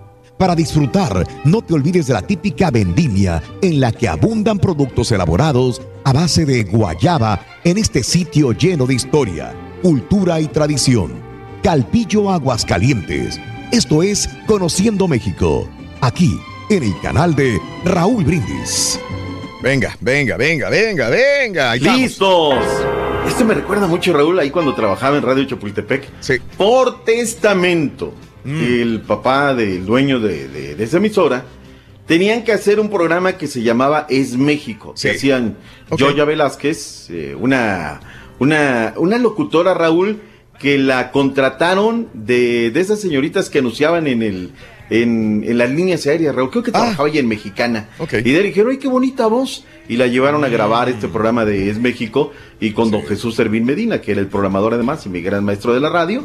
Para 0.43 0.56
disfrutar, 0.56 1.24
no 1.44 1.62
te 1.62 1.73
olvides 1.73 2.09
de 2.09 2.14
la 2.14 2.23
típica 2.23 2.73
vendimia 2.73 3.40
en 3.62 3.78
la 3.78 3.93
que 3.93 4.09
abundan 4.09 4.59
productos 4.59 5.12
elaborados 5.12 5.81
a 6.02 6.12
base 6.12 6.44
de 6.44 6.64
guayaba 6.64 7.47
en 7.62 7.78
este 7.78 8.02
sitio 8.02 8.51
lleno 8.51 8.85
de 8.86 8.94
historia, 8.94 9.55
cultura 9.82 10.40
y 10.40 10.48
tradición. 10.48 11.12
Calpillo 11.62 12.28
Aguascalientes. 12.28 13.40
Esto 13.70 14.02
es 14.02 14.28
Conociendo 14.48 15.06
México. 15.06 15.69
Aquí, 16.01 16.36
en 16.70 16.82
el 16.82 17.01
canal 17.01 17.36
de 17.36 17.60
Raúl 17.85 18.24
Brindis. 18.24 18.98
Venga, 19.62 19.97
venga, 20.01 20.36
venga, 20.36 20.69
venga, 20.70 21.09
venga. 21.09 21.77
¡Listos! 21.77 22.56
Esto 23.28 23.44
me 23.44 23.55
recuerda 23.55 23.86
mucho, 23.86 24.12
Raúl, 24.12 24.40
ahí 24.40 24.51
cuando 24.51 24.74
trabajaba 24.74 25.19
en 25.19 25.23
Radio 25.23 25.44
Chapultepec. 25.44 26.09
Por 26.56 27.05
testamento, 27.05 28.12
Mm. 28.44 28.62
el 28.62 29.01
papá 29.02 29.55
del 29.55 29.85
dueño 29.86 30.19
de, 30.20 30.48
de- 30.48 30.74
de 30.74 30.85
esa 30.85 30.97
emisora, 30.98 31.44
tenían 32.06 32.43
que 32.44 32.52
hacer 32.52 32.81
un 32.81 32.90
programa 32.90 33.35
que 33.39 33.47
se 33.47 33.62
llamaba 33.62 34.06
Es 34.10 34.36
México. 34.36 34.94
Que 35.01 35.16
hacían 35.16 35.56
Joya 35.90 36.24
Velázquez, 36.24 37.09
eh, 37.10 37.36
una, 37.39 38.01
una, 38.39 38.94
una 38.97 39.19
locutora, 39.19 39.74
Raúl, 39.74 40.20
que 40.59 40.78
la 40.78 41.10
contrataron 41.12 42.09
de, 42.14 42.70
de 42.70 42.81
esas 42.81 43.01
señoritas 43.01 43.48
que 43.51 43.59
anunciaban 43.60 44.06
en 44.06 44.23
el... 44.23 44.51
En, 44.90 45.43
en 45.47 45.56
las 45.56 45.70
líneas 45.70 46.06
aéreas, 46.06 46.35
Raúl, 46.35 46.51
creo 46.51 46.62
que 46.62 46.70
trabajaba 46.70 47.09
ella 47.09 47.20
en 47.20 47.28
Mexicana. 47.28 47.89
Y 48.19 48.32
le 48.32 48.43
dijeron, 48.43 48.73
¡ay, 48.73 48.77
qué 48.77 48.89
bonita 48.89 49.27
voz! 49.27 49.64
Y 49.89 49.97
la 49.97 50.06
llevaron 50.06 50.44
a 50.44 50.48
grabar 50.48 50.90
este 50.90 51.09
programa 51.09 51.47
de 51.47 51.70
Es 51.70 51.78
México 51.78 52.32
y 52.60 52.73
con 52.73 52.90
don 52.90 53.02
Jesús 53.06 53.36
Servín 53.36 53.64
Medina, 53.64 54.02
que 54.02 54.12
era 54.12 54.20
el 54.20 54.27
programador 54.27 54.74
además 54.74 55.06
y 55.06 55.09
mi 55.09 55.23
gran 55.23 55.44
maestro 55.44 55.73
de 55.73 55.81
la 55.81 55.89
radio. 55.89 56.24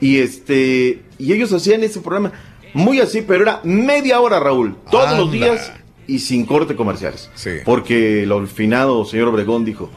Y 0.00 0.18
este 0.18 1.02
y 1.18 1.32
ellos 1.32 1.52
hacían 1.52 1.82
ese 1.82 2.00
programa 2.00 2.32
muy 2.74 3.00
así, 3.00 3.22
pero 3.22 3.42
era 3.42 3.60
media 3.64 4.20
hora, 4.20 4.38
Raúl, 4.38 4.76
todos 4.90 5.16
los 5.18 5.32
días 5.32 5.72
y 6.06 6.18
sin 6.18 6.44
corte 6.44 6.76
comerciales. 6.76 7.30
Porque 7.64 8.24
el 8.24 8.32
olfinado 8.32 9.04
señor 9.04 9.28
Obregón 9.28 9.64
dijo, 9.64 9.90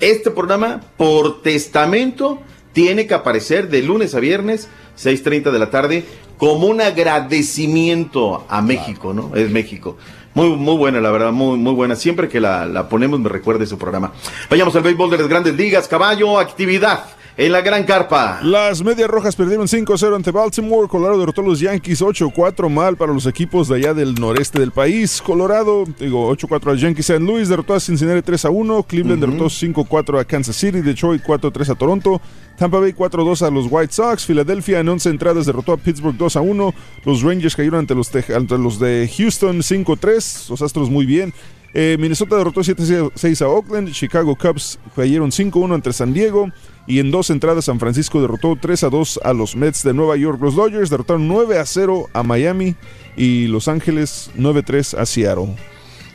este 0.00 0.30
programa 0.30 0.82
por 0.96 1.42
testamento 1.42 2.40
tiene 2.72 3.06
que 3.06 3.14
aparecer 3.14 3.70
de 3.70 3.82
lunes 3.82 4.14
a 4.14 4.20
viernes, 4.20 4.68
6.30 4.98 5.50
de 5.50 5.58
la 5.58 5.70
tarde, 5.70 6.04
como 6.36 6.66
un 6.66 6.82
agradecimiento 6.82 8.44
a 8.50 8.60
México, 8.60 9.14
¿no? 9.14 9.34
Es 9.34 9.50
México. 9.50 9.96
Muy, 10.34 10.50
muy 10.50 10.76
buena, 10.76 11.00
la 11.00 11.10
verdad, 11.10 11.32
muy, 11.32 11.56
muy 11.56 11.72
buena. 11.72 11.96
Siempre 11.96 12.28
que 12.28 12.38
la, 12.40 12.66
la 12.66 12.90
ponemos 12.90 13.18
me 13.18 13.30
recuerda 13.30 13.64
ese 13.64 13.76
programa. 13.76 14.12
Vayamos 14.50 14.76
al 14.76 14.82
béisbol 14.82 15.10
de 15.10 15.16
las 15.16 15.28
grandes 15.28 15.56
ligas, 15.56 15.88
caballo, 15.88 16.38
actividad 16.38 17.06
en 17.38 17.52
la 17.52 17.60
gran 17.60 17.84
carpa. 17.84 18.40
Las 18.42 18.82
Medias 18.82 19.08
Rojas 19.10 19.36
perdieron 19.36 19.66
5-0 19.66 20.16
ante 20.16 20.30
Baltimore. 20.30 20.88
Colorado 20.88 21.18
derrotó 21.20 21.42
a 21.42 21.44
los 21.44 21.60
Yankees 21.60 22.00
8-4 22.00 22.70
mal 22.70 22.96
para 22.96 23.12
los 23.12 23.26
equipos 23.26 23.68
de 23.68 23.76
allá 23.76 23.92
del 23.94 24.14
noreste 24.14 24.58
del 24.58 24.72
país. 24.72 25.20
Colorado, 25.20 25.84
digo, 25.98 26.30
8-4 26.34 26.72
a 26.72 26.74
Yankees. 26.76 27.10
St. 27.10 27.22
Louis 27.22 27.48
derrotó 27.48 27.74
a 27.74 27.80
Cincinnati 27.80 28.20
3-1. 28.22 28.86
Cleveland 28.86 29.22
Ujú. 29.22 29.32
derrotó 29.32 29.50
5-4 29.50 30.18
a 30.20 30.24
Kansas 30.24 30.56
City. 30.56 30.80
Detroit 30.80 31.22
4-3 31.22 31.70
a 31.70 31.74
Toronto. 31.74 32.20
Tampa 32.56 32.78
Bay 32.80 32.92
4-2 32.94 33.46
a 33.46 33.50
los 33.50 33.66
White 33.68 33.92
Sox. 33.92 34.24
Filadelfia 34.24 34.80
en 34.80 34.88
11 34.88 35.10
entradas 35.10 35.44
derrotó 35.44 35.72
a 35.72 35.76
Pittsburgh 35.76 36.16
2-1. 36.16 36.72
Los 37.04 37.22
Rangers 37.22 37.54
cayeron 37.54 37.80
ante 37.80 37.94
los, 37.94 38.10
ante 38.34 38.56
los 38.56 38.78
de 38.78 39.10
Houston 39.14 39.58
5-3. 39.58 40.48
Los 40.48 40.62
Astros 40.62 40.88
muy 40.88 41.04
bien. 41.04 41.34
Eh, 41.78 41.98
Minnesota 42.00 42.38
derrotó 42.38 42.62
7-6 42.62 43.42
a 43.42 43.48
Oakland. 43.48 43.92
Chicago 43.92 44.34
Cubs 44.34 44.78
cayeron 44.94 45.30
5-1 45.30 45.74
ante 45.74 45.92
San 45.92 46.14
Diego. 46.14 46.50
Y 46.86 47.00
en 47.00 47.10
dos 47.10 47.28
entradas 47.28 47.66
San 47.66 47.78
Francisco 47.78 48.22
derrotó 48.22 48.56
3-2 48.56 49.18
a 49.22 49.34
los 49.34 49.56
Mets 49.56 49.82
de 49.82 49.92
Nueva 49.92 50.16
York. 50.16 50.40
Los 50.40 50.56
Dodgers 50.56 50.88
derrotaron 50.88 51.28
9-0 51.28 52.06
a 52.14 52.22
Miami. 52.22 52.76
Y 53.14 53.48
Los 53.48 53.68
Ángeles 53.68 54.30
9-3 54.38 54.98
a 54.98 55.04
Seattle. 55.04 55.54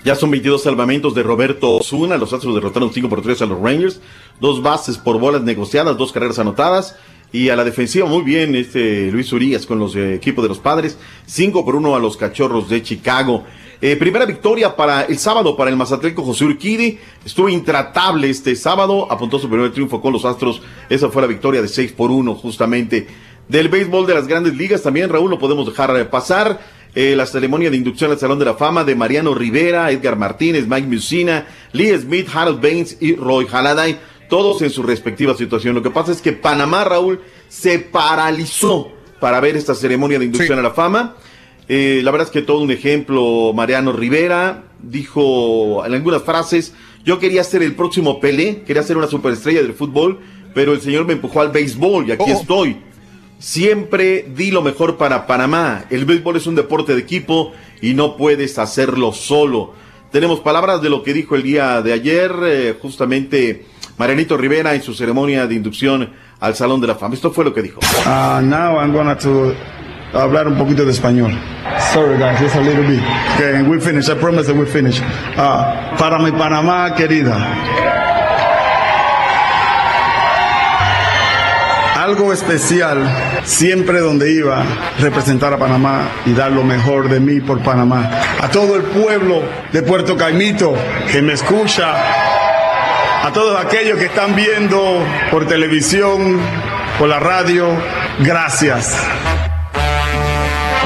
Ya 0.03 0.15
son 0.15 0.31
22 0.31 0.63
salvamentos 0.63 1.13
de 1.13 1.21
Roberto 1.21 1.75
Osuna. 1.75 2.17
Los 2.17 2.33
Astros 2.33 2.55
derrotaron 2.55 2.91
5 2.91 3.07
por 3.07 3.21
3 3.21 3.43
a 3.43 3.45
los 3.45 3.61
Rangers. 3.61 4.01
Dos 4.39 4.63
bases 4.63 4.97
por 4.97 5.19
bolas 5.19 5.43
negociadas, 5.43 5.95
dos 5.95 6.11
carreras 6.11 6.39
anotadas. 6.39 6.95
Y 7.33 7.47
a 7.47 7.55
la 7.55 7.63
defensiva 7.63 8.05
muy 8.05 8.23
bien 8.23 8.55
este 8.55 9.09
Luis 9.09 9.31
Urias 9.31 9.65
con 9.65 9.79
los 9.79 9.95
eh, 9.95 10.15
equipos 10.15 10.43
de 10.43 10.49
los 10.49 10.59
padres. 10.59 10.97
5 11.27 11.63
por 11.63 11.75
1 11.75 11.95
a 11.95 11.99
los 11.99 12.17
cachorros 12.17 12.67
de 12.67 12.83
Chicago. 12.83 13.45
Eh, 13.79 13.95
primera 13.95 14.25
victoria 14.25 14.75
para 14.75 15.03
el 15.03 15.17
sábado 15.17 15.55
para 15.55 15.69
el 15.69 15.77
Mazatleco 15.77 16.23
José 16.23 16.43
Urquidi. 16.43 16.99
Estuvo 17.25 17.47
intratable 17.47 18.29
este 18.29 18.53
sábado. 18.57 19.09
Apuntó 19.09 19.39
su 19.39 19.49
primer 19.49 19.71
triunfo 19.71 20.01
con 20.01 20.11
los 20.11 20.25
Astros. 20.25 20.61
Esa 20.89 21.09
fue 21.09 21.21
la 21.21 21.27
victoria 21.29 21.61
de 21.61 21.69
6 21.69 21.93
por 21.93 22.11
1 22.11 22.35
justamente. 22.35 23.07
Del 23.47 23.69
béisbol 23.69 24.05
de 24.05 24.13
las 24.13 24.27
grandes 24.27 24.55
ligas 24.55 24.83
también, 24.83 25.09
Raúl, 25.09 25.29
no 25.29 25.39
podemos 25.39 25.65
dejar 25.65 25.95
eh, 25.97 26.05
pasar. 26.05 26.81
La 26.93 27.25
ceremonia 27.25 27.71
de 27.71 27.77
inducción 27.77 28.11
al 28.11 28.19
Salón 28.19 28.37
de 28.37 28.43
la 28.43 28.55
Fama 28.55 28.83
de 28.83 28.95
Mariano 28.95 29.33
Rivera, 29.33 29.89
Edgar 29.91 30.17
Martínez, 30.17 30.67
Mike 30.67 30.89
Musina, 30.89 31.47
Lee 31.71 31.97
Smith, 31.97 32.27
Harold 32.33 32.61
Baines 32.61 32.97
y 32.99 33.15
Roy 33.15 33.47
Halladay, 33.49 33.97
todos 34.31 34.61
en 34.61 34.69
su 34.69 34.81
respectiva 34.81 35.35
situación. 35.35 35.75
Lo 35.75 35.83
que 35.83 35.91
pasa 35.91 36.13
es 36.13 36.21
que 36.21 36.31
Panamá, 36.31 36.85
Raúl, 36.85 37.19
se 37.49 37.79
paralizó 37.79 38.89
para 39.19 39.41
ver 39.41 39.57
esta 39.57 39.75
ceremonia 39.75 40.17
de 40.19 40.25
inducción 40.25 40.57
a 40.57 40.61
la 40.61 40.71
fama. 40.71 41.17
Eh, 41.67 41.99
la 42.01 42.11
verdad 42.11 42.27
es 42.27 42.31
que 42.31 42.41
todo 42.41 42.59
un 42.59 42.71
ejemplo, 42.71 43.51
Mariano 43.53 43.91
Rivera 43.91 44.63
dijo 44.81 45.85
en 45.85 45.93
algunas 45.93 46.23
frases, 46.23 46.73
yo 47.03 47.19
quería 47.19 47.43
ser 47.43 47.61
el 47.61 47.75
próximo 47.75 48.21
Pelé, 48.21 48.63
quería 48.63 48.83
ser 48.83 48.95
una 48.95 49.07
superestrella 49.07 49.61
del 49.61 49.73
fútbol, 49.73 50.21
pero 50.55 50.71
el 50.71 50.79
señor 50.79 51.05
me 51.05 51.11
empujó 51.11 51.41
al 51.41 51.51
béisbol 51.51 52.07
y 52.07 52.13
aquí 52.13 52.31
estoy. 52.31 52.77
Siempre 53.37 54.27
di 54.33 54.51
lo 54.51 54.61
mejor 54.61 54.95
para 54.95 55.27
Panamá. 55.27 55.87
El 55.89 56.05
béisbol 56.05 56.37
es 56.37 56.47
un 56.47 56.55
deporte 56.55 56.93
de 56.93 57.01
equipo 57.01 57.51
y 57.81 57.95
no 57.95 58.15
puedes 58.15 58.57
hacerlo 58.59 59.11
solo. 59.11 59.73
Tenemos 60.09 60.39
palabras 60.39 60.81
de 60.81 60.89
lo 60.89 61.03
que 61.03 61.13
dijo 61.13 61.35
el 61.35 61.43
día 61.43 61.81
de 61.81 61.91
ayer, 61.91 62.31
eh, 62.45 62.75
justamente 62.81 63.65
Marianito 63.97 64.37
Rivera 64.37 64.73
en 64.73 64.81
su 64.81 64.93
ceremonia 64.93 65.47
de 65.47 65.55
inducción 65.55 66.09
al 66.39 66.55
Salón 66.55 66.81
de 66.81 66.87
la 66.87 66.95
Fama. 66.95 67.15
Esto 67.15 67.31
fue 67.31 67.45
lo 67.45 67.53
que 67.53 67.61
dijo. 67.61 67.79
Uh, 68.05 68.41
now 68.41 68.79
I'm 68.79 68.93
gonna 68.93 69.17
to 69.17 69.53
hablar 70.13 70.47
un 70.47 70.57
poquito 70.57 70.85
de 70.85 70.91
español. 70.91 71.31
Sorry 71.93 72.17
guys, 72.17 72.39
just 72.39 72.55
a 72.55 72.61
little 72.61 72.85
bit. 72.87 73.01
Okay, 73.35 73.61
we 73.63 73.79
finish. 73.79 74.09
I 74.09 74.15
promise 74.15 74.47
that 74.47 74.55
we 74.55 74.65
finish. 74.65 75.01
Uh, 75.37 75.97
para 75.97 76.19
mi 76.19 76.31
Panamá 76.31 76.93
querida. 76.95 77.37
algo 82.11 82.33
especial 82.33 82.97
siempre 83.45 83.99
donde 83.99 84.33
iba 84.33 84.65
representar 84.99 85.53
a 85.53 85.57
Panamá 85.57 86.09
y 86.25 86.33
dar 86.33 86.51
lo 86.51 86.63
mejor 86.63 87.07
de 87.07 87.19
mí 87.19 87.39
por 87.39 87.59
Panamá. 87.59 88.09
A 88.41 88.49
todo 88.49 88.75
el 88.75 88.81
pueblo 88.81 89.43
de 89.71 89.81
Puerto 89.81 90.17
Caimito 90.17 90.73
que 91.09 91.21
me 91.21 91.33
escucha, 91.33 91.93
a 93.23 93.31
todos 93.31 93.59
aquellos 93.63 93.99
que 93.99 94.05
están 94.05 94.35
viendo 94.35 94.99
por 95.29 95.47
televisión, 95.47 96.39
por 96.97 97.07
la 97.07 97.19
radio, 97.19 97.67
gracias. 98.19 98.97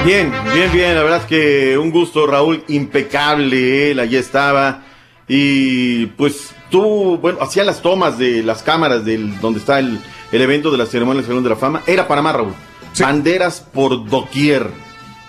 Bien, 0.06 0.32
bien, 0.53 0.72
bien. 0.72 0.95
La 0.95 1.02
verdad 1.02 1.22
es 1.22 1.26
que 1.26 1.78
un 1.78 1.91
gusto, 1.91 2.28
Raúl, 2.28 2.64
impecable. 2.68 3.91
Él 3.91 3.99
allí 3.99 4.18
estaba. 4.18 4.84
Y 5.28 6.07
pues 6.07 6.53
tú, 6.70 7.18
bueno, 7.22 7.40
hacía 7.41 7.64
las 7.64 7.82
tomas 7.82 8.18
de 8.18 8.44
las 8.44 8.62
cámaras 8.62 9.06
del 9.06 9.40
donde 9.40 9.60
está 9.60 9.80
el, 9.80 9.99
el 10.32 10.41
evento 10.41 10.70
de 10.72 10.78
la 10.78 10.86
ceremonia 10.86 11.22
del 11.22 11.28
Salón 11.28 11.44
de 11.44 11.49
la 11.49 11.56
Fama. 11.56 11.82
Era 11.88 12.07
Panamá, 12.07 12.34
Raúl. 12.34 12.53
Banderas 12.99 13.62
por 13.62 14.07
doquier. 14.07 14.70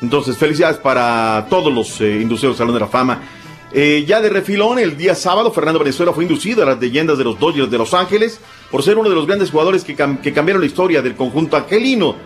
Entonces, 0.02 0.36
felicidades 0.36 0.76
para 0.76 1.46
todos 1.48 1.72
los 1.72 2.00
eh, 2.00 2.18
inducidos 2.20 2.54
del 2.54 2.58
Salón 2.58 2.74
de 2.74 2.80
la 2.80 2.88
Fama. 2.88 3.22
Eh, 3.78 4.06
ya 4.08 4.22
de 4.22 4.30
refilón, 4.30 4.78
el 4.78 4.96
día 4.96 5.14
sábado, 5.14 5.52
Fernando 5.52 5.78
Venezuela 5.78 6.10
fue 6.14 6.24
inducido 6.24 6.62
a 6.62 6.66
las 6.66 6.80
leyendas 6.80 7.18
de 7.18 7.24
los 7.24 7.38
Dodgers 7.38 7.70
de 7.70 7.76
Los 7.76 7.92
Ángeles 7.92 8.40
por 8.70 8.82
ser 8.82 8.96
uno 8.96 9.10
de 9.10 9.14
los 9.14 9.26
grandes 9.26 9.50
jugadores 9.50 9.84
que, 9.84 9.94
que 9.94 10.32
cambiaron 10.32 10.62
la 10.62 10.66
historia 10.66 11.02
del 11.02 11.14
conjunto 11.14 11.58
angelino. 11.58 12.16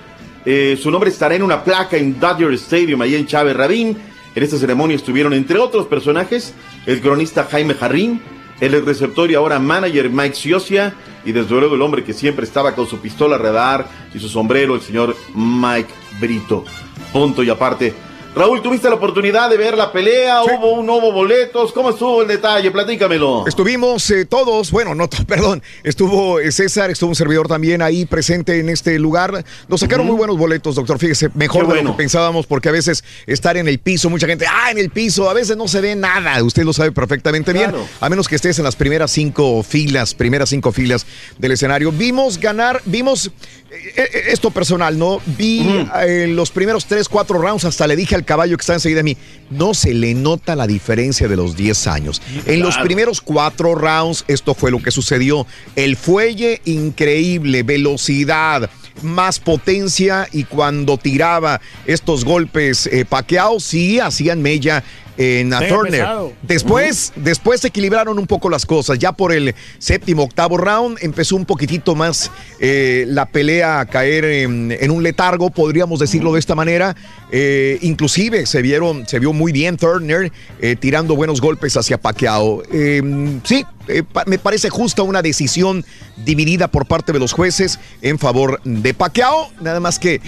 Eh, 0.45 0.79
su 0.81 0.93
nombre 0.93 1.11
estará 1.11 1.35
en 1.35 1.43
una 1.43 1.65
placa 1.65 1.97
en 1.97 2.21
Dodger 2.21 2.53
Stadium, 2.53 3.03
ahí 3.03 3.17
en 3.17 3.27
Chávez 3.27 3.57
Rabín. 3.57 3.99
En 4.33 4.43
esta 4.45 4.59
ceremonia 4.59 4.95
estuvieron, 4.95 5.35
entre 5.35 5.59
otros 5.59 5.89
personajes, 5.89 6.55
el 6.87 7.01
cronista 7.01 7.49
Jaime 7.51 7.75
Jarrín, 7.75 8.23
el 8.61 8.87
receptor 8.87 9.29
y 9.29 9.35
ahora 9.35 9.59
manager 9.59 10.09
Mike 10.09 10.37
Siosia, 10.37 10.95
y 11.25 11.33
desde 11.33 11.51
luego 11.51 11.75
el 11.75 11.83
hombre 11.83 12.05
que 12.05 12.13
siempre 12.13 12.45
estaba 12.45 12.77
con 12.77 12.87
su 12.87 13.01
pistola 13.01 13.39
radar 13.39 13.89
y 14.15 14.21
su 14.21 14.29
sombrero, 14.29 14.77
el 14.77 14.83
señor 14.83 15.17
Mike 15.35 15.91
Brito. 16.21 16.65
Punto 17.13 17.43
y 17.43 17.51
aparte. 17.51 17.93
Raúl, 18.33 18.63
¿tuviste 18.63 18.89
la 18.89 18.95
oportunidad 18.95 19.51
de 19.51 19.57
ver 19.57 19.77
la 19.77 19.91
pelea? 19.91 20.45
¿Hubo 20.45 20.75
un 20.75 20.87
nuevo 20.87 21.11
boletos? 21.11 21.73
¿Cómo 21.73 21.91
estuvo 21.91 22.23
el 22.23 22.29
detalle? 22.29 22.71
Platícamelo. 22.71 23.45
Estuvimos 23.45 24.09
eh, 24.13 24.25
todos, 24.25 24.71
bueno, 24.71 24.95
no, 24.95 25.11
perdón, 25.27 25.65
estuvo 25.83 26.39
eh, 26.39 26.53
César, 26.53 26.91
estuvo 26.91 27.09
un 27.09 27.17
servidor 27.17 27.49
también 27.49 27.83
ahí 27.83 28.07
presente 28.07 28.61
en 28.61 28.69
este 28.69 29.01
lugar. 29.01 29.45
Nos 29.67 29.81
sacaron 29.81 30.07
muy 30.07 30.15
buenos 30.15 30.39
boletos, 30.39 30.77
doctor, 30.77 31.01
fíjese, 31.01 31.29
mejor 31.35 31.67
de 31.67 31.83
lo 31.83 31.91
que 31.91 31.97
pensábamos, 31.97 32.47
porque 32.47 32.69
a 32.69 32.73
veces 32.73 33.03
estar 33.27 33.57
en 33.57 33.67
el 33.67 33.81
piso, 33.81 34.09
mucha 34.09 34.29
gente, 34.29 34.47
ah, 34.49 34.71
en 34.71 34.79
el 34.79 34.91
piso, 34.91 35.29
a 35.29 35.35
veces 35.35 35.57
no 35.57 35.67
se 35.67 35.81
ve 35.81 35.97
nada, 35.97 36.41
usted 36.45 36.63
lo 36.63 36.73
sabe 36.73 36.93
perfectamente 36.93 37.53
bien, 37.53 37.73
a 38.01 38.09
menos 38.09 38.29
que 38.29 38.37
estés 38.37 38.57
en 38.59 38.65
las 38.65 38.77
primeras 38.77 39.11
cinco 39.11 39.65
filas, 39.65 40.15
primeras 40.15 40.51
cinco 40.51 40.71
filas 40.71 41.05
del 41.37 41.51
escenario. 41.51 41.91
Vimos 41.91 42.39
ganar, 42.39 42.81
vimos 42.85 43.33
esto 43.71 44.51
personal, 44.51 44.99
¿no? 44.99 45.21
Vi 45.39 45.87
eh, 46.03 46.27
los 46.29 46.51
primeros 46.51 46.87
tres, 46.87 47.09
cuatro 47.09 47.39
rounds, 47.39 47.65
hasta 47.65 47.87
le 47.87 47.97
dije 47.97 48.15
al 48.15 48.25
caballo 48.25 48.57
que 48.57 48.63
está 48.63 48.75
enseguida 48.75 48.99
de 48.99 49.05
mí, 49.05 49.17
no 49.51 49.75
se 49.75 49.95
le 49.95 50.15
nota 50.15 50.57
la 50.57 50.67
diferencia 50.67 51.29
de 51.29 51.37
los 51.37 51.57
10 51.57 51.87
años. 51.87 52.21
En 52.47 52.61
los 52.61 52.77
primeros 52.79 53.21
cuatro 53.21 53.75
rounds, 53.75 54.25
esto 54.29 54.55
fue 54.55 54.71
lo 54.71 54.83
que 54.83 54.91
sucedió. 54.91 55.47
El 55.77 55.97
fuelle 55.97 56.61
increíble, 56.65 57.63
velocidad, 57.63 58.71
más 59.03 59.39
potencia 59.39 60.29
y 60.33 60.45
cuando 60.45 60.99
tiraba 60.99 61.61
estos 61.87 62.25
golpes 62.25 62.87
eh, 62.87 63.05
Pacquiao, 63.05 63.61
sí 63.61 64.01
hacían 64.01 64.43
mella 64.43 64.83
en 65.23 65.53
a 65.53 65.61
Turner. 65.69 66.01
pesado. 66.01 66.33
Después, 66.43 67.13
después 67.17 67.61
se 67.61 67.69
equilibraron 67.69 68.19
un 68.19 68.27
poco 68.27 68.49
las 68.49 68.65
cosas. 68.65 68.99
Ya 68.99 69.13
por 69.13 69.33
el 69.33 69.55
séptimo, 69.79 70.23
octavo 70.25 70.57
round 70.57 70.97
empezó 71.03 71.37
un 71.37 71.45
poquitito 71.45 71.95
más 71.95 72.31
eh, 72.59 73.05
la 73.07 73.27
pelea 73.27 73.81
a 73.81 73.87
caer 73.87 74.25
en, 74.25 74.75
en 74.81 74.91
un 74.91 75.03
letargo, 75.03 75.51
podríamos 75.51 76.01
decirlo 76.01 76.33
de 76.33 76.39
esta 76.39 76.55
manera. 76.55 76.97
Eh, 77.31 77.79
inclusive 77.83 78.47
se 78.47 78.63
vieron, 78.63 79.07
se 79.07 79.19
vio 79.19 79.33
muy 79.35 79.53
bien 79.53 79.77
Turner 79.77 80.33
eh, 80.61 80.77
tirando 80.77 81.15
buenos 81.17 81.41
golpes 81.41 81.77
hacia 81.77 81.99
Pacquiao. 81.99 82.63
Eh, 82.73 83.03
sí, 83.45 83.65
eh, 83.89 84.03
pa- 84.11 84.25
me 84.27 84.39
parece 84.39 84.71
justa 84.71 85.03
una 85.03 85.21
decisión 85.21 85.85
dividida 86.25 86.69
por 86.69 86.87
parte 86.87 87.13
de 87.13 87.19
los 87.19 87.33
jueces 87.33 87.79
en 88.01 88.19
favor 88.19 88.61
de 88.65 88.95
Pacquiao. 88.95 89.51
Nada 89.61 89.81
más 89.81 89.99
que 89.99 90.21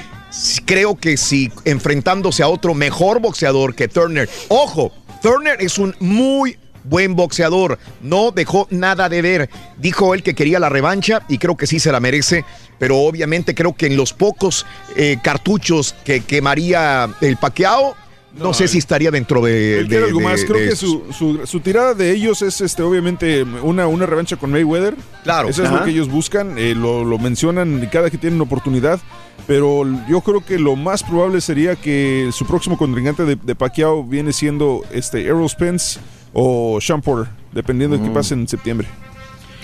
creo 0.65 0.97
que 0.97 1.17
si 1.17 1.51
enfrentándose 1.65 2.43
a 2.43 2.49
otro 2.49 2.75
mejor 2.75 3.21
boxeador 3.21 3.75
que 3.75 3.89
Turner, 3.89 4.29
ojo, 4.49 4.93
Turner 5.23 5.57
es 5.61 5.79
un 5.79 5.95
muy 6.01 6.59
buen 6.85 7.15
boxeador, 7.15 7.79
no 8.03 8.33
dejó 8.33 8.67
nada 8.71 9.09
de 9.09 9.23
ver. 9.23 9.51
Dijo 9.79 10.15
él 10.15 10.23
que 10.23 10.35
quería 10.35 10.59
la 10.59 10.69
revancha 10.69 11.23
y 11.29 11.39
creo 11.39 11.57
que 11.57 11.67
sí 11.69 11.79
se 11.79 11.93
la 11.93 12.01
merece, 12.01 12.45
pero 12.79 12.99
obviamente 12.99 13.55
creo 13.55 13.75
que 13.75 13.87
en 13.87 13.97
los 13.97 14.13
pocos 14.13 14.67
eh, 14.97 15.19
cartuchos 15.23 15.95
que 16.05 16.23
quemaría 16.23 17.09
el 17.21 17.37
Pacquiao, 17.37 17.95
no, 18.35 18.55
sé 18.55 18.67
si 18.67 18.79
estaría 18.79 19.11
dentro 19.11 19.43
de... 19.45 19.85
De- 19.85 19.99
algo 19.99 20.19
de- 20.19 20.25
más. 20.25 20.43
Creo 20.45 20.59
de 20.59 20.71
que 20.71 20.75
su, 20.77 21.05
su- 21.17 21.47
su 21.47 21.61
tirada 21.61 21.93
de 21.93 22.11
ellos 22.13 22.41
es 22.41 22.63
este 22.63 22.83
obviamente 22.83 23.43
una, 23.43 23.87
una 23.87 24.07
revancha 24.07 24.37
con 24.37 24.51
Mayweather. 24.51 24.97
Claro. 25.23 25.51
Eso 25.51 25.63
es 25.63 25.69
Ajá. 25.69 25.81
lo 25.81 25.85
que 25.85 25.91
ellos 25.91 26.09
buscan. 26.09 26.57
eh, 26.59 26.75
lo, 26.75 27.05
lo 27.05 27.19
mencionan 27.19 27.87
cada 27.93 28.09
que 28.11 28.17
tienen 28.17 28.41
oportunidad. 28.41 28.99
Pero 29.47 29.85
yo 30.09 30.21
creo 30.21 30.45
que 30.45 30.59
lo 30.59 30.77
más 30.77 31.03
probable 31.03 31.41
sería 31.41 31.75
que 31.77 32.31
su 32.33 32.47
próximo 32.47 32.79
contrincante 32.79 33.25
de, 33.25 33.37
de 33.37 33.55
Pacquiao 33.55 34.05
viene 34.05 34.33
siendo 34.33 34.83
este 34.93 35.25
Errol 35.25 35.49
Spence 35.49 35.99
o 36.33 36.79
Sean 36.81 37.03
Porter, 37.03 37.33
dependiendo 37.53 37.97
de 37.99 38.05
qué 38.05 38.11
pase 38.11 38.35
en 38.35 38.47
septiembre. 38.47 38.87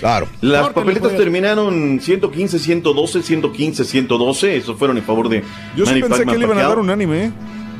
Claro. 0.00 0.28
Las 0.40 0.68
papeletas 0.70 1.16
terminaron 1.16 2.00
115, 2.00 2.58
112, 2.58 3.22
115, 3.22 3.84
112. 3.84 4.56
Esos 4.56 4.76
fueron 4.78 4.96
en 4.98 5.04
favor 5.04 5.28
de 5.28 5.42
Yo 5.76 5.84
sí 5.86 5.90
Manny 5.92 6.02
pensé 6.02 6.24
que 6.26 6.38
le 6.38 6.44
iban 6.44 6.58
a 6.58 6.62
dar 6.68 6.78
un 6.78 6.90
anime. 6.90 7.24
¿eh? 7.26 7.30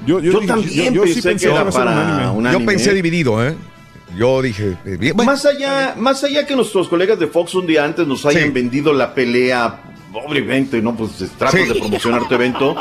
Yo, 0.06 0.20
Yo 0.20 0.40
dije- 0.40 0.46
también 0.46 0.94
yo- 0.94 1.02
sí 1.06 1.14
pensé 1.14 1.28
pensé 1.28 1.46
que 1.46 1.52
era 1.52 1.60
iba 1.62 1.68
a 1.68 1.72
ser 1.72 1.80
un 1.82 1.86
para 1.88 2.28
anime. 2.32 2.52
Yo 2.52 2.64
pensé 2.66 2.90
¿eh? 2.90 2.94
dividido, 2.94 3.46
¿eh? 3.46 3.54
Yo 4.16 4.40
dije, 4.42 4.76
eh, 4.86 4.96
bien, 4.98 5.14
bueno, 5.16 5.30
Más 5.30 5.44
allá, 5.44 5.94
más 5.98 6.24
allá 6.24 6.46
que 6.46 6.56
nuestros 6.56 6.88
colegas 6.88 7.18
de 7.18 7.26
Fox 7.26 7.54
un 7.54 7.66
día 7.66 7.84
antes 7.84 8.06
nos 8.06 8.24
hayan 8.24 8.44
Sí. 8.44 8.50
vendido 8.50 8.92
la 8.94 9.14
pelea, 9.14 9.80
obviamente, 10.12 10.80
¿no? 10.80 10.94
Pues 10.94 11.12
tratas 11.38 11.60
Sí. 11.60 11.66
de 11.68 11.74
promocionar 11.74 12.26
tu 12.28 12.34
evento. 12.34 12.76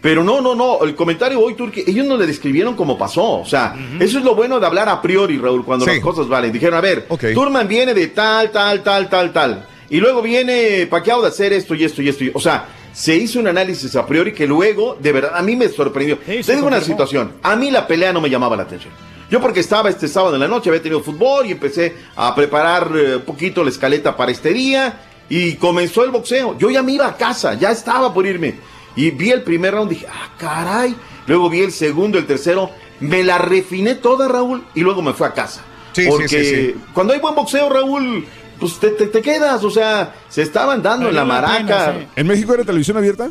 Pero 0.00 0.24
no, 0.24 0.40
no, 0.40 0.54
no, 0.54 0.82
el 0.82 0.96
comentario 0.96 1.38
hoy, 1.40 1.54
Turki, 1.54 1.84
ellos 1.86 2.04
no 2.06 2.16
le 2.16 2.26
describieron 2.26 2.74
como 2.74 2.98
pasó. 2.98 3.40
O 3.40 3.46
sea, 3.46 3.74
eso 4.00 4.18
es 4.18 4.24
lo 4.24 4.34
bueno 4.34 4.58
de 4.58 4.66
hablar 4.66 4.88
a 4.88 5.00
priori, 5.00 5.38
Raúl, 5.38 5.64
cuando 5.64 5.84
Sí. 5.84 5.92
las 5.92 6.00
cosas 6.00 6.26
valen. 6.28 6.50
Dijeron, 6.52 6.76
a 6.76 6.80
ver. 6.80 7.06
Turman 7.34 7.68
viene 7.68 7.94
de 7.94 8.08
tal, 8.08 8.50
tal, 8.50 8.82
tal, 8.82 9.08
tal, 9.08 9.32
tal. 9.32 9.66
Y 9.90 9.98
luego 10.00 10.20
viene 10.22 10.86
Pacquiao 10.90 11.22
de 11.22 11.28
hacer 11.28 11.52
esto 11.52 11.74
y 11.74 11.84
esto 11.84 12.02
y 12.02 12.08
esto. 12.08 12.24
y- 12.24 12.30
O 12.34 12.40
sea, 12.40 12.66
se 12.92 13.14
hizo 13.14 13.38
un 13.38 13.46
análisis 13.46 13.94
a 13.94 14.04
priori 14.04 14.32
que 14.32 14.46
luego, 14.46 14.96
de 15.00 15.12
verdad, 15.12 15.32
a 15.36 15.42
mí 15.42 15.54
me 15.54 15.68
sorprendió. 15.68 16.18
Sí, 16.26 16.40
Te 16.42 16.56
digo 16.56 16.66
una 16.66 16.80
situación, 16.80 17.34
a 17.42 17.54
mí 17.54 17.70
la 17.70 17.86
pelea 17.86 18.12
no 18.12 18.20
me 18.20 18.28
llamaba 18.28 18.56
la 18.56 18.64
atención. 18.64 18.92
Yo 19.30 19.40
porque 19.40 19.60
estaba 19.60 19.88
este 19.88 20.08
sábado 20.08 20.34
en 20.34 20.40
la 20.40 20.48
noche, 20.48 20.68
había 20.68 20.82
tenido 20.82 21.00
fútbol 21.02 21.46
y 21.46 21.52
empecé 21.52 21.94
a 22.16 22.34
preparar 22.34 22.90
eh, 22.94 23.16
un 23.16 23.22
poquito 23.22 23.62
la 23.62 23.70
escaleta 23.70 24.14
para 24.16 24.30
este 24.32 24.52
día 24.52 25.00
y 25.28 25.54
comenzó 25.54 26.04
el 26.04 26.10
boxeo. 26.10 26.56
Yo 26.58 26.70
ya 26.70 26.82
me 26.82 26.92
iba 26.92 27.06
a 27.06 27.16
casa, 27.16 27.54
ya 27.54 27.70
estaba 27.70 28.12
por 28.12 28.26
irme. 28.26 28.54
Y 28.96 29.10
vi 29.10 29.30
el 29.30 29.42
primer 29.42 29.74
round, 29.74 29.90
dije, 29.90 30.06
ah, 30.08 30.30
caray. 30.38 30.94
Luego 31.26 31.48
vi 31.48 31.60
el 31.60 31.72
segundo, 31.72 32.18
el 32.18 32.26
tercero, 32.26 32.70
me 33.00 33.22
la 33.24 33.38
refiné 33.38 33.94
toda, 33.94 34.28
Raúl, 34.28 34.64
y 34.74 34.80
luego 34.80 35.00
me 35.02 35.12
fui 35.14 35.26
a 35.26 35.32
casa. 35.32 35.62
Sí, 35.92 36.02
sí, 36.04 36.08
porque 36.10 36.28
sí, 36.28 36.44
sí. 36.44 36.74
cuando 36.92 37.12
hay 37.14 37.20
buen 37.20 37.34
boxeo, 37.34 37.68
Raúl, 37.70 38.26
pues 38.58 38.78
te, 38.78 38.90
te- 38.90 39.06
te 39.06 39.22
quedas, 39.22 39.62
o 39.64 39.70
sea, 39.70 40.14
se 40.28 40.42
estaban 40.42 40.82
dando 40.82 41.08
en 41.08 41.14
la 41.14 41.24
maraca. 41.24 41.56
pena, 41.92 41.92
sí. 42.00 42.06
¿En 42.16 42.26
México 42.26 42.54
era 42.54 42.64
televisión 42.64 42.96
abierta? 42.96 43.30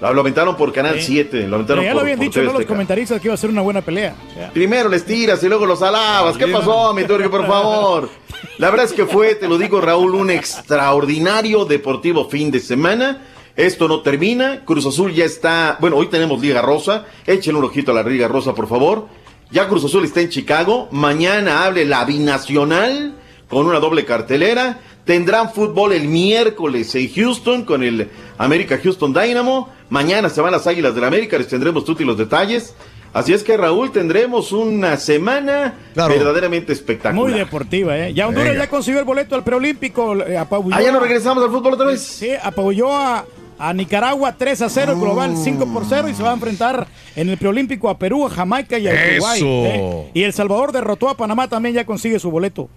Lo, 0.00 0.08
aventaron 0.08 0.56
por 0.56 0.72
Canal 0.72 1.00
Sí. 1.00 1.12
7, 1.14 1.48
lo 1.48 1.56
aventaron 1.56 1.82
ya 1.82 1.90
por, 1.90 1.96
lo 1.96 2.00
habían 2.02 2.18
por 2.18 2.26
dicho, 2.26 2.40
TV 2.40 2.52
¿no? 2.52 2.58
Los 2.58 2.66
comentaristas 2.66 3.20
que 3.20 3.28
iba 3.28 3.34
a 3.34 3.38
ser 3.38 3.50
una 3.50 3.62
buena 3.62 3.80
pelea. 3.80 4.14
Primero 4.52 4.88
les 4.88 5.04
tiras 5.04 5.42
y 5.42 5.48
luego 5.48 5.64
los 5.64 5.80
alabas. 5.82 6.36
¿Qué 6.36 6.46
pasó, 6.48 6.92
mi 6.92 7.04
Turki, 7.04 7.28
por 7.28 7.46
favor? 7.46 8.10
La 8.58 8.70
verdad 8.70 8.86
es 8.86 8.92
que 8.92 9.06
fue, 9.06 9.34
te 9.34 9.48
lo 9.48 9.58
digo, 9.58 9.80
Raúl, 9.80 10.14
un 10.14 10.30
extraordinario 10.30 11.64
deportivo 11.64 12.28
fin 12.28 12.50
de 12.50 12.60
semana. 12.60 13.22
Esto 13.56 13.88
no 13.88 14.02
termina. 14.02 14.64
Cruz 14.64 14.84
Azul 14.84 15.14
ya 15.14 15.24
está. 15.24 15.78
Bueno, 15.80 15.96
hoy 15.96 16.08
tenemos 16.08 16.40
Liga 16.40 16.60
Rosa. 16.60 17.06
Échenle 17.26 17.58
un 17.58 17.64
ojito 17.64 17.92
a 17.92 17.94
la 17.94 18.02
Liga 18.02 18.28
Rosa, 18.28 18.54
por 18.54 18.68
favor. 18.68 19.08
Ya 19.50 19.66
Cruz 19.68 19.84
Azul 19.84 20.04
está 20.04 20.20
en 20.20 20.28
Chicago. 20.28 20.88
Mañana 20.90 21.64
hable 21.64 21.86
la 21.86 22.04
binacional 22.04 23.14
con 23.48 23.66
una 23.66 23.80
doble 23.80 24.04
cartelera. 24.04 24.80
Tendrán 25.06 25.52
fútbol 25.52 25.92
el 25.92 26.08
miércoles 26.08 26.94
en 26.96 27.12
Houston 27.14 27.64
con 27.64 27.82
el 27.82 28.10
América 28.38 28.78
Houston 28.82 29.14
Dynamo. 29.14 29.70
Mañana 29.88 30.28
se 30.28 30.40
van 30.40 30.52
las 30.52 30.66
Águilas 30.66 30.94
del 30.94 31.04
América. 31.04 31.38
Les 31.38 31.48
tendremos 31.48 31.84
tutti 31.84 32.04
los 32.04 32.16
detalles. 32.18 32.74
Así 33.12 33.32
es 33.32 33.42
que 33.42 33.56
Raúl, 33.56 33.92
tendremos 33.92 34.52
una 34.52 34.96
semana 34.98 35.74
Claro. 35.94 36.12
verdaderamente 36.14 36.72
espectacular. 36.72 37.14
Muy 37.30 37.32
deportiva, 37.38 37.96
¿eh? 37.96 38.12
Ya 38.12 38.26
Honduras 38.28 38.50
Venga. 38.50 38.64
ya 38.64 38.70
consiguió 38.70 38.98
el 39.00 39.06
boleto 39.06 39.34
al 39.34 39.42
preolímpico. 39.42 40.12
Ah, 40.12 40.82
ya 40.82 40.92
no 40.92 40.98
a- 40.98 41.00
regresamos 41.00 41.42
al 41.42 41.50
fútbol 41.50 41.74
otra 41.74 41.86
vez. 41.86 42.02
Sí, 42.02 42.28
apabulló 42.42 42.94
a, 42.94 43.24
a 43.58 43.72
Nicaragua 43.72 44.34
3 44.36 44.60
a 44.60 44.68
0, 44.68 44.98
global 45.00 45.34
5 45.34 45.66
por 45.72 45.84
0 45.88 46.08
y 46.10 46.14
se 46.14 46.22
va 46.22 46.30
a 46.32 46.34
enfrentar 46.34 46.86
en 47.14 47.30
el 47.30 47.38
preolímpico 47.38 47.88
a 47.88 47.96
Perú, 47.96 48.26
a 48.26 48.28
Jamaica 48.28 48.76
y 48.78 48.86
a 48.86 48.90
Uruguay. 48.92 49.38
Eso. 49.38 49.46
¿eh? 49.46 50.10
Y 50.12 50.22
El 50.24 50.34
Salvador 50.34 50.72
derrotó 50.72 51.08
a 51.08 51.16
Panamá, 51.16 51.48
también 51.48 51.74
ya 51.74 51.86
consigue 51.86 52.18
su 52.18 52.30
boleto. 52.30 52.68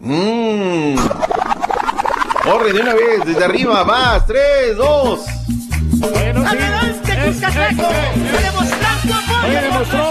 Mm. 0.00 0.96
Corre 2.42 2.72
de 2.72 2.80
una 2.80 2.94
vez, 2.94 3.24
desde 3.24 3.44
arriba, 3.44 3.84
Oye, 9.46 9.60
demostró 9.60 10.04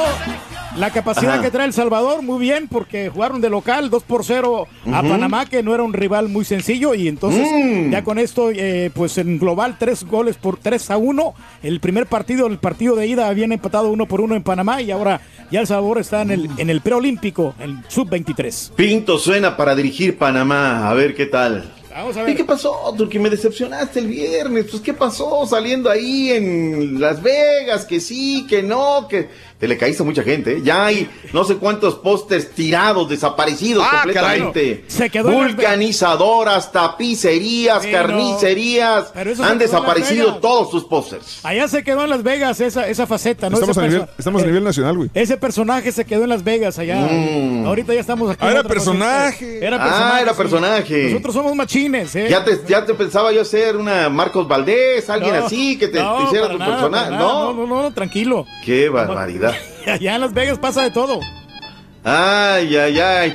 la 0.78 0.90
capacidad 0.90 1.34
Ajá. 1.36 1.41
que 1.44 1.52
trae 1.52 1.68
El 1.68 1.74
Salvador 1.74 2.24
muy 2.24 2.40
bien 2.40 2.68
porque 2.68 3.10
jugaron 3.10 3.41
de 3.41 3.49
local 3.49 3.91
2 3.91 4.03
por 4.03 4.26
0 4.26 4.68
a. 4.91 5.02
Panamá, 5.03 5.45
que 5.45 5.61
no 5.61 5.74
era 5.76 5.84
un 5.84 5.94
rival 5.94 6.30
muy 6.30 6.45
sencillo. 6.45 6.95
Y 6.95 7.07
entonces, 7.07 7.48
Mm. 7.52 7.91
ya 7.91 8.03
con 8.03 8.18
esto, 8.18 8.49
eh, 8.52 8.90
pues 8.94 9.18
en 9.20 9.38
global, 9.38 9.76
tres 9.78 10.03
goles 10.03 10.36
por 10.36 10.57
3 10.57 10.90
a 10.90 10.98
1. 10.98 11.36
El 11.61 11.80
primer 11.80 12.07
partido, 12.07 12.48
el 12.48 12.57
partido 12.57 12.95
de 12.95 13.06
ida, 13.07 13.28
habían 13.28 13.52
empatado 13.52 13.90
uno 13.91 14.07
por 14.07 14.20
uno 14.22 14.36
en 14.36 14.41
Panamá 14.44 14.82
y 14.82 14.90
ahora 14.90 15.22
ya 15.52 15.60
El 15.60 15.68
Salvador 15.68 15.99
está 15.99 16.24
en 16.24 16.32
el, 16.32 16.49
en 16.57 16.70
el 16.72 16.82
preolímpico, 16.82 17.53
el 17.60 17.78
sub-23. 17.88 18.72
Pinto 18.76 19.20
suena 19.20 19.56
para 19.56 19.76
dirigir 19.76 20.18
Panamá, 20.18 20.90
a 20.90 20.94
ver 20.95 21.14
qué 21.14 21.28
tal. 21.28 21.72
Vamos 21.94 22.18
a 22.18 22.28
¿Y 22.28 22.34
qué 22.34 22.44
pasó, 22.44 22.94
Turki? 22.98 23.20
Me 23.20 23.30
decepcionaste 23.30 23.99
el 23.99 24.07
viernes. 24.07 24.65
Pues, 24.70 24.82
¿qué 24.82 24.94
pasó 24.94 25.45
saliendo 25.45 25.91
ahí 25.91 26.32
en 26.32 26.99
Las 26.99 27.22
Vegas? 27.22 27.86
Que 27.86 27.99
sí, 27.99 28.48
que 28.49 28.64
no, 28.64 29.07
que 29.07 29.30
te 29.64 29.68
le 29.69 29.77
caíste 29.77 30.03
a 30.03 30.06
mucha 30.06 30.23
gente. 30.23 30.57
¿eh? 30.57 30.61
Ya 30.61 30.88
hay 30.88 31.10
no 31.31 31.45
sé 31.45 31.56
cuántos 31.56 31.95
pósters 31.95 32.49
tirados, 32.52 33.07
desaparecidos 33.07 33.85
Ah, 33.90 34.02
completamente. 34.03 34.61
caray. 34.81 34.84
Se 34.90 35.10
quedó 35.10 35.30
en 35.30 35.35
Las 35.38 35.41
Vegas. 35.56 35.56
Vulcanizadoras, 35.56 36.72
tapicerías, 36.73 37.81
Sí, 37.81 37.90
no. 37.90 37.98
carnicerías. 37.98 39.14
Han 39.41 39.57
desaparecido 39.57 40.35
todos 40.40 40.69
tus 40.69 40.84
pósters. 40.84 41.40
Allá 41.44 41.69
se 41.69 41.81
quedó 41.81 42.03
en 42.03 42.10
Las 42.10 42.23
Vegas 42.23 42.60
esa, 42.60 42.90
esa 42.90 43.07
faceta, 43.07 43.49
¿no? 43.49 43.56
Estamos, 43.56 43.77
a 43.77 43.81
nivel, 43.84 44.06
estamos 44.18 44.41
a 44.41 44.44
eh, 44.44 44.48
nivel 44.49 44.65
nacional, 44.65 44.98
güey. 44.98 45.10
Ese 45.14 45.38
personaje 45.38 45.94
se 45.94 46.03
quedó 46.03 46.23
en 46.23 46.30
Las 46.30 46.44
Vegas 46.44 46.77
allá. 46.77 46.98
Mm. 47.10 47.65
Ahorita 47.65 47.94
ya 47.94 48.02
estamos 48.02 48.31
aquí. 48.31 48.40
Ah, 48.45 48.52
era 48.52 48.64
personaje. 48.65 49.65
Era 49.65 49.77
Ah, 49.77 49.84
personaje. 49.88 50.22
era 50.23 50.31
sí. 50.34 50.38
personaje. 50.38 51.03
Nosotros 51.11 51.34
somos 51.35 51.56
machines, 51.56 52.14
¿eh? 52.18 52.27
Ya 52.30 52.44
te, 52.44 52.60
ya 52.68 52.85
te 52.85 52.94
pensaba 52.95 53.31
yo 53.31 53.45
ser 53.45 53.77
una 53.77 54.10
Marcos 54.10 54.45
Valdés, 54.45 55.10
alguien 55.10 55.38
No, 55.40 55.45
así, 55.45 55.77
que 55.77 55.88
te, 55.88 55.99
no, 56.02 56.18
te 56.18 56.23
hiciera 56.26 56.49
tu 56.49 56.57
nada, 56.57 56.72
personaje. 56.72 57.11
nada. 57.11 57.23
No, 57.23 57.53
no, 57.53 57.65
no, 57.65 57.81
no, 57.84 57.91
tranquilo. 57.94 58.45
qué 58.65 58.90
barbaridad. 58.90 59.52
Allá 59.88 60.15
en 60.15 60.21
Las 60.21 60.34
Vegas 60.34 60.59
pasa 60.59 60.84
de 60.84 60.91
todo. 60.91 61.19
Ay, 62.03 62.75
ay, 62.75 62.99
ay. 62.99 63.34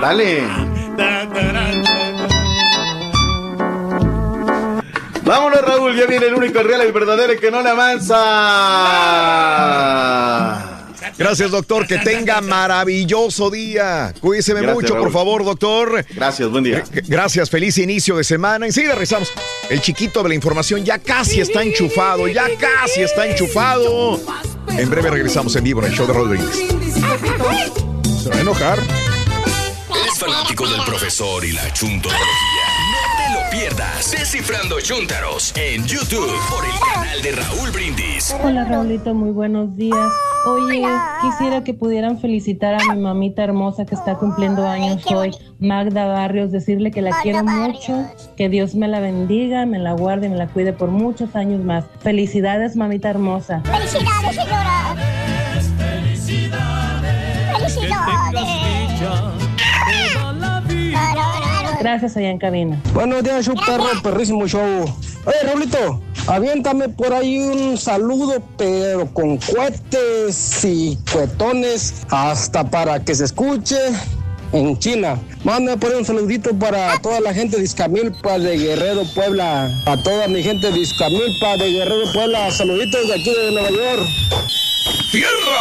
Dale. 0.00 0.42
Vámonos, 5.22 5.62
Raúl. 5.62 5.96
Ya 5.96 6.06
viene 6.06 6.26
el 6.26 6.34
único, 6.34 6.62
real, 6.62 6.80
el 6.82 6.92
verdadero, 6.92 7.38
que 7.38 7.50
no 7.50 7.62
le 7.62 7.70
avanza. 7.70 8.16
Gracias, 11.20 11.50
doctor. 11.50 11.86
Que 11.86 11.98
tenga 11.98 12.40
maravilloso 12.40 13.50
día. 13.50 14.14
Cuídese 14.20 14.54
Gracias, 14.54 14.74
mucho, 14.74 14.96
por 14.96 15.12
favor, 15.12 15.44
doctor. 15.44 16.06
Gracias, 16.14 16.48
buen 16.48 16.64
día. 16.64 16.82
Gracias, 17.08 17.50
feliz 17.50 17.76
inicio 17.76 18.16
de 18.16 18.24
semana. 18.24 18.64
Enseguida 18.64 18.94
rezamos. 18.94 19.30
El 19.68 19.82
chiquito 19.82 20.22
de 20.22 20.30
la 20.30 20.34
información 20.34 20.82
ya 20.82 20.98
casi 20.98 21.42
está 21.42 21.62
enchufado, 21.62 22.26
ya 22.26 22.46
casi 22.58 23.02
está 23.02 23.26
enchufado. 23.26 24.18
En 24.68 24.88
breve 24.88 25.10
regresamos 25.10 25.54
en 25.56 25.64
vivo 25.64 25.82
en 25.82 25.92
el 25.92 25.92
show 25.92 26.06
de 26.06 26.12
Rodríguez. 26.14 26.56
Se 28.22 28.30
va 28.30 28.36
a 28.36 28.40
enojar. 28.40 28.78
¿Eres 28.78 30.18
fanático 30.18 30.66
del 30.66 30.82
profesor 30.84 31.44
y 31.44 31.52
la 31.52 31.70
chuntología? 31.74 32.49
Descifrando 34.00 34.80
Chuntaros 34.80 35.52
en 35.56 35.84
YouTube 35.86 36.32
por 36.48 36.64
el 36.64 36.94
canal 36.94 37.20
de 37.20 37.32
Raúl 37.32 37.70
Brindis. 37.70 38.34
Hola 38.42 38.64
Raulito, 38.64 39.12
muy 39.14 39.30
buenos 39.30 39.76
días. 39.76 40.10
Oye, 40.46 40.82
quisiera 41.20 41.62
que 41.62 41.74
pudieran 41.74 42.18
felicitar 42.18 42.74
a 42.80 42.94
mi 42.94 42.98
mamita 42.98 43.44
hermosa 43.44 43.84
que 43.84 43.94
está 43.94 44.14
cumpliendo 44.16 44.66
años 44.66 45.04
hoy, 45.14 45.32
Magda 45.58 46.06
Barrios, 46.06 46.50
decirle 46.50 46.90
que 46.90 47.02
la 47.02 47.20
quiero 47.20 47.44
mucho, 47.44 48.06
que 48.38 48.48
Dios 48.48 48.74
me 48.74 48.88
la 48.88 49.00
bendiga, 49.00 49.66
me 49.66 49.78
la 49.78 49.92
guarde, 49.92 50.30
me 50.30 50.36
la 50.36 50.48
cuide 50.48 50.72
por 50.72 50.88
muchos 50.88 51.36
años 51.36 51.62
más. 51.62 51.84
Felicidades, 52.00 52.76
mamita 52.76 53.10
hermosa. 53.10 53.62
Felicidades, 53.66 54.34
señora. 54.34 55.19
Gracias 61.80 62.14
allá 62.14 62.28
en 62.28 62.38
cabina. 62.38 62.78
Buenos 62.92 63.24
días, 63.24 63.46
show 63.46 63.54
perro, 63.54 63.86
perrísimo 64.02 64.46
show. 64.46 64.84
Oye, 65.24 65.36
Raulito, 65.44 66.02
aviéntame 66.26 66.90
por 66.90 67.14
ahí 67.14 67.38
un 67.38 67.78
saludo, 67.78 68.42
pero 68.58 69.06
con 69.14 69.38
cohetes 69.38 70.62
y 70.62 70.98
cuetones, 71.10 72.04
hasta 72.10 72.68
para 72.68 73.02
que 73.02 73.14
se 73.14 73.24
escuche 73.24 73.78
en 74.52 74.78
China. 74.78 75.18
Mándame 75.42 75.78
por 75.78 75.90
ahí 75.90 75.96
un 75.96 76.04
saludito 76.04 76.54
para 76.54 76.98
toda 77.00 77.18
la 77.20 77.32
gente 77.32 77.56
de 77.56 77.64
Izcamilpa 77.64 78.38
de 78.38 78.58
Guerrero, 78.58 79.04
Puebla. 79.14 79.70
A 79.86 79.96
toda 80.02 80.28
mi 80.28 80.42
gente 80.42 80.70
de 80.70 80.80
Izcamilpa 80.80 81.56
de 81.56 81.72
Guerrero, 81.72 82.12
Puebla. 82.12 82.50
Saluditos 82.50 83.08
de 83.08 83.14
aquí 83.14 83.32
de 83.34 83.52
Nueva 83.52 83.70
York. 83.70 84.06
¡Tierra 85.12 85.60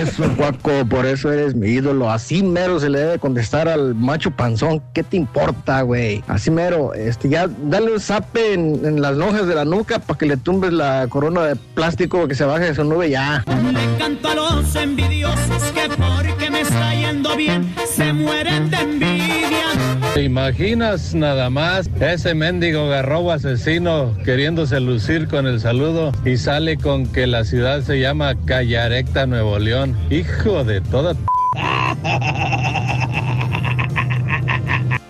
Eso, 0.00 0.24
Guaco, 0.36 0.86
por 0.88 1.04
eso 1.04 1.30
eres 1.32 1.54
mi 1.54 1.68
ídolo. 1.68 2.10
Así 2.10 2.42
mero 2.42 2.80
se 2.80 2.88
le 2.88 3.00
debe 3.00 3.18
contestar 3.18 3.68
al 3.68 3.94
macho 3.94 4.30
panzón. 4.30 4.82
¿Qué 4.94 5.02
te 5.02 5.16
importa, 5.16 5.82
güey? 5.82 6.24
Así 6.26 6.50
mero, 6.50 6.94
este, 6.94 7.28
ya 7.28 7.48
dale 7.64 7.92
un 7.92 8.00
zape 8.00 8.54
en, 8.54 8.84
en 8.84 9.02
las 9.02 9.16
lonjas 9.16 9.46
de 9.46 9.54
la 9.54 9.64
nuca 9.64 9.98
para 9.98 10.18
que 10.18 10.26
le 10.26 10.36
tumbes 10.36 10.72
la 10.72 11.06
corona 11.08 11.42
de 11.42 11.56
plástico 11.56 12.26
que 12.28 12.34
se 12.34 12.44
baje 12.44 12.66
de 12.66 12.74
su 12.74 12.84
nube 12.84 13.10
ya. 13.10 13.44
Le 13.46 13.98
canto 13.98 14.28
a 14.28 14.34
los 14.34 14.74
envidiosos 14.74 15.62
que 15.74 15.88
porque 15.88 16.50
me 16.50 16.60
está 16.60 16.94
yendo 16.94 17.36
bien 17.36 17.74
se 17.86 18.12
mueren 18.12 18.70
de 18.70 18.76
envidia. 18.78 19.66
¿Te 20.14 20.24
imaginas 20.24 21.14
nada 21.14 21.50
más 21.50 21.88
ese 22.00 22.34
mendigo 22.34 22.88
garrobo 22.88 23.32
asesino 23.32 24.16
queriéndose 24.24 24.80
lucir 24.80 25.28
con 25.28 25.46
el 25.46 25.60
saludo 25.60 26.12
y 26.24 26.36
sale 26.36 26.76
con 26.76 27.06
que 27.06 27.26
la 27.26 27.44
ciudad 27.44 27.82
se 27.82 28.00
llama 28.00 28.34
Callarecta, 28.44 29.26
Nuevo 29.26 29.58
León? 29.58 29.89
Hijo 30.10 30.64
de 30.64 30.80
toda... 30.80 31.14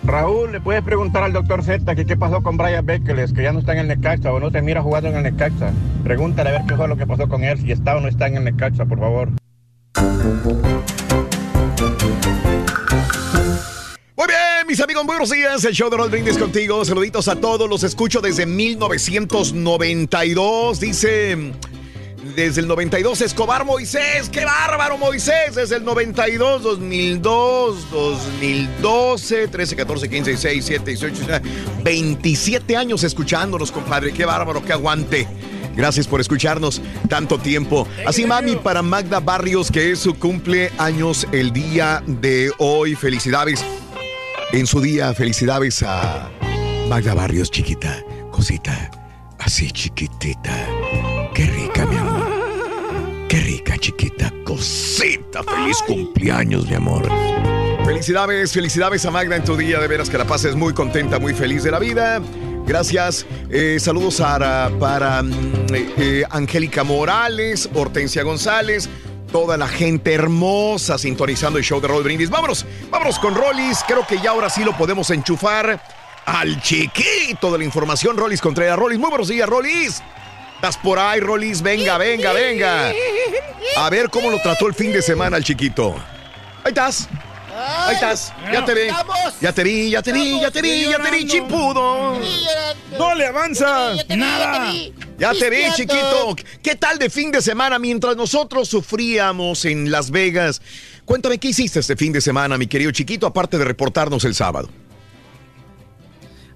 Raúl, 0.03 0.51
le 0.51 0.59
puedes 0.59 0.83
preguntar 0.83 1.23
al 1.23 1.31
doctor 1.31 1.63
Z 1.63 1.95
que 1.95 2.05
qué 2.05 2.17
pasó 2.17 2.43
con 2.43 2.57
Brian 2.57 2.85
Bekeles, 2.85 3.31
que 3.31 3.43
ya 3.43 3.53
no 3.53 3.59
está 3.59 3.73
en 3.73 3.79
el 3.79 3.87
Necaxa 3.87 4.33
o 4.33 4.39
no 4.39 4.51
se 4.51 4.61
mira 4.61 4.81
jugando 4.81 5.09
en 5.09 5.15
el 5.15 5.23
Necaxa. 5.23 5.71
Pregúntale 6.03 6.49
a 6.49 6.53
ver 6.53 6.61
qué 6.67 6.75
fue 6.75 6.87
lo 6.87 6.97
que 6.97 7.07
pasó 7.07 7.29
con 7.29 7.43
él, 7.43 7.59
si 7.59 7.71
está 7.71 7.95
o 7.95 8.01
no 8.01 8.07
está 8.07 8.27
en 8.27 8.37
el 8.37 8.43
Necaxa, 8.43 8.85
por 8.85 8.99
favor. 8.99 9.29
Muy 14.17 14.27
bien, 14.27 14.67
mis 14.67 14.81
amigos, 14.81 15.05
muy 15.05 15.13
buenos 15.13 15.29
días. 15.29 15.63
El 15.63 15.73
show 15.73 15.89
de 15.89 15.97
Rod 15.97 16.11
Brindis 16.11 16.37
contigo. 16.37 16.83
Saluditos 16.83 17.27
a 17.27 17.37
todos. 17.37 17.69
Los 17.69 17.83
escucho 17.83 18.21
desde 18.21 18.45
1992. 18.45 20.79
Dice. 20.79 21.53
Desde 22.35 22.61
el 22.61 22.67
92, 22.67 23.21
Escobar 23.21 23.65
Moisés. 23.65 24.29
¡Qué 24.29 24.45
bárbaro, 24.45 24.97
Moisés! 24.97 25.55
Desde 25.55 25.77
el 25.77 25.83
92, 25.83 26.61
2002, 26.61 27.89
2012, 27.91 29.47
13, 29.47 29.75
14, 29.75 30.09
15, 30.09 30.29
16, 30.29 30.53
17, 30.67 30.91
18, 30.91 31.15
19, 31.15 31.83
27 31.83 32.77
años 32.77 33.03
escuchándonos, 33.03 33.71
compadre. 33.71 34.13
¡Qué 34.13 34.25
bárbaro, 34.25 34.63
qué 34.63 34.73
aguante! 34.73 35.27
Gracias 35.75 36.07
por 36.07 36.21
escucharnos 36.21 36.81
tanto 37.09 37.39
tiempo. 37.39 37.87
Así, 38.05 38.25
mami, 38.25 38.55
para 38.55 38.81
Magda 38.81 39.19
Barrios, 39.19 39.71
que 39.71 39.91
es 39.91 39.99
su 39.99 40.13
cumpleaños 40.13 41.27
el 41.31 41.51
día 41.51 42.03
de 42.05 42.51
hoy. 42.59 42.95
Felicidades 42.95 43.65
en 44.51 44.67
su 44.67 44.79
día. 44.79 45.13
Felicidades 45.15 45.81
a 45.81 46.29
Magda 46.87 47.15
Barrios, 47.15 47.49
chiquita, 47.49 48.03
cosita, 48.31 48.91
así 49.39 49.71
chiquitita. 49.71 50.67
Qué 51.33 51.45
rica, 51.45 51.85
mi 51.85 51.97
amor. 51.97 53.27
Qué 53.27 53.37
rica, 53.39 53.77
chiquita, 53.77 54.33
cosita. 54.43 55.43
Feliz 55.43 55.77
cumpleaños, 55.87 56.67
mi 56.67 56.75
amor. 56.75 57.07
Felicidades, 57.85 58.51
felicidades 58.53 59.05
a 59.05 59.11
Magda 59.11 59.35
en 59.37 59.43
tu 59.43 59.55
día. 59.55 59.79
De 59.79 59.87
veras 59.87 60.09
que 60.09 60.17
la 60.17 60.25
pases 60.25 60.55
muy 60.55 60.73
contenta, 60.73 61.19
muy 61.19 61.33
feliz 61.33 61.63
de 61.63 61.71
la 61.71 61.79
vida. 61.79 62.21
Gracias. 62.65 63.25
Eh, 63.49 63.77
saludos 63.79 64.19
a- 64.21 64.69
para 64.79 65.23
mm, 65.23 65.33
eh, 65.97 66.23
Angélica 66.29 66.83
Morales, 66.83 67.69
Hortensia 67.73 68.23
González, 68.23 68.89
toda 69.31 69.57
la 69.57 69.67
gente 69.67 70.13
hermosa 70.13 70.97
sintonizando 70.97 71.57
el 71.57 71.63
show 71.65 71.79
de 71.81 71.87
Roll 71.87 72.03
Brindis. 72.03 72.29
Vámonos, 72.29 72.65
vámonos 72.89 73.17
con 73.19 73.33
Rollis. 73.35 73.79
Creo 73.87 74.05
que 74.05 74.19
ya 74.19 74.31
ahora 74.31 74.49
sí 74.49 74.63
lo 74.63 74.77
podemos 74.77 75.09
enchufar 75.09 75.81
al 76.25 76.61
chiquito 76.61 77.51
de 77.51 77.57
la 77.57 77.63
información, 77.63 78.15
Rollis 78.17 78.41
Contreras. 78.41 78.77
Rollis, 78.77 78.99
muy 78.99 79.09
buenos 79.09 79.27
días, 79.29 79.49
Rollis. 79.49 80.03
¿Estás 80.61 80.77
por 80.77 80.99
ahí, 80.99 81.19
Rollis? 81.19 81.63
Venga, 81.63 81.97
venga, 81.97 82.33
venga. 82.33 82.93
A 83.77 83.89
ver 83.89 84.11
cómo 84.11 84.29
lo 84.29 84.39
trató 84.43 84.67
el 84.67 84.75
fin 84.75 84.93
de 84.93 85.01
semana 85.01 85.37
el 85.37 85.43
chiquito. 85.43 85.95
Ahí 86.63 86.69
estás. 86.69 87.09
Ahí 87.51 87.95
estás. 87.95 88.31
Ya 88.53 88.63
te 88.63 88.75
vi. 88.75 88.81
Ya 89.41 89.53
te 89.53 89.63
vi, 89.63 89.89
ya 89.89 90.03
te 90.03 90.13
vi, 90.13 90.39
ya 90.39 90.51
te 90.51 90.61
vi, 90.61 90.85
ya 90.85 90.99
te 90.99 91.09
vi, 91.09 91.25
chimpudo. 91.25 92.19
No 92.95 93.15
le 93.15 93.25
avanza. 93.25 93.95
Nada. 94.09 94.71
Ya 95.17 95.33
te 95.33 95.49
vi, 95.49 95.63
chiquito. 95.73 96.35
¿Qué 96.61 96.75
tal 96.75 96.99
de 96.99 97.09
fin 97.09 97.31
de 97.31 97.41
semana 97.41 97.79
mientras 97.79 98.15
nosotros 98.15 98.69
sufríamos 98.69 99.65
en 99.65 99.89
Las 99.89 100.11
Vegas? 100.11 100.61
Cuéntame, 101.05 101.39
¿qué 101.39 101.47
hiciste 101.47 101.79
este 101.79 101.95
fin 101.95 102.13
de 102.13 102.21
semana, 102.21 102.59
mi 102.59 102.67
querido 102.67 102.91
chiquito, 102.91 103.25
aparte 103.25 103.57
de 103.57 103.65
reportarnos 103.65 104.25
el 104.25 104.35
sábado? 104.35 104.69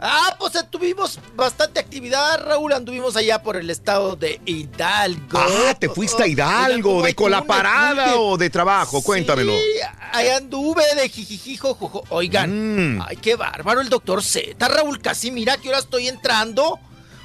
Ah, 0.07 0.35
pues 0.37 0.53
eh, 0.53 0.59
tuvimos 0.69 1.19
bastante 1.35 1.79
actividad, 1.79 2.45
Raúl. 2.45 2.73
Anduvimos 2.73 3.15
allá 3.15 3.41
por 3.41 3.55
el 3.57 3.71
estado 3.71 4.15
de 4.15 4.39
Hidalgo. 4.45 5.39
Ah, 5.39 5.73
te 5.79 5.89
fuiste 5.89 6.21
a 6.21 6.27
Hidalgo, 6.27 7.01
de 7.01 7.15
cola 7.15 7.43
parada 7.43 8.15
o 8.19 8.37
de 8.37 8.51
trabajo, 8.51 9.01
cuéntamelo. 9.01 9.53
Sí, 9.53 9.63
ahí 10.11 10.27
anduve 10.29 10.83
de 10.95 11.09
jijijijo, 11.09 11.73
jojo. 11.73 12.03
Oigan, 12.09 12.97
Mm. 12.97 13.01
ay, 13.07 13.17
qué 13.17 13.35
bárbaro 13.35 13.81
el 13.81 13.89
doctor 13.89 14.21
Z, 14.23 14.67
Raúl. 14.67 14.99
Casi 15.01 15.31
mira 15.31 15.57
que 15.57 15.69
ahora 15.69 15.79
estoy 15.79 16.07
entrando. 16.07 16.79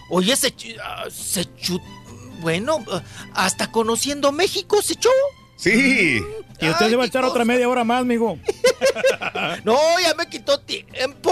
Oye, 0.08 0.34
se, 0.36 0.54
ah, 0.82 1.04
se 1.10 1.46
Bueno, 2.40 2.82
ah, 2.90 3.02
hasta 3.34 3.70
conociendo 3.70 4.32
México 4.32 4.80
se 4.80 4.94
echó. 4.94 5.10
Sí. 5.56 6.22
Y 6.62 6.68
usted 6.70 6.88
se 6.88 6.96
va 6.96 7.04
a 7.04 7.06
echar 7.06 7.24
otra 7.26 7.44
media 7.44 7.68
hora 7.68 7.84
más, 7.84 8.06
mijo. 8.06 8.38
No, 9.64 9.76
ya 10.02 10.14
me 10.14 10.26
quitó 10.28 10.58
tiempo. 10.60 11.30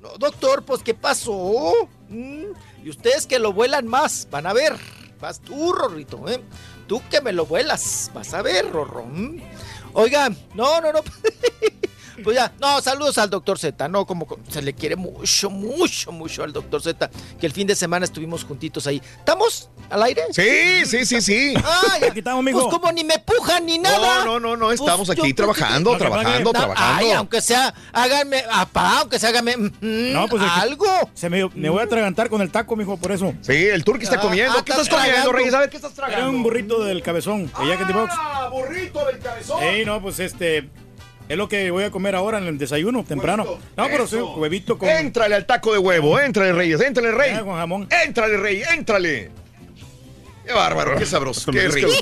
No, 0.00 0.08
doctor, 0.18 0.64
pues, 0.64 0.82
¿qué 0.82 0.94
pasó? 0.94 1.72
Mm, 2.08 2.44
Y 2.84 2.88
ustedes 2.90 3.26
que 3.26 3.38
lo 3.38 3.52
vuelan 3.52 3.86
más, 3.86 4.26
van 4.30 4.46
a 4.46 4.52
ver. 4.52 4.74
Vas 5.20 5.40
tú, 5.40 5.72
Rorrito, 5.72 6.26
¿eh? 6.28 6.42
Tú 6.86 7.02
que 7.10 7.20
me 7.20 7.32
lo 7.32 7.44
vuelas, 7.46 8.10
vas 8.14 8.32
a 8.32 8.40
ver, 8.42 8.70
Rorro. 8.72 9.04
Oigan, 9.92 10.36
no, 10.54 10.80
no, 10.80 10.92
no. 10.92 11.00
Pues 12.22 12.36
ya, 12.36 12.52
no, 12.60 12.80
saludos 12.80 13.18
al 13.18 13.30
doctor 13.30 13.58
Z, 13.58 13.88
no, 13.88 14.06
como 14.06 14.26
co- 14.26 14.38
se 14.48 14.62
le 14.62 14.72
quiere 14.74 14.96
mucho, 14.96 15.50
mucho, 15.50 16.12
mucho 16.12 16.42
al 16.42 16.52
doctor 16.52 16.82
Z, 16.82 17.10
que 17.40 17.46
el 17.46 17.52
fin 17.52 17.66
de 17.66 17.74
semana 17.74 18.04
estuvimos 18.04 18.44
juntitos 18.44 18.86
ahí. 18.86 19.00
¿Estamos 19.18 19.70
al 19.88 20.02
aire? 20.02 20.22
Sí, 20.32 20.84
sí, 20.86 21.04
sí, 21.04 21.20
sí. 21.20 21.54
Ay, 21.56 22.04
Aquí 22.08 22.18
estamos, 22.20 22.44
mijo. 22.44 22.60
pues 22.60 22.74
como 22.74 22.92
ni 22.92 23.04
me 23.04 23.18
pujan 23.18 23.66
ni 23.66 23.78
nada. 23.78 24.24
No, 24.24 24.38
no, 24.38 24.40
no, 24.40 24.56
no, 24.56 24.72
estamos 24.72 25.06
Pues, 25.08 25.18
aquí 25.18 25.28
yo- 25.30 25.34
trabajando, 25.34 25.96
trabajando, 25.96 26.52
no, 26.52 26.58
trabajando. 26.58 27.04
Ay, 27.06 27.10
aunque 27.12 27.40
sea, 27.40 27.72
háganme, 27.92 28.44
apá, 28.52 29.00
aunque 29.00 29.18
sea, 29.18 29.30
háganme 29.30 29.56
mm, 29.56 30.12
No, 30.12 30.28
pues 30.28 30.42
aquí- 30.42 30.60
algo. 30.60 30.86
Se 31.14 31.28
me, 31.30 31.48
me 31.54 31.68
voy 31.70 31.80
a 31.80 31.84
atragantar 31.84 32.28
con 32.28 32.40
el 32.42 32.50
taco, 32.50 32.76
mijo, 32.76 32.96
por 32.96 33.12
eso. 33.12 33.32
Sí, 33.42 33.52
el 33.54 33.84
turqui 33.84 34.04
está 34.04 34.16
Ah, 34.16 34.20
comiendo. 34.20 34.58
ah, 34.58 34.64
¿Qué 34.64 34.72
está 34.72 34.82
estás 34.82 35.00
comiendo. 35.00 35.32
Reyes? 35.32 35.54
A 35.54 35.60
ver, 35.60 35.70
¿qué 35.70 35.76
estás 35.76 35.92
Era 35.96 36.06
tragando? 36.08 36.30
un 36.30 36.42
burrito 36.42 36.84
del 36.84 37.02
cabezón, 37.02 37.50
Box. 37.50 38.12
¡Ah, 38.16 38.48
burrito 38.50 39.04
del 39.06 39.18
cabezón! 39.18 39.62
Ey, 39.62 39.84
no, 39.84 40.00
pues 40.02 40.18
este. 40.20 40.68
Es 41.30 41.36
lo 41.36 41.48
que 41.48 41.70
voy 41.70 41.84
a 41.84 41.92
comer 41.92 42.16
ahora 42.16 42.38
en 42.38 42.48
el 42.48 42.58
desayuno, 42.58 43.04
temprano. 43.04 43.44
No, 43.76 43.86
pero 43.86 44.04
sí, 44.04 44.16
huevito 44.16 44.76
con. 44.76 44.88
Éntrale 44.88 45.36
al 45.36 45.46
taco 45.46 45.72
de 45.72 45.78
huevo, 45.78 46.18
éntrale, 46.18 46.52
Reyes, 46.52 46.80
éntrale, 46.80 47.12
Rey. 47.12 47.30
Ah, 47.36 47.44
con 47.44 47.54
jamón. 47.54 47.88
Éntrale, 48.04 48.36
Rey, 48.36 48.64
éntrale. 48.76 49.30
Qué 50.44 50.52
bárbaro, 50.52 50.96
qué 50.98 51.06
sabroso, 51.06 51.52
qué 51.52 51.68
rico. 51.68 51.88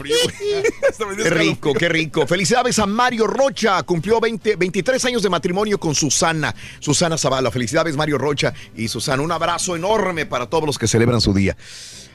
Qué 1.23 1.29
rico, 1.29 1.75
qué 1.75 1.89
rico. 1.91 2.27
Felicidades 2.27 2.79
a 2.79 2.87
Mario 2.87 3.27
Rocha. 3.27 3.83
Cumplió 3.83 4.19
20, 4.19 4.57
23 4.57 5.05
años 5.05 5.23
de 5.23 5.29
matrimonio 5.29 5.79
con 5.79 5.95
Susana. 5.95 6.55
Susana 6.81 7.19
Zavala. 7.19 7.51
Felicidades, 7.51 7.97
Mario 7.97 8.17
Rocha 8.17 8.55
y 8.75 8.89
Susana. 8.89 9.23
Un 9.23 9.33
abrazo 9.33 9.77
enorme 9.77 10.25
para 10.25 10.47
todos 10.47 10.65
los 10.65 10.79
que 10.79 10.89
celebran 10.89 11.21
su 11.21 11.35
día. 11.35 11.55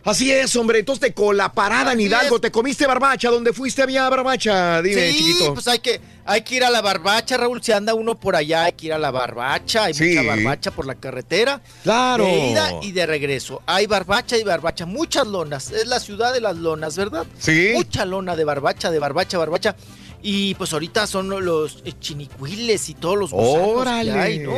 Así 0.06 0.32
es, 0.32 0.56
hombre. 0.58 0.80
Entonces 0.80 1.00
te 1.08 1.14
cola 1.14 1.52
parada 1.54 1.94
en 1.94 2.02
Hidalgo. 2.02 2.36
es. 2.36 2.42
¿Te 2.42 2.52
comiste 2.52 2.86
barbacha? 2.86 3.30
¿Dónde 3.30 3.54
fuiste 3.54 3.82
había 3.82 4.10
barbacha? 4.10 4.82
Dime, 4.82 5.12
sí, 5.12 5.18
chiquito. 5.18 5.54
pues 5.54 5.68
hay 5.70 5.80
que, 5.80 6.02
hay 6.26 6.42
que 6.42 6.56
ir 6.56 6.64
a 6.66 6.70
la 6.70 6.82
barbacha, 6.82 7.38
Raúl. 7.38 7.64
Si 7.64 7.72
anda 7.72 7.94
uno 7.94 8.20
por 8.20 8.36
allá, 8.36 8.66
hay 8.66 8.74
que 8.74 8.88
ir 8.88 8.94
a 8.94 8.98
la 8.98 9.12
barbacha. 9.12 9.86
Hay 9.86 9.94
Sí. 9.94 10.16
mucha 10.16 10.24
barbacha 10.24 10.72
por 10.72 10.86
la 10.86 10.96
carretera. 10.96 11.62
Claro. 11.84 12.26
De 12.26 12.50
ida 12.50 12.72
y 12.82 12.92
de 12.92 13.06
regreso. 13.06 13.62
Hay 13.66 13.88
barbacha 13.88 14.36
y 14.38 14.44
barbacha. 14.44 14.86
Muchas 14.86 15.26
lonas. 15.26 15.72
Es 15.72 15.88
la 15.88 16.00
ciudad 16.02 16.34
de 16.34 16.42
las 16.42 16.58
lonas, 16.58 16.98
¿verdad? 16.98 17.26
Sí. 17.40 17.72
Mucha 17.74 18.06
lona 18.06 18.36
de 18.36 18.44
barbacha, 18.44 18.92
de 18.92 19.00
barbacha, 19.00 19.38
barbacha. 19.38 19.76
Y 20.22 20.56
pues 20.56 20.72
ahorita 20.74 21.06
son 21.08 21.30
los 21.46 21.82
eh, 21.86 21.94
chinicuiles 22.00 22.88
y 22.90 22.94
todos 22.94 23.18
los 23.18 23.32
gusanos 23.32 23.68
Órale. 23.82 24.12
que 24.12 24.20
hay, 24.20 24.40
¿no? 24.40 24.54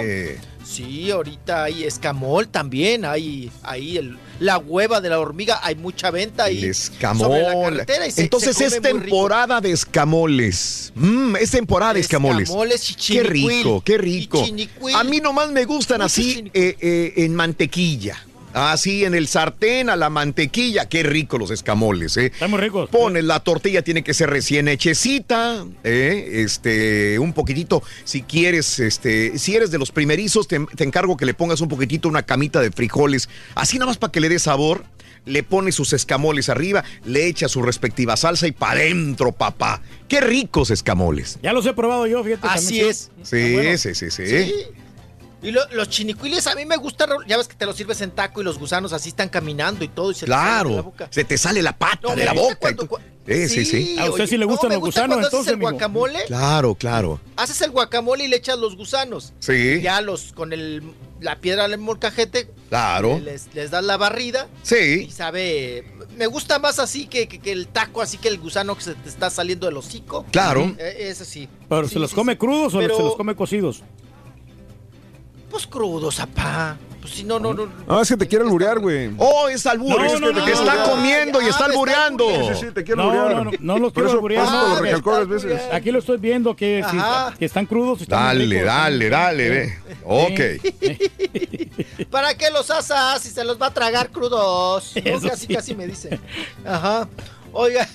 Sí, 0.63 1.09
ahorita 1.11 1.63
hay 1.63 1.83
escamol 1.83 2.47
también, 2.47 3.03
hay 3.05 3.51
ahí 3.63 3.97
el, 3.97 4.17
la 4.39 4.57
hueva 4.57 5.01
de 5.01 5.09
la 5.09 5.19
hormiga, 5.19 5.59
hay 5.63 5.75
mucha 5.75 6.11
venta 6.11 6.45
ahí. 6.45 6.57
El 6.63 6.69
escamol. 6.71 7.83
y 8.07 8.11
se- 8.11 8.21
Entonces 8.23 8.57
se 8.57 8.65
es 8.65 8.81
temporada 8.81 9.61
de 9.61 9.71
escamoles. 9.71 10.91
Mm, 10.95 11.35
es 11.37 11.51
temporada 11.51 11.93
de 11.93 11.99
escamoles. 12.01 12.49
Escamoles 12.49 12.95
Qué 13.07 13.23
rico, 13.23 13.81
qué 13.83 13.97
rico. 13.97 14.43
A 14.95 15.03
mí 15.03 15.19
nomás 15.19 15.51
me 15.51 15.65
gustan 15.65 15.97
Mucho 15.97 16.05
así 16.05 16.51
eh, 16.53 16.75
eh, 16.79 17.13
en 17.17 17.35
mantequilla. 17.35 18.25
Así 18.55 19.03
en 19.03 19.15
el 19.15 19.27
sartén 19.27 19.89
a 19.89 19.97
la 19.97 20.09
mantequilla. 20.09 20.87
Qué 20.87 21.03
rico 21.03 21.37
los 21.37 21.51
escamoles, 21.51 22.15
¿eh? 22.15 22.27
Están 22.27 22.49
muy 22.49 22.59
ricos. 22.61 22.89
Pones 22.89 23.25
la 23.25 23.41
tortilla, 23.41 23.81
tiene 23.81 24.01
que 24.01 24.13
ser 24.13 24.29
recién 24.29 24.69
hechecita, 24.69 25.65
¿eh? 25.83 26.29
este, 26.35 27.19
un 27.19 27.33
poquitito, 27.33 27.83
si 28.05 28.21
quieres, 28.21 28.79
este, 28.79 29.37
si 29.37 29.55
eres 29.55 29.71
de 29.71 29.77
los 29.77 29.91
primerizos, 29.91 30.47
te, 30.47 30.65
te 30.73 30.85
encargo 30.85 31.17
que 31.17 31.25
le 31.25 31.33
pongas 31.33 31.59
un 31.59 31.67
poquitito 31.67 32.07
una 32.07 32.23
camita 32.23 32.61
de 32.61 32.71
frijoles, 32.71 33.27
así 33.55 33.77
nada 33.77 33.87
más 33.87 33.97
para 33.97 34.13
que 34.13 34.21
le 34.21 34.29
dé 34.29 34.39
sabor, 34.39 34.85
le 35.25 35.43
pones 35.43 35.75
sus 35.75 35.91
escamoles 35.91 36.47
arriba, 36.47 36.85
le 37.03 37.27
echas 37.27 37.51
su 37.51 37.61
respectiva 37.61 38.15
salsa 38.15 38.47
y 38.47 38.53
para 38.53 38.79
adentro, 38.79 39.33
papá. 39.33 39.81
Qué 40.07 40.21
ricos 40.21 40.71
escamoles. 40.71 41.39
Ya 41.43 41.51
los 41.51 41.65
he 41.65 41.73
probado 41.73 42.07
yo, 42.07 42.23
fíjate. 42.23 42.47
Así 42.47 42.79
es. 42.79 43.11
Sí, 43.23 43.53
bueno. 43.53 43.77
sí, 43.77 43.95
sí, 43.95 44.11
sí, 44.11 44.25
Sí. 44.27 44.53
Y 45.45 45.51
lo- 45.51 45.67
los 45.71 45.89
chinicuiles 45.89 46.47
a 46.47 46.55
mí 46.55 46.65
me 46.65 46.77
gustan, 46.77 47.09
Raúl. 47.09 47.25
ya 47.27 47.37
ves 47.37 47.47
que 47.47 47.55
te 47.55 47.65
los 47.65 47.75
sirves 47.75 48.01
en 48.01 48.11
taco 48.11 48.41
y 48.41 48.43
los 48.43 48.57
gusanos 48.57 48.93
así 48.93 49.09
están 49.09 49.29
caminando 49.29 49.83
y 49.83 49.87
todo 49.87 50.11
y 50.11 50.15
se 50.15 50.21
sale 50.27 50.31
de 50.31 50.37
la 50.37 50.61
Claro, 50.63 50.83
boca. 50.83 51.07
se 51.11 51.23
te 51.23 51.37
sale 51.37 51.61
la 51.61 51.77
pata 51.77 51.99
No, 52.09 52.15
de 52.15 52.25
la 52.25 52.33
gusta 52.33 52.47
boca. 52.47 52.55
y 52.71 52.75
cuando- 52.75 52.87
tú- 52.87 52.97
Sí, 53.27 53.49
sí, 53.49 53.65
sí. 53.65 53.95
A 53.97 54.03
usted 54.05 54.13
oye, 54.25 54.27
sí 54.27 54.37
le 54.37 54.45
gustan 54.45 54.69
los 54.69 54.79
gusta 54.81 55.01
gusanos, 55.01 55.17
entonces, 55.25 55.39
haces 55.39 55.53
el 55.53 55.59
guacamole, 55.59 56.19
Claro, 56.27 56.75
claro. 56.75 57.19
haces 57.37 57.59
el 57.61 57.71
guacamole 57.71 58.25
y 58.25 58.27
le 58.27 58.35
echas 58.35 58.59
los 58.59 58.75
gusanos. 58.77 59.33
Sí. 59.39 59.81
Ya 59.81 59.99
los 60.01 60.31
con 60.33 60.53
el 60.53 60.83
la 61.21 61.39
piedra 61.39 61.67
del 61.67 61.79
molcajete 61.79 62.51
Claro. 62.69 63.19
les, 63.23 63.47
les 63.55 63.71
das 63.71 63.83
la 63.83 63.97
barrida 63.97 64.47
Sí. 64.61 65.05
y 65.07 65.11
sabe 65.11 65.85
me 66.17 66.27
gusta 66.27 66.59
más 66.59 66.77
así 66.77 67.07
que, 67.07 67.27
que- 67.27 67.39
que 67.39 67.51
el 67.51 67.67
taco 67.67 68.01
así 68.03 68.17
que 68.19 68.27
el 68.27 68.37
gusano 68.37 68.75
que 68.75 68.83
se 68.83 68.93
te 68.93 69.09
está 69.09 69.29
saliendo 69.31 69.65
del 69.65 69.77
hocico. 69.77 70.25
Claro. 70.31 70.75
Eh, 70.77 71.07
es 71.09 71.19
así. 71.21 71.49
Pero 71.67 71.87
Sí, 71.87 71.95
¿se 71.95 71.99
los 71.99 72.11
sí, 72.11 72.15
come 72.15 72.33
sí. 72.33 72.37
crudos 72.37 72.75
o 72.75 72.81
se 72.81 72.87
los 72.87 73.15
come 73.15 73.35
cocidos? 73.35 73.81
Pues 75.55 75.67
crudos, 75.67 76.19
apá. 76.19 76.75
Pues 76.99 77.13
si 77.13 77.23
no, 77.23 77.39
no, 77.39 77.53
no. 77.53 77.69
No, 77.87 78.01
es 78.01 78.09
que 78.09 78.17
te 78.17 78.27
quiere 78.27 78.43
alburear, 78.43 78.77
güey. 78.79 79.09
Oh, 79.17 79.47
es 79.47 79.65
albur. 79.65 79.97
No, 79.97 80.03
es 80.03 80.19
no, 80.19 80.27
que 80.27 80.33
no, 80.33 80.43
te 80.43 80.51
no, 80.51 80.57
está 80.57 80.75
no. 80.75 80.83
comiendo 80.91 81.41
y 81.41 81.45
Ah, 81.45 81.49
está 81.49 81.65
albureando. 81.65 82.25
Sí, 82.27 82.59
sí, 82.59 82.65
te 82.73 82.83
quiere 82.83 83.01
No, 83.01 83.09
alburear. 83.11 83.35
no, 83.45 83.51
no, 83.51 83.57
no 83.61 83.77
los 83.79 83.93
quiero 83.93 84.11
alburear, 84.11 84.45
lo 84.51 84.75
que 84.75 84.81
recalcó 84.81 85.11
varias 85.11 85.29
veces. 85.29 85.61
Aquí 85.71 85.91
lo 85.91 85.99
estoy 85.99 86.17
viendo 86.17 86.57
que, 86.57 86.83
que 87.39 87.45
están 87.45 87.67
crudos. 87.67 88.01
están 88.01 88.19
Dale, 88.25 88.45
ricos. 88.47 88.65
dale, 88.65 89.09
dale, 89.09 89.49
ve. 89.49 89.79
Ok. 90.03 90.39
¿Para 92.11 92.35
qué 92.35 92.49
los 92.51 92.69
asas 92.69 93.21
si 93.21 93.29
se 93.29 93.45
los 93.45 93.61
va 93.61 93.67
a 93.67 93.73
tragar 93.73 94.09
crudos? 94.11 94.93
Casi, 95.23 95.47
sí. 95.47 95.53
casi 95.53 95.73
me 95.73 95.87
dice. 95.87 96.19
Ajá. 96.65 97.07
Oiga. 97.53 97.87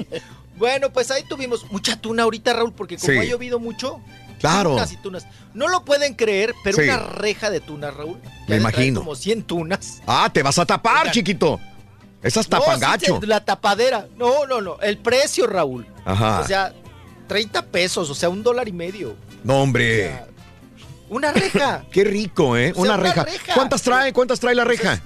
bueno, 0.58 0.90
pues 0.90 1.10
ahí 1.10 1.22
tuvimos 1.26 1.70
mucha 1.72 1.98
tuna 1.98 2.24
ahorita, 2.24 2.52
Raúl, 2.52 2.74
porque 2.74 2.98
como 2.98 3.12
Sí. 3.14 3.18
ha 3.18 3.24
llovido 3.24 3.58
mucho. 3.58 3.98
Claro. 4.38 4.70
Tunas 4.70 4.92
y 4.92 4.96
tunas. 4.98 5.26
No 5.54 5.68
lo 5.68 5.84
pueden 5.84 6.14
creer, 6.14 6.54
pero 6.64 6.76
Sí. 6.78 6.84
una 6.84 6.98
reja 6.98 7.50
de 7.50 7.60
tunas, 7.60 7.94
Raúl. 7.94 8.18
Me 8.46 8.56
imagino. 8.56 9.00
Como 9.00 9.14
100 9.14 9.42
tunas. 9.42 10.00
Ah, 10.06 10.30
te 10.32 10.42
vas 10.42 10.58
a 10.58 10.66
tapar, 10.66 11.10
chiquito. 11.10 11.58
Esas 12.22 12.50
No, 12.50 12.58
tapan 12.58 12.76
sí, 12.76 12.80
gacho. 12.80 13.20
se- 13.20 13.26
la 13.26 13.44
tapadera. 13.44 14.08
No, 14.16 14.46
no, 14.46 14.60
no. 14.60 14.80
El 14.80 14.98
precio, 14.98 15.46
Raúl. 15.46 15.86
Ajá. 16.04 16.40
O 16.40 16.46
sea, 16.46 16.72
30 17.28 17.66
pesos, 17.66 18.10
o 18.10 18.14
sea, 18.14 18.28
un 18.28 18.42
dólar 18.42 18.66
y 18.68 18.72
medio. 18.72 19.14
No, 19.44 19.62
hombre. 19.62 20.20
Una 21.08 21.32
reja. 21.32 21.84
Qué 21.92 22.04
rico, 22.04 22.56
¿eh? 22.56 22.72
O 22.72 22.74
sea, 22.74 22.82
una, 22.82 22.94
una 22.94 23.02
reja. 23.02 23.24
reja. 23.24 23.54
¿Cuántas 23.54 23.82
trae? 23.82 24.12
¿Cuántas 24.12 24.40
trae 24.40 24.54
la 24.54 24.64
reja? 24.64 25.00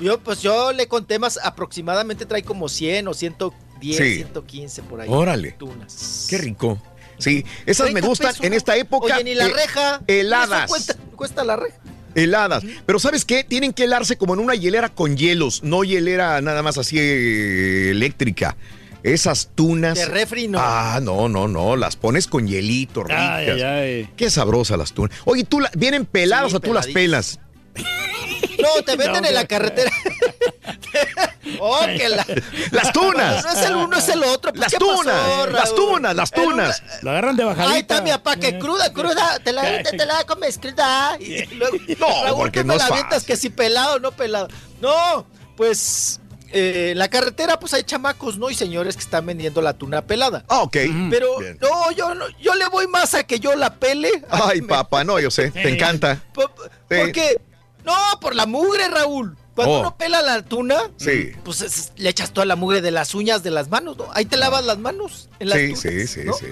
Yo, 0.00 0.18
pues 0.18 0.40
yo 0.42 0.72
le 0.72 0.88
conté 0.88 1.18
más, 1.18 1.38
aproximadamente 1.42 2.26
trae 2.26 2.42
como 2.42 2.68
100 2.68 3.06
o 3.08 3.14
110, 3.14 3.96
Sí. 3.96 4.14
115 4.16 4.82
por 4.82 5.00
ahí. 5.00 5.08
Órale. 5.10 5.52
Tunas. 5.52 6.26
Qué 6.28 6.38
rico. 6.38 6.78
Sí, 7.22 7.44
esas 7.66 7.86
me 7.88 7.92
30 8.00 8.08
gustan 8.08 8.28
pesos, 8.32 8.44
en 8.44 8.52
esta 8.52 8.76
época. 8.76 9.14
Oye, 9.14 9.24
ni 9.24 9.34
la 9.34 9.46
eh, 9.46 9.52
reja. 9.52 10.00
heladas. 10.06 10.68
Cuesta, 10.70 10.96
cuesta 11.16 11.44
la 11.44 11.56
reja. 11.56 11.76
Heladas. 12.14 12.62
Pero 12.84 12.98
¿sabes 12.98 13.24
qué? 13.24 13.42
Tienen 13.44 13.72
que 13.72 13.84
helarse 13.84 14.16
como 14.18 14.34
en 14.34 14.40
una 14.40 14.54
hielera 14.54 14.90
con 14.90 15.16
hielos, 15.16 15.62
no 15.62 15.82
hielera 15.84 16.40
nada 16.42 16.62
más 16.62 16.76
así 16.78 16.98
eh, 16.98 17.90
eléctrica. 17.90 18.56
Esas 19.02 19.50
tunas. 19.54 19.98
De 19.98 20.06
refri, 20.06 20.46
no. 20.46 20.58
Ah, 20.60 21.00
no, 21.02 21.28
no, 21.28 21.48
no. 21.48 21.74
Las 21.76 21.96
pones 21.96 22.26
con 22.28 22.46
hielito, 22.46 23.02
ricas. 23.02 23.18
Ay, 23.48 23.62
ay. 23.62 24.08
Qué 24.16 24.30
sabrosas 24.30 24.78
las 24.78 24.92
tunas. 24.92 25.16
Oye, 25.24 25.42
¿tú 25.44 25.58
la- 25.58 25.70
vienen 25.74 26.04
peladas 26.06 26.50
Sí, 26.50 26.56
o 26.56 26.60
tú 26.60 26.72
las 26.72 26.86
pelas? 26.86 27.40
No, 27.76 28.82
te 28.84 28.94
venden 28.96 29.22
No, 29.22 29.28
en 29.28 29.34
la 29.34 29.46
carretera. 29.46 29.90
oh, 31.60 31.80
que 31.86 32.08
la... 32.08 32.26
Las 32.70 32.92
tunas. 32.92 33.44
No, 33.44 33.50
es 33.52 33.66
el 33.66 33.76
uno, 33.76 33.96
es 33.96 34.08
el 34.08 34.22
otro. 34.24 34.52
Las 34.54 34.72
¿Qué 34.72 34.78
pasó, 34.78 34.94
tunas, 34.94 35.52
las 35.52 35.74
tunas, 35.74 36.16
las 36.16 36.30
tunas. 36.30 36.82
Lo 37.02 37.10
agarran 37.10 37.36
de 37.36 37.44
bajadita. 37.44 37.72
Ahí 37.74 37.80
está 37.80 38.02
mi 38.02 38.10
papá, 38.10 38.36
que 38.36 38.58
cruda, 38.58 38.92
cruda, 38.92 39.38
te 39.42 39.52
la, 39.52 39.82
te, 39.82 39.96
te 39.96 40.06
la 40.06 40.24
comes 40.24 40.58
cruda. 40.58 41.16
Y 41.20 41.46
luego, 41.54 41.76
No, 41.98 42.24
Raúl, 42.24 42.36
porque 42.38 42.64
no 42.64 42.74
me 42.74 42.76
es 42.76 42.88
fácil. 42.88 43.26
que 43.26 43.36
si 43.36 43.50
pelado 43.50 43.96
o 43.96 43.98
no 43.98 44.12
pelado. 44.12 44.48
No, 44.80 45.26
pues 45.56 46.20
eh, 46.52 46.90
en 46.92 46.98
la 46.98 47.08
carretera 47.08 47.58
pues 47.58 47.72
hay 47.72 47.82
chamacos, 47.82 48.36
¿no? 48.36 48.50
Y 48.50 48.54
señores 48.54 48.94
que 48.96 49.02
están 49.02 49.24
vendiendo 49.24 49.62
la 49.62 49.72
tuna 49.72 50.02
pelada. 50.02 50.44
Ah, 50.48 50.62
ok. 50.62 50.76
Pero 51.10 51.38
Bien. 51.38 51.58
no, 51.60 51.90
yo 51.92 52.14
no, 52.14 52.26
yo 52.40 52.54
le 52.54 52.66
voy 52.68 52.86
más 52.88 53.14
a 53.14 53.24
que 53.24 53.40
yo 53.40 53.54
la 53.56 53.74
pele. 53.74 54.22
Ay, 54.28 54.60
papá, 54.68 55.02
no, 55.04 55.18
yo 55.18 55.30
sé, 55.30 55.50
te 55.50 55.68
encanta. 55.70 56.22
Porque, 56.34 57.40
no, 57.84 57.94
por 58.20 58.34
la 58.34 58.46
mugre, 58.46 58.88
Raúl. 58.88 59.36
Cuando 59.54 59.74
Oh. 59.74 59.80
uno 59.80 59.96
pela 59.96 60.22
la 60.22 60.42
tuna, 60.42 60.76
Sí. 60.96 61.32
pues 61.44 61.60
es- 61.60 61.92
le 61.96 62.08
echas 62.08 62.32
toda 62.32 62.46
la 62.46 62.56
mugre 62.56 62.80
de 62.80 62.90
las 62.90 63.14
uñas 63.14 63.42
de 63.42 63.50
las 63.50 63.68
manos, 63.68 63.96
¿no? 63.98 64.06
Ahí 64.14 64.24
te 64.24 64.36
lavas 64.36 64.64
las 64.64 64.78
manos 64.78 65.28
en 65.40 65.48
las 65.50 65.58
Sí, 65.58 65.66
tunas, 65.68 65.80
sí, 65.80 66.06
sí, 66.06 66.20
¿no? 66.24 66.32
sí. 66.32 66.46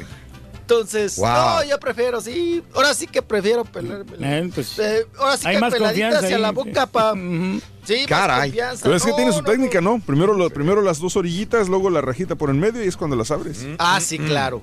Entonces, 0.61 1.17
Wow. 1.17 1.27
no, 1.29 1.65
yo 1.65 1.81
prefiero, 1.81 2.21
sí. 2.21 2.63
Ahora 2.75 2.95
sí 2.95 3.09
que 3.09 3.23
prefiero 3.23 3.65
pelármela. 3.65 4.39
Eh, 4.39 4.51
pues, 4.55 4.79
Eh, 4.79 5.05
ahora 5.19 5.37
sí 5.37 5.49
hay 5.49 5.55
que 5.57 5.61
más 5.61 5.73
peladita 5.73 5.91
confianza 6.11 6.19
hacia 6.27 6.37
ahí. 6.37 6.43
la 6.43 6.51
boca, 6.53 6.87
pa. 6.87 7.15
Sí, 7.85 8.05
más 8.09 8.43
confianza. 8.43 8.83
Pero 8.85 8.95
es 8.95 9.03
que 9.03 9.11
No, 9.11 9.17
tiene 9.17 9.33
su 9.33 9.43
no, 9.43 9.45
técnica, 9.51 9.81
¿no? 9.81 10.01
Primero, 10.01 10.35
lo- 10.35 10.49
primero 10.51 10.81
las 10.83 11.01
dos 11.01 11.17
orillitas, 11.17 11.69
luego 11.69 11.91
la 11.91 12.01
rajita 12.03 12.37
por 12.37 12.51
en 12.51 12.61
medio 12.61 12.85
y 12.85 12.87
es 12.89 12.97
cuando 12.97 13.17
las 13.17 13.31
abres. 13.33 13.67
Ah, 13.79 13.99
sí, 14.01 14.19
claro. 14.19 14.63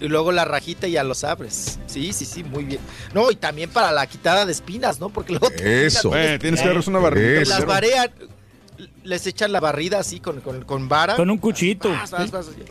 Y 0.00 0.08
luego 0.08 0.30
la 0.32 0.44
rajita 0.44 0.86
y 0.86 0.92
ya 0.92 1.02
los 1.04 1.24
abres. 1.24 1.78
Sí, 1.86 2.12
sí, 2.12 2.24
sí, 2.24 2.44
muy 2.44 2.64
bien. 2.64 2.80
No, 3.14 3.30
y 3.30 3.36
también 3.36 3.70
para 3.70 3.90
la 3.92 4.06
quitada 4.06 4.46
de 4.46 4.52
espinas, 4.52 5.00
¿no? 5.00 5.08
Porque 5.08 5.32
luego 5.32 5.50
te 5.50 5.86
Eso. 5.86 6.14
Eh, 6.16 6.38
tienes 6.38 6.60
que 6.60 6.68
darles 6.68 6.86
una 6.86 7.00
barrida. 7.00 7.42
Las 7.44 7.64
varean, 7.66 8.10
les 9.02 9.26
echan 9.26 9.50
la 9.52 9.58
barrida 9.60 9.98
así 9.98 10.20
con, 10.20 10.40
con, 10.40 10.62
con 10.64 10.88
vara. 10.88 11.16
Con 11.16 11.30
un 11.30 11.38
cuchito. 11.38 11.88
Vas, 11.90 12.10
vas, 12.12 12.30
vas, 12.30 12.48
así. 12.48 12.62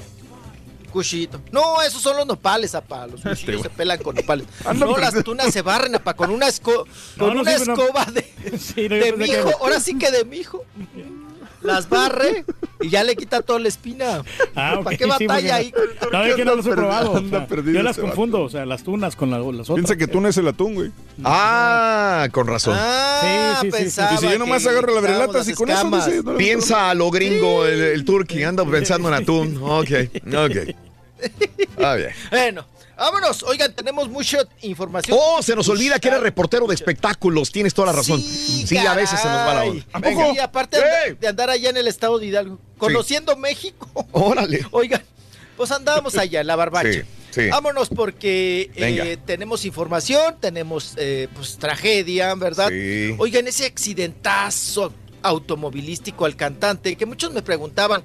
Cuchito. 0.91 1.41
No, 1.51 1.81
esos 1.81 2.01
son 2.01 2.15
los 2.15 2.25
nopales, 2.25 2.73
apá. 2.73 3.07
Los 3.07 3.22
cuchillos 3.22 3.61
se 3.61 3.69
pelan 3.69 4.01
con 4.01 4.15
nopales. 4.15 4.47
No, 4.75 4.97
las 4.97 5.22
tunas 5.23 5.51
se 5.51 5.61
barren, 5.61 5.93
apá, 5.95 6.14
con 6.14 6.31
una, 6.31 6.47
esco- 6.47 6.85
No, 7.17 7.25
con 7.25 7.35
no 7.35 7.41
una 7.41 7.53
escoba 7.56 8.06
de, 8.06 8.23
Sí, 8.57 8.88
de 8.88 8.99
que- 9.01 9.14
mijo. 9.14 9.51
Ahora 9.61 9.80
sí 9.81 9.97
que 9.97 10.09
de 10.11 10.23
mijo. 10.23 10.64
Las 11.61 11.89
barre 11.89 12.45
y 12.81 12.89
ya 12.89 13.03
le 13.03 13.15
quita 13.15 13.41
toda 13.41 13.59
la 13.59 13.67
espina. 13.67 14.21
Ah, 14.55 14.75
ok, 14.77 14.83
¿Para 14.83 14.97
qué 14.97 15.03
sí, 15.05 15.09
batalla 15.09 15.27
porque- 15.37 15.51
ahí? 15.51 15.73
No, 16.11 16.23
es 16.23 16.35
que 16.35 16.45
no 16.45 16.55
los 16.55 16.65
he 16.65 16.69
Anda 16.69 16.81
probado. 16.81 17.11
o 17.13 17.19
sea, 17.19 17.47
yo 17.73 17.83
las 17.83 17.97
confundo, 17.97 18.41
o 18.43 18.49
sea, 18.49 18.65
las 18.65 18.83
tunas 18.83 19.15
con 19.15 19.31
la- 19.31 19.39
las 19.39 19.69
otras. 19.69 19.75
Piensa 19.75 19.95
que 19.97 20.07
tú 20.07 20.21
no 20.21 20.27
es 20.29 20.37
el 20.37 20.47
atún, 20.47 20.75
güey. 20.75 20.91
Ah, 21.23 22.27
con 22.31 22.47
razón. 22.47 22.75
Ah, 22.77 23.57
Sí, 23.61 23.67
sí, 23.67 23.71
sí, 23.71 23.77
sí. 23.77 23.83
pensaba 23.83 24.13
Y 24.13 24.17
si 24.17 24.29
yo 24.29 24.37
nomás 24.39 24.65
agarro 24.67 24.93
la 24.93 25.01
brelata 25.01 25.37
las 25.39 25.51
con 25.53 25.69
eso, 25.69 25.89
no 25.89 26.33
le- 26.33 26.37
Piensa 26.37 26.89
a 26.91 26.93
lo 26.93 27.09
gringo, 27.11 27.65
el, 27.65 27.79
el 27.81 28.05
turqui, 28.05 28.43
anda 28.43 28.63
pensando 28.65 29.07
en 29.09 29.15
atún. 29.15 29.57
Ok, 29.61 29.89
ok. 30.27 30.75
Ah, 31.83 31.95
bien. 31.95 32.09
Bueno, 32.29 32.65
vámonos. 32.98 33.43
Oigan, 33.43 33.74
tenemos 33.74 34.09
mucha 34.09 34.40
información. 34.61 35.17
Oh, 35.19 35.42
se 35.42 35.56
nos 35.56 35.69
olvida 35.69 36.00
que 36.00 36.08
eres 36.08 36.22
reportero 36.22 36.67
de 36.67 36.76
espectáculos. 36.76 37.51
Tienes 37.51 37.74
toda 37.74 37.88
la 37.88 37.93
razón. 37.93 38.22
Sí, 38.22 38.77
a 38.77 38.93
veces 38.93 39.19
se 39.19 39.27
nos 39.27 39.38
va 39.38 39.53
la 39.53 39.64
onda. 39.64 39.85
Venga. 40.00 40.32
Sí, 40.32 40.40
aparte 40.40 40.77
de, 40.77 41.16
de 41.16 41.27
andar 41.27 41.50
allá 41.50 41.69
en 41.69 41.77
el 41.77 41.88
estado 41.88 42.19
de 42.19 42.27
Hidalgo, 42.27 42.59
conociendo 42.77 43.35
México. 43.38 43.90
Órale. 44.11 44.66
Oigan, 44.72 45.03
pues 45.56 45.72
andábamos 45.72 46.17
allá 46.17 46.42
en 46.42 46.48
la 46.48 46.56
barbacha. 46.56 46.92
Sí, 46.92 47.01
sí. 47.32 47.50
Vámonos 47.50 47.90
porque 47.90 48.72
eh, 48.76 49.17
tenemos 49.26 49.66
información, 49.66 50.35
tenemos 50.40 50.93
eh, 50.98 51.27
pues 51.35 51.58
tragedia, 51.58 52.34
¿verdad? 52.35 52.69
Sí. 52.69 53.16
Oigan, 53.17 53.48
ese 53.48 53.66
accidentazo 53.66 54.93
automovilístico 55.24 56.26
al 56.26 56.35
cantante, 56.35 56.95
que 56.95 57.06
muchos 57.06 57.34
me 57.34 57.42
preguntaban, 57.42 58.03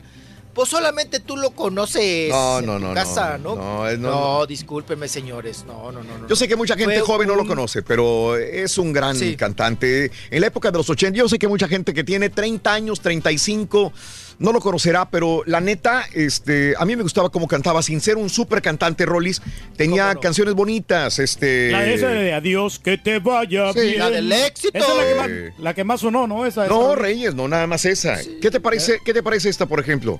pues 0.54 0.68
solamente 0.68 1.20
tú 1.20 1.36
lo 1.36 1.50
conoces 1.52 2.28
No, 2.30 2.58
en 2.58 2.66
no, 2.66 2.74
tu 2.74 2.78
no, 2.80 2.94
casa, 2.94 3.38
no, 3.38 3.54
¿no? 3.56 3.62
no, 3.62 3.88
es- 3.88 3.98
no, 3.98 4.10
No, 4.10 4.38
no. 4.40 4.46
discúlpenme, 4.46 5.08
señores. 5.08 5.64
No, 5.66 5.90
no, 5.92 6.02
no. 6.02 6.18
no. 6.18 6.28
Yo 6.28 6.36
sé 6.36 6.46
que 6.48 6.56
mucha 6.56 6.76
gente 6.76 7.00
joven 7.00 7.28
no 7.28 7.34
lo 7.34 7.46
conoce, 7.46 7.82
pero 7.82 8.36
es 8.36 8.76
un 8.78 8.92
gran 8.92 9.16
Sí. 9.16 9.36
cantante. 9.36 10.10
En 10.30 10.40
la 10.40 10.46
época 10.48 10.70
de 10.70 10.78
los 10.78 10.88
80, 10.90 11.16
yo 11.16 11.28
sé 11.28 11.38
que 11.38 11.48
mucha 11.48 11.68
gente 11.68 11.94
que 11.94 12.04
tiene 12.04 12.28
30 12.28 12.72
años, 12.72 13.00
35, 13.00 13.92
no 14.38 14.52
lo 14.52 14.60
conocerá, 14.60 15.08
pero 15.10 15.42
la 15.46 15.60
neta, 15.60 16.04
este, 16.14 16.74
a 16.78 16.84
mí 16.84 16.96
me 16.96 17.02
gustaba 17.02 17.30
cómo 17.30 17.46
cantaba, 17.48 17.82
sin 17.82 18.00
ser 18.00 18.16
un 18.16 18.28
súper 18.30 18.62
cantante, 18.62 19.06
Rollis. 19.06 19.40
Tenía 19.76 20.14
canciones 20.16 20.54
bonitas, 20.54 21.18
este... 21.18 21.70
La 21.70 21.80
de 21.82 21.94
esa 21.94 22.08
de 22.08 22.32
adiós, 22.32 22.78
que 22.78 22.98
te 22.98 23.18
vaya 23.18 23.72
Sí, 23.72 23.80
bien. 23.80 23.98
la 23.98 24.10
del 24.10 24.32
éxito. 24.32 24.76
Esa 24.76 24.86
es 24.92 24.96
la 24.96 25.04
que 25.04 25.14
más, 25.14 25.58
la 25.58 25.74
que 25.74 25.84
más 25.84 26.00
sonó, 26.00 26.26
¿no? 26.26 26.46
Esa 26.46 26.66
No, 26.66 26.94
Reyes, 26.94 27.34
no, 27.34 27.48
nada 27.48 27.66
más 27.66 27.84
esa. 27.84 28.18
¿Qué 28.40 28.50
te 28.50 28.60
parece, 28.60 28.98
¿Qué 29.04 29.12
te 29.14 29.22
parece 29.22 29.48
esta, 29.48 29.66
por 29.66 29.80
ejemplo? 29.80 30.18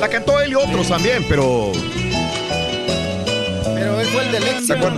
La 0.00 0.08
cantó 0.08 0.40
él 0.40 0.52
y 0.52 0.54
otros 0.54 0.88
también, 0.88 1.24
pero... 1.28 1.72
Pero 3.74 4.00
él 4.00 4.06
fue 4.06 4.24
el 4.26 4.32
del 4.32 4.42
éxito. 4.44 4.90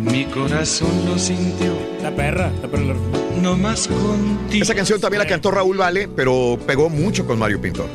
Mi 0.00 0.24
corazón 0.24 1.04
lo 1.06 1.18
sintió. 1.18 1.74
La 2.02 2.10
perra, 2.10 2.50
la 2.62 2.68
perra. 2.68 2.94
No 3.40 3.56
más 3.56 3.86
contigo. 3.86 4.62
Esa 4.62 4.74
canción 4.74 5.00
también 5.00 5.18
la 5.18 5.26
cantó 5.26 5.50
Raúl 5.50 5.76
Vale, 5.76 6.08
pero 6.08 6.58
pegó 6.66 6.88
mucho 6.88 7.26
con 7.26 7.38
Mario 7.38 7.60
Pintor. 7.60 7.88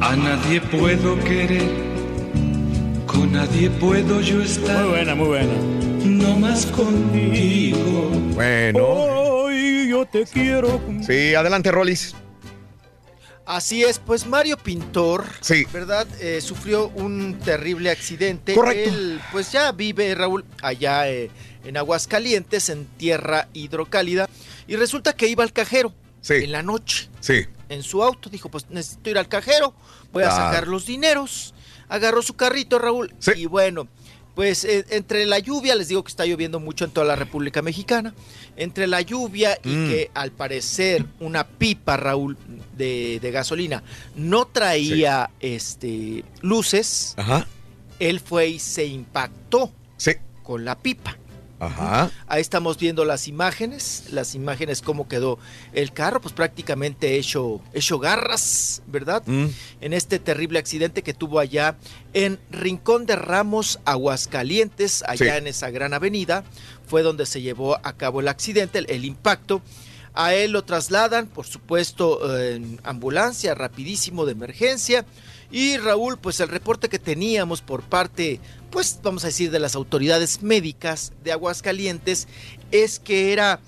A 0.00 0.14
nadie 0.14 0.60
puedo 0.60 1.18
querer. 1.20 1.64
Con 3.06 3.32
nadie 3.32 3.70
puedo 3.70 4.20
yo 4.20 4.42
estar. 4.42 4.82
Muy 4.82 4.90
buena, 4.90 5.14
muy 5.14 5.26
buena. 5.28 5.52
No 6.04 6.38
más 6.38 6.66
contigo. 6.66 8.10
Bueno. 8.34 9.46
Ay, 9.48 9.88
yo 9.88 10.04
te 10.06 10.24
quiero. 10.24 10.80
Sí, 11.06 11.34
adelante, 11.34 11.72
Rollis. 11.72 12.14
Así 13.46 13.84
es, 13.84 14.00
pues 14.00 14.26
Mario 14.26 14.56
Pintor, 14.56 15.24
Sí. 15.40 15.64
¿verdad? 15.72 16.06
Eh, 16.20 16.40
sufrió 16.40 16.88
un 16.88 17.38
terrible 17.38 17.90
accidente. 17.90 18.54
Correcto. 18.54 18.90
Él, 18.92 19.20
pues 19.30 19.52
ya 19.52 19.70
vive, 19.70 20.12
Raúl, 20.16 20.44
allá 20.62 21.08
eh, 21.08 21.30
en 21.64 21.76
Aguascalientes, 21.76 22.68
en 22.70 22.86
tierra 22.86 23.48
hidrocálida, 23.52 24.28
y 24.66 24.74
resulta 24.74 25.12
que 25.14 25.28
iba 25.28 25.44
al 25.44 25.52
cajero 25.52 25.94
Sí. 26.20 26.34
en 26.34 26.50
la 26.50 26.62
noche, 26.64 27.08
Sí. 27.20 27.44
en 27.68 27.84
su 27.84 28.02
auto. 28.02 28.28
Dijo, 28.30 28.48
pues 28.50 28.66
necesito 28.68 29.10
ir 29.10 29.18
al 29.18 29.28
cajero, 29.28 29.74
voy 30.12 30.24
a 30.24 30.30
sacar 30.32 30.66
los 30.66 30.86
dineros. 30.86 31.54
Agarró 31.88 32.22
su 32.22 32.34
carrito, 32.34 32.80
Raúl, 32.80 33.14
y 33.36 33.46
bueno, 33.46 33.86
pues 34.36 34.64
eh, 34.66 34.84
entre 34.90 35.24
la 35.26 35.38
lluvia, 35.40 35.74
les 35.74 35.88
digo 35.88 36.04
que 36.04 36.10
está 36.10 36.24
lloviendo 36.26 36.60
mucho 36.60 36.84
en 36.84 36.92
toda 36.92 37.06
la 37.06 37.16
República 37.16 37.62
Mexicana, 37.62 38.14
entre 38.56 38.86
la 38.86 39.00
lluvia 39.00 39.58
y 39.64 39.68
Mm. 39.70 39.88
que 39.88 40.10
al 40.14 40.30
parecer 40.30 41.04
una 41.20 41.48
pipa, 41.48 41.96
Raúl, 41.96 42.36
de, 42.76 43.18
de 43.20 43.30
gasolina 43.32 43.82
no 44.14 44.44
traía 44.46 45.30
este, 45.40 46.22
luces, 46.42 47.14
Ajá. 47.16 47.46
él 47.98 48.20
fue 48.20 48.48
y 48.50 48.58
se 48.58 48.84
impactó 48.86 49.72
Sí. 49.96 50.12
con 50.42 50.64
la 50.66 50.76
pipa. 50.78 51.16
Ajá. 51.58 52.10
Ahí 52.26 52.40
estamos 52.42 52.76
viendo 52.78 53.04
las 53.04 53.28
imágenes, 53.28 54.04
las 54.10 54.34
imágenes 54.34 54.82
cómo 54.82 55.08
quedó 55.08 55.38
el 55.72 55.92
carro, 55.92 56.20
pues 56.20 56.34
prácticamente 56.34 57.16
hecho, 57.16 57.60
hecho 57.72 57.98
garras, 57.98 58.82
¿verdad? 58.86 59.22
Mm. 59.26 59.46
En 59.80 59.92
este 59.92 60.18
terrible 60.18 60.58
accidente 60.58 61.02
que 61.02 61.14
tuvo 61.14 61.38
allá 61.38 61.76
en 62.12 62.38
Rincón 62.50 63.06
de 63.06 63.16
Ramos, 63.16 63.80
Aguascalientes, 63.86 65.02
allá 65.06 65.16
Sí. 65.34 65.38
en 65.38 65.46
esa 65.46 65.70
gran 65.70 65.94
avenida, 65.94 66.44
fue 66.86 67.02
donde 67.02 67.26
se 67.26 67.40
llevó 67.40 67.78
a 67.82 67.92
cabo 67.94 68.20
el 68.20 68.28
accidente, 68.28 68.78
el, 68.78 68.86
el 68.90 69.04
impacto. 69.04 69.62
A 70.18 70.34
él 70.34 70.52
lo 70.52 70.64
trasladan, 70.64 71.26
por 71.26 71.46
supuesto, 71.46 72.38
en 72.40 72.80
ambulancia, 72.84 73.54
rapidísimo 73.54 74.24
de 74.24 74.32
emergencia. 74.32 75.04
Y 75.50 75.76
Raúl, 75.78 76.18
pues 76.18 76.40
el 76.40 76.48
reporte 76.48 76.88
que 76.88 76.98
teníamos 76.98 77.60
por 77.62 77.82
parte, 77.82 78.40
pues 78.70 78.98
vamos 79.02 79.24
a 79.24 79.28
decir, 79.28 79.50
de 79.50 79.58
las 79.60 79.74
autoridades 79.74 80.42
médicas 80.42 81.12
de 81.22 81.32
Aguascalientes, 81.32 82.26
es 82.72 82.98
que 82.98 83.32
era 83.32 83.60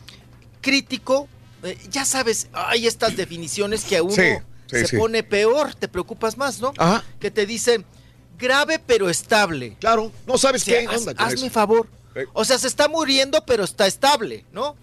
crítico. 0.61 1.29
Eh, 1.63 1.79
ya 1.91 2.05
sabes, 2.05 2.49
hay 2.53 2.87
estas 2.87 3.17
definiciones 3.17 3.85
que 3.85 3.97
a 3.97 4.03
uno 4.03 4.13
Sí, 4.15 4.23
sí, 4.67 4.77
se 4.81 4.87
sí. 4.89 4.97
pone 4.97 5.23
peor, 5.23 5.75
te 5.75 5.89
preocupas 5.89 6.37
más, 6.37 6.61
¿no? 6.61 6.73
Ajá. 6.79 7.05
Que 7.21 7.31
te 7.31 7.47
dicen 7.47 7.85
grave 8.39 8.81
pero 8.85 9.09
estable. 9.11 9.77
Claro, 9.81 10.13
no 10.27 10.39
sabes 10.39 10.63
O 10.63 10.65
sea, 10.67 10.81
qué 10.81 10.87
haz- 10.89 10.99
onda 11.01 11.15
con 11.15 11.27
hazme 11.27 11.47
eso. 11.47 11.51
favor. 11.51 11.89
O 12.33 12.45
sea, 12.45 12.59
se 12.59 12.67
está 12.67 12.89
muriendo 12.89 13.45
pero 13.47 13.63
está 13.63 13.87
estable, 13.87 14.45
¿no? 14.53 14.77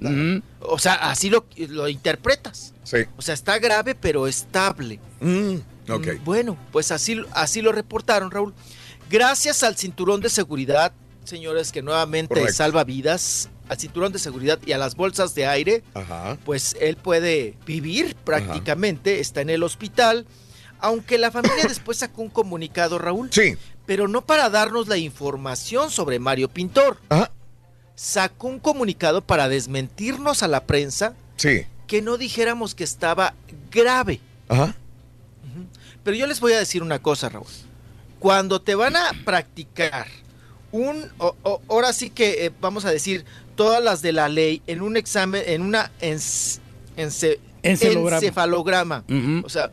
O 0.61 0.79
sea, 0.79 0.93
así 1.09 1.29
lo, 1.29 1.45
lo 1.57 1.89
interpretas. 1.89 2.73
Sí. 2.85 2.97
O 3.17 3.21
sea, 3.21 3.33
está 3.33 3.59
grave 3.59 3.93
pero 3.95 4.27
estable. 4.27 4.99
Mm, 5.19 5.55
Mm, 5.87 6.23
Bueno, 6.23 6.57
pues 6.71 6.91
así, 6.91 7.21
así 7.33 7.61
lo 7.61 7.71
reportaron, 7.71 8.31
Raúl. 8.31 8.53
Gracias 9.09 9.63
al 9.63 9.75
cinturón 9.77 10.21
de 10.21 10.29
seguridad, 10.29 10.91
señores, 11.23 11.71
que 11.71 11.81
nuevamente 11.81 12.29
Correcto. 12.33 12.53
salva 12.53 12.83
vidas, 12.83 13.49
al 13.69 13.77
cinturón 13.79 14.11
de 14.11 14.19
seguridad 14.19 14.59
y 14.65 14.71
a 14.71 14.77
las 14.77 14.95
bolsas 14.95 15.35
de 15.35 15.45
aire, 15.45 15.83
Ajá. 15.93 16.37
pues 16.45 16.75
él 16.79 16.97
puede 16.97 17.55
vivir 17.65 18.15
prácticamente, 18.23 19.19
está 19.19 19.41
en 19.41 19.49
el 19.49 19.63
hospital, 19.63 20.25
aunque 20.79 21.17
la 21.17 21.31
familia 21.31 21.63
después 21.67 21.99
sacó 21.99 22.21
un 22.23 22.29
comunicado, 22.29 22.97
Raúl. 22.99 23.29
Sí. 23.31 23.55
Pero 23.85 24.07
no 24.07 24.25
para 24.25 24.49
darnos 24.49 24.87
la 24.87 24.97
información 24.97 25.91
sobre 25.91 26.17
Mario 26.19 26.49
Pintor. 26.49 26.97
Ajá. 27.09 27.31
Sacó 27.95 28.47
un 28.47 28.59
comunicado 28.59 29.21
para 29.21 29.47
desmentirnos 29.47 30.41
a 30.43 30.47
la 30.47 30.65
prensa 30.65 31.13
Sí. 31.37 31.61
que 31.87 32.01
no 32.01 32.17
dijéramos 32.17 32.73
que 32.75 32.83
estaba 32.83 33.35
grave. 33.71 34.19
Ajá. 34.49 34.75
Pero 36.05 36.15
yo 36.15 36.25
les 36.27 36.39
voy 36.39 36.53
a 36.53 36.59
decir 36.59 36.81
una 36.81 36.99
cosa, 37.01 37.27
Raúl. 37.27 37.47
Cuando 38.19 38.61
te 38.61 38.75
van 38.75 38.95
a 38.95 39.11
practicar 39.25 40.07
un, 40.71 41.11
o- 41.17 41.35
o- 41.43 41.61
ahora 41.67 41.91
sí 41.91 42.09
que 42.09 42.45
eh, 42.45 42.51
vamos 42.61 42.85
a 42.85 42.91
decir 42.91 43.25
todas 43.55 43.83
las 43.83 44.01
de 44.01 44.13
la 44.13 44.29
ley 44.29 44.61
en 44.67 44.81
un 44.81 44.95
examen, 44.95 45.43
en 45.45 45.61
una 45.61 45.91
Encefalograma. 47.63 49.03
O 49.43 49.49
sea, 49.49 49.71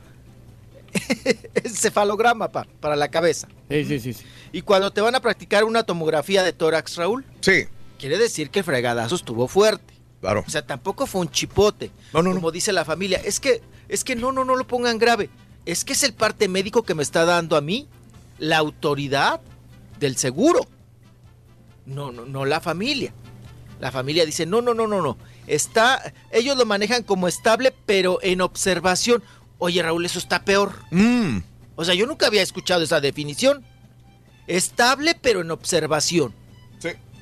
encefalograma 1.54 2.50
pa- 2.50 2.66
para 2.80 2.96
la 2.96 3.08
cabeza. 3.10 3.48
Sí, 3.70 3.84
sí, 3.84 4.00
sí. 4.00 4.12
sí. 4.14 4.24
Y 4.52 4.62
cuando 4.62 4.90
te 4.92 5.00
van 5.00 5.14
a 5.14 5.20
practicar 5.20 5.64
una 5.64 5.82
tomografía 5.82 6.42
de 6.42 6.52
tórax, 6.52 6.96
Raúl, 6.96 7.24
Sí, 7.40 7.64
quiere 7.98 8.18
decir 8.18 8.50
que 8.50 8.60
el 8.60 8.64
fregadazo 8.64 9.14
estuvo 9.14 9.48
fuerte. 9.48 9.94
claro. 10.20 10.44
O 10.46 10.50
sea, 10.50 10.66
tampoco 10.66 11.06
fue 11.06 11.22
un 11.22 11.30
chipote. 11.30 11.90
No, 12.12 12.22
no, 12.22 12.32
como 12.34 12.50
dice 12.50 12.72
la 12.72 12.84
familia. 12.84 13.20
Es 13.24 13.40
que, 13.40 13.62
es 13.88 14.04
que 14.04 14.14
no, 14.16 14.32
no, 14.32 14.44
no 14.44 14.56
lo 14.56 14.66
pongan 14.66 14.98
grave. 14.98 15.30
Es 15.66 15.84
que 15.84 15.92
es 15.92 16.02
el 16.02 16.12
parte 16.12 16.48
médico 16.48 16.82
que 16.82 16.94
me 16.94 17.02
está 17.02 17.24
dando 17.24 17.56
a 17.56 17.60
mí 17.60 17.88
la 18.38 18.58
autoridad 18.58 19.40
del 20.00 20.16
seguro. 20.16 20.66
No, 21.86 22.12
no, 22.12 22.24
no 22.26 22.44
la 22.44 22.60
familia. 22.60 23.12
La 23.80 23.90
familia 23.92 24.24
dice, 24.24 24.46
no, 24.46 24.62
no, 24.62 24.74
no, 24.74 24.86
no, 24.86 25.02
no. 25.02 25.18
Está, 25.46 26.12
ellos 26.30 26.56
lo 26.56 26.64
manejan 26.64 27.02
como 27.02 27.28
estable, 27.28 27.74
pero 27.86 28.18
en 28.22 28.40
observación. 28.40 29.22
Oye, 29.58 29.82
Raúl, 29.82 30.04
eso 30.06 30.18
está 30.18 30.44
peor. 30.44 30.72
Mm, 30.90 31.38
O 31.74 31.84
sea, 31.84 31.94
yo 31.94 32.06
nunca 32.06 32.26
había 32.26 32.42
escuchado 32.42 32.82
esa 32.82 33.00
definición. 33.00 33.64
Estable, 34.46 35.16
pero 35.20 35.40
en 35.40 35.50
observación. 35.50 36.34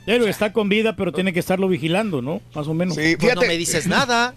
Pero 0.06 0.26
está 0.26 0.52
con 0.52 0.68
vida, 0.68 0.96
pero 0.96 1.12
tiene 1.12 1.32
que 1.32 1.38
estarlo 1.40 1.68
vigilando, 1.68 2.22
¿no? 2.22 2.40
Más 2.54 2.66
o 2.66 2.74
menos. 2.74 2.96
Sí, 2.96 3.16
Pues 3.18 3.34
no 3.34 3.42
me 3.42 3.56
dices 3.56 3.86
nada. 3.86 4.34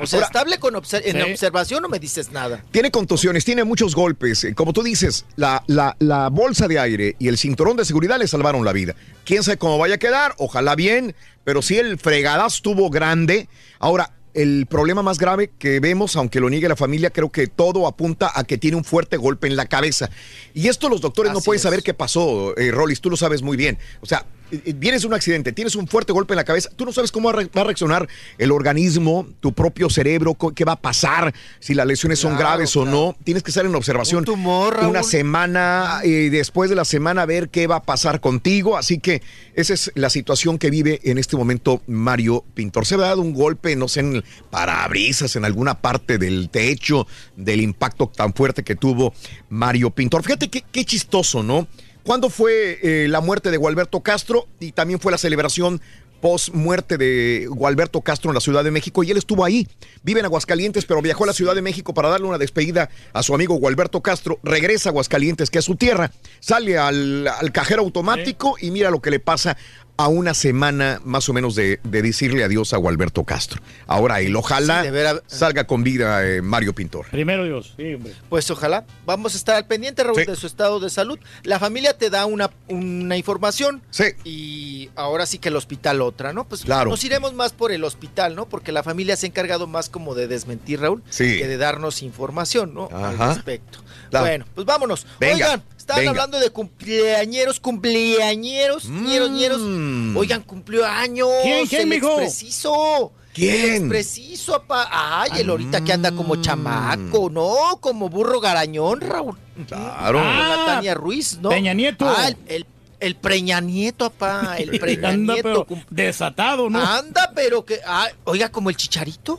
O 0.00 0.06
sea, 0.06 0.18
Ahora- 0.18 0.26
estable 0.26 0.58
con 0.58 0.74
obser- 0.74 1.02
en 1.04 1.16
Sí. 1.24 1.30
observación 1.32 1.80
no 1.82 1.88
me 1.88 1.98
dices 1.98 2.32
nada. 2.32 2.62
Tiene 2.70 2.90
contusiones, 2.90 3.44
tiene 3.44 3.64
muchos 3.64 3.94
golpes. 3.94 4.44
Eh, 4.44 4.54
Como 4.54 4.72
tú 4.72 4.82
dices, 4.82 5.24
la, 5.36 5.62
la- 5.68 5.96
la 6.00 6.28
bolsa 6.28 6.68
de 6.68 6.78
aire 6.78 7.16
y 7.18 7.28
el 7.28 7.38
cinturón 7.38 7.76
de 7.76 7.84
seguridad 7.84 8.18
le 8.18 8.26
salvaron 8.28 8.64
la 8.64 8.72
vida. 8.72 8.94
Quién 9.24 9.42
sabe 9.42 9.56
cómo 9.56 9.78
vaya 9.78 9.94
a 9.94 9.98
quedar, 9.98 10.34
ojalá 10.38 10.74
bien, 10.74 11.14
pero 11.44 11.62
sí 11.62 11.78
el 11.78 11.98
fregadazo 11.98 12.56
estuvo 12.56 12.90
grande. 12.90 13.48
Ahora, 13.78 14.10
el 14.34 14.66
problema 14.68 15.02
más 15.02 15.18
grave 15.18 15.50
que 15.58 15.80
vemos, 15.80 16.14
aunque 16.16 16.40
lo 16.40 16.50
niegue 16.50 16.68
la 16.68 16.76
familia, 16.76 17.08
creo 17.08 17.30
que 17.30 17.46
todo 17.46 17.86
apunta 17.86 18.30
a 18.34 18.44
que 18.44 18.58
tiene 18.58 18.76
un 18.76 18.84
fuerte 18.84 19.16
golpe 19.16 19.46
en 19.46 19.56
la 19.56 19.64
cabeza. 19.64 20.10
Y 20.52 20.68
esto 20.68 20.90
los 20.90 21.00
doctores 21.00 21.32
no 21.32 21.40
pueden 21.40 21.56
es. 21.56 21.62
saber 21.62 21.82
qué 21.82 21.94
pasó, 21.94 22.54
eh, 22.58 22.70
Rollis, 22.70 23.00
tú 23.00 23.08
lo 23.08 23.16
sabes 23.16 23.40
muy 23.40 23.56
bien. 23.56 23.78
O 24.02 24.06
sea, 24.06 24.26
vienes 24.50 25.02
de 25.02 25.08
un 25.08 25.14
accidente, 25.14 25.52
tienes 25.52 25.74
un 25.76 25.86
fuerte 25.88 26.12
golpe 26.12 26.34
en 26.34 26.36
la 26.36 26.44
cabeza, 26.44 26.70
tú 26.76 26.84
no 26.84 26.92
sabes 26.92 27.10
cómo 27.12 27.32
va 27.32 27.40
a 27.40 27.64
reaccionar 27.64 28.08
el 28.38 28.52
organismo, 28.52 29.26
tu 29.40 29.52
propio 29.52 29.90
cerebro, 29.90 30.36
qué 30.54 30.64
va 30.64 30.72
a 30.72 30.80
pasar, 30.80 31.34
si 31.58 31.74
las 31.74 31.86
lesiones 31.86 32.18
son 32.18 32.36
Claro, 32.36 32.50
graves 32.50 32.76
o 32.76 32.84
no. 32.84 33.16
Tienes 33.24 33.42
que 33.42 33.50
estar 33.50 33.64
en 33.64 33.74
observación 33.74 34.20
Un 34.20 34.24
tumor, 34.24 34.76
Raúl. 34.76 34.90
una 34.90 35.02
semana 35.02 36.00
y 36.04 36.28
después 36.28 36.70
de 36.70 36.76
la 36.76 36.84
semana 36.84 37.24
ver 37.26 37.48
qué 37.48 37.66
va 37.66 37.76
a 37.76 37.82
pasar 37.82 38.20
contigo. 38.20 38.76
Así 38.76 38.98
que 38.98 39.22
esa 39.54 39.74
es 39.74 39.90
la 39.94 40.10
situación 40.10 40.58
que 40.58 40.70
vive 40.70 41.00
en 41.04 41.18
este 41.18 41.36
momento 41.36 41.82
Mario 41.86 42.44
Pintor. 42.54 42.86
Se 42.86 42.96
ha 42.96 42.98
dado 42.98 43.22
un 43.22 43.32
golpe, 43.32 43.74
no 43.76 43.88
sé, 43.88 44.00
en 44.00 44.16
el 44.16 44.24
parabrisas, 44.50 45.36
en 45.36 45.44
alguna 45.44 45.80
parte 45.80 46.18
del 46.18 46.50
techo, 46.50 47.06
del 47.36 47.60
impacto 47.60 48.08
tan 48.14 48.34
fuerte 48.34 48.62
que 48.62 48.76
tuvo 48.76 49.14
Mario 49.48 49.90
Pintor. 49.90 50.22
Fíjate 50.22 50.48
qué, 50.48 50.64
qué 50.70 50.84
chistoso, 50.84 51.42
¿no? 51.42 51.68
¿Cuándo 52.06 52.30
fue 52.30 52.78
eh, 52.84 53.08
la 53.08 53.20
muerte 53.20 53.50
de 53.50 53.56
Gualberto 53.56 54.00
Castro? 54.00 54.46
Y 54.60 54.70
también 54.70 55.00
fue 55.00 55.10
la 55.10 55.18
celebración 55.18 55.80
post 56.20 56.54
muerte 56.54 56.98
de 56.98 57.48
Gualberto 57.50 58.00
Castro 58.00 58.30
en 58.30 58.34
la 58.36 58.40
Ciudad 58.40 58.62
de 58.62 58.70
México 58.70 59.02
y 59.02 59.10
él 59.10 59.16
estuvo 59.16 59.44
ahí. 59.44 59.66
Vive 60.04 60.20
en 60.20 60.26
Aguascalientes, 60.26 60.84
pero 60.84 61.02
viajó 61.02 61.24
a 61.24 61.26
la 61.26 61.32
Ciudad 61.32 61.56
de 61.56 61.62
México 61.62 61.94
para 61.94 62.08
darle 62.08 62.28
una 62.28 62.38
despedida 62.38 62.90
a 63.12 63.24
su 63.24 63.34
amigo 63.34 63.56
Gualberto 63.56 64.02
Castro. 64.02 64.38
Regresa 64.44 64.88
a 64.88 64.90
Aguascalientes, 64.90 65.50
que 65.50 65.58
es 65.58 65.64
su 65.64 65.74
tierra. 65.74 66.12
Sale 66.38 66.78
al, 66.78 67.26
al 67.26 67.50
cajero 67.50 67.82
automático 67.82 68.54
y 68.60 68.70
mira 68.70 68.90
lo 68.90 69.02
que 69.02 69.10
le 69.10 69.18
pasa 69.18 69.56
a 69.98 70.08
una 70.08 70.34
semana 70.34 71.00
más 71.04 71.28
o 71.28 71.32
menos 71.32 71.54
de, 71.54 71.80
de 71.82 72.02
decirle 72.02 72.44
adiós 72.44 72.72
a 72.72 72.76
Gualberto 72.76 73.24
Castro. 73.24 73.62
Ahora 73.86 74.20
él, 74.20 74.36
ojalá 74.36 74.80
Sí, 74.80 74.86
de 74.86 74.90
veras. 74.90 75.22
salga 75.26 75.66
con 75.66 75.82
vida 75.82 76.26
eh, 76.26 76.42
Mario 76.42 76.74
Pintor. 76.74 77.06
Primero 77.10 77.44
Dios, 77.44 77.74
sí, 77.76 77.94
hombre. 77.94 78.12
Pues 78.28 78.50
ojalá. 78.50 78.84
Vamos 79.06 79.34
a 79.34 79.36
estar 79.38 79.56
al 79.56 79.66
pendiente, 79.66 80.04
Raúl, 80.04 80.16
Sí. 80.20 80.24
de 80.26 80.36
su 80.36 80.46
estado 80.46 80.80
de 80.80 80.90
salud. 80.90 81.18
La 81.44 81.58
familia 81.58 81.96
te 81.96 82.10
da 82.10 82.26
una, 82.26 82.50
una 82.68 83.16
información. 83.16 83.82
Sí. 83.90 84.04
Y 84.24 84.90
ahora 84.96 85.24
sí 85.26 85.38
que 85.38 85.48
el 85.48 85.56
hospital 85.56 86.02
otra, 86.02 86.32
¿no? 86.32 86.46
Pues 86.46 86.62
Claro. 86.62 86.90
nos 86.90 87.02
iremos 87.04 87.32
más 87.34 87.52
por 87.52 87.72
el 87.72 87.82
hospital, 87.84 88.34
¿no? 88.36 88.46
Porque 88.48 88.72
la 88.72 88.82
familia 88.82 89.16
se 89.16 89.26
ha 89.26 89.28
encargado 89.28 89.66
más 89.66 89.88
como 89.88 90.14
de 90.14 90.28
desmentir, 90.28 90.80
Raúl, 90.80 91.02
Sí. 91.08 91.38
que 91.38 91.48
de 91.48 91.56
darnos 91.56 92.02
información, 92.02 92.74
¿no? 92.74 92.88
Ajá. 92.92 93.30
Al 93.30 93.34
respecto. 93.36 93.78
Claro. 94.10 94.26
Bueno, 94.26 94.44
pues 94.54 94.66
vámonos. 94.66 95.06
Venga, 95.18 95.34
Oigan, 95.34 95.62
estaban 95.86 96.00
venga. 96.00 96.10
hablando 96.10 96.40
de 96.40 96.50
cumpleañeros, 96.50 97.60
cumpleañeros, 97.60 98.88
ñeros, 98.88 99.30
ñeros. 99.30 99.60
Mm. 99.62 100.16
Oigan, 100.16 100.42
cumplió 100.42 100.84
años. 100.86 101.28
¿Quién, 101.42 101.66
quién, 101.66 101.82
el 101.82 101.86
mijo? 101.88 102.08
expreciso. 102.20 103.12
¿Quién? 103.32 103.82
El 103.84 103.88
preciso, 103.88 104.54
apa. 104.54 104.88
Ay, 104.90 105.40
el 105.40 105.50
ahorita 105.50 105.82
que 105.84 105.92
anda 105.92 106.10
como 106.12 106.36
chamaco, 106.36 107.28
¿no? 107.30 107.78
Como 107.80 108.08
burro 108.08 108.40
garañón, 108.40 109.00
Raúl. 109.00 109.36
Claro. 109.68 110.18
Con 110.18 110.26
la 110.26 110.54
Ah, 110.54 110.66
Tania 110.66 110.94
Ruiz, 110.94 111.38
¿no? 111.40 111.50
Peña 111.50 111.74
Nieto. 111.74 112.08
Ah, 112.08 112.28
el, 112.28 112.36
el, 112.46 112.66
el 112.98 113.14
Preña 113.16 113.60
Nieto, 113.60 114.06
apá. 114.06 114.56
El 114.58 114.70
Preña 114.80 115.10
Anda, 115.10 115.34
Nieto. 115.34 115.48
pero 115.48 115.64
cum- 115.66 115.84
desatado, 115.90 116.68
¿no? 116.70 116.80
Anda, 116.82 117.30
pero 117.34 117.64
que. 117.64 117.80
ah, 117.86 118.08
oiga, 118.24 118.48
como 118.50 118.70
el 118.70 118.76
chicharito. 118.76 119.38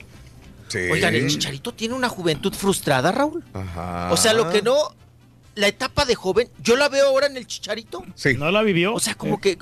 Sí. 0.68 0.78
Oigan, 0.92 1.16
el 1.16 1.28
chicharito 1.28 1.74
tiene 1.74 1.94
una 1.96 2.10
juventud 2.10 2.54
frustrada, 2.54 3.12
Raúl. 3.12 3.44
Ajá. 3.54 4.10
O 4.12 4.18
sea, 4.18 4.34
lo 4.34 4.50
que 4.50 4.62
no. 4.62 4.76
La 5.58 5.68
etapa 5.68 6.06
de 6.06 6.16
joven, 6.16 6.50
yo 6.64 6.76
la 6.76 6.88
veo 6.90 7.08
ahora 7.08 7.28
en 7.28 7.36
el 7.38 7.46
chicharito. 7.48 8.04
Sí. 8.16 8.36
No 8.36 8.50
la 8.52 8.62
vivió. 8.64 8.94
O 8.94 9.00
sea, 9.00 9.16
como 9.16 9.42
que 9.42 9.58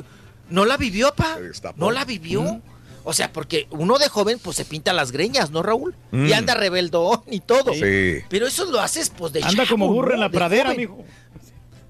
no 0.49 0.65
la 0.65 0.77
vivió, 0.77 1.13
pa. 1.15 1.37
No 1.77 1.91
la 1.91 2.05
vivió. 2.05 2.61
O 3.07 3.13
sea, 3.13 3.31
porque 3.31 3.67
uno 3.69 3.97
de 3.99 4.09
joven, 4.09 4.39
pues 4.41 4.57
se 4.57 4.65
pinta 4.65 4.91
las 4.91 5.11
greñas, 5.11 5.51
¿no, 5.51 5.61
Raúl? 5.61 5.95
Mm. 6.11 6.25
Y 6.25 6.33
anda 6.33 6.55
rebeldón 6.55 7.21
y 7.29 7.39
todo. 7.39 7.73
Sí. 7.73 8.23
Pero 8.29 8.47
eso 8.47 8.65
lo 8.65 8.79
haces, 8.81 9.11
pues, 9.15 9.31
de 9.31 9.43
Anda 9.43 9.65
como 9.67 9.87
burro 9.87 10.13
en 10.15 10.19
la 10.21 10.29
De 10.29 10.37
pradera, 10.37 10.73
mijo. 10.73 11.03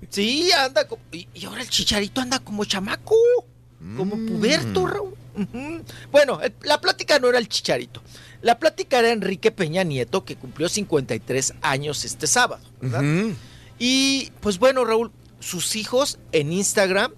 Sí, 0.09 0.51
anda. 0.51 0.87
co- 0.87 0.99
Y, 1.11 1.27
y 1.33 1.45
ahora 1.45 1.61
el 1.61 1.69
chicharito 1.69 2.21
anda 2.21 2.39
como 2.39 2.65
chamaco. 2.65 3.15
Como 3.97 4.15
Mm. 4.15 4.25
puberto, 4.27 4.87
Raúl. 4.87 5.13
Bueno, 6.11 6.41
el- 6.41 6.53
la 6.63 6.79
plática 6.81 7.19
no 7.19 7.29
era 7.29 7.37
el 7.37 7.47
chicharito. 7.49 8.01
La 8.41 8.57
plática 8.59 8.99
era 8.99 9.11
Enrique 9.11 9.51
Peña 9.51 9.83
Nieto, 9.83 10.23
que 10.25 10.35
cumplió 10.35 10.69
53 10.69 11.53
años 11.61 12.03
este 12.05 12.27
sábado, 12.27 12.63
¿verdad? 12.81 13.03
Y 13.79 14.31
pues 14.41 14.59
bueno, 14.59 14.85
Raúl, 14.85 15.11
sus 15.39 15.75
hijos 15.75 16.19
en 16.31 16.51
Instagram 16.53 17.11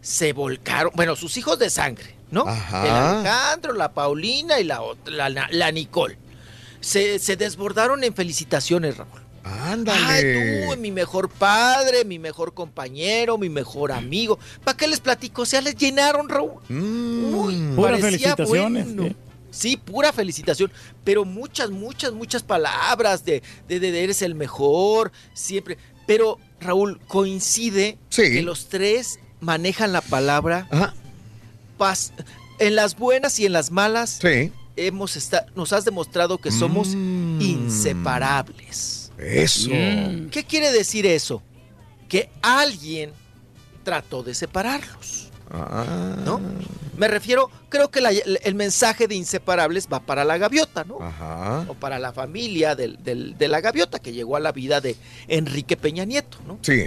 se 0.00 0.32
volcaron, 0.32 0.92
bueno, 0.94 1.16
sus 1.16 1.36
hijos 1.36 1.58
de 1.58 1.70
sangre, 1.70 2.14
¿no? 2.30 2.42
Ajá. 2.46 2.84
El 2.86 2.90
Alejandro, 2.92 3.72
la 3.72 3.92
Paulina 3.92 4.60
y 4.60 4.64
la 4.64 4.80
otra, 4.82 5.12
la, 5.14 5.28
la- 5.28 5.48
la 5.50 5.72
Nicole. 5.72 6.16
Se, 6.80 7.18
se 7.18 7.36
desbordaron 7.36 8.04
en 8.04 8.14
felicitaciones, 8.14 8.96
Raúl. 8.96 9.20
Ándale. 9.42 9.98
Ay, 10.06 10.66
tú, 10.74 10.76
mi 10.80 10.90
mejor 10.92 11.28
padre, 11.30 12.04
mi 12.04 12.18
mejor 12.18 12.54
compañero, 12.54 13.38
mi 13.38 13.48
mejor 13.48 13.92
amigo. 13.92 14.38
¿Para 14.62 14.76
qué 14.76 14.86
les 14.86 15.00
platico? 15.00 15.42
O 15.42 15.46
sea, 15.46 15.60
les 15.60 15.74
llenaron, 15.74 16.28
Raúl. 16.28 16.60
Mm. 16.68 17.34
Uy, 17.34 17.54
Puras 17.74 18.00
parecía 18.00 18.36
felicitaciones, 18.36 18.84
bueno. 18.94 19.02
sí. 19.08 19.16
Sí, 19.50 19.76
pura 19.78 20.12
felicitación, 20.12 20.70
pero 21.04 21.24
muchas, 21.24 21.70
muchas, 21.70 22.12
muchas 22.12 22.42
palabras 22.42 23.24
de, 23.24 23.42
de- 23.66 23.80
de 23.80 24.04
eres 24.04 24.20
el 24.20 24.34
mejor, 24.34 25.10
siempre. 25.32 25.78
Pero, 26.08 26.38
Raúl, 26.60 26.98
coincide 27.06 27.98
Sí. 28.08 28.22
que 28.32 28.42
los 28.42 28.68
tres 28.68 29.20
manejan 29.40 29.92
la 29.92 30.00
palabra 30.00 30.66
Ajá. 30.72 30.94
paz. 31.76 32.12
En 32.58 32.74
las 32.74 32.96
buenas 32.96 33.38
y 33.38 33.46
en 33.46 33.52
las 33.52 33.70
malas, 33.70 34.18
Sí. 34.20 34.50
hemos 34.76 35.14
esta- 35.16 35.46
nos 35.54 35.72
has 35.72 35.84
demostrado 35.84 36.38
que 36.38 36.50
somos 36.50 36.88
Mm. 36.96 37.40
inseparables. 37.42 39.12
Eso. 39.18 39.70
Mm. 39.70 40.30
¿Qué 40.30 40.44
quiere 40.44 40.72
decir 40.72 41.04
eso? 41.06 41.42
Que 42.08 42.30
alguien 42.42 43.12
trató 43.84 44.22
de 44.22 44.34
separarlos. 44.34 45.27
Ah. 45.50 46.16
¿No? 46.24 46.40
Me 46.96 47.06
refiero, 47.08 47.50
creo 47.68 47.90
que 47.90 48.00
la- 48.00 48.10
el 48.10 48.54
mensaje 48.54 49.06
de 49.06 49.14
inseparables 49.14 49.88
va 49.92 50.00
para 50.00 50.24
la 50.24 50.36
gaviota, 50.36 50.84
¿no? 50.84 50.98
Ajá. 51.00 51.64
O 51.68 51.74
para 51.74 51.98
la 51.98 52.12
familia 52.12 52.74
del- 52.74 53.02
del- 53.04 53.38
de 53.38 53.48
la 53.48 53.60
gaviota 53.60 53.98
que 54.00 54.12
llegó 54.12 54.36
a 54.36 54.40
la 54.40 54.50
vida 54.52 54.80
de 54.80 54.96
Enrique 55.28 55.76
Peña 55.76 56.04
Nieto, 56.04 56.38
¿no? 56.46 56.58
Sí. 56.62 56.86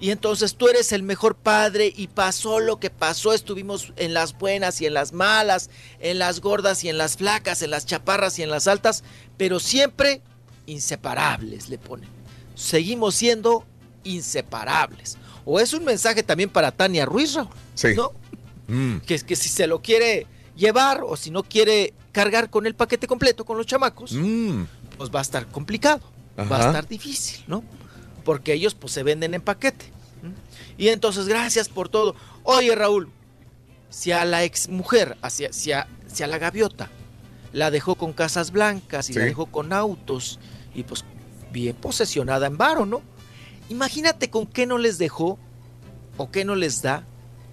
Y 0.00 0.10
entonces 0.10 0.56
tú 0.56 0.66
eres 0.68 0.90
el 0.90 1.04
mejor 1.04 1.36
padre 1.36 1.92
y 1.96 2.08
pasó 2.08 2.58
lo 2.58 2.80
que 2.80 2.90
pasó, 2.90 3.32
estuvimos 3.34 3.92
en 3.96 4.14
las 4.14 4.36
buenas 4.36 4.80
y 4.80 4.86
en 4.86 4.94
las 4.94 5.12
malas, 5.12 5.70
en 6.00 6.18
las 6.18 6.40
gordas 6.40 6.82
y 6.82 6.88
en 6.88 6.98
las 6.98 7.16
flacas, 7.16 7.62
en 7.62 7.70
las 7.70 7.86
chaparras 7.86 8.36
y 8.40 8.42
en 8.42 8.50
las 8.50 8.66
altas, 8.66 9.04
pero 9.36 9.60
siempre 9.60 10.20
inseparables 10.66 11.68
le 11.68 11.78
ponen. 11.78 12.08
Seguimos 12.56 13.14
siendo 13.14 13.64
inseparables. 14.02 15.18
O 15.44 15.58
es 15.60 15.72
un 15.72 15.84
mensaje 15.84 16.22
también 16.22 16.48
para 16.50 16.70
Tania 16.72 17.04
Ruiz, 17.04 17.34
Raúl, 17.34 17.48
Sí. 17.74 17.88
¿no? 17.96 18.12
Mm. 18.68 18.98
Que 18.98 19.14
es 19.14 19.24
que 19.24 19.36
si 19.36 19.48
se 19.48 19.66
lo 19.66 19.80
quiere 19.82 20.26
llevar 20.56 21.02
o 21.04 21.16
si 21.16 21.30
no 21.30 21.42
quiere 21.42 21.94
cargar 22.12 22.50
con 22.50 22.66
el 22.66 22.74
paquete 22.74 23.06
completo 23.06 23.44
con 23.44 23.56
los 23.56 23.66
chamacos, 23.66 24.12
Mm. 24.12 24.64
pues 24.98 25.10
va 25.10 25.18
a 25.18 25.22
estar 25.22 25.46
complicado, 25.48 26.00
va 26.38 26.58
a 26.58 26.66
estar 26.66 26.86
difícil, 26.86 27.42
¿no? 27.48 27.64
Porque 28.24 28.52
ellos 28.52 28.74
pues 28.74 28.92
se 28.92 29.02
venden 29.02 29.34
en 29.34 29.40
paquete. 29.42 29.86
Y 30.78 30.88
entonces, 30.88 31.26
gracias 31.26 31.68
por 31.68 31.88
todo. 31.88 32.14
Oye, 32.44 32.74
Raúl, 32.74 33.08
si 33.90 34.12
a 34.12 34.24
la 34.24 34.42
ex 34.44 34.68
mujer, 34.68 35.16
hacia, 35.22 35.52
si, 35.52 35.72
a, 35.72 35.86
si 36.06 36.22
a 36.22 36.26
la 36.26 36.38
gaviota, 36.38 36.88
la 37.52 37.70
dejó 37.70 37.96
con 37.96 38.12
casas 38.12 38.50
blancas 38.52 39.10
y 39.10 39.12
la 39.14 39.24
dejó 39.24 39.46
con 39.46 39.72
autos 39.72 40.38
y 40.74 40.84
pues 40.84 41.04
bien 41.52 41.76
posesionada 41.76 42.46
en 42.46 42.56
varo, 42.56 42.86
¿no? 42.86 43.02
Imagínate 43.72 44.28
con 44.28 44.46
qué 44.46 44.66
no 44.66 44.76
les 44.76 44.98
dejó 44.98 45.38
o 46.18 46.30
qué 46.30 46.44
no 46.44 46.54
les 46.54 46.82
da 46.82 47.04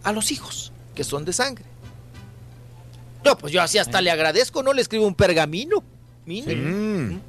a 0.03 0.11
los 0.11 0.31
hijos, 0.33 0.73
que 0.95 1.05
son 1.05 1.23
de 1.23 1.31
sangre. 1.31 1.63
No, 3.23 3.37
pues 3.37 3.53
yo 3.53 3.61
así 3.61 3.77
hasta 3.77 4.01
le 4.01 4.11
agradezco, 4.11 4.61
¿no? 4.61 4.73
Le 4.73 4.81
escribo 4.81 5.07
un 5.07 5.15
pergamino. 5.15 5.81
mínimo. 6.25 7.19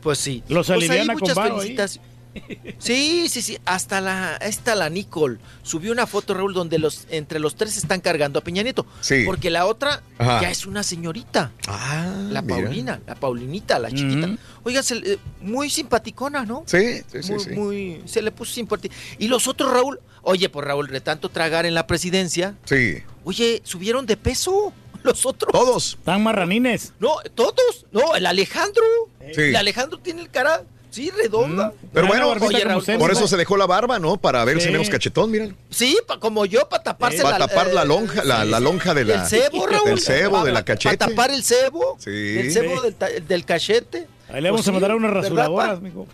Pues 0.00 0.18
sí. 0.18 0.44
Los 0.48 0.68
Pues 0.68 0.88
ahí 0.90 1.06
con 1.08 1.16
muchas 1.18 1.36
ahí. 1.38 1.50
felicitaciones. 1.50 2.10
Sí, 2.78 3.28
sí, 3.28 3.42
sí. 3.42 3.58
Hasta 3.64 4.00
la, 4.00 4.36
esta 4.36 4.76
la 4.76 4.88
Nicole 4.88 5.38
subió 5.64 5.90
una 5.90 6.06
foto, 6.06 6.32
Raúl, 6.32 6.54
donde 6.54 6.78
los 6.78 7.08
entre 7.10 7.40
los 7.40 7.56
tres 7.56 7.76
están 7.76 8.00
cargando 8.00 8.38
a 8.38 8.44
Peña 8.44 8.62
Nieto. 8.62 8.86
Sí. 9.00 9.24
Porque 9.26 9.50
la 9.50 9.66
otra 9.66 10.00
Ajá. 10.16 10.40
ya 10.40 10.48
es 10.50 10.64
una 10.64 10.84
señorita. 10.84 11.50
Ah, 11.66 12.06
la 12.30 12.40
mira. 12.40 12.54
Paulina, 12.62 13.00
la 13.04 13.14
Paulinita, 13.16 13.80
la 13.80 13.90
chiquita. 13.90 14.28
Oiga, 14.64 14.82
se 14.82 14.94
le- 14.96 15.12
eh, 15.14 15.18
muy 15.40 15.70
simpaticona, 15.70 16.44
¿no? 16.44 16.64
Sí, 16.66 17.02
sí, 17.10 17.22
sí, 17.22 17.32
muy, 17.32 17.40
sí. 17.44 17.50
muy- 17.50 18.02
se 18.06 18.22
le 18.22 18.30
puso 18.30 18.52
simpática. 18.54 18.94
Y 19.18 19.28
los 19.28 19.46
otros, 19.48 19.72
Raúl, 19.72 20.00
oye, 20.22 20.48
pues 20.48 20.66
Raúl, 20.66 20.88
de 20.88 21.00
tanto 21.00 21.28
tragar 21.28 21.66
en 21.66 21.74
la 21.74 21.86
presidencia, 21.86 22.54
Sí. 22.64 22.98
oye, 23.24 23.60
subieron 23.64 24.06
de 24.06 24.16
peso 24.16 24.72
los 25.02 25.24
otros. 25.24 25.50
Todos. 25.52 25.94
Están 25.98 26.22
marranines. 26.22 26.92
No, 27.00 27.16
todos. 27.34 27.86
No, 27.90 28.14
el 28.16 28.26
Alejandro. 28.26 28.82
Sí. 29.34 29.40
El 29.42 29.56
Alejandro 29.56 29.98
tiene 29.98 30.20
el 30.20 30.28
cara, 30.30 30.62
sí, 30.90 31.08
redonda. 31.10 31.72
Pero 31.94 32.06
bueno, 32.06 32.28
Oye, 32.32 32.62
Raúl, 32.64 32.84
por 32.98 33.10
eso 33.10 33.26
se 33.26 33.38
dejó 33.38 33.56
la 33.56 33.64
barba, 33.66 33.98
¿no? 33.98 34.18
Para 34.18 34.44
verse 34.44 34.66
Sí. 34.66 34.72
menos 34.72 34.90
cachetón, 34.90 35.30
míralo. 35.30 35.54
Sí, 35.70 35.96
pa- 36.06 36.20
como 36.20 36.44
yo, 36.44 36.68
para 36.68 36.82
taparse 36.82 37.22
Para 37.22 37.38
tapar 37.38 37.68
eh, 37.68 37.72
la 37.72 37.84
lonja, 37.86 38.22
la, 38.24 38.44
la 38.44 38.60
lonja 38.60 38.92
de 38.92 39.04
la. 39.06 39.22
El 39.22 39.26
cebo, 39.28 39.66
Raúl. 39.66 39.88
Del 39.88 40.00
cebo, 40.00 40.44
de 40.44 40.52
la 40.52 40.64
cachete. 40.66 40.98
Para 40.98 41.10
tapar 41.10 41.30
el 41.30 41.42
cebo. 41.44 41.96
Sí. 41.98 42.10
El 42.10 42.52
cebo 42.52 42.82
del, 42.82 43.26
del 43.26 43.44
cachete. 43.46 44.06
Ahí 44.32 44.40
le 44.40 44.50
vamos 44.50 44.60
Pues 44.64 44.68
a 44.68 44.72
mandar 44.72 44.90
sí, 44.90 44.96
unas 44.96 45.10
¿verdad, 45.12 45.22
rasuradoras, 45.22 45.80
mijo. 45.80 46.06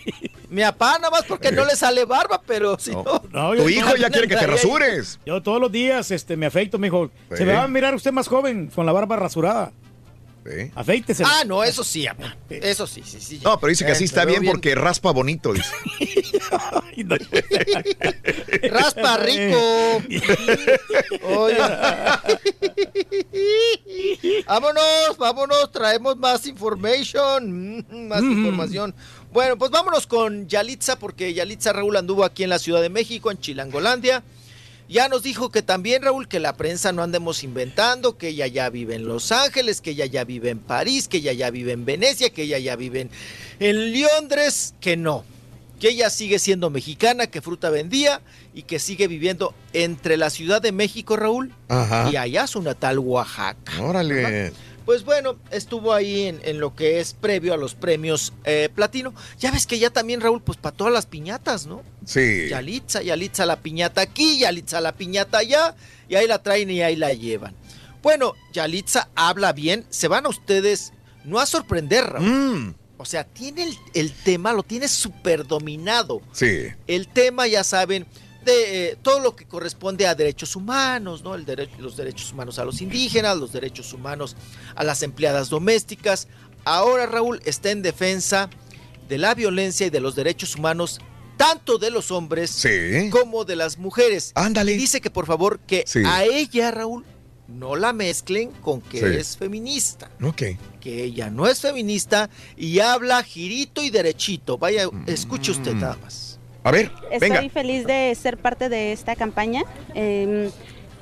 Mi 0.50 0.62
papá, 0.62 0.98
nada 0.98 1.10
más 1.10 1.24
porque 1.24 1.52
no 1.52 1.64
le 1.64 1.76
sale 1.76 2.04
barba, 2.04 2.40
pero 2.44 2.78
si 2.78 2.90
no. 2.90 3.04
No, 3.30 3.50
Tu 3.52 3.56
yo- 3.56 3.68
hijo 3.68 3.96
ya 3.96 4.10
quiere 4.10 4.26
que 4.26 4.34
te 4.34 4.40
Ahí. 4.44 4.46
rasures. 4.50 5.20
Yo 5.24 5.40
todos 5.42 5.60
los 5.60 5.70
días 5.70 6.10
este, 6.10 6.36
me 6.36 6.46
afeito, 6.46 6.78
mijo. 6.78 7.10
Sí. 7.30 7.36
Se 7.38 7.44
me 7.44 7.52
va 7.54 7.62
a 7.64 7.68
mirar 7.68 7.94
usted 7.94 8.12
más 8.12 8.26
joven 8.26 8.68
con 8.74 8.84
la 8.86 8.92
barba 8.92 9.16
rasurada. 9.16 9.72
Sí. 10.50 10.70
Afeítese. 10.74 11.22
Ah, 11.26 11.44
no, 11.46 11.62
eso 11.62 11.84
sí, 11.84 12.06
papá. 12.06 12.36
Eso 12.48 12.86
sí, 12.86 13.02
sí, 13.04 13.20
sí. 13.20 13.40
No, 13.44 13.58
pero 13.60 13.70
dice 13.70 13.84
que 13.84 13.92
así 13.92 14.04
Eh, 14.04 14.06
está 14.06 14.24
bien 14.24 14.44
porque 14.44 14.74
raspa 14.74 15.12
bonito, 15.12 15.52
dice. 15.52 15.70
Raspa 18.70 19.16
rico. 19.18 20.02
Oye. 21.22 21.58
vámonos, 24.46 25.16
vámonos, 25.18 25.72
traemos 25.72 26.16
más 26.16 26.46
information, 26.46 27.82
mm, 27.88 28.08
más 28.08 28.22
información. 28.22 28.94
Bueno, 29.32 29.56
pues 29.56 29.70
vámonos 29.70 30.06
con 30.06 30.48
Yalitza, 30.48 30.98
porque 30.98 31.32
Yalitza 31.32 31.72
Raúl 31.72 31.96
anduvo 31.96 32.24
aquí 32.24 32.42
en 32.42 32.50
la 32.50 32.58
Ciudad 32.58 32.82
de 32.82 32.90
México, 32.90 33.30
en 33.30 33.38
Chilangolandia. 33.38 34.22
Ya 34.90 35.08
nos 35.08 35.22
dijo 35.22 35.50
que 35.50 35.62
también, 35.62 36.02
Raúl, 36.02 36.26
que 36.26 36.40
la 36.40 36.56
prensa 36.56 36.90
no 36.90 37.04
andemos 37.04 37.44
inventando, 37.44 38.18
que 38.18 38.26
ella 38.28 38.48
ya 38.48 38.68
vive 38.70 38.96
en 38.96 39.06
Los 39.06 39.30
Ángeles, 39.30 39.80
que 39.80 39.90
ella 39.90 40.06
ya 40.06 40.24
vive 40.24 40.50
en 40.50 40.58
París, 40.58 41.06
que 41.06 41.18
ella 41.18 41.32
ya 41.32 41.48
vive 41.50 41.70
en 41.70 41.84
Venecia, 41.84 42.30
que 42.30 42.42
ella 42.42 42.58
ya 42.58 42.74
vive 42.74 43.02
en, 43.02 43.10
en 43.60 44.02
Londres, 44.02 44.74
que 44.80 44.96
no, 44.96 45.24
que 45.78 45.90
ella 45.90 46.10
sigue 46.10 46.40
siendo 46.40 46.70
mexicana, 46.70 47.28
que 47.28 47.40
fruta 47.40 47.70
vendía 47.70 48.20
y 48.52 48.62
que 48.62 48.80
sigue 48.80 49.06
viviendo 49.06 49.54
entre 49.72 50.16
la 50.16 50.28
Ciudad 50.28 50.60
de 50.60 50.72
México, 50.72 51.16
Raúl, 51.16 51.54
Ajá. 51.68 52.10
y 52.10 52.16
allá 52.16 52.48
su 52.48 52.60
natal 52.60 52.98
Oaxaca. 52.98 53.80
Órale. 53.80 54.52
Pues 54.84 55.04
bueno, 55.04 55.36
estuvo 55.50 55.92
ahí 55.92 56.24
en, 56.24 56.40
en 56.44 56.58
lo 56.58 56.74
que 56.74 57.00
es 57.00 57.14
previo 57.14 57.54
a 57.54 57.56
los 57.56 57.74
premios 57.74 58.32
eh, 58.44 58.68
platino. 58.74 59.14
Ya 59.38 59.50
ves 59.50 59.66
que 59.66 59.78
ya 59.78 59.90
también, 59.90 60.20
Raúl, 60.20 60.42
pues 60.42 60.58
para 60.58 60.76
todas 60.76 60.92
las 60.92 61.06
piñatas, 61.06 61.66
¿no? 61.66 61.82
Sí. 62.04 62.48
Yalitza, 62.48 63.02
Yalitza 63.02 63.46
la 63.46 63.60
piñata 63.60 64.00
aquí, 64.00 64.38
Yalitza 64.38 64.80
la 64.80 64.92
piñata 64.92 65.38
allá, 65.38 65.74
y 66.08 66.14
ahí 66.16 66.26
la 66.26 66.42
traen 66.42 66.70
y 66.70 66.82
ahí 66.82 66.96
la 66.96 67.12
llevan. 67.12 67.54
Bueno, 68.02 68.34
Yalitza 68.52 69.10
habla 69.14 69.52
bien, 69.52 69.86
se 69.90 70.08
van 70.08 70.26
a 70.26 70.30
ustedes 70.30 70.92
no 71.24 71.38
a 71.38 71.46
sorprender, 71.46 72.04
Raúl. 72.04 72.26
Mm. 72.26 72.74
O 72.96 73.04
sea, 73.04 73.24
tiene 73.24 73.62
el, 73.62 73.78
el 73.94 74.12
tema, 74.12 74.52
lo 74.52 74.62
tiene 74.62 74.88
súper 74.88 75.46
dominado. 75.46 76.20
Sí. 76.32 76.68
El 76.86 77.08
tema, 77.08 77.46
ya 77.46 77.64
saben, 77.64 78.06
de 78.44 78.90
eh, 78.92 78.96
todo 79.02 79.20
lo 79.20 79.36
que 79.36 79.46
corresponde 79.46 80.06
a 80.06 80.14
derechos 80.14 80.56
humanos, 80.56 81.22
¿no? 81.22 81.34
El 81.34 81.44
dere- 81.46 81.68
los 81.78 81.96
derechos 81.96 82.32
humanos 82.32 82.58
a 82.58 82.64
los 82.64 82.80
indígenas, 82.80 83.36
los 83.36 83.52
derechos 83.52 83.92
humanos 83.92 84.36
a 84.74 84.84
las 84.84 85.02
empleadas 85.02 85.48
domésticas. 85.50 86.28
Ahora, 86.64 87.06
Raúl, 87.06 87.40
está 87.44 87.70
en 87.70 87.82
defensa 87.82 88.48
de 89.08 89.18
la 89.18 89.34
violencia 89.34 89.86
y 89.86 89.90
de 89.90 90.00
los 90.00 90.14
derechos 90.14 90.56
humanos, 90.56 91.00
tanto 91.36 91.78
de 91.78 91.90
los 91.90 92.10
hombres 92.10 92.64
como 93.10 93.44
de 93.44 93.56
las 93.56 93.78
mujeres. 93.78 94.32
Ándale. 94.34 94.72
Y 94.72 94.76
dice 94.76 95.00
que 95.00 95.10
por 95.10 95.26
favor, 95.26 95.58
que 95.60 95.84
Sí. 95.86 96.02
a 96.06 96.24
ella, 96.24 96.70
Raúl, 96.70 97.04
no 97.48 97.74
la 97.74 97.92
mezclen 97.92 98.52
con 98.52 98.80
que 98.80 98.98
Sí. 99.00 99.04
es 99.06 99.36
feminista 99.36 100.08
Ok. 100.22 100.42
que 100.80 101.02
ella 101.02 101.30
no 101.30 101.48
es 101.48 101.60
feminista 101.60 102.30
y 102.56 102.78
habla 102.78 103.22
girito 103.24 103.82
y 103.82 103.90
derechito. 103.90 104.56
Vaya, 104.56 104.88
escuche 105.06 105.50
usted 105.50 105.74
nada 105.74 105.98
más. 106.00 106.29
A 106.62 106.70
ver, 106.70 106.90
Estoy 107.10 107.30
venga. 107.30 107.48
feliz 107.50 107.86
de 107.86 108.14
ser 108.14 108.36
parte 108.36 108.68
de 108.68 108.92
esta 108.92 109.16
campaña. 109.16 109.62
Eh, 109.94 110.50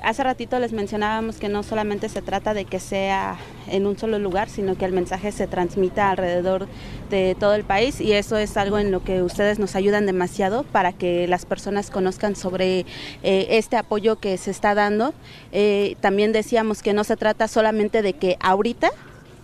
hace 0.01 0.23
ratito 0.23 0.57
les 0.59 0.71
mencionábamos 0.71 1.37
que 1.37 1.49
no 1.49 1.63
solamente 1.63 2.07
se 2.07 2.21
trata 2.21 2.53
de 2.53 2.65
que 2.65 2.79
sea 2.79 3.37
en 3.67 3.85
un 3.85 3.97
solo 3.97 4.19
lugar, 4.19 4.49
sino 4.49 4.77
que 4.77 4.85
el 4.85 4.93
mensaje 4.93 5.31
se 5.31 5.47
transmita 5.47 6.09
alrededor 6.09 6.67
de 7.09 7.35
todo 7.37 7.55
el 7.55 7.63
país 7.63 7.99
y 7.99 8.13
eso 8.13 8.37
es 8.37 8.55
algo 8.55 8.79
en 8.79 8.91
lo 8.91 9.03
que 9.03 9.21
ustedes 9.21 9.59
nos 9.59 9.75
ayudan 9.75 10.05
demasiado 10.05 10.63
para 10.63 10.93
que 10.93 11.27
las 11.27 11.45
personas 11.45 11.89
conozcan 11.89 12.35
sobre 12.35 12.85
eh, 13.23 13.47
este 13.49 13.75
apoyo 13.75 14.17
que 14.17 14.37
se 14.37 14.51
está 14.51 14.75
dando. 14.75 15.13
Eh, 15.51 15.97
también 15.99 16.31
decíamos 16.31 16.81
que 16.81 16.93
no 16.93 17.03
se 17.03 17.17
trata 17.17 17.47
solamente 17.49 18.01
de 18.01 18.13
que 18.13 18.37
ahorita 18.39 18.91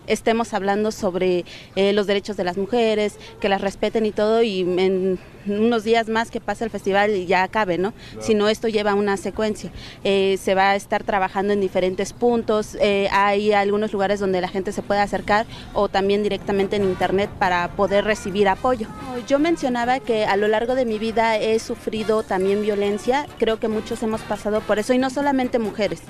estemos 0.08 0.54
hablando 0.54 0.92
sobre 0.92 1.46
eh, 1.76 1.92
los 1.92 2.08
derechos 2.08 2.38
de 2.38 2.44
las 2.44 2.58
mujeres, 2.58 3.18
que 3.42 3.50
las 3.50 3.60
respeten 3.62 4.06
y 4.06 4.12
todo, 4.12 4.44
y 4.44 4.62
en 4.62 5.20
unos 5.48 5.84
días 5.84 6.10
más 6.10 6.32
que 6.32 6.40
pase 6.40 6.64
el 6.64 6.70
festival 6.70 7.12
y 7.12 7.26
ya 7.26 7.44
acabe, 7.44 7.78
¿no? 7.78 7.94
Sino 8.20 8.50
esto 8.50 8.68
lleva 8.68 8.94
una 8.94 9.18
secuencia. 9.18 9.72
Eh, 10.04 10.38
se 10.42 10.56
va 10.56 10.72
a 10.72 10.76
estar 10.76 11.04
trabajando 11.04 11.54
en 11.54 11.62
diferentes 11.62 12.14
puntos, 12.14 12.78
eh, 12.80 13.08
hay 13.12 13.54
algunos 13.54 13.94
lugares 13.94 14.20
donde 14.20 14.42
la 14.42 14.48
gente 14.48 14.72
se 14.72 14.82
puede 14.82 15.02
acercar 15.02 15.46
o 15.74 15.90
también 15.90 16.24
directamente 16.24 16.76
en 16.76 16.84
internet 16.84 17.30
para 17.40 17.70
poder 17.76 18.06
recibir 18.06 18.48
apoyo. 18.48 18.88
Yo 19.28 19.40
mencionaba 19.40 20.00
que 20.00 20.26
a 20.26 20.36
lo 20.38 20.48
largo 20.48 20.76
de 20.76 20.86
mi 20.86 21.00
vida 21.00 21.38
he 21.38 21.60
sufrido 21.60 22.24
también 22.24 22.62
violencia, 22.62 23.28
creo 23.38 23.60
que 23.60 23.68
muchos 23.68 24.02
hemos 24.04 24.22
pasado 24.22 24.62
por 24.62 24.80
eso 24.80 24.94
y 24.94 24.98
no 24.98 25.10
solamente 25.10 25.60
mujeres. 25.60 26.02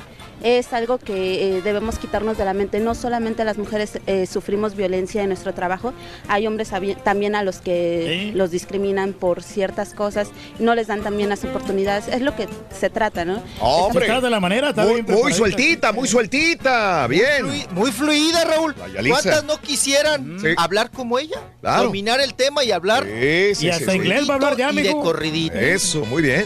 Es 0.43 0.73
algo 0.73 0.97
que 0.97 1.57
eh, 1.57 1.61
debemos 1.61 1.97
quitarnos 1.97 2.37
de 2.37 2.45
la 2.45 2.53
mente. 2.53 2.79
No 2.79 2.93
solamente 2.93 3.43
las 3.45 3.57
mujeres 3.57 3.99
eh, 4.05 4.25
sufrimos 4.25 4.75
violencia 4.75 5.23
en 5.23 5.29
nuestro 5.29 5.53
trabajo, 5.53 5.93
hay 6.27 6.45
hombres 6.45 6.71
también 7.03 7.35
a 7.35 7.43
los 7.43 7.59
que 7.59 8.31
los 8.35 8.51
discriminan 8.51 9.13
por 9.13 9.24
ciertas 9.43 9.93
cosas, 9.93 10.29
no 10.59 10.75
les 10.75 10.87
dan 10.87 11.01
también 11.01 11.29
las 11.29 11.43
oportunidades. 11.43 12.07
Es 12.07 12.21
lo 12.21 12.35
que 12.35 12.47
se 12.79 12.89
trata, 12.89 13.25
¿no? 13.25 13.41
Hombre. 13.59 14.05
Está 14.05 14.21
de 14.21 14.29
la 14.29 14.39
manera, 14.39 14.69
está 14.69 14.83
muy, 14.83 15.01
bien 15.01 15.17
muy 15.19 15.33
sueltita, 15.33 15.91
muy 15.91 16.07
sueltita. 16.07 17.07
Bien. 17.07 17.45
Muy, 17.45 17.65
muy 17.71 17.91
fluida, 17.91 18.43
Raúl. 18.45 18.75
¿Cuántas 19.09 19.43
no 19.43 19.59
quisieran 19.59 20.37
Sí. 20.39 20.49
hablar 20.57 20.91
como 20.91 21.17
ella? 21.19 21.39
Claro. 21.61 21.83
Dominar 21.85 22.19
el 22.21 22.33
tema 22.33 22.63
y 22.63 22.71
hablar. 22.71 23.03
Sí, 23.05 23.55
sí, 23.55 23.65
Y 23.67 23.69
hasta 23.69 23.91
sí. 23.91 23.97
inglés 23.97 24.29
va 24.29 24.33
a 24.33 24.35
hablar 24.37 24.57
ya, 24.57 24.71
Y 24.71 24.81
de 24.81 24.91
corridito. 24.91 25.55
Eso, 25.57 26.05
muy 26.05 26.21
bien. 26.21 26.45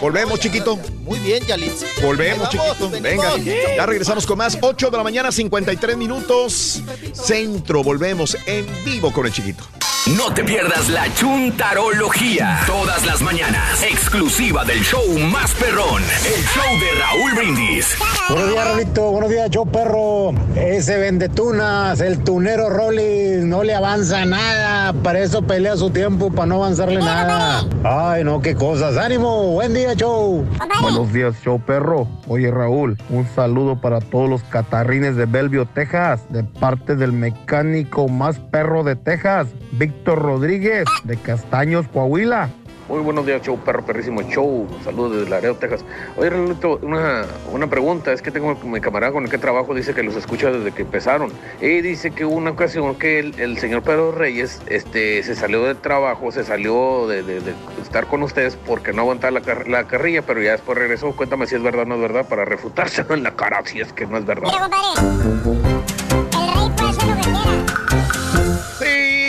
Volvemos, 0.00 0.40
chiquito. 0.40 0.78
Muy 1.02 1.18
bien, 1.18 1.44
Yalitza. 1.44 1.84
Volvemos, 2.02 2.38
vamos, 2.38 2.50
chiquito. 2.50 2.90
venimos. 2.90 3.44
Venga, 3.44 3.76
ya 3.76 3.84
regresamos 3.86 4.26
con 4.26 4.38
más. 4.38 4.56
8 4.60 4.90
de 4.90 4.96
la 4.96 5.02
mañana, 5.02 5.30
53 5.30 5.96
minutos. 5.96 6.80
Centro, 7.12 7.82
volvemos 7.82 8.36
en 8.46 8.66
vivo 8.84 9.12
con 9.12 9.26
el 9.26 9.32
chiquito. 9.32 9.62
No 10.06 10.32
te 10.32 10.42
pierdas 10.42 10.88
la 10.88 11.12
chuntarología. 11.14 12.60
Todas 12.66 13.04
las 13.04 13.20
mañanas. 13.20 13.82
Exclusiva 13.82 14.64
del 14.64 14.80
show 14.80 15.04
más 15.30 15.52
perrón. 15.54 16.02
El 16.24 16.42
show 16.42 16.78
de 16.80 16.98
Raúl 16.98 17.34
Brindis. 17.34 17.96
Buenos 18.30 18.50
días, 18.50 18.68
Rolito. 18.70 19.10
Buenos 19.10 19.30
días, 19.30 19.50
yo 19.50 19.66
perro. 19.66 20.32
Ese 20.56 20.96
vende 20.96 21.28
tunas, 21.28 22.00
el 22.00 22.24
tunero 22.24 22.70
Rollis, 22.70 23.44
no 23.44 23.62
le 23.62 23.74
avanza 23.74 24.24
nada. 24.24 24.94
Para 24.94 25.20
eso 25.20 25.42
pelea 25.42 25.76
su 25.76 25.90
tiempo, 25.90 26.30
para 26.32 26.46
no 26.46 26.56
avanzarle 26.56 27.00
nada. 27.00 27.66
Ay, 27.84 28.24
no, 28.24 28.40
qué 28.40 28.54
cosas. 28.54 28.96
Ánimo. 28.96 29.52
Buen 29.52 29.74
día, 29.74 29.94
show. 29.94 30.46
Buenos 30.80 31.12
días, 31.12 31.34
show 31.44 31.60
perro. 31.60 32.08
Oye, 32.26 32.50
Raúl, 32.50 32.96
un 33.10 33.28
saludo 33.34 33.80
para 33.80 34.00
todos 34.00 34.30
los 34.30 34.42
catarrines 34.44 35.14
de 35.16 35.26
Bellevue, 35.26 35.66
Texas, 35.66 36.22
de 36.30 36.42
parte 36.42 36.96
del 36.96 37.12
mecánico 37.12 38.08
más 38.08 38.38
perro 38.38 38.82
de 38.82 38.96
Texas, 38.96 39.48
Víctor 39.90 40.20
Rodríguez, 40.22 40.84
de 41.02 41.16
Castaños, 41.16 41.84
Coahuila. 41.92 42.48
Muy 42.88 43.00
buenos 43.00 43.26
días, 43.26 43.42
show 43.42 43.58
perro, 43.58 43.84
perrísimo 43.84 44.22
show. 44.22 44.68
Saludos 44.84 45.16
desde 45.18 45.30
Laredo, 45.30 45.56
Texas. 45.56 45.84
Oye, 46.16 46.30
Raulito, 46.30 46.78
una, 46.82 47.24
una 47.52 47.66
pregunta. 47.68 48.12
Es 48.12 48.22
que 48.22 48.30
tengo 48.30 48.54
mi 48.64 48.80
camarada 48.80 49.12
con 49.12 49.24
el 49.24 49.30
que 49.30 49.38
trabajo, 49.38 49.74
dice 49.74 49.92
que 49.94 50.04
los 50.04 50.14
escucha 50.14 50.50
desde 50.52 50.70
que 50.72 50.82
empezaron. 50.82 51.32
Y 51.60 51.80
dice 51.82 52.12
que 52.12 52.24
hubo 52.24 52.36
una 52.36 52.50
ocasión 52.50 52.94
que 52.96 53.18
el, 53.18 53.38
el 53.40 53.58
señor 53.58 53.82
Pedro 53.82 54.12
Reyes 54.12 54.60
este, 54.68 55.22
se 55.24 55.34
salió 55.34 55.64
del 55.64 55.76
trabajo, 55.76 56.30
se 56.30 56.44
salió 56.44 57.06
de, 57.08 57.22
de- 57.24 57.40
de 57.40 57.52
estar 57.82 58.06
con 58.06 58.22
ustedes 58.22 58.56
porque 58.66 58.92
no 58.92 59.02
aguantaba 59.02 59.32
la, 59.32 59.40
car- 59.40 59.66
la 59.68 59.84
carrilla, 59.88 60.22
pero 60.22 60.40
ya 60.40 60.52
después 60.52 60.78
regresó. 60.78 61.10
Cuéntame 61.16 61.46
si 61.48 61.56
es 61.56 61.62
verdad 61.64 61.82
o 61.82 61.86
no 61.86 61.94
es 61.96 62.00
verdad 62.00 62.28
para 62.28 62.44
refutárselo 62.44 63.14
en 63.14 63.24
la 63.24 63.34
cara 63.34 63.60
si 63.64 63.80
es 63.80 63.92
que 63.92 64.06
no 64.06 64.18
es 64.18 64.24
verdad. 64.24 64.50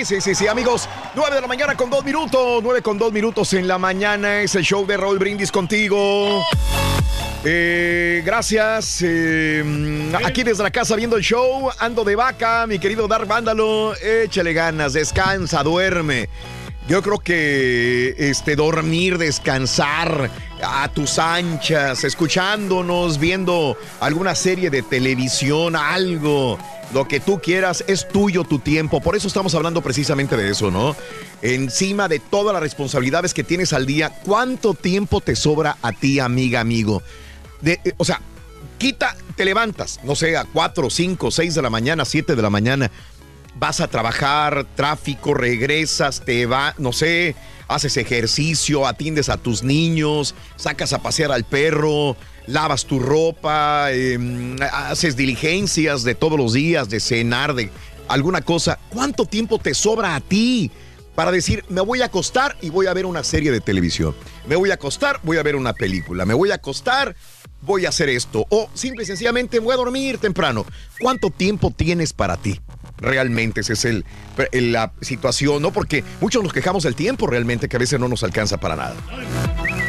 Sí, 0.01 0.15
sí, 0.15 0.21
sí, 0.21 0.33
sí, 0.33 0.47
amigos. 0.47 0.89
9 1.13 1.35
de 1.35 1.41
la 1.41 1.47
mañana 1.47 1.75
con 1.75 1.91
dos 1.91 2.03
minutos. 2.03 2.63
9 2.63 2.81
con 2.81 2.97
dos 2.97 3.13
minutos 3.13 3.53
en 3.53 3.67
la 3.67 3.77
mañana. 3.77 4.41
Es 4.41 4.55
el 4.55 4.63
show 4.63 4.83
de 4.88 4.97
Raúl 4.97 5.19
Brindis 5.19 5.51
contigo. 5.51 6.43
Eh, 7.43 8.23
gracias. 8.25 9.03
eh, 9.03 10.11
aquí 10.25 10.41
desde 10.41 10.63
la 10.63 10.71
casa 10.71 10.95
viendo 10.95 11.17
el 11.17 11.23
show. 11.23 11.69
Ando 11.77 12.03
de 12.03 12.15
vaca, 12.15 12.65
mi 12.65 12.80
querido 12.80 13.07
Dar 13.07 13.27
Vándalo. 13.27 13.93
Échale 14.01 14.53
ganas, 14.53 14.93
descansa, 14.93 15.61
duerme. 15.61 16.30
Yo 16.88 17.03
creo 17.03 17.19
que 17.19 18.15
este 18.17 18.55
dormir, 18.55 19.19
descansar 19.19 20.31
a 20.63 20.88
tus 20.88 21.19
anchas, 21.19 22.03
escuchándonos, 22.03 23.19
viendo 23.19 23.77
alguna 23.99 24.33
serie 24.33 24.71
de 24.71 24.81
televisión, 24.81 25.75
algo, 25.75 26.57
lo 26.93 27.07
que 27.07 27.19
tú 27.19 27.39
quieras, 27.39 27.83
es 27.87 28.07
tuyo 28.07 28.43
tu 28.43 28.59
tiempo. 28.59 29.01
Por 29.01 29.15
eso 29.15 29.27
estamos 29.27 29.55
hablando 29.55 29.81
precisamente 29.81 30.37
de 30.37 30.49
eso, 30.49 30.71
¿no? 30.71 30.95
Encima 31.41 32.07
de 32.07 32.19
todas 32.19 32.53
las 32.53 32.61
responsabilidades 32.61 33.33
que 33.33 33.43
tienes 33.43 33.73
al 33.73 33.85
día, 33.85 34.09
¿cuánto 34.23 34.73
tiempo 34.73 35.21
te 35.21 35.35
sobra 35.35 35.77
a 35.81 35.91
ti, 35.91 36.19
amiga, 36.19 36.59
amigo? 36.59 37.01
De, 37.61 37.79
eh, 37.83 37.93
o 37.97 38.05
sea, 38.05 38.21
quita, 38.77 39.15
te 39.35 39.45
levantas, 39.45 39.99
no 40.03 40.15
sé, 40.15 40.37
a 40.37 40.45
4, 40.45 40.89
5, 40.89 41.31
6 41.31 41.55
de 41.55 41.61
la 41.61 41.69
mañana, 41.69 42.05
7 42.05 42.35
de 42.35 42.41
la 42.41 42.49
mañana 42.49 42.91
vas 43.55 43.81
a 43.81 43.87
trabajar, 43.87 44.65
tráfico, 44.75 45.33
regresas, 45.33 46.23
te 46.25 46.45
va, 46.45 46.73
no 46.77 46.93
sé, 46.93 47.35
haces 47.67 47.97
ejercicio, 47.97 48.87
atiendes 48.87 49.29
a 49.29 49.37
tus 49.37 49.63
niños, 49.63 50.35
sacas 50.55 50.93
a 50.93 51.01
pasear 51.01 51.31
al 51.31 51.43
perro, 51.43 52.15
lavas 52.47 52.85
tu 52.85 52.99
ropa, 52.99 53.91
em, 53.91 54.55
haces 54.61 55.15
diligencias 55.15 56.03
de 56.03 56.15
todos 56.15 56.37
los 56.37 56.53
días, 56.53 56.89
de 56.89 56.99
cenar, 56.99 57.53
de 57.53 57.69
alguna 58.07 58.41
cosa. 58.41 58.79
¿Cuánto 58.89 59.25
tiempo 59.25 59.59
te 59.59 59.73
sobra 59.73 60.15
a 60.15 60.19
ti? 60.19 60.71
Para 61.15 61.31
decir, 61.31 61.65
me 61.69 61.81
voy 61.81 62.01
a 62.01 62.05
acostar 62.05 62.55
y 62.61 62.69
voy 62.69 62.87
a 62.87 62.93
ver 62.93 63.05
una 63.05 63.23
serie 63.23 63.51
de 63.51 63.59
televisión. 63.59 64.15
Me 64.47 64.55
voy 64.55 64.71
a 64.71 64.75
acostar, 64.75 65.19
voy 65.23 65.37
a 65.37 65.43
ver 65.43 65.55
una 65.55 65.73
película. 65.73 66.25
Me 66.25 66.33
voy 66.33 66.51
a 66.51 66.55
acostar, 66.55 67.15
voy 67.61 67.85
a 67.85 67.89
hacer 67.89 68.09
esto. 68.09 68.45
O 68.49 68.69
simple 68.73 69.03
y 69.03 69.05
sencillamente 69.05 69.59
voy 69.59 69.73
a 69.73 69.77
dormir 69.77 70.17
temprano. 70.17 70.65
¿Cuánto 70.99 71.29
tiempo 71.29 71.71
tienes 71.71 72.13
para 72.13 72.37
ti? 72.37 72.59
Realmente 73.01 73.61
esa 73.61 73.73
es 73.73 73.83
el, 73.85 74.05
el- 74.51 74.71
la 74.71 74.93
situación, 75.01 75.61
¿no? 75.61 75.71
Porque 75.73 76.03
muchos 76.21 76.43
nos 76.43 76.53
quejamos 76.53 76.83
del 76.83 76.95
tiempo 76.95 77.27
realmente 77.27 77.67
que 77.67 77.75
a 77.75 77.80
veces 77.80 77.99
no 77.99 78.07
nos 78.07 78.23
alcanza 78.23 78.57
para 78.59 78.75
nada. 78.75 78.95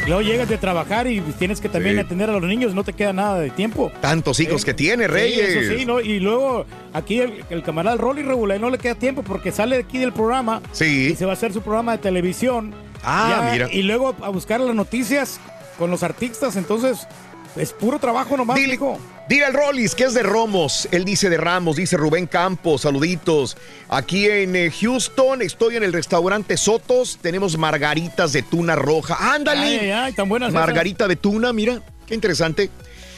Luego 0.07 0.21
llegas 0.21 0.49
de 0.49 0.57
trabajar 0.57 1.07
y 1.07 1.21
tienes 1.39 1.61
que 1.61 1.69
también 1.69 1.95
Sí. 1.95 2.01
atender 2.01 2.29
a 2.29 2.33
los 2.33 2.43
niños, 2.43 2.73
no 2.75 2.83
te 2.83 2.91
queda 2.91 3.13
nada 3.13 3.39
de 3.39 3.49
tiempo. 3.51 3.89
Tantos 4.01 4.39
hijos 4.41 4.63
Eh, 4.63 4.65
que 4.65 4.73
tiene, 4.73 5.05
sí, 5.05 5.11
Reyes. 5.11 5.49
eso 5.55 5.77
sí, 5.77 5.85
¿no? 5.85 6.01
Y 6.01 6.19
luego 6.19 6.65
aquí 6.91 7.19
el, 7.19 7.45
el 7.49 7.63
camarada 7.63 7.95
Rolly 7.95 8.23
Regular 8.23 8.59
no 8.59 8.69
le 8.69 8.77
queda 8.79 8.95
tiempo 8.95 9.23
porque 9.23 9.51
sale 9.53 9.77
de 9.77 9.83
aquí 9.83 9.99
del 9.99 10.11
programa 10.11 10.61
Sí. 10.73 11.11
y 11.13 11.15
se 11.15 11.23
va 11.25 11.31
a 11.31 11.35
hacer 11.35 11.53
su 11.53 11.61
programa 11.61 11.93
de 11.93 11.99
televisión. 11.99 12.73
Ah, 13.03 13.49
mira. 13.53 13.69
Y 13.71 13.83
luego 13.83 14.13
a 14.21 14.29
buscar 14.29 14.59
las 14.59 14.75
noticias 14.75 15.39
con 15.77 15.89
los 15.89 16.03
artistas, 16.03 16.55
entonces 16.57 17.07
es 17.55 17.73
puro 17.73 17.99
trabajo 17.99 18.35
nomás, 18.37 18.55
Dile, 18.57 18.73
hijo. 18.75 18.99
dile 19.29 19.45
al 19.45 19.53
Rollis 19.53 19.93
que 19.95 20.05
es 20.05 20.13
de 20.13 20.23
Romos. 20.23 20.87
Él 20.91 21.05
dice 21.05 21.29
de 21.29 21.37
Ramos, 21.37 21.75
dice 21.75 21.97
Rubén 21.97 22.25
Campos, 22.27 22.81
saluditos. 22.81 23.57
Aquí 23.89 24.27
en 24.27 24.55
eh, 24.55 24.71
Houston 24.71 25.41
estoy 25.41 25.75
en 25.77 25.83
el 25.83 25.93
restaurante 25.93 26.57
Sotos. 26.57 27.19
Tenemos 27.21 27.57
margaritas 27.57 28.33
de 28.33 28.41
tuna 28.41 28.75
roja. 28.75 29.33
Ándale. 29.35 29.61
Ay, 29.61 29.77
ay, 29.79 29.91
ay, 29.91 30.13
tan 30.13 30.27
buenas 30.29 30.49
esas. 30.49 30.59
Margarita 30.59 31.07
de 31.07 31.15
tuna, 31.15 31.53
mira, 31.53 31.81
qué 32.07 32.15
interesante. 32.15 32.69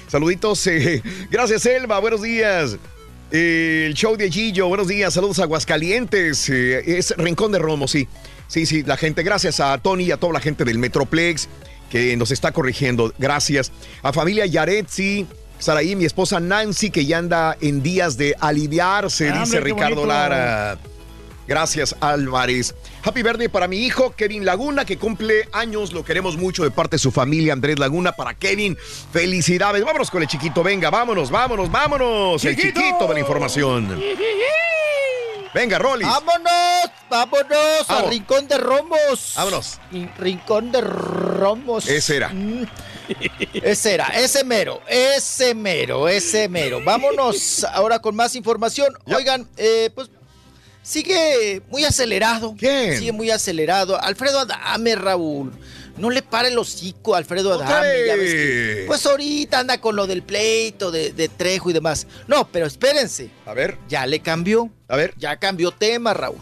Saluditos. 0.08 0.66
eh, 0.68 1.02
gracias, 1.32 1.66
Elba. 1.66 2.00
Buenos 2.00 2.22
días. 2.22 2.78
Eh, 3.32 3.86
el 3.88 3.96
show 3.96 4.16
de 4.16 4.32
Gillo, 4.32 4.68
buenos 4.68 4.88
días, 4.88 5.14
saludos 5.14 5.40
a 5.40 5.44
Aguascalientes. 5.44 6.48
eh, 6.50 6.98
es 6.98 7.14
Rincón 7.18 7.52
de 7.52 7.60
Romo, 7.60 7.88
sí. 7.88 8.08
Sí, 8.48 8.68
sí, 8.68 8.84
la 8.84 8.96
gente, 8.98 9.24
gracias 9.24 9.60
a 9.60 9.76
Tony 9.80 10.04
y 10.06 10.12
a 10.12 10.18
toda 10.18 10.34
la 10.34 10.40
gente 10.40 10.64
del 10.64 10.78
Metroplex 10.78 11.50
que 11.90 12.16
nos 12.18 12.32
está 12.32 12.52
corrigiendo. 12.52 13.14
Gracias. 13.18 13.72
A 14.04 14.12
familia 14.14 14.46
Yaretsi, 14.46 15.26
Saraí, 15.60 15.96
mi 15.96 16.06
esposa 16.06 16.40
Nancy, 16.40 16.90
que 16.90 17.06
ya 17.06 17.18
anda 17.18 17.58
en 17.62 17.82
días 17.82 18.18
de 18.18 18.36
aliviarse, 18.40 19.30
Ah, 19.30 19.40
dice 19.40 19.58
hombre, 19.58 19.74
Ricardo 19.74 19.96
bonito. 19.96 20.08
Lara. 20.08 20.78
Gracias, 21.48 21.96
Álvarez. 22.00 22.74
Happy 23.04 23.22
birthday 23.22 23.48
para 23.48 23.68
mi 23.68 23.78
hijo, 23.86 24.16
Kevin 24.16 24.46
Laguna, 24.46 24.84
que 24.84 24.98
cumple 24.98 25.48
años. 25.54 25.94
Lo 25.94 26.04
queremos 26.04 26.38
mucho 26.38 26.64
de 26.64 26.72
parte 26.72 26.96
de 26.96 27.00
su 27.00 27.12
familia, 27.12 27.54
Andrés 27.54 27.78
Laguna. 27.78 28.14
Para 28.14 28.34
Kevin, 28.34 28.76
felicidades. 29.14 29.86
Vámonos 29.86 30.10
con 30.10 30.24
el 30.24 30.28
chiquito. 30.28 30.64
Venga, 30.64 30.90
vámonos, 30.90 31.30
vámonos, 31.30 31.72
vámonos. 31.72 32.44
El 32.44 32.56
¡Chiquito! 32.56 32.82
chiquito 32.82 33.08
de 33.08 33.14
la 33.14 33.20
información. 33.20 34.02
Venga, 35.56 35.80
Rolis. 35.80 36.06
¡Vámonos! 36.06 36.92
¡Vámonos! 37.10 37.88
Vamos. 37.88 38.06
¡A 38.08 38.10
Rincón 38.10 38.46
de 38.50 38.58
Romos! 38.58 39.34
Vámonos. 39.38 39.80
Rincón 40.18 40.70
de 40.74 40.82
Romos. 40.82 41.88
Ese 41.88 42.18
era. 42.18 42.28
Mm. 42.28 42.66
Ese 43.54 43.94
era, 43.94 44.08
ese 44.08 44.44
mero, 44.44 44.82
ese 44.86 45.56
mero, 45.56 46.10
ese 46.10 46.50
mero. 46.50 46.82
Vámonos 46.84 47.64
ahora 47.64 48.00
con 48.00 48.18
más 48.18 48.36
información. 48.36 48.98
Oigan, 49.06 49.48
eh, 49.56 49.92
pues 49.96 50.10
sigue 50.84 51.62
muy 51.70 51.86
acelerado. 51.86 52.54
¿Quién? 52.60 52.98
Sigue 52.98 53.14
muy 53.14 53.32
acelerado. 53.32 53.98
Alfredo 54.02 54.40
Adame, 54.40 54.96
Raúl. 54.96 55.54
No 55.98 56.10
le 56.10 56.22
pare 56.22 56.50
el 56.50 56.58
hocico 56.58 57.16
a 57.16 57.20
Alfredo 57.20 57.56
¿Otra 57.56 57.68
Adame. 57.80 58.06
ya 58.08 58.16
ves 58.16 58.32
que- 58.34 58.74
vez? 58.76 58.88
pues 58.88 59.06
ahorita 59.06 59.60
anda 59.60 59.80
con 59.80 59.96
lo 59.96 60.08
del 60.08 60.24
pleito 60.24 60.92
de, 60.92 61.14
de 61.14 61.30
Trejo 61.30 61.70
y 61.70 61.74
demás. 61.74 62.06
No, 62.28 62.48
pero 62.52 62.66
espérense. 62.66 63.30
A 63.46 63.54
ver. 63.54 63.78
Ya 63.88 64.06
le 64.06 64.20
cambió. 64.20 64.70
A 64.90 64.98
ver. 64.98 65.14
Ya 65.18 65.38
cambió 65.38 65.72
tema, 65.72 66.14
Raúl. 66.14 66.40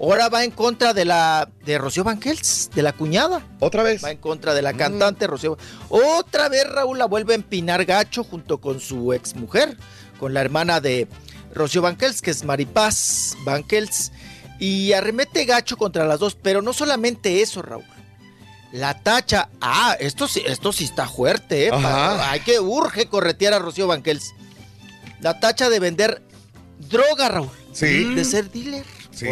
Ahora 0.00 0.28
va 0.28 0.42
en 0.44 0.50
contra 0.50 0.94
de 0.94 1.04
la 1.04 1.48
de 1.64 1.78
Rocío 1.78 2.02
Banquels, 2.02 2.70
de 2.74 2.82
la 2.82 2.92
cuñada. 2.92 3.46
¿Otra 3.60 3.82
vez? 3.84 4.02
Va 4.04 4.10
en 4.10 4.18
contra 4.18 4.52
de 4.54 4.62
la 4.62 4.72
cantante 4.72 5.26
Rocío. 5.28 5.56
Otra 5.88 6.48
vez 6.48 6.68
Raúl 6.68 6.98
la 6.98 7.04
vuelve 7.06 7.34
a 7.34 7.36
empinar 7.36 7.84
gacho 7.84 8.24
junto 8.24 8.60
con 8.60 8.80
su 8.80 9.12
exmujer, 9.12 9.76
con 10.18 10.34
la 10.34 10.40
hermana 10.40 10.80
de 10.80 11.06
Rocío 11.54 11.82
Banquels, 11.82 12.20
que 12.22 12.30
es 12.32 12.42
Maripaz 12.44 13.36
Banquels. 13.44 14.10
Y 14.58 14.92
arremete 14.92 15.44
gacho 15.44 15.76
contra 15.76 16.06
las 16.06 16.18
dos, 16.20 16.36
pero 16.40 16.62
no 16.62 16.72
solamente 16.72 17.42
eso, 17.42 17.62
Raúl. 17.62 17.84
La 18.72 19.02
tacha, 19.02 19.50
ah, 19.60 19.96
esto 20.00 20.26
sí, 20.26 20.42
esto 20.46 20.72
sí 20.72 20.84
está 20.84 21.06
fuerte, 21.08 21.66
¿eh? 21.66 21.70
Ajá. 21.72 22.16
Pa- 22.16 22.30
Hay 22.30 22.40
que 22.40 22.58
urge 22.58 23.06
corretear 23.06 23.52
a 23.52 23.58
Rocío 23.58 23.86
Banquels. 23.86 24.32
La 25.20 25.38
tacha 25.40 25.68
de 25.68 25.78
vender 25.78 26.22
droga, 26.78 27.28
Raúl. 27.28 27.50
Sí. 27.72 28.14
De 28.14 28.24
ser 28.24 28.50
dealer. 28.50 28.84
Sí. 29.12 29.26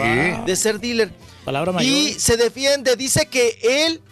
De 0.47 0.57
ser 0.57 0.79
dealer. 0.79 1.13
Palabra 1.45 1.73
mayor. 1.73 1.91
Y 1.91 2.13
se 2.21 2.37
defiende, 2.37 2.97
dice 2.97 3.27
que 3.27 3.59
él 3.87 4.03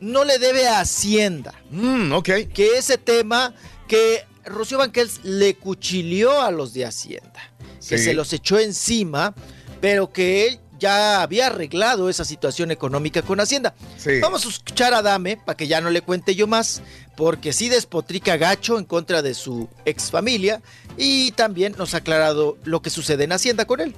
no 0.00 0.24
le 0.24 0.38
debe 0.38 0.66
a 0.68 0.80
Hacienda. 0.80 1.54
Mm, 1.70 2.12
ok. 2.12 2.28
Que 2.52 2.76
ese 2.76 2.98
tema, 2.98 3.54
que 3.86 4.24
Rocío 4.44 4.78
Banquels 4.78 5.20
le 5.22 5.54
cuchilleó 5.56 6.42
a 6.42 6.50
los 6.50 6.74
de 6.74 6.84
Hacienda. 6.84 7.52
Que 7.88 7.96
Sí. 7.98 8.04
se 8.04 8.14
los 8.14 8.32
echó 8.32 8.58
encima, 8.58 9.34
pero 9.80 10.12
que 10.12 10.48
él 10.48 10.60
ya 10.84 11.22
había 11.22 11.46
arreglado 11.46 12.10
esa 12.10 12.26
situación 12.26 12.70
económica 12.70 13.22
con 13.22 13.40
Hacienda. 13.40 13.74
Sí. 13.96 14.20
Vamos 14.20 14.44
a 14.44 14.50
escuchar 14.50 14.92
a 14.92 15.00
Dame 15.00 15.38
para 15.38 15.56
que 15.56 15.66
ya 15.66 15.80
no 15.80 15.88
le 15.88 16.02
cuente 16.02 16.34
yo 16.34 16.46
más, 16.46 16.82
porque 17.16 17.54
sí 17.54 17.70
despotrica 17.70 18.36
gacho 18.36 18.78
en 18.78 18.84
contra 18.84 19.22
de 19.22 19.32
su 19.32 19.70
ex 19.86 20.10
familia 20.10 20.60
y 20.98 21.32
también 21.32 21.74
nos 21.78 21.94
ha 21.94 21.98
aclarado 21.98 22.58
lo 22.64 22.82
que 22.82 22.90
sucede 22.90 23.24
en 23.24 23.32
Hacienda 23.32 23.64
con 23.64 23.80
él. 23.80 23.96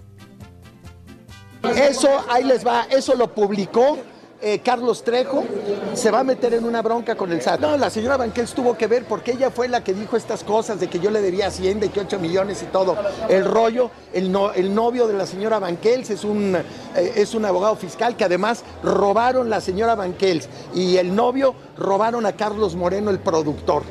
Eso, 1.75 2.25
ahí 2.31 2.45
les 2.45 2.65
va, 2.65 2.87
eso 2.89 3.17
lo 3.17 3.35
publicó 3.35 3.99
eh, 4.49 4.61
Carlos 4.61 5.03
Trejo, 5.03 5.43
se 5.95 6.13
va 6.13 6.21
a 6.21 6.25
meter 6.25 6.55
en 6.55 6.65
una 6.65 6.81
bronca 6.81 7.17
con 7.17 7.33
el 7.33 7.43
SAT. 7.43 7.59
No, 7.61 7.77
la 7.77 7.91
señora 7.91 8.17
Banquels 8.17 8.55
tuvo 8.55 8.77
que 8.77 8.87
ver 8.87 9.05
porque 9.05 9.33
ella 9.33 9.51
fue 9.51 9.67
la 9.67 9.83
que 9.83 9.93
dijo 9.93 10.17
estas 10.17 10.45
cosas 10.45 10.79
de 10.79 10.87
que 10.89 11.01
yo 11.01 11.11
le 11.11 11.21
debía 11.21 11.49
Hacienda 11.49 11.87
y 11.87 11.89
que 11.89 11.99
8 11.99 12.21
millones 12.21 12.63
y 12.63 12.67
todo. 12.67 12.97
El 13.29 13.45
rollo, 13.45 13.91
el, 14.13 14.31
no- 14.31 14.53
el 14.53 14.73
novio 14.73 15.09
de 15.09 15.15
la 15.15 15.27
señora 15.27 15.59
Banquels 15.59 16.11
es 16.11 16.23
un, 16.23 16.55
eh, 16.55 17.13
es 17.17 17.35
un 17.35 17.45
abogado 17.45 17.75
fiscal 17.75 18.17
que 18.17 18.23
además 18.25 18.63
robaron 18.85 19.51
la 19.51 19.61
señora 19.61 19.97
Banquels 19.97 20.49
y 20.75 20.97
el 20.99 21.13
novio 21.15 21.55
robaron 21.77 22.25
a 22.25 22.33
Carlos 22.37 22.77
Moreno, 22.77 23.11
el 23.11 23.19
productor. 23.19 23.83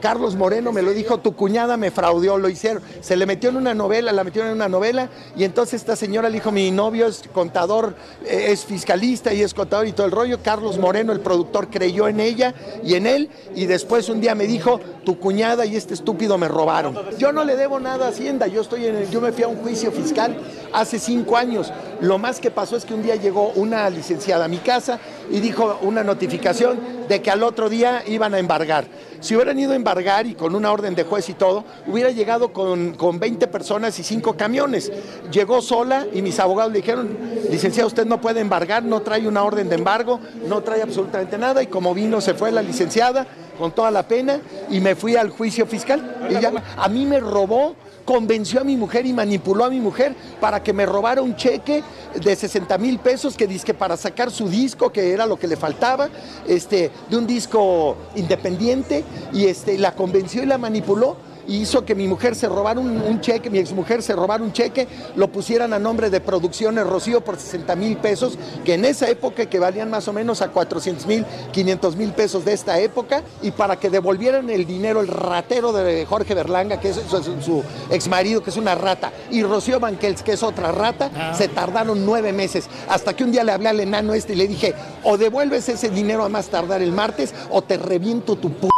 Carlos 0.00 0.36
Moreno 0.36 0.72
me 0.72 0.82
lo 0.82 0.92
dijo, 0.92 1.18
tu 1.18 1.34
cuñada 1.34 1.76
me 1.76 1.90
fraudeó, 1.90 2.38
lo 2.38 2.48
hicieron. 2.48 2.82
Se 3.00 3.16
le 3.16 3.26
metió 3.26 3.50
en 3.50 3.56
una 3.56 3.74
novela, 3.74 4.12
la 4.12 4.24
metieron 4.24 4.50
en 4.50 4.56
una 4.56 4.68
novela 4.68 5.08
y 5.36 5.44
entonces 5.44 5.80
esta 5.80 5.96
señora 5.96 6.28
le 6.28 6.34
dijo, 6.34 6.52
mi 6.52 6.70
novio 6.70 7.06
es 7.06 7.24
contador, 7.32 7.94
eh, 8.24 8.46
es 8.50 8.64
fiscalista 8.64 9.32
y 9.32 9.42
es 9.42 9.54
contador 9.54 9.86
y 9.86 9.92
todo 9.92 10.06
el 10.06 10.12
rollo. 10.12 10.38
Carlos 10.42 10.78
Moreno, 10.78 11.12
el 11.12 11.20
productor, 11.20 11.68
creyó 11.68 12.08
en 12.08 12.20
ella 12.20 12.54
y 12.84 12.94
en 12.94 13.06
él 13.06 13.30
y 13.54 13.66
después 13.66 14.08
un 14.08 14.20
día 14.20 14.34
me 14.34 14.46
dijo, 14.46 14.80
tu 15.04 15.18
cuñada 15.18 15.66
y 15.66 15.76
este 15.76 15.94
estúpido 15.94 16.38
me 16.38 16.48
robaron. 16.48 16.96
Yo 17.18 17.32
no 17.32 17.44
le 17.44 17.56
debo 17.56 17.80
nada 17.80 18.06
a 18.06 18.08
Hacienda, 18.10 18.46
yo, 18.46 18.60
estoy 18.60 18.86
en 18.86 19.10
yo 19.10 19.20
me 19.20 19.32
fui 19.32 19.44
a 19.44 19.48
un 19.48 19.56
juicio 19.56 19.92
fiscal 19.92 20.36
hace 20.72 20.98
cinco 20.98 21.36
años. 21.36 21.72
Lo 22.00 22.18
más 22.18 22.40
que 22.40 22.50
pasó 22.50 22.76
es 22.76 22.84
que 22.84 22.94
un 22.94 23.02
día 23.02 23.16
llegó 23.16 23.50
una 23.54 23.88
licenciada 23.90 24.44
a 24.44 24.48
mi 24.48 24.58
casa 24.58 24.98
y 25.30 25.40
dijo 25.40 25.78
una 25.82 26.04
notificación 26.04 26.78
de 27.08 27.22
que 27.22 27.30
al 27.30 27.42
otro 27.42 27.68
día 27.68 28.02
iban 28.06 28.34
a 28.34 28.38
embargar. 28.38 28.86
Si 29.20 29.34
hubieran 29.34 29.58
ido 29.58 29.72
a 29.72 29.76
embargar 29.76 30.26
y 30.26 30.34
con 30.34 30.54
una 30.54 30.70
orden 30.70 30.94
de 30.94 31.04
juez 31.04 31.28
y 31.28 31.34
todo, 31.34 31.64
hubiera 31.86 32.10
llegado 32.10 32.52
con, 32.52 32.94
con 32.94 33.18
20 33.18 33.46
personas 33.48 33.98
y 33.98 34.02
5 34.02 34.36
camiones. 34.36 34.92
Llegó 35.30 35.60
sola 35.62 36.06
y 36.12 36.22
mis 36.22 36.38
abogados 36.38 36.72
le 36.72 36.78
dijeron, 36.78 37.16
licenciado, 37.50 37.88
usted 37.88 38.06
no 38.06 38.20
puede 38.20 38.40
embargar, 38.40 38.82
no 38.82 39.02
trae 39.02 39.26
una 39.26 39.42
orden 39.44 39.68
de 39.68 39.76
embargo, 39.76 40.20
no 40.46 40.62
trae 40.62 40.82
absolutamente 40.82 41.38
nada. 41.38 41.62
Y 41.62 41.66
como 41.66 41.94
vino, 41.94 42.20
se 42.20 42.34
fue 42.34 42.52
la 42.52 42.62
licenciada 42.62 43.26
con 43.56 43.72
toda 43.72 43.90
la 43.90 44.06
pena 44.06 44.40
y 44.70 44.80
me 44.80 44.94
fui 44.94 45.16
al 45.16 45.30
juicio 45.30 45.66
fiscal. 45.66 46.28
Ya, 46.40 46.52
a 46.76 46.88
mí 46.88 47.06
me 47.06 47.20
robó 47.20 47.74
convenció 48.06 48.60
a 48.60 48.64
mi 48.64 48.76
mujer 48.76 49.04
y 49.04 49.12
manipuló 49.12 49.64
a 49.64 49.68
mi 49.68 49.80
mujer 49.80 50.14
para 50.40 50.62
que 50.62 50.72
me 50.72 50.86
robara 50.86 51.20
un 51.20 51.36
cheque 51.36 51.82
de 52.14 52.36
60 52.36 52.78
mil 52.78 52.98
pesos 53.00 53.36
que 53.36 53.46
dizque 53.46 53.74
para 53.74 53.98
sacar 53.98 54.30
su 54.30 54.48
disco, 54.48 54.90
que 54.90 55.12
era 55.12 55.26
lo 55.26 55.38
que 55.38 55.48
le 55.48 55.56
faltaba, 55.56 56.08
este, 56.46 56.90
de 57.10 57.16
un 57.16 57.26
disco 57.26 57.96
independiente, 58.14 59.04
y 59.32 59.46
este, 59.46 59.76
la 59.76 59.94
convenció 59.94 60.42
y 60.42 60.46
la 60.46 60.56
manipuló. 60.56 61.25
Y 61.48 61.58
hizo 61.58 61.84
que 61.84 61.94
mi 61.94 62.08
mujer 62.08 62.34
se 62.34 62.48
robara 62.48 62.80
un, 62.80 63.00
un 63.00 63.20
cheque, 63.20 63.50
mi 63.50 63.58
exmujer 63.58 64.02
se 64.02 64.14
robara 64.14 64.42
un 64.42 64.52
cheque, 64.52 64.88
lo 65.14 65.28
pusieran 65.28 65.72
a 65.72 65.78
nombre 65.78 66.10
de 66.10 66.20
Producciones 66.20 66.86
Rocío 66.86 67.20
por 67.22 67.36
60 67.38 67.76
mil 67.76 67.96
pesos, 67.98 68.38
que 68.64 68.74
en 68.74 68.84
esa 68.84 69.08
época 69.08 69.46
que 69.46 69.58
valían 69.58 69.90
más 69.90 70.08
o 70.08 70.12
menos 70.12 70.42
a 70.42 70.48
400 70.48 71.06
mil, 71.06 71.24
500 71.52 71.96
mil 71.96 72.12
pesos 72.12 72.44
de 72.44 72.52
esta 72.52 72.78
época, 72.80 73.22
y 73.42 73.50
para 73.52 73.76
que 73.76 73.90
devolvieran 73.90 74.50
el 74.50 74.66
dinero, 74.66 75.00
el 75.00 75.08
ratero 75.08 75.72
de 75.72 76.04
Jorge 76.06 76.34
Berlanga, 76.34 76.80
que 76.80 76.90
es 76.90 76.96
su, 77.08 77.22
su- 77.22 77.40
su 77.42 77.62
exmarido, 77.90 78.42
que 78.42 78.50
es 78.50 78.56
una 78.56 78.74
rata, 78.74 79.12
y 79.30 79.42
Rocío 79.42 79.78
Banquels, 79.80 80.22
que 80.22 80.32
es 80.32 80.42
otra 80.42 80.72
rata, 80.72 81.34
se 81.36 81.48
tardaron 81.48 82.04
nueve 82.04 82.32
meses, 82.32 82.68
hasta 82.88 83.14
que 83.14 83.24
un 83.24 83.32
día 83.32 83.44
le 83.44 83.52
hablé 83.52 83.68
al 83.68 83.80
enano 83.80 84.14
este 84.14 84.32
y 84.32 84.36
le 84.36 84.48
dije, 84.48 84.74
o 85.04 85.16
devuelves 85.16 85.68
ese 85.68 85.90
dinero 85.90 86.24
a 86.24 86.28
más 86.28 86.48
tardar 86.48 86.82
el 86.82 86.92
martes, 86.92 87.34
o 87.50 87.62
te 87.62 87.76
reviento 87.76 88.36
tu 88.36 88.50
p 88.52 88.68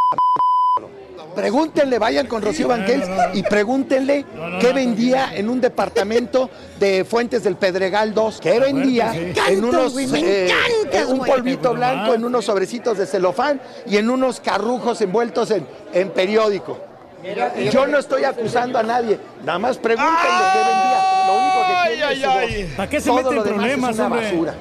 Pregúntenle, 1.39 2.01
vayan 2.01 2.27
con 2.27 2.43
Rocío 2.43 2.67
Banquels 2.67 3.07
y 3.33 3.45
pregúntenle 3.45 4.27
qué 4.61 4.73
vendía 4.73 5.31
en 5.37 5.49
un 5.49 5.61
departamento 5.61 6.51
de 6.81 7.05
Fuentes 7.05 7.45
del 7.45 7.55
Pedregal 7.55 8.13
2. 8.13 8.41
¿Qué 8.41 8.59
vendía 8.59 9.15
en 9.49 9.65
unos 9.65 9.93
güey, 9.93 10.09
me 10.09 10.19
eh, 10.19 10.51
encantas, 10.51 11.07
un 11.07 11.21
polvito 11.21 11.75
blanco, 11.75 12.15
en 12.15 12.25
unos 12.25 12.45
sobrecitos 12.45 12.99
de 12.99 13.07
celofán 13.07 13.61
y 13.87 13.99
en 13.99 14.11
unos 14.11 14.41
carrujos 14.41 15.01
envueltos 15.01 15.53
en, 15.53 15.65
en 15.93 16.11
periódico? 16.11 16.81
Yo 17.71 17.87
no 17.87 17.99
estoy 17.99 18.25
acusando 18.25 18.77
a 18.77 18.83
nadie, 18.83 19.21
nada 19.45 19.61
más 19.61 19.79
pregúntenle 19.79 20.19
qué 20.53 20.59
vendía. 20.59 21.25
Lo 21.27 21.35
único 21.39 21.67
que 21.69 21.95
tiene 21.95 22.13
es 22.13 22.21
su 22.21 22.67
voz. 22.67 22.77
¿Para 22.77 22.91
qué 22.91 23.01
se 23.01 23.11
Todo 23.11 23.17
mete 23.19 23.29
en 23.29 23.37
lo 23.37 23.45
demás 23.45 23.67
es 23.67 23.73
problemas, 23.75 23.95
una 23.95 24.07
hombre? 24.07 24.23
basura. 24.23 24.55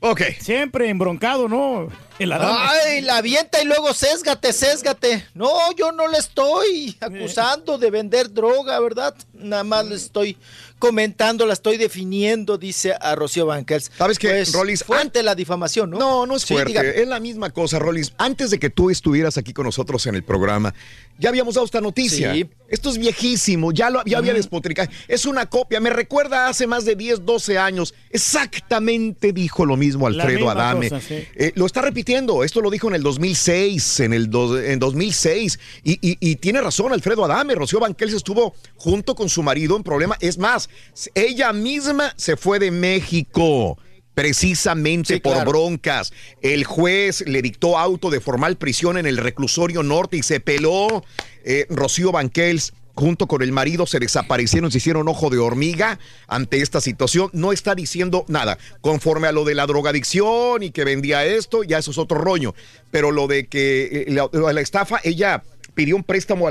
Ok. 0.00 0.22
Siempre 0.40 0.88
embroncado, 0.88 1.48
¿no? 1.48 1.88
El. 2.18 2.32
Ay, 2.32 3.00
la 3.02 3.18
avienta 3.18 3.62
y 3.62 3.66
luego 3.66 3.92
sésgate, 3.92 4.52
sésgate. 4.52 5.26
No, 5.34 5.72
yo 5.72 5.92
no 5.92 6.08
le 6.08 6.18
estoy 6.18 6.96
acusando 7.00 7.78
de 7.78 7.90
vender 7.90 8.32
droga, 8.32 8.78
¿verdad? 8.80 9.14
Nada 9.32 9.64
más 9.64 9.86
le 9.86 9.96
estoy 9.96 10.36
comentando, 10.78 11.46
la 11.46 11.52
estoy 11.54 11.76
definiendo, 11.76 12.58
dice 12.58 12.94
a 13.00 13.14
Rocío 13.14 13.46
Banquels. 13.46 13.90
¿Sabes 13.96 14.18
qué, 14.18 14.28
Pues, 14.28 14.52
Rolis? 14.52 14.84
Fuerte 14.84 15.22
la 15.22 15.34
difamación, 15.34 15.90
¿no? 15.90 15.98
No, 15.98 16.26
no 16.26 16.36
es 16.36 16.44
fuerte. 16.46 17.02
es 17.02 17.08
la 17.08 17.18
misma 17.20 17.50
cosa, 17.50 17.78
Rolis. 17.78 18.12
Antes 18.18 18.50
de 18.50 18.58
que 18.58 18.70
tú 18.70 18.90
estuvieras 18.90 19.38
aquí 19.38 19.52
con 19.52 19.64
nosotros 19.64 20.06
en 20.06 20.14
el 20.14 20.22
programa, 20.22 20.74
ya 21.18 21.30
habíamos 21.30 21.54
dado 21.54 21.64
esta 21.64 21.80
noticia. 21.80 22.34
Sí. 22.34 22.46
Esto 22.68 22.90
es 22.90 22.98
viejísimo, 22.98 23.70
ya, 23.72 23.90
lo, 23.90 24.02
ya 24.04 24.18
había 24.18 24.34
despotricado. 24.34 24.90
Es 25.08 25.24
una 25.24 25.46
copia, 25.46 25.78
me 25.80 25.90
recuerda 25.90 26.48
hace 26.48 26.66
más 26.66 26.84
de 26.84 26.96
10, 26.96 27.24
12 27.24 27.58
años. 27.58 27.94
Exactamente 28.10 29.32
dijo 29.32 29.64
lo 29.64 29.76
mismo 29.76 30.06
Alfredo 30.06 30.50
Adame. 30.50 30.90
cosa, 30.90 31.00
sí. 31.00 31.24
Eh, 31.36 31.52
lo 31.54 31.64
está 31.66 31.80
repitiendo, 31.80 32.44
esto 32.44 32.60
lo 32.60 32.70
dijo 32.70 32.88
en 32.88 32.94
el 32.96 33.02
2006, 33.02 34.00
en 34.00 34.12
el 34.12 34.28
do- 34.30 34.60
en 34.60 34.78
2006. 34.78 35.58
Y, 35.84 35.92
y- 36.06 36.18
y 36.20 36.36
tiene 36.36 36.60
razón 36.60 36.92
Alfredo 36.92 37.24
Adame, 37.24 37.54
Rocío 37.54 37.80
Banquels 37.80 38.12
estuvo 38.14 38.54
junto 38.76 39.14
con 39.14 39.28
su 39.28 39.42
marido 39.42 39.76
en 39.76 39.82
problema. 39.82 40.16
Es 40.20 40.36
más, 40.38 40.68
ella 41.14 41.52
misma 41.52 42.12
se 42.16 42.36
fue 42.36 42.58
de 42.58 42.70
México. 42.70 43.78
Precisamente 44.14 45.14
Sí, 45.14 45.20
por 45.20 45.34
claro. 45.34 45.50
broncas. 45.50 46.10
El 46.40 46.64
juez 46.64 47.22
le 47.26 47.42
dictó 47.42 47.76
auto 47.78 48.08
de 48.08 48.20
formal 48.20 48.56
prisión 48.56 48.96
en 48.96 49.04
el 49.04 49.18
reclusorio 49.18 49.82
norte 49.82 50.16
y 50.16 50.22
se 50.22 50.40
peló. 50.40 51.04
Eh, 51.44 51.66
Rocío 51.68 52.12
Banquels 52.12 52.72
junto 52.94 53.26
con 53.26 53.42
el 53.42 53.52
marido 53.52 53.86
se 53.86 53.98
desaparecieron, 53.98 54.72
se 54.72 54.78
hicieron 54.78 55.06
ojo 55.08 55.28
de 55.28 55.36
hormiga 55.36 55.98
ante 56.28 56.62
esta 56.62 56.80
situación. 56.80 57.28
No 57.34 57.52
está 57.52 57.74
diciendo 57.74 58.24
nada. 58.26 58.56
Conforme 58.80 59.28
a 59.28 59.32
lo 59.32 59.44
de 59.44 59.54
la 59.54 59.66
drogadicción 59.66 60.62
y 60.62 60.70
que 60.70 60.84
vendía 60.84 61.26
esto, 61.26 61.62
ya 61.62 61.76
eso 61.76 61.90
es 61.90 61.98
otro 61.98 62.16
rollo. 62.18 62.54
Pero 62.90 63.10
lo 63.10 63.26
de 63.26 63.48
que 63.48 64.06
eh, 64.08 64.12
la, 64.12 64.30
la 64.32 64.60
estafa, 64.62 64.98
ella 65.04 65.42
pidió 65.74 65.94
un 65.94 66.04
préstamo 66.04 66.48
a, 66.48 66.50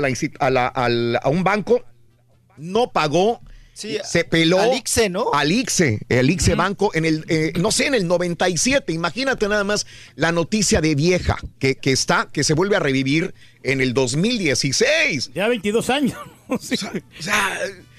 la 0.50 0.66
a 0.68 1.28
un 1.28 1.42
banco, 1.42 1.84
no 2.56 2.92
pagó. 2.92 3.40
Sí, 3.78 3.98
se 4.04 4.24
peló 4.24 4.58
al 4.58 4.72
ICSE, 4.74 5.10
¿no? 5.10 5.30
al 5.34 5.52
ICSE, 5.52 6.00
el 6.08 6.30
ICSE 6.30 6.54
Banco, 6.54 6.90
en 6.94 7.04
el, 7.04 7.26
eh, 7.28 7.52
no 7.58 7.70
sé, 7.70 7.86
en 7.86 7.94
el 7.94 8.06
97. 8.08 8.90
Imagínate 8.94 9.46
nada 9.48 9.64
más 9.64 9.86
la 10.14 10.32
noticia 10.32 10.80
de 10.80 10.94
vieja 10.94 11.36
que, 11.58 11.74
que 11.76 11.92
está, 11.92 12.26
que 12.32 12.42
se 12.42 12.54
vuelve 12.54 12.76
a 12.76 12.80
revivir 12.80 13.34
en 13.62 13.82
el 13.82 13.92
2016. 13.92 15.32
Ya 15.34 15.48
22 15.48 15.90
años. 15.90 16.14
Sí. 16.60 16.76
O 17.18 17.22
sea, 17.22 17.58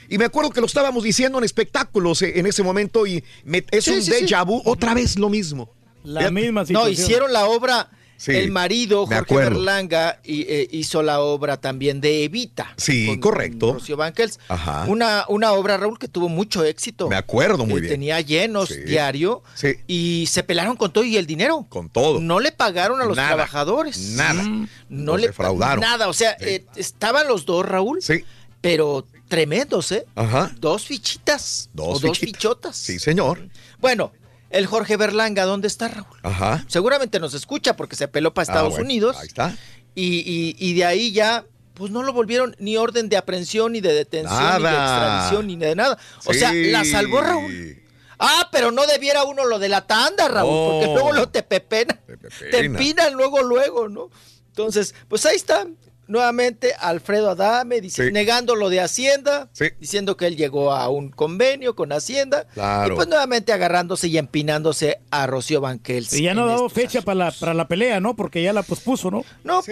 y 0.10 0.18
me 0.18 0.24
acuerdo 0.26 0.52
que 0.52 0.62
lo 0.62 0.68
estábamos 0.68 1.04
diciendo 1.04 1.38
en 1.38 1.44
espectáculos 1.44 2.22
eh, 2.22 2.40
en 2.40 2.46
ese 2.46 2.64
momento 2.64 3.06
y 3.06 3.24
me- 3.44 3.66
es 3.72 3.84
Sí, 3.86 3.92
un 3.92 4.02
sí, 4.02 4.12
déjà 4.12 4.46
vu, 4.46 4.62
otra 4.64 4.94
vez 4.94 5.20
lo 5.20 5.28
mismo. 5.30 5.70
La 6.04 6.32
misma 6.32 6.62
No, 6.62 6.66
situación. 6.68 6.94
hicieron 6.94 7.34
la 7.34 7.46
obra. 7.46 7.92
Sí, 8.18 8.32
el 8.32 8.52
marido, 8.52 9.06
Jorge. 9.06 9.36
Berlanga, 9.36 10.20
eh, 10.24 10.68
hizo 10.72 11.04
la 11.04 11.20
obra 11.22 11.58
también 11.58 12.02
de 12.02 12.24
Evita. 12.24 12.74
Sí, 12.76 13.06
con- 13.08 13.20
correcto. 13.20 13.68
con 13.68 13.80
Rocío 13.80 13.96
Banquels. 13.96 14.40
Ajá. 14.48 14.86
Una, 14.88 15.26
una 15.30 15.52
obra, 15.54 15.78
Raúl, 15.78 16.00
que 16.00 16.08
tuvo 16.08 16.28
mucho 16.28 16.64
éxito. 16.64 17.08
Me 17.10 17.16
acuerdo 17.16 17.66
muy 17.66 17.78
Eh, 17.78 17.82
bien. 17.82 17.94
Tenía 17.94 18.20
llenos 18.22 18.70
Sí. 18.70 18.82
diario. 18.82 19.44
Sí. 19.54 19.76
Y 19.88 20.26
se 20.30 20.42
pelaron 20.44 20.76
con 20.78 20.92
todo 20.92 21.04
y 21.04 21.16
el 21.18 21.28
dinero. 21.28 21.66
Con 21.70 21.90
todo. 21.90 22.20
No 22.20 22.40
le 22.40 22.52
pagaron 22.52 23.00
a 23.02 23.06
los 23.06 23.16
Nada, 23.16 23.30
trabajadores. 23.30 23.98
nada. 24.14 24.42
Mm, 24.44 24.68
No 24.90 25.12
Los 25.14 25.22
le 25.22 25.28
defraudaron. 25.28 25.80
Nada. 25.82 26.08
O 26.08 26.14
sea, 26.14 26.36
eh, 26.40 26.66
estaban 26.76 27.28
los 27.28 27.46
dos, 27.46 27.66
Raúl. 27.66 28.02
Sí. 28.02 28.24
Pero 28.62 29.06
tremendos, 29.28 29.92
¿eh? 29.92 30.06
Ajá. 30.16 30.52
Dos 30.60 30.86
fichitas. 30.86 31.70
Dos 31.74 31.88
o 31.98 32.00
dos 32.00 32.18
fichitas. 32.18 32.38
fichotas. 32.40 32.76
Sí, 32.78 32.98
señor. 33.00 33.48
Bueno, 33.80 34.12
el 34.50 34.66
Jorge 34.66 34.98
Berlanga, 34.98 35.46
¿dónde 35.46 35.68
está, 35.68 35.88
Raúl? 35.90 36.08
Ajá. 36.24 36.64
Seguramente 36.68 37.20
nos 37.20 37.34
escucha 37.34 37.76
porque 37.76 37.96
se 37.96 38.08
peló 38.08 38.34
para 38.34 38.44
Ah, 38.44 38.52
Estados 38.52 38.70
bueno, 38.72 38.86
Unidos. 38.86 39.18
Ahí 39.20 39.28
está. 39.28 39.56
Y, 39.96 40.20
y- 40.20 40.56
y 40.60 40.74
de 40.76 40.86
ahí 40.86 41.12
ya, 41.12 41.46
pues 41.74 41.92
no 41.92 42.04
lo 42.04 42.14
volvieron 42.14 42.56
ni 42.60 42.78
orden 42.78 43.10
de 43.10 43.18
aprehensión, 43.18 43.72
ni 43.74 43.82
de 43.82 43.94
detención, 43.94 44.58
ni 44.58 44.64
de 44.64 44.70
extradición, 44.70 45.48
ni 45.48 45.56
de 45.58 45.76
nada. 45.76 45.98
O 46.26 46.34
sea, 46.34 46.54
la 46.54 46.86
salvó 46.86 47.22
Raúl. 47.22 47.82
Ah, 48.20 48.50
pero 48.52 48.72
no 48.72 48.88
debiera 48.88 49.24
uno 49.26 49.46
lo 49.46 49.60
de 49.60 49.70
la 49.70 49.86
tanda, 49.86 50.28
Raúl, 50.28 50.72
porque 50.72 50.94
luego 50.94 51.12
lo 51.14 51.30
te 51.30 51.44
pepena. 51.44 52.00
Te 52.08 52.18
pepena. 52.18 52.58
empinan 52.58 53.14
luego, 53.14 53.44
luego, 53.44 53.90
¿no? 53.90 54.10
Entonces, 54.48 54.96
pues 55.08 55.24
ahí 55.28 55.36
está. 55.36 55.68
Nuevamente, 56.08 56.74
Alfredo 56.80 57.30
Adame 57.32 57.82
dice, 57.82 58.06
Sí. 58.08 58.12
negando 58.12 58.56
lo 58.56 58.70
de 58.70 58.80
Hacienda, 58.82 59.50
Sí. 59.54 59.66
diciendo 59.80 60.16
que 60.18 60.28
él 60.28 60.36
llegó 60.38 60.72
a 60.74 60.90
un 60.90 61.10
convenio 61.10 61.76
con 61.76 61.92
Hacienda. 61.92 62.46
Claro. 62.54 62.94
Y 62.94 62.96
pues 62.96 63.08
nuevamente 63.08 63.52
agarrándose 63.54 64.08
y 64.08 64.18
empinándose 64.18 65.00
a 65.12 65.28
Rocío 65.28 65.62
Banquels. 65.62 66.14
Y 66.14 66.24
ya 66.24 66.34
no 66.34 66.44
ha 66.44 66.48
dado 66.48 66.70
fecha 66.70 67.02
para 67.02 67.16
la, 67.26 67.32
para 67.32 67.54
la 67.54 67.68
pelea, 67.68 68.00
¿no? 68.00 68.16
Porque 68.16 68.42
ya 68.42 68.54
la 68.54 68.64
pospuso, 68.64 69.12
¿no? 69.12 69.26
No, 69.44 69.62
Sí. 69.62 69.72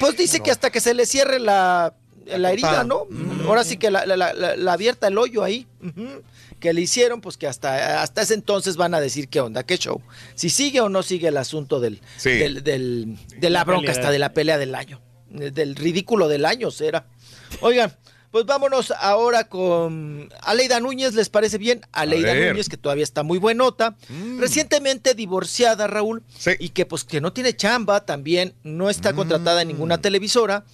pues 0.00 0.16
dice 0.16 0.40
que 0.40 0.50
hasta 0.50 0.70
que 0.70 0.80
se 0.80 0.94
le 0.94 1.04
cierre 1.06 1.38
la, 1.38 1.94
la 2.26 2.52
herida. 2.52 2.84
¿no? 2.84 3.06
Ahora 3.46 3.64
sí 3.64 3.76
que 3.78 3.90
la, 3.90 4.04
la- 4.06 4.16
la- 4.16 4.56
la 4.56 4.72
abierta 4.72 5.08
el 5.08 5.16
hoyo 5.18 5.42
ahí, 5.44 5.66
que 6.60 6.72
le 6.72 6.80
hicieron, 6.80 7.20
pues 7.20 7.36
que 7.36 7.46
hasta, 7.46 8.02
hasta 8.02 8.22
ese 8.22 8.34
entonces 8.34 8.76
van 8.76 8.92
a 8.94 9.00
decir 9.00 9.28
qué 9.28 9.40
onda, 9.40 9.62
qué 9.62 9.78
show. 9.78 10.00
Si 10.34 10.50
sigue 10.50 10.80
o 10.80 10.88
no 10.88 11.02
sigue 11.02 11.28
el 11.28 11.36
asunto 11.36 11.78
del, 11.80 12.00
Sí. 12.16 12.30
del- 12.30 12.62
del- 12.64 13.16
de 13.38 13.50
la, 13.50 13.60
La 13.60 13.64
bronca, 13.64 13.86
pelea. 13.86 14.00
hasta 14.00 14.10
de 14.10 14.18
la 14.18 14.32
pelea 14.32 14.58
del 14.58 14.74
año, 14.74 15.00
del 15.30 15.76
ridículo 15.76 16.28
del 16.28 16.44
año 16.44 16.70
será. 16.70 17.06
Oigan, 17.60 17.94
pues 18.30 18.44
vámonos 18.44 18.90
ahora 18.90 19.48
con 19.48 20.28
Aleida 20.42 20.80
Núñez, 20.80 21.14
¿les 21.14 21.30
parece 21.30 21.56
bien? 21.56 21.80
Aleida. 21.92 22.34
Núñez, 22.34 22.68
que 22.68 22.76
todavía 22.76 23.04
está 23.04 23.22
muy 23.22 23.38
buenota. 23.38 23.96
Recientemente 24.38 25.14
divorciada, 25.14 25.86
Raúl. 25.86 26.22
Y 26.58 26.70
que 26.70 26.84
pues 26.84 27.04
que 27.04 27.20
no 27.22 27.32
tiene 27.32 27.56
chamba 27.56 28.04
también, 28.04 28.54
no 28.64 28.90
está 28.90 29.14
contratada 29.14 29.62
en 29.62 29.68
ninguna 29.68 29.98
televisora. 30.00 30.64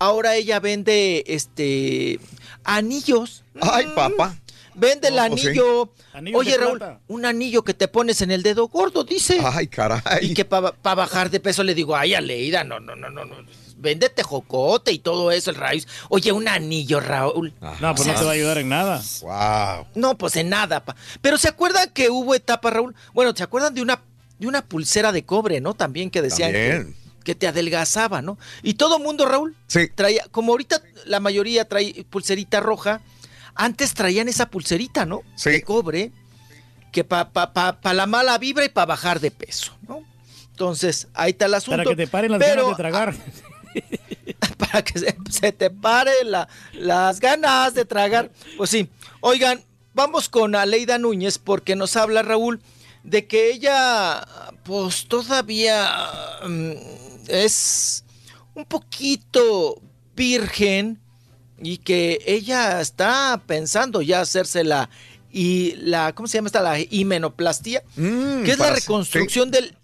Ahora 0.00 0.34
ella 0.34 0.58
vende 0.60 1.22
este 1.28 2.18
anillos. 2.64 3.44
Ay, 3.60 3.86
papá. 3.94 4.36
Vende 4.74 5.08
el 5.08 5.16
No, 5.16 5.26
pues 5.28 5.40
sí. 5.40 5.48
anillo. 5.48 5.92
Oye, 6.34 6.58
Raúl, 6.58 6.78
plata. 6.78 7.00
un 7.08 7.24
anillo 7.24 7.62
que 7.62 7.72
te 7.72 7.88
pones 7.88 8.20
en 8.20 8.30
el 8.30 8.42
dedo 8.42 8.68
gordo, 8.68 9.04
dice. 9.04 9.38
Ay, 9.42 9.68
caray. 9.68 10.02
Y 10.20 10.34
que 10.34 10.44
para 10.44 10.72
bajar 10.82 11.30
de 11.30 11.40
peso 11.40 11.62
le 11.62 11.74
digo, 11.74 11.96
ay, 11.96 12.12
Aleida, 12.14 12.62
no, 12.64 12.78
no, 12.80 12.94
no, 12.94 13.08
no, 13.08 13.24
no. 13.24 13.36
Véndete 13.78 14.22
jocote 14.22 14.90
y 14.92 14.98
todo 14.98 15.30
eso, 15.30 15.50
el 15.50 15.56
raíz. 15.56 15.86
Oye, 16.08 16.32
un 16.32 16.48
anillo, 16.48 16.98
Raúl. 17.00 17.52
No, 17.80 17.94
pues 17.94 18.08
no 18.08 18.14
te 18.14 18.24
va 18.24 18.30
a 18.30 18.34
ayudar 18.34 18.58
en 18.58 18.70
nada. 18.70 19.02
Wow. 19.20 19.86
No, 19.94 20.16
pues 20.16 20.36
en 20.36 20.48
nada, 20.48 20.84
pa. 20.84 20.96
Pero 21.20 21.36
¿se 21.36 21.48
acuerdan 21.48 21.90
que 21.90 22.08
hubo 22.08 22.34
etapa, 22.34 22.70
Raúl? 22.70 22.94
Bueno, 23.12 23.34
¿se 23.36 23.42
acuerdan 23.42 23.74
de 23.74 23.82
una, 23.82 24.00
de 24.38 24.46
una 24.46 24.64
pulsera 24.64 25.12
de 25.12 25.24
cobre, 25.24 25.60
no? 25.60 25.74
También 25.74 26.10
que 26.10 26.22
decían 26.22 26.52
que, 26.52 26.70
También. 26.70 26.96
que 27.22 27.34
te 27.34 27.46
adelgazaba, 27.46 28.22
¿no? 28.22 28.38
Y 28.62 28.74
todo 28.74 28.98
mundo, 28.98 29.26
Raúl, 29.26 29.54
sí. 29.66 29.88
traía, 29.94 30.24
como 30.30 30.52
ahorita 30.52 30.80
la 31.04 31.20
mayoría 31.20 31.68
trae 31.68 32.06
pulserita 32.08 32.60
roja, 32.60 33.02
antes 33.54 33.92
traían 33.92 34.28
esa 34.28 34.48
pulserita, 34.48 35.04
¿no? 35.04 35.20
De 35.44 35.62
cobre, 35.62 36.12
que 36.92 37.04
para 37.04 37.30
pa, 37.30 37.52
pa, 37.52 37.80
pa 37.80 37.92
la 37.92 38.06
mala 38.06 38.38
vibra 38.38 38.64
y 38.64 38.70
para 38.70 38.86
bajar 38.86 39.20
de 39.20 39.30
peso, 39.30 39.76
¿no? 39.86 40.02
Entonces, 40.50 41.08
ahí 41.12 41.32
está 41.32 41.44
el 41.44 41.52
asunto. 41.52 41.76
Para 41.76 41.90
que 41.90 41.96
te 41.96 42.06
paren 42.06 42.30
las 42.30 42.40
Pero, 42.40 42.62
ganas 42.62 42.78
de 42.78 42.82
tragar. 42.82 43.14
para 44.58 44.82
que 44.82 44.98
se, 44.98 45.16
se 45.30 45.52
te 45.52 45.70
pare 45.70 46.12
la- 46.24 46.48
las 46.72 47.20
ganas 47.20 47.74
de 47.74 47.84
tragar. 47.84 48.30
Pues 48.56 48.70
sí. 48.70 48.88
Oigan, 49.20 49.62
vamos 49.94 50.28
con 50.28 50.54
Aleida 50.54 50.98
Núñez 50.98 51.38
porque 51.38 51.76
nos 51.76 51.96
habla 51.96 52.22
Raúl 52.22 52.60
de 53.02 53.26
que 53.26 53.50
ella, 53.50 54.26
pues 54.64 55.06
todavía 55.06 55.88
mm, 56.46 56.72
es 57.28 58.04
un 58.54 58.64
poquito 58.64 59.80
virgen 60.14 61.00
y 61.62 61.78
que 61.78 62.20
ella 62.26 62.80
está 62.80 63.40
pensando 63.46 64.02
ya 64.02 64.20
hacerse 64.20 64.64
la 64.64 64.90
y 65.30 65.74
la 65.76 66.14
¿cómo 66.14 66.26
se 66.28 66.38
llama 66.38 66.48
esta 66.48 66.62
la 66.62 66.78
himenoplastia? 66.80 67.82
que 67.94 68.50
es 68.50 68.58
la 68.58 68.70
reconstrucción 68.72 69.50
del 69.50 69.76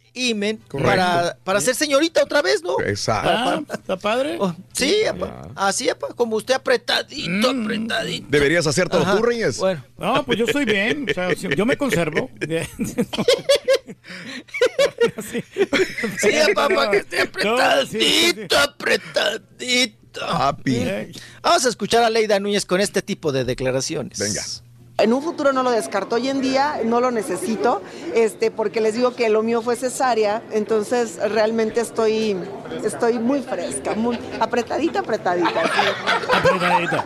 Correcto. 0.69 0.79
para, 0.79 1.37
para 1.43 1.61
ser 1.61 1.75
señorita 1.75 2.23
otra 2.23 2.43
vez, 2.43 2.63
¿no? 2.63 2.79
Exacto. 2.81 3.65
Para- 3.67 3.79
¿Está 3.81 3.97
padre? 3.97 4.37
Oh, 4.39 4.55
sí, 4.73 5.05
apa, 5.05 5.49
así, 5.57 5.89
apa, 5.89 6.09
como 6.15 6.37
usted 6.37 6.55
apretadito, 6.55 7.51
apretadito. 7.51 8.27
Deberías 8.29 8.67
hacértelo 8.67 9.03
Ajá. 9.05 9.17
tú, 9.17 9.23
Reyes. 9.23 9.59
Bueno. 9.59 9.85
No, 9.99 10.25
pues 10.25 10.39
yo 10.39 10.45
estoy 10.45 10.65
bien. 10.65 11.07
O 11.11 11.15
sea, 11.15 11.33
yo 11.33 11.67
me 11.67 11.77
conservo. 11.77 12.31
Sí, 16.21 16.37
apa, 16.39 16.69
para 16.69 16.91
que 16.91 16.97
esté 16.99 17.17
sí, 17.17 17.99
sí, 17.99 18.47
apretadito, 18.55 18.59
apretadito. 18.59 20.21
Papi. 20.21 20.85
Vamos 21.43 21.65
a 21.65 21.69
escuchar 21.69 22.03
a 22.05 22.11
Leida 22.11 22.39
Núñez 22.39 22.67
con 22.67 22.81
este 22.81 23.03
tipo 23.03 23.33
de 23.33 23.45
declaraciones. 23.45 24.19
Venga. 24.19 24.43
En 25.03 25.13
un 25.13 25.21
futuro 25.21 25.53
no 25.53 25.65
lo 25.65 25.73
descarto. 25.73 26.15
Hoy 26.15 26.29
en 26.29 26.41
día 26.41 26.81
no 26.85 27.01
lo 27.01 27.11
necesito, 27.11 27.83
este, 28.15 28.53
porque 28.53 28.81
les 28.81 28.95
digo 28.95 29.17
que 29.17 29.29
lo 29.31 29.43
mío 29.43 29.61
fue 29.61 29.75
cesárea, 29.75 30.45
entonces 30.53 31.17
realmente 31.17 31.81
estoy, 31.81 32.37
estoy 32.85 33.19
muy 33.19 33.43
fresca, 33.43 33.97
muy 33.97 34.17
apretadita, 34.39 35.01
apretadita. 35.01 35.63
Apretadita. 36.33 37.05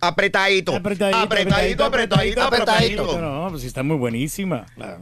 Apretadito. 0.00 0.74
Apretadito, 0.74 1.84
apretadito, 1.84 2.42
apretadito. 2.42 3.20
No, 3.20 3.48
pues 3.50 3.60
sí 3.60 3.68
está 3.68 3.82
muy 3.82 3.98
buenísima. 3.98 4.64
La 4.76 4.98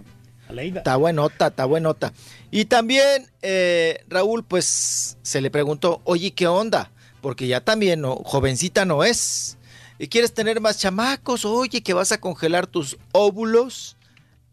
Aleida. 0.49 0.79
Está 0.81 0.97
buenota, 0.97 1.47
está 1.47 1.65
buenota. 1.65 2.13
Y 2.51 2.65
también, 2.65 3.31
eh, 3.41 4.05
Raúl, 4.09 4.43
pues 4.43 5.17
se 5.23 5.41
le 5.41 5.51
preguntó, 5.53 6.01
oye, 6.03 6.33
¿qué 6.33 6.49
onda? 6.49 6.91
Porque 7.21 7.47
ya 7.47 7.61
también, 7.61 8.01
¿no? 8.01 8.17
jovencita 8.17 8.85
no 8.85 9.05
es. 9.05 9.59
¿Y 10.03 10.09
quieres 10.09 10.33
tener 10.33 10.63
más 10.63 10.79
chamacos? 10.79 11.45
Oye, 11.45 11.83
que 11.83 11.93
vas 11.93 12.11
a 12.11 12.19
congelar 12.19 12.67
tus 12.67 12.97
óvulos. 13.13 13.99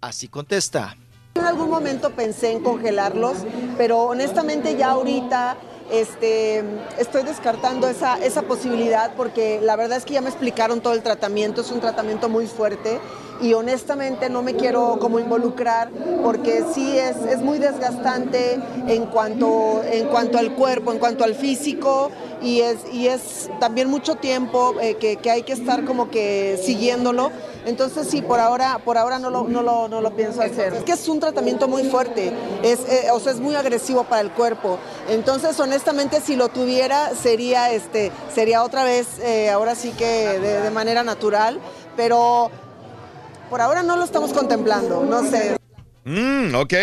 Así 0.01 0.27
contesta. 0.27 0.97
En 1.35 1.45
algún 1.45 1.69
momento 1.69 2.11
pensé 2.11 2.51
en 2.51 2.61
congelarlos, 2.61 3.37
pero 3.77 3.99
honestamente 3.99 4.75
ya 4.75 4.89
ahorita 4.89 5.55
este, 5.89 6.65
estoy 6.99 7.23
descartando 7.23 7.87
esa, 7.87 8.17
esa 8.17 8.41
posibilidad 8.41 9.13
porque 9.15 9.61
la 9.63 9.77
verdad 9.77 9.99
es 9.99 10.03
que 10.03 10.15
ya 10.15 10.21
me 10.21 10.27
explicaron 10.27 10.81
todo 10.81 10.91
el 10.91 11.01
tratamiento, 11.01 11.61
es 11.61 11.71
un 11.71 11.79
tratamiento 11.79 12.27
muy 12.27 12.45
fuerte 12.47 12.99
y 13.41 13.53
honestamente 13.53 14.29
no 14.29 14.41
me 14.41 14.55
quiero 14.55 14.97
como 14.99 15.19
involucrar 15.19 15.89
porque 16.23 16.63
sí 16.73 16.97
es, 16.97 17.17
es 17.17 17.39
muy 17.39 17.59
desgastante 17.59 18.59
en 18.87 19.05
cuanto, 19.05 19.81
en 19.83 20.07
cuanto 20.07 20.37
al 20.37 20.53
cuerpo, 20.55 20.91
en 20.91 20.99
cuanto 20.99 21.23
al 21.23 21.35
físico 21.35 22.11
y 22.41 22.61
es, 22.61 22.77
y 22.91 23.07
es 23.07 23.49
también 23.59 23.89
mucho 23.89 24.15
tiempo 24.15 24.75
eh, 24.81 24.95
que, 24.95 25.17
que 25.17 25.31
hay 25.31 25.43
que 25.43 25.53
estar 25.53 25.85
como 25.85 26.09
que 26.09 26.59
siguiéndolo. 26.63 27.31
Entonces 27.65 28.07
sí, 28.07 28.21
por 28.21 28.39
ahora, 28.39 28.79
por 28.85 28.97
ahora 28.97 29.19
no 29.19 29.29
lo, 29.29 29.43
no 29.43 29.61
lo, 29.61 29.89
no 29.89 29.99
lo 29.99 30.15
pienso 30.15 30.41
hacer. 30.41 30.73
Es 30.73 30.83
que 30.83 30.93
es 30.93 31.09
un 31.09 31.19
tratamiento 31.19 31.67
muy 31.67 31.83
fuerte, 31.83 32.31
es, 32.63 32.79
eh, 32.87 33.09
o 33.11 33.19
sea, 33.19 33.33
es 33.33 33.39
muy 33.39 33.55
agresivo 33.55 34.05
para 34.05 34.21
el 34.21 34.31
cuerpo. 34.31 34.77
Entonces, 35.09 35.59
honestamente, 35.59 36.21
si 36.21 36.37
lo 36.37 36.47
tuviera, 36.47 37.13
sería, 37.13 37.71
este, 37.71 38.11
sería 38.33 38.63
otra 38.63 38.85
vez, 38.85 39.19
eh, 39.19 39.49
ahora 39.49 39.75
sí 39.75 39.91
que 39.91 40.05
de, 40.39 40.61
de 40.61 40.69
manera 40.69 41.03
natural, 41.03 41.59
pero 41.97 42.51
por 43.49 43.61
ahora 43.61 43.83
no 43.83 43.95
lo 43.95 44.03
estamos 44.03 44.33
contemplando, 44.33 45.03
no 45.03 45.29
sé. 45.29 45.57
Mm, 46.05 46.55
ok. 46.55 46.73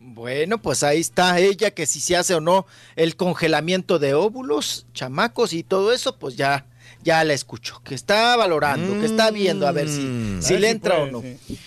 Bueno, 0.00 0.58
pues 0.60 0.82
ahí 0.82 1.00
está 1.00 1.38
ella, 1.40 1.72
que 1.72 1.86
si 1.86 2.00
se 2.00 2.16
hace 2.16 2.34
o 2.34 2.40
no 2.40 2.66
el 2.96 3.16
congelamiento 3.16 3.98
de 3.98 4.14
óvulos, 4.14 4.86
chamacos 4.94 5.52
y 5.52 5.62
todo 5.64 5.92
eso, 5.92 6.18
pues 6.18 6.36
ya, 6.36 6.66
ya 7.02 7.24
la 7.24 7.32
escucho, 7.32 7.80
que 7.84 7.94
está 7.94 8.36
valorando, 8.36 9.00
que 9.00 9.06
está 9.06 9.30
viendo 9.30 9.66
a 9.66 9.72
ver 9.72 9.88
si, 9.88 10.00
Mm. 10.00 10.42
si 10.42 10.48
A 10.48 10.52
ver 10.52 10.60
le 10.60 10.66
si 10.68 10.72
entra 10.72 10.96
puede, 10.96 11.08
o 11.08 11.12
no. 11.12 11.20
sí. 11.22 11.58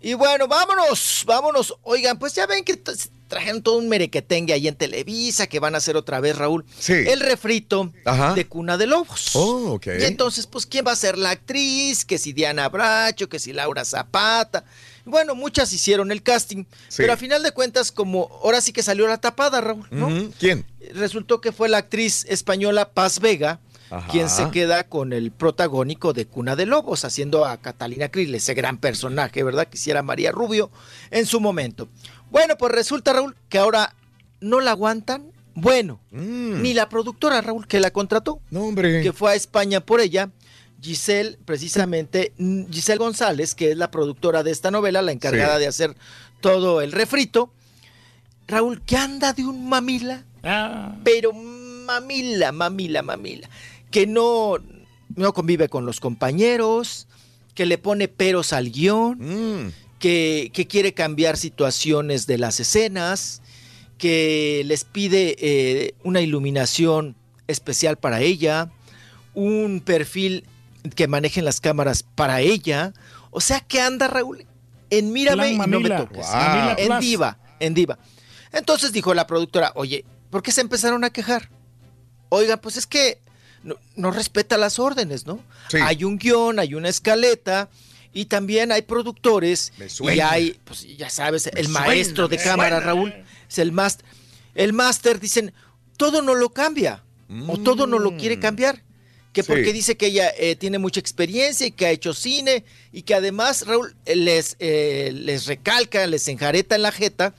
Y 0.00 0.14
bueno, 0.14 0.46
vámonos, 0.46 1.24
vámonos. 1.26 1.76
Oigan, 1.82 2.18
pues 2.20 2.32
ya 2.34 2.46
ven 2.46 2.62
que 2.62 2.80
trajeron 3.28 3.62
todo 3.62 3.78
un 3.78 3.88
merequetengue 3.88 4.52
ahí 4.52 4.66
en 4.66 4.74
Televisa, 4.74 5.46
que 5.46 5.60
van 5.60 5.74
a 5.74 5.78
hacer 5.78 5.96
otra 5.96 6.18
vez, 6.20 6.36
Raúl. 6.36 6.64
Sí. 6.78 6.94
El 6.94 7.20
refrito 7.20 7.92
Ajá. 8.04 8.34
de 8.34 8.46
Cuna 8.46 8.76
de 8.76 8.86
Lobos. 8.86 9.30
Oh, 9.36 9.74
ok. 9.74 9.86
Y 10.00 10.04
entonces, 10.04 10.46
pues, 10.46 10.66
¿quién 10.66 10.84
va 10.86 10.92
a 10.92 10.96
ser 10.96 11.16
la 11.18 11.30
actriz? 11.30 12.04
Que 12.04 12.18
si 12.18 12.32
Diana 12.32 12.68
Bracho, 12.68 13.28
que 13.28 13.38
si 13.38 13.52
Laura 13.52 13.84
Zapata. 13.84 14.64
Bueno, 15.04 15.34
muchas 15.34 15.72
hicieron 15.72 16.10
el 16.12 16.22
casting, 16.22 16.64
Sí. 16.88 16.96
pero 16.98 17.12
a 17.14 17.16
final 17.16 17.42
de 17.42 17.52
cuentas, 17.52 17.92
como 17.92 18.28
ahora 18.42 18.60
sí 18.60 18.72
que 18.72 18.82
salió 18.82 19.06
la 19.08 19.18
tapada, 19.18 19.60
Raúl, 19.60 19.86
¿no? 19.90 20.30
¿Quién? 20.38 20.66
Resultó 20.92 21.40
que 21.40 21.52
fue 21.52 21.68
la 21.68 21.78
actriz 21.78 22.26
española 22.28 22.90
Paz 22.90 23.18
Vega 23.20 23.58
Ajá. 23.90 24.06
quien 24.10 24.28
se 24.28 24.50
queda 24.50 24.84
con 24.84 25.14
el 25.14 25.30
protagónico 25.30 26.12
de 26.12 26.26
Cuna 26.26 26.56
de 26.56 26.66
Lobos, 26.66 27.06
haciendo 27.06 27.46
a 27.46 27.56
Catalina 27.56 28.10
Krill, 28.10 28.34
ese 28.34 28.52
gran 28.52 28.76
personaje, 28.76 29.42
¿verdad? 29.42 29.66
Quisiera 29.68 30.02
María 30.02 30.30
Rubio 30.30 30.70
en 31.10 31.24
su 31.24 31.40
momento. 31.40 31.88
Bueno, 32.30 32.56
pues 32.58 32.72
resulta, 32.72 33.12
Raúl, 33.12 33.36
que 33.48 33.58
ahora 33.58 33.94
no 34.40 34.60
la 34.60 34.72
aguantan. 34.72 35.32
Bueno, 35.54 35.98
ni 36.12 36.72
la 36.72 36.88
productora, 36.88 37.40
Raúl, 37.40 37.66
que 37.66 37.80
la 37.80 37.90
contrató. 37.90 38.36
Mm. 38.36 38.54
No, 38.54 38.60
hombre. 38.64 39.02
Que 39.02 39.12
fue 39.12 39.32
a 39.32 39.34
España 39.34 39.80
por 39.80 40.00
ella. 40.00 40.30
Giselle, 40.80 41.36
precisamente, 41.44 42.32
mm, 42.38 42.66
Giselle 42.70 42.98
González, 42.98 43.56
que 43.56 43.72
es 43.72 43.76
la 43.76 43.90
productora 43.90 44.44
de 44.44 44.52
esta 44.52 44.70
novela, 44.70 45.02
la 45.02 45.10
encargada 45.10 45.54
Sí. 45.56 45.60
de 45.62 45.66
hacer 45.66 45.96
todo 46.40 46.80
el 46.80 46.92
refrito. 46.92 47.50
Raúl, 48.46 48.80
que 48.82 48.96
anda 48.96 49.32
de 49.32 49.44
un 49.44 49.68
mamila, 49.68 50.24
Ah, 50.44 50.94
pero 51.02 51.32
mamila, 51.32 52.52
mamila, 52.52 53.02
mamila, 53.02 53.50
que 53.90 54.06
no, 54.06 54.54
no 55.16 55.32
convive 55.34 55.68
con 55.68 55.84
los 55.84 55.98
compañeros, 55.98 57.08
que 57.54 57.66
le 57.66 57.76
pone 57.78 58.06
peros 58.06 58.52
al 58.52 58.70
guion, 58.70 59.18
Mm. 59.18 59.72
Que, 59.98 60.50
que 60.52 60.66
quiere 60.66 60.94
cambiar 60.94 61.36
situaciones 61.36 62.26
de 62.26 62.38
las 62.38 62.60
escenas, 62.60 63.42
que 63.98 64.62
les 64.64 64.84
pide 64.84 65.36
eh, 65.38 65.94
una 66.04 66.20
iluminación 66.20 67.16
especial 67.48 67.96
para 67.96 68.20
ella, 68.20 68.70
un 69.34 69.82
perfil 69.84 70.44
que 70.94 71.08
manejen 71.08 71.44
las 71.44 71.60
cámaras 71.60 72.02
para 72.02 72.40
ella. 72.40 72.92
O 73.30 73.40
sea 73.40 73.60
que 73.60 73.80
anda 73.80 74.08
Raúl 74.08 74.46
en 74.90 75.12
mírame 75.12 75.54
Plan 75.54 75.68
y 75.68 75.70
no 75.70 75.80
me 75.80 75.90
toques. 75.90 76.26
En 76.78 77.00
diva, 77.00 77.38
en 77.60 77.74
diva. 77.74 77.98
Entonces 78.52 78.92
dijo 78.92 79.12
la 79.14 79.26
productora, 79.26 79.72
oye, 79.74 80.04
¿por 80.30 80.42
qué 80.42 80.52
se 80.52 80.60
empezaron 80.60 81.04
a 81.04 81.10
quejar? 81.10 81.50
Oiga, 82.30 82.58
pues 82.58 82.76
es 82.76 82.86
que 82.86 83.20
no, 83.62 83.76
no 83.96 84.10
respeta 84.10 84.56
las 84.56 84.78
órdenes, 84.78 85.26
¿no? 85.26 85.40
Sí. 85.68 85.78
Hay 85.82 86.04
un 86.04 86.18
guion, 86.18 86.58
hay 86.58 86.74
una 86.74 86.88
escaleta 86.88 87.68
y 88.18 88.24
también 88.24 88.72
hay 88.72 88.82
productores 88.82 89.72
y 90.00 90.18
hay, 90.18 90.58
pues 90.64 90.84
ya 90.96 91.08
sabes, 91.08 91.46
el 91.46 91.66
suena, 91.66 91.86
maestro 91.86 92.26
de 92.26 92.36
cámara, 92.36 92.78
suena. 92.78 92.86
Raúl, 92.86 93.14
es 93.48 93.58
el 93.58 93.70
máster. 93.70 94.04
El 94.56 94.72
máster 94.72 95.20
dicen, 95.20 95.52
todo 95.96 96.20
no 96.20 96.34
lo 96.34 96.50
cambia 96.50 97.04
o 97.46 97.58
todo 97.58 97.86
no 97.86 98.00
lo 98.00 98.16
quiere 98.16 98.40
cambiar. 98.40 98.82
que 99.32 99.44
Sí. 99.44 99.46
porque 99.46 99.72
dice 99.72 99.96
que 99.96 100.06
ella 100.06 100.32
eh, 100.36 100.56
tiene 100.56 100.78
mucha 100.78 100.98
experiencia 100.98 101.64
y 101.64 101.70
que 101.70 101.86
ha 101.86 101.90
hecho 101.92 102.12
cine 102.12 102.64
y 102.92 103.02
que 103.02 103.14
además 103.14 103.64
Raúl 103.68 103.94
eh, 104.04 104.16
les, 104.16 104.56
eh, 104.58 105.12
les 105.14 105.46
recalca, 105.46 106.04
les 106.08 106.26
enjareta 106.26 106.74
en 106.74 106.82
la 106.82 106.90
jeta 106.90 107.34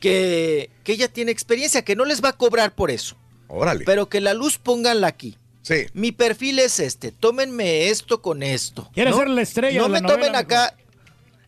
que, 0.00 0.68
que 0.82 0.94
ella 0.94 1.06
tiene 1.06 1.30
experiencia, 1.30 1.84
que 1.84 1.94
no 1.94 2.04
les 2.04 2.24
va 2.24 2.30
a 2.30 2.36
cobrar 2.36 2.74
por 2.74 2.90
eso. 2.90 3.16
Órale. 3.46 3.84
Pero 3.84 4.08
que 4.08 4.20
la 4.20 4.34
luz 4.34 4.58
pónganla 4.58 5.06
aquí. 5.06 5.38
Sí. 5.68 5.86
Mi 5.92 6.12
perfil 6.12 6.58
es 6.60 6.80
este, 6.80 7.12
tómenme 7.12 7.88
esto 7.90 8.22
con 8.22 8.42
esto. 8.42 8.88
Quiere 8.94 9.10
¿no? 9.10 9.18
ser 9.18 9.28
la 9.28 9.42
estrella 9.42 9.78
No 9.80 9.84
de 9.88 9.90
la 9.92 10.00
me 10.00 10.08
tomen 10.08 10.34
acá. 10.36 10.74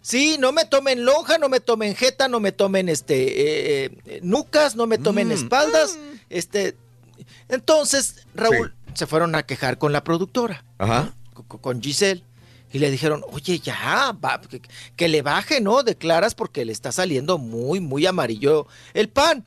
Sí, 0.03 0.37
no 0.39 0.53
me 0.53 0.65
tomen 0.65 1.05
lonja, 1.05 1.39
no 1.39 1.49
me 1.49 1.61
tomen 1.61 1.95
jeta, 1.95 2.29
no 2.29 2.39
me 2.41 2.53
tomen 2.53 2.89
este 2.89 3.85
eh, 3.85 3.91
eh, 4.07 4.21
nucas, 4.23 4.77
no 4.77 4.87
me 4.87 4.99
tomen 4.99 5.29
Mm. 5.29 5.33
espaldas, 5.33 5.99
este. 6.31 6.77
Entonces, 7.49 8.27
Raúl 8.35 8.75
se 8.95 9.07
fueron 9.07 9.35
a 9.35 9.43
quejar 9.45 9.79
con 9.79 9.93
la 9.93 10.03
productora, 10.05 10.65
Ajá. 10.79 11.15
co- 11.35 11.59
con 11.61 11.83
Giselle, 11.83 12.23
y 12.73 12.79
le 12.79 12.91
dijeron, 12.91 13.23
oye, 13.33 13.59
ya, 13.59 14.17
va, 14.25 14.41
que, 14.41 14.61
que 14.97 15.09
le 15.09 15.23
baje, 15.23 15.61
¿no? 15.61 15.83
Declaras 15.83 16.35
porque 16.35 16.65
le 16.65 16.73
está 16.73 16.93
saliendo 16.93 17.39
muy, 17.39 17.81
muy 17.81 18.07
amarillo 18.07 18.67
el 18.95 19.09
pan. 19.09 19.45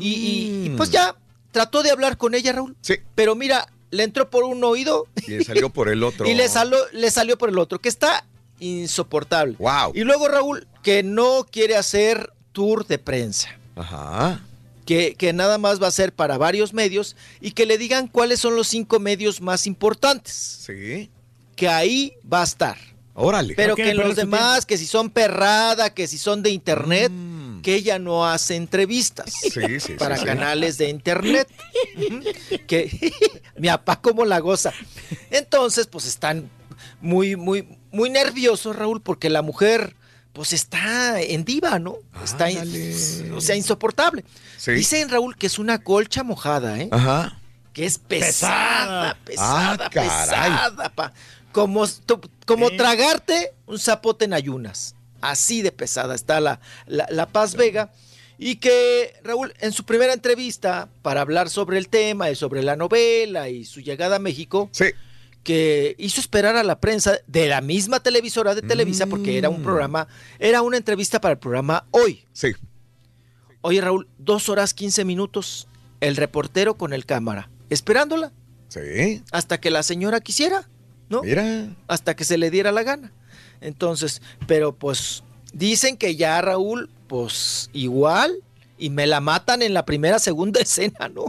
Y, 0.00 0.08
y- 0.14 0.66
y, 0.66 0.70
pues 0.76 0.90
ya, 0.90 1.14
trató 1.52 1.82
de 1.82 1.90
hablar 1.90 2.16
con 2.16 2.34
ella, 2.34 2.52
Raúl. 2.52 2.72
Mm. 2.72 2.76
Sí. 2.82 2.94
Pero 3.14 3.34
mira, 3.34 3.68
le 3.94 4.02
entró 4.02 4.28
por 4.28 4.44
un 4.44 4.62
oído 4.64 5.06
Y 5.26 5.32
le 5.32 5.44
salió 5.44 5.70
por 5.70 5.88
el 5.88 6.02
otro. 6.02 6.26
y 6.30 6.34
le, 6.34 6.48
salió, 6.48 6.78
le 6.92 7.10
salió 7.10 7.38
por 7.38 7.48
el 7.48 7.58
otro, 7.58 7.80
que 7.80 7.88
está 7.88 8.24
insoportable. 8.60 9.56
Wow. 9.58 9.92
Y 9.94 10.00
luego 10.02 10.28
Raúl, 10.28 10.66
que 10.82 11.02
no 11.02 11.46
quiere 11.50 11.76
hacer 11.76 12.32
tour 12.52 12.86
de 12.86 12.98
prensa, 12.98 13.48
Ajá. 13.76 14.40
que, 14.84 15.14
que 15.14 15.32
nada 15.32 15.58
más 15.58 15.82
va 15.82 15.88
a 15.88 15.92
ser 15.92 16.12
para 16.12 16.38
varios 16.38 16.72
medios 16.72 17.16
y 17.40 17.52
que 17.52 17.66
le 17.66 17.78
digan 17.78 18.08
cuáles 18.08 18.40
son 18.40 18.56
los 18.56 18.68
cinco 18.68 19.00
medios 19.00 19.40
más 19.40 19.66
importantes. 19.66 20.34
Sí. 20.66 21.10
Que 21.56 21.68
ahí 21.68 22.14
va 22.30 22.40
a 22.40 22.44
estar. 22.44 22.76
Órale. 23.14 23.54
Pero 23.54 23.70
No 23.70 23.76
que 23.76 23.94
los 23.94 24.16
demás, 24.16 24.66
que 24.66 24.76
si 24.76 24.86
son 24.86 25.08
perrada, 25.08 25.94
que 25.94 26.08
si 26.08 26.18
son 26.18 26.42
de 26.42 26.50
internet, 26.50 27.12
que 27.64 27.74
ella 27.74 27.98
no 27.98 28.26
hace 28.26 28.54
entrevistas. 28.56 29.32
Sí, 29.32 29.80
sí, 29.80 29.94
para 29.94 30.16
sí, 30.16 30.20
sí. 30.20 30.26
canales 30.26 30.78
de 30.78 30.90
internet. 30.90 31.48
Que 32.66 33.12
mi 33.58 33.68
papá 33.68 34.00
como 34.00 34.24
la 34.24 34.38
goza. 34.38 34.72
Entonces, 35.30 35.86
pues 35.86 36.04
están 36.06 36.50
muy, 37.00 37.36
muy, 37.36 37.66
muy 37.90 38.10
nerviosos, 38.10 38.76
Raúl, 38.76 39.00
porque 39.00 39.30
la 39.30 39.42
mujer, 39.42 39.96
pues 40.32 40.52
está 40.52 41.20
en 41.20 41.44
diva, 41.44 41.78
¿no? 41.78 41.96
Está, 42.22 42.48
o 43.34 43.40
sea, 43.40 43.56
insoportable. 43.56 44.24
Sí. 44.58 44.72
Dicen, 44.72 45.08
Raúl, 45.08 45.36
que 45.36 45.46
es 45.46 45.58
una 45.58 45.82
colcha 45.82 46.22
mojada, 46.22 46.78
¿eh? 46.78 46.88
Ajá. 46.92 47.40
que 47.72 47.86
es 47.86 47.98
pesada, 47.98 49.16
pesada, 49.24 49.86
Ah, 49.86 49.90
caray. 49.90 50.08
pesada, 50.08 50.88
pa. 50.94 51.12
Como, 51.52 51.86
como 52.46 52.70
tragarte 52.72 53.52
un 53.66 53.78
zapote 53.78 54.24
en 54.26 54.32
ayunas. 54.34 54.94
Así 55.30 55.62
de 55.62 55.72
pesada 55.72 56.14
está 56.14 56.40
la, 56.40 56.60
la, 56.86 57.06
la 57.10 57.26
Paz 57.26 57.54
Vega. 57.54 57.92
Y 58.36 58.56
que 58.56 59.14
Raúl, 59.22 59.54
en 59.60 59.72
su 59.72 59.84
primera 59.84 60.12
entrevista, 60.12 60.88
para 61.02 61.20
hablar 61.20 61.48
sobre 61.48 61.78
el 61.78 61.88
tema 61.88 62.30
y 62.30 62.34
sobre 62.34 62.62
la 62.62 62.76
novela 62.76 63.48
y 63.48 63.64
su 63.64 63.80
llegada 63.80 64.16
a 64.16 64.18
México, 64.18 64.70
que 65.44 65.94
hizo 65.98 66.20
esperar 66.20 66.56
a 66.56 66.64
la 66.64 66.80
prensa 66.80 67.18
de 67.26 67.48
la 67.48 67.60
misma 67.60 68.00
televisora 68.00 68.54
de 68.54 68.62
Televisa, 68.62 69.06
porque 69.06 69.38
era 69.38 69.50
un 69.50 69.62
programa, 69.62 70.08
era 70.38 70.62
una 70.62 70.76
entrevista 70.76 71.20
para 71.20 71.32
el 71.32 71.38
programa 71.38 71.86
Hoy. 71.90 72.24
Sí. 72.32 72.52
Oye, 73.60 73.80
Raúl, 73.80 74.08
dos 74.18 74.48
horas 74.48 74.74
quince 74.74 75.04
minutos, 75.04 75.68
el 76.00 76.16
reportero 76.16 76.74
con 76.74 76.92
el 76.92 77.06
cámara, 77.06 77.50
esperándola. 77.70 78.32
Sí. 78.68 79.22
Hasta 79.30 79.60
que 79.60 79.70
la 79.70 79.82
señora 79.82 80.20
quisiera, 80.20 80.68
¿no? 81.08 81.22
Mira. 81.22 81.68
Hasta 81.86 82.16
que 82.16 82.24
se 82.24 82.36
le 82.36 82.50
diera 82.50 82.72
la 82.72 82.82
gana. 82.82 83.12
Entonces, 83.64 84.20
pero 84.46 84.72
pues 84.74 85.24
dicen 85.52 85.96
que 85.96 86.16
ya 86.16 86.40
Raúl, 86.40 86.90
pues 87.08 87.70
igual, 87.72 88.36
y 88.76 88.90
me 88.90 89.06
la 89.06 89.20
matan 89.20 89.62
en 89.62 89.72
la 89.72 89.84
primera, 89.84 90.18
segunda 90.18 90.60
escena, 90.62 91.08
¿no? 91.08 91.24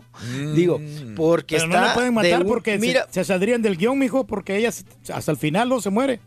Digo, 0.53 0.79
porque 1.15 1.55
Pero 1.55 1.67
está. 1.69 1.79
no 1.81 1.87
la 1.87 1.93
pueden 1.93 2.09
de 2.09 2.15
matar 2.15 2.41
un- 2.41 2.47
porque 2.47 2.73
se- 2.73 2.79
mira, 2.79 3.07
se, 3.09 3.23
saldrían 3.23 3.61
del 3.61 3.77
guion, 3.77 3.97
mijo, 3.97 4.25
porque 4.27 4.57
ella 4.57 4.71
hasta 5.13 5.31
el 5.31 5.37
final 5.37 5.69
no 5.69 5.79
se 5.81 5.89
muere. 5.89 6.19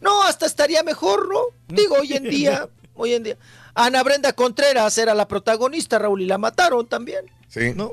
No, 0.00 0.22
hasta 0.24 0.46
estaría 0.46 0.82
mejor, 0.82 1.28
¿no? 1.28 1.40
Digo, 1.74 1.96
hoy 2.00 2.12
en 2.14 2.24
día, 2.24 2.68
hoy 2.94 3.14
en 3.14 3.22
día. 3.22 3.38
Ana 3.74 4.02
Brenda 4.02 4.32
Contreras 4.32 4.96
era 4.98 5.14
la 5.14 5.26
protagonista, 5.28 5.98
Raúl, 5.98 6.22
y 6.22 6.26
la 6.26 6.38
mataron 6.38 6.86
también. 6.86 7.24
Sí. 7.48 7.72
¿No? 7.74 7.92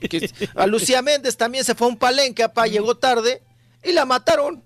Que- 0.00 0.30
a 0.54 0.66
Lucía 0.66 1.02
Méndez 1.02 1.36
también 1.36 1.64
se 1.64 1.74
fue 1.74 1.86
a 1.86 1.90
un 1.90 1.96
palenque, 1.96 2.42
apá, 2.42 2.66
llegó 2.66 2.96
tarde 2.96 3.42
y 3.82 3.92
la 3.92 4.04
mataron. 4.04 4.62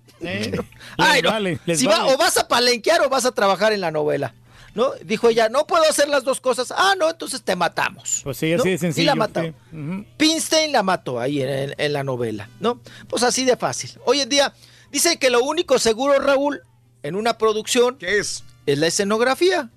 Ay, 0.98 1.22
no. 1.22 1.30
vale, 1.30 1.58
les 1.66 1.78
Si 1.80 1.86
va- 1.86 1.98
vale. 1.98 2.14
o 2.14 2.18
vas 2.18 2.36
a 2.38 2.48
palenquear 2.48 3.00
o 3.02 3.08
vas 3.08 3.24
a 3.24 3.32
trabajar 3.32 3.72
en 3.72 3.80
la 3.80 3.90
novela. 3.90 4.34
¿No? 4.74 4.92
Dijo 5.04 5.28
ella, 5.28 5.50
no 5.50 5.66
puedo 5.66 5.82
hacer 5.84 6.08
las 6.08 6.24
dos 6.24 6.40
cosas. 6.40 6.72
Ah, 6.74 6.94
no, 6.98 7.10
entonces 7.10 7.42
te 7.42 7.54
matamos. 7.56 8.22
Pues 8.24 8.38
sí, 8.38 8.54
así 8.54 8.64
¿No? 8.64 8.70
de 8.70 8.78
sencillo. 8.78 9.12
Y 9.12 9.16
la 9.18 9.26
sí. 9.26 9.52
Ujú. 9.76 10.06
Pinstein 10.16 10.72
la 10.72 10.82
mató 10.82 11.20
ahí 11.20 11.42
en, 11.42 11.48
en- 11.50 11.74
en 11.76 11.92
la 11.92 12.02
novela, 12.02 12.48
¿no? 12.58 12.80
Pues 13.06 13.22
así 13.22 13.44
de 13.44 13.58
fácil. 13.58 13.90
Hoy 14.06 14.20
en 14.22 14.30
día 14.30 14.54
dicen 14.90 15.18
que 15.18 15.28
lo 15.28 15.40
único 15.44 15.78
seguro, 15.78 16.18
Raúl, 16.18 16.62
en 17.02 17.16
una 17.16 17.36
producción 17.36 17.96
¿Qué 17.98 18.18
es? 18.18 18.44
es 18.64 18.78
la 18.78 18.86
escenografía. 18.86 19.68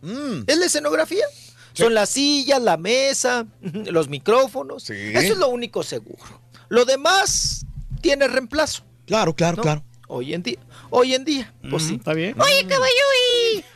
Es 0.48 0.57
la 0.57 0.65
escenografía. 0.65 1.25
Son 1.74 1.93
las 1.93 2.11
sillas, 2.11 2.61
la 2.61 2.77
mesa, 2.77 3.45
los 3.61 4.07
micrófonos. 4.07 4.90
Eso 4.90 5.33
es 5.33 5.38
lo 5.38 5.49
único 5.49 5.83
seguro. 5.83 6.40
Lo 6.69 6.85
demás 6.85 7.65
tiene 7.99 8.30
reemplazo. 8.30 8.83
Claro, 9.07 9.35
claro, 9.35 9.57
¿no? 9.57 9.64
claro. 9.64 9.83
Hoy 10.08 10.34
en 10.34 10.43
día. 10.43 10.58
Hoy 10.92 11.16
en 11.16 11.25
día. 11.25 11.51
Pues 11.69 11.84
sí. 11.84 11.95
Está 11.95 12.14
bien. 12.14 12.35
Oye, 12.40 12.66
caballo. 12.67 12.92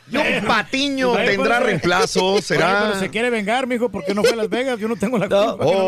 Yo, 0.08 0.20
Patiño 0.46 1.12
tendrá 1.14 1.58
pues, 1.58 1.66
reemplazo, 1.66 2.42
será. 2.42 2.86
pero 2.88 2.98
se 3.00 3.10
quiere 3.10 3.30
vengar, 3.30 3.66
mijo, 3.68 3.90
porque 3.90 4.12
no 4.14 4.22
fue 4.22 4.32
a 4.32 4.36
Las 4.36 4.48
Vegas. 4.48 4.78
Yo 4.80 4.88
no 4.88 4.96
tengo 4.96 5.18
la 5.18 5.28
culpa. 5.28 5.64
que 5.64 5.72
no. 5.72 5.80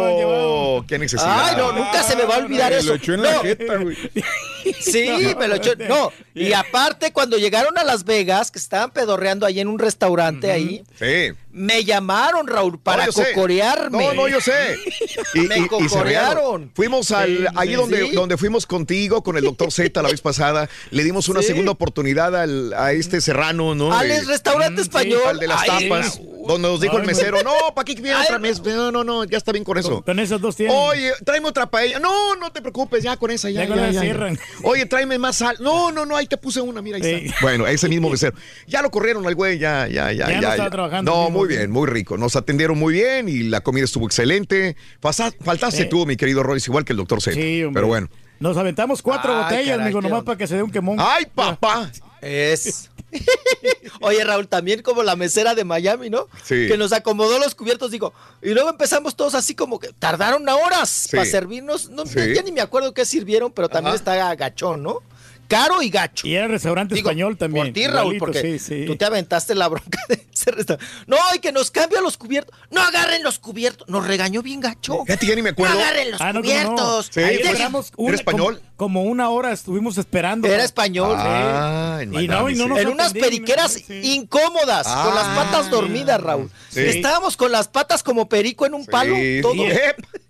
Oh, 0.77 0.85
qué 0.87 0.99
necesidad. 0.99 1.49
Ay, 1.51 1.57
no, 1.57 1.73
nunca 1.73 2.03
se 2.05 2.15
me 2.17 2.25
va 2.25 2.37
a 2.37 2.39
olvidar 2.39 2.71
Me 2.73 2.79
eso. 2.79 2.89
lo 2.89 2.95
echó 2.95 3.15
en 3.15 3.23
la 3.23 3.33
No. 3.35 3.41
jeta, 3.43 3.77
güey. 3.79 3.97
Sí, 4.81 5.09
me 5.39 5.49
lo 5.49 5.57
echó. 5.57 5.73
No, 5.89 6.13
y 6.35 6.53
aparte, 6.53 7.13
cuando 7.13 7.37
llegaron 7.37 7.77
a 7.79 7.83
Las 7.85 8.05
Vegas, 8.05 8.53
que 8.53 8.61
estaban 8.61 8.93
pedorreando 8.93 9.45
ahí 9.45 9.59
en 9.59 9.67
un 9.67 9.79
restaurante 9.81 10.53
ahí, 10.53 10.85
Sí. 10.97 11.33
Me 11.53 11.85
llamaron, 11.85 12.47
Raúl, 12.47 12.79
para 12.81 13.07
No, 13.07 13.13
cocorearme. 13.13 13.99
No, 14.07 14.15
no, 14.15 14.29
yo 14.29 14.41
sé. 14.41 14.77
Y, 15.35 15.41
Me 15.49 15.59
y- 15.59 15.67
cocorearon. 15.69 16.05
rearon. 16.07 16.71
Fuimos 16.75 17.11
al, 17.13 17.49
sí, 17.63 17.73
donde, 17.75 18.07
sí. 18.07 18.13
donde 18.13 18.37
fuimos 18.39 18.67
contigo, 18.67 19.23
con 19.23 19.37
el 19.37 19.45
doctor 19.45 19.71
Z 19.71 20.03
la 20.03 20.09
vez 20.09 20.21
pasada. 20.21 20.69
Le 20.91 21.05
dimos 21.05 21.29
una 21.29 21.41
Sí. 21.41 21.49
segunda 21.49 21.73
oportunidad 21.73 22.35
al- 22.35 22.73
a 22.75 22.93
este 22.93 23.21
serrano, 23.21 23.75
¿no? 23.75 23.93
Al 23.93 24.09
restaurante 24.27 24.83
español. 24.83 25.21
al 25.29 25.39
de 25.39 25.47
las 25.47 25.61
Ay, 25.69 25.89
tapas, 25.89 26.21
donde 26.47 26.69
nos 26.69 26.81
dijo 26.81 26.95
Ay, 26.97 27.01
el 27.03 27.07
mesero, 27.07 27.43
no, 27.43 27.53
¿para 27.75 27.85
qué 27.85 27.95
viene 27.95 28.15
otra 28.17 28.39
mesa? 28.39 28.63
No, 28.65 28.91
no, 28.93 29.05
no, 29.05 29.25
ya 29.25 29.39
está 29.39 29.53
bien 29.53 29.65
con 29.65 29.79
eso. 29.79 30.03
Con 30.03 30.19
esas 30.19 30.41
dos 30.41 30.57
tienen. 30.57 30.77
Oye, 30.77 31.13
tráeme 31.25 31.49
otra 31.49 31.67
paella. 31.71 31.99
No, 31.99 32.37
no 32.37 32.51
te 32.53 32.61
preocupes, 32.61 33.03
ya 33.03 33.17
con 33.17 33.31
esa, 33.31 33.51
ya, 33.51 33.63
Ya 33.65 33.69
con 33.69 33.77
ya, 33.93 34.05
ya. 34.05 34.33
Oye, 34.65 34.87
tráeme 34.87 35.19
más 35.19 35.37
sal. 35.37 35.57
No, 35.61 35.93
no, 35.93 36.07
no, 36.07 36.17
ahí 36.17 36.27
te 36.27 36.37
puse 36.37 36.61
una, 36.61 36.83
mira, 36.83 36.97
ahí 36.97 37.03
Sí. 37.03 37.27
está. 37.27 37.37
Bueno, 37.43 37.67
ese 37.67 37.89
mismo 37.89 38.09
mesero. 38.11 38.37
Ya 38.67 38.83
lo 38.83 38.91
corrieron 38.91 39.27
al 39.27 39.35
güey, 39.35 39.59
ya, 39.59 39.87
ya, 39.89 40.13
ya. 40.13 40.29
Ya 40.29 40.41
no 40.41 40.49
estaba 40.51 40.71
trabajando 40.71 41.11
No, 41.11 41.31
muy 41.31 41.49
bien, 41.49 41.71
muy 41.71 41.87
rico. 41.87 42.17
Nos 42.19 42.37
atendieron 42.37 42.79
muy 42.79 42.95
bien 42.95 43.29
y 43.29 43.41
la 43.45 43.61
comida 43.61 43.85
estuvo 43.85 44.07
excelente. 44.07 44.77
Faltaste 45.01 45.83
Sí. 45.85 45.89
tú, 45.89 46.07
mi 46.07 46.17
querido 46.17 46.43
Royce, 46.43 46.71
igual 46.71 46.85
que 46.85 46.93
el 46.93 46.97
doctor 46.99 47.21
Z. 47.21 47.35
Sí, 47.35 47.63
hombre. 47.65 47.81
Pero 47.81 47.87
bueno. 47.89 48.09
Nos 48.41 48.57
aventamos 48.57 49.03
cuatro 49.03 49.33
Ay, 49.37 49.43
botellas, 49.45 49.79
qué 49.79 49.93
nomás 49.93 50.05
onda. 50.13 50.23
para 50.25 50.37
que 50.39 50.47
se 50.49 50.57
dé 50.57 50.63
un 50.65 50.71
quemón. 50.71 50.97
¡Ay, 50.99 51.27
papá! 51.33 51.91
Es. 52.21 52.91
Oye, 54.01 54.25
Raúl, 54.25 54.49
también 54.49 54.83
como 54.83 55.03
la 55.03 55.17
mesera 55.17 55.55
de 55.55 55.65
Miami, 55.65 56.11
¿no? 56.11 56.29
Sí. 56.45 56.67
Que 56.69 56.77
nos 56.77 56.93
acomodó 56.93 57.39
los 57.39 57.55
cubiertos, 57.55 57.91
digo. 57.91 58.13
Y 58.43 58.51
luego 58.51 58.71
empezamos 58.71 59.15
todos 59.17 59.35
así 59.35 59.55
como 59.55 59.79
que 59.79 59.89
tardaron 59.99 60.49
horas 60.49 60.89
Sí. 60.91 61.17
para 61.17 61.25
servirnos. 61.25 61.89
No, 61.91 62.07
Sí. 62.07 62.19
Ya 62.35 62.43
ni 62.43 62.53
me 62.53 62.61
acuerdo 62.61 62.93
qué 62.95 63.05
sirvieron, 63.05 63.53
pero 63.53 63.69
también 63.69 63.95
Ajá. 63.95 63.97
está 63.97 64.35
gachón, 64.35 64.83
¿no? 64.83 65.01
Caro 65.53 65.83
y 65.83 65.91
gacho. 65.91 66.27
Y 66.27 66.35
era 66.35 66.49
restaurante 66.49 66.95
Digo, 66.95 67.11
español 67.11 67.37
también. 67.37 67.67
Por 67.67 67.75
ti, 67.75 67.87
Raúl, 67.87 68.15
igualito, 68.15 68.25
porque 68.25 68.59
sí, 68.59 68.59
sí. 68.59 68.85
tú 68.87 68.97
te 68.97 69.05
aventaste 69.05 69.55
la 69.55 69.69
bronca 69.69 70.01
de 70.09 70.27
ese 70.33 70.51
restaurante. 70.51 70.91
No, 71.07 71.17
y 71.35 71.41
que 71.41 71.53
nos 71.53 71.71
cambia 71.71 72.01
los 72.01 72.17
cubiertos. 72.17 72.59
No 72.71 72.81
agarren 72.81 73.23
los 73.23 73.39
cubiertos. 73.39 73.89
Nos 73.89 74.07
regañó 74.07 74.43
bien 74.43 74.61
gacho. 74.61 75.05
Fíjate, 75.05 75.27
ya 75.27 75.35
ni 75.35 75.43
me 75.43 75.51
acuerdo. 75.51 75.75
No 75.75 75.81
agarren 75.81 76.11
los 76.11 76.21
Ah, 76.21 76.33
no, 76.33 76.41
¿cómo 76.41 76.53
no? 76.55 76.61
cubiertos. 76.71 77.11
Sí, 77.13 77.21
Ahí 77.21 77.39
pues, 77.39 77.93
¿era 77.99 78.15
español? 78.15 78.55
Como, 78.77 79.01
como 79.01 79.03
una 79.03 79.29
hora 79.29 79.53
estuvimos 79.53 79.99
esperando. 79.99 80.49
Era 80.49 80.65
español. 80.65 81.15
Ah, 81.19 81.99
en 82.01 82.15
Y 82.15 82.27
no, 82.29 82.49
y 82.49 82.55
no 82.55 82.69
nos 82.69 82.79
en 82.79 82.89
unas 82.89 83.11
atendían, 83.11 83.31
periqueras 83.31 83.73
sí. 83.73 84.01
incómodas, 84.15 84.87
con 84.87 85.15
las 85.15 85.27
Ah. 85.27 85.35
patas 85.37 85.71
dormidas, 85.71 86.21
Raúl. 86.21 86.51
Sí. 86.71 86.81
Estábamos 86.81 87.37
con 87.37 87.53
las 87.53 87.69
patas 87.69 88.03
como 88.03 88.29
perico 88.29 88.65
en 88.65 88.75
un 88.75 88.87
palo, 88.87 89.15
todo. 89.43 89.55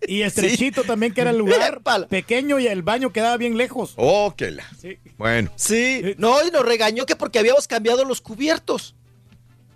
Y 0.04 0.22
estrechito 0.22 0.82
también, 0.82 1.14
que 1.14 1.20
era 1.20 1.30
el 1.30 1.38
lugar 1.38 1.80
pequeño 2.08 2.58
y 2.58 2.66
el 2.66 2.82
baño 2.82 3.12
quedaba 3.12 3.36
bien 3.36 3.56
lejos. 3.56 3.92
Oh, 3.96 4.34
que 4.36 4.50
la. 4.50 4.64
Sí. 4.80 4.98
Bueno. 5.18 5.52
Sí, 5.56 6.14
no, 6.18 6.44
y 6.46 6.50
nos 6.50 6.64
regañó 6.64 7.06
que 7.06 7.16
porque 7.16 7.38
habíamos 7.38 7.66
cambiado 7.68 8.04
los 8.04 8.20
cubiertos. 8.20 8.94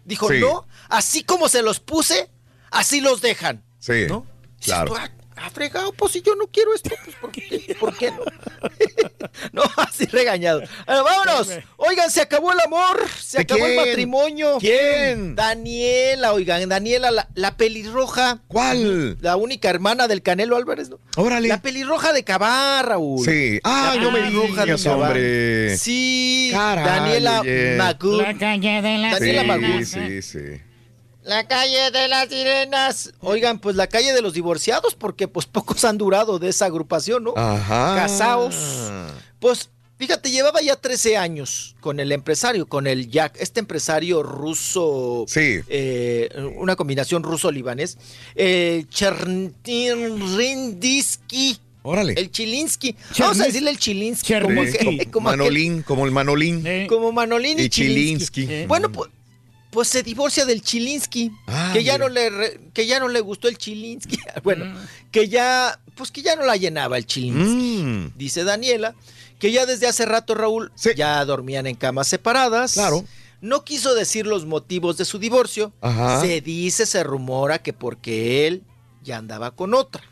Dijo, 0.05 0.28
Sí. 0.31 0.40
no, 0.40 0.66
así 0.89 1.24
como 1.24 1.48
se 1.48 1.62
los 1.62 1.81
puse, 1.81 2.31
así 2.70 3.00
los 3.00 3.20
dejan. 3.20 3.65
Sí. 3.78 4.06
¿No? 4.08 4.26
Claro. 4.60 4.94
Ah, 5.39 5.50
fregado, 5.50 5.92
pues 5.92 6.12
si 6.12 6.23
yo 6.23 6.34
no 6.34 6.47
quiero 6.47 6.74
esto, 6.74 6.90
pues 7.05 7.15
¿por 7.16 7.31
qué, 7.31 7.76
¿por 7.78 7.94
qué 7.97 8.10
no? 8.10 8.23
no, 9.52 9.62
así 9.76 10.06
regañado. 10.06 10.62
Bueno, 10.86 11.05
vámonos. 11.05 11.50
Oigan, 11.76 12.10
se 12.10 12.23
acabó 12.23 12.52
el 12.52 12.60
amor, 12.60 13.06
se 13.20 13.39
¿De 13.39 13.42
acabó 13.42 13.66
el 13.66 13.76
matrimonio. 13.76 14.56
¿Quién? 14.58 15.34
Daniela, 15.34 16.32
oigan, 16.32 16.66
Daniela, 16.68 17.10
la, 17.10 17.28
la 17.34 17.56
pelirroja. 17.56 18.40
¿Cuál? 18.48 19.18
La 19.20 19.36
única 19.36 19.68
hermana 19.68 20.08
del 20.08 20.23
Canelo 20.23 20.56
Álvarez, 20.56 20.89
¿no? 20.89 20.98
Órale. 21.16 21.48
La 21.48 21.60
pelirroja 21.60 22.12
de 22.15 22.24
Cabar, 22.24 22.86
Raúl. 22.89 23.24
Sí. 23.24 23.60
Ah, 23.62 23.92
La 23.94 24.00
no 24.02 24.10
me 24.10 24.31
digas, 24.31 24.86
hombre. 24.86 25.76
Sí, 25.76 26.48
Caray, 26.52 26.84
Daniela. 26.84 27.42
Magún. 27.76 28.18
La 28.23 28.34
calle 28.39 28.81
de 28.82 28.98
la 28.98 29.10
Daniela 29.10 29.42
Sí, 29.42 29.47
Magún. 29.47 29.84
sí, 29.86 30.23
sí. 30.23 30.39
La 31.26 31.46
calle 31.48 31.90
de 31.90 32.08
las 32.08 32.28
sirenas. 32.28 33.12
Oigan, 33.20 33.58
pues 33.58 33.74
la 33.76 33.88
calle 33.88 34.12
de 34.12 34.22
los 34.22 34.32
divorciados, 34.32 34.94
porque 34.94 35.26
pues 35.28 35.44
pocos 35.46 35.84
han 35.84 35.98
durado 35.98 36.38
de 36.38 36.48
esa 36.50 36.66
agrupación, 36.66 37.24
¿no? 37.24 37.34
Ajá. 37.36 37.96
Casaos. 37.96 38.55
Pues 39.40 39.68
fíjate, 39.98 40.30
llevaba 40.30 40.62
ya 40.62 40.76
13 40.76 41.16
años 41.16 41.74
con 41.80 41.98
el 41.98 42.12
empresario, 42.12 42.66
con 42.66 42.86
el 42.86 43.10
Jack, 43.10 43.36
este 43.40 43.58
empresario 43.60 44.22
ruso. 44.22 45.24
Sí. 45.26 45.58
eh, 45.68 46.28
una 46.58 46.76
combinación 46.76 47.22
ruso-libanés. 47.24 47.98
Eh, 48.36 48.84
Cherninski. 50.36 51.58
Órale. 51.82 52.14
El 52.16 52.30
Chilinsky. 52.32 52.96
Vamos 53.20 53.40
a 53.40 53.44
decirle 53.44 53.70
el 53.70 53.78
Chilinsky. 53.78 54.34
Como, 54.40 54.62
que- 54.64 55.08
como 55.10 55.28
aquel- 55.30 55.38
Manolín, 55.38 55.82
como 55.82 56.05
el 56.05 56.10
Manolín. 56.10 56.64
como 56.88 57.12
Manolín 57.12 57.60
y, 57.60 57.62
Y 57.64 57.68
Chilinsky. 57.68 58.42
Chilinsky. 58.42 58.66
Bueno, 58.66 58.90
pues, 58.90 59.08
pues 59.76 59.88
se 59.88 60.02
divorcia 60.02 60.46
del 60.46 60.62
Chilinsky, 60.62 61.30
Ah, 61.46 61.68
que 61.74 61.84
ya 61.84 61.92
mira. 61.98 62.06
no 62.06 62.14
le 62.14 62.30
re- 62.30 62.60
que 62.72 62.86
ya 62.86 62.98
no 62.98 63.08
le 63.08 63.20
gustó 63.20 63.46
el 63.46 63.58
Chilinsky. 63.58 64.16
Bueno, 64.42 64.64
Mm. 64.64 64.76
que 65.10 65.28
ya 65.28 65.78
pues 65.96 66.10
que 66.10 66.22
ya 66.22 66.34
no 66.34 66.46
la 66.46 66.56
llenaba 66.56 66.96
el 66.96 67.05
Chilinsky. 67.05 67.82
Mm. 67.82 68.12
Dice 68.16 68.42
Daniela 68.44 68.94
que 69.38 69.52
ya 69.52 69.66
desde 69.66 69.86
hace 69.86 70.06
rato 70.06 70.34
Raúl 70.34 70.72
ya 70.96 71.22
dormían 71.26 71.66
en 71.66 71.74
camas 71.76 72.08
separadas. 72.08 72.72
Claro. 72.72 73.05
No 73.42 73.64
quiso 73.64 73.94
decir 73.94 74.26
los 74.26 74.46
motivos 74.46 74.96
de 74.96 75.05
su 75.05 75.18
divorcio. 75.18 75.74
Ajá. 75.82 76.22
Se 76.22 76.40
dice, 76.40 76.86
se 76.86 77.05
rumora 77.05 77.58
que 77.58 77.74
porque 77.74 78.46
él 78.46 78.62
ya 79.05 79.18
andaba 79.18 79.50
con 79.50 79.74
otra. 79.74 80.02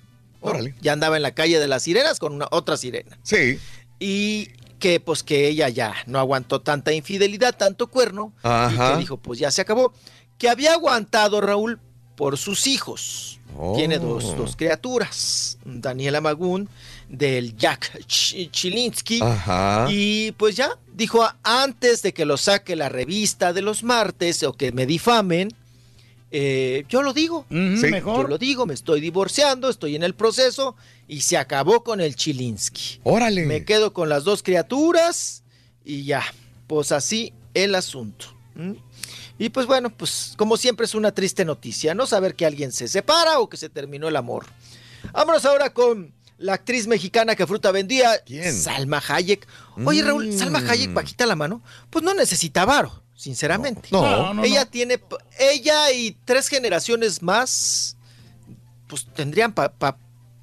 Órale. 0.43 0.75
Ya 0.83 0.93
andaba 0.93 1.17
en 1.17 1.23
la 1.23 1.35
calle 1.35 1.59
de 1.59 1.69
las 1.69 1.85
sirenas 1.85 2.19
con 2.19 2.35
una 2.35 2.49
otra 2.51 2.77
sirena 2.77 3.19
Sí. 3.23 3.59
y 3.99 4.51
que 4.85 5.01
pues 5.01 5.23
que 5.23 5.49
ella 5.49 5.71
ya 5.71 5.95
no 6.05 6.19
aguantó 6.19 6.61
tanta 6.61 6.93
infidelidad, 6.93 7.57
tanto 7.57 7.87
cuerno, 7.87 8.35
Ajá. 8.43 8.91
y 8.91 8.93
que 8.93 9.01
dijo, 9.01 9.17
pues 9.17 9.39
ya 9.39 9.51
se 9.51 9.63
acabó. 9.63 9.95
Que 10.37 10.51
había 10.51 10.75
aguantado 10.75 11.41
Raúl 11.41 11.81
por 12.17 12.37
sus 12.37 12.67
hijos. 12.67 13.41
Oh. 13.57 13.73
Tiene 13.77 13.99
dos, 13.99 14.37
dos 14.37 14.57
criaturas, 14.57 15.57
Daniela 15.65 16.21
Magún 16.21 16.69
del 17.09 17.57
Jack 17.57 17.99
Ch- 18.07 18.51
Chilinsky. 18.51 19.21
Ajá. 19.23 19.87
Y 19.89 20.33
pues 20.33 20.55
ya, 20.55 20.69
dijo, 20.93 21.27
antes 21.43 22.03
de 22.03 22.13
que 22.13 22.27
lo 22.27 22.37
saque 22.37 22.77
la 22.77 22.91
revista 22.91 23.55
de 23.55 23.63
los 23.63 23.85
martes 23.85 24.43
o 24.43 24.53
que 24.53 24.71
me 24.71 24.85
difamen, 24.85 25.49
eh, 26.31 26.85
yo 26.91 27.01
lo 27.03 27.15
digo. 27.15 27.47
Sí. 27.49 27.87
mejor. 27.91 28.25
Yo 28.25 28.29
lo 28.29 28.37
digo, 28.37 28.67
me 28.67 28.75
estoy 28.75 29.01
divorciando, 29.01 29.71
estoy 29.71 29.97
en 29.97 30.03
el 30.03 30.15
proceso 30.15 30.77
y 31.09 31.21
se 31.21 31.37
acabó 31.37 31.85
con 31.85 32.01
el 32.01 32.17
Chilinsky. 32.17 33.01
Órale. 33.05 33.45
Me 33.47 33.65
quedo 33.65 33.93
con 33.93 34.09
las 34.09 34.25
dos 34.25 34.43
criaturas 34.43 35.43
y 35.85 36.05
ya, 36.05 36.23
pues 36.67 36.93
así 36.93 37.33
el 37.55 37.75
asunto. 37.75 38.27
¿m? 38.57 38.77
Y 39.39 39.49
pues 39.51 39.67
bueno, 39.67 39.91
pues 39.91 40.35
como 40.37 40.57
siempre 40.57 40.87
es 40.87 40.95
una 40.95 41.13
triste 41.13 41.45
noticia, 41.45 41.95
¿no? 41.95 42.07
Saber 42.07 42.35
que 42.35 42.47
alguien 42.47 42.73
se 42.73 42.89
separa 42.89 43.39
o 43.41 43.49
que 43.49 43.57
se 43.57 43.69
terminó 43.69 44.09
el 44.09 44.17
amor. 44.17 44.47
Vámonos 45.13 45.45
ahora 45.45 45.73
con 45.75 46.15
la 46.39 46.55
actriz 46.55 46.87
mexicana 46.87 47.37
que 47.37 47.47
fruta 47.47 47.71
vendía, 47.71 48.11
Salma 48.53 49.03
Hayek. 49.07 49.47
Oye, 49.85 50.03
Raúl, 50.03 50.33
Salma 50.33 50.61
Mm. 50.61 50.71
Hayek, 50.71 50.95
bajita 50.95 51.27
la 51.27 51.37
mano, 51.37 51.63
pues 51.91 52.05
no 52.05 52.15
necesita 52.15 52.65
varo, 52.65 53.03
sinceramente. 53.15 53.89
No. 53.93 54.03
No, 54.03 54.35
no, 54.35 54.45
ella 54.45 54.65
no. 54.65 54.71
tiene, 54.71 55.01
ella 55.39 55.91
y 55.93 56.17
tres 56.25 56.49
generaciones 56.49 57.23
más, 57.23 57.97
pues 58.89 59.07
tendrían 59.15 59.53
para 59.53 59.97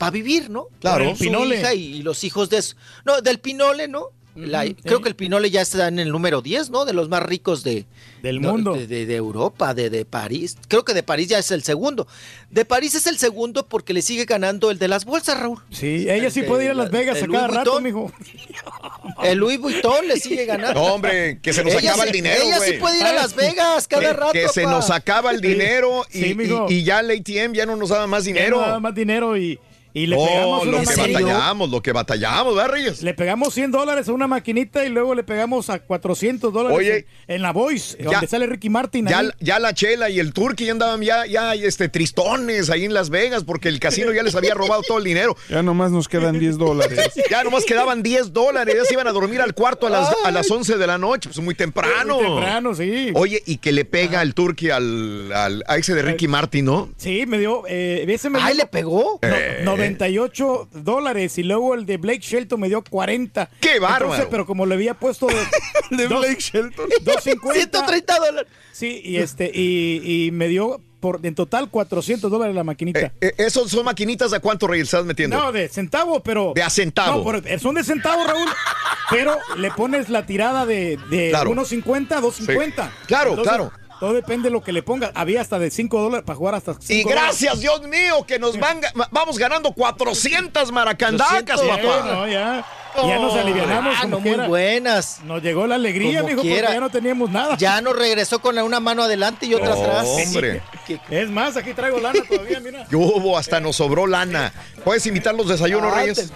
vivir, 0.09 0.49
¿no? 0.49 0.67
Claro. 0.79 1.05
Con 1.05 1.15
su 1.17 1.25
Pinole. 1.25 1.59
hija 1.59 1.73
y, 1.75 1.97
y 1.97 2.01
los 2.01 2.23
hijos 2.23 2.49
de... 2.49 2.61
su- 2.61 2.75
No, 3.05 3.21
del 3.21 3.39
Pinole, 3.39 3.87
¿no? 3.87 4.07
La- 4.33 4.63
creo 4.65 5.01
que 5.01 5.09
el 5.09 5.15
Pinole 5.15 5.51
ya 5.51 5.59
está 5.61 5.89
en 5.89 5.99
el 5.99 6.07
número 6.09 6.41
10, 6.41 6.69
¿no? 6.69 6.85
De 6.85 6.93
los 6.93 7.09
más 7.09 7.21
ricos 7.21 7.65
de, 7.65 7.85
Del 8.23 8.39
mundo. 8.39 8.73
De, 8.75 8.87
de- 8.87 9.05
de 9.05 9.15
Europa, 9.17 9.73
de, 9.73 9.89
de 9.89 10.05
París. 10.05 10.55
Creo 10.69 10.85
que 10.85 10.93
de 10.93 11.03
París 11.03 11.27
ya 11.27 11.37
es 11.37 11.51
el 11.51 11.63
segundo. 11.63 12.07
De 12.49 12.63
París 12.63 12.95
es 12.95 13.07
el 13.07 13.17
segundo 13.17 13.67
porque 13.67 13.93
le 13.93 14.01
sigue 14.01 14.23
ganando 14.23 14.71
el 14.71 14.79
de 14.79 14.87
las 14.87 15.03
bolsas, 15.03 15.37
Raúl. 15.37 15.59
Sí, 15.69 16.09
ella 16.09 16.29
sí 16.31 16.43
puede 16.43 16.63
ir 16.63 16.71
a 16.71 16.73
Las 16.75 16.91
Vegas 16.91 17.17
a 17.21 17.27
cada 17.27 17.47
Louis 17.47 17.57
rato, 17.57 17.81
mijo. 17.81 18.09
El 19.23 19.37
Louis 19.37 19.59
Vuitton 19.59 20.07
le 20.07 20.17
sigue 20.17 20.45
ganando. 20.45 20.79
No, 20.79 20.93
hombre, 20.95 21.39
que 21.41 21.51
se 21.53 21.63
nos 21.63 21.73
Ella 21.73 21.91
acaba 21.91 22.05
el 22.05 22.11
dinero, 22.11 22.41
Ella 22.43 22.59
sí 22.61 22.73
puede 22.79 22.97
ir 22.99 23.03
a 23.03 23.13
Las 23.13 23.35
Vegas 23.35 23.87
cada 23.87 24.01
que, 24.01 24.13
rato. 24.13 24.31
que 24.33 24.47
se 24.47 24.63
pa. 24.63 24.71
nos 24.71 24.89
acaba 24.89 25.31
el 25.31 25.41
dinero 25.41 26.05
y, 26.11 26.21
Sí, 26.23 26.35
mijo. 26.35 26.67
y- 26.69 26.75
y 26.75 26.83
ya 26.83 27.01
el 27.01 27.11
ATM 27.11 27.53
ya 27.53 27.65
no 27.65 27.75
nos 27.75 27.89
daba 27.89 28.07
más 28.07 28.23
dinero. 28.23 28.59
Ya 28.61 28.65
no 28.67 28.71
da 28.71 28.79
más 28.79 28.95
dinero 28.95 29.37
y, 29.37 29.59
y 29.93 30.07
le 30.07 30.15
Oh, 30.17 30.25
pegamos 30.25 30.65
lo 30.67 30.77
una 30.77 30.79
que 30.93 30.95
batallamos, 30.95 31.69
lo 31.69 31.81
que 31.81 31.91
batallamos, 31.91 32.55
¿verdad, 32.55 32.71
Reyes? 32.71 33.01
Le 33.03 33.13
pegamos 33.13 33.53
100 33.53 33.71
dólares 33.71 34.07
a 34.07 34.13
una 34.13 34.27
maquinita 34.27 34.85
y 34.85 34.89
luego 34.89 35.15
le 35.15 35.23
pegamos 35.23 35.69
a 35.69 35.79
400 35.79 36.53
dólares 36.53 36.77
Oye, 36.77 37.07
en, 37.27 37.35
en 37.35 37.41
la 37.41 37.51
Voice, 37.51 37.97
ya- 37.97 38.05
donde 38.11 38.27
sale 38.27 38.45
Ricky 38.47 38.69
Martin. 38.69 39.07
Ya, 39.39 39.59
la 39.59 39.73
Chela 39.73 40.09
y 40.09 40.19
el 40.19 40.33
Turqui 40.33 40.65
ya 40.65 40.71
andaban 40.71 41.01
ya, 41.01 41.25
ya 41.25 41.53
este, 41.55 41.89
tristones 41.89 42.69
ahí 42.69 42.85
en 42.85 42.93
Las 42.93 43.09
Vegas 43.09 43.43
porque 43.43 43.69
el 43.69 43.79
casino 43.79 44.11
ya 44.13 44.23
les 44.23 44.35
había 44.35 44.53
robado 44.53 44.81
todo 44.87 44.97
el 44.97 45.03
dinero. 45.03 45.35
Ya 45.49 45.61
nomás 45.63 45.91
nos 45.91 46.07
quedan 46.07 46.39
10 46.39 46.57
dólares. 46.57 46.99
Ya 47.29 47.43
nomás 47.43 47.65
quedaban 47.65 48.03
10 48.03 48.33
dólares, 48.33 48.75
ya 48.77 48.85
se 48.85 48.93
iban 48.93 49.07
a 49.07 49.11
dormir 49.11 49.41
al 49.41 49.53
cuarto 49.53 49.87
a 49.87 49.89
las, 49.89 50.13
a 50.25 50.31
las 50.31 50.49
11 50.49 50.77
de 50.77 50.87
la 50.87 50.97
noche, 50.97 51.29
pues 51.29 51.39
muy 51.43 51.55
temprano. 51.55 52.15
Muy 52.17 52.25
temprano, 52.25 52.75
sí. 52.75 53.11
Oye, 53.15 53.41
y 53.45 53.57
que 53.57 53.71
le 53.71 53.85
pega 53.85 54.21
el 54.21 54.33
Turqui 54.33 54.69
al, 54.69 55.31
al- 55.33 55.63
a 55.67 55.77
ese 55.77 55.93
de 55.95 56.01
Ricky 56.01 56.27
Martin, 56.27 56.65
¿no? 56.65 56.89
Sí, 56.97 57.25
me 57.25 57.39
dio. 57.39 57.63
Eh, 57.67 58.05
ese 58.07 58.29
me 58.29 58.39
Ay, 58.41 58.53
dio 58.53 58.63
le 58.63 58.67
pegó. 58.69 59.19
no- 59.21 59.27
Eh. 59.35 59.61
98 59.81 60.69
dólares 60.71 61.37
y 61.37 61.43
luego 61.43 61.73
el 61.75 61.85
de 61.85 61.97
Blake 61.97 62.19
Shelton 62.21 62.59
me 62.59 62.67
dio 62.69 62.83
40. 62.83 63.49
¡Qué 63.59 63.79
bárbaro! 63.79 64.05
Entonces, 64.05 64.27
pero 64.31 64.45
como 64.45 64.65
le 64.65 64.75
había 64.75 64.93
puesto 64.93 65.27
de, 65.27 65.35
dos- 66.07 66.19
Blake 66.21 66.39
Shelton. 66.41 66.89
250. 67.03 67.53
130 67.53 68.15
dólares. 68.19 68.51
Sí, 68.71 69.01
y 69.03 69.17
este 69.17 69.51
y, 69.53 70.25
y 70.27 70.31
me 70.31 70.47
dio 70.47 70.81
por 70.99 71.19
en 71.23 71.33
total 71.33 71.69
400 71.69 72.29
dólares 72.29 72.55
la 72.55 72.63
maquinita. 72.63 72.99
Eh, 72.99 73.11
eh, 73.21 73.33
¿Esos 73.39 73.71
son 73.71 73.85
maquinitas 73.85 74.29
de 74.31 74.39
cuánto, 74.39 74.67
Reyes, 74.67 74.85
estás 74.85 75.03
metiendo? 75.05 75.35
No, 75.35 75.51
de 75.51 75.67
centavo, 75.67 76.21
pero. 76.21 76.53
De 76.55 76.61
a 76.61 76.69
centavo. 76.69 77.17
No, 77.17 77.23
por- 77.23 77.59
son 77.59 77.75
de 77.75 77.83
centavo, 77.83 78.23
Raúl. 78.25 78.47
pero 79.09 79.35
le 79.57 79.71
pones 79.71 80.09
la 80.09 80.25
tirada 80.25 80.65
de, 80.65 80.97
de 81.09 81.29
Claro. 81.31 81.51
1.50 81.51 82.11
a 82.13 82.21
2.50. 82.21 82.85
Sí. 82.85 82.89
Claro, 83.07 83.35
claro. 83.41 83.71
Todo 84.01 84.13
depende 84.13 84.49
de 84.49 84.51
lo 84.53 84.61
que 84.63 84.71
le 84.73 84.81
pongas. 84.81 85.11
Había 85.13 85.41
hasta 85.41 85.59
de 85.59 85.69
5 85.69 86.01
dólares 86.01 86.25
para 86.25 86.35
jugar 86.35 86.55
hasta 86.55 86.73
5 86.73 86.85
Y 86.91 87.03
gracias, 87.13 87.59
Dios 87.61 87.83
mío, 87.83 88.25
que 88.27 88.39
nos 88.39 88.59
van, 88.59 88.81
vamos 89.11 89.37
ganando 89.37 89.71
400 89.73 90.71
maracandacas, 90.71 91.61
200, 91.61 91.85
papá. 91.97 92.11
no, 92.11 92.27
ya. 92.27 92.65
ya 92.95 93.19
nos 93.19 93.35
alivianamos 93.35 93.95
Ah, 94.01 94.07
no, 94.07 94.19
muy 94.19 94.33
buenas. 94.47 95.19
Nos 95.23 95.43
llegó 95.43 95.67
la 95.67 95.75
alegría, 95.75 96.21
Como 96.21 96.31
mijo, 96.31 96.41
quiera. 96.41 96.61
porque 96.69 96.73
ya 96.73 96.79
no 96.81 96.89
teníamos 96.89 97.29
nada. 97.29 97.55
Ya 97.57 97.79
nos 97.79 97.95
regresó 97.95 98.39
con 98.41 98.57
una 98.57 98.79
mano 98.79 99.03
adelante 99.03 99.45
y 99.45 99.53
otra 99.53 99.73
atrás. 99.73 100.07
hombre. 100.07 100.63
Es 101.11 101.29
más, 101.29 101.55
aquí 101.55 101.73
traigo 101.75 101.99
lana 101.99 102.19
todavía, 102.27 102.59
mira. 102.59 102.85
¿Qué 102.89 102.95
hubo? 102.95 103.37
Hasta 103.37 103.59
nos 103.59 103.75
sobró 103.75 104.07
lana. 104.07 104.51
¿Puedes 104.83 105.05
invitar 105.05 105.35
los 105.35 105.47
desayunos, 105.47 105.93
Ah, 105.93 105.99
Reyes? 106.01 106.31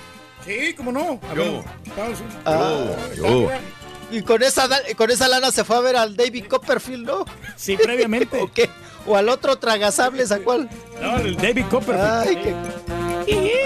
Sí, 0.46 0.76
cómo 0.76 0.92
no. 0.92 1.20
A 1.32 1.34
Yo. 1.34 1.44
ver, 1.44 1.52
vamos. 1.98 2.20
Ah, 2.46 2.86
Yo. 3.16 3.50
Y 4.12 4.22
con 4.22 4.44
esa, 4.44 4.68
con 4.96 5.10
esa 5.12 5.28
lana 5.28 5.52
se 5.52 5.64
fue 5.64 5.76
a 5.78 5.80
ver 5.82 5.96
al 5.96 6.16
David 6.16 6.46
Copperfield, 6.48 7.06
¿no? 7.06 7.26
Sí, 7.56 7.76
previamente. 7.78 8.38
¿O 8.42 8.52
qué? 8.52 8.70
O 9.08 9.16
al 9.16 9.30
otro 9.30 9.58
tragasables, 9.58 10.32
¿a 10.32 10.40
cuál? 10.40 10.70
No, 11.02 11.18
el 11.18 11.36
David 11.36 11.66
Copperfield. 11.70 12.28
Ay, 12.28 12.36
qué... 12.38 12.56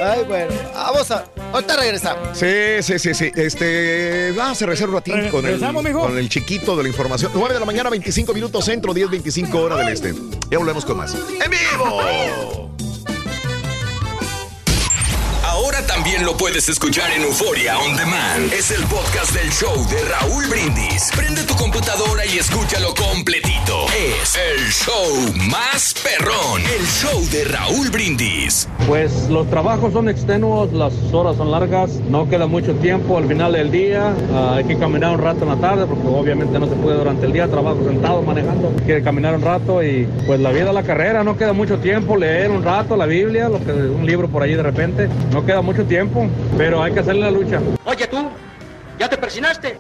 Ay, 0.03 0.24
bueno. 0.27 0.51
Vamos 0.74 1.11
a... 1.11 1.26
Ahorita 1.51 1.76
regresamos. 1.77 2.38
Sí, 2.38 2.48
sí, 2.82 3.00
sí, 3.00 3.14
sí. 3.14 3.32
Este, 3.35 4.32
vamos 4.35 4.61
a 4.61 4.66
regresar 4.66 4.90
un 4.90 4.95
ratito 4.95 5.18
Re- 5.18 5.30
con 5.30 5.45
el, 5.45 5.59
mijo. 5.84 6.00
con 6.01 6.18
el 6.18 6.30
chiquito 6.30 6.76
de 6.77 6.84
la 6.84 6.90
información. 6.90 7.32
9 7.34 7.53
de 7.53 7.59
la 7.59 7.66
mañana, 7.66 7.90
25 7.90 8.34
minutos 8.34 8.66
centro, 8.66 8.93
10, 8.93 9.09
25 9.09 9.58
hora 9.59 9.76
del 9.77 9.90
este. 9.90 10.14
Ya 10.50 10.58
volvemos 10.58 10.85
con 10.85 10.98
más. 10.98 11.14
¡En 11.16 11.51
vivo! 11.51 12.69
Ahora 15.61 15.85
también 15.85 16.25
lo 16.25 16.38
puedes 16.38 16.69
escuchar 16.69 17.11
en 17.11 17.23
Euforia 17.23 17.77
On 17.79 17.93
Demand. 17.97 18.53
Es 18.53 18.71
el 18.71 18.81
podcast 18.85 19.33
del 19.33 19.51
show 19.51 19.75
de 19.89 20.01
Raúl 20.05 20.45
Brindis. 20.47 21.09
Prende 21.13 21.43
tu 21.43 21.53
computadora 21.53 22.25
y 22.25 22.38
escúchalo 22.38 22.93
completito. 22.95 23.85
Es 23.89 24.38
el 24.38 24.65
show 24.71 25.33
más 25.51 25.93
perrón. 26.01 26.61
El 26.61 26.85
show 26.85 27.21
de 27.29 27.43
Raúl 27.43 27.89
Brindis. 27.89 28.69
Pues 28.88 29.29
los 29.29 29.49
trabajos 29.49 29.91
son 29.91 30.07
extenuos, 30.07 30.71
las 30.71 30.93
horas 31.11 31.35
son 31.35 31.51
largas, 31.51 31.91
no 32.09 32.29
queda 32.29 32.47
mucho 32.47 32.73
tiempo 32.75 33.17
al 33.17 33.27
final 33.27 33.51
del 33.51 33.69
día, 33.69 34.13
ah, 34.33 34.55
hay 34.55 34.63
que 34.63 34.77
caminar 34.77 35.11
un 35.11 35.19
rato 35.19 35.43
en 35.43 35.49
la 35.49 35.57
tarde 35.57 35.85
porque 35.85 36.07
obviamente 36.07 36.57
no 36.57 36.67
se 36.67 36.75
puede 36.75 36.97
durante 36.97 37.25
el 37.25 37.33
día, 37.33 37.47
trabajo 37.47 37.77
sentado 37.85 38.21
manejando, 38.23 38.73
hay 38.79 38.85
que 38.85 39.03
caminar 39.03 39.35
un 39.35 39.41
rato 39.41 39.83
y 39.83 40.07
pues 40.25 40.39
la 40.39 40.51
vida, 40.51 40.73
la 40.73 40.83
carrera, 40.83 41.23
no 41.23 41.38
queda 41.38 41.53
mucho 41.53 41.77
tiempo, 41.79 42.15
leer 42.15 42.49
un 42.49 42.63
rato 42.63 42.95
la 42.95 43.05
Biblia, 43.05 43.49
lo 43.49 43.59
que, 43.63 43.71
un 43.71 44.05
libro 44.05 44.27
por 44.29 44.41
ahí 44.41 44.55
de 44.55 44.63
repente, 44.63 45.07
no 45.31 45.45
queda 45.50 45.61
mucho 45.64 45.84
tiempo, 45.84 46.30
pero 46.56 46.84
hay 46.84 46.94
que 46.94 47.00
hacerle 47.00 47.22
la 47.22 47.32
lucha. 47.32 47.60
Oye 47.84 48.06
tú, 48.06 48.30
¿ya 49.00 49.10
te 49.10 49.18
persinaste? 49.18 49.80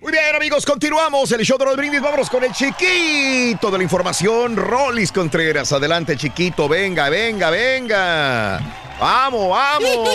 Muy 0.00 0.10
bien, 0.10 0.34
amigos, 0.34 0.66
continuamos 0.66 1.30
el 1.30 1.42
show 1.42 1.56
de 1.58 1.66
los 1.66 1.76
brindis. 1.76 2.02
Vámonos 2.02 2.28
con 2.28 2.42
el 2.42 2.50
chiquito 2.50 3.70
de 3.70 3.78
la 3.78 3.84
información, 3.84 4.56
Rolis 4.56 5.12
Contreras. 5.12 5.70
Adelante, 5.72 6.16
chiquito, 6.16 6.68
venga, 6.68 7.08
venga, 7.08 7.50
venga. 7.50 8.83
Vamos, 9.00 9.48
vamos. 9.50 10.08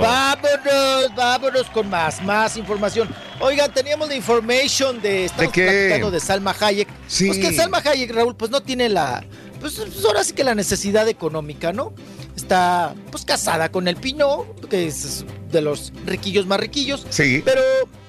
vámonos, 0.00 1.14
vámonos 1.16 1.66
con 1.70 1.90
más, 1.90 2.22
más 2.22 2.56
información. 2.56 3.08
Oigan, 3.40 3.72
teníamos 3.72 4.08
la 4.08 4.14
information 4.14 5.00
de, 5.02 5.26
estamos 5.26 5.52
qué? 5.52 5.66
platicando 5.66 6.10
de 6.10 6.20
Salma 6.20 6.54
Hayek. 6.58 6.88
Sí. 7.08 7.26
Pues 7.26 7.38
que 7.38 7.52
Salma 7.52 7.82
Hayek, 7.84 8.12
Raúl, 8.14 8.36
pues 8.36 8.50
no 8.50 8.62
tiene 8.62 8.88
la, 8.88 9.24
pues, 9.60 9.74
pues 9.74 10.04
ahora 10.04 10.24
sí 10.24 10.32
que 10.32 10.44
la 10.44 10.54
necesidad 10.54 11.08
económica, 11.08 11.72
¿no? 11.72 11.92
Está, 12.36 12.94
pues 13.10 13.24
casada 13.24 13.70
con 13.70 13.88
el 13.88 13.96
Pino, 13.96 14.46
que 14.70 14.86
es 14.86 15.24
de 15.50 15.60
los 15.62 15.92
riquillos 16.04 16.46
más 16.46 16.60
riquillos. 16.60 17.06
Sí. 17.10 17.42
Pero, 17.44 17.60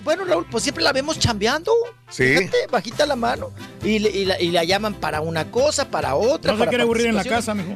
bueno, 0.03 0.25
Raúl, 0.25 0.45
pues 0.49 0.63
siempre 0.63 0.83
la 0.83 0.91
vemos 0.93 1.17
chambeando. 1.17 1.71
Sí. 2.09 2.37
Fíjate, 2.37 2.67
bajita 2.69 3.05
la 3.05 3.15
mano. 3.15 3.51
Y, 3.83 3.99
le- 3.99 4.09
y 4.09 4.25
la, 4.25 4.39
y 4.41 4.51
la 4.51 4.63
llaman 4.63 4.93
para 4.95 5.21
una 5.21 5.49
cosa, 5.49 5.89
para 5.89 6.15
otra. 6.15 6.51
No 6.51 6.57
se 6.57 6.59
para 6.59 6.69
quiere 6.69 6.83
aburrir 6.83 7.07
en 7.07 7.15
la 7.15 7.23
casa, 7.23 7.53
mijo. 7.53 7.75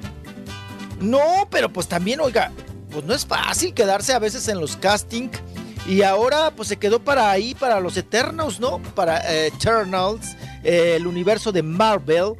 No, 1.01 1.47
pero 1.49 1.71
pues 1.71 1.87
también, 1.87 2.19
oiga, 2.19 2.51
pues 2.91 3.03
no 3.05 3.13
es 3.13 3.25
fácil 3.25 3.73
quedarse 3.73 4.13
a 4.13 4.19
veces 4.19 4.47
en 4.47 4.59
los 4.59 4.77
casting. 4.77 5.29
Y 5.87 6.03
ahora 6.03 6.51
pues 6.55 6.67
se 6.69 6.77
quedó 6.77 7.03
para 7.03 7.31
ahí, 7.31 7.55
para 7.55 7.79
los 7.79 7.97
Eternals, 7.97 8.59
¿no? 8.59 8.79
Para 8.95 9.17
eh, 9.33 9.47
Eternals, 9.47 10.35
eh, 10.63 10.93
el 10.97 11.07
universo 11.07 11.51
de 11.51 11.63
Marvel. 11.63 12.33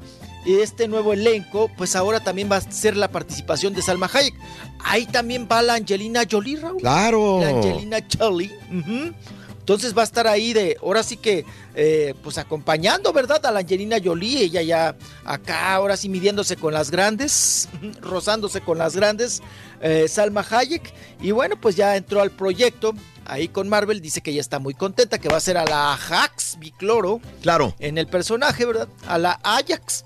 Y 0.46 0.56
este 0.56 0.88
nuevo 0.88 1.14
elenco, 1.14 1.70
pues 1.78 1.96
ahora 1.96 2.20
también 2.20 2.52
va 2.52 2.58
a 2.58 2.62
ser 2.62 2.98
la 2.98 3.12
participación 3.12 3.74
de 3.74 3.82
Salma 3.84 4.10
Hayek. 4.12 4.34
Ahí 4.84 5.06
también 5.06 5.48
va 5.52 5.62
la 5.62 5.76
Angelina 5.76 6.24
Jolie, 6.30 6.58
Raúl. 6.58 6.78
Claro. 6.82 7.40
La 7.42 7.50
Angelina 7.50 7.98
Jolie. 8.18 8.52
ujú. 8.72 9.14
Entonces 9.62 9.96
va 9.96 10.02
a 10.02 10.06
estar 10.06 10.28
ahí 10.28 10.54
de, 10.54 10.76
ahora 10.82 11.04
sí 11.04 11.18
que, 11.18 11.46
eh, 11.76 12.16
pues 12.24 12.40
acompañando, 12.40 13.14
¿verdad? 13.14 13.46
A 13.46 13.52
la 13.52 13.60
Angelina 13.60 13.98
Jolie, 14.04 14.42
ella 14.42 14.64
ya 14.64 14.96
acá, 15.24 15.76
ahora 15.76 15.96
sí 15.96 16.10
midiéndose 16.10 16.58
con 16.58 16.74
las 16.74 16.90
grandes, 16.90 17.70
rozándose 18.02 18.62
con 18.62 18.80
las 18.80 18.96
grandes, 18.96 19.42
eh, 19.80 20.08
Salma 20.08 20.44
Hayek. 20.50 20.92
Y 21.22 21.30
bueno, 21.30 21.56
pues 21.62 21.76
ya 21.76 21.96
entró 21.96 22.22
al 22.22 22.32
proyecto, 22.32 22.96
ahí 23.26 23.48
con 23.48 23.70
Marvel, 23.70 24.02
dice 24.02 24.22
que 24.22 24.34
ya 24.34 24.42
está 24.42 24.60
muy 24.60 24.74
contenta, 24.74 25.18
que 25.20 25.30
va 25.30 25.38
a 25.38 25.42
ser 25.42 25.58
a 25.58 25.66
la 25.66 25.94
Ajax 25.94 26.58
Bicloro 26.60 27.20
Claro. 27.42 27.76
en 27.80 27.98
el 27.98 28.08
personaje, 28.08 28.66
¿verdad? 28.66 28.88
A 29.08 29.18
la 29.18 29.40
Ajax. 29.44 30.06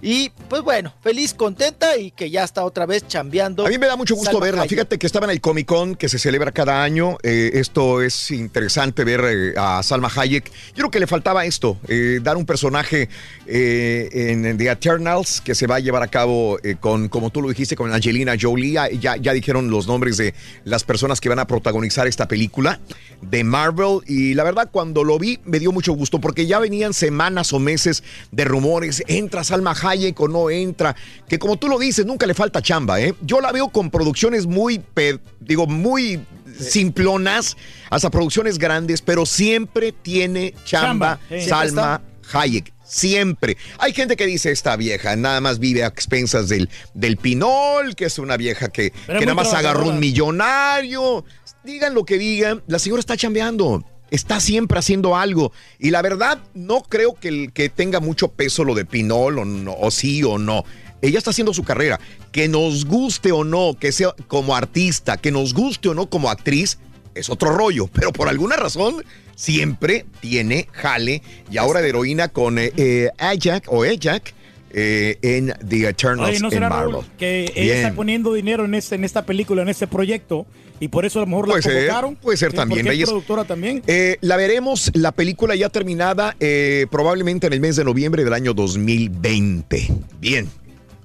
Y 0.00 0.30
pues 0.48 0.62
bueno, 0.62 0.92
feliz, 1.00 1.32
contenta 1.32 1.96
y 1.96 2.10
que 2.10 2.28
ya 2.28 2.42
está 2.42 2.64
otra 2.64 2.86
vez 2.86 3.06
chambeando. 3.06 3.64
A 3.64 3.68
mí 3.68 3.78
me 3.78 3.86
da 3.86 3.94
mucho 3.96 4.14
gusto 4.16 4.32
Salma 4.32 4.44
verla. 4.44 4.64
Fíjate 4.66 4.98
que 4.98 5.06
estaba 5.06 5.26
en 5.26 5.30
el 5.30 5.40
Comic 5.40 5.66
Con 5.66 5.94
que 5.94 6.08
se 6.08 6.18
celebra 6.18 6.50
cada 6.50 6.82
año. 6.82 7.18
Eh, 7.22 7.52
esto 7.54 8.02
es 8.02 8.32
interesante 8.32 9.04
ver 9.04 9.20
eh, 9.24 9.54
a 9.56 9.80
Salma 9.84 10.10
Hayek. 10.14 10.50
Yo 10.50 10.74
creo 10.74 10.90
que 10.90 10.98
le 10.98 11.06
faltaba 11.06 11.44
esto, 11.44 11.78
eh, 11.86 12.18
dar 12.20 12.36
un 12.36 12.46
personaje 12.46 13.08
en 13.46 14.56
The 14.58 14.70
Eternals 14.70 15.40
que 15.40 15.54
se 15.54 15.66
va 15.66 15.76
a 15.76 15.80
llevar 15.80 16.02
a 16.02 16.08
cabo 16.08 16.58
con, 16.80 17.08
como 17.08 17.30
tú 17.30 17.40
lo 17.42 17.48
dijiste, 17.48 17.76
con 17.76 17.92
Angelina 17.92 18.34
Jolie. 18.40 18.78
Ah, 18.78 18.88
Ya, 18.90 19.16
ya 19.16 19.32
dijeron 19.32 19.70
los 19.70 19.86
nombres 19.86 20.16
de 20.16 20.34
las 20.64 20.82
personas 20.84 21.20
que 21.20 21.28
van 21.28 21.38
a 21.38 21.46
protagonizar 21.46 22.06
esta 22.12 22.28
película 22.28 22.78
de 23.22 23.44
Marvel. 23.44 24.00
Y 24.06 24.34
la 24.34 24.44
verdad, 24.44 24.68
cuando 24.70 25.04
lo 25.04 25.18
vi, 25.18 25.40
me 25.44 25.58
dio 25.58 25.72
mucho 25.72 25.92
gusto 25.92 26.20
porque 26.20 26.46
ya 26.46 26.58
venían 26.58 26.92
semanas 26.94 27.52
o 27.52 27.58
meses 27.58 28.02
de 28.30 28.44
rumores. 28.44 29.02
¿Entra 29.06 29.44
Salma 29.44 29.74
Hayek 29.80 30.20
o 30.20 30.28
no 30.28 30.50
entra? 30.50 30.94
Que 31.28 31.38
como 31.38 31.56
tú 31.56 31.68
lo 31.68 31.78
dices, 31.78 32.06
nunca 32.06 32.26
le 32.26 32.34
falta 32.34 32.62
chamba, 32.62 33.00
¿eh? 33.00 33.14
Yo 33.22 33.40
la 33.40 33.52
veo 33.52 33.68
con 33.70 33.90
producciones 33.90 34.46
muy, 34.46 34.82
digo, 35.40 35.66
muy 35.66 36.20
simplonas, 36.58 37.56
hasta 37.90 38.10
producciones 38.10 38.58
grandes, 38.58 39.02
pero 39.02 39.26
siempre 39.26 39.92
tiene 39.92 40.54
chamba. 40.64 41.18
Salma 41.48 42.02
Hayek. 42.32 42.72
Siempre. 42.84 43.56
Hay 43.78 43.94
gente 43.94 44.16
que 44.16 44.26
dice 44.26 44.50
esta 44.50 44.76
vieja 44.76 45.16
nada 45.16 45.40
más 45.40 45.58
vive 45.58 45.82
a 45.82 45.86
expensas 45.86 46.50
del, 46.50 46.68
del 46.92 47.16
pinol, 47.16 47.94
que 47.96 48.04
es 48.04 48.18
una 48.18 48.36
vieja 48.36 48.68
que, 48.68 48.92
nada 49.08 49.32
más 49.32 49.54
agarró 49.54 49.88
un 49.88 49.98
millonario. 49.98 51.24
Digan 51.64 51.94
lo 51.94 52.04
que 52.04 52.18
digan, 52.18 52.62
la 52.66 52.78
señora 52.78 53.00
está 53.00 53.16
chambeando. 53.16 53.84
Está 54.10 54.40
siempre 54.40 54.78
haciendo 54.78 55.16
algo. 55.16 55.52
Y 55.78 55.90
la 55.90 56.02
verdad, 56.02 56.38
no 56.54 56.82
creo 56.82 57.14
que, 57.14 57.28
el- 57.28 57.52
que 57.52 57.68
tenga 57.70 57.98
mucho 58.00 58.28
peso 58.28 58.62
lo 58.64 58.74
de 58.74 58.84
Pinol 58.84 59.38
o, 59.38 59.44
no, 59.44 59.72
o 59.74 59.90
sí 59.90 60.22
o 60.22 60.36
no. 60.38 60.64
Ella 61.00 61.18
está 61.18 61.30
haciendo 61.30 61.54
su 61.54 61.64
carrera. 61.64 61.98
Que 62.30 62.46
nos 62.48 62.84
guste 62.84 63.32
o 63.32 63.42
no, 63.44 63.74
que 63.78 63.90
sea 63.90 64.14
como 64.28 64.54
artista, 64.54 65.16
que 65.16 65.30
nos 65.30 65.54
guste 65.54 65.88
o 65.88 65.94
no 65.94 66.10
como 66.10 66.28
actriz, 66.30 66.78
es 67.14 67.30
otro 67.30 67.52
rollo. 67.56 67.86
Pero 67.88 68.12
por 68.12 68.28
alguna 68.28 68.56
razón, 68.56 69.02
siempre 69.34 70.04
tiene 70.20 70.68
jale. 70.72 71.22
Y 71.50 71.56
ahora 71.56 71.80
de 71.80 71.88
heroína 71.88 72.28
con 72.28 72.58
eh, 72.58 72.72
eh, 72.76 73.08
Ajax 73.18 73.66
o 73.70 73.82
Ajax 73.84 74.34
eh, 74.72 75.18
en 75.22 75.52
The 75.68 75.88
Eternals 75.88 76.30
Oye, 76.30 76.40
¿no 76.40 76.48
en 76.48 76.52
será 76.52 76.68
Marvel. 76.68 76.92
Raúl, 76.92 77.04
que 77.18 77.44
ella 77.54 77.74
Bien. 77.74 77.76
está 77.78 77.94
poniendo 77.94 78.32
dinero 78.32 78.64
en, 78.64 78.74
este, 78.74 78.94
en 78.94 79.04
esta 79.04 79.24
película, 79.26 79.62
en 79.62 79.68
este 79.68 79.86
proyecto, 79.86 80.46
y 80.80 80.88
por 80.88 81.04
eso 81.04 81.18
a 81.20 81.22
lo 81.22 81.26
mejor 81.26 81.46
la 81.48 81.52
Puede 81.52 81.62
ser, 81.62 81.74
convocaron? 81.74 82.16
puede 82.16 82.36
ser 82.36 82.52
también, 82.52 82.86
Reyes. 82.86 83.08
productora 83.08 83.44
también. 83.44 83.82
Eh, 83.86 84.16
la 84.20 84.36
veremos, 84.36 84.90
la 84.94 85.12
película 85.12 85.54
ya 85.54 85.68
terminada, 85.68 86.34
eh, 86.40 86.86
probablemente 86.90 87.46
en 87.46 87.52
el 87.52 87.60
mes 87.60 87.76
de 87.76 87.84
noviembre 87.84 88.24
del 88.24 88.32
año 88.32 88.54
2020. 88.54 89.88
Bien, 90.20 90.48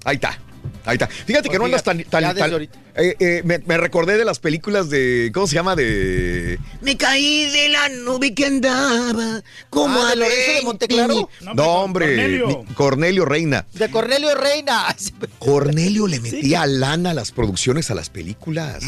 ahí 0.04 0.16
está. 0.16 0.38
Ahí 0.84 0.94
está. 0.94 1.06
Fíjate 1.06 1.48
que 1.48 1.58
no 1.58 1.64
andas 1.66 1.82
tan. 1.82 2.02
tan- 2.04 2.34
tan- 2.36 2.68
eh, 3.00 3.14
eh, 3.20 3.42
me, 3.44 3.58
me 3.60 3.76
recordé 3.78 4.16
de 4.18 4.24
las 4.24 4.38
películas 4.40 4.90
de. 4.90 5.30
¿Cómo 5.32 5.46
se 5.46 5.54
llama? 5.54 5.76
De. 5.76 6.58
Me 6.80 6.96
caí 6.96 7.44
de 7.50 7.68
la 7.68 7.88
nube 7.90 8.34
que 8.34 8.46
andaba 8.46 9.42
como 9.70 10.00
Ah, 10.00 10.08
a 10.08 10.10
¿de 10.10 10.16
Lorenzo 10.16 10.36
de 10.40 10.46
20. 10.48 10.64
Monteclaro? 10.66 11.30
No, 11.54 11.64
hombre. 11.82 12.42
Cornelio. 12.74 13.24
Reina. 13.24 13.66
De 13.72 13.90
Cornelio 13.90 14.34
Reina. 14.34 14.96
Cornelio 15.38 16.06
le 16.06 16.20
metía 16.20 16.66
lana 16.66 17.10
a 17.10 17.14
las 17.14 17.30
producciones, 17.32 17.90
a 17.90 17.94
las 17.94 18.10
películas. 18.10 18.84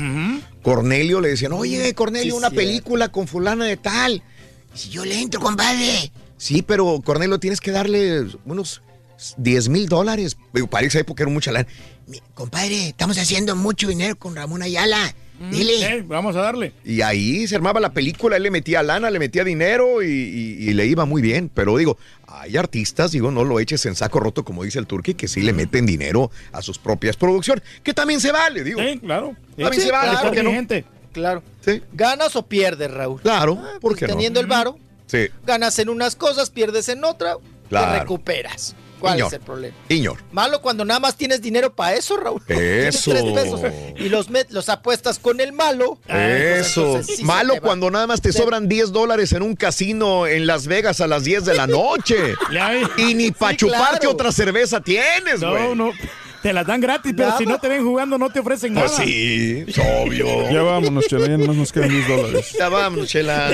Cornelio 0.62 1.20
le 1.20 1.28
decían, 1.28 1.52
oye, 1.52 1.94
Cornelio, 1.94 2.32
Sí, 2.34 2.38
una 2.38 2.50
película 2.50 3.08
con 3.08 3.26
fulana 3.28 3.64
de 3.64 3.76
tal. 3.76 4.22
Si 4.74 4.90
yo 4.90 5.04
le 5.04 5.18
entro, 5.20 5.40
compadre. 5.40 6.12
Sí, 6.36 6.62
pero 6.62 7.00
Cornelio, 7.04 7.38
tienes 7.38 7.60
que 7.60 7.70
darle 7.70 8.24
unos 8.44 8.82
10 9.36 9.68
mil 9.68 9.88
dólares. 9.88 10.36
Digo, 10.52 10.66
Para 10.68 10.86
esa 10.86 10.98
época 11.00 11.22
era 11.22 11.30
mucha 11.32 11.52
lana. 11.52 11.66
Mi- 12.06 12.20
Compadre, 12.34 12.88
estamos 12.88 13.18
haciendo 13.18 13.54
mucho 13.56 13.88
dinero 13.88 14.16
con 14.18 14.34
Ramón 14.36 14.62
Ayala. 14.62 15.14
Dile. 15.50 15.80
Eh, 15.96 16.04
vamos 16.06 16.36
a 16.36 16.40
darle. 16.42 16.74
Y 16.84 17.00
ahí 17.00 17.46
se 17.48 17.56
armaba 17.56 17.80
la 17.80 17.94
película, 17.94 18.36
él 18.36 18.42
le 18.42 18.50
metía 18.50 18.82
lana, 18.82 19.08
le 19.10 19.18
metía 19.18 19.42
dinero 19.42 20.02
y, 20.02 20.06
y- 20.06 20.68
y 20.68 20.74
le 20.74 20.84
iba 20.86 21.06
muy 21.06 21.22
bien. 21.22 21.50
Pero 21.54 21.78
digo, 21.78 21.96
hay 22.26 22.58
artistas, 22.58 23.10
digo, 23.12 23.30
no 23.30 23.44
lo 23.44 23.58
eches 23.58 23.86
en 23.86 23.94
saco 23.94 24.20
roto, 24.20 24.44
como 24.44 24.64
dice 24.64 24.78
el 24.78 24.86
turqui, 24.86 25.14
que 25.14 25.28
sí 25.28 25.40
le 25.40 25.54
meten 25.54 25.86
dinero 25.86 26.30
a 26.52 26.60
sus 26.60 26.78
propias 26.78 27.16
producciones, 27.16 27.64
que 27.82 27.94
también 27.94 28.20
se 28.20 28.32
vale, 28.32 28.62
digo. 28.64 28.80
Sí, 28.82 28.98
claro. 28.98 29.34
También 29.56 29.82
se 29.82 29.90
vale, 29.90 30.18
¿por 30.20 30.30
qué 30.32 30.42
no? 30.42 30.50
Claro. 31.12 31.42
Sí. 31.64 31.82
¿Ganas 31.94 32.36
o 32.36 32.46
pierdes, 32.46 32.90
Raúl? 32.90 33.20
Claro, 33.22 33.58
¿por 33.80 33.96
qué 33.96 34.06
no? 34.06 34.12
Teniendo 34.14 34.40
el 34.40 34.46
varo, 34.46 34.78
Sí, 35.06 35.26
ganas 35.44 35.76
en 35.80 35.88
unas 35.88 36.14
cosas, 36.16 36.50
pierdes 36.50 36.88
en 36.90 37.02
otra, 37.02 37.36
Claro. 37.70 37.92
te 37.94 37.98
recuperas. 38.00 38.76
¿Cuál 39.00 39.20
es 39.20 39.32
el 39.32 39.40
problema? 39.40 39.76
Iñor. 39.88 40.18
Malo 40.32 40.60
cuando 40.60 40.84
nada 40.84 41.00
más 41.00 41.16
tienes 41.16 41.40
dinero 41.42 41.74
para 41.74 41.94
eso, 41.94 42.16
Raúl. 42.16 42.42
Tienes 42.46 42.94
Eso. 42.96 43.10
tres 43.10 43.24
pesos 43.24 43.60
y 43.96 44.08
los, 44.08 44.30
met- 44.30 44.48
los 44.50 44.68
apuestas 44.68 45.18
con 45.18 45.40
el 45.40 45.52
malo. 45.52 45.98
pues 46.06 46.66
Eso. 46.68 46.80
entonces 46.86 47.06
sí 47.06 47.16
se 47.16 47.24
Malo 47.24 47.54
cuando 47.60 47.90
nada 47.90 48.06
más 48.06 48.20
te 48.20 48.32
sobran 48.32 48.68
10 48.68 48.92
dólares 48.92 49.32
en 49.32 49.42
un 49.42 49.56
casino 49.56 50.26
en 50.26 50.46
Las 50.46 50.66
Vegas 50.66 51.00
a 51.00 51.06
las 51.06 51.24
10 51.24 51.44
de 51.44 51.54
la 51.54 51.66
noche. 51.66 52.34
y 52.96 53.14
ni 53.14 53.30
para 53.30 53.52
Sí, 53.52 53.56
chuparte 53.58 53.98
claro. 54.00 54.10
otra 54.12 54.32
cerveza 54.32 54.80
tienes, 54.80 55.40
No, 55.40 55.50
güey. 55.50 55.74
no. 55.74 55.92
Te 56.42 56.52
las 56.54 56.66
dan 56.66 56.80
gratis, 56.80 57.12
pero 57.16 57.36
si 57.36 57.44
no 57.44 57.58
te 57.58 57.68
ven 57.68 57.84
jugando 57.84 58.16
no 58.16 58.30
te 58.30 58.40
ofrecen 58.40 58.72
Pues 58.74 58.92
nada. 58.92 59.04
sí, 59.04 59.64
es 59.66 59.78
obvio. 59.78 60.50
Ya 60.50 60.62
vámonos, 60.62 61.06
Chela, 61.06 61.26
ya 61.28 61.36
nomás 61.36 61.56
nos 61.56 61.72
quedan 61.72 61.90
10 61.90 62.08
dólares. 62.08 62.56
Ya 62.58 62.68
vámonos, 62.70 63.08
Chela. 63.08 63.50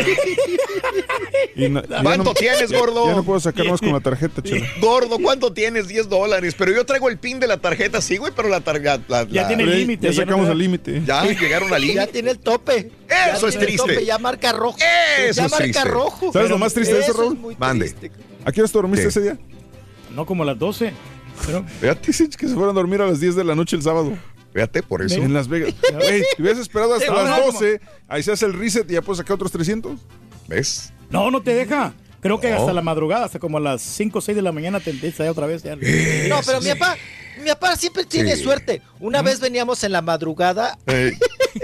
Y 1.54 1.62
ya 1.72 1.82
¿Cuánto 2.02 2.24
no- 2.24 2.34
tienes, 2.34 2.70
ya- 2.70 2.78
gordo? 2.78 3.06
Ya 3.06 3.14
no 3.14 3.24
puedo 3.24 3.40
sacar 3.40 3.66
más 3.66 3.80
con 3.80 3.92
la 3.92 4.00
tarjeta, 4.00 4.42
Chela. 4.42 4.66
Gordo, 4.80 5.18
¿cuánto 5.18 5.52
tienes? 5.52 5.88
10 5.88 6.08
dólares. 6.08 6.54
Pero 6.56 6.72
yo 6.72 6.84
traigo 6.84 7.08
el 7.08 7.18
pin 7.18 7.40
de 7.40 7.46
la 7.46 7.56
tarjeta, 7.58 8.00
sí, 8.00 8.18
güey, 8.18 8.32
pero 8.36 8.48
la 8.48 8.60
tarjeta. 8.60 9.26
Ya 9.30 9.48
tiene 9.48 9.64
Pero 9.64 9.76
límite. 9.76 10.06
Ya 10.06 10.12
ya 10.12 10.22
sacamos 10.22 10.48
el 10.48 10.58
límite. 10.58 11.02
Ya 11.04 11.24
llegaron 11.24 11.72
al 11.72 11.80
Ya 11.82 11.86
límite. 11.86 12.06
tiene 12.12 12.30
el 12.32 12.38
tope. 12.38 12.90
Ya 13.08 13.32
Eso 13.36 13.48
es 13.48 13.54
el 13.56 13.62
triste. 13.62 13.78
tope, 13.94 14.04
ya 14.04 14.18
marca 14.18 14.52
rojo. 14.52 14.76
Eso 14.78 15.40
ya 15.40 15.46
es 15.46 15.50
marca 15.50 15.56
triste. 15.64 15.84
rojo. 15.84 16.32
¿Sabes 16.32 16.50
lo 16.50 16.58
más 16.58 16.72
triste 16.74 16.94
de 16.94 17.00
eso, 17.00 17.12
es 17.12 17.16
Raúl? 17.18 17.56
triste. 17.78 18.10
¿A 18.44 18.52
qué 18.52 18.60
hora 18.60 18.68
te 18.68 18.78
dormiste 18.78 19.02
¿Qué? 19.04 19.08
ese 19.08 19.20
día? 19.22 19.38
No 20.14 20.24
como 20.26 20.42
a 20.42 20.46
las 20.46 20.58
12. 20.58 20.92
Pero 21.44 21.64
Fíjate, 21.80 22.06
que 22.06 22.12
se 22.48 22.54
fueron 22.54 22.70
a 22.70 22.72
dormir 22.72 23.00
a 23.02 23.06
las 23.06 23.20
10 23.20 23.36
de 23.36 23.44
la 23.44 23.54
noche 23.54 23.76
el 23.76 23.82
sábado. 23.82 24.16
Fíjate, 24.52 24.82
por 24.82 25.02
eso. 25.02 25.16
En 25.16 25.34
Las 25.34 25.48
Vegas. 25.48 25.74
Güey, 25.92 26.22
si 26.34 26.40
hubieras 26.42 26.60
esperado 26.60 26.94
hasta 26.94 27.12
No, 27.12 27.22
las 27.22 27.38
no, 27.40 27.46
12, 27.52 27.80
ahí 28.08 28.22
se 28.22 28.32
hace 28.32 28.46
el 28.46 28.54
reset 28.54 28.90
y 28.90 28.94
ya 28.94 29.02
puedes 29.02 29.18
sacar 29.18 29.34
otros 29.34 29.52
300. 29.52 29.98
¿Ves? 30.48 30.92
no, 31.10 31.30
no 31.30 31.42
te 31.42 31.52
deja. 31.54 31.92
Creo 32.20 32.40
que 32.40 32.50
No. 32.50 32.56
hasta 32.56 32.72
la 32.72 32.80
madrugada, 32.82 33.26
hasta 33.26 33.38
como 33.38 33.58
a 33.58 33.60
las 33.60 33.82
5 33.82 34.18
o 34.18 34.22
6 34.22 34.34
de 34.34 34.42
la 34.42 34.50
mañana 34.52 34.80
te 34.80 34.90
empieza 34.90 35.24
ya 35.24 35.30
otra 35.30 35.46
vez. 35.46 35.62
ya. 35.62 35.76
No, 35.76 36.40
pero 36.44 36.60
mi 36.62 36.70
papá, 36.70 36.96
mi 37.42 37.48
papá 37.50 37.76
siempre 37.76 38.04
tiene 38.04 38.34
Sí. 38.34 38.42
suerte. 38.42 38.80
Una 38.98 39.20
vez 39.22 39.38
veníamos 39.40 39.84
en 39.84 39.92
la 39.92 40.00
madrugada 40.02 40.78
Ey, 40.86 41.12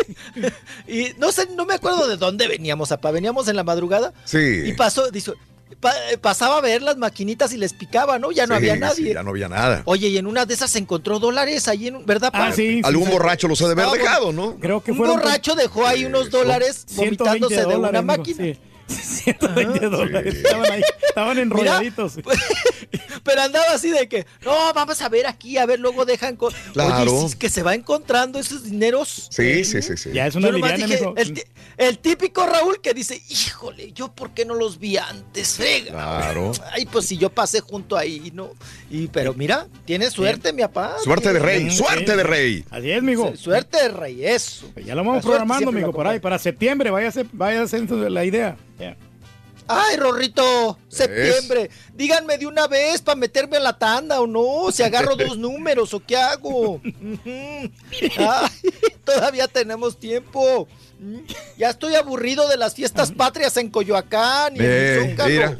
y 0.86 1.15
no 1.18 1.33
sé, 1.33 1.49
no 1.57 1.65
me 1.65 1.75
acuerdo 1.75 2.07
de 2.09 2.17
dónde 2.17 2.47
veníamos, 2.47 2.91
papá. 2.91 3.10
Veníamos 3.10 3.49
en 3.49 3.57
la 3.57 3.65
madrugada 3.65 4.12
sí. 4.25 4.62
y 4.67 4.73
pasó, 4.75 5.10
dice, 5.10 5.33
pa- 5.81 5.94
pasaba 6.20 6.59
a 6.59 6.60
ver 6.60 6.83
las 6.83 6.97
maquinitas 6.97 7.52
y 7.52 7.57
les 7.57 7.73
picaba, 7.73 8.18
¿no? 8.18 8.31
Ya 8.33 8.47
no 8.47 8.55
Sí, 8.55 8.59
había 8.59 8.75
sí, 8.75 8.81
nadie. 8.81 9.15
ya 9.15 9.23
no 9.23 9.31
había 9.31 9.49
nada. 9.49 9.83
Oye, 9.86 10.09
y 10.09 10.18
en 10.18 10.26
una 10.26 10.47
de 10.47 10.55
esas 10.55 10.70
se 10.70 10.78
encontró 10.78 11.18
dólares 11.18 11.68
ahí, 11.68 11.89
en, 11.89 12.05
¿verdad? 12.07 12.31
Ah, 12.33 12.52
sí. 12.55 12.81
Algún 12.84 13.07
sí, 13.07 13.12
borracho 13.12 13.49
los 13.49 13.60
ha 13.62 13.67
de 13.67 13.73
haber 13.73 13.84
Estaba- 13.86 14.02
dejado, 14.02 14.33
¿no? 14.33 14.57
Creo 14.59 14.83
que 14.83 14.92
Un 14.92 14.97
fueron 14.99 15.17
borracho 15.20 15.55
dejó 15.55 15.86
ahí 15.86 16.05
unos 16.05 16.31
dólares 16.31 16.84
120 16.86 17.17
vomitándose 17.25 17.57
de 17.57 17.67
una 17.67 17.75
dólares, 17.75 18.05
máquina. 18.05 18.44
sí. 18.44 18.59
120 18.89 19.89
dólares. 19.89 20.35
Estaban 20.36 20.70
ahí, 20.73 20.83
estaban 21.09 21.39
enrolladitos. 21.39 22.15
Pero 23.25 23.41
andaba 23.43 23.67
así 23.73 23.91
de 23.91 24.09
que, 24.09 24.27
no, 24.44 24.73
vamos 24.75 25.01
a 25.01 25.09
ver 25.09 25.27
aquí, 25.27 25.57
a 25.59 25.67
ver, 25.67 25.78
luego 25.81 26.05
dejan. 26.05 26.36
co- 26.36 26.51
Claro. 26.73 27.12
Oye, 27.12 27.20
sí 27.20 27.27
es 27.27 27.36
que 27.36 27.49
se 27.49 27.62
va 27.62 27.75
encontrando 27.75 28.39
esos 28.39 28.65
dineros. 28.65 29.28
Sí, 29.31 29.65
sí, 29.65 29.81
sí, 29.83 29.97
sí. 29.97 30.11
Ya 30.12 30.27
es 30.27 30.35
una 30.35 30.49
Yo 30.49 30.52
nomás 30.55 30.73
liviana, 30.78 30.94
dije, 30.94 31.12
el, 31.17 31.44
el 31.86 31.99
típico 31.99 32.47
Raúl 32.47 32.81
que 32.81 32.94
dice, 32.94 33.23
híjole, 33.28 33.93
yo 33.93 34.12
por 34.12 34.31
qué 34.33 34.44
no 34.44 34.55
los 34.55 34.78
vi 34.78 34.97
antes, 34.97 35.57
frega. 35.57 35.93
Claro. 35.93 36.52
Ay, 36.73 36.86
pues 36.86 37.07
si 37.07 37.17
yo 37.17 37.31
pasé 37.31 37.61
junto 37.61 37.97
ahí, 37.97 38.31
¿no? 38.35 38.51
Y, 38.91 39.07
pero 39.09 39.35
mira, 39.35 39.69
tiene 39.85 40.11
suerte, 40.11 40.52
mi 40.52 40.62
papá. 40.62 40.97
Suerte 41.02 41.33
de 41.33 41.39
rey, 41.39 41.70
Sí. 41.70 41.77
suerte 41.77 42.17
de 42.17 42.23
rey. 42.25 42.65
Así 42.70 42.91
es, 42.91 43.02
mijo. 43.02 43.31
Su- 43.36 43.52
Suerte 43.52 43.77
de 43.83 43.89
rey, 43.91 44.25
eso. 44.27 44.69
Pues 44.75 44.85
ya 44.86 44.94
lo 44.94 45.02
vamos 45.05 45.17
La 45.17 45.20
programando, 45.31 45.70
mijo, 45.73 45.93
por 45.93 46.07
ahí. 46.07 46.19
Para 46.20 46.39
septiembre, 46.39 46.91
vaya 46.91 47.09
a 47.09 47.12
ser, 47.12 47.27
vaya 47.33 47.62
a 47.62 47.69
ser 47.69 47.89
la 47.91 48.25
idea. 48.25 48.57
Ay, 49.69 49.97
Rorrito, 49.97 50.77
septiembre. 50.89 51.70
Díganme 51.94 52.36
de 52.36 52.47
una 52.47 52.67
vez 52.67 53.01
para 53.01 53.15
meterme 53.17 53.57
a 53.59 53.61
la 53.61 53.78
tanda 53.78 54.20
o 54.20 54.27
no. 54.27 54.70
Si 54.73 54.83
agarro 54.83 55.15
dos 55.17 55.39
números 55.39 55.94
o 55.94 56.01
qué 56.05 56.17
hago. 56.17 56.81
Ay, 56.85 58.49
todavía 59.05 59.47
tenemos 59.49 59.99
tiempo. 59.99 60.67
Ya 61.57 61.70
estoy 61.70 61.94
aburrido 61.94 62.49
de 62.49 62.57
las 62.57 62.75
fiestas 62.75 63.11
patrias 63.12 63.57
en 63.57 63.70
Coyoacán 63.70 64.55
y 64.57 64.59
en 64.61 64.65
Eh, 64.67 65.09
Zócalo. 65.11 65.31
mira. 65.31 65.59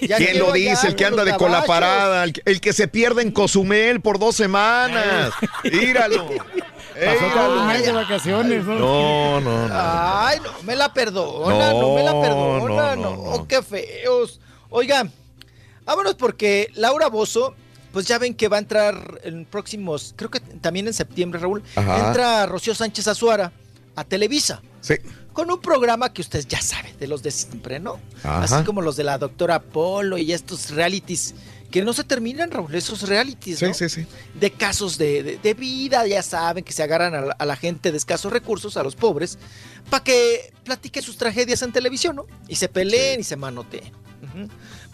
Ya 0.00 0.16
¿Quién 0.18 0.38
lo 0.38 0.52
dice? 0.52 0.88
El 0.88 0.96
que 0.96 1.04
anda 1.04 1.24
de 1.24 1.32
cola 1.36 1.54
gabachos. 1.62 1.68
parada, 1.68 2.24
el, 2.24 2.42
el 2.44 2.60
que 2.60 2.72
se 2.72 2.86
pierde 2.88 3.22
en 3.22 3.30
Cozumel 3.30 4.00
por 4.00 4.18
dos 4.18 4.36
semanas. 4.36 5.32
Míralo. 5.64 6.28
Pasó 6.94 7.34
todo 7.34 7.60
el 7.62 7.66
mes 7.68 7.84
de 7.86 7.92
vacaciones, 7.92 8.64
¿no? 8.64 8.78
No, 8.78 9.40
no, 9.40 9.68
no. 9.68 9.74
Ay, 9.76 10.38
no 10.40 10.50
me 10.62 10.76
la 10.76 10.92
perdona, 10.92 11.72
no, 11.72 11.94
me 11.94 12.02
la 12.04 12.12
No, 12.12 12.20
perdona, 12.20 12.96
no, 12.96 13.10
no, 13.10 13.16
no, 13.16 13.36
no. 13.38 13.48
qué 13.48 13.62
feos. 13.62 14.40
Oigan, 14.70 15.10
vámonos 15.84 16.14
porque 16.14 16.70
Laura 16.74 17.08
Bozo, 17.08 17.54
pues 17.92 18.06
ya 18.06 18.18
ven 18.18 18.34
que 18.34 18.48
va 18.48 18.56
a 18.56 18.60
entrar 18.60 19.20
en 19.24 19.44
próximos, 19.44 20.14
creo 20.16 20.30
que 20.30 20.40
también 20.40 20.86
en 20.86 20.94
septiembre, 20.94 21.40
Raúl, 21.40 21.62
Ajá. 21.76 22.08
entra 22.08 22.46
Rocío 22.46 22.74
Sánchez 22.74 23.08
Azuara 23.08 23.52
a 23.96 24.04
Televisa. 24.04 24.62
Sí. 24.80 24.94
Con 25.32 25.50
un 25.50 25.60
programa 25.60 26.12
que 26.12 26.22
ustedes 26.22 26.46
ya 26.46 26.60
saben, 26.60 26.96
de 26.98 27.08
los 27.08 27.22
de 27.22 27.32
siempre, 27.32 27.80
¿no? 27.80 27.98
Ajá. 28.22 28.42
Así 28.42 28.64
como 28.64 28.82
los 28.82 28.94
de 28.96 29.02
la 29.04 29.18
doctora 29.18 29.60
Polo 29.60 30.16
y 30.16 30.32
estos 30.32 30.70
realities 30.70 31.34
que 31.70 31.82
no 31.82 31.92
se 31.92 32.04
terminan, 32.04 32.50
Raúl, 32.50 32.74
esos 32.74 33.02
realities, 33.08 33.60
¿no? 33.62 33.74
sí, 33.74 33.88
sí. 33.88 34.06
de 34.38 34.50
casos 34.52 34.96
de, 34.98 35.22
de- 35.22 35.38
de 35.38 35.54
vida, 35.54 36.06
ya 36.06 36.22
saben, 36.22 36.62
que 36.62 36.72
se 36.72 36.82
agarran 36.82 37.14
a 37.14 37.20
la, 37.20 37.32
a 37.32 37.44
la 37.46 37.56
gente 37.56 37.90
de 37.90 37.98
escasos 37.98 38.32
recursos, 38.32 38.76
a 38.76 38.82
los 38.82 38.94
pobres, 38.94 39.38
para 39.90 40.04
que 40.04 40.52
platiquen 40.64 41.02
sus 41.02 41.16
tragedias 41.16 41.62
en 41.62 41.72
televisión, 41.72 42.16
¿no? 42.16 42.26
Y 42.48 42.56
se 42.56 42.68
peleen 42.68 43.20
y 43.20 43.24
se 43.24 43.36
manoteen. 43.36 43.92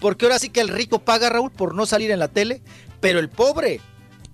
Porque 0.01 0.25
ahora 0.27 0.39
sí 0.39 0.49
que 0.51 0.61
el 0.61 0.69
rico 0.69 0.99
paga, 1.01 1.29
Raúl, 1.31 1.51
por 1.51 1.75
no 1.75 1.87
salir 1.87 2.11
en 2.11 2.19
la 2.19 2.29
tele, 2.29 2.63
pero 3.01 3.19
el 3.21 3.29
pobre 3.29 3.81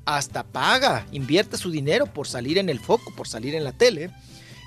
hasta 0.05 0.45
paga, 0.45 1.07
invierte 1.13 1.57
su 1.57 1.71
dinero 1.71 2.07
por 2.07 2.29
salir 2.29 2.59
en 2.59 2.69
el 2.69 2.81
foco, 2.81 3.13
por 3.15 3.27
salir 3.29 3.55
en 3.55 3.65
la 3.65 3.73
tele. 3.73 4.11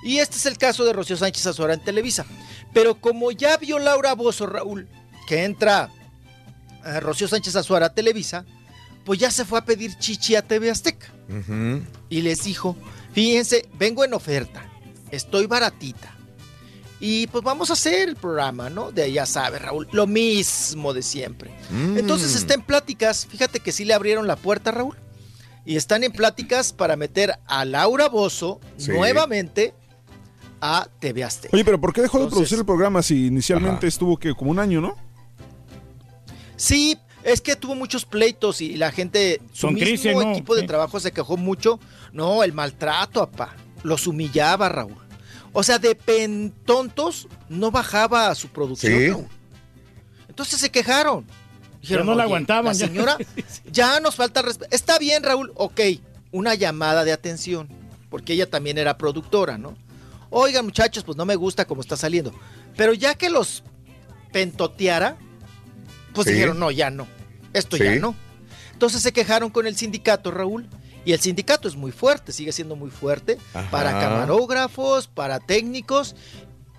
Y 0.02 0.18
este 0.18 0.36
es 0.36 0.46
el 0.46 0.56
caso 0.58 0.84
de 0.84 0.92
Rocío 0.92 1.16
Sánchez 1.16 1.46
Azora 1.46 1.74
en 1.74 1.80
Televisa. 1.84 2.24
Pero 2.72 3.00
como 3.00 3.32
ya 3.32 3.56
vio 3.56 3.78
Laura 3.78 4.14
Bozo, 4.14 4.46
Raúl, 4.46 4.86
que 5.26 5.44
entra 5.44 5.90
a 6.84 7.00
Rocío 7.00 7.28
Sánchez 7.28 7.56
Azuara 7.56 7.86
a 7.86 7.94
Televisa, 7.94 8.44
pues 9.04 9.18
ya 9.18 9.30
se 9.30 9.44
fue 9.44 9.58
a 9.58 9.64
pedir 9.64 9.96
chichi 9.98 10.36
a 10.36 10.42
TV 10.42 10.70
Azteca. 10.70 11.06
Y 12.08 12.22
les 12.22 12.44
dijo, 12.44 12.76
fíjense, 13.12 13.68
vengo 13.78 14.04
en 14.04 14.14
oferta, 14.14 14.62
estoy 15.10 15.46
baratita. 15.46 16.14
Y 17.02 17.28
pues 17.28 17.42
vamos 17.42 17.70
a 17.70 17.72
hacer 17.72 18.08
el 18.10 18.16
programa, 18.16 18.68
¿no? 18.68 18.92
De 18.92 19.02
ahí 19.02 19.12
ya 19.14 19.24
sabe, 19.24 19.58
Raúl, 19.58 19.88
lo 19.92 20.06
mismo 20.06 20.92
de 20.92 21.00
siempre. 21.02 21.50
Mm. 21.70 21.96
Entonces 21.98 22.34
está 22.36 22.52
en 22.54 22.60
pláticas, 22.62 23.26
fíjate 23.26 23.60
que 23.60 23.72
sí 23.72 23.86
le 23.86 23.94
abrieron 23.94 24.26
la 24.26 24.36
puerta, 24.36 24.70
Raúl. 24.70 24.96
Y 25.64 25.76
están 25.76 26.04
en 26.04 26.12
pláticas 26.12 26.72
para 26.74 26.96
meter 26.96 27.38
a 27.46 27.64
Laura 27.64 28.08
Bozo 28.08 28.60
Sí. 28.76 28.90
nuevamente 28.90 29.72
a 30.60 30.88
TV 30.98 31.24
Azteca. 31.24 31.54
Oye, 31.54 31.64
pero 31.64 31.80
¿por 31.80 31.92
qué 31.94 32.02
dejó 32.02 32.18
de 32.18 32.26
producir 32.28 32.58
el 32.58 32.66
programa 32.66 33.02
si 33.02 33.26
inicialmente 33.28 33.78
Ajá. 33.78 33.86
estuvo 33.86 34.18
que 34.18 34.34
como 34.34 34.50
un 34.50 34.58
año, 34.58 34.80
no? 34.82 34.94
Sí, 36.60 36.98
es 37.24 37.40
que 37.40 37.56
tuvo 37.56 37.74
muchos 37.74 38.04
pleitos 38.04 38.60
y 38.60 38.76
la 38.76 38.92
gente, 38.92 39.40
su 39.52 39.68
Con 39.68 39.74
mismo 39.76 40.20
equipo 40.22 40.54
de 40.54 40.64
trabajo 40.64 41.00
se 41.00 41.10
quejó 41.10 41.38
mucho. 41.38 41.80
No, 42.12 42.42
el 42.44 42.52
maltrato, 42.52 43.22
apá. 43.22 43.54
Los 43.82 44.06
humillaba, 44.06 44.68
Raúl. 44.68 44.94
O 45.52 45.62
sea, 45.62 45.78
de 45.78 45.94
pentontos 45.94 47.28
no 47.48 47.70
bajaba 47.70 48.28
a 48.28 48.34
su 48.34 48.48
producción. 48.48 48.92
Sí. 48.92 49.08
Raúl. 49.08 49.26
Entonces 50.28 50.60
se 50.60 50.70
quejaron. 50.70 51.24
Ya 51.82 51.98
no 52.00 52.04
la 52.04 52.12
"Oye, 52.12 52.22
aguantaban, 52.24 52.66
La 52.66 52.72
ya". 52.74 52.86
señora, 52.86 53.16
ya 53.72 53.98
nos 54.00 54.16
falta 54.16 54.42
respeto. 54.42 54.68
Está 54.74 54.98
bien, 54.98 55.22
Raúl. 55.22 55.52
Ok, 55.56 55.80
una 56.30 56.54
llamada 56.54 57.04
de 57.04 57.12
atención. 57.12 57.68
Porque 58.10 58.34
ella 58.34 58.50
también 58.50 58.76
era 58.76 58.98
productora, 58.98 59.56
¿no? 59.56 59.76
Oigan, 60.28 60.66
muchachos, 60.66 61.04
pues 61.04 61.16
no 61.16 61.24
me 61.24 61.36
gusta 61.36 61.64
cómo 61.64 61.80
está 61.80 61.96
saliendo. 61.96 62.32
Pero 62.76 62.92
ya 62.92 63.14
que 63.14 63.30
los 63.30 63.62
pentoteara, 64.32 65.16
pues 66.14 66.26
Sí. 66.26 66.34
dijeron, 66.34 66.58
no, 66.58 66.70
ya 66.70 66.90
no. 66.90 67.06
Esto 67.52 67.76
Sí. 67.76 67.84
ya 67.84 67.96
no. 67.96 68.14
Entonces 68.72 69.02
se 69.02 69.12
quejaron 69.12 69.50
con 69.50 69.66
el 69.66 69.76
sindicato, 69.76 70.30
Raúl. 70.30 70.68
Y 71.04 71.12
el 71.12 71.20
sindicato 71.20 71.66
es 71.66 71.76
muy 71.76 71.92
fuerte, 71.92 72.30
sigue 72.32 72.52
siendo 72.52 72.76
muy 72.76 72.90
fuerte 72.90 73.38
Ajá. 73.54 73.70
para 73.70 73.92
camarógrafos, 73.98 75.08
para 75.08 75.38
técnicos 75.40 76.14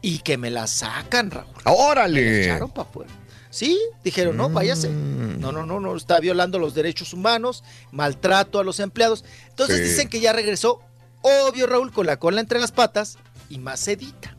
y 0.02 0.20
que 0.20 0.38
me 0.38 0.50
la 0.52 0.68
sacan, 0.68 1.32
Raúl. 1.32 1.48
Me 1.66 1.72
¡Órale! 1.72 2.44
echaron 2.44 2.70
para 2.70 2.88
afuera. 2.88 3.12
Sí, 3.50 3.78
dijeron, 4.04 4.38
no, 4.38 4.50
váyase. 4.50 4.90
Mm. 4.90 5.40
No, 5.40 5.52
no, 5.52 5.66
no, 5.66 5.80
no, 5.80 5.96
está 5.96 6.20
violando 6.20 6.58
los 6.60 6.74
derechos 6.74 7.14
humanos, 7.14 7.64
maltrato 7.92 8.60
a 8.60 8.64
los 8.64 8.80
empleados. 8.80 9.26
Entonces 9.50 9.78
Sí. 9.78 9.84
dicen 9.84 10.08
que 10.08 10.20
ya 10.22 10.32
regresó, 10.34 10.80
obvio, 11.22 11.68
Raúl, 11.68 11.92
con 11.92 12.06
la 12.06 12.18
cola 12.18 12.40
entre 12.42 12.60
las 12.60 12.72
patas 12.72 13.18
y 13.50 13.58
más 13.60 13.80
sedita. 13.82 14.38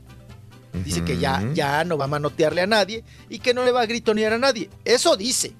Dice 0.85 1.05
que 1.05 1.19
ya, 1.19 1.43
ya 1.55 1.85
no 1.85 1.99
va 1.99 2.07
a 2.07 2.09
manotearle 2.09 2.63
a 2.63 2.67
nadie 2.67 3.05
y 3.29 3.39
que 3.41 3.53
no 3.55 3.65
le 3.65 3.73
va 3.73 3.83
a 3.83 3.87
gritonear 3.87 4.33
a 4.33 4.39
nadie. 4.39 4.71
Eso 4.85 5.17
dice. 5.17 5.53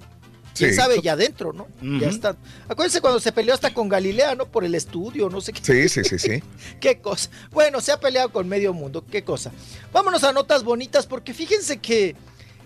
¿Quién 0.55 0.69
Sí. 0.71 0.75
sabe? 0.75 1.01
Ya 1.01 1.13
adentro, 1.13 1.51
¿no? 1.51 1.67
Ya 1.99 2.09
está. 2.09 2.35
Acuérdense 2.67 3.01
cuando 3.01 3.19
se 3.19 3.31
peleó 3.31 3.55
hasta 3.55 3.73
con 3.73 3.89
Galilea, 3.89 4.35
¿no? 4.35 4.45
Por 4.47 4.63
el 4.63 4.75
estudio, 4.75 5.27
no 5.29 5.41
sé 5.41 5.51
qué. 5.51 5.61
Sí, 5.63 5.89
sí, 5.89 6.03
sí, 6.07 6.19
sí. 6.19 6.43
Qué 6.79 6.99
cosa. 6.99 7.29
Bueno, 7.51 7.81
se 7.81 7.91
ha 7.91 7.99
peleado 7.99 8.31
con 8.31 8.47
medio 8.47 8.71
mundo, 8.71 9.03
qué 9.09 9.23
cosa. 9.23 9.51
Vámonos 9.91 10.23
a 10.23 10.31
notas 10.31 10.63
bonitas, 10.63 11.07
porque 11.07 11.33
fíjense 11.33 11.77
que 11.77 12.15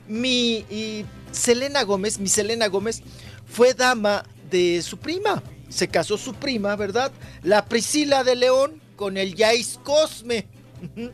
mi 0.08 0.66
y 0.70 1.06
Selena 1.32 1.84
Gómez, 1.84 2.20
mi 2.20 2.28
Selena 2.28 2.68
Gómez, 2.68 3.02
fue 3.46 3.74
dama 3.74 4.24
de 4.50 4.82
su 4.82 4.98
prima. 4.98 5.42
Se 5.70 5.88
casó 5.88 6.18
su 6.18 6.34
prima, 6.34 6.76
¿verdad? 6.76 7.12
La 7.44 7.64
Priscila 7.66 8.24
de 8.26 8.36
León 8.36 8.82
con 8.98 9.16
el 9.16 9.34
Yais 9.36 9.80
Cosme. 9.84 10.46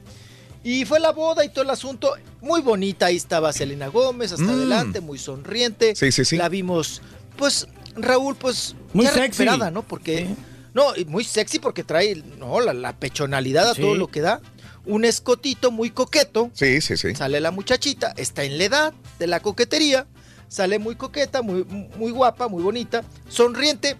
Y 0.63 0.85
fue 0.85 0.99
la 0.99 1.11
boda 1.11 1.43
y 1.43 1.49
todo 1.49 1.63
el 1.63 1.69
asunto. 1.69 2.13
Muy 2.41 2.61
bonita, 2.61 3.07
ahí 3.07 3.17
estaba 3.17 3.51
Selena 3.51 3.87
Gómez, 3.87 4.31
hasta 4.31 4.45
Mm. 4.45 4.49
adelante, 4.49 5.01
muy 5.01 5.17
sonriente. 5.19 5.95
Sí, 5.95 6.11
sí, 6.11 6.23
sí. 6.25 6.37
La 6.37 6.47
vimos, 6.49 7.01
pues, 7.37 7.67
Raúl, 7.95 8.35
pues, 8.35 8.75
Muy 8.93 9.05
ya 9.05 9.11
sexy. 9.13 9.43
recuperada, 9.43 9.71
¿no? 9.71 9.83
Porque 9.83 10.29
No, 10.73 10.95
y 10.95 11.05
muy 11.05 11.23
sexy 11.23 11.59
porque 11.59 11.83
trae 11.83 12.15
no, 12.39 12.59
la, 12.59 12.73
la 12.73 12.97
pechonalidad 12.97 13.69
a 13.69 13.75
Sí. 13.75 13.81
todo 13.81 13.93
lo 13.93 14.07
que 14.07 14.21
da. 14.21 14.41
Un 14.85 15.05
escotito 15.05 15.69
muy 15.69 15.91
coqueto. 15.91 16.49
Sí, 16.53 16.81
sí, 16.81 16.97
sí. 16.97 17.13
Sale 17.13 17.39
la 17.41 17.51
muchachita, 17.51 18.11
está 18.17 18.43
en 18.43 18.57
la 18.57 18.63
edad 18.63 18.93
de 19.19 19.27
la 19.27 19.39
coquetería. 19.39 20.07
Sale 20.47 20.79
muy 20.79 20.95
coqueta, 20.95 21.43
muy, 21.43 21.63
muy 21.63 22.11
guapa, 22.11 22.47
muy 22.47 22.63
bonita, 22.63 23.03
sonriente. 23.29 23.97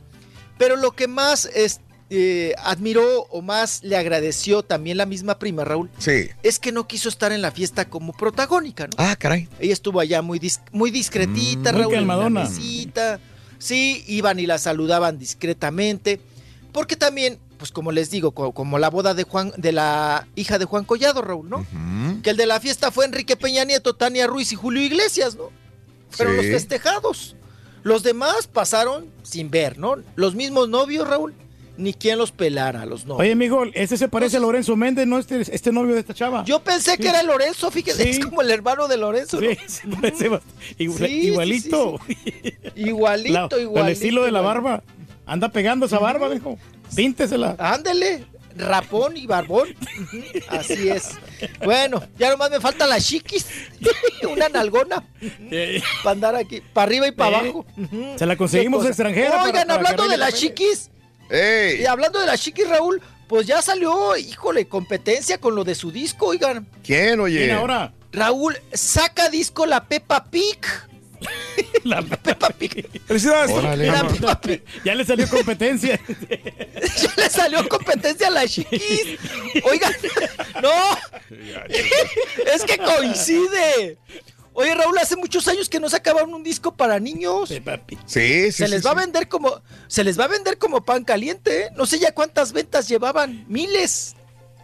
Pero 0.57 0.75
lo 0.75 0.93
que 0.93 1.07
más 1.07 1.45
es, 1.45 1.79
eh, 2.09 2.53
admiró 2.63 3.23
o 3.31 3.41
más 3.41 3.83
le 3.83 3.97
agradeció 3.97 4.61
también 4.63 4.97
la 4.97 5.05
misma 5.05 5.39
prima, 5.39 5.63
Raúl, 5.63 5.89
Sí. 5.97 6.29
es 6.43 6.59
que 6.59 6.71
no 6.71 6.87
quiso 6.87 7.09
estar 7.09 7.31
en 7.31 7.41
la 7.41 7.51
fiesta 7.51 7.85
como 7.89 8.13
protagónica, 8.13 8.85
¿no? 8.85 8.93
Ah, 8.97 9.15
caray. 9.15 9.47
Ella 9.59 9.73
estuvo 9.73 9.99
allá 9.99 10.21
muy, 10.21 10.39
dis- 10.39 10.61
muy 10.71 10.91
discretita, 10.91 11.71
Muy 11.71 11.81
Raúl, 11.81 11.93
calmadona. 11.93 12.43
mesita. 12.43 13.19
Sí, 13.57 14.03
iban 14.07 14.39
y 14.39 14.45
la 14.45 14.57
saludaban 14.57 15.17
discretamente. 15.17 16.19
Porque 16.71 16.95
también, 16.95 17.39
pues 17.57 17.71
como 17.71 17.91
les 17.91 18.09
digo, 18.11 18.31
co- 18.31 18.51
como 18.51 18.77
la 18.79 18.89
boda 18.89 19.13
de 19.13 19.23
Juan, 19.23 19.53
de 19.57 19.71
la 19.71 20.27
hija 20.35 20.59
de 20.59 20.65
Juan 20.65 20.83
Collado, 20.85 21.21
Raúl, 21.21 21.49
¿no? 21.49 21.65
Que 22.23 22.31
el 22.31 22.37
de 22.37 22.45
la 22.45 22.59
fiesta 22.59 22.91
fue 22.91 23.05
Enrique 23.05 23.35
Peña 23.37 23.63
Nieto, 23.63 23.93
Tania 23.95 24.27
Ruiz 24.27 24.51
y 24.51 24.55
Julio 24.55 24.81
Iglesias, 24.83 25.35
¿no? 25.35 25.49
Fueron 26.09 26.35
Sí. 26.35 26.41
los 26.43 26.51
festejados. 26.51 27.35
Los 27.83 28.01
demás 28.03 28.47
pasaron 28.47 29.05
sin 29.23 29.49
ver, 29.51 29.77
¿no? 29.77 29.95
Los 30.15 30.35
mismos 30.35 30.67
novios, 30.69 31.07
Raúl, 31.07 31.33
ni 31.77 31.93
quien 31.93 32.17
los 32.19 32.31
pelara, 32.31 32.85
los 32.85 33.05
novios. 33.05 33.21
Oye, 33.21 33.31
amigo, 33.31 33.63
ese 33.73 33.97
se 33.97 34.07
parece 34.07 34.37
a 34.37 34.39
Lorenzo 34.39 34.75
Méndez, 34.75 35.07
¿no? 35.07 35.17
Este, 35.17 35.41
este 35.41 35.71
novio 35.71 35.93
de 35.95 36.01
esta 36.01 36.13
chava. 36.13 36.43
Yo 36.45 36.59
pensé 36.63 36.97
que 36.97 37.07
era 37.09 37.23
Lorenzo, 37.23 37.71
fíjate, 37.71 38.03
Sí. 38.03 38.09
es 38.09 38.19
como 38.19 38.41
el 38.41 38.51
hermano 38.51 38.87
de 38.87 38.97
Lorenzo. 38.97 39.41
¿no? 39.41 39.49
Sí, 39.49 39.57
se 39.67 39.87
parece 39.87 40.29
igual- 40.77 41.09
igualito. 41.11 41.99
Igualito, 42.75 43.33
La- 43.33 43.61
igualito. 43.61 43.79
El 43.79 43.87
estilo 43.89 44.23
de 44.23 44.31
la 44.31 44.41
barba. 44.41 44.83
Anda 45.25 45.49
pegando 45.49 45.85
esa 45.85 45.99
barba, 45.99 46.29
mijo. 46.29 46.57
Píntesela. 46.95 47.55
Ándele, 47.57 48.25
rapón 48.57 49.15
y 49.17 49.25
barbón. 49.25 49.69
Así 50.49 50.89
es. 50.89 51.11
Bueno, 51.63 52.03
ya 52.19 52.29
nomás 52.29 52.51
me 52.51 52.59
falta 52.59 52.85
la 52.85 52.99
chiquis. 52.99 53.45
Una 54.31 54.49
nalgona. 54.49 55.03
Para 56.03 56.11
andar 56.11 56.35
aquí, 56.35 56.61
para 56.73 56.85
arriba 56.85 57.07
y 57.07 57.11
para 57.13 57.39
abajo. 57.39 57.65
Se 58.17 58.25
la 58.25 58.35
conseguimos 58.35 58.85
extranjera 58.85 59.43
Oigan, 59.43 59.65
para 59.67 59.75
hablando 59.75 60.07
de 60.07 60.17
las 60.17 60.33
papeles. 60.33 60.89
Y 61.31 61.85
hablando 61.85 62.19
de 62.19 62.27
las 62.27 62.41
chiquis, 62.41 62.67
Raúl, 62.67 63.01
pues 63.27 63.47
ya 63.47 63.61
salió, 63.61 64.15
híjole, 64.15 64.67
competencia 64.67 65.37
con 65.39 65.55
lo 65.55 65.63
de 65.63 65.75
su 65.75 65.91
disco, 65.91 66.27
oigan. 66.27 66.67
¿Quién, 66.83 67.19
oye? 67.19 67.45
¿Quién 67.45 67.55
ahora? 67.57 67.93
Raúl, 68.11 68.55
saca 68.71 69.29
disco 69.29 69.65
la 69.65 69.85
Peppa 69.85 70.25
Pig. 70.25 70.59
La 71.83 72.01
Peppa 72.01 72.49
Pig. 72.49 72.87
Felicidades. 73.05 73.51
Órale. 73.51 73.87
La 73.87 74.07
Peppa 74.07 74.39
Pig. 74.39 74.63
Ya 74.85 74.93
le 74.95 75.05
salió 75.05 75.27
competencia. 75.29 75.99
Ya 77.01 77.13
le 77.15 77.29
salió 77.29 77.67
competencia 77.69 78.27
a 78.27 78.31
la 78.31 78.47
chiquis. 78.47 79.17
Oigan, 79.63 79.93
no. 80.61 80.71
Es 82.53 82.63
que 82.63 82.77
coincide. 82.77 83.97
Oye, 84.55 84.75
Raúl, 84.75 84.97
hace 84.99 85.15
muchos 85.15 85.47
años 85.47 85.67
que 85.67 85.79
no 85.79 85.89
sacaban 85.89 86.31
un 86.33 86.43
disco 86.43 86.75
para 86.75 86.99
niños. 86.99 87.49
Sí, 87.49 87.61
sí. 88.05 88.51
Se 88.51 88.65
sí, 88.65 88.67
les 88.67 88.81
sí. 88.81 88.85
va 88.85 88.91
a 88.91 88.95
vender 88.95 89.27
como 89.27 89.61
se 89.87 90.03
les 90.03 90.19
va 90.19 90.25
a 90.25 90.27
vender 90.27 90.57
como 90.57 90.85
pan 90.85 91.03
caliente, 91.03 91.63
¿eh? 91.65 91.69
No 91.75 91.85
sé 91.85 91.99
ya 91.99 92.13
cuántas 92.13 92.53
ventas 92.53 92.87
llevaban, 92.87 93.45
miles, 93.47 94.15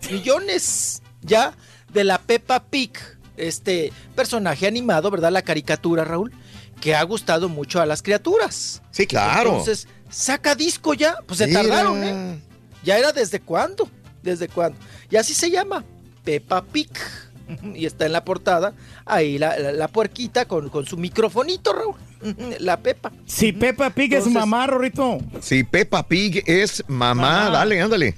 millones 0.09 1.01
ya 1.22 1.56
de 1.92 2.03
la 2.03 2.19
Peppa 2.19 2.64
Pig, 2.66 2.92
este 3.38 3.92
personaje 4.16 4.68
animado, 4.68 5.09
¿verdad? 5.09 5.32
La 5.32 5.42
caricatura, 5.42 6.03
Raúl, 6.03 6.32
que 6.80 6.95
ha 6.95 7.03
gustado 7.03 7.50
mucho 7.50 7.82
a 7.82 7.85
las 7.85 8.01
criaturas. 8.03 8.82
Sí, 8.92 9.08
claro. 9.08 9.50
Entonces, 9.51 9.88
saca 10.09 10.56
disco 10.56 10.93
ya, 10.93 11.18
pues 11.26 11.40
se 11.40 11.48
Mira. 11.48 11.61
tardaron, 11.61 12.03
¿eh? 12.03 12.40
Ya 12.84 12.98
era 12.98 13.11
desde 13.11 13.40
cuándo, 13.40 13.90
desde 14.22 14.48
cuándo. 14.48 14.77
Y 15.09 15.16
así 15.16 15.34
se 15.34 15.50
llama, 15.50 15.84
Peppa 16.24 16.64
Pig. 16.64 16.92
Y 17.76 17.86
está 17.86 18.06
en 18.06 18.11
la 18.14 18.24
portada, 18.24 18.74
ahí 19.06 19.38
la, 19.38 19.58
la- 19.58 19.72
la 19.72 19.88
puerquita 19.88 20.45
con, 20.45 20.69
con 20.69 20.86
su 20.86 20.98
microfonito, 20.98 21.74
Raúl. 21.74 21.95
La 22.60 22.78
Pepa. 22.78 23.11
Si 23.26 23.53
Peppa 23.53 23.90
Pig 23.92 24.14
es 24.14 24.28
mamá, 24.28 24.68
Rorrito. 24.68 25.19
Si 25.42 25.64
Peppa 25.64 26.03
Pig 26.08 26.44
es 26.45 26.84
mamá, 26.88 27.45
Mamá. 27.45 27.50
dale, 27.50 27.82
ándale. 27.82 28.16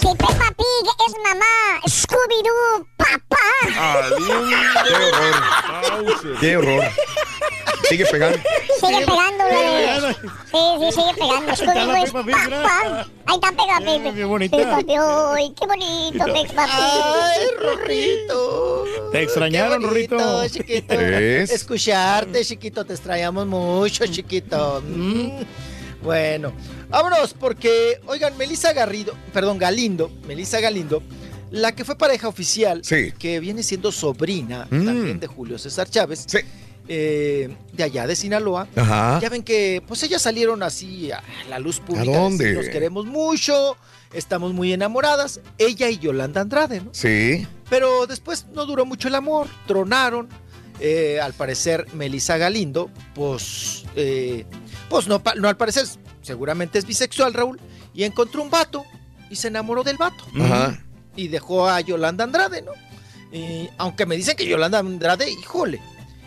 Si 0.00 0.06
Peppa 0.16 0.50
Pig 0.56 0.86
es 1.06 1.14
mamá, 1.22 1.80
Scooby-Doo, 1.86 2.86
papá. 2.96 3.36
Qué 4.86 4.96
horror. 4.96 6.40
Qué 6.40 6.56
horror. 6.56 6.84
Sigue 7.90 8.06
pegando. 8.06 8.38
Sigue 8.80 9.04
pegando, 9.04 9.44
güey. 9.50 10.14
Sí, 10.50 10.62
sí, 10.80 11.00
sigue 11.00 11.14
pegando. 11.18 12.12
Papá. 12.12 13.06
Ahí 13.26 13.34
está 13.34 13.50
Peppa 13.50 13.78
Pig. 13.84 14.02
qué 14.02 14.56
Pig, 14.56 14.98
ay, 14.98 15.54
qué 15.54 15.66
bonito, 15.66 16.24
Peppa 16.24 16.66
Ay. 16.70 17.40
Rorrito. 17.60 18.84
Te 19.12 19.22
extrañaron, 19.22 19.82
bonito, 19.82 20.16
Rorrito. 20.18 20.48
chiquito. 20.48 20.94
Escucharte, 20.94 22.44
chiquito. 22.44 22.84
Te 22.84 22.94
extrañamos 22.94 23.46
mucho, 23.46 24.06
chiquito. 24.06 24.82
Mm. 24.86 25.30
Bueno, 26.02 26.52
vámonos 26.88 27.34
porque, 27.34 28.00
oigan, 28.06 28.36
Melissa 28.38 28.72
Garrido, 28.72 29.14
perdón, 29.34 29.58
Galindo, 29.58 30.10
Melissa 30.26 30.58
Galindo, 30.58 31.02
la 31.50 31.72
que 31.72 31.84
fue 31.84 31.96
pareja 31.98 32.26
oficial, 32.26 32.80
Sí. 32.84 33.12
que 33.18 33.38
viene 33.38 33.62
siendo 33.62 33.92
sobrina 33.92 34.66
Mm. 34.70 34.84
también 34.86 35.20
de 35.20 35.26
Julio 35.26 35.58
César 35.58 35.90
Chávez, 35.90 36.24
Sí. 36.26 36.38
Eh, 36.92 37.56
de 37.72 37.84
allá 37.84 38.08
de 38.08 38.16
Sinaloa. 38.16 38.66
Ajá. 38.74 39.20
Ya 39.22 39.28
ven 39.28 39.44
que 39.44 39.80
pues 39.86 40.02
ellas 40.02 40.22
salieron 40.22 40.64
así 40.64 41.12
a 41.12 41.22
la 41.48 41.60
luz 41.60 41.78
pública. 41.78 42.10
¿A 42.18 42.20
dónde? 42.20 42.44
decir, 42.46 42.58
Nos 42.58 42.68
queremos 42.68 43.06
mucho, 43.06 43.76
estamos 44.12 44.52
muy 44.52 44.72
enamoradas. 44.72 45.40
Ella 45.56 45.88
y 45.88 45.98
Yolanda 45.98 46.40
Andrade, 46.40 46.80
¿no? 46.80 46.90
Sí. 46.92 47.46
Pero 47.68 48.08
después 48.08 48.46
no 48.52 48.66
duró 48.66 48.84
mucho 48.86 49.06
el 49.06 49.14
amor, 49.14 49.46
tronaron. 49.68 50.28
Eh, 50.80 51.20
al 51.20 51.32
parecer, 51.32 51.86
Melissa 51.94 52.38
Galindo, 52.38 52.90
pues, 53.14 53.84
eh, 53.94 54.44
pues 54.88 55.06
no, 55.06 55.22
no 55.36 55.48
al 55.48 55.56
parecer, 55.56 55.86
seguramente 56.22 56.80
es 56.80 56.86
bisexual, 56.86 57.34
Raúl, 57.34 57.60
y 57.94 58.02
encontró 58.02 58.42
un 58.42 58.50
vato 58.50 58.84
y 59.28 59.36
se 59.36 59.46
enamoró 59.48 59.84
del 59.84 59.96
vato. 59.96 60.24
Ajá. 60.40 60.82
Y 61.14 61.28
dejó 61.28 61.68
a 61.68 61.80
Yolanda 61.82 62.24
Andrade, 62.24 62.62
¿no? 62.62 62.72
Y 63.30 63.68
aunque 63.78 64.06
me 64.06 64.16
dicen 64.16 64.36
que 64.36 64.46
Yolanda 64.46 64.80
Andrade, 64.80 65.30
híjole, 65.30 65.80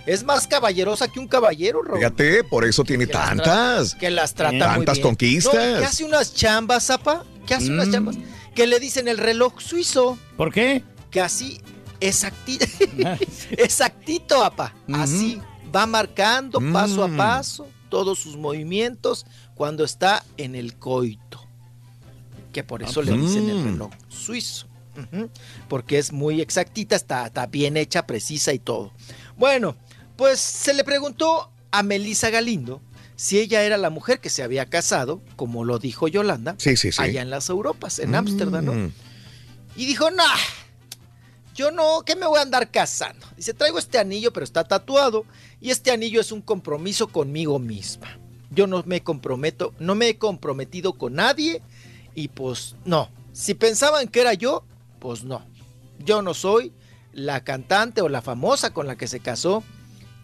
es 0.05 0.23
más 0.23 0.47
caballerosa 0.47 1.07
que 1.07 1.19
un 1.19 1.27
caballero, 1.27 1.81
Raúl. 1.81 1.99
Fíjate, 1.99 2.43
por 2.43 2.65
eso 2.65 2.83
tiene 2.83 3.07
Que 3.07 3.13
las 3.13 3.21
tra- 3.21 3.27
tantas. 3.43 3.95
Que 3.95 4.09
las 4.11 4.33
trata 4.33 4.51
muy 4.53 4.59
Tantas 4.59 4.95
bien. 4.97 5.07
conquistas. 5.07 5.53
No, 5.53 5.79
que 5.79 5.85
hace 5.85 6.03
unas 6.03 6.33
chambas, 6.33 6.85
zapa. 6.87 7.23
Que 7.45 7.53
hace 7.55 7.69
unas 7.69 7.87
Mm. 7.87 7.91
chambas. 7.91 8.15
Que 8.55 8.67
le 8.67 8.79
dicen 8.79 9.07
el 9.07 9.17
reloj 9.17 9.59
suizo. 9.59 10.17
¿Por 10.37 10.51
qué? 10.53 10.83
Que 11.11 11.21
así, 11.21 11.61
exactito, 11.99 12.65
exactito, 13.57 14.43
apa. 14.43 14.73
Así 14.93 15.41
va 15.75 15.85
marcando 15.85 16.59
paso 16.71 17.03
a 17.03 17.07
Mm. 17.07 17.17
paso 17.17 17.67
todos 17.89 18.19
sus 18.19 18.37
movimientos 18.37 19.25
cuando 19.55 19.83
está 19.83 20.23
en 20.37 20.55
el 20.55 20.75
coito. 20.75 21.39
Que 22.51 22.63
por 22.63 22.83
eso 22.83 23.01
le 23.01 23.13
dicen 23.13 23.49
el 23.49 23.57
Mm. 23.57 23.65
reloj 23.65 23.91
suizo. 24.09 24.67
Porque 25.69 25.97
es 25.97 26.11
muy 26.11 26.39
exactita, 26.39 26.95
está, 26.95 27.25
está 27.25 27.47
bien 27.47 27.77
hecha, 27.77 28.05
precisa 28.05 28.53
y 28.53 28.59
todo. 28.59 28.91
Bueno, 29.37 29.75
pues 30.15 30.39
se 30.39 30.73
le 30.73 30.83
preguntó 30.83 31.51
a 31.71 31.83
Melissa 31.83 32.29
Galindo 32.29 32.81
si 33.15 33.39
ella 33.39 33.63
era 33.63 33.77
la 33.77 33.89
mujer 33.89 34.19
que 34.19 34.29
se 34.29 34.43
había 34.43 34.65
casado, 34.69 35.21
como 35.35 35.63
lo 35.63 35.79
dijo 35.79 36.07
Yolanda, 36.07 36.55
Sí, 36.57 36.75
sí, 36.75 36.91
sí. 36.91 37.01
allá 37.01 37.21
en 37.21 37.29
las 37.29 37.49
Europas, 37.49 37.99
en 37.99 38.11
Mm. 38.11 38.15
Ámsterdam, 38.15 38.65
¿no? 38.65 38.91
Y 39.75 39.85
dijo, 39.85 40.11
no, 40.11 40.23
yo 41.55 41.71
no, 41.71 42.01
¿qué 42.05 42.15
me 42.15 42.25
voy 42.25 42.39
a 42.39 42.41
andar 42.41 42.71
casando? 42.71 43.25
Dice, 43.37 43.53
traigo 43.53 43.77
este 43.79 43.99
anillo, 43.99 44.33
pero 44.33 44.43
está 44.43 44.63
tatuado, 44.63 45.25
y 45.61 45.69
este 45.69 45.91
anillo 45.91 46.19
es 46.19 46.31
un 46.31 46.41
compromiso 46.41 47.07
conmigo 47.07 47.59
misma. 47.59 48.17
Yo 48.49 48.67
no 48.67 48.83
me 48.85 49.03
comprometo, 49.03 49.73
no 49.79 49.95
me 49.95 50.09
he 50.09 50.17
comprometido 50.17 50.93
con 50.93 51.13
nadie, 51.13 51.61
y 52.15 52.27
pues 52.29 52.75
no. 52.85 53.09
Si 53.31 53.53
pensaban 53.53 54.07
que 54.07 54.21
era 54.21 54.33
yo, 54.33 54.63
pues 54.99 55.23
no. 55.23 55.45
Yo 55.99 56.21
no 56.21 56.33
soy 56.33 56.73
la 57.13 57.43
cantante 57.43 58.01
o 58.01 58.09
la 58.09 58.21
famosa 58.23 58.73
con 58.73 58.87
la 58.87 58.95
que 58.95 59.07
se 59.07 59.19
casó 59.19 59.63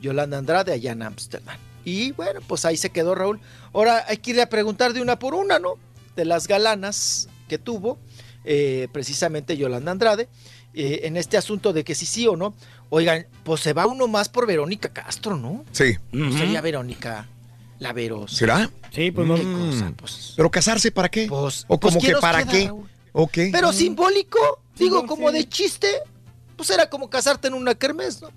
Yolanda 0.02 0.38
Andrade 0.38 0.72
allá 0.74 0.92
en 0.92 1.02
Ámsterdam. 1.02 1.58
Y 1.86 2.11
bueno, 2.14 2.40
pues 2.48 2.66
ahí 2.66 2.78
se 2.78 2.90
quedó 2.92 3.16
Raúl. 3.16 3.40
Ahora 3.74 4.06
hay 4.08 4.18
que 4.18 4.32
irle 4.32 4.42
a 4.44 4.50
preguntar 4.50 4.94
de 4.94 5.02
una 5.02 5.18
por 5.19 5.34
una, 5.34 5.60
¿no? 5.60 5.76
De 6.16 6.26
las 6.26 6.48
galanas 6.48 7.30
que 7.48 7.58
tuvo 7.58 7.98
eh, 8.45 8.88
precisamente 8.92 9.58
Yolanda 9.58 9.92
Andrade 9.92 10.28
eh, 10.74 11.02
en 11.03 11.18
este 11.18 11.38
asunto 11.38 11.74
de 11.74 11.84
que 11.84 11.95
sí, 11.95 12.06
sí 12.06 12.28
o 12.28 12.36
no. 12.36 12.53
Oigan, 12.90 13.28
pues 13.44 13.61
se 13.61 13.74
va 13.74 13.86
uno 13.88 14.08
más 14.08 14.30
por 14.30 14.45
Verónica 14.48 14.90
Castro, 14.90 15.36
¿no? 15.38 15.64
Sí. 15.72 15.98
Sería 16.38 16.61
Verónica 16.61 17.28
la 17.80 17.94
Veros. 17.94 18.34
¿Será? 18.36 18.69
Sí, 18.92 19.11
pues 19.11 19.28
no. 19.28 19.36
¿Qué 19.36 19.44
Mm. 19.45 19.69
cosa? 19.72 19.94
Pues, 19.95 20.34
¿Pero 20.36 20.52
casarse 20.52 20.92
para 20.92 21.10
qué? 21.10 21.28
pues, 21.28 21.66
¿O 21.68 21.80
pues, 21.80 21.94
como 21.94 22.02
¿quién 22.03 22.16
que 22.16 22.22
para 22.22 22.40
queda, 22.44 22.52
qué? 22.52 22.66
Raúl? 22.68 22.90
¿O 23.14 23.28
qué? 23.28 23.50
Pero 23.52 23.72
simbólico, 23.74 24.38
digo, 24.76 25.06
como 25.08 25.30
sí. 25.30 25.38
de 25.38 25.50
chiste, 25.50 25.88
pues 26.58 26.69
era 26.72 26.90
como 26.90 27.10
casarte 27.10 27.48
en 27.48 27.53
una 27.53 27.74
kermés, 27.76 28.22
¿no? 28.22 28.30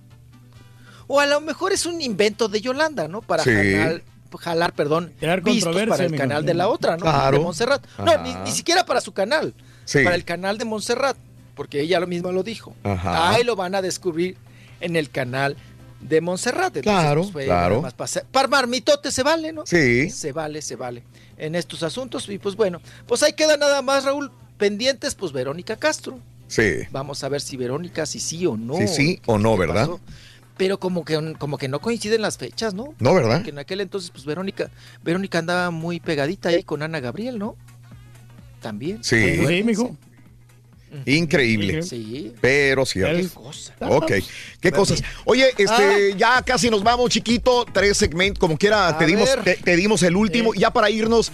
O 1.15 1.21
a 1.21 1.27
lo 1.27 1.43
mejor 1.43 1.75
es 1.75 1.85
un 1.85 2.01
invento 2.01 2.49
de 2.49 2.63
Yolanda, 2.63 3.07
¿no? 3.07 3.21
Para 3.21 3.45
Sí. 3.45 3.51
jalar, 3.51 4.03
jalar, 4.41 4.73
perdón, 4.73 5.13
Crear 5.21 5.43
vistos 5.43 5.77
para 5.87 6.05
el 6.07 6.17
canal 6.17 6.47
de 6.47 6.55
la 6.55 6.69
otra, 6.69 6.97
¿no? 6.97 7.03
Claro. 7.03 7.37
De 7.37 7.45
Montserrat. 7.45 7.85
No, 7.99 8.17
ni, 8.23 8.35
ni 8.35 8.51
siquiera 8.51 8.87
para 8.87 9.03
su 9.03 9.13
canal, 9.13 9.53
Sí. 9.85 10.03
para 10.05 10.15
el 10.17 10.25
canal 10.25 10.57
de 10.57 10.65
Montserrat, 10.65 11.19
porque 11.55 11.83
ella 11.83 12.01
lo 12.01 12.07
mismo 12.07 12.33
lo 12.33 12.43
dijo. 12.43 12.75
Ajá. 12.83 13.29
Ahí 13.35 13.45
lo 13.45 13.57
van 13.57 13.75
a 13.75 13.83
descubrir 13.83 14.39
en 14.81 14.97
el 14.97 15.11
canal 15.11 15.59
de 16.01 16.23
Montserrat. 16.23 16.75
Entonces, 16.79 16.83
Claro, 17.03 17.21
pues, 17.21 17.33
fue 17.33 17.45
claro. 17.45 17.85
Para, 18.31 18.49
marmitote 18.49 19.13
se 19.13 19.23
vale, 19.23 19.53
¿no? 19.53 19.67
Sí. 19.67 20.09
Se 20.09 20.33
vale, 20.33 20.63
se 20.63 20.77
vale 20.77 21.03
en 21.37 21.55
estos 21.57 21.83
asuntos. 21.83 22.27
Y 22.31 22.39
pues 22.39 22.57
bueno, 22.57 22.81
pues 23.07 23.23
ahí 23.23 23.35
queda 23.35 23.59
nada 23.59 23.83
más, 23.83 24.05
Raúl, 24.05 24.33
pendientes, 24.57 25.15
pues 25.15 25.31
Verónica 25.33 25.77
Castro. 25.77 26.19
Sí. 26.49 26.85
Vamos 26.91 27.23
a 27.23 27.29
ver 27.29 27.43
si 27.43 27.59
Verónica, 27.59 28.07
si 28.07 28.19
sí 28.19 28.47
o 28.47 28.57
no. 28.57 28.77
Sí, 28.77 28.89
sí 28.89 29.21
o 29.27 29.37
no, 29.39 29.53
¿Qué 29.53 29.59
¿verdad? 29.61 29.89
pasó? 29.89 30.01
Pero 30.57 30.79
como 30.79 31.05
que, 31.05 31.35
como 31.39 31.57
que 31.59 31.69
no 31.69 31.81
coinciden 31.81 32.21
las 32.23 32.37
fechas, 32.39 32.75
¿no? 32.75 32.95
No, 32.99 33.15
¿verdad? 33.15 33.37
Porque 33.37 33.51
en 33.51 33.59
aquel 33.59 33.81
entonces, 33.81 34.11
pues 34.11 34.25
Verónica, 34.25 34.71
Verónica 35.03 35.39
andaba 35.39 35.71
muy 35.71 35.99
pegadita 35.99 36.51
ahí 36.51 36.63
con 36.63 36.83
Ana 36.83 37.01
Gabriel, 37.01 37.39
¿no? 37.39 37.57
También. 38.61 39.03
Sí. 39.03 39.45
Sí, 39.47 39.63
mijo. 39.63 39.97
Increíble. 41.07 41.83
Sí. 41.83 42.35
Pero 42.41 42.85
cierto. 42.85 43.17
Qué 43.23 43.29
cosa. 43.35 43.75
Ok, 43.81 44.13
qué 44.61 44.73
cosas. 44.73 45.03
Oye, 45.25 45.49
este, 45.57 46.15
ya 46.19 46.43
casi 46.43 46.69
nos 46.69 46.83
vamos, 46.83 47.09
chiquito. 47.11 47.65
Tres 47.73 47.97
segmentos, 47.97 48.39
como 48.39 48.59
quiera, 48.59 48.89
A 48.89 48.99
te 48.99 49.07
dimos, 49.07 49.29
te, 49.43 49.55
te 49.57 49.75
dimos 49.77 50.03
el 50.03 50.17
último. 50.17 50.53
Ya 50.55 50.71
para 50.71 50.91
irnos. 50.91 51.33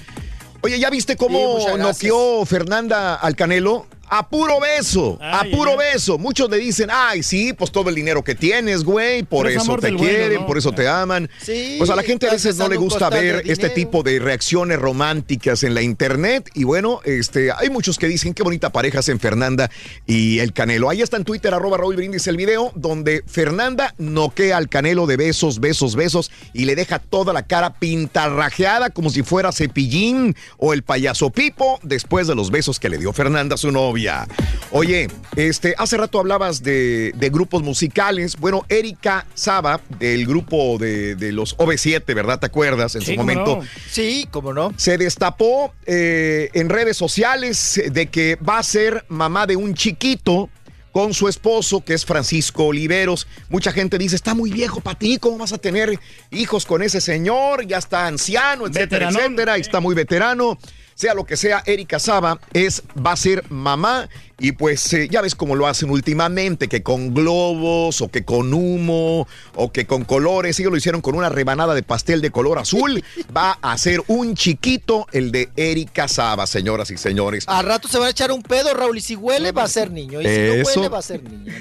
Oye, 0.62 0.78
¿ya 0.78 0.90
viste 0.90 1.14
Sí, 1.14 1.18
cómo 1.18 1.54
gracias. 1.56 1.78
noqueó 1.78 2.44
Fernanda 2.46 3.16
al 3.16 3.34
Canelo? 3.34 3.86
A 4.10 4.28
puro 4.28 4.60
beso, 4.60 5.18
a 5.20 5.44
puro 5.44 5.72
ay, 5.72 5.78
ay. 5.80 5.92
beso. 5.94 6.18
Muchos 6.18 6.50
le 6.50 6.58
dicen, 6.58 6.88
ay, 6.92 7.22
sí, 7.22 7.52
pues 7.52 7.70
todo 7.70 7.88
el 7.90 7.94
dinero 7.94 8.22
que 8.24 8.34
tienes, 8.34 8.84
güey, 8.84 9.22
por 9.22 9.46
Pero 9.46 9.60
eso 9.60 9.76
te 9.76 9.90
bueno, 9.92 9.98
quieren, 9.98 10.40
¿no? 10.40 10.46
por 10.46 10.58
eso 10.58 10.72
te 10.72 10.88
aman. 10.88 11.28
Sí, 11.40 11.76
Pues 11.78 11.90
a 11.90 11.96
la 11.96 12.02
gente 12.02 12.28
a 12.28 12.32
veces 12.32 12.56
no 12.56 12.68
le 12.68 12.76
gusta 12.76 13.10
ver 13.10 13.42
este 13.46 13.70
tipo 13.70 14.02
de 14.02 14.18
reacciones 14.18 14.78
románticas 14.78 15.62
en 15.62 15.74
la 15.74 15.82
internet. 15.82 16.50
Y 16.54 16.64
bueno, 16.64 17.00
este, 17.04 17.52
hay 17.52 17.70
muchos 17.70 17.98
que 17.98 18.06
dicen 18.06 18.34
qué 18.34 18.42
bonita 18.42 18.70
pareja 18.70 19.00
hacen 19.00 19.20
Fernanda 19.20 19.70
y 20.06 20.38
el 20.38 20.52
Canelo. 20.52 20.90
Ahí 20.90 21.02
está 21.02 21.16
en 21.16 21.24
Twitter, 21.24 21.52
arroba 21.52 21.76
Raúl 21.76 21.96
Brindis, 21.96 22.26
el 22.26 22.36
video 22.36 22.72
donde 22.74 23.22
Fernanda 23.26 23.94
noquea 23.98 24.56
al 24.56 24.68
Canelo 24.68 25.06
de 25.06 25.16
besos, 25.16 25.60
besos, 25.60 25.96
besos 25.96 26.30
y 26.52 26.64
le 26.64 26.74
deja 26.76 26.98
toda 26.98 27.32
la 27.32 27.46
cara 27.46 27.74
pintarrajeada 27.78 28.90
como 28.90 29.10
si 29.10 29.22
fuera 29.22 29.52
cepillín 29.52 30.34
o 30.56 30.72
el 30.72 30.82
payaso 30.82 31.30
Pipo 31.30 31.78
después 31.82 32.26
de 32.26 32.34
los 32.34 32.50
besos 32.50 32.78
que 32.80 32.88
le 32.88 32.98
dio 32.98 33.12
Fernanda 33.12 33.54
a 33.54 33.58
su 33.58 33.70
novia. 33.98 34.26
Oye, 34.70 35.08
este, 35.36 35.74
hace 35.78 35.96
rato 35.96 36.18
hablabas 36.20 36.62
de, 36.62 37.12
de 37.16 37.30
grupos 37.30 37.62
musicales. 37.62 38.36
Bueno, 38.36 38.64
Erika 38.68 39.26
Saba, 39.34 39.80
del 39.98 40.26
grupo 40.26 40.76
de, 40.78 41.16
de 41.16 41.32
los 41.32 41.56
OV7, 41.56 42.14
¿verdad? 42.14 42.38
¿Te 42.38 42.46
acuerdas? 42.46 42.94
En 42.94 43.00
Sí, 43.00 43.06
su 43.12 43.16
cómo 43.16 43.22
momento. 43.32 43.56
no. 43.56 43.68
Sí, 43.90 44.28
cómo 44.30 44.52
no. 44.52 44.72
Se 44.76 44.98
destapó 44.98 45.72
eh, 45.86 46.50
en 46.52 46.68
redes 46.68 46.96
sociales 46.96 47.80
de 47.90 48.06
que 48.06 48.36
va 48.36 48.58
a 48.58 48.62
ser 48.62 49.04
mamá 49.08 49.46
de 49.46 49.56
un 49.56 49.74
chiquito 49.74 50.50
con 50.92 51.14
su 51.14 51.28
esposo, 51.28 51.82
que 51.84 51.94
es 51.94 52.04
Francisco 52.04 52.66
Oliveros. 52.66 53.26
Mucha 53.48 53.72
gente 53.72 53.98
dice, 53.98 54.16
está 54.16 54.34
muy 54.34 54.50
viejo 54.50 54.80
para 54.80 54.98
ti, 54.98 55.18
¿cómo 55.18 55.38
vas 55.38 55.52
a 55.52 55.58
tener 55.58 55.98
hijos 56.30 56.66
con 56.66 56.82
ese 56.82 57.00
señor? 57.00 57.66
Ya 57.66 57.78
está 57.78 58.06
anciano, 58.06 58.66
etcétera, 58.66 59.06
Veteranón. 59.08 59.22
etcétera, 59.32 59.58
y 59.58 59.60
está 59.60 59.80
muy 59.80 59.94
veterano. 59.94 60.58
Sea 60.98 61.14
lo 61.14 61.22
que 61.22 61.36
sea, 61.36 61.62
Erika 61.64 62.00
Saba 62.00 62.40
es, 62.52 62.82
va 63.06 63.12
a 63.12 63.16
ser 63.16 63.44
mamá 63.50 64.08
y 64.40 64.50
pues 64.50 64.92
eh, 64.92 65.08
ya 65.08 65.20
ves 65.20 65.36
cómo 65.36 65.54
lo 65.54 65.68
hacen 65.68 65.90
últimamente, 65.90 66.66
que 66.66 66.82
con 66.82 67.14
globos 67.14 68.00
o 68.00 68.08
que 68.08 68.24
con 68.24 68.52
humo 68.52 69.28
o 69.54 69.70
que 69.70 69.86
con 69.86 70.02
colores. 70.02 70.58
Ellos 70.58 70.72
lo 70.72 70.76
hicieron 70.76 71.00
con 71.00 71.14
una 71.14 71.28
rebanada 71.28 71.76
de 71.76 71.84
pastel 71.84 72.20
de 72.20 72.32
color 72.32 72.58
azul. 72.58 73.04
Va 73.36 73.58
a 73.62 73.78
ser 73.78 74.02
un 74.08 74.34
chiquito 74.34 75.06
el 75.12 75.30
de 75.30 75.50
Erika 75.54 76.08
Saba, 76.08 76.48
señoras 76.48 76.90
y 76.90 76.96
señores. 76.96 77.44
Al 77.46 77.64
rato 77.64 77.86
se 77.86 78.00
va 78.00 78.06
a 78.06 78.10
echar 78.10 78.32
un 78.32 78.42
pedo, 78.42 78.74
Raúl, 78.74 78.98
y 78.98 79.00
si 79.00 79.14
huele 79.14 79.52
va 79.52 79.62
a 79.62 79.68
ser 79.68 79.92
niño, 79.92 80.20
y 80.20 80.24
si 80.24 80.30
Eso. 80.30 80.56
no 80.56 80.80
huele 80.80 80.88
va 80.88 80.98
a 80.98 81.02
ser 81.02 81.22
niño. 81.22 81.52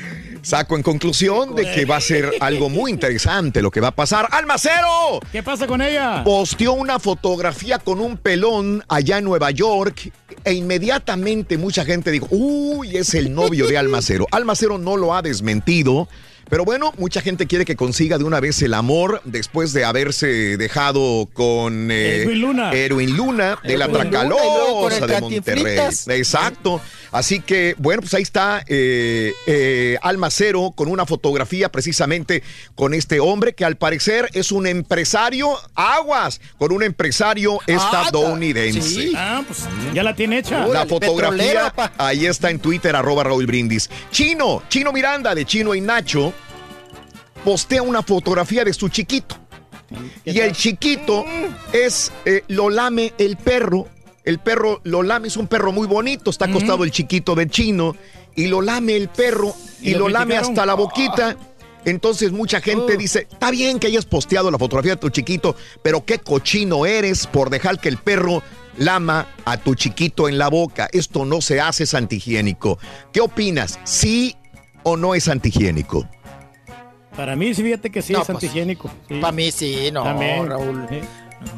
Saco 0.41 0.77
en 0.77 0.83
conclusión 0.83 1.55
de 1.55 1.69
que 1.71 1.85
va 1.85 1.97
a 1.97 2.01
ser 2.01 2.31
algo 2.39 2.69
muy 2.69 2.89
interesante 2.89 3.61
lo 3.61 3.69
que 3.69 3.81
va 3.81 3.89
a 3.89 3.95
pasar. 3.95 4.29
¡Almacero! 4.31 5.19
¿Qué 5.31 5.43
pasa 5.43 5.67
con 5.67 5.81
ella? 5.81 6.23
Posteó 6.23 6.73
una 6.73 6.99
fotografía 6.99 7.79
con 7.79 7.99
un 7.99 8.17
pelón 8.17 8.83
allá 8.87 9.17
en 9.17 9.26
Nueva 9.27 9.51
York 9.51 10.11
e 10.43 10.53
inmediatamente 10.53 11.57
mucha 11.57 11.83
gente 11.83 12.11
dijo, 12.11 12.27
uy, 12.31 12.95
es 12.95 13.13
el 13.13 13.33
novio 13.33 13.67
de 13.67 13.77
Almacero. 13.77 14.25
Almacero 14.31 14.77
no 14.77 14.95
lo 14.95 15.13
ha 15.13 15.21
desmentido. 15.21 16.07
Pero 16.49 16.65
bueno, 16.65 16.93
mucha 16.97 17.21
gente 17.21 17.47
quiere 17.47 17.65
que 17.65 17.75
consiga 17.75 18.17
de 18.17 18.23
una 18.23 18.39
vez 18.39 18.61
el 18.61 18.73
amor 18.73 19.21
después 19.25 19.73
de 19.73 19.85
haberse 19.85 20.57
dejado 20.57 21.27
con 21.33 21.89
eh, 21.91 22.25
Luna. 22.35 22.71
Erwin 22.71 23.15
Luna 23.15 23.59
de 23.63 23.77
la 23.77 23.89
Tracalosa 23.89 25.07
de 25.07 25.21
Monterrey. 25.21 25.79
Exacto. 26.07 26.81
Así 27.11 27.39
que, 27.39 27.75
bueno, 27.77 28.01
pues 28.01 28.13
ahí 28.13 28.23
está 28.23 28.63
eh, 28.67 29.33
eh, 29.45 29.97
Almacero 30.01 30.71
con 30.75 30.89
una 30.89 31.05
fotografía 31.05 31.69
precisamente 31.69 32.43
con 32.75 32.93
este 32.93 33.19
hombre 33.19 33.53
que 33.53 33.65
al 33.65 33.77
parecer 33.77 34.29
es 34.33 34.51
un 34.51 34.67
empresario, 34.67 35.49
aguas, 35.75 36.41
con 36.57 36.71
un 36.71 36.83
empresario 36.83 37.59
estadounidense. 37.67 38.81
sí. 38.81 39.13
Ah, 39.15 39.43
pues 39.45 39.63
ya 39.93 40.03
la 40.03 40.15
tiene 40.15 40.39
hecha. 40.39 40.59
La 40.59 40.67
Órale, 40.67 40.89
fotografía 40.89 41.73
ahí 41.97 42.25
está 42.25 42.49
en 42.49 42.59
Twitter, 42.59 42.95
arroba 42.95 43.23
Raúl 43.23 43.45
Brindis. 43.45 43.89
Chino, 44.11 44.63
Chino 44.69 44.91
Miranda 44.91 45.33
de 45.33 45.45
Chino 45.45 45.75
y 45.75 45.81
Nacho, 45.81 46.33
postea 47.47 47.81
una 47.81 48.03
fotografía 48.03 48.65
de 48.65 48.73
su 48.73 48.89
chiquito. 48.89 49.37
Y 50.25 50.37
el 50.39 50.51
chiquito 50.51 51.23
es, 51.71 52.11
eh, 52.25 52.43
lo 52.49 52.69
lame 52.69 53.13
el 53.17 53.37
perro. 53.37 53.87
El 54.25 54.39
perro 54.39 54.81
lo 54.83 55.01
lame, 55.01 55.29
es 55.29 55.37
un 55.37 55.47
perro 55.47 55.71
muy 55.71 55.87
bonito. 55.87 56.29
Está 56.29 56.43
acostado 56.43 56.83
el 56.83 56.91
chiquito 56.91 57.35
de 57.35 57.47
Chino. 57.47 57.95
Y 58.35 58.47
lo 58.47 58.61
lame 58.61 58.97
el 58.97 59.07
perro. 59.07 59.55
Y, 59.81 59.91
¿Y 59.91 59.93
lo 59.93 59.99
lo 59.99 60.09
lame 60.09 60.35
hasta 60.35 60.65
la 60.65 60.73
boquita. 60.73 61.37
Entonces 61.85 62.33
mucha 62.33 62.59
gente 62.59 62.97
dice, 62.97 63.29
está 63.31 63.49
bien 63.49 63.79
que 63.79 63.87
hayas 63.87 64.05
posteado 64.05 64.51
la 64.51 64.57
fotografía 64.57 64.95
de 64.95 64.99
tu 64.99 65.09
chiquito, 65.09 65.55
pero 65.81 66.03
qué 66.03 66.19
cochino 66.19 66.85
eres 66.85 67.27
por 67.27 67.49
dejar 67.49 67.79
que 67.79 67.87
el 67.87 67.95
perro 67.95 68.43
lama 68.77 69.25
a 69.45 69.55
tu 69.55 69.73
chiquito 69.73 70.27
en 70.27 70.37
la 70.37 70.49
boca. 70.49 70.89
Esto 70.91 71.23
no 71.23 71.39
se 71.39 71.61
hace, 71.61 71.85
es 71.85 71.93
antihigiénico. 71.93 72.77
¿Qué 73.13 73.21
opinas? 73.21 73.79
¿Sí 73.85 74.35
o 74.83 74.97
no 74.97 75.15
es 75.15 75.29
antihigiénico? 75.29 76.09
Para 77.17 77.35
mí, 77.35 77.53
sí, 77.53 77.63
fíjate 77.63 77.89
que 77.89 78.01
sí 78.01 78.13
No, 78.13 78.19
es 78.21 78.25
pues, 78.27 78.35
antihigiénico. 78.35 78.89
sí. 79.09 79.15
Para 79.19 79.31
mí 79.33 79.51
sí, 79.51 79.89
no, 79.91 80.03
También. 80.03 80.47
Raúl. 80.47 80.85
Sí. 80.89 80.99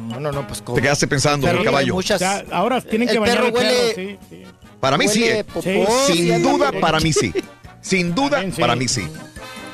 No, 0.08 0.18
no, 0.18 0.32
no, 0.32 0.46
pues 0.46 0.60
¿cómo? 0.62 0.74
Te 0.76 0.82
quedaste 0.82 1.06
pensando, 1.06 1.46
¿no, 1.46 1.52
tiene 1.52 1.64
caballo? 1.66 1.94
muchas- 1.94 2.16
O 2.16 2.18
sea, 2.18 2.44
ahora 2.50 2.80
tienen 2.80 3.06
que 3.08 3.14
El 3.14 3.20
bañar 3.20 3.36
perro 3.36 3.46
al 3.46 3.52
perro, 3.52 3.70
sí, 3.94 4.18
sí. 4.28 4.42
Para 4.80 4.98
mí 4.98 5.06
sí, 5.08 5.22
Huele 5.22 5.38
¿eh? 5.40 5.44
popó, 5.44 5.60
Sí, 5.62 5.84
sí, 6.06 6.16
Sin 6.28 6.42
duda, 6.42 6.72
para 6.80 6.98
mí 7.00 7.12
sí. 7.12 7.32
Sin 7.80 8.14
duda, 8.14 8.30
También 8.30 8.54
sí. 8.54 8.60
para 8.60 8.74
mí 8.76 8.88
sí. 8.88 9.06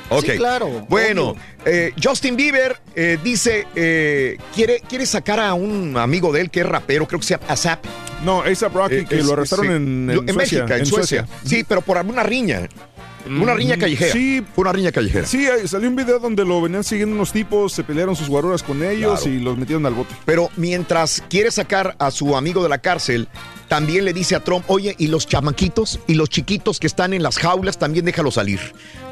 Ok. 0.09 0.23
Sí, 0.25 0.31
claro, 0.37 0.85
Bueno, 0.87 1.35
eh, 1.65 1.91
Justin 2.01 2.37
Bieber 2.37 2.77
eh, 2.95 3.17
dice, 3.21 3.67
eh, 3.75 4.37
quiere, 4.55 4.79
quiere 4.87 5.05
sacar 5.05 5.39
a 5.41 5.53
un 5.53 5.97
amigo 5.97 6.31
de 6.31 6.41
él 6.41 6.49
que 6.49 6.61
es 6.61 6.65
rapero, 6.65 7.05
creo 7.07 7.19
que 7.19 7.25
se 7.25 7.33
llama 7.35 7.45
ASAP. 7.49 7.83
No, 8.23 8.41
A$AP 8.41 8.73
Rocky, 8.73 8.95
Eh, 8.95 9.05
que 9.05 9.19
es- 9.19 9.25
lo 9.25 9.33
arrestaron 9.33 9.65
sí. 9.67 9.71
en, 9.73 10.07
Lo- 10.07 10.21
en 10.21 10.33
Suecia, 10.33 10.59
Bélgica, 10.59 10.77
en, 10.77 10.85
Suecia. 10.85 11.27
Sí, 11.45 11.65
pero 11.67 11.81
por 11.81 11.97
una 11.97 12.23
riña. 12.23 12.67
Una 13.27 13.53
riña 13.53 13.75
Mm, 13.75 13.79
callejera. 13.79 14.11
Sí, 14.13 14.43
Fue 14.55 14.61
una 14.63 14.73
riña 14.73 14.91
callejera. 14.91 15.25
sí, 15.27 15.45
salió 15.65 15.89
un 15.89 15.95
video 15.95 16.19
donde 16.19 16.43
lo 16.45 16.61
venían 16.61 16.83
siguiendo 16.83 17.15
unos 17.15 17.31
tipos, 17.31 17.73
se 17.73 17.83
pelearon 17.83 18.15
sus 18.15 18.27
guaruras 18.29 18.63
con 18.63 18.83
ellos 18.83 19.21
Claro. 19.21 19.35
y 19.37 19.39
los 19.39 19.57
metieron 19.57 19.85
al 19.85 19.93
bote. 19.93 20.13
Pero 20.25 20.49
mientras 20.57 21.23
quiere 21.29 21.51
sacar 21.51 21.95
a 21.99 22.11
su 22.11 22.35
amigo 22.37 22.63
de 22.63 22.69
la 22.69 22.77
cárcel, 22.79 23.27
también 23.67 24.05
le 24.05 24.13
dice 24.13 24.35
a 24.35 24.43
Trump, 24.43 24.65
oye, 24.67 24.95
y 24.97 25.07
los 25.07 25.27
chamaquitos 25.27 25.99
y 26.07 26.13
los 26.15 26.29
chiquitos 26.29 26.79
que 26.79 26.87
están 26.87 27.13
en 27.13 27.23
las 27.23 27.37
jaulas, 27.37 27.77
también 27.77 28.05
déjalos 28.05 28.35
salir. 28.35 28.59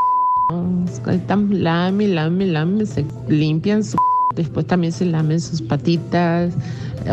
están 1.07 1.63
lame, 1.63 2.07
lame, 2.07 2.45
lame, 2.45 2.85
se 2.85 3.05
limpian 3.27 3.83
su 3.83 3.97
después 4.35 4.65
también 4.67 4.93
se 4.93 5.05
lamen 5.05 5.39
sus 5.39 5.61
patitas, 5.61 6.53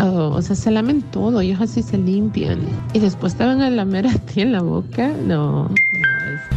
oh, 0.00 0.30
o 0.34 0.42
sea, 0.42 0.56
se 0.56 0.70
lamen 0.70 1.02
todo, 1.02 1.40
ellos 1.40 1.60
así 1.60 1.82
se 1.82 1.98
limpian. 1.98 2.60
Y 2.92 2.98
después 2.98 3.34
te 3.34 3.44
van 3.44 3.60
a 3.60 3.70
lamer 3.70 4.06
a 4.06 4.14
ti 4.14 4.42
en 4.42 4.52
la 4.52 4.62
boca, 4.62 5.08
no. 5.26 5.70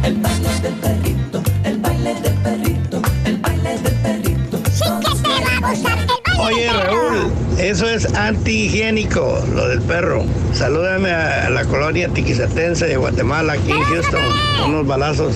El 0.04 0.16
baile 0.16 0.48
del 0.62 0.74
perrito, 0.74 1.42
el 1.64 1.78
baile 1.78 2.14
del 2.14 2.34
perrito, 2.34 3.02
el 3.24 3.36
baile 3.38 3.78
del 3.78 3.94
perrito. 3.96 4.58
Sí 4.72 4.84
que 5.00 5.22
te 5.22 5.60
va 5.60 5.68
a 5.68 5.70
gustar 5.70 6.11
Oye. 6.42 6.68
Raúl, 6.68 7.32
eso 7.58 7.88
es 7.88 8.12
antihigiénico, 8.14 9.42
lo 9.54 9.68
del 9.68 9.80
perro. 9.82 10.24
Salúdame 10.52 11.10
a 11.10 11.48
la 11.50 11.64
colonia 11.64 12.08
tiquisatense 12.08 12.86
de 12.86 12.96
Guatemala, 12.96 13.54
aquí 13.54 13.70
en 13.70 13.82
Houston. 13.82 14.22
Unos 14.66 14.86
balazos. 14.86 15.34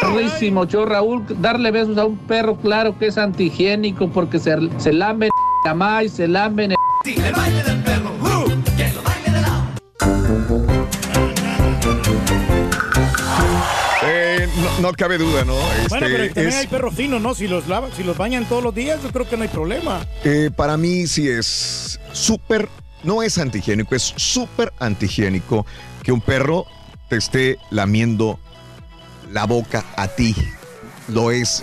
Perrísimo, 0.00 0.64
yo 0.64 0.86
Raúl, 0.86 1.24
darle 1.40 1.70
besos 1.70 1.98
a 1.98 2.06
un 2.06 2.16
perro, 2.16 2.56
claro 2.56 2.98
que 2.98 3.08
es 3.08 3.18
antihigiénico 3.18 4.08
porque 4.08 4.38
se, 4.38 4.56
se 4.78 4.92
lamben 4.92 5.30
la 5.64 5.74
maíz, 5.74 6.12
se 6.12 6.26
lamben 6.26 6.72
El 7.04 7.32
baile 7.32 7.62
del 7.62 7.82
perro, 7.82 7.99
no, 14.80 14.92
cabe 14.92 15.18
duda, 15.18 15.44
¿no? 15.44 15.54
Bueno, 15.54 16.06
Este, 16.06 16.18
pero 16.18 16.24
también 16.34 16.48
es- 16.48 16.54
hay 16.56 16.66
perros 16.66 16.94
finos, 16.94 17.20
¿no? 17.20 17.34
Si 17.34 17.46
los 17.48 17.66
lavan, 17.68 17.90
si 17.96 18.02
los 18.02 18.16
bañan 18.16 18.46
todos 18.48 18.62
los 18.62 18.74
días, 18.74 19.02
yo 19.02 19.10
creo 19.10 19.28
que 19.28 19.36
no 19.36 19.42
hay 19.42 19.48
problema. 19.48 20.06
Eh, 20.24 20.50
para 20.54 20.76
mí 20.76 21.06
sí 21.06 21.28
es 21.28 22.00
súper, 22.12 22.68
no 23.02 23.22
es 23.22 23.38
antihigiénico, 23.38 23.94
es 23.94 24.12
súper 24.16 24.72
antihigiénico 24.78 25.66
que 26.02 26.12
un 26.12 26.20
perro 26.20 26.66
te 27.08 27.16
esté 27.16 27.58
lamiendo 27.70 28.38
la 29.32 29.44
boca 29.46 29.84
a 29.96 30.08
ti. 30.08 30.34
Lo 31.08 31.30
es. 31.30 31.62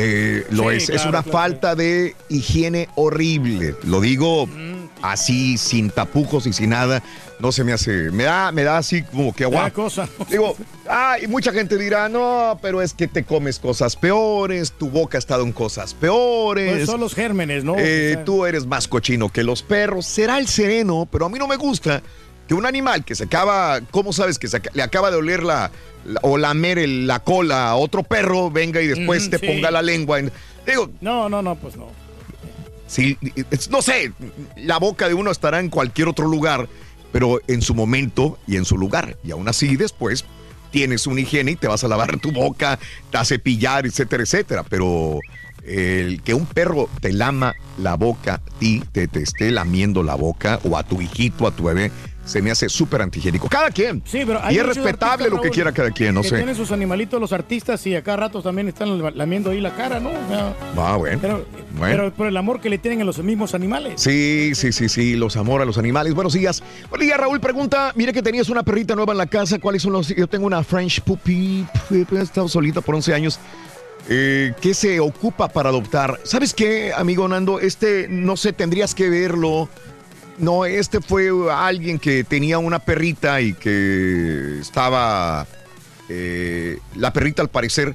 eh, 0.00 0.46
lo 0.50 0.70
Sí, 0.70 0.76
es. 0.76 0.88
es 0.90 1.02
una 1.06 1.24
claro, 1.24 1.32
falta 1.32 1.74
de 1.74 2.14
higiene 2.28 2.88
horrible. 2.94 3.74
Lo 3.82 4.00
digo 4.00 4.46
Mm. 4.46 4.77
Así, 5.02 5.58
sin 5.58 5.90
tapujos 5.90 6.46
y 6.46 6.52
sin 6.52 6.70
nada. 6.70 7.02
No 7.40 7.52
se 7.52 7.62
me 7.64 7.72
hace. 7.72 8.10
Me 8.10 8.24
da, 8.24 8.50
me 8.52 8.64
da 8.64 8.78
así 8.78 9.02
como 9.02 9.32
que 9.32 9.44
agua. 9.44 9.70
cosa. 9.70 10.08
Digo, 10.28 10.56
ay, 10.88 11.26
mucha 11.28 11.52
gente 11.52 11.76
dirá, 11.78 12.08
no, 12.08 12.58
pero 12.60 12.82
es 12.82 12.94
que 12.94 13.06
te 13.06 13.22
comes 13.24 13.58
cosas 13.60 13.94
peores, 13.96 14.72
tu 14.72 14.90
boca 14.90 15.18
ha 15.18 15.20
estado 15.20 15.44
en 15.44 15.52
cosas 15.52 15.94
peores. 15.94 16.72
Pues 16.76 16.86
son 16.86 17.00
los 17.00 17.14
gérmenes, 17.14 17.62
¿no? 17.64 17.76
Eh, 17.78 18.10
O 18.12 18.14
sea, 18.16 18.24
tú 18.24 18.44
eres 18.46 18.66
más 18.66 18.88
cochino 18.88 19.28
que 19.28 19.44
los 19.44 19.62
perros. 19.62 20.06
Será 20.06 20.38
el 20.38 20.48
sereno, 20.48 21.06
pero 21.10 21.26
a 21.26 21.28
mí 21.28 21.38
no 21.38 21.46
me 21.46 21.56
gusta 21.56 22.02
que 22.48 22.54
un 22.54 22.66
animal 22.66 23.04
que 23.04 23.14
se 23.14 23.24
acaba, 23.24 23.80
¿cómo 23.90 24.12
sabes 24.12 24.38
que 24.38 24.48
se 24.48 24.60
le 24.72 24.82
acaba 24.82 25.10
de 25.10 25.18
oler 25.18 25.42
la, 25.44 25.70
la- 26.06 26.20
o 26.22 26.38
lamer 26.38 26.78
el- 26.78 27.06
la 27.06 27.20
cola 27.20 27.68
a 27.68 27.76
otro 27.76 28.02
perro, 28.02 28.50
venga 28.50 28.80
y 28.80 28.86
después 28.88 29.28
te 29.30 29.38
sí. 29.38 29.46
ponga 29.46 29.70
la 29.70 29.82
lengua 29.82 30.18
en... 30.18 30.32
Digo, 30.66 30.90
No, 31.00 31.28
no, 31.28 31.40
no, 31.42 31.54
pues 31.56 31.76
no. 31.76 31.86
Sí, 32.88 33.18
no 33.70 33.82
sé, 33.82 34.12
la 34.56 34.78
boca 34.78 35.08
de 35.08 35.14
uno 35.14 35.30
estará 35.30 35.60
en 35.60 35.68
cualquier 35.68 36.08
otro 36.08 36.26
lugar, 36.26 36.68
pero 37.12 37.38
en 37.46 37.62
su 37.62 37.74
momento 37.74 38.38
y 38.46 38.56
en 38.56 38.64
su 38.64 38.78
lugar. 38.78 39.18
Y 39.22 39.30
aún 39.30 39.46
así 39.46 39.76
después 39.76 40.24
tienes 40.70 41.06
una 41.06 41.20
higiene 41.20 41.52
y 41.52 41.56
te 41.56 41.68
vas 41.68 41.84
a 41.84 41.88
lavar 41.88 42.18
tu 42.18 42.32
boca, 42.32 42.78
a 43.12 43.24
cepillar, 43.24 43.86
etcétera, 43.86 44.22
etcétera. 44.22 44.64
Pero 44.64 45.20
el 45.64 46.22
que 46.22 46.32
un 46.32 46.46
perro 46.46 46.88
te 47.00 47.12
lama 47.12 47.54
la 47.78 47.94
boca, 47.94 48.34
a 48.34 48.58
ti 48.58 48.82
te, 48.92 49.06
te 49.06 49.22
esté 49.22 49.50
lamiendo 49.50 50.02
la 50.02 50.14
boca, 50.14 50.58
o 50.64 50.78
a 50.78 50.82
tu 50.82 51.02
hijito, 51.02 51.46
a 51.46 51.50
tu 51.50 51.64
bebé, 51.64 51.92
se 52.28 52.42
me 52.42 52.50
hace 52.50 52.68
súper 52.68 53.00
antihigiénico. 53.02 53.48
Cada 53.48 53.70
quien. 53.70 54.02
Sí, 54.04 54.22
pero 54.26 54.40
hay 54.42 54.54
y 54.54 54.58
es 54.58 54.66
respetable 54.66 55.24
artistas, 55.24 55.30
lo 55.32 55.40
que 55.40 55.50
quiera 55.50 55.72
cada 55.72 55.90
quien, 55.90 56.14
no 56.14 56.22
que 56.22 56.28
sé. 56.28 56.36
Tienen 56.36 56.54
sus 56.54 56.70
animalitos 56.72 57.18
los 57.20 57.32
artistas 57.32 57.84
y 57.86 57.94
acá 57.96 58.16
ratos 58.16 58.44
también 58.44 58.68
están 58.68 59.00
lamiendo 59.16 59.50
ahí 59.50 59.60
la 59.60 59.74
cara, 59.74 59.98
¿no? 59.98 60.10
O 60.10 60.28
sea, 60.28 60.54
Ah, 60.76 60.96
bueno. 60.96 61.18
pero, 61.20 61.46
Bueno. 61.78 61.96
pero 61.96 62.12
por 62.14 62.26
el 62.26 62.36
amor 62.36 62.60
que 62.60 62.68
le 62.68 62.78
tienen 62.78 63.00
a 63.00 63.04
los 63.04 63.18
mismos 63.18 63.54
animales. 63.54 63.94
Sí, 64.00 64.52
sí, 64.54 64.72
sí, 64.72 64.88
sí, 64.88 65.16
los 65.16 65.36
amor 65.36 65.62
a 65.62 65.64
los 65.64 65.78
animales. 65.78 66.14
Buenos 66.14 66.34
días. 66.34 66.62
Buenos 66.90 67.06
días, 67.06 67.18
Raúl. 67.18 67.40
Pregunta, 67.40 67.92
mire 67.96 68.12
que 68.12 68.22
tenías 68.22 68.48
una 68.50 68.62
perrita 68.62 68.94
nueva 68.94 69.12
en 69.12 69.18
la 69.18 69.26
casa. 69.26 69.58
¿Cuáles 69.58 69.82
son 69.82 69.94
los...? 69.94 70.08
Yo 70.08 70.26
tengo 70.26 70.46
una 70.46 70.62
French 70.62 71.00
Puppy, 71.00 71.66
he 71.90 72.04
estado 72.20 72.48
solita 72.48 72.80
por 72.82 72.94
11 72.94 73.14
años. 73.14 73.40
Eh, 74.10 74.52
¿Qué 74.60 74.72
se 74.74 75.00
ocupa 75.00 75.48
para 75.48 75.68
adoptar? 75.68 76.18
¿Sabes 76.24 76.54
qué, 76.54 76.92
amigo 76.94 77.26
Nando? 77.28 77.60
Este, 77.60 78.06
no 78.08 78.36
sé, 78.36 78.52
tendrías 78.52 78.94
que 78.94 79.08
verlo. 79.10 79.68
No, 80.38 80.64
este 80.64 81.00
fue 81.00 81.30
alguien 81.52 81.98
que 81.98 82.22
tenía 82.24 82.58
una 82.58 82.78
perrita 82.78 83.40
y 83.40 83.54
que 83.54 84.58
estaba... 84.60 85.46
eh, 86.08 86.78
la 86.96 87.12
perrita 87.12 87.42
al 87.42 87.48
parecer 87.48 87.94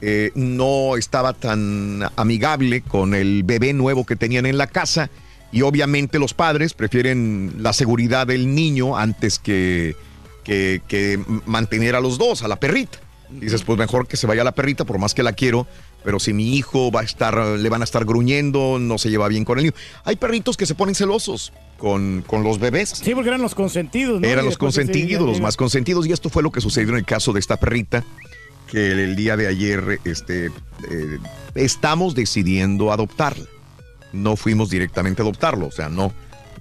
eh, 0.00 0.32
no 0.34 0.96
estaba 0.96 1.32
tan 1.32 2.02
amigable 2.16 2.82
con 2.82 3.14
el 3.14 3.42
bebé 3.42 3.72
nuevo 3.72 4.04
que 4.04 4.16
tenían 4.16 4.44
en 4.44 4.58
la 4.58 4.66
casa 4.66 5.08
y 5.50 5.62
obviamente 5.62 6.18
los 6.18 6.34
padres 6.34 6.74
prefieren 6.74 7.54
la 7.58 7.72
seguridad 7.72 8.26
del 8.26 8.54
niño 8.54 8.96
antes 8.96 9.38
que, 9.38 9.96
que, 10.42 10.82
que 10.88 11.18
mantener 11.46 11.94
a 11.94 12.00
los 12.00 12.18
dos, 12.18 12.42
a 12.42 12.48
la 12.48 12.56
perrita. 12.56 12.98
Dices, 13.30 13.62
pues 13.62 13.78
mejor 13.78 14.06
que 14.06 14.16
se 14.16 14.26
vaya 14.26 14.44
la 14.44 14.52
perrita, 14.52 14.84
por 14.84 14.98
más 14.98 15.14
que 15.14 15.22
la 15.22 15.32
quiero, 15.32 15.66
pero 16.04 16.20
si 16.20 16.32
mi 16.32 16.54
hijo 16.56 16.92
va 16.92 17.00
a 17.00 17.04
estar, 17.04 17.36
le 17.36 17.68
van 17.68 17.80
a 17.80 17.84
estar 17.84 18.04
gruñendo, 18.04 18.78
no 18.78 18.98
se 18.98 19.10
lleva 19.10 19.26
bien 19.28 19.44
con 19.44 19.58
el 19.58 19.64
niño. 19.64 19.76
Hay 20.04 20.16
perritos 20.16 20.56
que 20.56 20.66
se 20.66 20.74
ponen 20.74 20.94
celosos 20.94 21.52
con, 21.78 22.22
con 22.26 22.44
los 22.44 22.58
bebés. 22.58 22.90
Sí, 22.90 23.14
porque 23.14 23.30
eran 23.30 23.42
los 23.42 23.54
consentidos, 23.54 24.20
¿no? 24.20 24.28
Eran 24.28 24.44
los 24.44 24.58
consentidos, 24.58 25.26
los 25.26 25.40
más 25.40 25.56
consentidos. 25.56 26.06
Y 26.06 26.12
esto 26.12 26.28
fue 26.28 26.42
lo 26.42 26.52
que 26.52 26.60
sucedió 26.60 26.90
en 26.90 26.96
el 26.96 27.04
caso 27.04 27.32
de 27.32 27.40
esta 27.40 27.58
perrita, 27.58 28.04
que 28.70 28.92
el, 28.92 28.98
el 28.98 29.16
día 29.16 29.36
de 29.36 29.46
ayer 29.46 30.00
este, 30.04 30.46
eh, 30.90 31.18
estamos 31.54 32.14
decidiendo 32.14 32.92
adoptarla. 32.92 33.46
No 34.12 34.36
fuimos 34.36 34.70
directamente 34.70 35.22
a 35.22 35.24
adoptarlo, 35.24 35.66
o 35.66 35.72
sea, 35.72 35.88
no, 35.88 36.12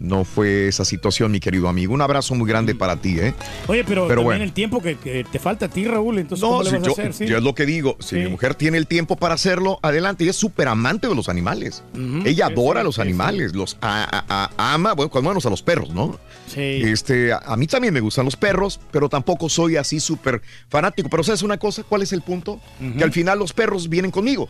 no 0.03 0.25
fue 0.25 0.67
esa 0.67 0.83
situación, 0.85 1.31
mi 1.31 1.39
querido 1.39 1.69
amigo. 1.69 1.93
Un 1.93 2.01
abrazo 2.01 2.35
muy 2.35 2.47
grande 2.47 2.75
para 2.75 2.97
ti, 2.97 3.17
¿eh? 3.19 3.33
Oye, 3.67 3.83
pero, 3.85 4.07
Pero 4.07 4.21
bueno. 4.21 4.43
el 4.43 4.51
tiempo 4.51 4.81
que, 4.81 4.95
que 4.97 5.23
te 5.23 5.39
falta 5.39 5.67
a 5.67 5.69
ti, 5.69 5.85
Raúl, 5.85 6.19
entonces 6.19 6.43
No, 6.43 6.49
¿cómo 6.49 6.63
le 6.63 6.69
si 6.69 6.75
vas 6.75 6.83
yo, 6.85 6.89
a 6.89 6.93
hacer? 6.93 7.13
Sí. 7.13 7.25
yo 7.25 7.37
es 7.37 7.43
lo 7.43 7.55
que 7.55 7.65
digo. 7.65 7.95
Si 7.99 8.17
mi 8.17 8.27
mujer 8.27 8.53
tiene 8.53 8.77
el 8.77 8.85
tiempo 8.85 9.15
para 9.15 9.33
hacerlo, 9.35 9.79
adelante. 9.81 10.23
Ella 10.25 10.31
es 10.31 10.37
súper 10.37 10.67
amante 10.67 11.07
de 11.07 11.15
los 11.15 11.29
animales. 11.29 11.83
Ella 12.25 12.47
adora 12.47 12.79
sí, 12.79 12.81
a 12.81 12.83
los 12.83 12.99
animales, 12.99 13.55
los 13.55 13.77
a- 13.81 14.03
a- 14.27 14.49
a- 14.57 14.73
ama, 14.73 14.93
bueno, 14.93 15.09
cuando 15.09 15.29
menos 15.29 15.45
a 15.45 15.49
los 15.49 15.63
perros, 15.63 15.89
¿no? 15.91 16.19
Sí. 16.47 16.59
Este, 16.83 17.31
a, 17.33 17.55
mí 17.55 17.65
también 17.67 17.93
me 17.93 18.01
gustan 18.01 18.25
los 18.25 18.35
perros, 18.35 18.79
pero 18.91 19.07
tampoco 19.07 19.47
soy 19.47 19.77
así 19.77 19.99
súper 20.01 20.41
fanático. 20.69 21.09
Pero 21.09 21.23
¿sabes 21.23 21.41
una 21.43 21.57
cosa? 21.57 21.83
¿Cuál 21.83 22.01
es 22.01 22.11
el 22.11 22.21
punto? 22.21 22.59
Que 22.97 23.03
al 23.05 23.11
final 23.13 23.39
los 23.39 23.53
perros 23.53 23.87
vienen 23.87 24.11
conmigo. 24.11 24.49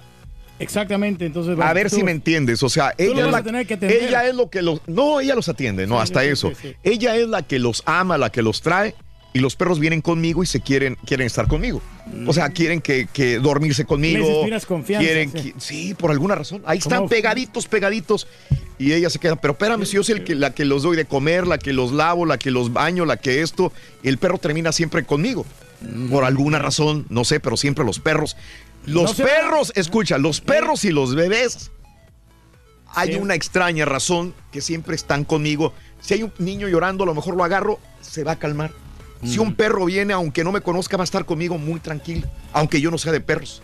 Exactamente, 0.59 1.25
entonces... 1.25 1.57
A 1.59 1.73
ver 1.73 1.89
tú- 1.89 1.97
si 1.97 2.03
me 2.03 2.11
entiendes. 2.11 2.61
O 2.63 2.69
sea, 2.69 2.93
ella 2.97 3.27
la, 3.27 3.39
ella 3.89 4.27
es 4.27 4.35
lo 4.35 4.49
que 4.49 4.61
los... 4.61 4.81
No, 4.87 5.19
ella 5.19 5.35
los 5.35 5.49
atiende, 5.49 5.87
no, 5.87 5.95
Sí, 5.97 6.01
hasta 6.03 6.21
sí, 6.21 6.27
eso. 6.27 6.51
sí. 6.61 6.73
Ella 6.83 7.15
es 7.15 7.27
la 7.27 7.41
que 7.41 7.59
los 7.59 7.83
ama, 7.85 8.17
la 8.17 8.31
que 8.31 8.41
los 8.41 8.61
trae. 8.61 8.95
Y 9.35 9.39
los 9.39 9.55
perros 9.55 9.79
vienen 9.79 10.01
conmigo 10.01 10.43
y 10.43 10.45
se 10.45 10.61
quieren, 10.61 10.95
quieren 11.07 11.25
estar 11.25 11.47
conmigo. 11.47 11.81
O 12.27 12.33
sea, 12.33 12.49
quieren 12.49 12.81
que, 12.81 13.07
que 13.11 13.39
dormirse 13.39 13.83
conmigo. 13.83 14.45
Les 14.47 14.63
confianza, 14.67 15.03
Quieren 15.03 15.31
sí. 15.31 15.53
que- 15.53 15.59
sí, 15.59 15.93
por 15.95 16.11
alguna 16.11 16.35
razón. 16.35 16.61
Ahí 16.67 16.77
están 16.77 16.99
¿Cómo? 16.99 17.09
pegaditos, 17.09 17.65
pegaditos. 17.65 18.27
Y 18.77 18.93
ella 18.93 19.09
se 19.09 19.17
queda, 19.17 19.35
pero 19.35 19.53
espérame, 19.53 19.85
si 19.85 19.95
yo 19.95 20.03
soy 20.03 20.17
el 20.17 20.23
que, 20.23 20.35
la 20.35 20.53
que 20.53 20.65
los 20.65 20.83
doy 20.83 20.95
de 20.95 21.05
comer, 21.05 21.47
la 21.47 21.57
que 21.57 21.73
los 21.73 21.91
lavo, 21.91 22.27
la 22.27 22.37
que 22.37 22.51
los 22.51 22.73
baño, 22.73 23.05
la 23.05 23.17
que 23.17 23.41
esto. 23.41 23.73
El 24.03 24.19
perro 24.19 24.37
termina 24.37 24.71
siempre 24.71 25.03
conmigo. 25.03 25.47
Por 26.11 26.25
alguna 26.25 26.59
razón, 26.59 27.07
no 27.09 27.25
sé, 27.25 27.39
pero 27.39 27.57
siempre 27.57 27.83
los 27.83 27.99
perros. 27.99 28.37
Los 28.85 29.03
No 29.03 29.13
se- 29.13 29.23
perros, 29.23 29.71
escucha, 29.75 30.17
los 30.17 30.41
perros 30.41 30.83
y 30.85 30.91
los 30.91 31.15
bebés 31.15 31.71
hay 32.95 33.13
Sí. 33.13 33.15
una 33.19 33.33
extraña 33.35 33.85
razón 33.85 34.33
que 34.51 34.61
siempre 34.61 34.95
están 34.95 35.23
conmigo. 35.23 35.73
Si 36.01 36.13
hay 36.13 36.23
un 36.23 36.33
niño 36.37 36.67
llorando, 36.67 37.03
a 37.03 37.07
lo 37.07 37.15
mejor 37.15 37.35
lo 37.35 37.43
agarro, 37.43 37.79
se 38.01 38.23
va 38.23 38.33
a 38.33 38.39
calmar. 38.39 38.71
Si 39.23 39.39
un 39.39 39.55
perro 39.55 39.85
viene, 39.85 40.11
aunque 40.11 40.43
no 40.43 40.51
me 40.51 40.59
conozca, 40.59 40.97
va 40.97 41.03
a 41.03 41.05
estar 41.05 41.23
conmigo 41.25 41.57
muy 41.57 41.79
tranquilo, 41.79 42.27
aunque 42.51 42.81
yo 42.81 42.91
no 42.91 42.97
sea 42.97 43.13
de 43.13 43.21
perros, 43.21 43.63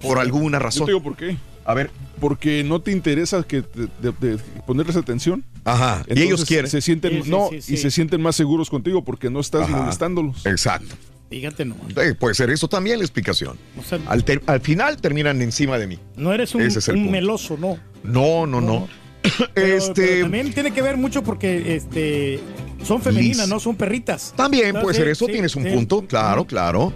por 0.00 0.18
alguna 0.20 0.58
Yo 0.58 0.62
razón. 0.64 0.86
te 0.86 0.92
digo 0.92 1.02
por 1.02 1.16
qué. 1.16 1.36
A 1.64 1.74
ver. 1.74 1.90
Porque 2.20 2.62
no 2.64 2.80
te 2.80 2.92
interesa 2.92 3.42
que 3.42 3.62
te- 3.62 3.88
de- 4.00 4.12
de 4.20 4.38
ponerles 4.66 4.96
atención. 4.96 5.44
Ajá. 5.64 6.04
y 6.08 6.22
ellos 6.22 6.44
quieren. 6.46 6.70
Se 6.70 6.80
sienten, 6.80 7.10
Sí, 7.18 7.22
sí, 7.24 7.30
no, 7.30 7.48
sí, 7.60 7.74
y 7.74 7.76
se 7.76 7.90
sienten 7.90 8.22
más 8.22 8.34
seguros 8.34 8.70
contigo 8.70 9.04
porque 9.04 9.28
no 9.28 9.40
estás 9.40 9.64
Ajá. 9.68 9.76
molestándolos. 9.76 10.46
Exacto. 10.46 10.94
Fíjate, 11.30 11.64
no. 11.64 11.76
Eh, 12.02 12.14
puede 12.14 12.34
ser 12.34 12.50
eso 12.50 12.66
también 12.66 12.98
la 12.98 13.04
explicación. 13.04 13.56
O 13.78 13.82
sea, 13.84 14.00
Al, 14.08 14.60
final 14.60 14.96
terminan 15.00 15.40
encima 15.40 15.78
de 15.78 15.86
mí. 15.86 15.98
no 16.16 16.32
eres 16.32 16.54
un, 16.56 16.62
es 16.62 16.88
meloso, 16.88 17.56
no. 17.56 17.78
No, 18.02 18.46
no, 18.46 18.60
no. 18.60 18.88
Pero- 19.54 19.76
este. 19.76 20.06
pero 20.06 20.22
también 20.22 20.52
tiene 20.52 20.72
que 20.72 20.82
ver 20.82 20.96
mucho 20.96 21.22
porque 21.22 21.76
este 21.76 22.40
son 22.82 23.00
femeninas, 23.00 23.38
Liz. 23.40 23.48
no 23.48 23.60
son 23.60 23.76
perritas. 23.76 24.32
También 24.36 24.72
puede 24.80 24.94
Sí, 24.94 25.00
ser 25.00 25.08
eso, 25.08 25.26
sí, 25.26 25.32
tienes 25.32 25.54
un 25.54 25.64
sí. 25.64 25.70
punto, 25.70 26.04
claro, 26.06 26.44
claro. 26.46 26.92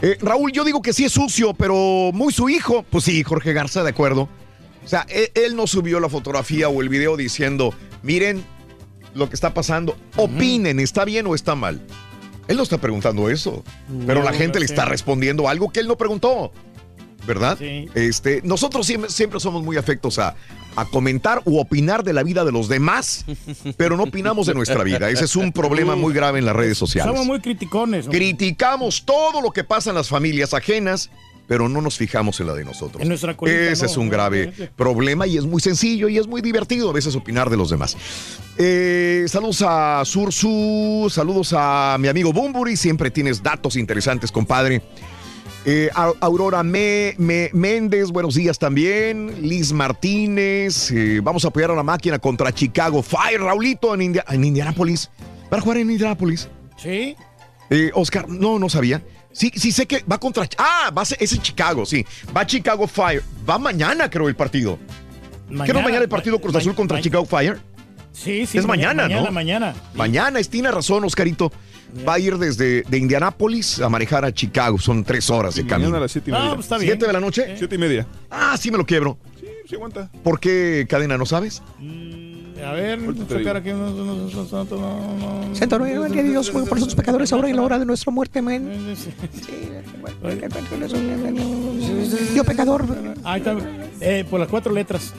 Eh, 0.00 0.16
Raúl, 0.20 0.52
yo 0.52 0.64
digo 0.64 0.80
que 0.80 0.92
sí 0.92 1.04
es 1.04 1.12
sucio, 1.12 1.52
pero 1.52 2.10
muy 2.14 2.32
su 2.32 2.48
hijo. 2.48 2.84
Pues 2.88 3.04
sí, 3.04 3.22
Jorge 3.22 3.52
Garza, 3.52 3.82
de 3.82 3.90
acuerdo. 3.90 4.28
O 4.84 4.88
sea, 4.88 5.04
él, 5.10 5.28
él 5.34 5.56
no 5.56 5.66
subió 5.66 5.98
la 6.00 6.08
fotografía 6.08 6.68
o 6.68 6.80
el 6.80 6.88
video 6.88 7.16
diciendo, 7.16 7.74
miren 8.02 8.44
lo 9.14 9.28
que 9.28 9.34
está 9.34 9.52
pasando, 9.54 9.96
opinen, 10.16 10.78
¿está 10.80 11.04
bien 11.04 11.26
o 11.26 11.34
está 11.34 11.54
mal? 11.54 11.80
Él 12.48 12.56
no 12.56 12.62
está 12.62 12.78
preguntando 12.78 13.30
eso, 13.30 13.64
pero 14.06 14.22
la 14.22 14.32
gente 14.32 14.58
le 14.58 14.66
está 14.66 14.84
respondiendo 14.84 15.48
algo 15.48 15.70
que 15.70 15.80
él 15.80 15.88
no 15.88 15.96
preguntó. 15.96 16.52
¿Verdad? 17.26 17.56
Sí. 17.58 17.88
Este, 17.94 18.42
nosotros 18.44 18.86
siempre, 18.86 19.08
siempre 19.08 19.40
somos 19.40 19.62
muy 19.62 19.78
afectos 19.78 20.18
a, 20.18 20.36
a 20.76 20.84
comentar 20.84 21.42
u 21.44 21.58
opinar 21.58 22.04
de 22.04 22.12
la 22.12 22.22
vida 22.22 22.44
de 22.44 22.52
los 22.52 22.68
demás, 22.68 23.24
pero 23.76 23.96
no 23.96 24.04
opinamos 24.04 24.46
de 24.46 24.54
nuestra 24.54 24.82
vida. 24.82 25.10
Ese 25.10 25.24
es 25.24 25.36
un 25.36 25.52
problema 25.52 25.96
muy 25.96 26.12
grave 26.12 26.38
en 26.38 26.46
las 26.46 26.56
redes 26.56 26.78
sociales. 26.78 27.12
Somos 27.12 27.26
muy 27.26 27.40
criticones. 27.40 28.06
Criticamos 28.08 29.04
todo 29.04 29.40
lo 29.40 29.50
que 29.50 29.64
pasa 29.64 29.90
en 29.90 29.96
las 29.96 30.08
familias 30.08 30.54
ajenas, 30.54 31.10
pero 31.46 31.68
no 31.68 31.80
nos 31.80 31.96
fijamos 31.98 32.40
en 32.40 32.46
la 32.46 32.54
de 32.54 32.64
nosotros. 32.64 33.02
En 33.02 33.08
nuestra 33.08 33.36
colita, 33.36 33.58
Ese 33.70 33.84
no, 33.84 33.90
es 33.90 33.96
un 33.96 34.08
grave 34.08 34.52
problema 34.76 35.26
y 35.26 35.36
es 35.36 35.44
muy 35.44 35.60
sencillo 35.60 36.08
y 36.08 36.18
es 36.18 36.26
muy 36.26 36.40
divertido 36.40 36.90
a 36.90 36.92
veces 36.92 37.14
opinar 37.16 37.50
de 37.50 37.56
los 37.56 37.70
demás. 37.70 37.96
Eh, 38.56 39.24
saludos 39.28 39.62
a 39.66 40.02
Sursu, 40.04 41.08
saludos 41.10 41.54
a 41.56 41.96
mi 41.98 42.08
amigo 42.08 42.32
Bumburi, 42.32 42.76
siempre 42.76 43.10
tienes 43.10 43.42
datos 43.42 43.76
interesantes, 43.76 44.30
compadre. 44.32 44.82
Eh, 45.66 45.88
Aurora 46.20 46.62
Me- 46.62 47.14
Me- 47.16 47.48
Méndez, 47.54 48.10
buenos 48.10 48.34
días 48.34 48.58
también. 48.58 49.34
Liz 49.48 49.72
Martínez, 49.72 50.90
eh, 50.90 51.20
vamos 51.22 51.44
a 51.44 51.48
apoyar 51.48 51.70
a 51.70 51.74
la 51.74 51.82
máquina 51.82 52.18
contra 52.18 52.52
Chicago 52.52 53.02
Fire. 53.02 53.40
Raulito 53.40 53.94
en, 53.94 54.02
India- 54.02 54.24
en 54.28 54.44
Indianapolis. 54.44 55.10
¿Para 55.48 55.62
jugar 55.62 55.78
en 55.78 55.90
Indianapolis? 55.90 56.48
Sí. 56.76 57.16
Eh, 57.70 57.90
Oscar, 57.94 58.28
no, 58.28 58.58
no 58.58 58.68
sabía. 58.68 59.02
Sí, 59.34 59.50
sí 59.54 59.72
sé 59.72 59.86
que 59.86 60.04
va 60.10 60.18
contra... 60.18 60.48
Ah, 60.56 60.90
va 60.96 61.02
a 61.02 61.04
ser, 61.04 61.18
es 61.20 61.32
en 61.32 61.42
Chicago, 61.42 61.84
sí. 61.84 62.06
Va 62.34 62.46
Chicago 62.46 62.86
Fire. 62.86 63.22
Va 63.48 63.58
mañana, 63.58 64.08
creo, 64.08 64.28
el 64.28 64.36
partido. 64.36 64.78
¿Qué 65.48 65.72
no 65.72 65.82
mañana 65.82 66.02
el 66.02 66.08
partido 66.08 66.38
Cruz 66.38 66.54
Azul 66.54 66.74
contra 66.74 67.00
Chicago 67.00 67.26
Fire? 67.26 67.58
Sí, 68.12 68.46
sí. 68.46 68.58
Es 68.58 68.66
mañana, 68.66 69.02
mañana, 69.02 69.22
¿no? 69.24 69.32
Mañana. 69.32 69.74
Mañana, 69.94 70.38
es, 70.38 70.48
tiene 70.48 70.70
razón, 70.70 71.04
Oscarito. 71.04 71.52
Va 72.08 72.14
a 72.14 72.18
ir 72.20 72.38
desde 72.38 72.82
de 72.82 72.98
Indianápolis 72.98 73.80
a 73.80 73.88
manejar 73.88 74.24
a 74.24 74.32
Chicago. 74.32 74.78
Son 74.78 75.04
tres 75.04 75.28
horas 75.30 75.56
de 75.56 75.62
camino. 75.66 75.90
Mañana 75.90 75.98
a 75.98 76.00
las 76.02 76.12
siete 76.12 76.30
y 76.30 76.32
media. 76.32 76.46
Ah, 76.46 76.54
pues 76.54 76.66
está 76.66 76.78
bien. 76.78 76.90
¿Siete 76.92 77.06
de 77.06 77.12
la 77.12 77.20
noche? 77.20 77.54
Siete 77.58 77.74
y 77.74 77.78
media. 77.78 78.06
Ah, 78.30 78.56
sí 78.56 78.70
me 78.70 78.78
lo 78.78 78.86
quiebro. 78.86 79.18
Sí, 79.38 79.46
sí 79.68 79.74
aguanta. 79.74 80.10
¿Por 80.22 80.38
qué 80.38 80.86
cadena 80.88 81.18
no 81.18 81.26
sabes? 81.26 81.60
A 82.62 82.72
ver, 82.72 83.00
sacar 83.28 83.56
aquí 83.56 83.70
unos- 83.70 83.92
unos- 83.94 84.34
unos- 84.34 84.52
unos- 84.52 84.72
unos- 84.72 85.58
Santo 85.58 85.78
Dios, 85.84 86.12
Dios, 86.12 86.50
por 86.50 86.78
sus 86.80 86.94
pecadores 86.94 87.32
ahora 87.32 87.48
y 87.48 87.50
en 87.50 87.56
la 87.56 87.62
hora 87.62 87.78
de 87.78 87.84
nuestra 87.86 88.12
muerte, 88.12 88.38
amén. 88.38 88.94
Yo 92.34 92.44
pecador. 92.44 92.84
Ahí 93.24 93.40
está. 93.40 93.56
Eh, 94.00 94.24
por 94.28 94.40
las 94.40 94.48
cuatro 94.48 94.72
letras. 94.72 95.12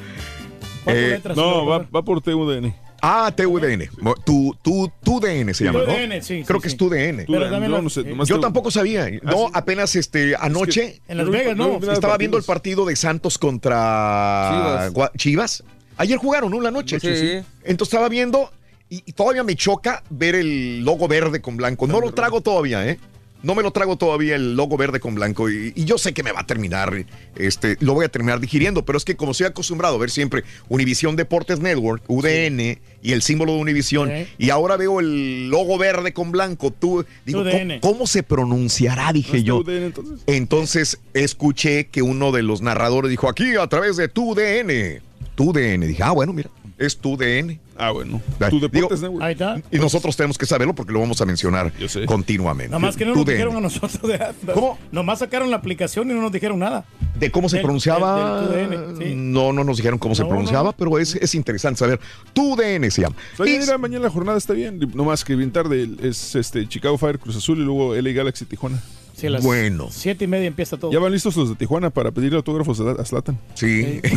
Cuatro 0.84 1.02
Eh, 1.02 1.10
letras. 1.10 1.38
No, 1.38 1.62
sí, 1.62 1.68
va, 1.68 1.78
va 1.94 2.02
por 2.04 2.22
TUDN. 2.22 2.74
Ah, 3.02 3.32
TUDN. 3.36 3.90
Tu, 4.24 4.56
tu, 4.64 4.92
tu 5.04 5.20
DN 5.20 5.54
se 5.54 5.66
llama, 5.66 5.80
¿no? 5.80 5.86
TUDN, 5.86 6.22
sí, 6.22 6.44
Creo 6.46 6.60
sí, 6.60 6.64
que 6.64 6.70
sí. 6.70 6.74
es 6.74 6.78
tu 6.78 6.90
DN. 6.90 7.26
Pero 7.28 7.50
no, 7.60 7.68
lo- 7.68 7.82
no 7.82 7.90
sé, 7.90 8.02
eh, 8.02 8.16
Yo 8.26 8.40
tampoco 8.40 8.72
sabía. 8.72 9.10
No, 9.22 9.32
sí. 9.48 9.52
apenas 9.54 9.96
este 9.96 10.36
anoche 10.40 11.02
En 11.08 11.18
Las 11.18 11.26
No, 11.28 11.32
Vegas, 11.32 11.58
no, 11.58 11.68
¿no? 11.68 11.80
no, 11.80 11.92
estaba 11.92 12.18
viendo 12.18 12.38
el 12.38 12.44
partido 12.44 12.86
de 12.86 12.96
Santos 12.96 13.38
contra 13.38 14.90
Chivas. 14.92 15.12
Chivas. 15.18 15.64
Ayer 15.98 16.18
jugaron, 16.18 16.52
¿no? 16.52 16.60
La 16.62 16.72
noche. 16.72 17.00
Sí. 17.00 17.16
Sí. 17.16 17.32
Entonces 17.64 17.94
estaba 17.94 18.10
viendo 18.10 18.52
y, 18.90 19.04
y 19.06 19.12
todavía 19.14 19.44
me 19.44 19.56
choca 19.56 20.04
ver 20.10 20.36
el 20.36 20.84
logo 20.84 21.08
verde 21.08 21.42
con 21.42 21.58
blanco. 21.58 21.88
No 21.88 22.00
lo 22.02 22.12
trago 22.14 22.42
todavía, 22.42 22.88
¿eh? 22.88 23.00
No 23.44 23.54
me 23.54 23.62
lo 23.62 23.70
trago 23.70 23.96
todavía 23.96 24.36
el 24.38 24.56
logo 24.56 24.76
verde 24.76 25.00
con 25.00 25.14
blanco 25.14 25.52
y, 25.52 25.72
y 25.76 25.86
yo 25.86 26.00
sé 26.00 26.16
que 26.16 26.24
me 26.24 26.32
va 26.32 26.40
a 26.40 26.48
terminar, 26.48 27.06
este, 27.36 27.78
lo 27.80 27.94
voy 27.94 28.06
a 28.06 28.10
terminar 28.10 28.40
digiriendo, 28.40 28.84
pero 28.86 28.98
es 28.98 29.06
que 29.06 29.16
como 29.16 29.34
estoy 29.34 29.46
acostumbrado 29.46 29.96
a 29.96 29.98
ver 30.00 30.10
siempre 30.10 30.44
Univisión 30.68 31.16
Deportes 31.16 31.60
Network, 31.60 32.02
UDN 32.08 32.80
y 33.04 33.12
el 33.12 33.22
símbolo 33.22 33.54
de 33.54 33.60
Univisión, 33.60 34.10
Sí. 34.10 34.28
y 34.40 34.50
ahora 34.50 34.78
veo 34.78 35.00
el 35.00 35.50
logo 35.50 35.78
verde 35.78 36.12
con 36.12 36.32
blanco, 36.32 36.72
tú, 36.72 37.06
digo. 37.24 37.44
¿cómo, 37.44 37.80
cómo 37.82 38.08
se 38.08 38.24
pronunciará? 38.24 39.14
Dije 39.14 39.34
¿No 39.34 39.38
es 39.38 39.44
yo. 39.44 39.64
Entonces? 39.68 40.24
Entonces 40.26 41.00
escuché 41.14 41.86
que 41.88 42.02
uno 42.02 42.32
de 42.32 42.42
los 42.42 42.64
narradores 42.64 43.12
dijo 43.12 43.30
aquí 43.30 43.56
a 43.58 43.68
través 43.68 43.96
de 43.98 44.08
tu 44.08 44.34
DN. 44.34 45.02
Tu 45.36 45.52
DN. 45.54 45.86
Dije, 45.88 46.02
ah, 46.04 46.12
bueno, 46.12 46.32
mira, 46.34 46.50
es 46.78 46.98
tu 46.98 47.18
DN. 47.18 47.60
Ah, 47.78 47.92
bueno. 47.92 48.22
Tu 48.50 48.56
digo, 48.56 48.68
Deportes 48.70 49.02
Network. 49.02 49.24
Ahí 49.24 49.34
está. 49.34 49.62
Y 49.70 49.78
nosotros 49.78 50.16
tenemos 50.16 50.38
que 50.38 50.46
saberlo 50.46 50.74
porque 50.74 50.94
lo 50.94 51.00
vamos 51.02 51.20
a 51.20 51.26
mencionar 51.26 51.74
continuamente. 52.06 52.70
Nada 52.70 52.80
más 52.80 52.96
que 52.96 53.06
no 53.06 53.14
nos 53.16 53.26
dijeron 53.26 53.56
a 53.58 53.60
nosotros. 53.60 54.02
De, 54.02 54.20
¿Cómo? 54.54 54.78
Nomás 54.92 55.20
sacaron 55.20 55.52
la 55.52 55.58
aplicación 55.58 56.10
y 56.10 56.14
no 56.14 56.22
nos 56.22 56.32
dijeron 56.32 56.60
nada. 56.60 56.86
De 57.20 57.32
cómo 57.32 57.50
se 57.50 57.58
Del- 57.58 57.64
pronunciaba. 57.64 58.42
del- 58.48 58.70
del 58.70 58.80
TUDN, 58.80 58.98
sí. 58.98 59.14
No, 59.16 59.52
no 59.54 59.64
nos 59.66 59.78
dijeron 59.78 60.00
cómo 60.00 60.16
se 60.16 60.24
pronunciaba, 60.26 60.70
no. 60.70 60.74
pero 60.78 60.98
es, 61.00 61.16
es 61.16 61.36
interesante 61.36 61.80
saber. 61.80 62.00
Tu 62.34 62.56
DN 62.56 62.90
se 62.92 63.02
llama. 63.02 63.16
Y- 63.46 63.58
mira, 63.60 63.78
mañana 63.78 64.06
la 64.06 64.10
jornada 64.10 64.38
está 64.38 64.54
bien. 64.54 64.80
No 64.94 65.04
más 65.04 65.24
que 65.26 65.36
bien 65.36 65.52
tarde 65.52 65.90
es 66.02 66.36
este 66.36 66.68
Chicago 66.68 66.98
Fire, 66.98 67.20
Cruz 67.20 67.36
Azul 67.36 67.58
y 67.60 67.64
luego 67.64 67.94
LA 67.96 68.12
Galaxy 68.14 68.46
Tijuana. 68.46 68.82
Sí, 69.16 69.28
a 69.28 69.30
las 69.30 69.44
Bueno. 69.44 69.88
Siete 69.92 70.26
y 70.26 70.28
media 70.28 70.48
empieza 70.48 70.76
todo. 70.78 70.92
Ya 70.92 71.00
van 71.00 71.12
listos 71.12 71.36
los 71.38 71.48
de 71.50 71.56
Tijuana 71.56 71.90
para 71.90 72.12
pedirle 72.12 72.36
autógrafos 72.38 72.80
a 72.82 73.06
Zlatan. 73.06 73.40
Sí. 73.54 74.02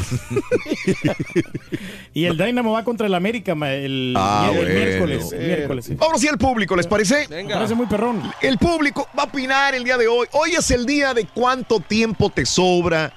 Y 2.15 2.25
el 2.25 2.37
Dynamo 2.37 2.73
va 2.73 2.83
contra 2.85 3.07
el 3.07 3.15
América 3.15 3.53
el, 3.53 4.15
Ah, 4.17 4.49
el 4.51 4.57
bueno. 4.57 4.75
miércoles. 4.75 5.33
el 5.33 5.47
miércoles 5.47 5.85
sí. 5.85 5.97
Ahora 6.01 6.19
sí, 6.19 6.27
el 6.27 6.39
público, 6.39 6.75
¿les 6.75 6.87
parece? 6.87 7.29
Me 7.29 7.45
parece 7.55 7.75
muy 7.75 7.87
perrón. 7.87 8.23
El 8.43 8.59
público 8.59 9.09
va 9.17 9.23
a 9.25 9.27
opinar 9.27 9.75
el 9.75 9.85
día 9.85 9.97
de 9.97 10.09
hoy. 10.09 10.27
Hoy 10.33 10.53
es 10.59 10.71
el 10.71 10.85
día 10.87 11.15
de 11.15 11.27
cuánto 11.27 11.81
tiempo 11.81 12.31
te 12.31 12.45
sobra. 12.45 13.13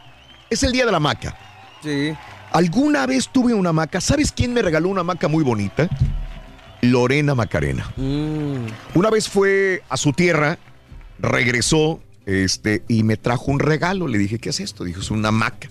Es 0.49 0.61
el 0.63 0.71
día 0.71 0.85
de 0.85 0.91
la 0.91 0.99
maca. 0.99 1.35
Sí. 1.83 2.13
Alguna 2.51 3.05
vez 3.07 3.29
tuve 3.29 3.53
una 3.53 3.73
maca. 3.73 3.99
¿Sabes 4.01 4.31
quién 4.31 4.53
me 4.53 4.61
regaló 4.61 4.89
una 4.89 5.03
maca 5.03 5.27
muy 5.27 5.43
bonita? 5.43 5.89
Lorena 6.81 7.33
Macarena. 7.33 7.91
Mm. 7.95 8.65
Una 8.95 9.09
vez 9.09 9.29
fue 9.29 9.81
a 9.89 9.97
su 9.97 10.11
tierra, 10.13 10.57
regresó 11.21 12.01
este, 12.25 12.83
y 12.87 13.03
me 13.03 13.17
trajo 13.17 13.51
un 13.51 13.59
regalo. 13.59 14.07
Le 14.07 14.17
dije, 14.17 14.39
¿qué 14.39 14.49
es 14.49 14.59
esto? 14.59 14.83
Dijo, 14.83 15.01
es 15.01 15.11
una 15.11 15.29
hamaca. 15.29 15.69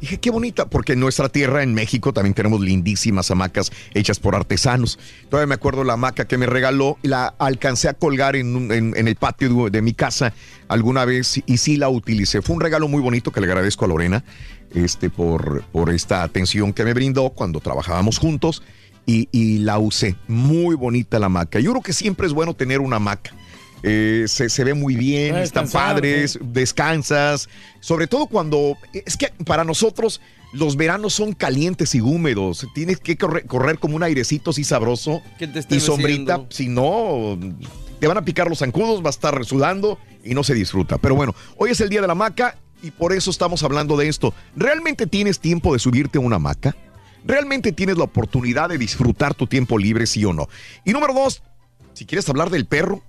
Dije, 0.00 0.18
qué 0.18 0.28
bonita, 0.30 0.66
porque 0.68 0.92
en 0.92 1.00
nuestra 1.00 1.30
tierra, 1.30 1.62
en 1.62 1.72
México, 1.72 2.12
también 2.12 2.34
tenemos 2.34 2.60
lindísimas 2.60 3.30
hamacas 3.30 3.70
hechas 3.94 4.18
por 4.18 4.34
artesanos. 4.34 4.98
Todavía 5.30 5.46
me 5.46 5.54
acuerdo 5.54 5.82
la 5.82 5.94
hamaca 5.94 6.26
que 6.26 6.36
me 6.36 6.44
regaló, 6.44 6.98
la 7.02 7.28
alcancé 7.38 7.88
a 7.88 7.94
colgar 7.94 8.36
en, 8.36 8.70
en- 8.70 9.08
el 9.08 9.16
patio 9.16 9.48
de, 9.64 9.70
de 9.70 9.80
mi 9.82 9.94
casa 9.94 10.34
alguna 10.68 11.06
vez 11.06 11.40
y 11.46 11.56
sí 11.56 11.78
la 11.78 11.88
utilicé. 11.88 12.42
Fue 12.42 12.54
un 12.54 12.60
regalo 12.60 12.86
muy 12.86 13.00
bonito 13.00 13.30
que 13.32 13.40
le 13.40 13.46
agradezco 13.46 13.86
a 13.86 13.88
Lorena 13.88 14.24
este, 14.74 15.08
por, 15.08 15.62
por 15.72 15.88
esta 15.88 16.22
atención 16.22 16.74
que 16.74 16.84
me 16.84 16.92
brindó 16.92 17.30
cuando 17.30 17.60
trabajábamos 17.60 18.18
juntos 18.18 18.62
y, 19.06 19.28
y 19.32 19.58
la 19.58 19.78
usé. 19.78 20.16
Muy 20.28 20.74
bonita 20.74 21.18
la 21.18 21.26
hamaca. 21.26 21.60
Yo 21.60 21.70
creo 21.70 21.82
que 21.82 21.94
siempre 21.94 22.26
es 22.26 22.34
bueno 22.34 22.52
tener 22.52 22.80
una 22.80 22.96
hamaca. 22.96 23.32
Eh, 23.86 24.24
se, 24.28 24.48
se 24.48 24.64
ve 24.64 24.72
muy 24.72 24.96
bien, 24.96 25.36
están 25.36 25.68
padres, 25.68 26.38
descansas, 26.40 27.50
sobre 27.80 28.06
todo 28.06 28.26
cuando 28.26 28.78
es 28.94 29.18
que 29.18 29.30
para 29.44 29.62
nosotros 29.62 30.22
los 30.54 30.76
veranos 30.76 31.12
son 31.12 31.34
calientes 31.34 31.94
y 31.94 32.00
húmedos, 32.00 32.66
tienes 32.74 32.98
que 32.98 33.18
correr, 33.18 33.44
correr 33.44 33.78
como 33.78 33.96
un 33.96 34.02
airecito 34.02 34.52
así 34.52 34.64
sabroso 34.64 35.20
Que 35.38 35.48
te 35.48 35.58
esté 35.58 35.76
y 35.76 35.80
sombrita, 35.80 36.46
si 36.48 36.68
no 36.68 37.38
te 38.00 38.06
van 38.06 38.16
a 38.16 38.24
picar 38.24 38.48
los 38.48 38.60
zancudos, 38.60 39.02
va 39.02 39.08
a 39.08 39.10
estar 39.10 39.44
sudando 39.44 39.98
y 40.24 40.32
no 40.32 40.44
se 40.44 40.54
disfruta. 40.54 40.96
Pero 40.96 41.14
bueno, 41.14 41.34
hoy 41.56 41.70
es 41.70 41.80
el 41.82 41.90
día 41.90 42.00
de 42.00 42.06
la 42.06 42.12
hamaca 42.12 42.56
y 42.82 42.90
por 42.90 43.12
eso 43.12 43.30
estamos 43.30 43.62
hablando 43.64 43.98
de 43.98 44.08
esto. 44.08 44.32
¿Realmente 44.56 45.06
tienes 45.06 45.40
tiempo 45.40 45.74
de 45.74 45.78
subirte 45.78 46.16
a 46.16 46.22
una 46.22 46.36
hamaca? 46.36 46.74
¿Realmente 47.26 47.72
tienes 47.72 47.98
la 47.98 48.04
oportunidad 48.04 48.70
de 48.70 48.78
disfrutar 48.78 49.34
tu 49.34 49.46
tiempo 49.46 49.76
libre, 49.76 50.06
sí 50.06 50.24
o 50.24 50.32
no? 50.32 50.48
Y 50.84 50.92
número 50.92 51.12
dos, 51.12 51.42
si 51.94 52.06
quieres 52.06 52.26
hablar 52.30 52.48
del 52.48 52.66
perro, 52.66 53.02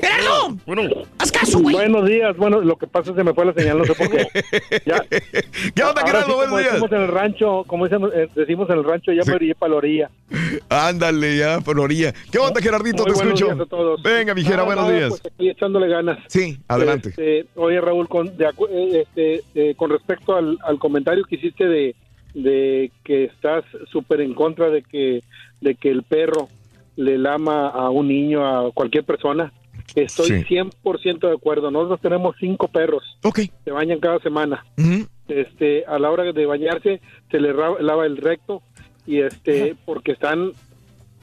¡Gerardo! 0.00 0.56
Bueno. 0.66 0.82
¡Haz 1.18 1.32
caso, 1.32 1.58
güey! 1.60 1.74
Buenos 1.74 2.06
días. 2.06 2.36
Bueno, 2.36 2.60
lo 2.60 2.76
que 2.76 2.86
pasa 2.86 3.10
es 3.10 3.16
que 3.16 3.24
me 3.24 3.34
fue 3.34 3.46
la 3.46 3.52
señal, 3.54 3.78
no 3.78 3.84
sé 3.84 3.94
por 3.94 4.10
qué. 4.10 4.26
Ya. 4.86 5.04
¿Qué 5.74 5.82
onda, 5.82 6.06
Gerardo? 6.06 6.26
sí, 6.28 6.34
Buenos 6.34 6.58
días. 6.58 6.72
decimos 6.72 6.92
en 6.92 7.00
el 7.02 7.08
rancho, 7.08 7.64
como 7.66 7.84
decimos, 7.88 8.10
eh, 8.14 8.28
decimos 8.34 8.70
en 8.70 8.78
el 8.78 8.84
rancho, 8.84 9.12
ya 9.12 9.22
me 9.26 9.34
orillé 9.34 9.54
para 9.54 9.70
la 9.70 9.76
orilla. 9.76 10.10
Ándale, 10.68 11.36
ya, 11.36 11.60
por 11.60 11.78
orilla. 11.80 12.12
¿Qué 12.30 12.38
onda, 12.38 12.60
Gerardito? 12.60 13.04
Muy 13.04 13.12
Te 13.14 13.22
escucho. 13.22 13.46
días 13.46 13.60
a 13.60 13.66
todos. 13.66 14.02
Venga, 14.02 14.34
mi 14.34 14.42
Gera, 14.42 14.56
Nada, 14.58 14.66
buenos 14.66 14.92
días. 14.92 15.08
Pues 15.10 15.32
aquí 15.34 15.48
echándole 15.50 15.88
ganas. 15.88 16.18
Sí, 16.28 16.58
adelante. 16.68 17.08
Este, 17.10 17.46
oye, 17.56 17.80
Raúl, 17.80 18.08
con, 18.08 18.36
de 18.36 18.46
acu- 18.48 18.68
eh, 18.70 19.02
este, 19.06 19.42
eh, 19.54 19.74
con 19.76 19.90
respecto 19.90 20.36
al, 20.36 20.58
al 20.64 20.78
comentario 20.78 21.24
que 21.24 21.36
hiciste 21.36 21.64
de, 21.66 21.94
de 22.34 22.90
que 23.04 23.24
estás 23.24 23.64
súper 23.90 24.20
en 24.20 24.34
contra 24.34 24.70
de 24.70 24.82
que, 24.82 25.22
de 25.60 25.74
que 25.74 25.90
el 25.90 26.02
perro 26.02 26.48
le 26.96 27.16
lama 27.18 27.68
a 27.68 27.90
un 27.90 28.08
niño, 28.08 28.44
a 28.46 28.70
cualquier 28.72 29.04
persona, 29.04 29.52
estoy 29.94 30.28
100% 30.44 31.20
de 31.28 31.32
acuerdo. 31.34 31.70
Nosotros 31.70 32.00
tenemos 32.00 32.36
cinco 32.38 32.68
perros. 32.68 33.02
Se 33.64 33.70
bañan 33.70 34.00
cada 34.00 34.18
semana. 34.20 34.64
este, 35.28 35.84
a 35.86 35.98
la 35.98 36.10
hora 36.10 36.24
de 36.32 36.46
bañarse 36.46 37.00
se 37.30 37.38
le 37.40 37.52
ra- 37.52 37.80
lava 37.80 38.06
el 38.06 38.16
recto 38.16 38.62
y 39.06 39.20
este, 39.20 39.76
porque 39.84 40.12
están 40.12 40.52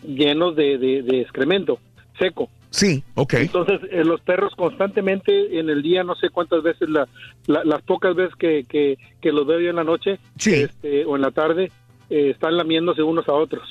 llenos 0.03 0.55
de, 0.55 0.77
de- 0.77 1.01
de 1.01 1.21
excremento 1.21 1.79
seco. 2.19 2.49
Sí, 2.69 3.03
ok. 3.15 3.33
Entonces, 3.35 3.79
eh, 3.89 4.03
los 4.03 4.19
perros 4.21 4.53
constantemente 4.55 5.59
en 5.59 5.69
el 5.69 5.81
día, 5.81 6.03
no 6.03 6.15
sé 6.15 6.29
cuántas 6.29 6.61
veces, 6.61 6.89
la, 6.89 7.07
la- 7.47 7.63
las 7.63 7.81
pocas 7.83 8.15
veces 8.15 8.35
que, 8.35 8.65
que, 8.67 8.97
que 9.21 9.31
los 9.31 9.47
veo 9.47 9.59
yo 9.59 9.69
en 9.69 9.77
la 9.77 9.83
noche 9.83 10.19
este, 10.63 11.05
o 11.05 11.15
en 11.15 11.21
la 11.21 11.31
tarde, 11.31 11.71
eh, 12.09 12.29
están 12.31 12.57
lamiéndose 12.57 13.01
unos 13.01 13.27
a 13.29 13.33
otros. 13.33 13.63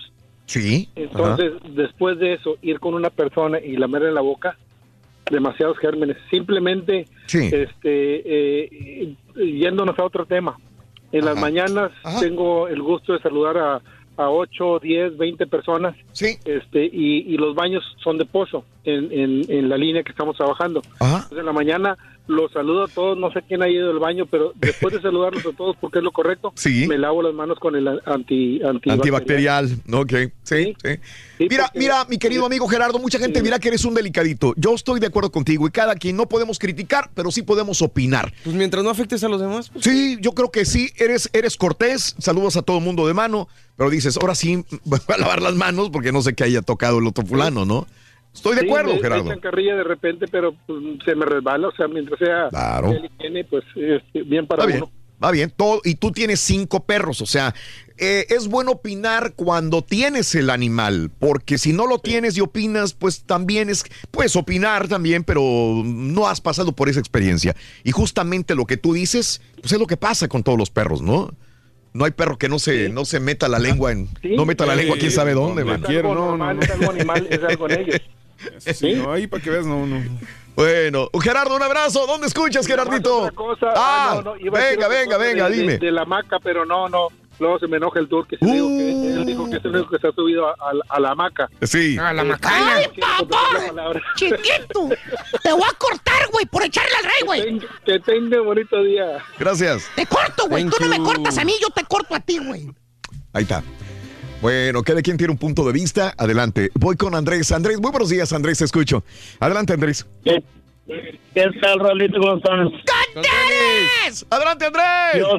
Sí. 0.47 0.89
Entonces, 0.97 1.53
después 1.75 2.19
de 2.19 2.33
eso, 2.35 2.57
ir 2.63 2.81
con 2.81 2.95
una 2.95 3.11
persona 3.11 3.61
y 3.61 3.77
lamerle 3.77 4.11
la 4.13 4.21
boca, 4.23 4.59
demasiados 5.31 5.79
gérmenes. 5.79 6.17
Simplemente, 6.31 7.07
Sí. 7.27 7.49
este, 7.53 8.65
eh, 8.65 9.15
yéndonos 9.37 9.99
a 9.99 10.05
otro 10.05 10.27
tema. 10.27 10.57
En 11.13 11.25
las 11.25 11.39
mañanas 11.41 11.93
tengo 12.21 12.67
el 12.69 12.83
gusto 12.83 13.13
de 13.13 13.21
saludar 13.21 13.57
a, 13.59 13.83
a 14.17 14.31
8, 14.31 14.81
10, 14.81 15.17
20 15.17 15.47
personas. 15.47 15.97
Este, 16.45 16.85
y, 16.85 17.33
y 17.33 17.37
los 17.37 17.55
baños 17.55 17.83
son 18.03 18.19
de 18.19 18.25
pozo 18.25 18.65
en, 18.85 19.13
en, 19.13 19.45
en 19.51 19.69
la 19.69 19.77
línea 19.77 20.03
que 20.03 20.11
estamos 20.13 20.37
trabajando. 20.37 20.83
Entonces, 21.01 21.39
en 21.39 21.47
la 21.47 21.53
mañana 21.53 21.97
los 22.27 22.51
saludo 22.53 22.85
a 22.85 22.89
todos, 22.89 23.19
no 23.19 23.31
sé 23.33 23.43
quién 23.47 23.63
ha 23.63 23.69
ido 23.69 23.91
al 23.91 23.99
baño, 23.99 24.25
pero 24.25 24.53
después 24.57 24.95
de 24.95 25.03
saludarlos 25.03 25.45
a 25.45 25.53
todos 25.55 25.77
porque 25.79 25.99
es 25.99 26.05
lo 26.05 26.11
correcto, 26.11 26.53
Sí. 26.57 26.87
me 26.87 26.97
lavo 26.97 27.23
las 27.23 27.35
manos 27.35 27.59
con 27.59 27.77
el 27.77 27.87
anti, 28.07 28.63
anti 28.63 28.89
Antibacterial, 28.91 29.69
ok. 29.93 30.13
Sí, 30.43 30.75
sí. 30.83 30.99
Mira, 31.51 31.71
mira, 31.75 32.07
mi 32.09 32.17
querido 32.17 32.47
amigo 32.47 32.67
Gerardo, 32.67 32.99
mucha 32.99 33.19
gente 33.19 33.43
dirá 33.43 33.59
que 33.59 33.69
eres 33.69 33.85
un 33.85 33.93
delicadito. 33.93 34.55
Yo 34.57 34.75
estoy 34.75 35.01
de 35.01 35.09
acuerdo 35.09 35.31
contigo 35.31 35.67
y 35.67 35.71
cada 35.71 35.97
quien 35.97 36.17
no 36.17 36.27
podemos 36.27 36.59
criticar, 36.59 37.11
pero 37.15 37.31
sí 37.31 37.43
podemos 37.43 37.83
opinar. 37.83 38.33
Pues 38.43 38.57
mientras 38.57 38.83
no 38.83 38.89
afectes 38.89 39.23
a 39.23 39.29
los 39.29 39.41
demás. 39.43 39.69
pues. 39.69 39.85
Sí, 39.85 40.17
yo 40.23 40.33
creo 40.33 40.51
que 40.51 40.65
sí, 40.65 40.91
eres, 40.97 41.29
eres 41.35 41.59
cortés, 41.59 42.15
saludas 42.19 42.57
a 42.57 42.63
todo 42.63 42.79
el 42.79 42.85
mundo 42.85 43.07
de 43.07 43.13
mano, 43.13 43.49
pero 43.77 43.91
dices, 43.91 44.17
ahora 44.19 44.35
sí, 44.35 44.65
voy 44.85 44.99
a 45.09 45.19
lavar 45.19 45.43
las 45.43 45.57
manos 45.57 45.91
porque 45.91 46.11
no 46.11 46.23
sé 46.23 46.33
qué 46.35 46.45
haya 46.45 46.63
tocado 46.63 47.01
el 47.01 47.07
otro 47.07 47.27
fulano, 47.27 47.67
¿no? 47.67 47.87
Estoy 48.35 48.57
de 48.57 48.63
Sí, 48.63 48.67
acuerdo, 48.67 48.89
me- 48.91 48.97
me 48.97 49.03
Gerardo. 49.03 49.25
echan 49.27 49.41
carrilla 49.41 49.77
de 49.77 49.85
repente, 49.85 50.27
pero 50.29 50.55
pues, 50.67 50.79
se 51.05 51.15
me 51.15 51.25
resbala, 51.25 51.69
o 51.69 51.73
sea, 51.77 51.87
mientras 51.89 52.19
sea 52.19 52.49
Claro. 52.51 52.93
pues 53.49 53.65
este, 53.77 54.23
bien 54.23 54.47
para 54.47 54.63
Va 54.63 54.67
bien, 54.67 54.83
uno. 54.83 54.93
va 55.23 55.31
bien. 55.31 55.53
Todo, 55.57 55.81
y 55.85 55.95
tú 55.95 56.11
tienes 56.11 56.41
cinco 56.41 56.85
perros, 56.85 57.21
o 57.23 57.27
sea, 57.27 57.55
eh, 57.97 58.27
es 58.31 58.49
bueno 58.49 58.73
opinar 58.73 59.35
cuando 59.37 59.83
tienes 59.83 60.35
el 60.35 60.51
animal, 60.51 61.13
porque 61.21 61.59
si 61.59 61.73
no 61.73 61.87
lo 61.87 62.01
tienes 62.01 62.37
y 62.37 62.41
opinas, 62.41 62.93
pues 62.93 63.23
también 63.23 63.71
es, 63.71 63.85
puedes 64.11 64.35
opinar 64.35 64.89
también, 64.89 65.23
pero 65.23 65.41
no 65.85 66.27
has 66.27 66.41
pasado 66.41 66.73
por 66.73 66.89
esa 66.89 66.99
experiencia. 66.99 67.55
Y 67.85 67.93
justamente 67.93 68.57
lo 68.57 68.65
que 68.67 68.77
tú 68.77 68.93
dices, 68.95 69.41
pues 69.61 69.73
es 69.73 69.79
lo 69.79 69.87
que 69.87 69.97
pasa 69.97 70.27
con 70.27 70.43
todos 70.43 70.59
los 70.59 70.71
perros, 70.71 71.03
¿no? 71.03 71.31
No 71.93 72.05
hay 72.05 72.11
perro 72.11 72.37
que 72.37 72.49
no 72.49 72.59
se, 72.59 72.89
no 72.89 73.05
se 73.05 73.21
meta 73.21 73.49
la 73.49 73.61
lengua 73.61 73.93
en, 73.93 74.09
no 74.25 74.45
meta 74.45 74.67
la 74.67 74.75
lengua 74.75 74.97
quién 74.99 75.13
sabe 75.13 75.33
dónde, 75.35 75.63
Es 75.63 75.69
man. 75.69 75.87
algo 75.87 76.15
normal, 76.17 76.59
es 76.61 76.71
algo 76.73 76.91
animal, 76.91 77.27
es 77.31 77.41
algo 77.45 77.71
en 77.71 77.81
ellos. 77.81 78.01
Sí, 78.59 78.95
no, 78.95 79.13
ahí 79.13 79.27
para 79.27 79.43
que 79.43 79.51
veas, 79.51 79.67
no, 79.67 79.87
no. 79.87 80.03
Bueno, 80.57 81.09
Gerardo, 81.23 81.57
un 81.57 81.63
abrazo. 81.63 82.07
¿Dónde 82.07 82.29
escuchas, 82.29 82.67
Gerardito? 82.67 83.23
Otra 83.23 83.33
cosa, 83.33 83.67
Ah, 83.75 84.13
no, 84.25 84.35
no, 84.35 84.37
iba 84.41 84.59
a 84.59 84.63
decir 84.63 84.79
venga, 84.79 84.89
venga, 84.89 85.19
venga, 85.19 85.49
de- 85.51 85.57
dime. 85.57 85.79
De, 85.79 85.91
la 85.91 86.03
hamaca, 86.03 86.39
pero 86.41 86.65
no, 86.65 86.89
no. 86.89 87.09
Luego 87.41 87.59
se 87.59 87.67
me 87.67 87.79
enoja 87.79 87.99
el 87.99 88.09
tour 88.09 88.25
que 88.29 88.39
se 88.39 88.45
dijo 88.47 88.69
que 88.69 88.91
él 88.93 89.27
dijo 89.27 89.51
que 89.51 89.57
es 89.57 89.65
el 89.65 89.75
único 89.75 89.91
que 89.91 89.99
se 89.99 90.07
ha 90.07 90.13
subido 90.13 90.47
a, 90.47 90.53
a- 90.53 90.73
a 90.97 91.01
la 91.01 91.11
hamaca. 91.11 91.49
Sí. 91.63 91.99
A 91.99 92.13
la 92.13 92.23
macana. 92.23 92.77
¡Ay, 92.77 92.87
papá! 93.01 93.39
¡Chiquito! 94.15 94.89
Te 95.43 95.53
voy 95.53 95.63
a 95.69 95.73
cortar, 95.77 96.29
güey, 96.31 96.47
por 96.47 96.63
echarle 96.63 96.95
al 96.97 97.03
rey, 97.05 97.23
güey. 97.27 97.69
Que 97.85 97.99
tenga 97.99 98.41
bonito 98.41 98.81
día. 98.85 99.19
Gracias. 99.37 99.91
Te 99.97 100.07
corto, 100.07 100.47
güey. 100.49 100.63
Thank 100.63 100.77
Tú 100.77 100.85
no 100.85 100.91
me 100.91 100.99
you. 100.99 101.05
cortas 101.05 101.37
a 101.39 101.45
mí, 101.45 101.53
yo 101.61 101.67
te 101.71 101.83
corto 101.83 102.15
a 102.15 102.21
ti, 102.21 102.39
güey. 102.39 102.69
Ahí 103.33 103.43
está. 103.43 103.65
Bueno, 104.41 104.83
cada 104.83 105.01
quien 105.01 105.17
tiene 105.17 105.33
un 105.33 105.39
punto 105.39 105.65
de 105.65 105.73
vista. 105.73 106.13
Adelante. 106.19 106.71
Voy 106.75 106.97
con 106.97 107.15
Andrés. 107.15 107.51
Andrés, 107.53 107.81
muy 107.81 107.91
buenos 107.91 108.11
días, 108.11 108.33
Andrés, 108.33 108.59
te 108.59 108.65
escucho. 108.65 109.03
Adelante, 109.41 109.73
Andrés. 109.73 110.07
¿Qué 110.23 111.51
tal, 111.63 111.79
Rolito? 111.81 112.21
¿Cómo 112.21 112.37
están? 112.37 112.61
¡Andrés! 112.61 114.27
¡Adelante, 114.29 114.67
Andrés! 114.67 114.85
Yo, 115.19 115.39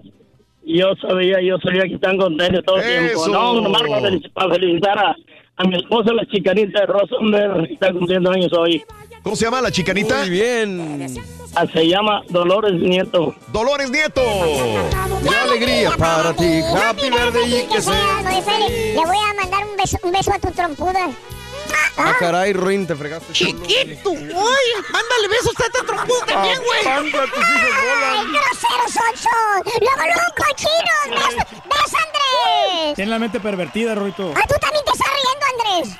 yo 0.66 0.96
sabía, 1.08 1.40
yo 1.42 1.58
sabía 1.60 1.84
que 1.84 1.96
están 1.96 2.18
contentos 2.18 2.64
todo 2.66 2.78
el 2.78 2.84
tiempo. 2.84 3.28
No, 3.28 3.62
nomás 3.62 3.84
para, 3.84 4.02
felici- 4.02 4.32
para 4.34 4.54
felicitar 4.56 4.98
a, 4.98 5.16
a 5.58 5.64
mi 5.68 5.76
esposa, 5.76 6.12
la 6.14 6.26
chicanita 6.26 6.80
de 6.82 6.86
Rosenberg, 6.88 7.68
que 7.68 7.74
está 7.76 7.92
cumpliendo 7.94 8.32
años 8.32 8.52
hoy. 8.54 8.84
¿Cómo 9.26 9.36
se 9.36 9.46
llama 9.46 9.60
la 9.60 9.72
chicanita? 9.72 10.20
Muy 10.20 10.30
bien. 10.30 11.18
Ah, 11.56 11.66
Se 11.74 11.88
llama 11.88 12.22
Dolores 12.30 12.74
Nieto. 12.80 13.34
Dolores 13.48 13.90
Nieto. 13.90 14.22
¡Qué 15.28 15.36
alegría 15.36 15.90
para 15.98 16.32
ti! 16.36 16.62
¡Happy 16.62 17.10
birthday 17.10 17.56
y 17.56 17.68
que 17.68 17.80
le 18.94 19.04
voy 19.04 19.18
a 19.18 19.34
mandar 19.34 19.66
un 19.66 19.76
beso, 19.76 19.98
un 20.04 20.12
beso 20.12 20.32
a 20.32 20.38
tu 20.38 20.52
trompuda. 20.52 21.10
Ah, 21.98 22.14
caray, 22.20 22.54
Ruin, 22.54 22.86
te 22.86 22.96
fregaste. 22.96 23.34
Chiquito, 23.34 24.12
uy, 24.12 24.22
mándale 24.92 25.28
besos 25.28 25.54
a 25.60 25.64
este 25.64 25.82
trompudo 25.88 26.20
también, 26.28 26.60
güey. 26.64 26.86
¡Ay, 26.86 27.10
groseros 28.32 28.94
son! 28.94 29.64
¡Luego, 29.82 30.04
luego, 30.06 30.22
cochinos! 30.38 31.26
¡Ves, 31.26 31.36
ves 31.66 31.94
Andrés! 31.96 32.96
Tiene 32.96 33.10
la 33.10 33.18
mente 33.18 33.40
pervertida, 33.40 33.96
Rorito. 33.96 34.34
¡Ah, 34.36 34.44
tú 34.48 34.54
también 34.62 34.86
te 34.86 34.92
estás 34.92 35.08
riendo, 35.08 35.82
Andrés! 35.82 35.98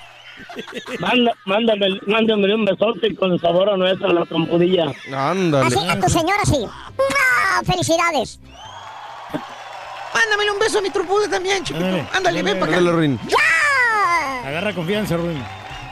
Manda, 1.00 1.34
mándame, 1.46 2.00
mándame 2.08 2.54
un 2.56 2.66
besote 2.66 3.16
con 3.16 3.38
sabor 3.40 3.70
a 3.70 3.78
nuestra 3.78 4.14
la 4.14 4.26
trompudilla. 4.26 4.94
Ándale. 5.14 5.68
Así, 5.68 5.80
a 5.88 6.00
tu 6.00 6.10
señora 6.10 6.46
sí. 6.46 6.60
¡No! 6.60 7.66
¡Felicidades! 7.66 8.40
Mándamele 10.14 10.52
un 10.52 10.60
beso 10.60 10.80
a 10.80 10.82
mi 10.82 10.90
trompudo 10.90 11.28
también, 11.30 11.64
chiquito. 11.64 12.08
Ándale, 12.14 12.42
ven 12.42 12.60
para 12.60 12.72
acá. 12.72 12.80
Ándale, 12.80 12.98
Ruin. 12.98 13.20
¡Ya! 13.28 14.48
Agarra 14.48 14.74
confianza, 14.74 15.18
Ruin. 15.18 15.44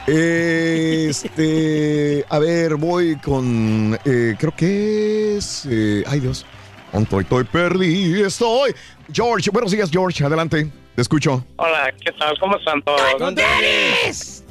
Este, 0.06 1.46
a 2.28 2.38
ver, 2.40 2.76
voy 2.76 3.16
con, 3.18 3.98
eh, 4.04 4.36
creo 4.38 4.54
que 4.54 5.38
es, 5.38 5.66
eh, 5.70 6.04
ay 6.06 6.20
Dios, 6.20 6.46
estoy, 6.92 7.24
estoy 7.24 7.46
perdido, 7.46 8.28
estoy. 8.28 8.76
George, 9.14 9.50
buenos 9.50 9.72
días, 9.72 9.90
George, 9.90 10.26
adelante, 10.26 10.70
te 10.96 11.02
escucho. 11.02 11.44
Hola, 11.56 11.92
¿qué 12.00 12.12
tal? 12.12 12.38
¿Cómo 12.40 12.58
están 12.58 12.82
todos? 12.84 13.22
¡Andrés! 13.22 14.46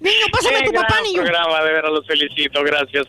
Niño, 0.00 0.26
pásame 0.30 0.58
a 0.58 0.64
tu 0.64 0.72
papá, 0.72 1.00
niño. 1.02 1.22
programa, 1.22 1.64
de 1.64 1.72
veras 1.72 1.90
los 1.90 2.06
felicito, 2.06 2.62
gracias. 2.62 3.06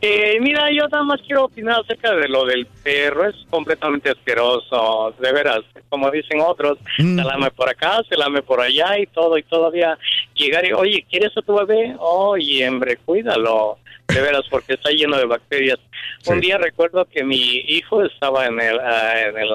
Eh, 0.00 0.38
mira, 0.40 0.70
yo 0.70 0.86
nada 0.88 1.02
más 1.02 1.20
quiero 1.26 1.46
opinar 1.46 1.80
acerca 1.80 2.14
de 2.14 2.28
lo 2.28 2.44
del 2.44 2.66
perro, 2.66 3.28
es 3.28 3.34
completamente 3.50 4.10
asqueroso, 4.10 5.14
de 5.18 5.32
veras, 5.32 5.60
como 5.88 6.10
dicen 6.10 6.40
otros, 6.40 6.78
se 6.96 7.02
lame 7.04 7.50
por 7.50 7.68
acá, 7.68 8.00
se 8.08 8.16
lame 8.16 8.42
por 8.42 8.60
allá 8.60 8.98
y 8.98 9.06
todo, 9.06 9.36
y 9.36 9.42
todavía 9.42 9.98
llegar 10.34 10.64
y, 10.64 10.72
oye, 10.72 11.04
¿quieres 11.10 11.36
a 11.36 11.42
tu 11.42 11.54
bebé? 11.54 11.96
Oye, 11.98 12.68
hombre, 12.68 12.98
cuídalo, 13.04 13.78
de 14.06 14.20
veras, 14.20 14.44
porque 14.48 14.74
está 14.74 14.90
lleno 14.90 15.16
de 15.16 15.26
bacterias. 15.26 15.78
Un 16.26 16.40
día 16.40 16.58
recuerdo 16.58 17.04
que 17.06 17.24
mi 17.24 17.64
hijo 17.66 18.04
estaba 18.04 18.46
en 18.46 18.60
el, 18.60 18.78
ah, 18.78 19.20
en 19.20 19.38
el 19.38 19.48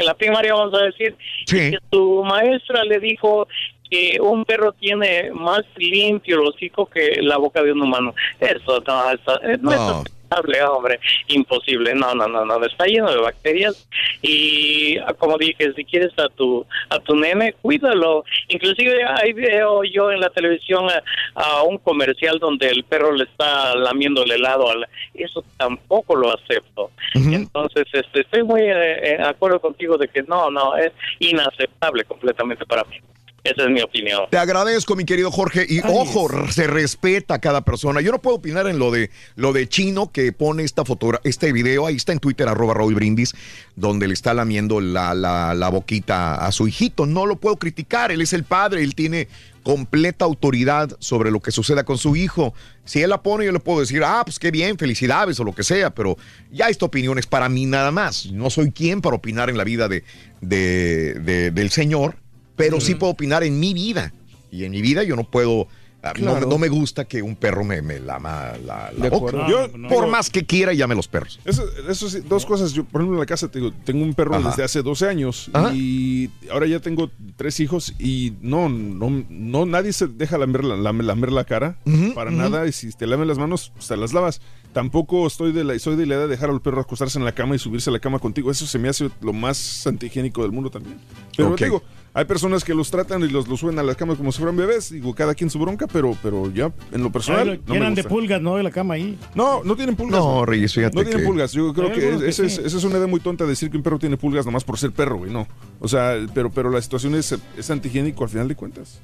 en 0.00 0.06
la 0.06 0.14
primaria, 0.14 0.54
vamos 0.54 0.74
a 0.74 0.84
decir, 0.84 1.16
y 1.46 1.70
que 1.70 1.78
su 1.90 2.24
maestra 2.24 2.84
le 2.84 2.98
dijo 2.98 3.46
que 3.90 4.18
un 4.20 4.44
perro 4.44 4.72
tiene 4.72 5.30
más 5.32 5.62
limpio 5.76 6.40
el 6.40 6.48
hocico 6.48 6.86
que 6.86 7.20
la 7.20 7.36
boca 7.38 7.62
de 7.62 7.72
un 7.72 7.82
humano. 7.82 8.14
Eso 8.38 8.82
no, 8.86 9.10
eso, 9.10 9.42
eh, 9.42 9.58
no, 9.60 9.72
es 9.72 10.10
Aceptable, 10.30 10.62
hombre, 10.62 11.00
imposible. 11.28 11.92
No, 11.94 12.14
no, 12.14 12.28
no, 12.28 12.44
no, 12.44 12.64
está 12.64 12.84
lleno 12.86 13.10
de 13.10 13.18
bacterias 13.20 13.88
y 14.22 14.96
ah, 14.98 15.12
como 15.14 15.36
dije, 15.36 15.72
si 15.74 15.84
quieres 15.84 16.16
a 16.18 16.28
tu 16.28 16.64
a 16.88 16.98
tu 17.00 17.16
nene, 17.16 17.54
cuídalo. 17.60 18.24
Inclusive 18.48 19.02
ahí 19.04 19.32
veo 19.32 19.82
yo 19.84 20.12
en 20.12 20.20
la 20.20 20.30
televisión 20.30 20.86
a, 20.88 21.02
a 21.34 21.62
un 21.64 21.78
comercial 21.78 22.38
donde 22.38 22.68
el 22.68 22.84
perro 22.84 23.12
le 23.12 23.24
está 23.24 23.74
lamiendo 23.74 24.22
el 24.22 24.30
helado, 24.30 24.70
al- 24.70 24.86
eso 25.14 25.44
tampoco 25.56 26.14
lo 26.14 26.32
acepto. 26.32 26.90
Entonces, 27.34 27.86
este, 27.92 28.20
estoy 28.20 28.44
muy 28.44 28.60
eh, 28.62 29.14
eh, 29.14 29.16
de 29.18 29.24
acuerdo 29.26 29.60
contigo 29.60 29.98
de 29.98 30.06
que 30.08 30.22
no, 30.22 30.48
no, 30.50 30.76
es 30.76 30.92
inaceptable 31.18 32.04
completamente 32.04 32.64
para 32.66 32.84
mí. 32.84 32.96
Esa 33.42 33.64
es 33.64 33.70
mi 33.70 33.80
opinión. 33.80 34.22
Te 34.30 34.36
agradezco, 34.36 34.94
mi 34.96 35.04
querido 35.04 35.30
Jorge. 35.30 35.64
Y 35.68 35.80
ojo, 35.80 36.28
se 36.50 36.66
respeta 36.66 37.34
a 37.34 37.38
cada 37.40 37.62
persona. 37.62 38.00
Yo 38.02 38.12
no 38.12 38.20
puedo 38.20 38.36
opinar 38.36 38.66
en 38.66 38.78
lo 38.78 38.90
de 38.90 39.10
lo 39.36 39.52
de 39.52 39.66
Chino 39.68 40.12
que 40.12 40.32
pone 40.32 40.62
esta 40.62 40.84
foto, 40.84 41.12
este 41.24 41.52
video. 41.52 41.86
Ahí 41.86 41.96
está 41.96 42.12
en 42.12 42.18
Twitter, 42.18 42.48
arroba 42.48 42.74
Raúl 42.74 42.94
Brindis, 42.94 43.34
donde 43.76 44.08
le 44.08 44.14
está 44.14 44.34
lamiendo 44.34 44.80
la, 44.80 45.14
la, 45.14 45.54
la 45.54 45.68
boquita 45.70 46.34
a 46.34 46.52
su 46.52 46.68
hijito. 46.68 47.06
No 47.06 47.24
lo 47.24 47.36
puedo 47.36 47.56
criticar. 47.56 48.12
Él 48.12 48.20
es 48.20 48.32
el 48.34 48.44
padre, 48.44 48.82
él 48.82 48.94
tiene 48.94 49.26
completa 49.62 50.24
autoridad 50.24 50.96
sobre 51.00 51.30
lo 51.30 51.40
que 51.40 51.50
suceda 51.50 51.84
con 51.84 51.96
su 51.98 52.16
hijo. 52.16 52.54
Si 52.84 53.02
él 53.02 53.10
la 53.10 53.22
pone, 53.22 53.44
yo 53.46 53.52
le 53.52 53.60
puedo 53.60 53.80
decir, 53.80 54.02
ah, 54.04 54.22
pues 54.24 54.38
qué 54.38 54.50
bien, 54.50 54.76
felicidades 54.78 55.38
o 55.40 55.44
lo 55.44 55.54
que 55.54 55.62
sea, 55.62 55.90
pero 55.94 56.16
ya 56.50 56.68
esta 56.68 56.86
opinión 56.86 57.18
es 57.18 57.26
para 57.26 57.48
mí 57.48 57.66
nada 57.66 57.90
más. 57.90 58.26
No 58.32 58.48
soy 58.50 58.70
quien 58.72 59.00
para 59.00 59.16
opinar 59.16 59.48
en 59.50 59.56
la 59.58 59.64
vida 59.64 59.86
de, 59.88 60.02
de- 60.40 61.14
de- 61.14 61.50
del 61.50 61.70
Señor, 61.70 62.16
pero 62.60 62.80
sí 62.80 62.94
puedo 62.94 63.12
opinar 63.12 63.42
en 63.44 63.58
mi 63.58 63.74
vida. 63.74 64.12
Y 64.52 64.64
en 64.64 64.72
mi 64.72 64.82
vida 64.82 65.02
yo 65.04 65.14
no 65.16 65.22
puedo, 65.24 65.68
ah, 66.02 66.12
no, 66.18 66.58
me 66.58 66.68
gusta 66.68 67.04
que 67.06 67.22
un 67.22 67.36
perro 67.36 67.62
me, 67.62 67.82
me 67.82 68.00
lama 68.00 68.52
la, 68.64 68.90
la 68.96 69.10
boca. 69.10 69.46
Yo- 69.48 69.70
por 69.88 70.08
más 70.08 70.28
que 70.28 70.44
quiera, 70.44 70.72
llame 70.72 70.94
a 70.94 70.96
los 70.96 71.06
perros. 71.06 71.38
Eso, 71.44 71.62
eso 71.88 72.10
sí, 72.10 72.18
dos 72.28 72.44
cosas. 72.44 72.72
Yo, 72.72 72.82
por 72.84 73.00
ejemplo, 73.00 73.14
en 73.16 73.20
la 73.20 73.26
casa 73.26 73.48
te 73.48 73.60
digo, 73.60 73.72
tengo 73.84 74.02
un 74.02 74.12
perro 74.14 74.34
Ajá. 74.34 74.48
desde 74.50 74.64
hace 74.64 74.82
12 74.82 75.06
años 75.06 75.50
Ajá. 75.52 75.72
y 75.72 76.30
ahora 76.50 76.66
ya 76.66 76.80
tengo 76.80 77.10
tres 77.36 77.60
hijos 77.60 77.94
y 78.00 78.32
no, 78.40 78.68
no, 78.68 79.24
no 79.28 79.66
nadie 79.66 79.92
se 79.92 80.08
deja 80.08 80.36
lamer 80.36 80.64
la, 80.64 80.76
lamer, 80.76 81.04
lamer 81.06 81.30
la 81.32 81.44
cara 81.44 81.78
para 82.16 82.32
nada 82.32 82.66
y 82.66 82.72
si 82.72 82.90
te 82.92 83.06
lamen 83.06 83.28
las 83.28 83.38
manos, 83.38 83.70
pues 83.74 83.86
te 83.86 83.96
las 83.96 84.12
lavas. 84.12 84.40
Tampoco 84.72 85.26
estoy 85.26 85.52
de 85.52 85.62
la, 85.64 85.78
soy 85.78 85.94
de 85.96 86.06
la 86.06 86.14
edad 86.14 86.22
de 86.22 86.28
dejar 86.28 86.50
al 86.50 86.60
perro 86.60 86.80
acostarse 86.80 87.18
en 87.18 87.24
la 87.24 87.32
cama 87.32 87.54
y 87.56 87.58
subirse 87.58 87.90
a 87.90 87.92
la 87.92 87.98
cama 87.98 88.18
contigo. 88.20 88.50
Eso 88.50 88.66
se 88.66 88.78
me 88.78 88.88
hace 88.88 89.10
lo 89.20 89.32
más 89.32 89.84
antihigiénico 89.86 90.42
del 90.42 90.52
mundo 90.52 90.70
también. 90.70 90.96
Pero 91.36 91.50
Ok. 91.50 91.58
te 91.58 91.64
digo, 91.64 91.82
hay 92.12 92.24
personas 92.24 92.64
que 92.64 92.74
los 92.74 92.90
tratan 92.90 93.22
y 93.22 93.28
los, 93.28 93.46
los 93.46 93.60
suben 93.60 93.78
a 93.78 93.82
la 93.82 93.94
cama 93.94 94.16
como 94.16 94.32
si 94.32 94.38
fueran 94.38 94.56
bebés. 94.56 94.90
Digo, 94.90 95.14
cada 95.14 95.34
quien 95.34 95.48
su 95.50 95.58
bronca, 95.58 95.86
pero, 95.86 96.16
pero 96.22 96.52
ya 96.52 96.72
en 96.92 97.02
lo 97.02 97.12
personal. 97.12 97.48
Ay, 97.50 97.56
lo 97.56 97.62
no 97.62 97.68
me 97.68 97.74
llenan 97.74 97.94
de 97.94 98.04
pulgas, 98.04 98.40
¿no? 98.42 98.56
De 98.56 98.62
la 98.62 98.70
cama 98.70 98.94
ahí. 98.94 99.18
No, 99.34 99.62
no 99.62 99.76
tienen 99.76 99.94
pulgas. 99.96 100.18
No, 100.20 100.44
Reyes, 100.44 100.74
fíjate 100.74 100.96
No 100.96 101.02
tienen 101.02 101.20
que- 101.22 101.26
pulgas. 101.26 101.52
Yo 101.52 101.72
creo 101.72 101.92
que 101.92 102.28
esa 102.28 102.44
es, 102.44 102.54
sí. 102.56 102.62
esa 102.64 102.76
es 102.78 102.84
una 102.84 102.96
idea 102.98 103.06
muy 103.06 103.20
tonta 103.20 103.46
decir 103.46 103.70
que 103.70 103.76
un 103.76 103.82
perro 103.82 103.98
tiene 103.98 104.16
pulgas 104.16 104.44
nomás 104.44 104.64
por 104.64 104.78
ser 104.78 104.90
perro, 104.92 105.18
güey. 105.18 105.30
No. 105.30 105.46
O 105.78 105.88
sea, 105.88 106.16
pero, 106.34 106.50
pero 106.50 106.70
la 106.70 106.82
situación 106.82 107.14
es, 107.14 107.36
es 107.56 107.70
antihigiénico 107.70 108.24
al 108.24 108.30
final 108.30 108.48
de 108.48 108.54
cuentas. 108.56 109.00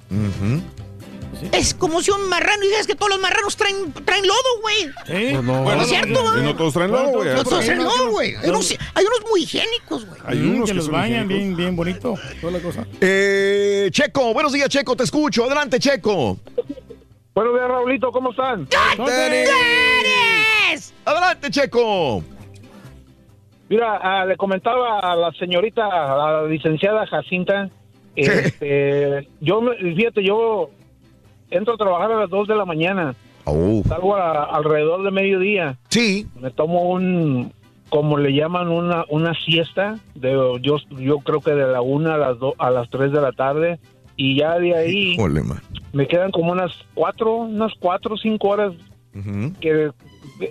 Es 1.52 1.74
como 1.74 2.02
si 2.02 2.10
un 2.10 2.28
marrano 2.28 2.64
y 2.64 2.68
dices 2.68 2.86
que 2.86 2.94
todos 2.94 3.10
los 3.10 3.20
marranos 3.20 3.56
traen, 3.56 3.92
traen 4.04 4.26
lodo, 4.26 4.60
güey. 4.62 4.90
Pues 5.06 5.42
no, 5.42 5.62
Bueno, 5.62 5.76
no, 5.76 5.82
es 5.82 5.88
cierto, 5.88 6.36
y 6.36 6.40
¿eh? 6.40 6.42
no 6.42 6.56
todos 6.56 6.74
traen 6.74 6.90
lodo, 6.90 7.08
güey. 7.10 7.34
No 7.34 7.44
todos 7.44 7.60
Hay 7.60 7.66
traen 7.66 7.80
unos 7.80 7.98
lodo, 7.98 8.10
güey. 8.10 8.34
Hay 8.36 8.50
unos, 8.50 8.70
hay 8.94 9.04
unos 9.04 9.30
muy 9.30 9.42
higiénicos, 9.42 10.06
güey. 10.06 10.20
Hay 10.24 10.38
unos 10.38 10.66
que 10.66 10.72
que 10.72 10.74
los 10.74 10.88
bañan 10.88 11.28
bien, 11.28 11.56
bien 11.56 11.76
bonito. 11.76 12.14
Toda 12.40 12.52
la 12.52 12.60
cosa. 12.60 12.86
Eh, 13.00 13.88
Checo, 13.90 14.32
buenos 14.32 14.52
días, 14.52 14.68
Checo, 14.68 14.96
te 14.96 15.04
escucho. 15.04 15.44
Adelante, 15.44 15.78
Checo. 15.78 16.38
Buenos 17.34 17.54
días, 17.54 17.68
Raulito, 17.68 18.10
¿cómo 18.12 18.30
están? 18.30 18.66
Adelante, 21.04 21.50
Checo. 21.50 22.22
Mira, 23.68 23.98
ah, 24.00 24.24
le 24.24 24.36
comentaba 24.36 25.00
a 25.00 25.16
la 25.16 25.32
señorita, 25.32 25.84
a 25.86 26.42
la 26.42 26.48
licenciada 26.48 27.06
Jacinta, 27.06 27.68
este, 28.16 29.28
yo, 29.40 29.60
fíjate, 29.78 30.24
yo 30.24 30.70
entro 31.50 31.74
a 31.74 31.76
trabajar 31.76 32.12
a 32.12 32.20
las 32.20 32.30
2 32.30 32.48
de 32.48 32.56
la 32.56 32.64
mañana, 32.64 33.14
Oh. 33.44 33.82
salgo 33.86 34.16
a- 34.16 34.44
alrededor 34.44 35.02
de 35.04 35.10
mediodía. 35.12 35.76
Sí. 35.88 36.26
Me 36.40 36.50
tomo 36.50 36.82
un, 36.90 37.52
como 37.90 38.18
le 38.18 38.32
llaman, 38.34 38.68
una, 38.68 39.04
una 39.08 39.34
siesta, 39.34 39.98
de, 40.16 40.32
yo, 40.62 40.78
yo 40.98 41.18
creo 41.20 41.40
que 41.40 41.52
de 41.52 41.66
la 41.66 41.80
1 41.80 42.12
a 42.12 42.18
las, 42.18 42.38
do- 42.40 42.54
a 42.58 42.70
las 42.70 42.90
3 42.90 43.12
de 43.12 43.20
la 43.20 43.30
tarde, 43.32 43.78
y 44.16 44.36
ya 44.38 44.58
de 44.58 44.74
ahí 44.74 45.12
Híjole, 45.12 45.42
me 45.92 46.08
quedan 46.08 46.30
como 46.32 46.50
unas 46.52 46.72
4, 46.94 47.34
unas 47.36 47.72
4 47.78 48.14
o 48.14 48.18
5 48.18 48.48
horas 48.48 48.72
que 49.60 49.90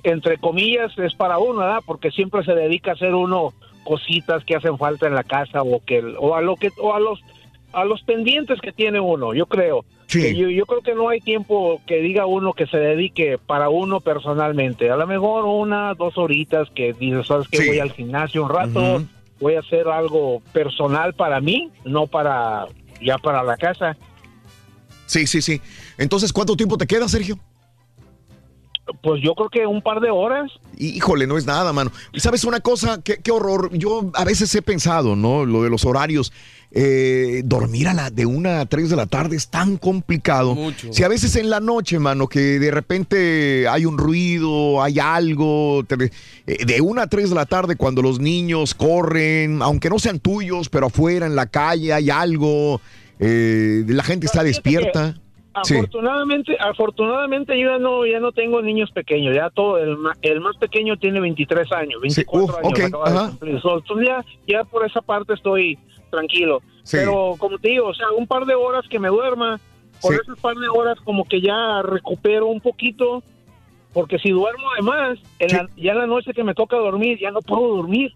entre 0.03 0.38
comillas 0.38 0.98
es 0.98 1.14
para 1.14 1.38
uno, 1.38 1.59
¿verdad? 1.59 1.82
Porque 1.85 2.09
siempre 2.11 2.43
se 2.43 2.53
dedica 2.56 2.91
a 2.91 2.93
hacer 2.95 3.14
uno 3.14 3.53
cositas 3.83 4.43
que 4.43 4.56
hacen 4.56 4.77
falta 4.80 5.06
en 5.06 5.14
la 5.14 5.24
casa 5.24 5.61
o 5.61 5.80
que 5.85 6.03
o 6.19 6.33
a 6.35 6.41
lo 6.41 6.56
que 6.56 6.72
o 6.82 6.93
a 6.95 6.99
los 6.99 7.19
a 7.74 7.85
los 7.85 8.01
pendientes 8.03 8.59
que 8.61 8.72
tiene 8.72 8.99
uno, 8.99 9.33
yo 9.35 9.45
creo. 9.45 9.85
Que 10.21 10.35
Yo, 10.35 10.49
yo 10.49 10.65
creo 10.65 10.81
que 10.81 10.95
no 10.95 11.09
hay 11.09 11.21
tiempo 11.21 11.81
que 11.85 12.01
diga 12.01 12.25
uno 12.25 12.53
que 12.53 12.67
se 12.67 12.77
dedique 12.77 13.37
para 13.37 13.69
uno 13.69 14.01
personalmente. 14.01 14.89
A 14.89 14.95
lo 14.95 15.07
mejor 15.07 15.45
una, 15.45 15.93
dos 15.93 16.17
horitas 16.17 16.69
que 16.75 16.93
dices, 16.93 17.27
¿sabes 17.27 17.47
que 17.47 17.57
Sí. 17.57 17.67
Voy 17.67 17.79
al 17.79 17.91
gimnasio 17.91 18.43
un 18.43 18.49
rato, 18.49 19.03
voy 19.39 19.55
a 19.55 19.59
hacer 19.59 19.87
algo 19.87 20.41
personal 20.53 21.13
para 21.13 21.39
mí, 21.41 21.71
no 21.83 22.07
para 22.07 22.65
ya 23.01 23.17
para 23.17 23.43
la 23.43 23.57
casa. 23.57 23.97
Sí, 25.05 25.27
sí, 25.27 25.41
sí. 25.41 25.61
Entonces, 25.97 26.33
¿cuánto 26.33 26.55
tiempo 26.55 26.77
te 26.77 26.87
queda, 26.87 27.07
Sergio? 27.07 27.37
Pues 29.01 29.21
yo 29.23 29.33
creo 29.33 29.49
que 29.49 29.65
un 29.65 29.81
par 29.81 29.99
de 29.99 30.11
horas. 30.11 30.51
Híjole, 30.77 31.25
no 31.25 31.37
es 31.37 31.45
nada, 31.45 31.73
mano. 31.73 31.91
Sabes 32.17 32.43
una 32.43 32.59
cosa, 32.59 33.01
qué, 33.03 33.17
qué 33.17 33.31
horror. 33.31 33.75
Yo 33.75 34.11
a 34.13 34.23
veces 34.23 34.53
he 34.53 34.61
pensado, 34.61 35.15
¿no? 35.15 35.45
Lo 35.45 35.63
de 35.63 35.69
los 35.69 35.85
horarios. 35.85 36.31
Eh, 36.77 37.41
dormir 37.45 37.87
a 37.87 37.93
la 37.93 38.09
de 38.09 38.25
una 38.25 38.59
a 38.59 38.65
tres 38.65 38.89
de 38.89 38.97
la 38.97 39.05
tarde 39.05 39.37
es 39.37 39.47
tan 39.47 39.77
complicado. 39.77 40.57
Si 40.91 41.03
a 41.03 41.07
veces 41.07 41.37
en 41.37 41.49
la 41.49 41.61
noche, 41.61 41.99
mano, 41.99 42.27
que 42.27 42.59
de 42.59 42.69
repente 42.69 43.65
hay 43.69 43.85
un 43.85 43.97
ruido, 43.97 44.83
hay 44.83 44.99
algo, 44.99 45.85
te- 45.87 46.11
eh, 46.47 46.65
de 46.65 46.81
una 46.81 47.03
a 47.03 47.07
tres 47.07 47.29
de 47.29 47.35
la 47.35 47.45
tarde 47.45 47.77
cuando 47.77 48.01
los 48.01 48.19
niños 48.19 48.75
corren, 48.75 49.61
aunque 49.61 49.89
no 49.89 49.99
sean 49.99 50.19
tuyos, 50.19 50.67
pero 50.67 50.87
afuera 50.87 51.25
en 51.25 51.37
la 51.37 51.45
calle 51.45 51.93
hay 51.93 52.09
algo, 52.09 52.81
eh, 53.19 53.85
la 53.87 54.03
gente 54.03 54.25
está 54.25 54.43
despierta. 54.43 55.15
Sí. 55.63 55.75
Afortunadamente, 55.75 56.57
afortunadamente 56.59 57.57
yo 57.57 57.69
ya 57.69 57.77
no, 57.79 58.05
ya 58.05 58.19
no 58.19 58.33
tengo 58.33 58.61
niños 58.61 58.91
pequeños, 58.91 59.33
ya 59.33 59.49
todo, 59.49 59.77
el, 59.77 59.95
ma- 59.97 60.17
el 60.21 60.41
más 60.41 60.57
pequeño 60.57 60.97
tiene 60.97 61.21
23 61.21 61.71
años, 61.71 62.01
24 62.01 62.43
uf, 62.43 62.55
años, 62.59 62.67
ok, 62.73 62.79
acaba 62.83 63.09
de 63.09 63.17
ajá. 63.17 63.29
cumplir. 63.29 63.61
So, 63.61 63.77
Entonces 63.77 64.07
ya, 64.09 64.25
ya 64.45 64.63
por 64.65 64.85
esa 64.85 64.99
parte 65.01 65.33
estoy 65.33 65.79
tranquilo. 66.15 66.61
Sí. 66.83 66.97
Pero 66.97 67.35
como 67.37 67.57
te 67.59 67.69
digo, 67.69 67.87
o 67.87 67.93
sea, 67.93 68.07
un 68.17 68.27
par 68.27 68.45
de 68.45 68.55
horas 68.55 68.85
que 68.89 68.99
me 68.99 69.09
duerma, 69.09 69.59
por 70.01 70.13
Sí. 70.13 70.19
esas 70.23 70.39
par 70.39 70.55
de 70.55 70.67
horas 70.67 70.97
como 71.03 71.25
que 71.25 71.41
ya 71.41 71.81
recupero 71.83 72.47
un 72.47 72.59
poquito, 72.61 73.23
porque 73.93 74.19
si 74.19 74.29
duermo 74.31 74.63
además, 74.73 75.19
en 75.39 75.55
la- 75.57 75.69
ya 75.77 75.91
en 75.93 75.97
la 75.99 76.07
noche 76.07 76.33
que 76.33 76.43
me 76.43 76.53
toca 76.53 76.75
dormir, 76.77 77.17
ya 77.19 77.31
no 77.31 77.41
puedo 77.41 77.75
dormir. 77.77 78.11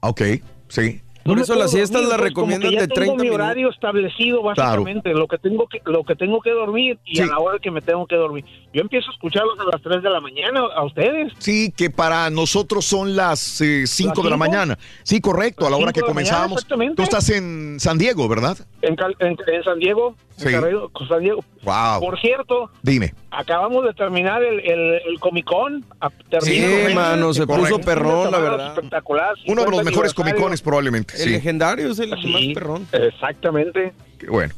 Ok, 0.00 0.20
sí. 0.68 1.00
Por 1.26 1.36
No 1.36 1.42
eso 1.42 1.54
las 1.56 1.70
siestas 1.72 2.02
las 2.04 2.18
recomiendan 2.20 2.70
de 2.70 2.78
tengo 2.88 2.94
30 2.94 3.14
mi 3.16 3.22
minutos. 3.22 3.44
horario 3.44 3.70
establecido 3.70 4.42
básicamente, 4.42 5.12
lo 5.12 5.26
que 5.26 5.38
tengo 5.38 5.66
que 5.68 5.82
lo 5.84 6.04
que 6.04 6.14
tengo 6.14 6.40
que 6.40 6.50
dormir 6.50 6.98
y 7.04 7.20
a 7.20 7.26
la 7.26 7.38
hora 7.38 7.58
que 7.58 7.70
me 7.70 7.80
tengo 7.82 8.06
que 8.06 8.16
dormir. 8.16 8.44
Yo 8.72 8.82
empiezo 8.82 9.10
a 9.10 9.12
escucharlos 9.14 9.58
a 9.58 9.64
las 9.64 9.82
3 9.82 10.02
de 10.02 10.10
la 10.10 10.20
mañana 10.20 10.60
a 10.74 10.84
ustedes. 10.84 11.32
Sí, 11.38 11.72
que 11.76 11.90
para 11.90 12.30
nosotros 12.30 12.84
son 12.84 13.16
las 13.16 13.40
5 13.40 14.14
¿Las 14.16 14.24
de 14.24 14.30
la 14.30 14.36
mañana. 14.36 14.78
Sí, 15.02 15.20
correcto, 15.20 15.66
a 15.66 15.70
la 15.70 15.76
hora 15.76 15.92
que 15.92 16.00
la 16.02 16.12
mañana. 16.14 16.48
Tú 16.94 17.02
estás 17.02 17.28
en 17.30 17.78
San 17.80 17.98
Diego, 17.98 18.28
¿verdad? 18.28 18.56
En, 18.82 18.94
Cal- 18.96 19.16
en- 19.18 19.36
en 19.52 19.62
San 19.64 19.78
Diego, 19.78 20.14
en 20.38 20.46
Sí. 20.46 20.52
Carrero- 20.54 20.90
San 21.08 21.20
Diego. 21.20 21.42
Wow. 21.66 22.00
Por 22.00 22.18
cierto, 22.20 22.70
Dime. 22.82 23.12
acabamos 23.30 23.84
de 23.84 23.92
terminar 23.92 24.42
el, 24.42 24.60
el, 24.60 25.00
el 25.06 25.20
Comic 25.20 25.44
Con. 25.44 25.84
A- 26.00 26.08
terminó 26.30 26.66
Sí, 26.88 26.94
mano, 26.94 27.34
se 27.34 27.44
Correcto. 27.46 27.76
puso 27.76 27.84
perrón, 27.84 28.30
la 28.30 28.38
verdad. 28.38 28.74
Espectacular. 28.74 29.34
Uno 29.46 29.62
de 29.64 29.70
los 29.70 29.78
50 29.80 29.84
mejores 29.90 30.12
aniversario. 30.12 30.34
comicones 30.34 30.62
probablemente. 30.62 31.14
El 31.14 31.20
Sí. 31.20 31.30
legendario 31.30 31.90
es 31.90 31.98
el 31.98 32.14
Sí, 32.22 32.32
más 32.32 32.42
perrón. 32.54 32.86
Exactamente. 32.92 33.92
Qué 34.18 34.30
bueno. 34.30 34.54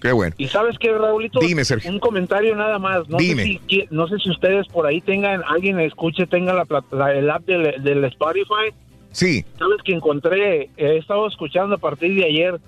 Qué 0.00 0.10
bueno. 0.12 0.34
Y 0.38 0.48
sabes 0.48 0.76
qué, 0.80 0.90
Raulito, 0.92 1.38
Dime, 1.38 1.64
Sergio. 1.64 1.90
un 1.90 2.00
comentario 2.00 2.56
nada 2.56 2.78
más. 2.80 3.08
No 3.08 3.18
Dime. 3.18 3.44
Sé 3.44 3.60
si, 3.68 3.84
no 3.90 4.08
sé 4.08 4.18
si 4.18 4.30
ustedes 4.30 4.66
por 4.68 4.86
ahí 4.86 5.00
tengan, 5.00 5.42
alguien 5.48 5.78
escuche, 5.80 6.26
tenga 6.26 6.52
la, 6.54 6.64
la- 6.90 7.12
el 7.12 7.30
app 7.30 7.44
del, 7.44 7.82
del 7.84 8.04
Spotify. 8.06 8.72
Sí. 9.12 9.44
Sabes 9.58 9.76
que 9.84 9.92
encontré, 9.92 10.70
he 10.76 10.96
estado 10.96 11.26
escuchando 11.28 11.74
a 11.76 11.78
partir 11.78 12.14
de 12.16 12.24
ayer 12.24 12.60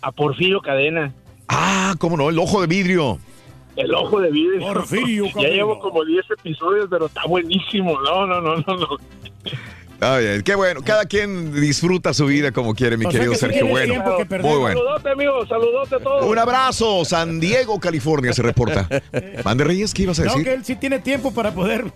a 0.00 0.12
Porfirio 0.12 0.60
Cadena, 0.60 1.12
Ah, 1.50 1.94
cómo 1.98 2.16
no, 2.18 2.28
el 2.28 2.38
ojo 2.38 2.60
de 2.60 2.66
vidrio. 2.66 3.18
El 3.78 3.94
ojo 3.94 4.20
de 4.20 4.30
vidrio. 4.30 4.60
Porfirio 4.60 5.26
ya 5.40 5.48
llevo 5.48 5.78
como 5.78 6.04
10 6.04 6.30
episodios, 6.32 6.88
pero 6.90 7.06
está 7.06 7.24
buenísimo. 7.26 7.98
No, 8.00 8.26
no, 8.26 8.40
no, 8.40 8.56
no, 8.56 8.76
no. 8.76 8.88
Ay, 10.00 10.26
ay, 10.26 10.42
qué 10.44 10.54
bueno. 10.54 10.80
Cada 10.84 11.06
quien 11.06 11.60
disfruta 11.60 12.14
su 12.14 12.26
vida 12.26 12.52
como 12.52 12.72
quiere, 12.74 12.96
mi 12.96 13.04
O 13.06 13.08
querido 13.08 13.32
que 13.32 13.38
Sergio. 13.38 13.66
Bueno, 13.66 13.94
muy 13.94 14.58
bueno. 14.58 14.78
Saludote, 14.80 15.10
amigo, 15.10 15.46
saludote 15.48 15.96
a 15.96 15.98
todos. 15.98 16.24
Un 16.24 16.38
abrazo, 16.38 17.04
San 17.04 17.40
Diego, 17.40 17.80
California, 17.80 18.32
se 18.32 18.42
reporta. 18.42 18.88
Mande 19.44 19.64
Reyes, 19.64 19.92
¿qué 19.92 20.04
ibas 20.04 20.20
a 20.20 20.24
No, 20.24 20.30
decir? 20.30 20.44
que 20.44 20.52
él 20.54 20.64
sí 20.64 20.76
tiene 20.76 21.00
tiempo 21.00 21.32
para 21.32 21.52
poder 21.52 21.86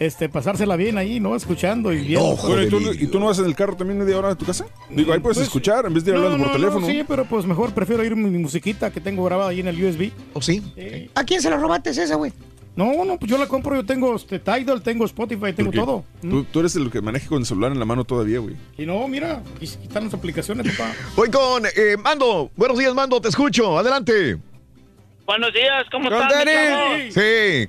este, 0.00 0.28
pasársela 0.28 0.74
bien 0.74 0.98
ahí, 0.98 1.20
¿no? 1.20 1.36
Escuchando 1.36 1.92
y 1.92 1.98
viendo. 2.04 2.30
Ojo 2.30 2.48
Bueno, 2.48 2.62
¿y, 2.64 2.68
tú. 2.68 2.80
¿y 2.94 3.06
tú 3.06 3.20
no 3.20 3.26
vas 3.26 3.38
en 3.38 3.44
el 3.44 3.54
carro 3.54 3.76
también 3.76 3.96
media 3.98 4.18
hora 4.18 4.30
de 4.30 4.36
tu 4.36 4.44
casa? 4.44 4.64
Digo, 4.90 5.12
ahí 5.12 5.20
puedes 5.20 5.38
Pues, 5.38 5.46
escuchar 5.46 5.86
en 5.86 5.94
vez 5.94 6.04
de 6.04 6.10
ir 6.10 6.16
No, 6.16 6.24
hablando 6.24 6.38
no, 6.46 6.52
por 6.52 6.60
no, 6.60 6.66
teléfono. 6.66 6.86
sí, 6.88 7.04
pero 7.06 7.24
pues 7.26 7.46
mejor 7.46 7.72
prefiero 7.72 8.02
ir 8.04 8.16
mi 8.16 8.38
musiquita 8.38 8.90
que 8.90 9.00
tengo 9.00 9.22
grabada 9.24 9.50
ahí 9.50 9.60
en 9.60 9.68
el 9.68 9.84
USB. 9.84 10.10
¿Oh, 10.34 10.42
sí? 10.42 10.62
Sí. 10.74 11.10
¿A 11.14 11.22
quién 11.22 11.40
se 11.40 11.48
la 11.48 11.58
robaste 11.58 11.90
esa, 11.90 12.16
güey? 12.16 12.32
No, 12.74 13.04
no, 13.04 13.18
pues 13.18 13.30
yo 13.30 13.36
la 13.36 13.46
compro, 13.46 13.74
yo 13.76 13.84
tengo 13.84 14.16
este, 14.16 14.38
Tidal, 14.38 14.82
tengo 14.82 15.04
Spotify, 15.04 15.52
tengo 15.52 15.70
todo. 15.72 16.04
Tú, 16.22 16.44
tú 16.44 16.60
eres 16.60 16.74
el 16.76 16.90
que 16.90 17.02
maneja 17.02 17.28
con 17.28 17.38
el 17.40 17.46
celular 17.46 17.70
en 17.72 17.78
la 17.78 17.84
mano 17.84 18.04
todavía, 18.04 18.38
güey. 18.38 18.56
Y 18.78 18.86
no, 18.86 19.06
mira, 19.08 19.42
aquí 19.56 19.66
están 19.66 20.04
las 20.04 20.14
aplicaciones, 20.14 20.74
papá. 20.76 20.90
Voy 21.14 21.30
con 21.30 21.66
eh, 21.66 21.96
Mando. 22.02 22.50
Buenos 22.56 22.78
días, 22.78 22.94
Mando, 22.94 23.20
te 23.20 23.28
escucho. 23.28 23.78
Adelante. 23.78 24.38
Buenos 25.26 25.52
días, 25.52 25.84
¿cómo 25.92 26.08
Con 26.10 26.22
están? 26.22 26.44
mis 26.46 26.54
Dani. 26.54 27.12
Sí. 27.12 27.68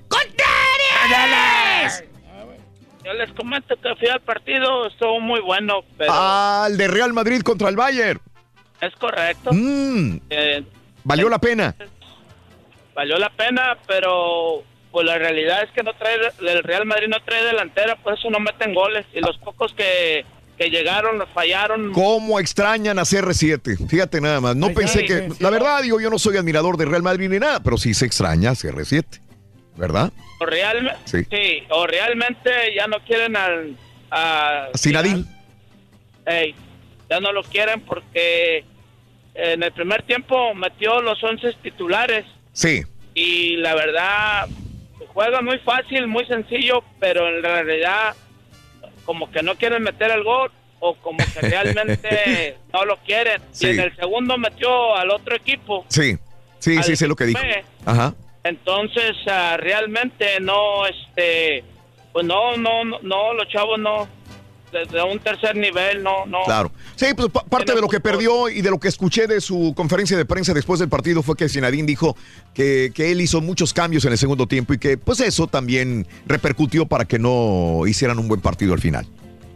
Yo 3.04 3.14
les 3.14 3.32
comento 3.34 3.76
que 3.76 3.96
fui 3.98 4.08
al 4.08 4.22
partido, 4.22 4.88
estuvo 4.88 5.20
muy 5.20 5.42
bueno, 5.42 5.82
pero 5.98 6.14
Al 6.14 6.78
de 6.78 6.88
Real 6.88 7.12
Madrid 7.12 7.42
contra 7.42 7.68
el 7.68 7.76
Bayern. 7.76 8.22
es 8.80 8.96
correcto. 8.96 9.50
Mm, 9.54 10.20
Eh, 10.30 10.64
valió 11.04 11.28
la 11.28 11.40
pena. 11.40 11.76
valió 12.96 13.18
la 13.18 13.30
pena, 13.30 13.78
pero 13.86 14.64
pues 14.94 15.06
la 15.08 15.18
realidad 15.18 15.64
es 15.64 15.72
que 15.72 15.82
no 15.82 15.92
trae 15.96 16.16
el 16.40 16.64
Real 16.64 16.86
Madrid 16.86 17.08
no 17.10 17.18
trae 17.26 17.44
delantera, 17.44 17.96
por 17.98 18.14
eso 18.14 18.30
no 18.30 18.40
meten 18.40 18.74
goles 18.76 19.06
y 19.12 19.22
los 19.22 19.38
pocos 19.40 19.74
que, 19.74 20.24
que 20.56 20.70
llegaron 20.70 21.18
los 21.18 21.28
fallaron. 21.32 21.92
¿Cómo 21.94 22.40
extrañan 22.40 23.00
a 23.00 23.02
CR7? 23.02 23.90
Fíjate 23.90 24.22
nada 24.22 24.40
más. 24.40 24.56
No 24.56 24.68
Ay, 24.68 24.76
pensé 24.76 25.04
que. 25.04 25.30
La 25.40 25.50
verdad, 25.50 25.82
digo, 25.82 26.00
yo 26.00 26.12
no 26.12 26.20
soy 26.20 26.38
admirador 26.38 26.78
de 26.78 26.86
Real 26.86 27.02
Madrid 27.02 27.28
ni 27.28 27.40
nada, 27.40 27.60
pero 27.62 27.76
sí 27.78 27.96
se 27.96 28.06
extraña 28.06 28.52
a 28.52 28.54
CR7. 28.54 29.20
¿Verdad? 29.76 30.14
O, 30.40 30.46
realme- 30.46 30.96
Sí. 31.06 31.24
sí, 31.32 31.64
o 31.72 31.88
realmente 31.88 32.52
ya 32.76 32.86
no 32.86 33.00
quieren 33.04 33.36
al 33.36 33.76
a, 34.12 34.68
Sinadín. 34.76 35.26
Ey, 36.28 36.54
ya 37.10 37.20
no 37.20 37.32
lo 37.32 37.42
quieren 37.42 37.82
porque 37.82 38.64
en 39.34 39.64
el 39.64 39.72
primer 39.72 40.04
tiempo 40.04 40.54
metió 40.54 41.02
los 41.02 41.24
11 41.24 41.54
titulares 41.64 42.26
Sí. 42.52 42.84
y 43.16 43.56
la 43.58 43.74
verdad 43.74 44.48
juega 45.14 45.42
muy 45.42 45.60
fácil, 45.60 46.08
muy 46.08 46.26
sencillo, 46.26 46.84
pero 47.00 47.28
en 47.28 47.44
realidad 47.44 48.16
como 49.06 49.30
que 49.32 49.44
no 49.44 49.56
quieren 49.56 49.84
meter 49.84 50.12
el 50.12 50.24
gol 50.24 50.52
o 50.80 50.96
como 50.96 51.18
que 51.18 51.48
realmente 51.48 52.58
no 52.74 52.86
lo 52.86 52.98
quieren. 52.98 53.42
Sí. 53.52 53.68
Y 53.68 53.70
en 53.72 53.80
el 53.82 53.96
segundo 53.96 54.38
metió 54.38 54.96
al 54.96 55.12
otro 55.12 55.36
equipo. 55.36 55.86
Sí. 55.90 56.18
Sí, 56.60 56.82
sí, 56.82 56.96
sé 56.96 57.08
lo 57.08 57.16
que 57.16 57.26
dijo. 57.26 57.40
Ajá. 57.86 58.14
Entonces, 58.44 59.16
ah, 59.28 59.58
realmente 59.58 60.40
no, 60.40 60.86
este, 60.86 61.64
pues 62.14 62.26
no, 62.26 62.56
no, 62.56 62.86
no, 62.86 63.00
no, 63.02 63.34
los 63.34 63.48
chavos 63.50 63.80
no, 63.80 64.08
desde 64.74 65.02
un 65.04 65.20
tercer 65.20 65.56
nivel, 65.56 66.04
no, 66.04 66.26
no. 66.26 66.40
Claro. 66.44 66.72
Sí, 66.96 67.06
pues 67.16 67.30
pa- 67.30 67.46
parte 67.46 67.74
de 67.74 67.80
lo 67.82 67.88
que 67.88 68.00
perdió 68.00 68.50
y 68.50 68.62
de 68.62 68.70
lo 68.72 68.80
que 68.80 68.88
escuché 68.90 69.28
de 69.28 69.40
su 69.40 69.74
conferencia 69.76 70.18
de 70.18 70.26
prensa 70.26 70.54
después 70.54 70.80
del 70.80 70.90
partido 70.90 71.24
fue 71.24 71.38
que 71.38 71.48
Zinedine 71.48 71.86
dijo 71.88 72.18
que, 72.54 72.92
que 72.94 73.12
él 73.12 73.22
hizo 73.22 73.40
muchos 73.40 73.74
cambios 73.74 74.04
en 74.06 74.12
el 74.12 74.18
segundo 74.18 74.48
tiempo 74.48 74.74
y 74.74 74.78
que 74.80 74.98
pues 74.98 75.20
eso 75.22 75.48
también 75.48 76.06
repercutió 76.26 76.86
para 76.86 77.06
que 77.06 77.20
no 77.20 77.84
hicieran 77.88 78.20
un 78.20 78.28
buen 78.28 78.42
partido 78.42 78.74
al 78.74 78.80
final. 78.82 79.06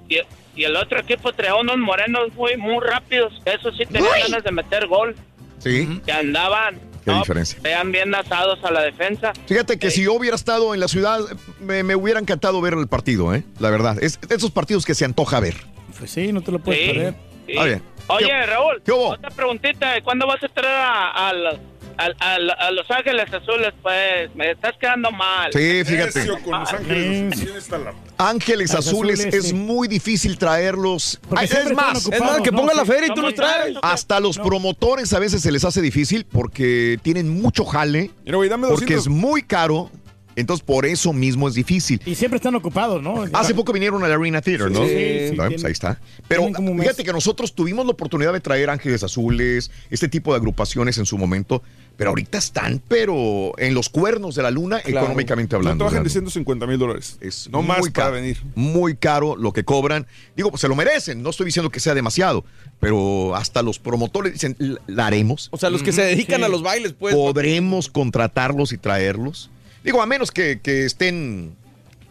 Y, 0.07 0.17
y 0.55 0.63
el 0.63 0.75
otro 0.75 0.99
equipo 0.99 1.33
traía 1.33 1.55
unos 1.55 1.77
morenos 1.77 2.33
muy, 2.35 2.55
muy 2.57 2.77
rápidos, 2.85 3.33
eso 3.45 3.71
sí 3.73 3.85
tenían 3.85 4.11
ganas 4.29 4.43
de 4.43 4.51
meter 4.51 4.87
gol, 4.87 5.15
Sí. 5.59 5.99
que 6.05 6.11
andaban, 6.11 6.79
Qué 7.13 7.17
diferencia. 7.19 7.59
vean 7.61 7.91
bien 7.91 8.13
asados 8.15 8.59
a 8.63 8.71
la 8.71 8.81
defensa. 8.81 9.33
Fíjate 9.47 9.79
que 9.79 9.89
si 9.91 10.03
yo 10.03 10.13
hubiera 10.13 10.35
estado 10.35 10.73
en 10.73 10.79
la 10.79 10.87
ciudad, 10.87 11.19
me, 11.59 11.83
me 11.83 11.95
hubiera 11.95 12.19
encantado 12.19 12.61
ver 12.61 12.73
el 12.73 12.87
partido, 12.87 13.33
¿eh? 13.33 13.43
La 13.59 13.69
verdad. 13.69 13.97
Es 14.01 14.19
de 14.21 14.35
esos 14.35 14.51
partidos 14.51 14.85
que 14.85 14.93
se 14.95 15.05
antoja 15.05 15.39
ver. 15.39 15.55
Pues 15.97 16.11
sí, 16.11 16.31
no 16.31 16.41
te 16.41 16.51
lo 16.51 16.59
puedes 16.59 16.81
Sí, 16.81 16.87
perder. 16.93 17.13
sí. 17.45 17.51
Está 17.53 17.63
bien. 17.65 17.83
Oye, 18.09 18.45
Raúl, 18.45 18.81
¿Qué 18.85 18.91
hubo? 18.91 19.09
otra 19.09 19.29
preguntita, 19.31 20.01
¿cuándo 20.01 20.25
vas 20.27 20.41
a 20.43 20.47
traer 20.47 20.75
a, 20.77 21.29
al- 21.29 21.59
al- 21.97 22.15
al- 22.19 22.49
a 22.51 22.71
Los 22.71 22.89
Ángeles 22.91 23.31
Azules? 23.33 23.73
Pues 23.81 24.33
me 24.35 24.51
estás 24.51 24.75
quedando 24.79 25.11
mal. 25.11 25.51
Sí, 25.53 25.83
fíjate. 25.85 26.27
Con 26.43 26.59
Los 26.59 26.73
Ángeles. 26.73 27.35
¿Quién 27.39 27.55
está 27.57 27.77
la- 27.77 27.93
Ángeles 28.17 28.73
Los 28.73 28.87
Azules, 28.87 29.19
Azules, 29.19 29.35
es 29.35 29.47
sí. 29.49 29.53
muy 29.53 29.87
difícil 29.87 30.37
traerlos. 30.37 31.19
Ay, 31.35 31.45
es 31.45 31.73
más, 31.73 31.97
están 32.05 32.13
ocupados, 32.19 32.41
que 32.43 32.51
¿no? 32.51 32.57
ponga 32.57 32.73
la 32.73 32.85
feria 32.85 33.05
y 33.07 33.09
tú 33.09 33.15
¿Son 33.17 33.25
los 33.25 33.35
traes. 33.35 33.77
hasta 33.81 34.19
los 34.19 34.37
promotores 34.37 35.13
a 35.13 35.19
veces 35.19 35.41
se 35.41 35.51
les 35.51 35.63
hace 35.65 35.81
difícil 35.81 36.25
porque 36.25 36.97
tienen 37.03 37.29
mucho 37.41 37.63
jale, 37.65 38.11
Mira, 38.25 38.37
güey, 38.37 38.49
dame 38.49 38.67
porque 38.67 38.95
200. 38.95 39.05
es 39.05 39.07
muy 39.11 39.43
caro. 39.43 39.91
Entonces, 40.35 40.63
por 40.63 40.85
eso 40.85 41.13
mismo 41.13 41.47
es 41.47 41.55
difícil. 41.55 41.99
Y 42.05 42.13
siempre 42.13 42.35
están 42.37 42.53
ocupados, 42.53 43.01
¿no? 43.01 43.25
Hace 43.33 43.55
poco 43.55 43.73
vinieron 43.73 44.03
a 44.03 44.07
la 44.07 44.13
Arena 44.13 44.39
Theater, 44.39 44.69
¿no? 44.69 44.83
Sí, 44.85 44.89
sí, 44.89 45.35
Bueno, 45.35 45.35
pues 45.35 45.47
tienen- 45.49 45.65
ahí 45.65 45.71
está. 45.71 45.99
Pero 46.27 46.47
fíjate 46.79 47.03
que 47.03 47.11
nosotros 47.11 47.55
tuvimos 47.55 47.83
la 47.87 47.93
oportunidad 47.93 48.33
de 48.33 48.39
traer 48.39 48.69
Ángeles 48.69 49.01
Azules, 49.01 49.71
este 49.89 50.07
tipo 50.07 50.33
de 50.33 50.37
agrupaciones 50.37 50.99
en 50.99 51.07
su 51.07 51.17
momento, 51.17 51.63
pero 51.97 52.11
ahorita 52.11 52.37
están, 52.37 52.81
pero 52.87 53.51
en 53.57 53.73
los 53.73 53.89
cuernos 53.89 54.35
de 54.35 54.43
la 54.43 54.51
luna, 54.51 54.79
Claro. 54.81 55.07
económicamente 55.07 55.53
No 55.53 55.57
hablando. 55.57 55.83
trabajan 55.85 56.03
de 56.03 56.09
150 56.11 56.65
mil 56.67 56.77
dólares. 56.77 57.17
Es 57.21 57.49
no 57.51 57.61
más 57.63 57.79
muy 57.79 57.89
para 57.89 58.05
caro, 58.05 58.15
venir. 58.15 58.37
Muy 58.55 58.95
caro 58.95 59.35
lo 59.35 59.51
que 59.51 59.63
cobran. 59.65 60.05
Digo, 60.35 60.49
pues 60.51 60.61
se 60.61 60.67
lo 60.67 60.75
merecen. 60.75 61.23
No 61.23 61.31
estoy 61.31 61.47
diciendo 61.47 61.69
que 61.71 61.79
sea 61.79 61.95
demasiado, 61.95 62.45
pero 62.79 63.35
hasta 63.35 63.63
los 63.63 63.79
promotores 63.79 64.33
dicen, 64.33 64.55
"L- 64.59 64.77
la 64.87 65.07
haremos. 65.07 65.49
O 65.51 65.57
sea, 65.57 65.69
los 65.71 65.81
que 65.83 65.91
se 65.91 66.03
dedican 66.03 66.37
sí. 66.39 66.43
a 66.45 66.49
los 66.49 66.61
bailes, 66.61 66.93
pues. 66.93 67.15
Podremos 67.15 67.89
contratarlos 67.89 68.71
y 68.73 68.77
traerlos. 68.77 69.49
Digo, 69.83 70.01
a 70.01 70.05
menos 70.05 70.31
que, 70.31 70.59
que 70.61 70.85
estén 70.85 71.55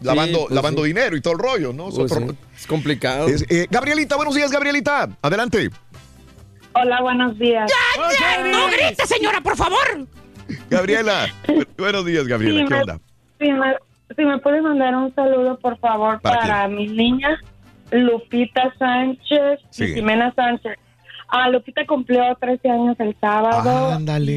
lavando, 0.01 0.41
pues 0.47 0.51
lavando 0.55 0.81
sí. 0.83 0.89
dinero 0.89 1.15
y 1.15 1.21
todo 1.21 1.33
el 1.33 1.39
rollo, 1.39 1.73
¿no? 1.73 1.89
Es 1.89 1.95
Pues 1.95 2.11
otro- 2.11 2.27
sí, 2.29 2.37
Es 2.57 2.67
complicado. 2.67 3.27
es- 3.29 3.45
eh, 3.49 3.67
Gabrielita, 3.71 4.15
buenos 4.15 4.35
días, 4.35 4.51
Gabrielita. 4.51 5.09
Adelante. 5.21 5.69
Hola, 6.79 7.01
buenos 7.01 7.37
días. 7.39 7.71
¡No 8.51 8.67
grite, 8.67 9.05
señora, 9.05 9.41
por 9.41 9.55
favor! 9.57 10.05
Gabriela. 10.69 11.27
bu- 11.47 11.67
buenos 11.77 12.05
días, 12.05 12.27
Gabriela. 12.27 12.59
Sí, 12.59 12.65
¿Qué 12.67 12.73
me- 12.75 12.81
onda? 12.81 12.99
Si 13.39 13.51
me, 13.51 13.75
si 14.15 14.25
me 14.25 14.37
puede 14.39 14.61
mandar 14.61 14.95
un 14.95 15.13
saludo, 15.15 15.57
por 15.59 15.77
favor, 15.79 16.19
¿Para 16.21 16.39
para, 16.39 16.67
mi 16.67 16.87
niña 16.87 17.39
Lupita 17.91 18.73
Sánchez 18.77 19.59
Sí. 19.69 19.85
y 19.85 19.93
Jimena 19.95 20.33
Sánchez. 20.35 20.77
Ah, 21.29 21.49
Lupita 21.49 21.85
cumplió 21.85 22.23
13 22.39 22.69
años 22.69 22.95
el 22.99 23.15
sábado 23.19 23.91
Ándale. 23.93 24.31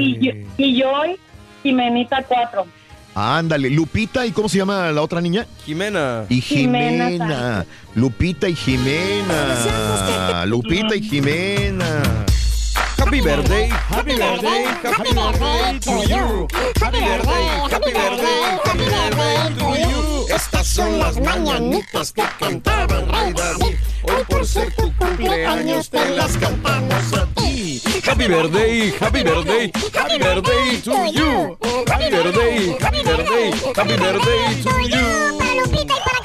y, 0.00 0.18
yo, 0.18 0.32
y 0.56 0.80
yo 0.80 0.90
hoy 0.92 1.16
Jimenita 1.62 2.22
4. 2.26 2.64
Ándale. 3.14 3.70
Lupita, 3.70 4.26
¿y 4.26 4.32
cómo 4.32 4.48
se 4.48 4.58
llama 4.58 4.90
la 4.90 5.02
otra 5.02 5.20
niña? 5.20 5.46
Jimena. 5.64 6.24
Y 6.28 6.40
Jimena 6.40 7.10
Jimena. 7.10 7.66
Lupita 7.94 8.48
y 8.48 8.54
Jimena. 8.54 10.44
Lupita 10.46 10.94
y 10.96 11.02
Jimena. 11.02 12.02
Happy 12.98 13.20
birthday. 13.20 13.68
Happy 13.68 14.14
birthday, 14.16 14.64
happy 14.64 15.12
birthday 15.12 15.78
to 15.80 15.90
you. 16.08 16.48
Happy 16.80 17.00
birthday, 17.00 17.44
happy 17.68 17.92
birthday, 17.92 18.58
happy 18.64 18.84
birthday 18.86 19.54
to 19.58 19.90
you. 19.90 20.11
Estas 20.62 20.76
son 20.76 20.96
las 21.00 21.18
mañanitas 21.20 22.12
que 22.12 22.22
cantaba 22.38 23.00
el 23.00 23.08
rey 23.08 23.32
David. 23.32 23.76
Hoy 24.04 24.24
por 24.28 24.46
ser 24.46 24.72
tu 24.76 24.94
cumpleaños 24.94 25.90
te 25.90 26.08
las 26.10 26.36
cantamos 26.36 27.12
a 27.14 27.26
ti. 27.34 27.82
Happy 28.06 28.28
birthday, 28.28 28.94
happy 29.00 29.24
birthday, 29.24 29.72
happy 29.92 30.18
birthday 30.18 30.80
to 30.82 31.06
you. 31.10 31.58
Happy 31.88 32.10
birthday, 32.10 32.78
happy 32.80 33.02
birthday, 33.02 33.50
happy 33.74 33.96
birthday 33.96 34.62
to 34.62 34.70
you. 34.88 35.38
Para 35.40 35.54
Lupita 35.54 35.82
y 35.82 36.00
para 36.06 36.22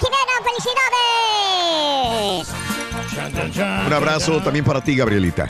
felicidades. 2.45 3.87
Un 3.87 3.93
abrazo 3.93 4.39
también 4.43 4.63
para 4.63 4.81
ti, 4.83 4.95
Gabrielita. 4.95 5.49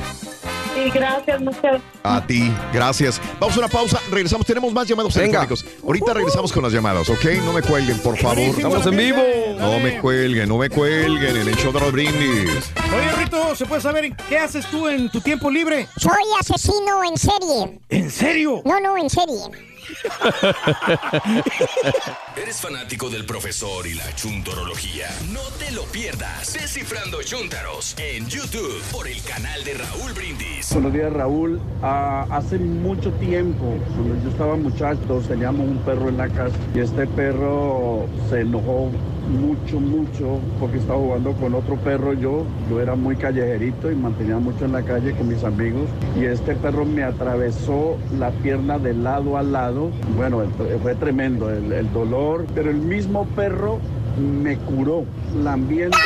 Gracias, 0.93 1.41
muchas 1.41 1.81
A 2.03 2.25
ti, 2.25 2.51
gracias. 2.73 3.21
Vamos 3.39 3.55
a 3.55 3.59
una 3.59 3.67
pausa, 3.67 3.99
regresamos. 4.11 4.45
Tenemos 4.45 4.71
más 4.73 4.87
llamados 4.87 5.13
Venga. 5.15 5.41
telefónicos. 5.45 5.65
Ahorita 5.83 6.13
regresamos 6.13 6.51
con 6.51 6.63
las 6.63 6.71
llamadas, 6.73 7.09
¿ok? 7.09 7.25
No 7.43 7.53
me 7.53 7.61
cuelguen, 7.61 7.97
por 7.99 8.17
favor. 8.17 8.37
Estamos 8.39 8.85
en 8.85 8.97
vivo. 8.97 9.17
No 9.59 9.79
me 9.79 9.99
cuelguen, 9.99 10.47
no 10.49 10.57
me 10.57 10.69
cuelguen 10.69 11.35
en 11.37 11.47
el 11.47 11.55
show 11.57 11.71
de 11.71 11.79
los 11.79 11.91
brindis. 11.91 12.71
Oye, 12.95 13.11
Rito, 13.17 13.55
¿se 13.55 13.65
puede 13.65 13.81
saber 13.81 14.15
qué 14.29 14.37
haces 14.37 14.65
tú 14.67 14.87
en 14.87 15.09
tu 15.09 15.19
tiempo 15.21 15.49
libre? 15.49 15.87
Soy 15.97 16.11
asesino 16.39 17.03
en 17.03 17.17
serie. 17.17 17.79
¿En 17.89 18.09
serio? 18.11 18.61
No, 18.65 18.79
no, 18.79 18.97
en 18.97 19.09
serie. 19.09 19.39
¿Eres 22.35 22.59
fanático 22.59 23.09
del 23.09 23.25
profesor 23.25 23.87
y 23.87 23.93
la 23.93 24.13
chuntorología? 24.15 25.07
No 25.31 25.39
te 25.59 25.71
lo 25.71 25.83
pierdas. 25.85 26.51
Descifrando 26.53 27.23
Chuntaros 27.23 27.95
en 27.97 28.27
YouTube 28.27 28.81
por 28.91 29.07
el 29.07 29.21
canal 29.23 29.63
de 29.63 29.75
Raúl 29.75 30.11
Brindis. 30.13 30.73
Buenos 30.73 30.91
días, 30.93 31.13
Raúl. 31.13 31.61
Ah, 31.81 32.25
hace 32.29 32.57
mucho 32.57 33.13
tiempo, 33.13 33.77
cuando 33.95 34.21
yo 34.23 34.29
estaba 34.29 34.57
muchacho, 34.57 35.23
teníamos 35.27 35.67
un 35.67 35.77
perro 35.79 36.09
en 36.09 36.17
la 36.17 36.27
casa 36.27 36.55
y 36.75 36.79
este 36.79 37.07
perro 37.07 38.07
se 38.29 38.41
enojó 38.41 38.91
mucho, 39.27 39.79
mucho 39.79 40.39
porque 40.59 40.77
estaba 40.77 40.99
jugando 40.99 41.33
con 41.33 41.53
otro 41.53 41.75
perro. 41.77 42.13
Yo, 42.13 42.45
yo 42.69 42.81
era 42.81 42.95
muy 42.95 43.15
callejerito 43.15 43.91
y 43.91 43.95
mantenía 43.95 44.37
mucho 44.37 44.65
en 44.65 44.73
la 44.73 44.83
calle 44.83 45.13
con 45.13 45.27
mis 45.27 45.43
amigos 45.43 45.87
y 46.19 46.25
este 46.25 46.55
perro 46.55 46.85
me 46.85 47.03
atravesó 47.03 47.97
la 48.17 48.31
pierna 48.31 48.79
de 48.79 48.93
lado 48.93 49.37
a 49.37 49.43
lado. 49.43 49.76
Bueno, 50.15 50.43
fue 50.81 50.95
tremendo 50.95 51.49
el, 51.49 51.91
dolor, 51.93 52.45
pero 52.55 52.69
el 52.69 52.77
mismo 52.77 53.25
perro 53.35 53.79
me 54.19 54.57
curó, 54.57 55.05
lambiendo 55.43 55.97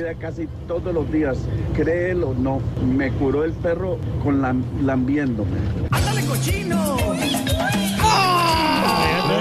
la 0.00 0.14
casi 0.14 0.48
todos 0.66 0.92
los 0.94 1.10
días. 1.10 1.38
Créelo 1.74 2.30
o 2.30 2.34
no, 2.34 2.60
me 2.86 3.10
curó 3.12 3.44
el 3.44 3.52
perro 3.52 3.98
con 4.22 4.40
lam- 4.42 4.62
lambiéndome. 4.82 5.58
¡Ándale! 5.90 7.47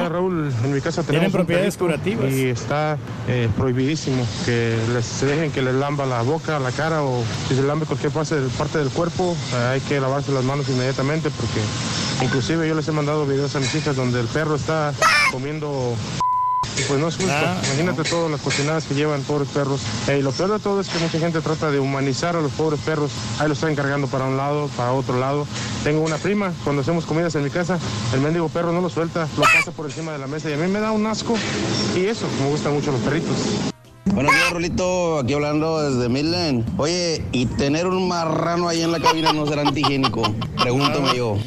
Raúl, 0.09 0.51
en 0.63 0.73
mi 0.73 0.81
casa 0.81 1.03
tenemos 1.03 1.31
propiedades 1.31 1.77
curativas. 1.77 2.31
y 2.31 2.45
está 2.45 2.97
eh, 3.27 3.49
prohibidísimo 3.57 4.25
que 4.45 4.77
les 4.93 5.21
dejen 5.21 5.51
que 5.51 5.61
les 5.61 5.75
lamba 5.75 6.05
la 6.05 6.21
boca, 6.21 6.59
la 6.59 6.71
cara 6.71 7.03
o 7.03 7.23
si 7.47 7.55
se 7.55 7.63
lambe 7.63 7.85
cualquier 7.85 8.11
parte 8.11 8.77
del, 8.77 8.89
cuerpo, 8.89 9.35
eh, 9.53 9.55
hay 9.73 9.81
que 9.81 9.99
lavarse 9.99 10.31
las 10.31 10.43
manos 10.43 10.69
inmediatamente 10.69 11.29
porque 11.29 11.59
inclusive 12.23 12.67
yo 12.67 12.75
les 12.75 12.87
he 12.87 12.91
mandado 12.91 13.25
videos 13.25 13.55
a 13.55 13.59
mis 13.59 13.73
hijas 13.75 13.95
donde 13.95 14.19
el 14.19 14.27
perro 14.27 14.55
está 14.55 14.93
comiendo 15.31 15.95
pues 16.87 16.99
no 16.99 17.07
es 17.07 17.15
justo. 17.15 17.31
Ah, 17.31 17.59
Imagínate 17.65 18.03
todas 18.03 18.31
las 18.31 18.41
cocinadas 18.41 18.85
que 18.85 18.95
llevan 18.95 19.21
pobres 19.23 19.49
perros. 19.49 19.81
Eh, 20.07 20.17
y 20.19 20.21
lo 20.21 20.31
peor 20.31 20.51
de 20.51 20.59
todo 20.59 20.81
es 20.81 20.89
que 20.89 20.99
mucha 20.99 21.19
gente 21.19 21.41
trata 21.41 21.71
de 21.71 21.79
humanizar 21.79 22.35
a 22.35 22.41
los 22.41 22.51
pobres 22.51 22.79
perros. 22.81 23.11
Ahí 23.39 23.47
los 23.47 23.57
están 23.57 23.75
cargando 23.75 24.07
para 24.07 24.25
un 24.25 24.37
lado, 24.37 24.69
para 24.77 24.91
otro 24.93 25.19
lado. 25.19 25.47
Tengo 25.83 26.01
una 26.01 26.17
prima, 26.17 26.53
cuando 26.63 26.81
hacemos 26.81 27.05
comidas 27.05 27.35
en 27.35 27.43
mi 27.43 27.49
casa, 27.49 27.79
el 28.13 28.21
mendigo 28.21 28.49
perro 28.49 28.71
no 28.71 28.81
lo 28.81 28.89
suelta, 28.89 29.27
lo 29.37 29.43
pasa 29.43 29.71
por 29.71 29.85
encima 29.85 30.11
de 30.11 30.17
la 30.19 30.27
mesa 30.27 30.49
y 30.49 30.53
a 30.53 30.57
mí 30.57 30.67
me 30.67 30.79
da 30.79 30.91
un 30.91 31.05
asco. 31.05 31.35
Y 31.95 32.05
eso, 32.05 32.27
me 32.41 32.49
gustan 32.49 32.73
mucho 32.73 32.91
los 32.91 33.01
perritos. 33.01 33.35
Buenos 34.05 34.33
días, 34.33 34.49
Rolito. 34.51 35.19
Aquí 35.19 35.33
hablando 35.33 35.79
desde 35.79 36.09
Midland. 36.09 36.65
Oye, 36.79 37.23
¿y 37.31 37.45
tener 37.45 37.85
un 37.87 38.07
marrano 38.07 38.67
ahí 38.67 38.81
en 38.81 38.91
la 38.91 38.99
cabina 38.99 39.33
no 39.33 39.45
será 39.45 39.61
antihigiénico? 39.61 40.23
Pregúntame 40.61 41.15
yo. 41.15 41.37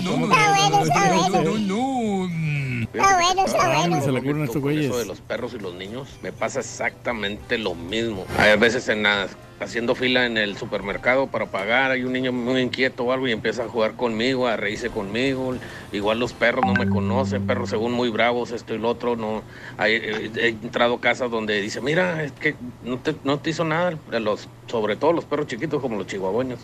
Está 2.93 3.15
bueno, 3.21 3.45
está 3.47 3.69
bueno. 3.79 4.01
Se 4.03 4.11
le 4.13 4.19
ocurren 4.19 4.45
estos 4.45 4.61
güeyes. 4.63 4.87
Eso 4.87 4.99
de 4.99 5.05
los 5.07 5.21
perros 5.21 5.55
y 5.55 5.59
los 5.61 5.75
niños 5.75 6.09
me 6.23 6.33
pasa 6.33 6.61
exactamente 6.61 7.57
lo 7.59 7.75
mismo. 7.75 8.27
Hay 8.39 8.59
veces 8.59 8.89
en 8.89 9.05
la- 9.05 9.29
haciendo 9.61 9.95
fila 9.95 10.25
en 10.27 10.39
el 10.39 10.57
supermercado 10.57 11.27
para 11.27 11.45
pagar, 11.47 11.91
hay 11.91 12.03
un 12.03 12.15
niño 12.15 12.33
muy 12.33 12.63
inquieto 12.63 13.05
o 13.05 13.13
algo 13.13 13.29
y 13.29 13.33
empieza 13.33 13.65
a 13.65 13.69
jugar 13.69 13.93
conmigo, 13.93 14.49
a 14.49 14.57
reírse 14.57 14.89
conmigo. 14.89 15.55
Igual 15.93 16.19
los 16.19 16.33
perros 16.33 16.65
no 16.67 16.73
me 16.75 16.89
conocen, 16.89 17.47
perros 17.47 17.69
según 17.71 17.93
muy 17.93 18.09
bravos, 18.09 18.51
esto 18.53 18.75
y 18.75 18.79
lo 18.79 18.89
otro. 18.89 19.15
No, 19.17 19.43
hay- 19.77 19.95
he, 19.97 20.31
he 20.41 20.49
entrado 20.49 20.95
a 20.95 21.01
casas 21.01 21.31
donde 21.31 21.61
dice, 21.61 21.81
mira, 21.81 22.25
es 22.25 22.33
que 22.33 22.57
no 22.83 22.99
te, 22.99 23.15
no 23.23 23.39
te 23.39 23.51
hizo 23.51 23.63
nada, 23.65 23.97
los, 24.11 24.49
sobre 24.67 24.97
todo 24.97 25.13
los 25.13 25.27
perros 25.27 25.47
chiquitos 25.47 25.81
como 25.81 25.97
los 25.97 26.07
chihuahueños. 26.07 26.59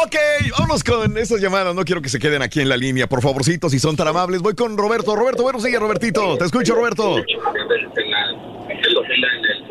Ok, 0.00 0.14
vámonos 0.52 0.84
con 0.84 1.18
estas 1.18 1.40
llamadas. 1.40 1.74
No 1.74 1.84
quiero 1.84 2.00
que 2.00 2.08
se 2.08 2.20
queden 2.20 2.40
aquí 2.40 2.60
en 2.60 2.68
la 2.68 2.76
línea, 2.76 3.08
por 3.08 3.20
favorcito, 3.20 3.68
si 3.68 3.80
son 3.80 3.96
tan 3.96 4.06
amables. 4.06 4.42
Voy 4.42 4.54
con 4.54 4.76
Roberto. 4.78 5.16
Roberto, 5.16 5.42
buenos 5.42 5.64
días, 5.64 5.80
Robertito. 5.80 6.38
Te 6.38 6.44
escucho, 6.44 6.76
Roberto. 6.76 7.16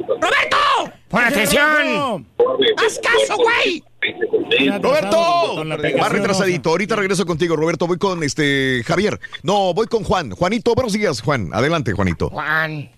¡Roberto! 0.08 0.58
¡Pon 1.10 1.24
atención! 1.24 2.28
¡Haz 2.78 3.00
caso, 3.00 3.38
güey! 3.38 3.84
Roberto, 4.82 5.64
va 6.02 6.10
retrasadito. 6.10 6.72
Ahorita 6.72 6.98
regreso 6.98 7.26
contigo, 7.26 7.56
Roberto. 7.56 7.88
Voy 7.88 7.98
con 7.98 8.22
este 8.24 8.84
Javier. 8.86 9.20
No, 9.44 9.74
voy 9.74 9.88
con 9.88 10.04
Juan. 10.04 10.32
Juanito, 10.32 10.76
buenos 10.76 10.92
días, 10.92 11.22
Juan. 11.22 11.52
Adelante, 11.54 11.94
Juanito. 11.94 12.30
Juan. 12.30 12.92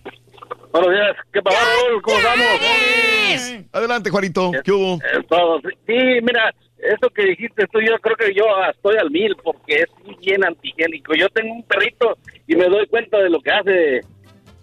Buenos 0.72 0.90
días, 0.90 1.16
¿qué 1.32 1.42
pasó? 1.42 1.56
¿Cómo 2.02 2.16
estamos? 2.16 3.66
Adelante, 3.72 4.10
Juanito. 4.10 4.50
¿Qué 4.64 4.72
hubo? 4.72 4.94
Eh, 4.96 5.22
todo. 5.28 5.60
Sí, 5.86 5.94
mira, 6.22 6.54
eso 6.82 7.10
que 7.10 7.24
dijiste 7.24 7.66
tú, 7.68 7.80
yo 7.80 7.98
creo 7.98 8.16
que 8.16 8.34
yo 8.34 8.44
estoy 8.70 8.96
al 8.96 9.10
mil 9.10 9.36
porque 9.42 9.82
es 9.82 10.18
bien 10.20 10.44
antigénico. 10.44 11.14
Yo 11.14 11.28
tengo 11.28 11.54
un 11.54 11.62
perrito 11.62 12.16
y 12.46 12.56
me 12.56 12.68
doy 12.68 12.86
cuenta 12.86 13.18
de 13.18 13.30
lo 13.30 13.40
que 13.40 13.50
hace 13.50 14.00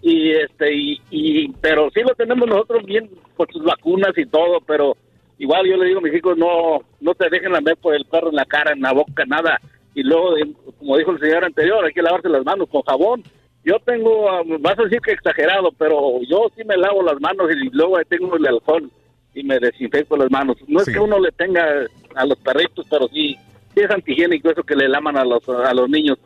y 0.00 0.30
este 0.30 0.72
y, 0.74 1.00
y 1.10 1.48
pero 1.60 1.90
sí 1.90 2.00
lo 2.00 2.14
tenemos 2.14 2.48
nosotros 2.48 2.84
bien 2.84 3.10
con 3.36 3.48
sus 3.48 3.64
vacunas 3.64 4.16
y 4.16 4.26
todo, 4.26 4.60
pero 4.66 4.96
igual 5.38 5.66
yo 5.66 5.76
le 5.76 5.86
digo 5.86 5.98
a 5.98 6.02
mis 6.02 6.14
hijos 6.14 6.36
no 6.36 6.80
no 7.00 7.14
te 7.14 7.28
dejen 7.30 7.52
lamer 7.52 7.76
por 7.76 7.94
el 7.94 8.04
perro 8.04 8.30
en 8.30 8.36
la 8.36 8.44
cara, 8.44 8.72
en 8.72 8.82
la 8.82 8.92
boca, 8.92 9.24
nada. 9.26 9.60
Y 9.94 10.02
luego, 10.02 10.36
eh, 10.36 10.52
como 10.78 10.96
dijo 10.96 11.10
el 11.12 11.20
señor 11.20 11.44
anterior, 11.44 11.84
hay 11.84 11.92
que 11.92 12.02
lavarse 12.02 12.28
las 12.28 12.44
manos 12.44 12.68
con 12.68 12.82
jabón. 12.82 13.22
Yo 13.64 13.78
tengo, 13.84 14.30
ah, 14.30 14.42
vas 14.60 14.78
a 14.78 14.84
decir 14.84 15.00
que 15.00 15.12
exagerado, 15.12 15.72
pero 15.76 16.20
yo 16.22 16.46
sí 16.56 16.62
me 16.64 16.76
lavo 16.76 17.02
las 17.02 17.20
manos 17.20 17.50
y 17.50 17.68
luego 17.70 17.98
tengo 18.08 18.36
el 18.36 18.46
alcohol 18.46 18.90
y 19.34 19.42
me 19.42 19.58
desinfecto 19.58 20.16
las 20.16 20.30
manos. 20.30 20.56
No 20.68 20.80
es 20.80 20.86
que 20.88 20.98
uno 20.98 21.18
le 21.18 21.32
tenga 21.32 21.86
a 22.14 22.26
los 22.26 22.38
perritos, 22.38 22.86
pero 22.90 23.08
sí, 23.08 23.36
sí 23.74 23.80
es 23.80 23.90
antihigiénico 23.90 24.50
eso 24.50 24.62
que 24.62 24.76
le 24.76 24.88
laman 24.88 25.16
a 25.16 25.24
los, 25.24 25.48
a 25.48 25.72
los 25.74 25.88
niños. 25.88 26.18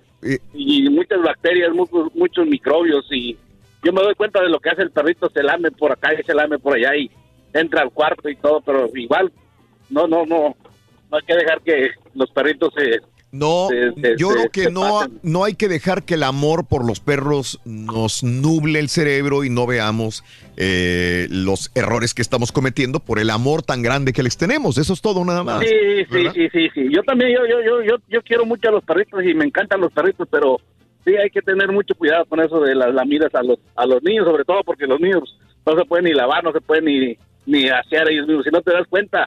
Y 0.54 0.88
muchas 0.88 1.20
bacterias, 1.20 1.72
muchos, 1.72 2.14
muchos 2.14 2.46
microbios 2.46 3.04
y 3.10 3.36
yo 3.82 3.92
me 3.92 4.02
doy 4.02 4.14
cuenta 4.14 4.40
de 4.40 4.48
lo 4.48 4.60
que 4.60 4.70
hace 4.70 4.82
el 4.82 4.92
perrito, 4.92 5.28
se 5.30 5.42
lame 5.42 5.72
por 5.72 5.90
acá 5.90 6.14
y 6.14 6.22
se 6.22 6.34
lame 6.34 6.58
por 6.58 6.74
allá 6.74 6.94
y 6.94 7.10
entra 7.52 7.82
al 7.82 7.90
cuarto 7.90 8.28
y 8.28 8.36
todo, 8.36 8.60
pero 8.60 8.88
igual, 8.94 9.32
no, 9.90 10.06
no, 10.06 10.24
no, 10.24 10.54
no 11.10 11.16
hay 11.16 11.22
que 11.26 11.34
dejar 11.34 11.60
que 11.62 11.90
los 12.14 12.30
perritos 12.30 12.72
se... 12.74 13.00
No, 13.32 13.68
se- 13.70 13.92
se- 14.00 14.16
yo 14.18 14.28
se- 14.28 14.34
creo 14.34 14.50
que 14.50 14.70
no, 14.70 14.80
pasen. 15.00 15.18
no 15.22 15.44
hay 15.44 15.54
que 15.54 15.66
dejar 15.68 16.02
que 16.04 16.14
el 16.14 16.22
amor 16.22 16.66
por 16.66 16.84
los 16.86 17.00
perros 17.00 17.58
nos 17.64 18.22
nuble 18.22 18.78
el 18.78 18.88
cerebro 18.90 19.42
y 19.42 19.48
no 19.50 19.66
veamos 19.66 20.22
eh, 20.58 21.26
los 21.30 21.70
errores 21.74 22.12
que 22.12 22.20
estamos 22.20 22.52
cometiendo 22.52 23.00
por 23.00 23.18
el 23.18 23.30
amor 23.30 23.62
tan 23.62 23.80
grande 23.82 24.12
que 24.12 24.22
les 24.22 24.36
tenemos. 24.36 24.76
Eso 24.76 24.92
es 24.92 25.00
todo 25.00 25.24
nada 25.24 25.42
más. 25.44 25.60
Sí, 25.60 25.66
sí, 25.70 26.04
¿verdad? 26.10 26.32
sí, 26.34 26.48
sí, 26.52 26.68
sí. 26.74 26.88
Yo 26.94 27.02
también, 27.04 27.30
yo, 27.32 27.46
yo, 27.48 27.62
yo, 27.64 27.82
yo, 27.82 27.96
yo 28.08 28.22
quiero 28.22 28.44
mucho 28.44 28.68
a 28.68 28.72
los 28.72 28.84
perritos 28.84 29.24
y 29.24 29.32
me 29.32 29.46
encantan 29.46 29.80
los 29.80 29.90
perritos, 29.92 30.28
pero 30.30 30.58
sí 31.04 31.16
hay 31.16 31.30
que 31.30 31.40
tener 31.40 31.72
mucho 31.72 31.94
cuidado 31.94 32.26
con 32.26 32.38
eso 32.40 32.60
de 32.60 32.74
las 32.74 32.92
lamidas 32.92 33.34
a 33.34 33.42
los, 33.42 33.58
a 33.76 33.86
los 33.86 34.02
niños, 34.02 34.26
sobre 34.26 34.44
todo 34.44 34.62
porque 34.62 34.86
los 34.86 35.00
niños 35.00 35.38
no 35.64 35.74
se 35.74 35.84
pueden 35.86 36.04
ni 36.04 36.12
lavar, 36.12 36.44
no 36.44 36.52
se 36.52 36.60
pueden 36.60 36.84
ni, 36.84 37.16
ni 37.46 37.68
asear 37.70 38.10
ellos 38.10 38.26
mismos. 38.26 38.44
Si 38.44 38.50
no 38.50 38.60
te 38.60 38.72
das 38.72 38.86
cuenta, 38.88 39.26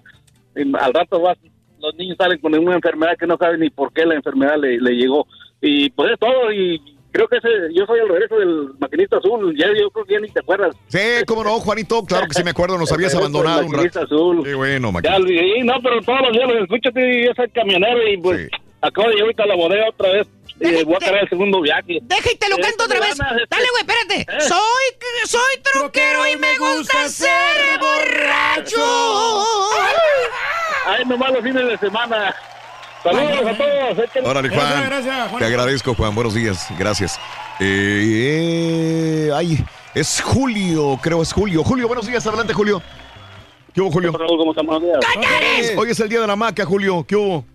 al 0.80 0.94
rato 0.94 1.20
vas, 1.22 1.38
los 1.86 1.96
niños 1.96 2.18
salen 2.18 2.40
con 2.40 2.54
una 2.58 2.76
enfermedad 2.76 3.18
que 3.20 3.28
no 3.28 3.38
saben 3.38 3.60
ni 3.60 3.70
por 3.70 3.92
qué 3.94 4.06
la 4.06 4.16
enfermedad 4.16 4.58
le, 4.60 4.80
le 4.80 4.92
llegó. 4.92 5.28
Y 5.62 5.90
pues 5.92 6.12
es 6.12 6.20
todo, 6.20 6.52
y 6.52 6.80
creo 7.12 7.28
que 7.30 7.38
ese, 7.38 7.48
yo 7.74 7.86
soy 7.86 8.00
el 8.00 8.10
regreso 8.10 8.36
del 8.38 8.70
maquinista 8.78 9.18
azul, 9.18 9.56
ya 9.58 9.68
yo 9.68 9.90
creo 9.90 10.06
que 10.06 10.14
ya 10.16 10.20
ni 10.20 10.28
te 10.30 10.40
acuerdas. 10.42 10.76
Sí, 10.88 11.00
cómo 11.26 11.44
no, 11.44 11.60
Juanito, 11.60 12.04
claro 12.04 12.28
que 12.28 12.34
sí 12.34 12.44
me 12.44 12.52
acuerdo, 12.52 12.78
nos 12.78 12.92
habías 12.92 13.16
abandonado 13.16 13.62
un 13.66 13.72
maquinista 13.72 14.02
rato. 14.02 14.16
azul. 14.16 14.44
Qué 14.44 14.54
bueno, 14.54 14.88
Ya, 14.90 14.92
Maquinista. 14.92 15.16
olvidé, 15.22 15.64
no, 15.64 15.74
pero 15.82 16.02
todos 16.02 16.20
los 16.24 16.32
días 16.34 16.50
los 16.50 16.62
escucho, 16.64 16.90
yo 16.94 17.34
soy 17.36 17.50
camionero 17.50 18.08
y 18.08 18.18
pues 18.18 18.50
acabo 18.82 19.08
de 19.08 19.14
llegar 19.14 19.24
ahorita 19.28 19.44
a 19.44 19.48
la 19.48 19.56
bodega 19.56 19.90
otra 19.90 20.10
vez 20.12 20.28
y 20.60 20.84
voy 20.86 20.96
a 20.96 21.00
cargar 21.00 21.24
el 21.24 21.30
segundo 21.30 21.62
viaje. 21.62 22.00
Deja 22.04 22.32
y 22.32 22.38
te 22.38 22.50
lo 22.50 22.58
Eh, 22.58 22.62
canto 22.62 22.84
otra 22.86 23.00
vez. 23.00 23.18
Dale, 23.18 23.66
güey, 23.72 23.84
espérate. 23.86 24.42
Soy, 24.48 25.26
soy 25.26 25.62
troquero 25.74 26.28
y 26.28 26.36
me 26.38 26.58
gusta 26.58 27.08
ser 27.10 27.80
borracho. 27.80 28.76
Ay, 30.86 31.04
nomás 31.06 31.32
los 31.32 31.44
fines 31.44 31.68
de 31.68 31.78
semana. 31.78 32.36
Saludos 33.04 33.46
a 33.46 33.58
todos. 33.58 34.26
Órale, 34.26 34.50
Juan. 34.50 35.40
Te 35.40 35.46
agradezco, 35.46 35.94
Juan. 35.96 36.16
Buenos 36.16 36.34
días. 36.34 36.68
Gracias. 36.78 37.20
Eh, 37.60 39.28
eh, 39.28 39.32
ay, 39.34 39.58
es 39.94 40.22
Julio, 40.22 41.00
creo 41.02 41.22
es 41.22 41.32
Julio. 41.32 41.64
Julio, 41.64 41.88
buenos 41.88 42.08
días. 42.08 42.26
Adelante, 42.28 42.54
Julio. 42.54 42.82
¿Qué 43.74 43.82
hubo, 43.82 43.92
Julio? 43.92 44.14
¿Cómo 44.14 44.52
estamos? 44.52 44.82
Hoy 45.78 45.90
es 45.90 46.00
el 46.00 46.10
día 46.10 46.22
de 46.22 46.28
la 46.28 46.36
maca, 46.36 46.66
Julio. 46.66 47.06
¿Qué 47.08 47.16
hubo? 47.16 47.46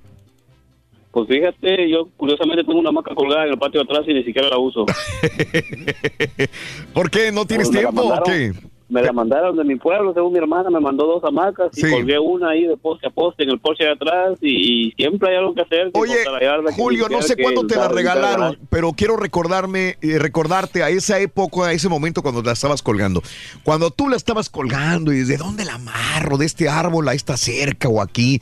Pues 1.11 1.27
fíjate, 1.29 1.91
yo 1.91 2.09
curiosamente 2.17 2.63
tengo 2.63 2.79
una 2.79 2.93
maca 2.93 3.15
colgada 3.15 3.45
en 3.45 3.53
el 3.53 3.59
patio 3.59 3.81
de 3.81 3.85
atrás 3.85 4.07
y 4.07 4.15
ni 4.15 4.23
siquiera 4.23 4.49
la 4.49 4.59
uso. 4.59 4.87
¿Por 6.95 7.11
qué? 7.11 7.33
¿No 7.33 7.45
tienes 7.47 7.69
Pues 7.69 7.81
tiempo 7.81 8.03
o 8.03 8.23
qué? 8.23 8.53
Me 8.91 9.03
la 9.03 9.13
mandaron 9.13 9.57
de 9.57 9.63
mi 9.65 9.77
pueblo, 9.77 10.13
según 10.13 10.33
mi 10.33 10.39
hermana, 10.39 10.69
me 10.69 10.81
mandó 10.81 11.07
dos 11.07 11.23
hamacas 11.25 11.71
y 11.79 11.81
Sí. 11.83 11.91
colgué 11.91 12.19
una 12.19 12.51
ahí 12.51 12.67
de 12.67 12.77
poste 12.77 13.07
a 13.07 13.11
poste 13.11 13.45
en 13.45 13.51
el 13.51 13.61
porche 13.61 13.85
de 13.85 13.93
atrás 13.93 14.37
y, 14.43 14.89
y 14.89 14.93
siempre 14.97 15.31
hay 15.31 15.37
algo 15.37 15.55
que 15.55 15.63
hacer. 15.63 15.91
Oye, 15.95 16.17
que 16.25 16.73
Julio, 16.73 17.09
no 17.09 17.23
sé 17.23 17.37
cuándo 17.37 17.67
te 17.67 17.77
la 17.77 17.89
regalaron, 17.89 18.59
pero 18.69 18.93
quiero 18.93 19.17
recordarme, 19.17 19.97
eh, 20.03 20.19
recordarte 20.19 20.83
a 20.83 20.89
esa 20.91 21.21
época, 21.21 21.67
a 21.67 21.73
ese 21.73 21.89
momento 21.89 22.21
cuando 22.23 22.43
la 22.43 22.53
estabas 22.53 22.83
colgando. 22.83 23.23
Cuando 23.63 23.91
tú 23.91 24.09
la 24.09 24.17
estabas 24.17 24.51
colgando 24.51 25.13
y 25.13 25.19
desde 25.21 25.37
dónde 25.37 25.65
la 25.65 25.75
amarro, 25.75 26.37
de 26.37 26.47
este 26.47 26.69
árbol 26.69 27.09
a 27.09 27.15
esta 27.15 27.37
cerca 27.37 27.89
o 27.89 28.03
aquí. 28.03 28.41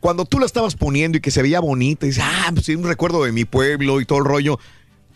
Cuando 0.00 0.26
tú 0.26 0.38
la 0.38 0.46
estabas 0.46 0.76
poniendo 0.76 1.16
y 1.16 1.20
que 1.22 1.30
se 1.30 1.40
veía 1.42 1.58
bonita, 1.60 2.04
y 2.06 2.10
dices, 2.10 2.22
ah, 2.24 2.50
pues 2.52 2.66
sí, 2.66 2.74
un 2.76 2.84
recuerdo 2.84 3.24
de 3.24 3.32
mi 3.32 3.44
pueblo 3.46 4.00
y 4.00 4.04
todo 4.04 4.18
el 4.18 4.24
rollo. 4.26 4.58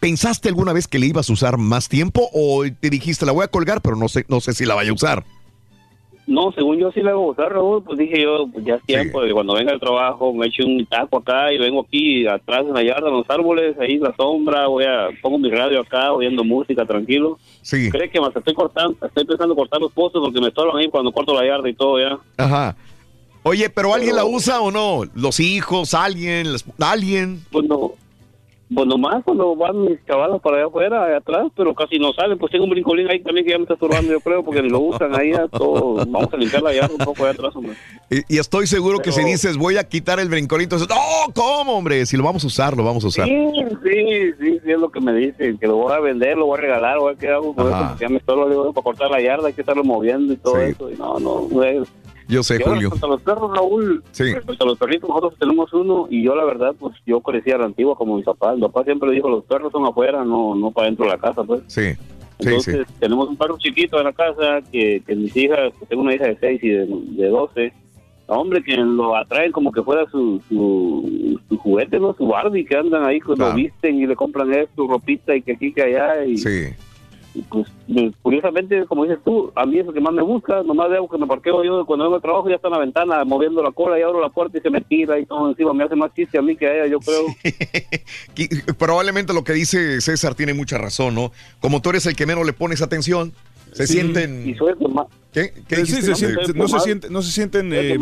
¿Pensaste 0.00 0.48
alguna 0.48 0.72
vez 0.72 0.88
que 0.88 0.98
le 0.98 1.06
ibas 1.06 1.28
a 1.28 1.32
usar 1.32 1.58
más 1.58 1.88
tiempo 1.88 2.28
o 2.32 2.64
te 2.80 2.88
dijiste 2.90 3.26
la 3.26 3.32
voy 3.32 3.44
a 3.44 3.48
colgar, 3.48 3.80
pero 3.82 3.96
no 3.96 4.08
sé, 4.08 4.24
no 4.28 4.40
sé 4.40 4.54
si 4.54 4.64
la 4.64 4.74
vaya 4.74 4.90
a 4.90 4.94
usar? 4.94 5.24
No, 6.26 6.52
según 6.52 6.78
yo 6.78 6.92
sí 6.92 7.00
la 7.00 7.12
voy 7.14 7.28
a 7.28 7.32
usar, 7.32 7.52
Raúl, 7.52 7.82
pues 7.82 7.98
dije 7.98 8.22
yo, 8.22 8.46
pues 8.52 8.64
ya 8.64 8.76
es 8.76 8.82
tiempo 8.84 9.20
de 9.20 9.32
cuando 9.32 9.54
venga 9.54 9.72
el 9.72 9.80
trabajo, 9.80 10.32
me 10.32 10.46
echo 10.46 10.64
un 10.64 10.86
taco 10.86 11.16
acá 11.18 11.52
y 11.52 11.58
vengo 11.58 11.80
aquí 11.80 12.24
atrás 12.26 12.64
en 12.68 12.72
la 12.72 12.84
yarda, 12.84 13.08
en 13.08 13.14
los 13.16 13.28
árboles, 13.28 13.76
ahí 13.80 13.94
en 13.94 14.02
la 14.02 14.14
sombra, 14.16 14.68
voy 14.68 14.84
a, 14.84 15.08
pongo 15.20 15.38
mi 15.38 15.50
radio 15.50 15.80
acá, 15.80 16.12
oyendo 16.12 16.44
música, 16.44 16.86
tranquilo. 16.86 17.38
Sí. 17.62 17.90
¿Crees 17.90 18.12
que 18.12 18.20
más 18.20 18.34
estoy 18.34 18.54
cortando, 18.54 18.96
estoy 19.04 19.24
pensando 19.24 19.56
cortar 19.56 19.80
los 19.80 19.90
postes 19.92 20.20
porque 20.24 20.40
me 20.40 20.48
estorban 20.48 20.76
ahí 20.76 20.88
cuando 20.88 21.10
corto 21.10 21.34
la 21.34 21.44
yarda 21.44 21.68
y 21.68 21.74
todo 21.74 21.98
ya? 21.98 22.16
Ajá. 22.38 22.76
Oye, 23.42 23.68
pero 23.68 23.92
¿alguien 23.92 24.14
Pero- 24.14 24.28
la 24.28 24.36
usa 24.36 24.60
o 24.60 24.70
no? 24.70 25.02
¿Los 25.14 25.40
hijos? 25.40 25.94
¿Alguien? 25.94 26.52
las- 26.52 26.64
¿Alguien? 26.78 27.44
Pues 27.50 27.66
no. 27.66 27.92
Pues 28.72 28.86
nomás 28.86 29.24
cuando 29.24 29.56
van 29.56 29.82
mis 29.84 29.98
caballos 30.02 30.40
para 30.40 30.58
allá 30.58 30.66
afuera, 30.66 31.04
allá 31.04 31.16
atrás, 31.16 31.48
pero 31.56 31.74
casi 31.74 31.98
no 31.98 32.12
salen. 32.12 32.38
Pues 32.38 32.52
tengo 32.52 32.64
un 32.64 32.70
brincolín 32.70 33.08
ahí 33.10 33.20
también 33.20 33.44
que 33.44 33.50
ya 33.52 33.58
me 33.58 33.64
está 33.64 33.74
estorbando, 33.74 34.12
yo 34.12 34.20
creo, 34.20 34.44
porque 34.44 34.62
lo 34.62 34.78
usan 34.78 35.12
ahí 35.18 35.32
a 35.32 35.48
todo. 35.48 35.96
Vamos 36.06 36.32
a 36.32 36.36
limpiar 36.36 36.62
la 36.62 36.72
yarda 36.72 36.92
un 36.92 37.04
poco 37.04 37.24
allá 37.24 37.32
atrás, 37.32 37.56
hombre. 37.56 37.74
Y, 38.10 38.36
y 38.36 38.38
estoy 38.38 38.66
seguro 38.68 39.00
que 39.00 39.10
si 39.10 39.24
dices 39.24 39.56
voy 39.56 39.76
a 39.76 39.84
quitar 39.84 40.20
el 40.20 40.28
brincolito, 40.28 40.76
dices, 40.76 40.88
no, 40.88 41.32
¿cómo, 41.34 41.78
hombre? 41.78 42.06
Si 42.06 42.16
lo 42.16 42.22
vamos 42.22 42.44
a 42.44 42.46
usar, 42.46 42.76
lo 42.76 42.84
vamos 42.84 43.04
a 43.04 43.08
usar. 43.08 43.26
Sí, 43.26 43.34
sí, 43.82 44.32
sí, 44.40 44.58
sí, 44.64 44.70
es 44.70 44.78
lo 44.78 44.88
que 44.90 45.00
me 45.00 45.12
dicen, 45.14 45.58
que 45.58 45.66
lo 45.66 45.76
voy 45.76 45.92
a 45.92 45.98
vender, 46.00 46.36
lo 46.38 46.46
voy 46.46 46.58
a 46.58 46.60
regalar, 46.62 46.98
o 46.98 47.12
qué 47.18 47.28
hago 47.28 47.54
con 47.54 47.66
eso, 47.66 47.96
ya 48.00 48.08
me 48.08 48.18
estorbo, 48.18 48.48
digo, 48.48 48.72
para 48.72 48.84
cortar 48.84 49.10
la 49.10 49.20
yarda 49.20 49.48
hay 49.48 49.52
que 49.52 49.62
estarlo 49.62 49.82
moviendo 49.82 50.32
y 50.32 50.36
todo 50.36 50.56
Sí. 50.56 50.70
eso, 50.70 50.90
y 50.90 50.94
no, 50.96 51.18
no, 51.18 51.48
no 51.50 51.64
es. 51.64 51.88
Yo 52.30 52.42
sé, 52.42 52.54
Y 52.58 52.62
ahora, 52.62 52.74
Julio. 52.74 52.90
Respecto 52.90 53.06
a 53.06 53.10
los 53.10 53.22
perros, 53.22 53.50
Raúl, 53.56 54.04
Sí. 54.12 54.32
respecto 54.32 54.64
a 54.64 54.66
los 54.68 54.78
perritos, 54.78 55.08
nosotros 55.08 55.34
tenemos 55.38 55.72
uno, 55.72 56.06
y 56.08 56.22
yo 56.22 56.34
la 56.34 56.44
verdad, 56.44 56.74
pues 56.78 56.94
yo 57.04 57.20
crecí 57.20 57.50
a 57.50 57.58
la 57.58 57.64
antigua 57.66 57.96
como 57.96 58.16
mi 58.16 58.22
papá, 58.22 58.54
mi 58.54 58.60
papá 58.62 58.84
siempre 58.84 59.10
dijo, 59.10 59.28
los 59.28 59.44
perros 59.44 59.72
son 59.72 59.84
afuera, 59.86 60.24
no, 60.24 60.54
no 60.54 60.70
para 60.70 60.86
dentro 60.86 61.06
de 61.06 61.10
la 61.12 61.18
casa, 61.18 61.42
pues. 61.42 61.62
Sí, 61.66 61.92
sí, 61.92 61.98
Entonces, 62.38 62.86
tenemos 63.00 63.28
un 63.28 63.36
perro 63.36 63.58
chiquito 63.58 63.98
en 63.98 64.04
la 64.04 64.12
casa 64.12 64.60
que, 64.70 65.02
que 65.06 65.14
mis 65.16 65.36
hijas, 65.36 65.72
tengo 65.88 66.02
una 66.02 66.14
hija 66.14 66.26
de 66.26 66.38
6 66.38 66.64
y 66.64 66.68
de, 66.68 66.86
de 66.86 67.28
12, 67.28 67.72
hombre, 68.28 68.62
que 68.62 68.76
lo 68.76 69.16
atraen 69.16 69.50
como 69.50 69.72
que 69.72 69.82
fuera 69.82 70.08
su, 70.08 70.40
su, 70.48 71.40
su 71.48 71.56
juguete, 71.58 71.98
¿no? 71.98 72.14
Su 72.14 72.28
Barbie, 72.28 72.64
que 72.64 72.76
andan 72.76 73.04
ahí, 73.04 73.20
que 73.20 73.34
lo 73.36 73.52
visten 73.54 73.96
y 73.96 74.06
le 74.06 74.14
compran 74.14 74.52
esto, 74.54 74.70
su 74.76 74.86
ropita 74.88 75.34
y 75.34 75.42
que 75.42 75.52
aquí, 75.52 75.72
que 75.72 75.82
allá. 75.82 76.24
Y, 76.24 76.36
y, 77.34 77.42
pues, 77.42 77.68
pues, 77.92 78.12
curiosamente, 78.22 78.84
como 78.86 79.04
dices 79.04 79.18
tú, 79.24 79.52
a 79.54 79.64
mí 79.66 79.78
es 79.78 79.86
lo 79.86 79.92
que 79.92 80.00
más 80.00 80.12
me 80.12 80.22
busca. 80.22 80.62
Nomás 80.62 80.90
veo 80.90 81.08
que 81.08 81.16
me 81.18 81.26
parqueo 81.26 81.62
yo 81.62 81.86
cuando 81.86 82.04
vengo 82.04 82.16
al 82.16 82.22
trabajo, 82.22 82.48
ya 82.48 82.56
está 82.56 82.68
en 82.68 82.72
la 82.74 82.80
ventana 82.80 83.24
moviendo 83.24 83.62
la 83.62 83.70
cola 83.72 83.98
y 83.98 84.02
abro 84.02 84.20
la 84.20 84.30
puerta 84.30 84.58
y 84.58 84.60
se 84.60 84.70
me 84.70 84.80
tira 84.80 85.18
y 85.18 85.26
todo 85.26 85.48
encima. 85.50 85.72
Me 85.72 85.84
hace 85.84 85.94
más 85.96 86.12
chiste 86.14 86.38
a 86.38 86.42
mí 86.42 86.56
que 86.56 86.66
a 86.66 86.74
ella, 86.74 86.86
yo 86.86 86.98
creo. 87.00 87.26
Qui- 88.34 88.74
Probablemente 88.76 89.32
lo 89.32 89.44
que 89.44 89.52
dice 89.52 90.00
César 90.00 90.34
tiene 90.34 90.54
mucha 90.54 90.78
razón, 90.78 91.14
¿no? 91.14 91.32
Como 91.60 91.80
tú 91.82 91.90
eres 91.90 92.06
el 92.06 92.16
que 92.16 92.26
menos 92.26 92.44
le 92.46 92.52
pones 92.52 92.82
atención, 92.82 93.32
se 93.72 93.86
Sí. 93.86 93.94
sienten... 93.94 94.48
Y 94.48 94.54
soy 94.54 94.72
el 94.72 94.78
que 94.78 94.88
más... 94.88 95.06
¿Qué? 95.32 95.52
¿Qué 95.68 95.76
Sí, 95.76 95.82
dijiste? 95.82 96.02
se 96.02 96.10
no? 96.10 96.16
siente- 96.16 96.46
Sí. 96.46 96.52
no 96.56 96.68
se 96.68 96.80
sienten, 96.80 97.12
no 97.12 97.22
se 97.22 97.30
sienten, 97.30 97.72
eh, 97.72 97.96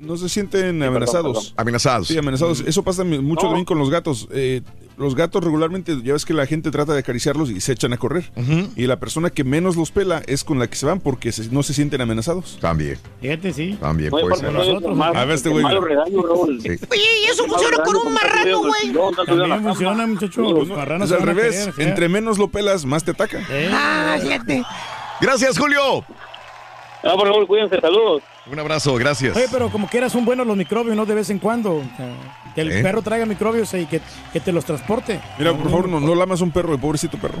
no 0.00 0.16
se 0.18 0.28
sienten 0.28 0.82
amenazados. 0.82 1.54
Amenazados. 1.56 2.08
Sí, 2.08 2.18
amenazados. 2.18 2.60
Eso 2.66 2.82
pasa 2.82 3.04
mucho 3.04 3.42
No. 3.44 3.48
también 3.48 3.64
con 3.64 3.78
los 3.78 3.88
gatos. 3.90 4.28
Eh, 4.32 4.60
los 4.98 5.14
gatos 5.14 5.42
regularmente, 5.44 5.96
ya 6.02 6.12
ves 6.12 6.24
que 6.26 6.34
la 6.34 6.44
gente 6.44 6.70
trata 6.70 6.92
de 6.92 6.98
acariciarlos 6.98 7.50
y 7.50 7.60
se 7.60 7.72
echan 7.72 7.92
a 7.92 7.96
correr. 7.96 8.30
Y 8.76 8.86
la 8.86 8.98
persona 8.98 9.30
que 9.30 9.44
menos 9.44 9.76
los 9.76 9.90
pela 9.92 10.22
es 10.26 10.44
con 10.44 10.58
la 10.58 10.66
que 10.68 10.76
se 10.76 10.84
van 10.86 11.00
porque 11.00 11.32
se- 11.32 11.48
no 11.50 11.62
se 11.62 11.72
sienten 11.72 12.00
amenazados. 12.02 12.58
También. 12.60 12.98
Fíjate, 13.22 13.52
sí. 13.54 13.78
También 13.80 14.10
puede 14.10 14.36
ser. 14.36 14.48
A 14.54 15.24
ver 15.24 15.34
este 15.36 15.48
güey. 15.48 15.64
Sí. 15.64 16.68
Oye, 16.90 17.02
y 17.22 17.30
eso 17.30 17.46
funciona 17.46 17.78
con 17.84 17.96
un 17.96 18.12
marrano, 18.12 18.58
güey. 18.58 18.92
También 19.26 19.62
funciona, 19.62 20.06
muchacho. 20.06 20.42
Los 20.42 20.68
marranos 20.68 21.10
Es 21.10 21.16
al 21.18 21.22
revés. 21.26 21.68
querer. 21.74 21.88
Entre 21.88 22.08
menos 22.08 22.36
lo 22.38 22.48
pelas, 22.48 22.84
más 22.84 23.04
te 23.04 23.12
ataca. 23.12 23.40
Ah, 23.72 24.18
fíjate. 24.20 24.64
Gracias, 25.20 25.58
Julio. 25.58 26.04
Ah, 27.02 27.14
por 27.14 27.28
favor, 27.28 27.46
cuídense, 27.46 27.80
saludos. 27.80 28.22
Un 28.50 28.58
abrazo, 28.58 28.94
gracias. 28.96 29.36
Oye, 29.36 29.46
pero 29.52 29.70
como 29.70 29.88
quieras 29.88 30.12
son 30.12 30.24
buenos 30.24 30.46
los 30.46 30.56
microbios, 30.56 30.96
¿no? 30.96 31.06
De 31.06 31.14
vez 31.14 31.30
en 31.30 31.38
cuando. 31.38 31.82
Que 32.54 32.62
el 32.62 32.72
¿Eh? 32.72 32.82
perro 32.82 33.02
traiga 33.02 33.26
microbios 33.26 33.72
y 33.74 33.86
que, 33.86 34.00
que 34.32 34.40
te 34.40 34.52
los 34.52 34.64
transporte. 34.64 35.20
Mira, 35.38 35.52
por 35.52 35.64
favor, 35.64 35.88
no, 35.88 36.00
no 36.00 36.14
lamas 36.14 36.40
un 36.40 36.50
perro, 36.50 36.72
el 36.74 36.80
pobrecito 36.80 37.18
perro. 37.18 37.38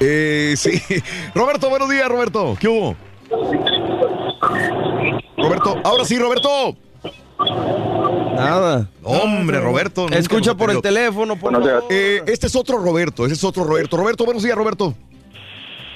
Eh, 0.00 0.54
sí. 0.56 0.82
Roberto, 1.34 1.70
buenos 1.70 1.88
días, 1.88 2.08
Roberto. 2.08 2.56
¿Qué 2.58 2.68
hubo? 2.68 2.96
Roberto, 5.38 5.80
ahora 5.84 6.04
sí, 6.04 6.18
Roberto. 6.18 6.76
Nada. 8.34 8.88
Hombre, 9.02 9.60
Roberto. 9.60 10.08
Escucha 10.10 10.54
por 10.54 10.70
el 10.70 10.80
teléfono, 10.80 11.36
por. 11.36 11.52
Eh, 11.90 12.22
este 12.26 12.46
es 12.48 12.56
otro 12.56 12.78
Roberto, 12.78 13.24
ese 13.24 13.34
es 13.34 13.44
otro 13.44 13.64
Roberto. 13.64 13.96
Roberto, 13.96 14.24
buenos 14.24 14.42
días, 14.42 14.56
Roberto. 14.56 14.94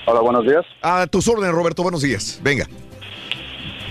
Hola, 0.09 0.21
buenos 0.21 0.45
días. 0.45 0.65
A 0.83 1.07
tus 1.09 1.27
órdenes, 1.29 1.53
Roberto, 1.53 1.83
buenos 1.83 2.01
días. 2.01 2.41
Venga. 2.43 2.65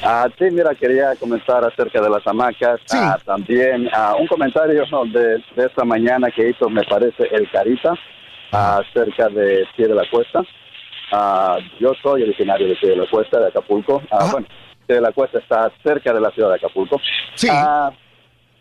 Ah, 0.01 0.29
sí, 0.37 0.45
mira, 0.49 0.73
quería 0.73 1.13
comentar 1.15 1.65
acerca 1.65 1.99
de 1.99 2.09
las 2.09 2.25
hamacas. 2.25 2.79
Ah, 2.93 3.17
también 3.25 3.89
ah, 3.93 4.15
un 4.17 4.25
comentario 4.27 4.85
de, 5.11 5.43
de 5.55 5.65
esta 5.65 5.83
mañana 5.83 6.29
que 6.31 6.49
hizo, 6.49 6.69
me 6.69 6.83
parece, 6.83 7.23
el 7.31 7.49
Carita 7.51 7.93
acerca 8.51 9.27
de 9.27 9.65
Pie 9.75 9.87
de 9.89 9.95
la 9.95 10.09
Cuesta. 10.09 10.41
Ah, 11.11 11.57
yo 11.81 11.91
soy 12.01 12.23
originario 12.23 12.69
de 12.69 12.75
Pie 12.75 12.91
de 12.91 12.95
la 12.95 13.09
Cuesta, 13.09 13.39
de 13.39 13.47
Acapulco. 13.47 14.01
Ah, 14.09 14.29
bueno, 14.31 14.47
Pie 14.87 14.95
de 14.95 15.01
la 15.01 15.11
Cuesta 15.11 15.39
está 15.39 15.69
cerca 15.83 16.13
de 16.13 16.21
la 16.21 16.31
ciudad 16.31 16.49
de 16.49 16.55
Acapulco. 16.55 17.01
Sí. 17.33 17.49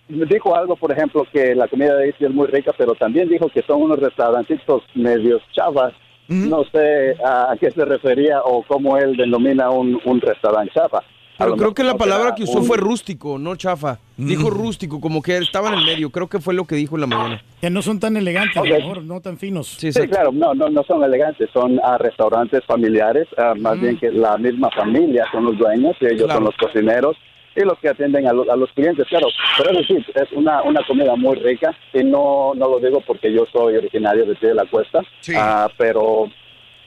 dijo 0.09 0.57
algo, 0.57 0.75
por 0.75 0.91
ejemplo, 0.91 1.25
que 1.33 1.55
la 1.55 1.69
comida 1.69 1.95
de 1.95 2.07
ahí 2.07 2.15
sí 2.19 2.25
es 2.25 2.33
muy 2.33 2.49
rica, 2.49 2.73
pero 2.77 2.97
también 2.97 3.29
dijo 3.29 3.49
que 3.49 3.63
son 3.63 3.83
unos 3.83 4.01
restaurantitos 4.01 4.83
medios 4.95 5.41
chavas. 5.53 5.93
No 6.29 6.65
sé 6.73 7.17
a 7.25 7.55
qué 7.61 7.71
se 7.71 7.85
refería 7.85 8.41
o 8.43 8.63
cómo 8.63 8.97
él 8.97 9.17
denomina 9.17 9.71
un, 9.71 10.01
un 10.05 10.21
restaurante 10.21 10.73
chava. 10.75 11.03
A 11.37 11.45
Pero 11.47 11.57
creo 11.57 11.75
que 11.75 11.83
la 11.83 11.97
palabra 11.97 12.35
que 12.37 12.45
usó 12.45 12.61
un- 12.61 12.65
fue 12.65 12.77
rústico, 12.77 13.39
no 13.41 13.57
chafa. 13.57 13.99
Dijo 14.17 14.51
rústico, 14.51 15.01
como 15.01 15.21
que 15.21 15.37
estaba 15.39 15.69
en 15.69 15.75
el 15.81 15.85
medio. 15.85 16.09
Creo 16.11 16.29
que 16.29 16.39
fue 16.39 16.55
lo 16.55 16.65
que 16.65 16.77
dijo 16.77 16.95
en 16.95 17.01
la 17.01 17.07
mañana. 17.09 17.43
Que 17.61 17.69
no 17.71 17.83
son 17.83 17.99
tan 17.99 18.17
elegantes, 18.17 18.57
Ok. 18.57 18.67
a 18.67 18.69
lo 18.69 18.77
mejor, 18.77 19.03
no 19.03 19.21
tan 19.21 19.37
finos. 19.37 19.67
Sí, 19.67 19.91
Sí, 19.93 20.07
claro, 20.07 20.31
no, 20.33 20.55
no, 20.55 20.69
no 20.69 20.85
son 20.85 21.03
elegantes, 21.03 21.51
son 21.53 21.81
ah, 21.83 21.99
restaurantes 21.99 22.65
familiares, 22.67 23.27
ah, 23.37 23.55
más 23.59 23.81
bien 23.81 23.99
que 23.99 24.13
la 24.13 24.39
misma 24.39 24.71
familia 24.71 25.27
son 25.33 25.47
los 25.47 25.59
dueños 25.59 25.97
y 26.01 26.07
ellos 26.07 26.31
son 26.31 26.45
los 26.45 26.57
cocineros 26.57 27.17
y 27.57 27.61
los 27.65 27.79
que 27.79 27.89
atienden 27.89 28.27
a, 28.27 28.33
lo- 28.33 28.51
a 28.51 28.57
los 28.57 28.71
clientes, 28.73 29.07
claro. 29.09 29.27
Pero 29.59 29.71
es 29.71 29.89
decir, 29.89 30.05
es 30.15 30.33
una, 30.33 30.63
una 30.63 30.81
comida 30.87 31.15
muy 31.17 31.37
rica 31.37 31.75
y 31.93 32.03
no, 32.03 32.53
no 32.55 32.69
lo 32.69 32.79
digo 32.81 33.01
porque 33.07 33.33
yo 33.33 33.45
soy 33.53 33.77
originario 33.77 34.27
de 34.27 34.35
Pie 34.35 34.49
de 34.51 34.55
la 34.57 34.65
Cuesta, 34.67 35.01
ah, 35.37 35.69
pero 35.79 36.29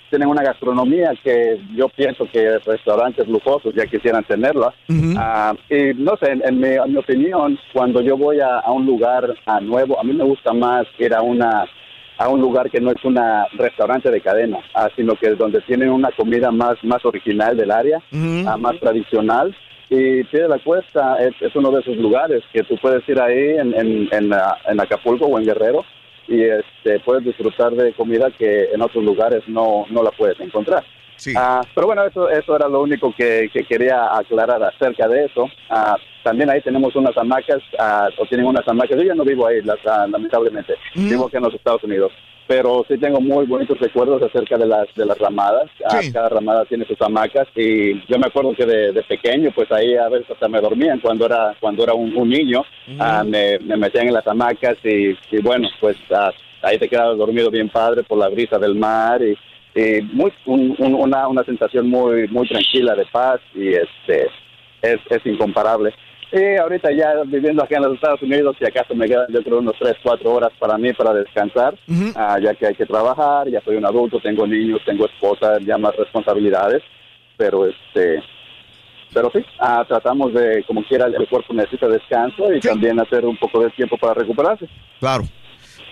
tienen 0.09 0.29
una 0.29 0.41
gastronomía 0.41 1.11
que 1.21 1.59
yo 1.75 1.89
pienso 1.89 2.25
que 2.31 2.59
restaurantes 2.59 3.27
lujosos 3.27 3.73
ya 3.75 3.85
quisieran 3.85 4.23
tenerla. 4.23 4.73
Ah, 5.17 5.53
y 5.69 5.93
no 5.95 6.15
sé, 6.17 6.31
en, 6.31 6.41
en 6.45 6.59
mi, 6.59 6.67
en 6.69 6.91
mi 6.93 6.97
opinión, 6.97 7.59
cuando 7.73 7.99
yo 8.01 8.15
voy 8.15 8.39
a, 8.39 8.59
a 8.59 8.71
un 8.71 8.85
lugar 8.85 9.35
ah, 9.45 9.59
nuevo, 9.59 9.99
a 9.99 10.03
mí 10.03 10.13
me 10.13 10.23
gusta 10.23 10.53
más 10.53 10.85
ir 10.97 11.13
a 11.13 11.21
una 11.21 11.65
a 12.19 12.29
un 12.29 12.41
lugar 12.41 12.67
que 12.71 12.81
no 12.81 12.89
es 12.89 13.03
un 13.05 13.15
restaurante 13.59 14.09
de 14.09 14.21
cadena, 14.21 14.57
ah, 14.73 14.89
sino 14.95 15.13
que 15.15 15.27
es 15.27 15.37
donde 15.37 15.61
tienen 15.61 15.89
una 15.89 16.09
comida 16.11 16.49
más, 16.49 16.83
más 16.83 17.05
original 17.05 17.55
del 17.55 17.69
área, 17.69 17.99
más 18.57 18.79
tradicional. 18.79 19.55
Y 19.89 20.23
Pie 20.25 20.41
de 20.41 20.49
la 20.49 20.59
Cuesta 20.59 21.17
es, 21.17 21.33
es 21.41 21.55
uno 21.55 21.71
de 21.71 21.81
esos 21.81 21.95
lugares 21.97 22.43
que 22.51 22.63
tú 22.63 22.75
puedes 22.81 23.07
ir 23.07 23.19
ahí 23.21 23.57
en, 23.57 23.73
en, 23.73 24.09
en, 24.11 24.33
ah, 24.33 24.57
en 24.67 24.81
Acapulco 24.81 25.25
o 25.25 25.39
en 25.39 25.45
Guerrero 25.45 25.85
y 26.27 26.43
este, 26.43 26.99
puedes 26.99 27.23
disfrutar 27.23 27.71
de 27.73 27.93
comida 27.93 28.29
que 28.31 28.65
en 28.73 28.81
otros 28.81 29.03
lugares 29.03 29.43
no, 29.47 29.85
no 29.89 30.03
la 30.03 30.11
puedes 30.11 30.39
encontrar. 30.39 30.83
Ah, 31.35 31.61
pero 31.73 31.87
bueno, 31.87 32.03
eso, 32.05 32.29
eso 32.29 32.55
era 32.55 32.67
lo 32.67 32.81
único 32.81 33.13
que, 33.15 33.49
que 33.51 33.63
quería 33.63 34.15
aclarar 34.15 34.61
acerca 34.63 35.07
de 35.07 35.25
eso. 35.25 35.49
Ah, 35.69 35.95
también 36.23 36.49
ahí 36.49 36.61
tenemos 36.61 36.95
unas 36.95 37.17
hamacas, 37.17 37.61
ah, 37.79 38.09
o 38.17 38.25
tienen 38.25 38.45
unas 38.47 38.67
hamacas. 38.67 38.97
Yo 38.97 39.03
ya 39.03 39.15
no 39.15 39.23
vivo 39.23 39.47
ahí, 39.47 39.61
las, 39.61 39.77
lamentablemente. 40.09 40.75
Vivo 40.95 41.27
aquí 41.27 41.37
en 41.37 41.43
los 41.43 41.53
Estados 41.53 41.83
Unidos. 41.83 42.11
Pero 42.47 42.85
sí 42.87 42.97
tengo 42.97 43.19
muy 43.19 43.45
bonitos 43.45 43.77
recuerdos 43.77 44.21
acerca 44.23 44.57
de 44.57 44.65
las, 44.65 44.87
de 44.95 45.05
las 45.05 45.17
ramadas. 45.17 45.69
Ah, 45.85 45.99
Cada 46.13 46.29
ramada 46.29 46.63
tiene 46.63 46.85
sus 46.85 47.01
hamacas 47.01 47.45
y 47.55 47.99
yo 48.07 48.17
me 48.17 48.27
acuerdo 48.27 48.53
que 48.55 48.65
de, 48.65 48.93
de 48.93 49.03
pequeño, 49.03 49.51
pues 49.53 49.69
ahí 49.69 49.95
a 49.95 50.07
veces 50.07 50.31
hasta 50.31 50.47
me 50.47 50.61
dormían 50.61 50.99
cuando 51.01 51.25
era, 51.25 51.53
cuando 51.59 51.83
era 51.83 51.93
un, 51.93 52.15
un 52.15 52.29
niño. 52.29 52.63
Ah, 52.99 53.23
me, 53.25 53.59
me 53.59 53.75
metían 53.75 54.07
en 54.07 54.13
las 54.13 54.25
hamacas 54.27 54.77
y, 54.85 55.09
y 55.29 55.41
bueno, 55.41 55.67
pues 55.81 55.97
ah, 56.15 56.31
ahí 56.61 56.77
te 56.79 56.87
quedabas 56.87 57.17
dormido 57.17 57.51
bien 57.51 57.67
padre 57.67 58.03
por 58.03 58.17
la 58.17 58.29
brisa 58.29 58.57
del 58.57 58.75
mar 58.75 59.21
y, 59.21 59.37
y 59.77 60.01
muy, 60.13 60.31
un- 60.45 60.75
un- 60.79 60.95
una, 60.95 61.27
una 61.27 61.43
sensación 61.43 61.89
muy, 61.89 62.27
muy 62.29 62.47
tranquila 62.47 62.95
de 62.95 63.05
paz 63.05 63.39
y 63.53 63.69
este 63.69 64.27
es, 64.81 64.99
es 65.09 65.25
incomparable. 65.25 65.93
Y 66.31 66.57
ahorita 66.57 66.91
ya 66.91 67.13
viviendo 67.25 67.63
aquí 67.63 67.75
en 67.75 67.83
los 67.83 67.93
Estados 67.93 68.21
Unidos, 68.21 68.55
si 68.59 68.65
acaso 68.65 68.93
me 68.95 69.07
quedan 69.07 69.27
yo 69.31 69.41
creo 69.43 69.59
unos 69.59 69.75
3, 69.79 69.95
4 70.03 70.29
horas 70.33 70.51
para 70.59 70.77
mí 70.77 70.91
para 70.93 71.13
descansar, 71.13 71.75
ah, 72.15 72.37
ya 72.41 72.53
que 72.53 72.67
hay 72.67 72.75
que 72.75 72.85
trabajar, 72.85 73.47
ya 73.49 73.61
soy 73.61 73.77
un 73.77 73.85
adulto, 73.85 74.19
tengo 74.19 74.45
niños, 74.45 74.81
tengo 74.85 75.05
esposa, 75.05 75.57
ya 75.61 75.77
más 75.77 75.95
responsabilidades, 75.95 76.83
pero 77.37 77.65
este 77.65 78.21
pero 79.13 79.31
sí, 79.33 79.39
ah, 79.59 79.85
tratamos 79.87 80.33
de, 80.33 80.63
como 80.67 80.83
quiera, 80.83 81.05
el 81.07 81.27
cuerpo 81.29 81.53
necesita 81.53 81.87
descanso 81.87 82.53
y 82.53 82.59
también 82.59 82.99
hacer 82.99 83.25
un 83.25 83.37
poco 83.37 83.61
de 83.61 83.69
tiempo 83.71 83.97
para 83.97 84.15
recuperarse. 84.15 84.67
Claro. 84.99 85.23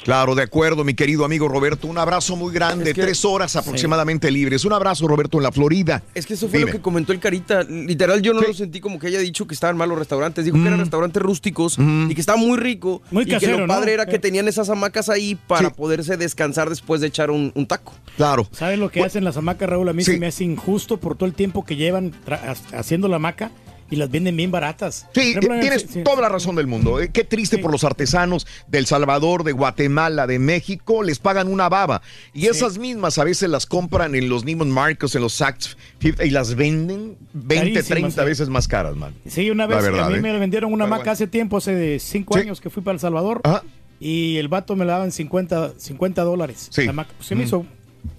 Claro, 0.05 0.35
de 0.35 0.43
acuerdo, 0.43 0.83
mi 0.83 0.93
querido 0.93 1.25
amigo 1.25 1.47
Roberto. 1.47 1.87
Un 1.87 1.97
abrazo 1.97 2.35
muy 2.35 2.53
grande, 2.53 2.93
tres 2.93 3.25
horas 3.25 3.55
aproximadamente 3.55 4.29
libres. 4.29 4.63
Un 4.63 4.73
abrazo, 4.73 5.07
Roberto, 5.07 5.37
en 5.37 5.43
la 5.43 5.51
Florida. 5.51 6.03
Es 6.13 6.27
que 6.27 6.35
eso 6.35 6.47
fue 6.47 6.59
Dime. 6.59 6.69
lo 6.71 6.77
que 6.77 6.81
comentó 6.83 7.11
el 7.11 7.19
Carita. 7.19 7.63
Literal, 7.63 8.21
yo 8.21 8.35
no 8.35 8.41
lo 8.41 8.53
sentí 8.53 8.79
como 8.79 8.99
que 8.99 9.07
haya 9.07 9.17
dicho 9.17 9.47
que 9.47 9.55
estaban 9.55 9.75
malos 9.77 9.97
restaurantes. 9.97 10.45
Dijo 10.45 10.57
que 10.57 10.67
eran 10.67 10.79
restaurantes 10.79 11.19
rústicos 11.23 11.79
y 11.79 12.13
que 12.13 12.21
estaba 12.21 12.37
muy 12.37 12.55
rico. 12.59 13.01
Muy 13.09 13.23
y 13.23 13.35
que 13.35 13.47
lo 13.47 13.61
¿no? 13.61 13.65
padre 13.67 13.93
era 13.93 14.05
que 14.05 14.17
Eh. 14.17 14.19
tenían 14.19 14.47
esas 14.47 14.69
hamacas 14.69 15.09
ahí 15.09 15.33
para 15.47 15.71
poderse 15.71 16.17
descansar 16.17 16.69
después 16.69 17.01
de 17.01 17.07
echar 17.07 17.31
un, 17.31 17.51
un 17.55 17.65
taco. 17.65 17.93
Claro. 18.15 18.47
¿Sabes 18.51 18.77
lo 18.77 18.91
que 18.91 19.01
hacen 19.03 19.23
las 19.23 19.37
hamacas, 19.37 19.67
Raúl? 19.67 19.89
A 19.89 19.93
mí 19.93 20.03
se 20.03 20.19
me 20.19 20.27
hace 20.27 20.43
injusto 20.43 20.97
por 20.97 21.15
todo 21.17 21.25
el 21.25 21.33
tiempo 21.33 21.65
que 21.65 21.77
llevan 21.77 22.13
haciendo 22.73 23.07
la 23.07 23.15
hamaca 23.15 23.49
y 23.89 23.97
las 23.97 24.09
venden 24.09 24.35
bien 24.35 24.49
baratas. 24.51 25.07
Sí, 25.13 25.31
ejemplo, 25.31 25.59
tienes 25.59 25.83
sí, 25.83 25.87
sí. 25.93 26.03
toda 26.03 26.21
la 26.21 26.29
razón 26.29 26.55
del 26.55 26.65
mundo. 26.67 26.99
eh. 26.99 27.09
Qué 27.13 27.23
triste 27.23 27.57
por 27.59 27.71
los 27.71 27.83
artesanos 27.83 28.47
del 28.67 28.85
Salvador, 28.87 29.43
de 29.43 29.51
Guatemala, 29.51 30.25
de 30.27 30.39
México, 30.39 31.03
les 31.03 31.19
pagan 31.19 31.47
una 31.47 31.69
baba. 31.69 32.01
Y 32.33 32.47
esas 32.47 32.77
mismas 32.77 33.17
a 33.19 33.23
veces 33.23 33.49
las 33.49 33.65
compran 33.65 34.15
en 34.15 34.27
los 34.29 34.43
Neiman 34.43 34.71
Marcos, 34.71 35.13
en 35.15 35.21
los 35.21 35.33
Saks 35.33 35.77
Fifth, 35.99 36.21
y 36.23 36.29
las 36.31 36.55
venden 36.55 37.17
20, 37.33 37.55
Carísimas, 37.73 37.85
30 37.87 38.21
sí. 38.23 38.27
veces 38.27 38.49
más 38.49 38.67
caras, 38.67 38.95
man. 38.95 39.13
Sí, 39.27 39.49
una 39.51 39.67
vez 39.67 39.83
verdad, 39.83 40.07
a 40.07 40.09
mí 40.09 40.17
¿eh? 40.17 40.21
me 40.21 40.37
vendieron 40.39 40.73
una 40.73 40.85
Pero 40.85 40.97
maca 40.97 41.11
hace 41.11 41.27
tiempo, 41.27 41.57
hace 41.57 41.75
de 41.75 41.99
cinco 41.99 42.33
Sí. 42.35 42.39
años 42.41 42.59
que 42.61 42.69
fui 42.69 42.81
para 42.81 42.93
El 42.93 42.99
Salvador. 42.99 43.41
Ajá. 43.43 43.63
Y 43.99 44.37
el 44.37 44.49
vato 44.49 44.75
me 44.75 44.83
la 44.83 44.93
daba 44.93 45.05
en 45.05 45.11
50, 45.13 45.73
50 45.77 46.23
dólares. 46.23 46.67
Sí. 46.69 46.85
La 46.85 46.91
maca. 46.91 47.13
Pues 47.15 47.27
se 47.27 47.35
me 47.35 47.43
Mm. 47.43 47.45
hizo 47.45 47.65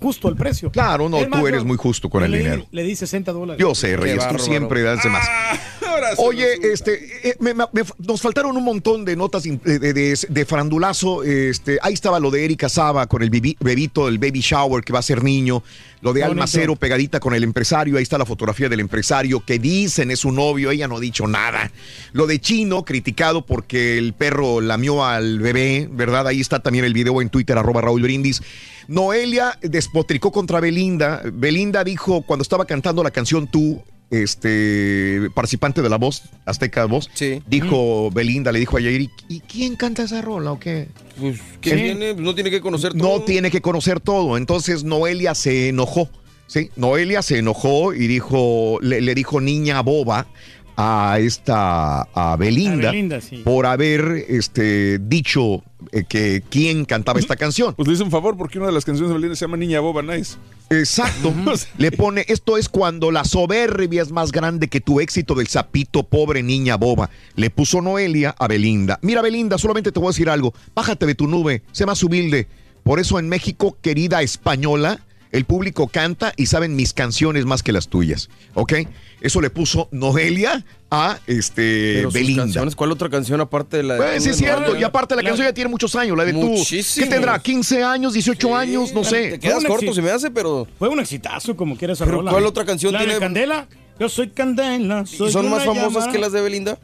justo 0.00 0.28
el 0.28 0.36
precio. 0.36 0.70
Claro, 0.70 1.08
no, 1.08 1.18
más, 1.28 1.40
tú 1.40 1.46
eres 1.46 1.64
muy 1.64 1.76
justo 1.76 2.08
con 2.10 2.22
el 2.24 2.30
le 2.30 2.38
dinero. 2.38 2.66
Le 2.70 2.82
di 2.82 2.94
60 2.96 3.32
dólares. 3.32 3.60
Yo 3.60 3.74
sé, 3.74 3.96
Reyes, 3.96 4.26
tú 4.28 4.38
siempre 4.38 4.82
das 4.82 5.02
de 5.02 5.08
más. 5.10 5.26
Oye, 6.18 6.46
este, 6.72 7.28
eh, 7.30 7.36
me- 7.40 7.54
me- 7.54 7.64
me- 7.72 7.82
nos 7.98 8.20
faltaron 8.20 8.56
un 8.56 8.64
montón 8.64 9.04
de 9.04 9.16
notas 9.16 9.44
de, 9.44 9.56
de, 9.78 9.92
de- 9.92 10.18
de 10.28 10.44
farandulazo. 10.44 11.22
Este, 11.22 11.78
ahí 11.82 11.94
estaba 11.94 12.20
lo 12.20 12.30
de 12.30 12.44
Erika 12.44 12.68
Saba 12.68 13.06
con 13.06 13.22
el 13.22 13.30
bebito, 13.30 14.08
el 14.08 14.18
baby 14.18 14.40
shower 14.40 14.84
que 14.84 14.92
va 14.92 14.98
a 14.98 15.02
ser 15.02 15.22
niño. 15.24 15.62
Lo 16.06 16.12
de 16.12 16.20
bonito. 16.20 16.34
Almacero 16.34 16.76
pegadita 16.76 17.18
con 17.18 17.34
el 17.34 17.42
empresario. 17.42 17.96
Ahí 17.96 18.04
está 18.04 18.16
la 18.16 18.24
fotografía 18.24 18.68
del 18.68 18.78
empresario 18.78 19.44
que 19.44 19.58
dicen 19.58 20.12
es 20.12 20.20
su 20.20 20.30
novio. 20.30 20.70
Ella 20.70 20.86
no 20.86 20.98
ha 20.98 21.00
dicho 21.00 21.26
nada. 21.26 21.72
Lo 22.12 22.28
de 22.28 22.40
Chino, 22.40 22.84
criticado 22.84 23.44
porque 23.44 23.98
el 23.98 24.12
perro 24.12 24.60
lamió 24.60 25.04
al 25.04 25.40
bebé, 25.40 25.88
¿verdad? 25.90 26.28
Ahí 26.28 26.40
está 26.40 26.60
también 26.60 26.84
el 26.84 26.94
video 26.94 27.20
en 27.20 27.28
Twitter, 27.28 27.58
arroba 27.58 27.80
Raúl 27.80 28.02
Brindis. 28.02 28.40
Noelia 28.86 29.58
despotricó 29.62 30.30
contra 30.30 30.60
Belinda. 30.60 31.22
Belinda 31.32 31.82
dijo 31.82 32.22
cuando 32.22 32.42
estaba 32.42 32.66
cantando 32.66 33.02
la 33.02 33.10
canción 33.10 33.48
Tú, 33.48 33.82
este 34.10 35.28
participante 35.34 35.82
de 35.82 35.88
la 35.88 35.96
voz, 35.98 36.22
Azteca 36.44 36.84
Voz, 36.86 37.10
dijo 37.46 38.10
Belinda, 38.12 38.52
le 38.52 38.60
dijo 38.60 38.76
a 38.76 38.80
Yair, 38.80 39.10
¿y 39.28 39.40
quién 39.40 39.76
canta 39.76 40.02
esa 40.04 40.22
rola 40.22 40.52
o 40.52 40.60
qué? 40.60 40.88
Pues, 41.18 41.40
¿qué 41.60 41.70
Sí. 41.70 41.76
tiene? 41.76 42.14
No 42.14 42.34
tiene 42.34 42.50
que 42.50 42.60
conocer 42.60 42.92
todo. 42.94 43.02
No 43.18 43.24
tiene 43.24 43.50
que 43.50 43.60
conocer 43.60 44.00
todo. 44.00 44.36
Entonces 44.36 44.84
Noelia 44.84 45.34
se 45.34 45.68
enojó. 45.68 46.08
Sí, 46.48 46.70
Noelia 46.76 47.22
se 47.22 47.38
enojó 47.38 47.92
y 47.92 48.06
dijo, 48.06 48.78
le, 48.80 49.00
le 49.00 49.14
dijo 49.16 49.40
niña 49.40 49.80
boba 49.82 50.28
a 50.76 51.18
esta 51.18 52.02
a 52.02 52.36
Belinda, 52.36 52.88
A 52.88 52.92
Belinda, 52.92 53.20
sí. 53.20 53.38
por 53.38 53.66
haber 53.66 54.26
este 54.28 54.98
dicho 54.98 55.62
eh, 55.92 56.04
que 56.08 56.42
quién 56.48 56.84
cantaba 56.84 57.18
esta 57.18 57.36
canción. 57.36 57.74
Pues 57.74 57.88
le 57.88 57.94
hice 57.94 58.02
un 58.02 58.10
favor 58.10 58.36
porque 58.36 58.58
una 58.58 58.66
de 58.66 58.72
las 58.72 58.84
canciones 58.84 59.08
de 59.10 59.14
Belinda 59.14 59.36
se 59.36 59.44
llama 59.44 59.56
Niña 59.56 59.80
Boba 59.80 60.02
Nice. 60.02 60.36
Exacto. 60.68 61.32
Le 61.78 61.92
pone, 61.92 62.24
esto 62.28 62.56
es 62.56 62.68
cuando 62.68 63.10
la 63.10 63.24
soberbia 63.24 64.02
es 64.02 64.10
más 64.10 64.32
grande 64.32 64.68
que 64.68 64.80
tu 64.80 65.00
éxito 65.00 65.34
del 65.34 65.46
sapito, 65.46 66.02
pobre 66.02 66.42
niña 66.42 66.76
boba. 66.76 67.08
Le 67.36 67.50
puso 67.50 67.80
Noelia 67.80 68.34
a 68.38 68.48
Belinda. 68.48 68.98
Mira, 69.02 69.22
Belinda, 69.22 69.58
solamente 69.58 69.92
te 69.92 70.00
voy 70.00 70.08
a 70.08 70.10
decir 70.10 70.28
algo. 70.28 70.52
Bájate 70.74 71.06
de 71.06 71.14
tu 71.14 71.28
nube, 71.28 71.62
sé 71.72 71.86
más 71.86 72.02
humilde. 72.02 72.48
Por 72.82 73.00
eso 73.00 73.18
en 73.18 73.28
México, 73.28 73.76
querida 73.80 74.22
española, 74.22 75.00
el 75.36 75.44
público 75.44 75.88
canta 75.88 76.32
y 76.36 76.46
saben 76.46 76.74
mis 76.76 76.92
canciones 76.92 77.44
más 77.44 77.62
que 77.62 77.72
las 77.72 77.88
tuyas. 77.88 78.28
¿Ok? 78.54 78.72
Eso 79.20 79.40
le 79.40 79.50
puso 79.50 79.88
Noelia 79.92 80.64
a 80.90 81.18
este 81.26 81.94
Pero 81.96 82.10
sus 82.10 82.14
Belinda. 82.14 82.42
canciones, 82.44 82.76
¿Cuál 82.76 82.92
otra 82.92 83.08
canción 83.08 83.40
aparte 83.40 83.78
de 83.78 83.82
la 83.82 83.94
de 83.94 84.00
Pues 84.00 84.22
sí, 84.22 84.30
es 84.30 84.38
de 84.38 84.44
cierto. 84.44 84.76
Y 84.76 84.84
aparte 84.84 85.16
la 85.16 85.22
canción 85.22 85.46
ya 85.46 85.52
tiene 85.52 85.68
muchos 85.70 85.94
años. 85.96 86.16
La 86.16 86.24
de 86.24 86.32
tú. 86.32 86.40
¿Qué 86.40 86.46
Muchísimos. 86.46 87.08
tendrá? 87.10 87.42
¿15 87.42 87.82
años? 87.84 88.14
¿18 88.14 88.54
años? 88.56 88.92
No 88.92 89.02
sé. 89.04 89.30
Te 89.32 89.40
quedas 89.40 89.64
corto, 89.64 89.92
se 89.92 90.02
me 90.02 90.10
hace, 90.10 90.30
pero. 90.30 90.66
Fue 90.78 90.88
un 90.88 91.00
exitazo, 91.00 91.56
como 91.56 91.76
quieras 91.76 91.98
Pero 91.98 92.12
rola. 92.12 92.30
¿cuál 92.30 92.46
otra 92.46 92.64
canción 92.64 92.92
La 92.92 93.00
de 93.00 93.06
tiene- 93.06 93.20
Candela? 93.20 93.66
Yo 93.98 94.08
soy 94.08 94.28
Candela. 94.28 95.06
soy 95.06 95.30
¿Y 95.30 95.32
son 95.32 95.48
más 95.50 95.64
famosas 95.64 95.92
llamada. 95.92 96.12
que 96.12 96.18
las 96.18 96.32
de 96.32 96.40
Belinda? 96.42 96.78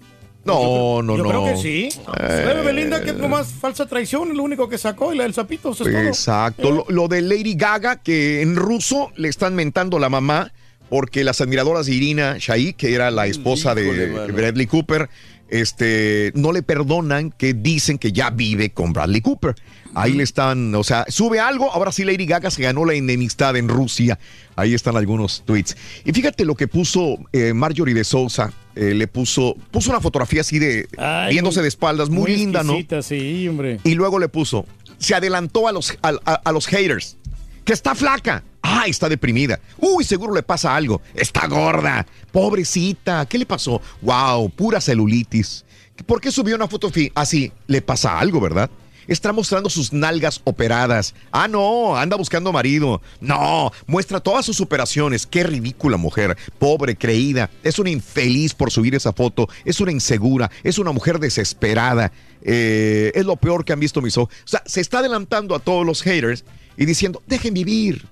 No, 0.44 1.02
no, 1.02 1.16
Yo 1.16 1.22
no. 1.22 1.28
creo 1.28 1.44
que 1.44 1.56
sí. 1.56 1.88
Eh, 2.18 2.62
Belinda 2.64 3.02
que 3.02 3.10
es 3.10 3.16
nomás 3.16 3.48
falsa 3.52 3.86
traición, 3.86 4.36
lo 4.36 4.42
único 4.42 4.68
que 4.68 4.78
sacó 4.78 5.12
y 5.12 5.16
la 5.16 5.22
del 5.24 5.34
sapito, 5.34 5.72
eso 5.72 5.84
es 5.86 5.92
todo. 5.92 6.02
Exacto. 6.02 6.70
Lo, 6.70 6.86
lo 6.88 7.08
de 7.08 7.22
Lady 7.22 7.54
Gaga, 7.54 7.96
que 8.02 8.42
en 8.42 8.56
ruso 8.56 9.12
le 9.16 9.28
están 9.28 9.54
mentando 9.54 9.98
la 9.98 10.08
mamá 10.08 10.52
porque 10.88 11.24
las 11.24 11.40
admiradoras 11.40 11.86
de 11.86 11.94
Irina 11.94 12.36
Shayk, 12.38 12.76
que 12.76 12.94
era 12.94 13.10
la 13.10 13.26
esposa 13.26 13.72
Híjole, 13.72 13.94
de 13.94 14.06
mano. 14.08 14.34
Bradley 14.34 14.66
Cooper, 14.66 15.08
este, 15.48 16.32
no 16.34 16.52
le 16.52 16.62
perdonan 16.62 17.30
que 17.30 17.54
dicen 17.54 17.98
que 17.98 18.12
ya 18.12 18.30
vive 18.30 18.70
con 18.70 18.92
Bradley 18.92 19.20
Cooper. 19.20 19.54
Ahí 19.94 20.12
le 20.12 20.22
están, 20.22 20.74
o 20.74 20.82
sea, 20.84 21.04
sube 21.08 21.38
algo, 21.38 21.70
ahora 21.70 21.92
sí 21.92 22.04
Lady 22.04 22.24
Gaga 22.26 22.50
se 22.50 22.62
ganó 22.62 22.84
la 22.84 22.94
enemistad 22.94 23.56
en 23.56 23.68
Rusia. 23.68 24.18
Ahí 24.56 24.74
están 24.74 24.96
algunos 24.96 25.44
tweets. 25.44 25.76
Y 26.04 26.12
fíjate 26.12 26.44
lo 26.44 26.54
que 26.54 26.68
puso 26.68 27.18
eh, 27.32 27.52
Marjorie 27.52 27.94
de 27.94 28.04
Sousa, 28.04 28.52
eh, 28.75 28.94
le 28.94 29.07
puso, 29.07 29.55
puso 29.70 29.91
una 29.91 30.01
fotografía 30.01 30.41
así 30.42 30.59
de, 30.59 30.89
Ay, 30.99 31.33
viéndose 31.33 31.59
muy- 31.59 31.62
de 31.62 31.68
espaldas, 31.68 32.09
muy, 32.10 32.36
linda, 32.36 32.62
¿no? 32.62 32.73
sí, 33.02 33.47
hombre. 33.49 33.81
Y 33.84 33.94
luego 33.94 34.18
le 34.18 34.28
puso, 34.28 34.67
se 34.99 35.15
adelantó 35.15 35.68
a 35.68 35.73
los, 35.73 35.92
a, 36.02 36.12
a- 36.25 36.34
a 36.44 36.52
los 36.52 36.67
haters, 36.67 37.17
que 37.65 37.73
está 37.73 37.94
flaca. 37.94 38.42
Ay, 38.65 38.91
está 38.92 39.09
deprimida. 39.09 39.59
Uy, 39.78 40.05
seguro 40.05 40.33
le 40.34 40.42
pasa 40.44 40.75
algo. 40.76 41.02
Está 41.15 41.49
gorda. 41.49 42.07
Pobrecita. 42.31 43.26
¿Qué 43.26 43.39
le 43.39 43.47
pasó? 43.47 43.81
Wow, 44.01 44.51
pura 44.51 44.81
celulitis. 44.81 45.65
¿Por 46.07 46.20
qué 46.20 46.31
subió 46.31 46.57
una 46.57 46.68
foto 46.68 46.91
así? 47.15 47.52
Le 47.67 47.83
pasa 47.83 48.18
algo, 48.18 48.41
¿verdad? 48.41 48.70
Está 49.06 49.32
mostrando 49.32 49.68
sus 49.68 49.92
nalgas 49.92 50.40
operadas. 50.44 51.14
Ah, 51.31 51.48
no, 51.48 51.97
anda 51.97 52.16
buscando 52.16 52.52
marido. 52.52 53.02
No, 53.20 53.72
muestra 53.86 54.20
todas 54.20 54.44
sus 54.47 54.60
operaciones. 54.60 55.26
Qué 55.26 55.42
ridícula 55.42 55.97
mujer. 55.97 56.36
Pobre, 56.58 56.97
creída. 56.97 57.50
Es 57.62 57.78
una 57.78 57.90
infeliz 57.90 58.55
por 58.55 58.70
subir 58.70 58.94
esa 58.94 59.12
foto. 59.12 59.48
Es 59.64 59.81
una 59.81 59.92
insegura. 59.92 60.50
Es 60.62 60.78
una 60.78 60.92
mujer 60.92 61.18
desesperada. 61.18 62.12
Eh, 62.42 63.12
es 63.14 63.24
lo 63.24 63.36
peor 63.36 63.64
que 63.64 63.72
han 63.72 63.81
visto 63.81 64.00
mis 64.02 64.16
ojos. 64.16 64.34
O 64.44 64.48
sea, 64.48 64.62
se 64.66 64.81
está 64.81 64.98
adelantando 64.98 65.55
a 65.55 65.58
todos 65.58 65.84
los 65.84 66.02
haters 66.02 66.44
y 66.76 66.84
diciendo, 66.84 67.22
dejen 67.26 67.55
vivir. 67.55 68.06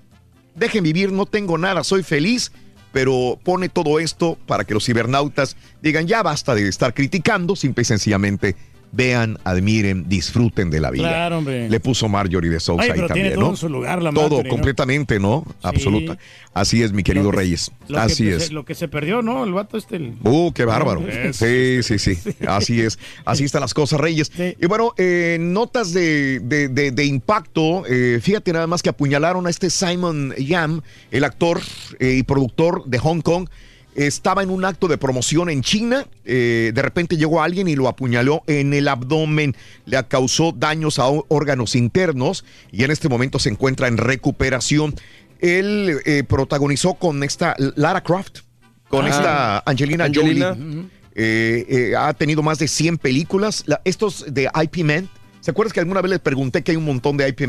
Dejen 0.54 0.82
vivir, 0.82 1.12
no 1.12 1.26
tengo 1.26 1.58
nada, 1.58 1.84
soy 1.84 2.02
feliz. 2.02 2.52
Pero 2.92 3.38
pone 3.44 3.68
todo 3.68 4.00
esto 4.00 4.36
para 4.46 4.64
que 4.64 4.74
los 4.74 4.84
cibernautas 4.84 5.56
digan, 5.80 6.08
ya 6.08 6.24
basta 6.24 6.56
de 6.56 6.66
estar 6.66 6.92
criticando, 6.92 7.54
simple 7.54 7.82
y 7.82 7.84
sencillamente 7.84 8.56
vean, 8.92 9.38
admiren, 9.44 10.08
disfruten 10.08 10.70
de 10.70 10.80
la 10.80 10.90
vida. 10.90 11.08
Claro, 11.08 11.38
hombre. 11.38 11.68
Le 11.70 11.80
puso 11.80 12.08
Marjorie 12.08 12.50
de 12.50 12.58
Sousa 12.60 12.82
Ay, 12.82 12.90
ahí 13.00 13.06
también, 13.06 13.34
todo 13.34 13.40
¿no? 13.44 13.50
en 13.50 13.56
su 13.56 13.68
lugar 13.68 14.02
la 14.02 14.10
Todo, 14.10 14.22
Marjorie, 14.22 14.44
¿no? 14.44 14.50
completamente, 14.50 15.20
¿no? 15.20 15.44
Absoluta. 15.62 16.18
Así 16.54 16.82
es, 16.82 16.92
mi 16.92 17.02
querido 17.04 17.30
que- 17.30 17.36
Reyes. 17.36 17.70
Que 17.86 17.96
Así 17.96 18.28
es. 18.28 18.50
lo 18.50 18.64
que 18.64 18.74
se 18.74 18.88
perdió, 18.88 19.22
¿no? 19.22 19.44
El 19.44 19.52
vato 19.52 19.76
este. 19.78 19.96
el- 19.96 20.14
Uh, 20.24 20.52
qué 20.52 20.64
bárbaro. 20.64 21.04
Sí, 21.32 21.82
sí, 21.82 21.98
sí. 21.98 22.18
Así 22.46 22.80
es. 22.80 22.98
Así 23.24 23.44
están 23.44 23.60
las 23.60 23.74
cosas, 23.74 24.00
Reyes. 24.00 24.32
Y 24.60 24.66
bueno, 24.66 24.92
eh, 24.96 25.38
notas 25.40 25.92
de, 25.92 26.40
de- 26.40 26.68
de- 26.68 26.90
de 26.90 27.04
impacto. 27.04 27.84
eh, 27.86 28.18
fíjate 28.20 28.52
nada 28.52 28.66
más 28.66 28.82
que 28.82 28.88
apuñalaron 28.88 29.46
a 29.46 29.50
este 29.50 29.70
Simon 29.70 30.34
Yam, 30.36 30.80
el 31.10 31.24
actor 31.24 31.60
eh, 32.00 32.14
y 32.18 32.22
productor 32.24 32.84
de 32.86 32.98
Hong 32.98 33.20
Kong. 33.20 33.48
Estaba 33.94 34.42
en 34.42 34.50
un 34.50 34.64
acto 34.64 34.86
de 34.88 34.98
promoción 34.98 35.50
en 35.50 35.62
China. 35.62 36.06
eh, 36.24 36.70
de 36.74 36.82
repente 36.82 37.16
llegó 37.16 37.42
alguien 37.42 37.66
y 37.68 37.74
lo 37.74 37.88
apuñaló 37.88 38.42
en 38.46 38.72
el 38.72 38.86
abdomen. 38.88 39.56
Le 39.84 40.02
causó 40.06 40.52
daños 40.52 40.98
a 41.00 41.06
órganos 41.08 41.74
internos 41.74 42.44
y 42.70 42.84
en 42.84 42.90
este 42.92 43.08
momento 43.08 43.38
se 43.40 43.48
encuentra 43.48 43.88
en 43.88 43.96
recuperación. 43.96 44.94
Él 45.40 45.98
eh, 46.04 46.22
protagonizó 46.22 46.94
con 46.94 47.22
esta 47.24 47.56
Lara 47.76 48.02
Croft, 48.02 48.40
con 48.88 49.06
Ah. 49.06 49.08
esta 49.08 49.62
Angelina, 49.66 50.04
Angelina. 50.04 50.50
Jolie. 50.54 50.84
Eh, 51.16 51.66
eh, 51.68 51.96
ha 51.96 52.14
tenido 52.14 52.42
más 52.42 52.58
de 52.58 52.68
100 52.68 52.96
películas. 52.96 53.64
La- 53.66 53.80
estos 53.84 54.24
de 54.32 54.48
IP 54.62 54.84
Man. 54.84 55.08
¿Se 55.40 55.50
acuerdas 55.50 55.72
que 55.72 55.80
alguna 55.80 56.02
vez 56.02 56.10
les 56.10 56.18
pregunté 56.20 56.62
que 56.62 56.72
hay 56.72 56.76
un 56.76 56.84
montón 56.84 57.16
de 57.16 57.26
IP? 57.28 57.40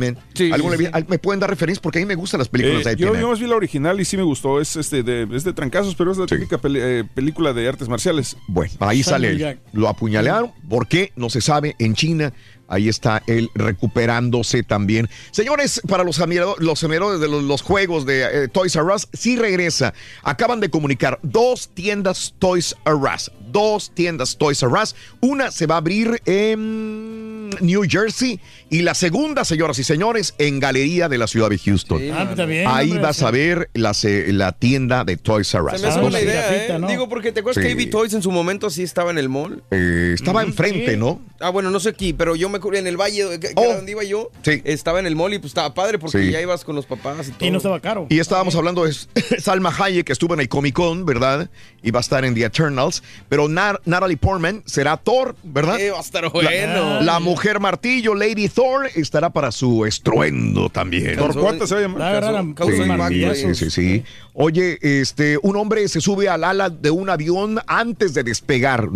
¿Alguna 0.54 0.78
sí, 0.78 0.84
vez- 0.84 1.10
¿Me 1.10 1.20
pueden 1.20 1.40
dar 1.40 1.50
referencias? 1.50 1.82
Porque 1.82 2.00
a 2.00 2.02
mí 2.02 2.06
me 2.06 2.16
gustan 2.16 2.40
las 2.40 2.48
películas 2.48 2.86
Eh, 2.86 2.90
de 2.90 2.94
IP 2.94 3.00
yo, 3.02 3.12
Man. 3.14 3.22
yo 3.22 3.28
más 3.30 3.40
vi 3.40 3.48
la 3.48 3.56
original 3.56 4.00
y 4.00 4.06
sí 4.06 4.16
me 4.18 4.24
gustó. 4.24 4.62
Es, 4.62 4.76
este 4.78 5.04
de, 5.04 5.28
es 5.34 5.44
de 5.44 5.52
trancazos, 5.54 5.96
pero 5.96 6.12
es 6.12 6.18
la 6.18 6.26
típica 6.26 6.58
peli- 6.58 6.80
eh, 6.82 7.04
película 7.14 7.52
de 7.54 7.68
artes 7.68 7.90
marciales. 7.90 8.38
Bueno, 8.48 8.72
ahí 8.80 9.04
sale 9.04 9.30
él. 9.30 9.60
Lo 9.74 9.90
apuñalearon. 9.90 10.52
¿Por 10.70 10.88
qué? 10.88 11.12
No 11.16 11.30
se 11.30 11.42
sabe. 11.42 11.76
En 11.80 11.94
China, 11.96 12.32
ahí 12.72 12.90
está 12.90 13.22
él 13.28 13.52
recuperándose 13.54 14.64
también. 14.64 15.10
Señores, 15.32 15.82
para 15.88 16.04
los 16.04 16.20
admiradores, 16.20 17.20
de 17.20 17.28
los, 17.28 17.44
los 17.44 17.62
juegos 17.62 18.06
de 18.06 18.46
eh, 18.46 18.48
Toys 18.48 18.76
R 18.76 18.86
Us, 18.96 19.08
sí 19.14 19.36
regresa. 19.36 19.94
Acaban 20.24 20.60
de 20.60 20.70
comunicar 20.70 21.20
dos 21.22 21.70
tiendas 21.74 22.34
Toys 22.40 22.76
R 22.86 22.96
Us. 22.96 23.32
Dos 23.52 23.92
tiendas 23.94 24.38
Toys 24.38 24.64
R 24.64 24.72
Us. 24.82 24.96
Una 25.20 25.52
se 25.52 25.68
va 25.68 25.76
a 25.76 25.80
abrir 25.80 26.22
en 26.26 27.50
New 27.50 27.84
Jersey. 27.88 28.40
Y 28.74 28.84
la 28.84 28.94
segunda, 28.96 29.44
señoras 29.44 29.78
y 29.80 29.84
señores, 29.84 30.34
en 30.38 30.62
Galería 30.62 31.10
de 31.10 31.18
la 31.18 31.28
ciudad 31.28 31.50
de 31.50 31.58
Houston. 31.60 32.02
Ah, 32.14 32.28
está 32.30 32.46
bien, 32.46 32.66
Ahí 32.70 32.88
hombre, 32.92 33.04
vas 33.04 33.22
a 33.22 33.30
ver 33.30 33.70
la, 33.74 33.92
la 34.28 34.54
tienda 34.54 35.04
de 35.04 35.18
Toys 35.18 35.54
R 35.54 35.64
Us. 35.66 35.72
Se 35.74 35.80
me 35.82 35.88
hace 35.90 36.00
buena 36.00 36.22
idea, 36.22 36.68
¿eh? 36.76 36.80
¿no? 36.80 36.88
Digo, 36.88 37.10
porque 37.10 37.34
te 37.34 37.42
acuerdas 37.42 37.62
Sí. 37.62 37.68
que 37.68 37.74
AB 37.84 37.90
Toys 37.90 38.14
en 38.14 38.22
su 38.22 38.32
momento 38.32 38.70
sí 38.70 38.82
estaba 38.84 39.12
en 39.12 39.18
el 39.18 39.28
mall. 39.28 39.62
Eh, 39.72 40.14
estaba 40.16 40.42
enfrente, 40.42 40.96
¿no? 40.96 41.20
Ah, 41.42 41.50
bueno, 41.50 41.70
no 41.70 41.82
sé 41.82 41.90
aquí, 41.90 42.14
pero 42.14 42.38
yo 42.38 42.48
me 42.48 42.60
acuerdo 42.60 42.80
en 42.80 42.88
el 42.88 42.96
valle, 42.96 43.40
que, 43.42 43.50
que 43.50 43.54
Oh. 43.58 43.64
era 43.66 43.76
donde 43.76 43.92
iba 43.92 44.06
yo, 44.06 44.32
Sí. 44.44 44.62
estaba 44.64 45.02
en 45.02 45.06
el 45.06 45.18
mall 45.18 45.34
y 45.34 45.40
pues 45.40 45.50
estaba 45.52 45.74
padre 45.74 46.00
porque 46.00 46.20
Sí. 46.24 46.32
ya 46.32 46.40
ibas 46.40 46.64
con 46.64 46.78
los 46.78 46.86
papás 46.86 47.28
y 47.28 47.32
todo. 47.32 47.46
Y 47.46 47.52
no 47.52 47.58
estaba 47.58 47.82
caro. 47.82 48.08
Y 48.10 48.20
estábamos 48.20 48.56
hablando 48.56 48.86
de 48.86 48.94
Salma 49.42 49.76
Hayek, 49.78 50.06
que 50.06 50.14
estuvo 50.14 50.34
en 50.34 50.40
el 50.40 50.48
Comic 50.48 50.76
Con, 50.76 51.06
¿verdad? 51.06 51.50
Y 51.84 51.92
va 51.92 52.00
a 52.00 52.02
estar 52.02 52.24
en 52.24 52.36
The 52.36 52.46
Eternals. 52.46 53.04
Pero 53.28 53.50
Nar- 53.50 53.82
Natalie 53.84 54.16
Portman 54.16 54.64
será 54.66 54.96
Thor, 54.96 55.36
¿verdad? 55.44 55.78
Eh, 55.78 55.92
va 55.92 55.98
a 55.98 56.02
estar 56.02 56.24
La, 56.24 56.30
bueno. 56.30 57.02
la 57.02 57.20
mujer 57.20 57.60
martillo, 57.60 58.16
Lady 58.16 58.48
Thor, 58.48 58.61
estará 58.96 59.30
para 59.30 59.52
su 59.52 59.86
estruendo 59.86 60.70
también. 60.70 61.18
¿Por 61.18 61.36
cuánto 61.40 61.68
se 61.68 61.76
va 61.76 61.80
a 61.80 61.84
llamar? 61.84 62.00
La 62.00 62.10
agarraron 62.10 62.54
Causó 62.54 62.78
con 62.78 62.86
Sí, 62.86 62.92
impacto, 62.92 63.36
sí, 63.36 63.56
sí, 63.56 63.70
sí. 63.72 64.04
Oye, 64.34 64.78
este, 64.82 65.38
un 65.42 65.56
hombre 65.56 65.88
se 65.88 66.02
sube 66.02 66.30
al 66.30 66.44
ala 66.44 66.70
de 66.70 66.92
un 66.92 67.10
avión 67.10 67.60
antes 67.68 68.14
de 68.14 68.24
despegar 68.24 68.90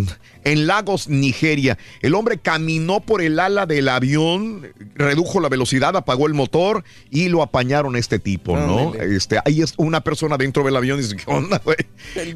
en 0.44 0.68
Lagos, 0.68 1.10
Nigeria. 1.10 1.78
El 2.02 2.16
hombre 2.16 2.38
caminó 2.38 3.00
por 3.00 3.22
el 3.22 3.40
ala 3.40 3.66
del 3.66 3.90
avión, 3.90 4.68
redujo 4.96 5.40
la 5.40 5.50
velocidad, 5.50 5.96
apagó 5.96 6.28
el 6.28 6.34
motor 6.34 6.84
y 7.10 7.30
lo 7.30 7.42
apañaron 7.42 7.96
a 7.96 8.00
este 8.00 8.20
tipo, 8.20 8.58
¿no? 8.58 8.94
Este, 8.96 9.40
ahí 9.44 9.62
es 9.62 9.74
una 9.78 10.02
persona 10.02 10.38
dentro 10.38 10.64
del 10.64 10.76
avión 10.76 11.00
y 11.00 11.04
dice, 11.04 11.16
¿qué 11.18 11.24
onda, 11.28 11.62
güey? 11.64 11.78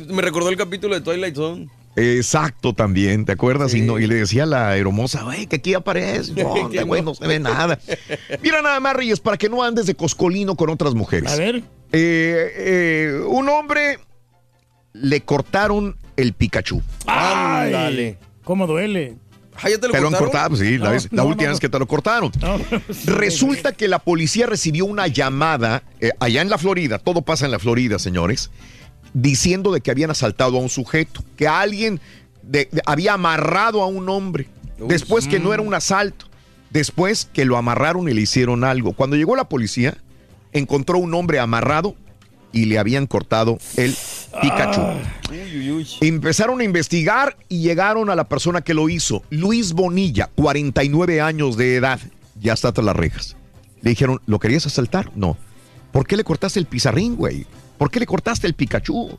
Me 0.08 0.22
recordó 0.22 0.50
el 0.50 0.58
capítulo 0.58 0.96
de 0.96 1.02
Twilight 1.02 1.36
Zone. 1.36 1.70
Exacto, 2.00 2.74
también, 2.74 3.26
¿te 3.26 3.32
acuerdas? 3.34 3.74
Y, 3.74 3.82
no, 3.82 4.00
y 4.00 4.08
le 4.08 4.16
decía 4.16 4.44
a 4.44 4.46
la 4.46 4.78
hermosa, 4.78 5.24
güey, 5.24 5.48
que 5.48 5.58
aquí 5.58 5.74
aparece. 5.74 6.34
No, 6.44 6.86
güey, 6.86 7.02
no. 7.02 7.10
no 7.12 7.16
se 7.16 7.28
ve 7.28 7.40
nada. 7.40 7.80
Mira 8.42 8.62
nada 8.62 8.80
más, 8.80 8.96
Reyes, 8.96 9.20
para 9.20 9.38
que 9.38 9.50
no 9.50 9.64
andes 9.64 9.86
de 9.86 9.96
coscolino 9.96 10.56
con 10.56 10.70
otras 10.70 10.94
mujeres. 10.96 11.32
A 11.32 11.36
ver. 11.36 11.58
Eh, 11.92 12.52
eh, 12.58 13.22
un 13.28 13.50
hombre 13.50 14.00
le 14.94 15.22
cortaron 15.22 15.98
el 16.16 16.34
Pikachu. 16.34 16.82
Ay, 17.06 17.74
Ándale. 17.74 18.18
¿Cómo 18.44 18.66
duele? 18.68 19.16
Ah, 19.62 19.70
¿ya 19.70 19.78
te 19.78 19.88
lo 19.88 19.94
Te 19.94 20.00
lo 20.00 20.08
han 20.08 20.14
cortaron? 20.14 20.32
cortado, 20.32 20.56
sí, 20.56 20.78
la, 20.78 20.86
No, 20.86 20.92
vez- 20.92 21.08
la 21.12 21.24
no, 21.24 21.30
última 21.30 21.44
no, 21.46 21.50
vez 21.52 21.60
que 21.60 21.68
te 21.70 21.80
lo 21.80 21.88
cortaron. 21.88 22.32
No, 22.40 22.58
Resulta 23.06 23.74
que 23.74 23.88
la 23.90 24.00
policía 24.00 24.46
recibió 24.46 24.86
una 24.86 25.08
llamada 25.08 25.84
eh, 26.00 26.12
allá 26.20 26.42
en 26.42 26.50
la 26.50 26.58
Florida, 26.58 26.98
todo 27.00 27.22
pasa 27.24 27.46
en 27.46 27.52
la 27.52 27.60
Florida, 27.60 28.00
señores, 28.00 28.52
diciendo 29.14 29.72
de 29.72 29.82
que 29.82 29.92
habían 29.92 30.12
asaltado 30.12 30.58
a 30.58 30.62
un 30.62 30.70
sujeto, 30.70 31.24
que 31.36 31.48
alguien 31.48 32.00
de- 32.44 32.68
de- 32.72 32.82
había 32.86 33.14
amarrado 33.14 33.82
a 33.82 33.88
un 33.88 34.08
hombre, 34.10 34.48
después 34.88 35.28
que 35.28 35.40
no 35.40 35.54
era 35.54 35.62
un 35.64 35.74
asalto, 35.74 36.26
después 36.70 37.28
que 37.34 37.46
lo 37.46 37.58
amarraron 37.58 38.08
y 38.10 38.14
le 38.14 38.22
hicieron 38.22 38.64
algo. 38.64 38.94
Cuando 38.94 39.16
llegó 39.16 39.36
la 39.36 39.50
policía, 39.50 39.98
encontró 40.54 40.98
un 41.00 41.14
hombre 41.14 41.40
amarrado 41.40 41.96
y 42.52 42.66
le 42.66 42.80
habían 42.80 43.06
cortado 43.08 43.60
el 43.78 43.96
Pikachu. 44.42 44.82
Uy, 45.32 45.58
uy, 45.58 45.72
uy. 45.72 45.88
Empezaron 46.02 46.62
a 46.62 46.64
investigar 46.64 47.38
y 47.48 47.62
llegaron 47.62 48.10
a 48.10 48.16
la 48.16 48.28
persona 48.28 48.62
que 48.62 48.74
lo 48.74 48.90
hizo, 48.90 49.22
Luis 49.30 49.74
Bonilla, 49.74 50.30
49 50.36 51.22
años 51.22 51.58
de 51.58 51.76
edad, 51.76 52.00
ya 52.40 52.54
está 52.54 52.72
tras 52.72 52.86
las 52.86 52.96
rejas. 52.96 53.36
Le 53.82 53.92
dijeron, 53.92 54.20
¿lo 54.26 54.40
querías 54.40 54.66
asaltar? 54.66 55.12
No. 55.16 55.38
¿Por 55.92 56.06
qué 56.08 56.18
le 56.18 56.24
cortaste 56.24 56.60
el 56.60 56.66
pizarrín, 56.66 57.16
güey? 57.16 57.46
¿Por 57.80 57.90
qué 57.90 58.00
le 58.00 58.06
cortaste 58.06 58.46
el 58.46 58.54
Pikachu? 58.54 59.18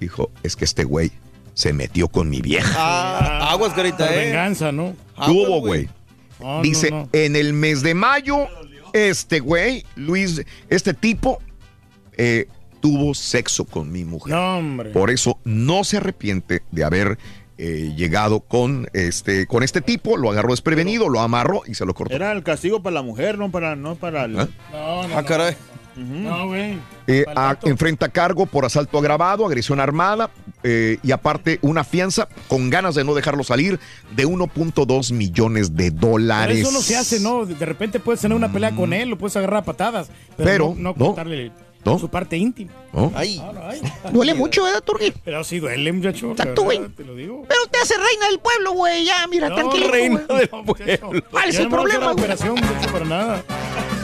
Dijo, 0.00 0.30
es 0.42 0.56
que 0.56 0.64
este 0.64 0.84
güey 0.84 1.10
se 1.52 1.72
metió 1.74 2.08
con 2.08 2.30
mi 2.30 2.40
vieja. 2.40 2.72
Ah, 2.76 3.50
aguas, 3.50 3.74
carita, 3.74 4.06
Por 4.06 4.16
eh. 4.16 4.24
venganza, 4.26 4.72
¿no? 4.72 4.94
Tuvo, 5.26 5.60
güey. 5.60 5.88
No, 6.40 6.56
no, 6.56 6.62
Dice, 6.62 6.90
no. 6.90 7.08
en 7.12 7.36
el 7.36 7.52
mes 7.52 7.82
de 7.82 7.94
mayo, 7.94 8.46
este 8.92 9.40
güey, 9.40 9.84
Luis, 9.96 10.42
este 10.70 10.94
tipo, 10.94 11.42
eh, 12.16 12.46
tuvo 12.80 13.12
sexo 13.14 13.64
con 13.64 13.90
mi 13.92 14.04
mujer. 14.04 14.34
No, 14.34 14.58
hombre. 14.58 14.90
Por 14.90 15.10
eso 15.10 15.38
no 15.44 15.84
se 15.84 15.96
arrepiente 15.98 16.62
de 16.70 16.84
haber 16.84 17.18
eh, 17.58 17.92
llegado 17.96 18.40
con 18.40 18.88
este, 18.92 19.46
con 19.46 19.62
este 19.62 19.80
tipo, 19.80 20.16
lo 20.16 20.30
agarró 20.30 20.50
desprevenido, 20.50 21.08
lo 21.08 21.20
amarró 21.20 21.62
y 21.66 21.74
se 21.74 21.84
lo 21.86 21.94
cortó. 21.94 22.14
Era 22.14 22.32
el 22.32 22.42
castigo 22.42 22.82
para 22.82 22.94
la 22.94 23.02
mujer, 23.02 23.38
no 23.38 23.50
para, 23.50 23.74
no 23.76 23.94
para 23.96 24.24
el... 24.24 24.38
¿Ah? 24.38 24.48
No, 24.72 25.08
no, 25.08 25.16
Ah, 25.18 25.22
caray. 25.24 25.56
No, 25.96 26.46
güey. 26.48 26.78
Eh, 27.06 27.24
a- 27.36 27.56
enfrenta 27.64 28.08
cargo 28.08 28.46
por 28.46 28.64
asalto 28.64 28.98
agravado, 28.98 29.44
agresión 29.46 29.78
armada 29.80 30.30
eh, 30.62 30.98
y 31.02 31.12
aparte 31.12 31.58
una 31.62 31.84
fianza 31.84 32.28
con 32.48 32.70
ganas 32.70 32.94
de 32.94 33.04
no 33.04 33.14
dejarlo 33.14 33.44
salir 33.44 33.78
de 34.16 34.26
1.2 34.26 35.12
millones 35.12 35.76
de 35.76 35.92
Pero 35.92 36.08
dólares. 36.12 36.58
eso 36.60 36.70
no 36.72 36.80
se 36.80 36.96
hace, 36.96 37.20
¿no? 37.20 37.44
De 37.46 37.66
repente 37.66 38.00
puedes 38.00 38.20
tener 38.20 38.36
una 38.36 38.50
pelea 38.52 38.70
con 38.74 38.92
él, 38.92 39.08
lo 39.10 39.18
puedes 39.18 39.36
agarrar 39.36 39.58
a 39.58 39.64
patadas, 39.64 40.08
pero, 40.36 40.48
Pero, 40.50 40.68
no, 40.76 40.82
no 40.92 40.94
no. 40.96 41.06
cortarle 41.06 41.52
¿No? 41.84 41.98
su 41.98 42.08
parte 42.08 42.38
íntima. 42.38 42.72
¿No? 42.94 43.12
Ay. 43.14 43.36
No, 43.36 43.52
ay. 43.68 43.82
Duele 44.10 44.32
mucho, 44.32 44.64
¿verdad, 44.64 44.82
Turgid? 44.82 45.12
Pero 45.22 45.44
sí 45.44 45.58
duele, 45.58 45.92
muchacho. 45.92 46.30
Exacto, 46.30 46.62
güey. 46.62 46.78
verdad, 46.78 46.94
Te 46.96 47.04
lo 47.04 47.14
digo. 47.14 47.44
Pero 47.46 47.60
te 47.70 47.78
hace 47.78 47.92
reina 47.98 48.26
del 48.30 48.38
pueblo, 48.38 48.72
güey. 48.72 49.04
Ya, 49.04 49.26
mira, 49.26 49.50
No, 49.50 49.54
tranquilo. 49.56 49.88
reina 49.90 50.20
del 50.20 50.48
No, 50.50 50.62
muchacho. 50.62 51.10
¿Cuál 51.30 51.48
es 51.50 51.56
el 51.58 51.68
problema, 51.68 52.06
la 52.06 52.12
güey? 52.12 52.24
operación, 52.24 52.54
muchacho, 52.54 52.90
para 52.90 53.04
nada. 53.04 53.44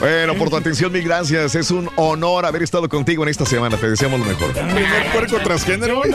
Bueno, 0.01 0.35
por 0.35 0.49
tu 0.49 0.57
atención, 0.57 0.91
mil 0.91 1.03
gracias. 1.03 1.55
Es 1.55 1.71
un 1.71 1.89
honor 1.95 2.45
haber 2.45 2.63
estado 2.63 2.89
contigo 2.89 3.23
en 3.23 3.29
esta 3.29 3.45
semana. 3.45 3.77
Te 3.77 3.89
deseamos 3.89 4.19
lo 4.19 4.25
mejor. 4.25 4.51
Primer 4.51 5.11
puerco 5.13 5.37
transgénero. 5.43 6.01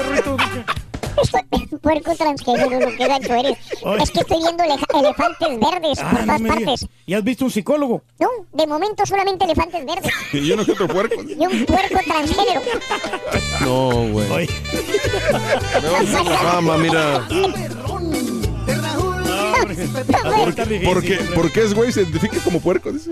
Puerco 1.81 2.15
transgénero, 2.15 2.79
lo 2.81 2.97
que 2.97 3.07
gacho 3.09 3.35
eres. 3.35 3.57
Es 4.03 4.11
que 4.11 4.21
estoy 4.21 4.39
viendo 4.39 4.65
elef- 4.65 4.99
elefantes 5.01 5.49
verdes 5.61 5.99
Ah, 6.03 6.11
por 6.11 6.21
no 6.21 6.27
todas 6.27 6.43
partes. 6.43 6.87
¿Y 7.07 7.15
has 7.15 7.25
visto 7.25 7.45
un 7.47 7.51
psicólogo? 7.51 8.03
No, 8.19 8.29
de 8.53 8.67
momento 8.67 9.07
solamente 9.07 9.45
elefantes 9.45 9.87
verdes. 9.87 10.13
Y 10.33 10.51
uno 10.53 10.65
que 10.67 10.73
otro 10.73 10.89
puerco. 10.89 11.15
Y 11.23 11.47
un 11.47 11.65
puerco 11.65 11.99
transgénero. 12.07 12.61
No, 13.61 13.91
güey. 14.13 14.31
Oye, 14.31 14.49
Me 18.67 18.75
Porque, 20.85 21.19
porque 21.35 21.63
es 21.63 21.75
güey, 21.75 21.93
se 21.93 22.03
identifica 22.03 22.39
como 22.41 22.61
puerco. 22.61 22.93
dice. 22.93 23.11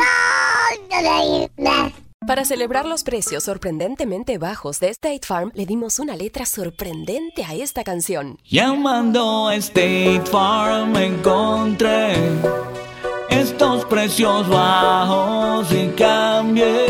Para 2.27 2.47
celebrar 2.47 2.87
los 2.87 3.03
precios 3.03 3.45
sorprendentemente 3.45 4.39
bajos 4.39 4.81
de 4.81 4.89
State 4.89 5.27
Farm, 5.27 5.53
le 5.55 5.67
dimos 5.67 5.99
una 5.99 6.17
letra 6.17 6.47
sorprendente 6.47 7.45
a 7.45 7.55
esta 7.55 7.85
canción. 7.85 8.39
Llamando 8.45 9.49
a 9.49 9.57
State 9.57 10.23
Farm 10.31 10.97
encontré 10.97 12.15
estos 13.29 13.85
precios 13.85 14.49
bajos 14.49 15.71
y 15.71 15.89
cambié. 15.89 16.87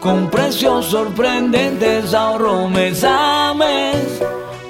Con 0.00 0.28
precios 0.28 0.86
sorprendentes 0.86 2.12
ahorro 2.12 2.68
mes 2.68 3.02
a 3.04 3.54
mes. 3.54 4.41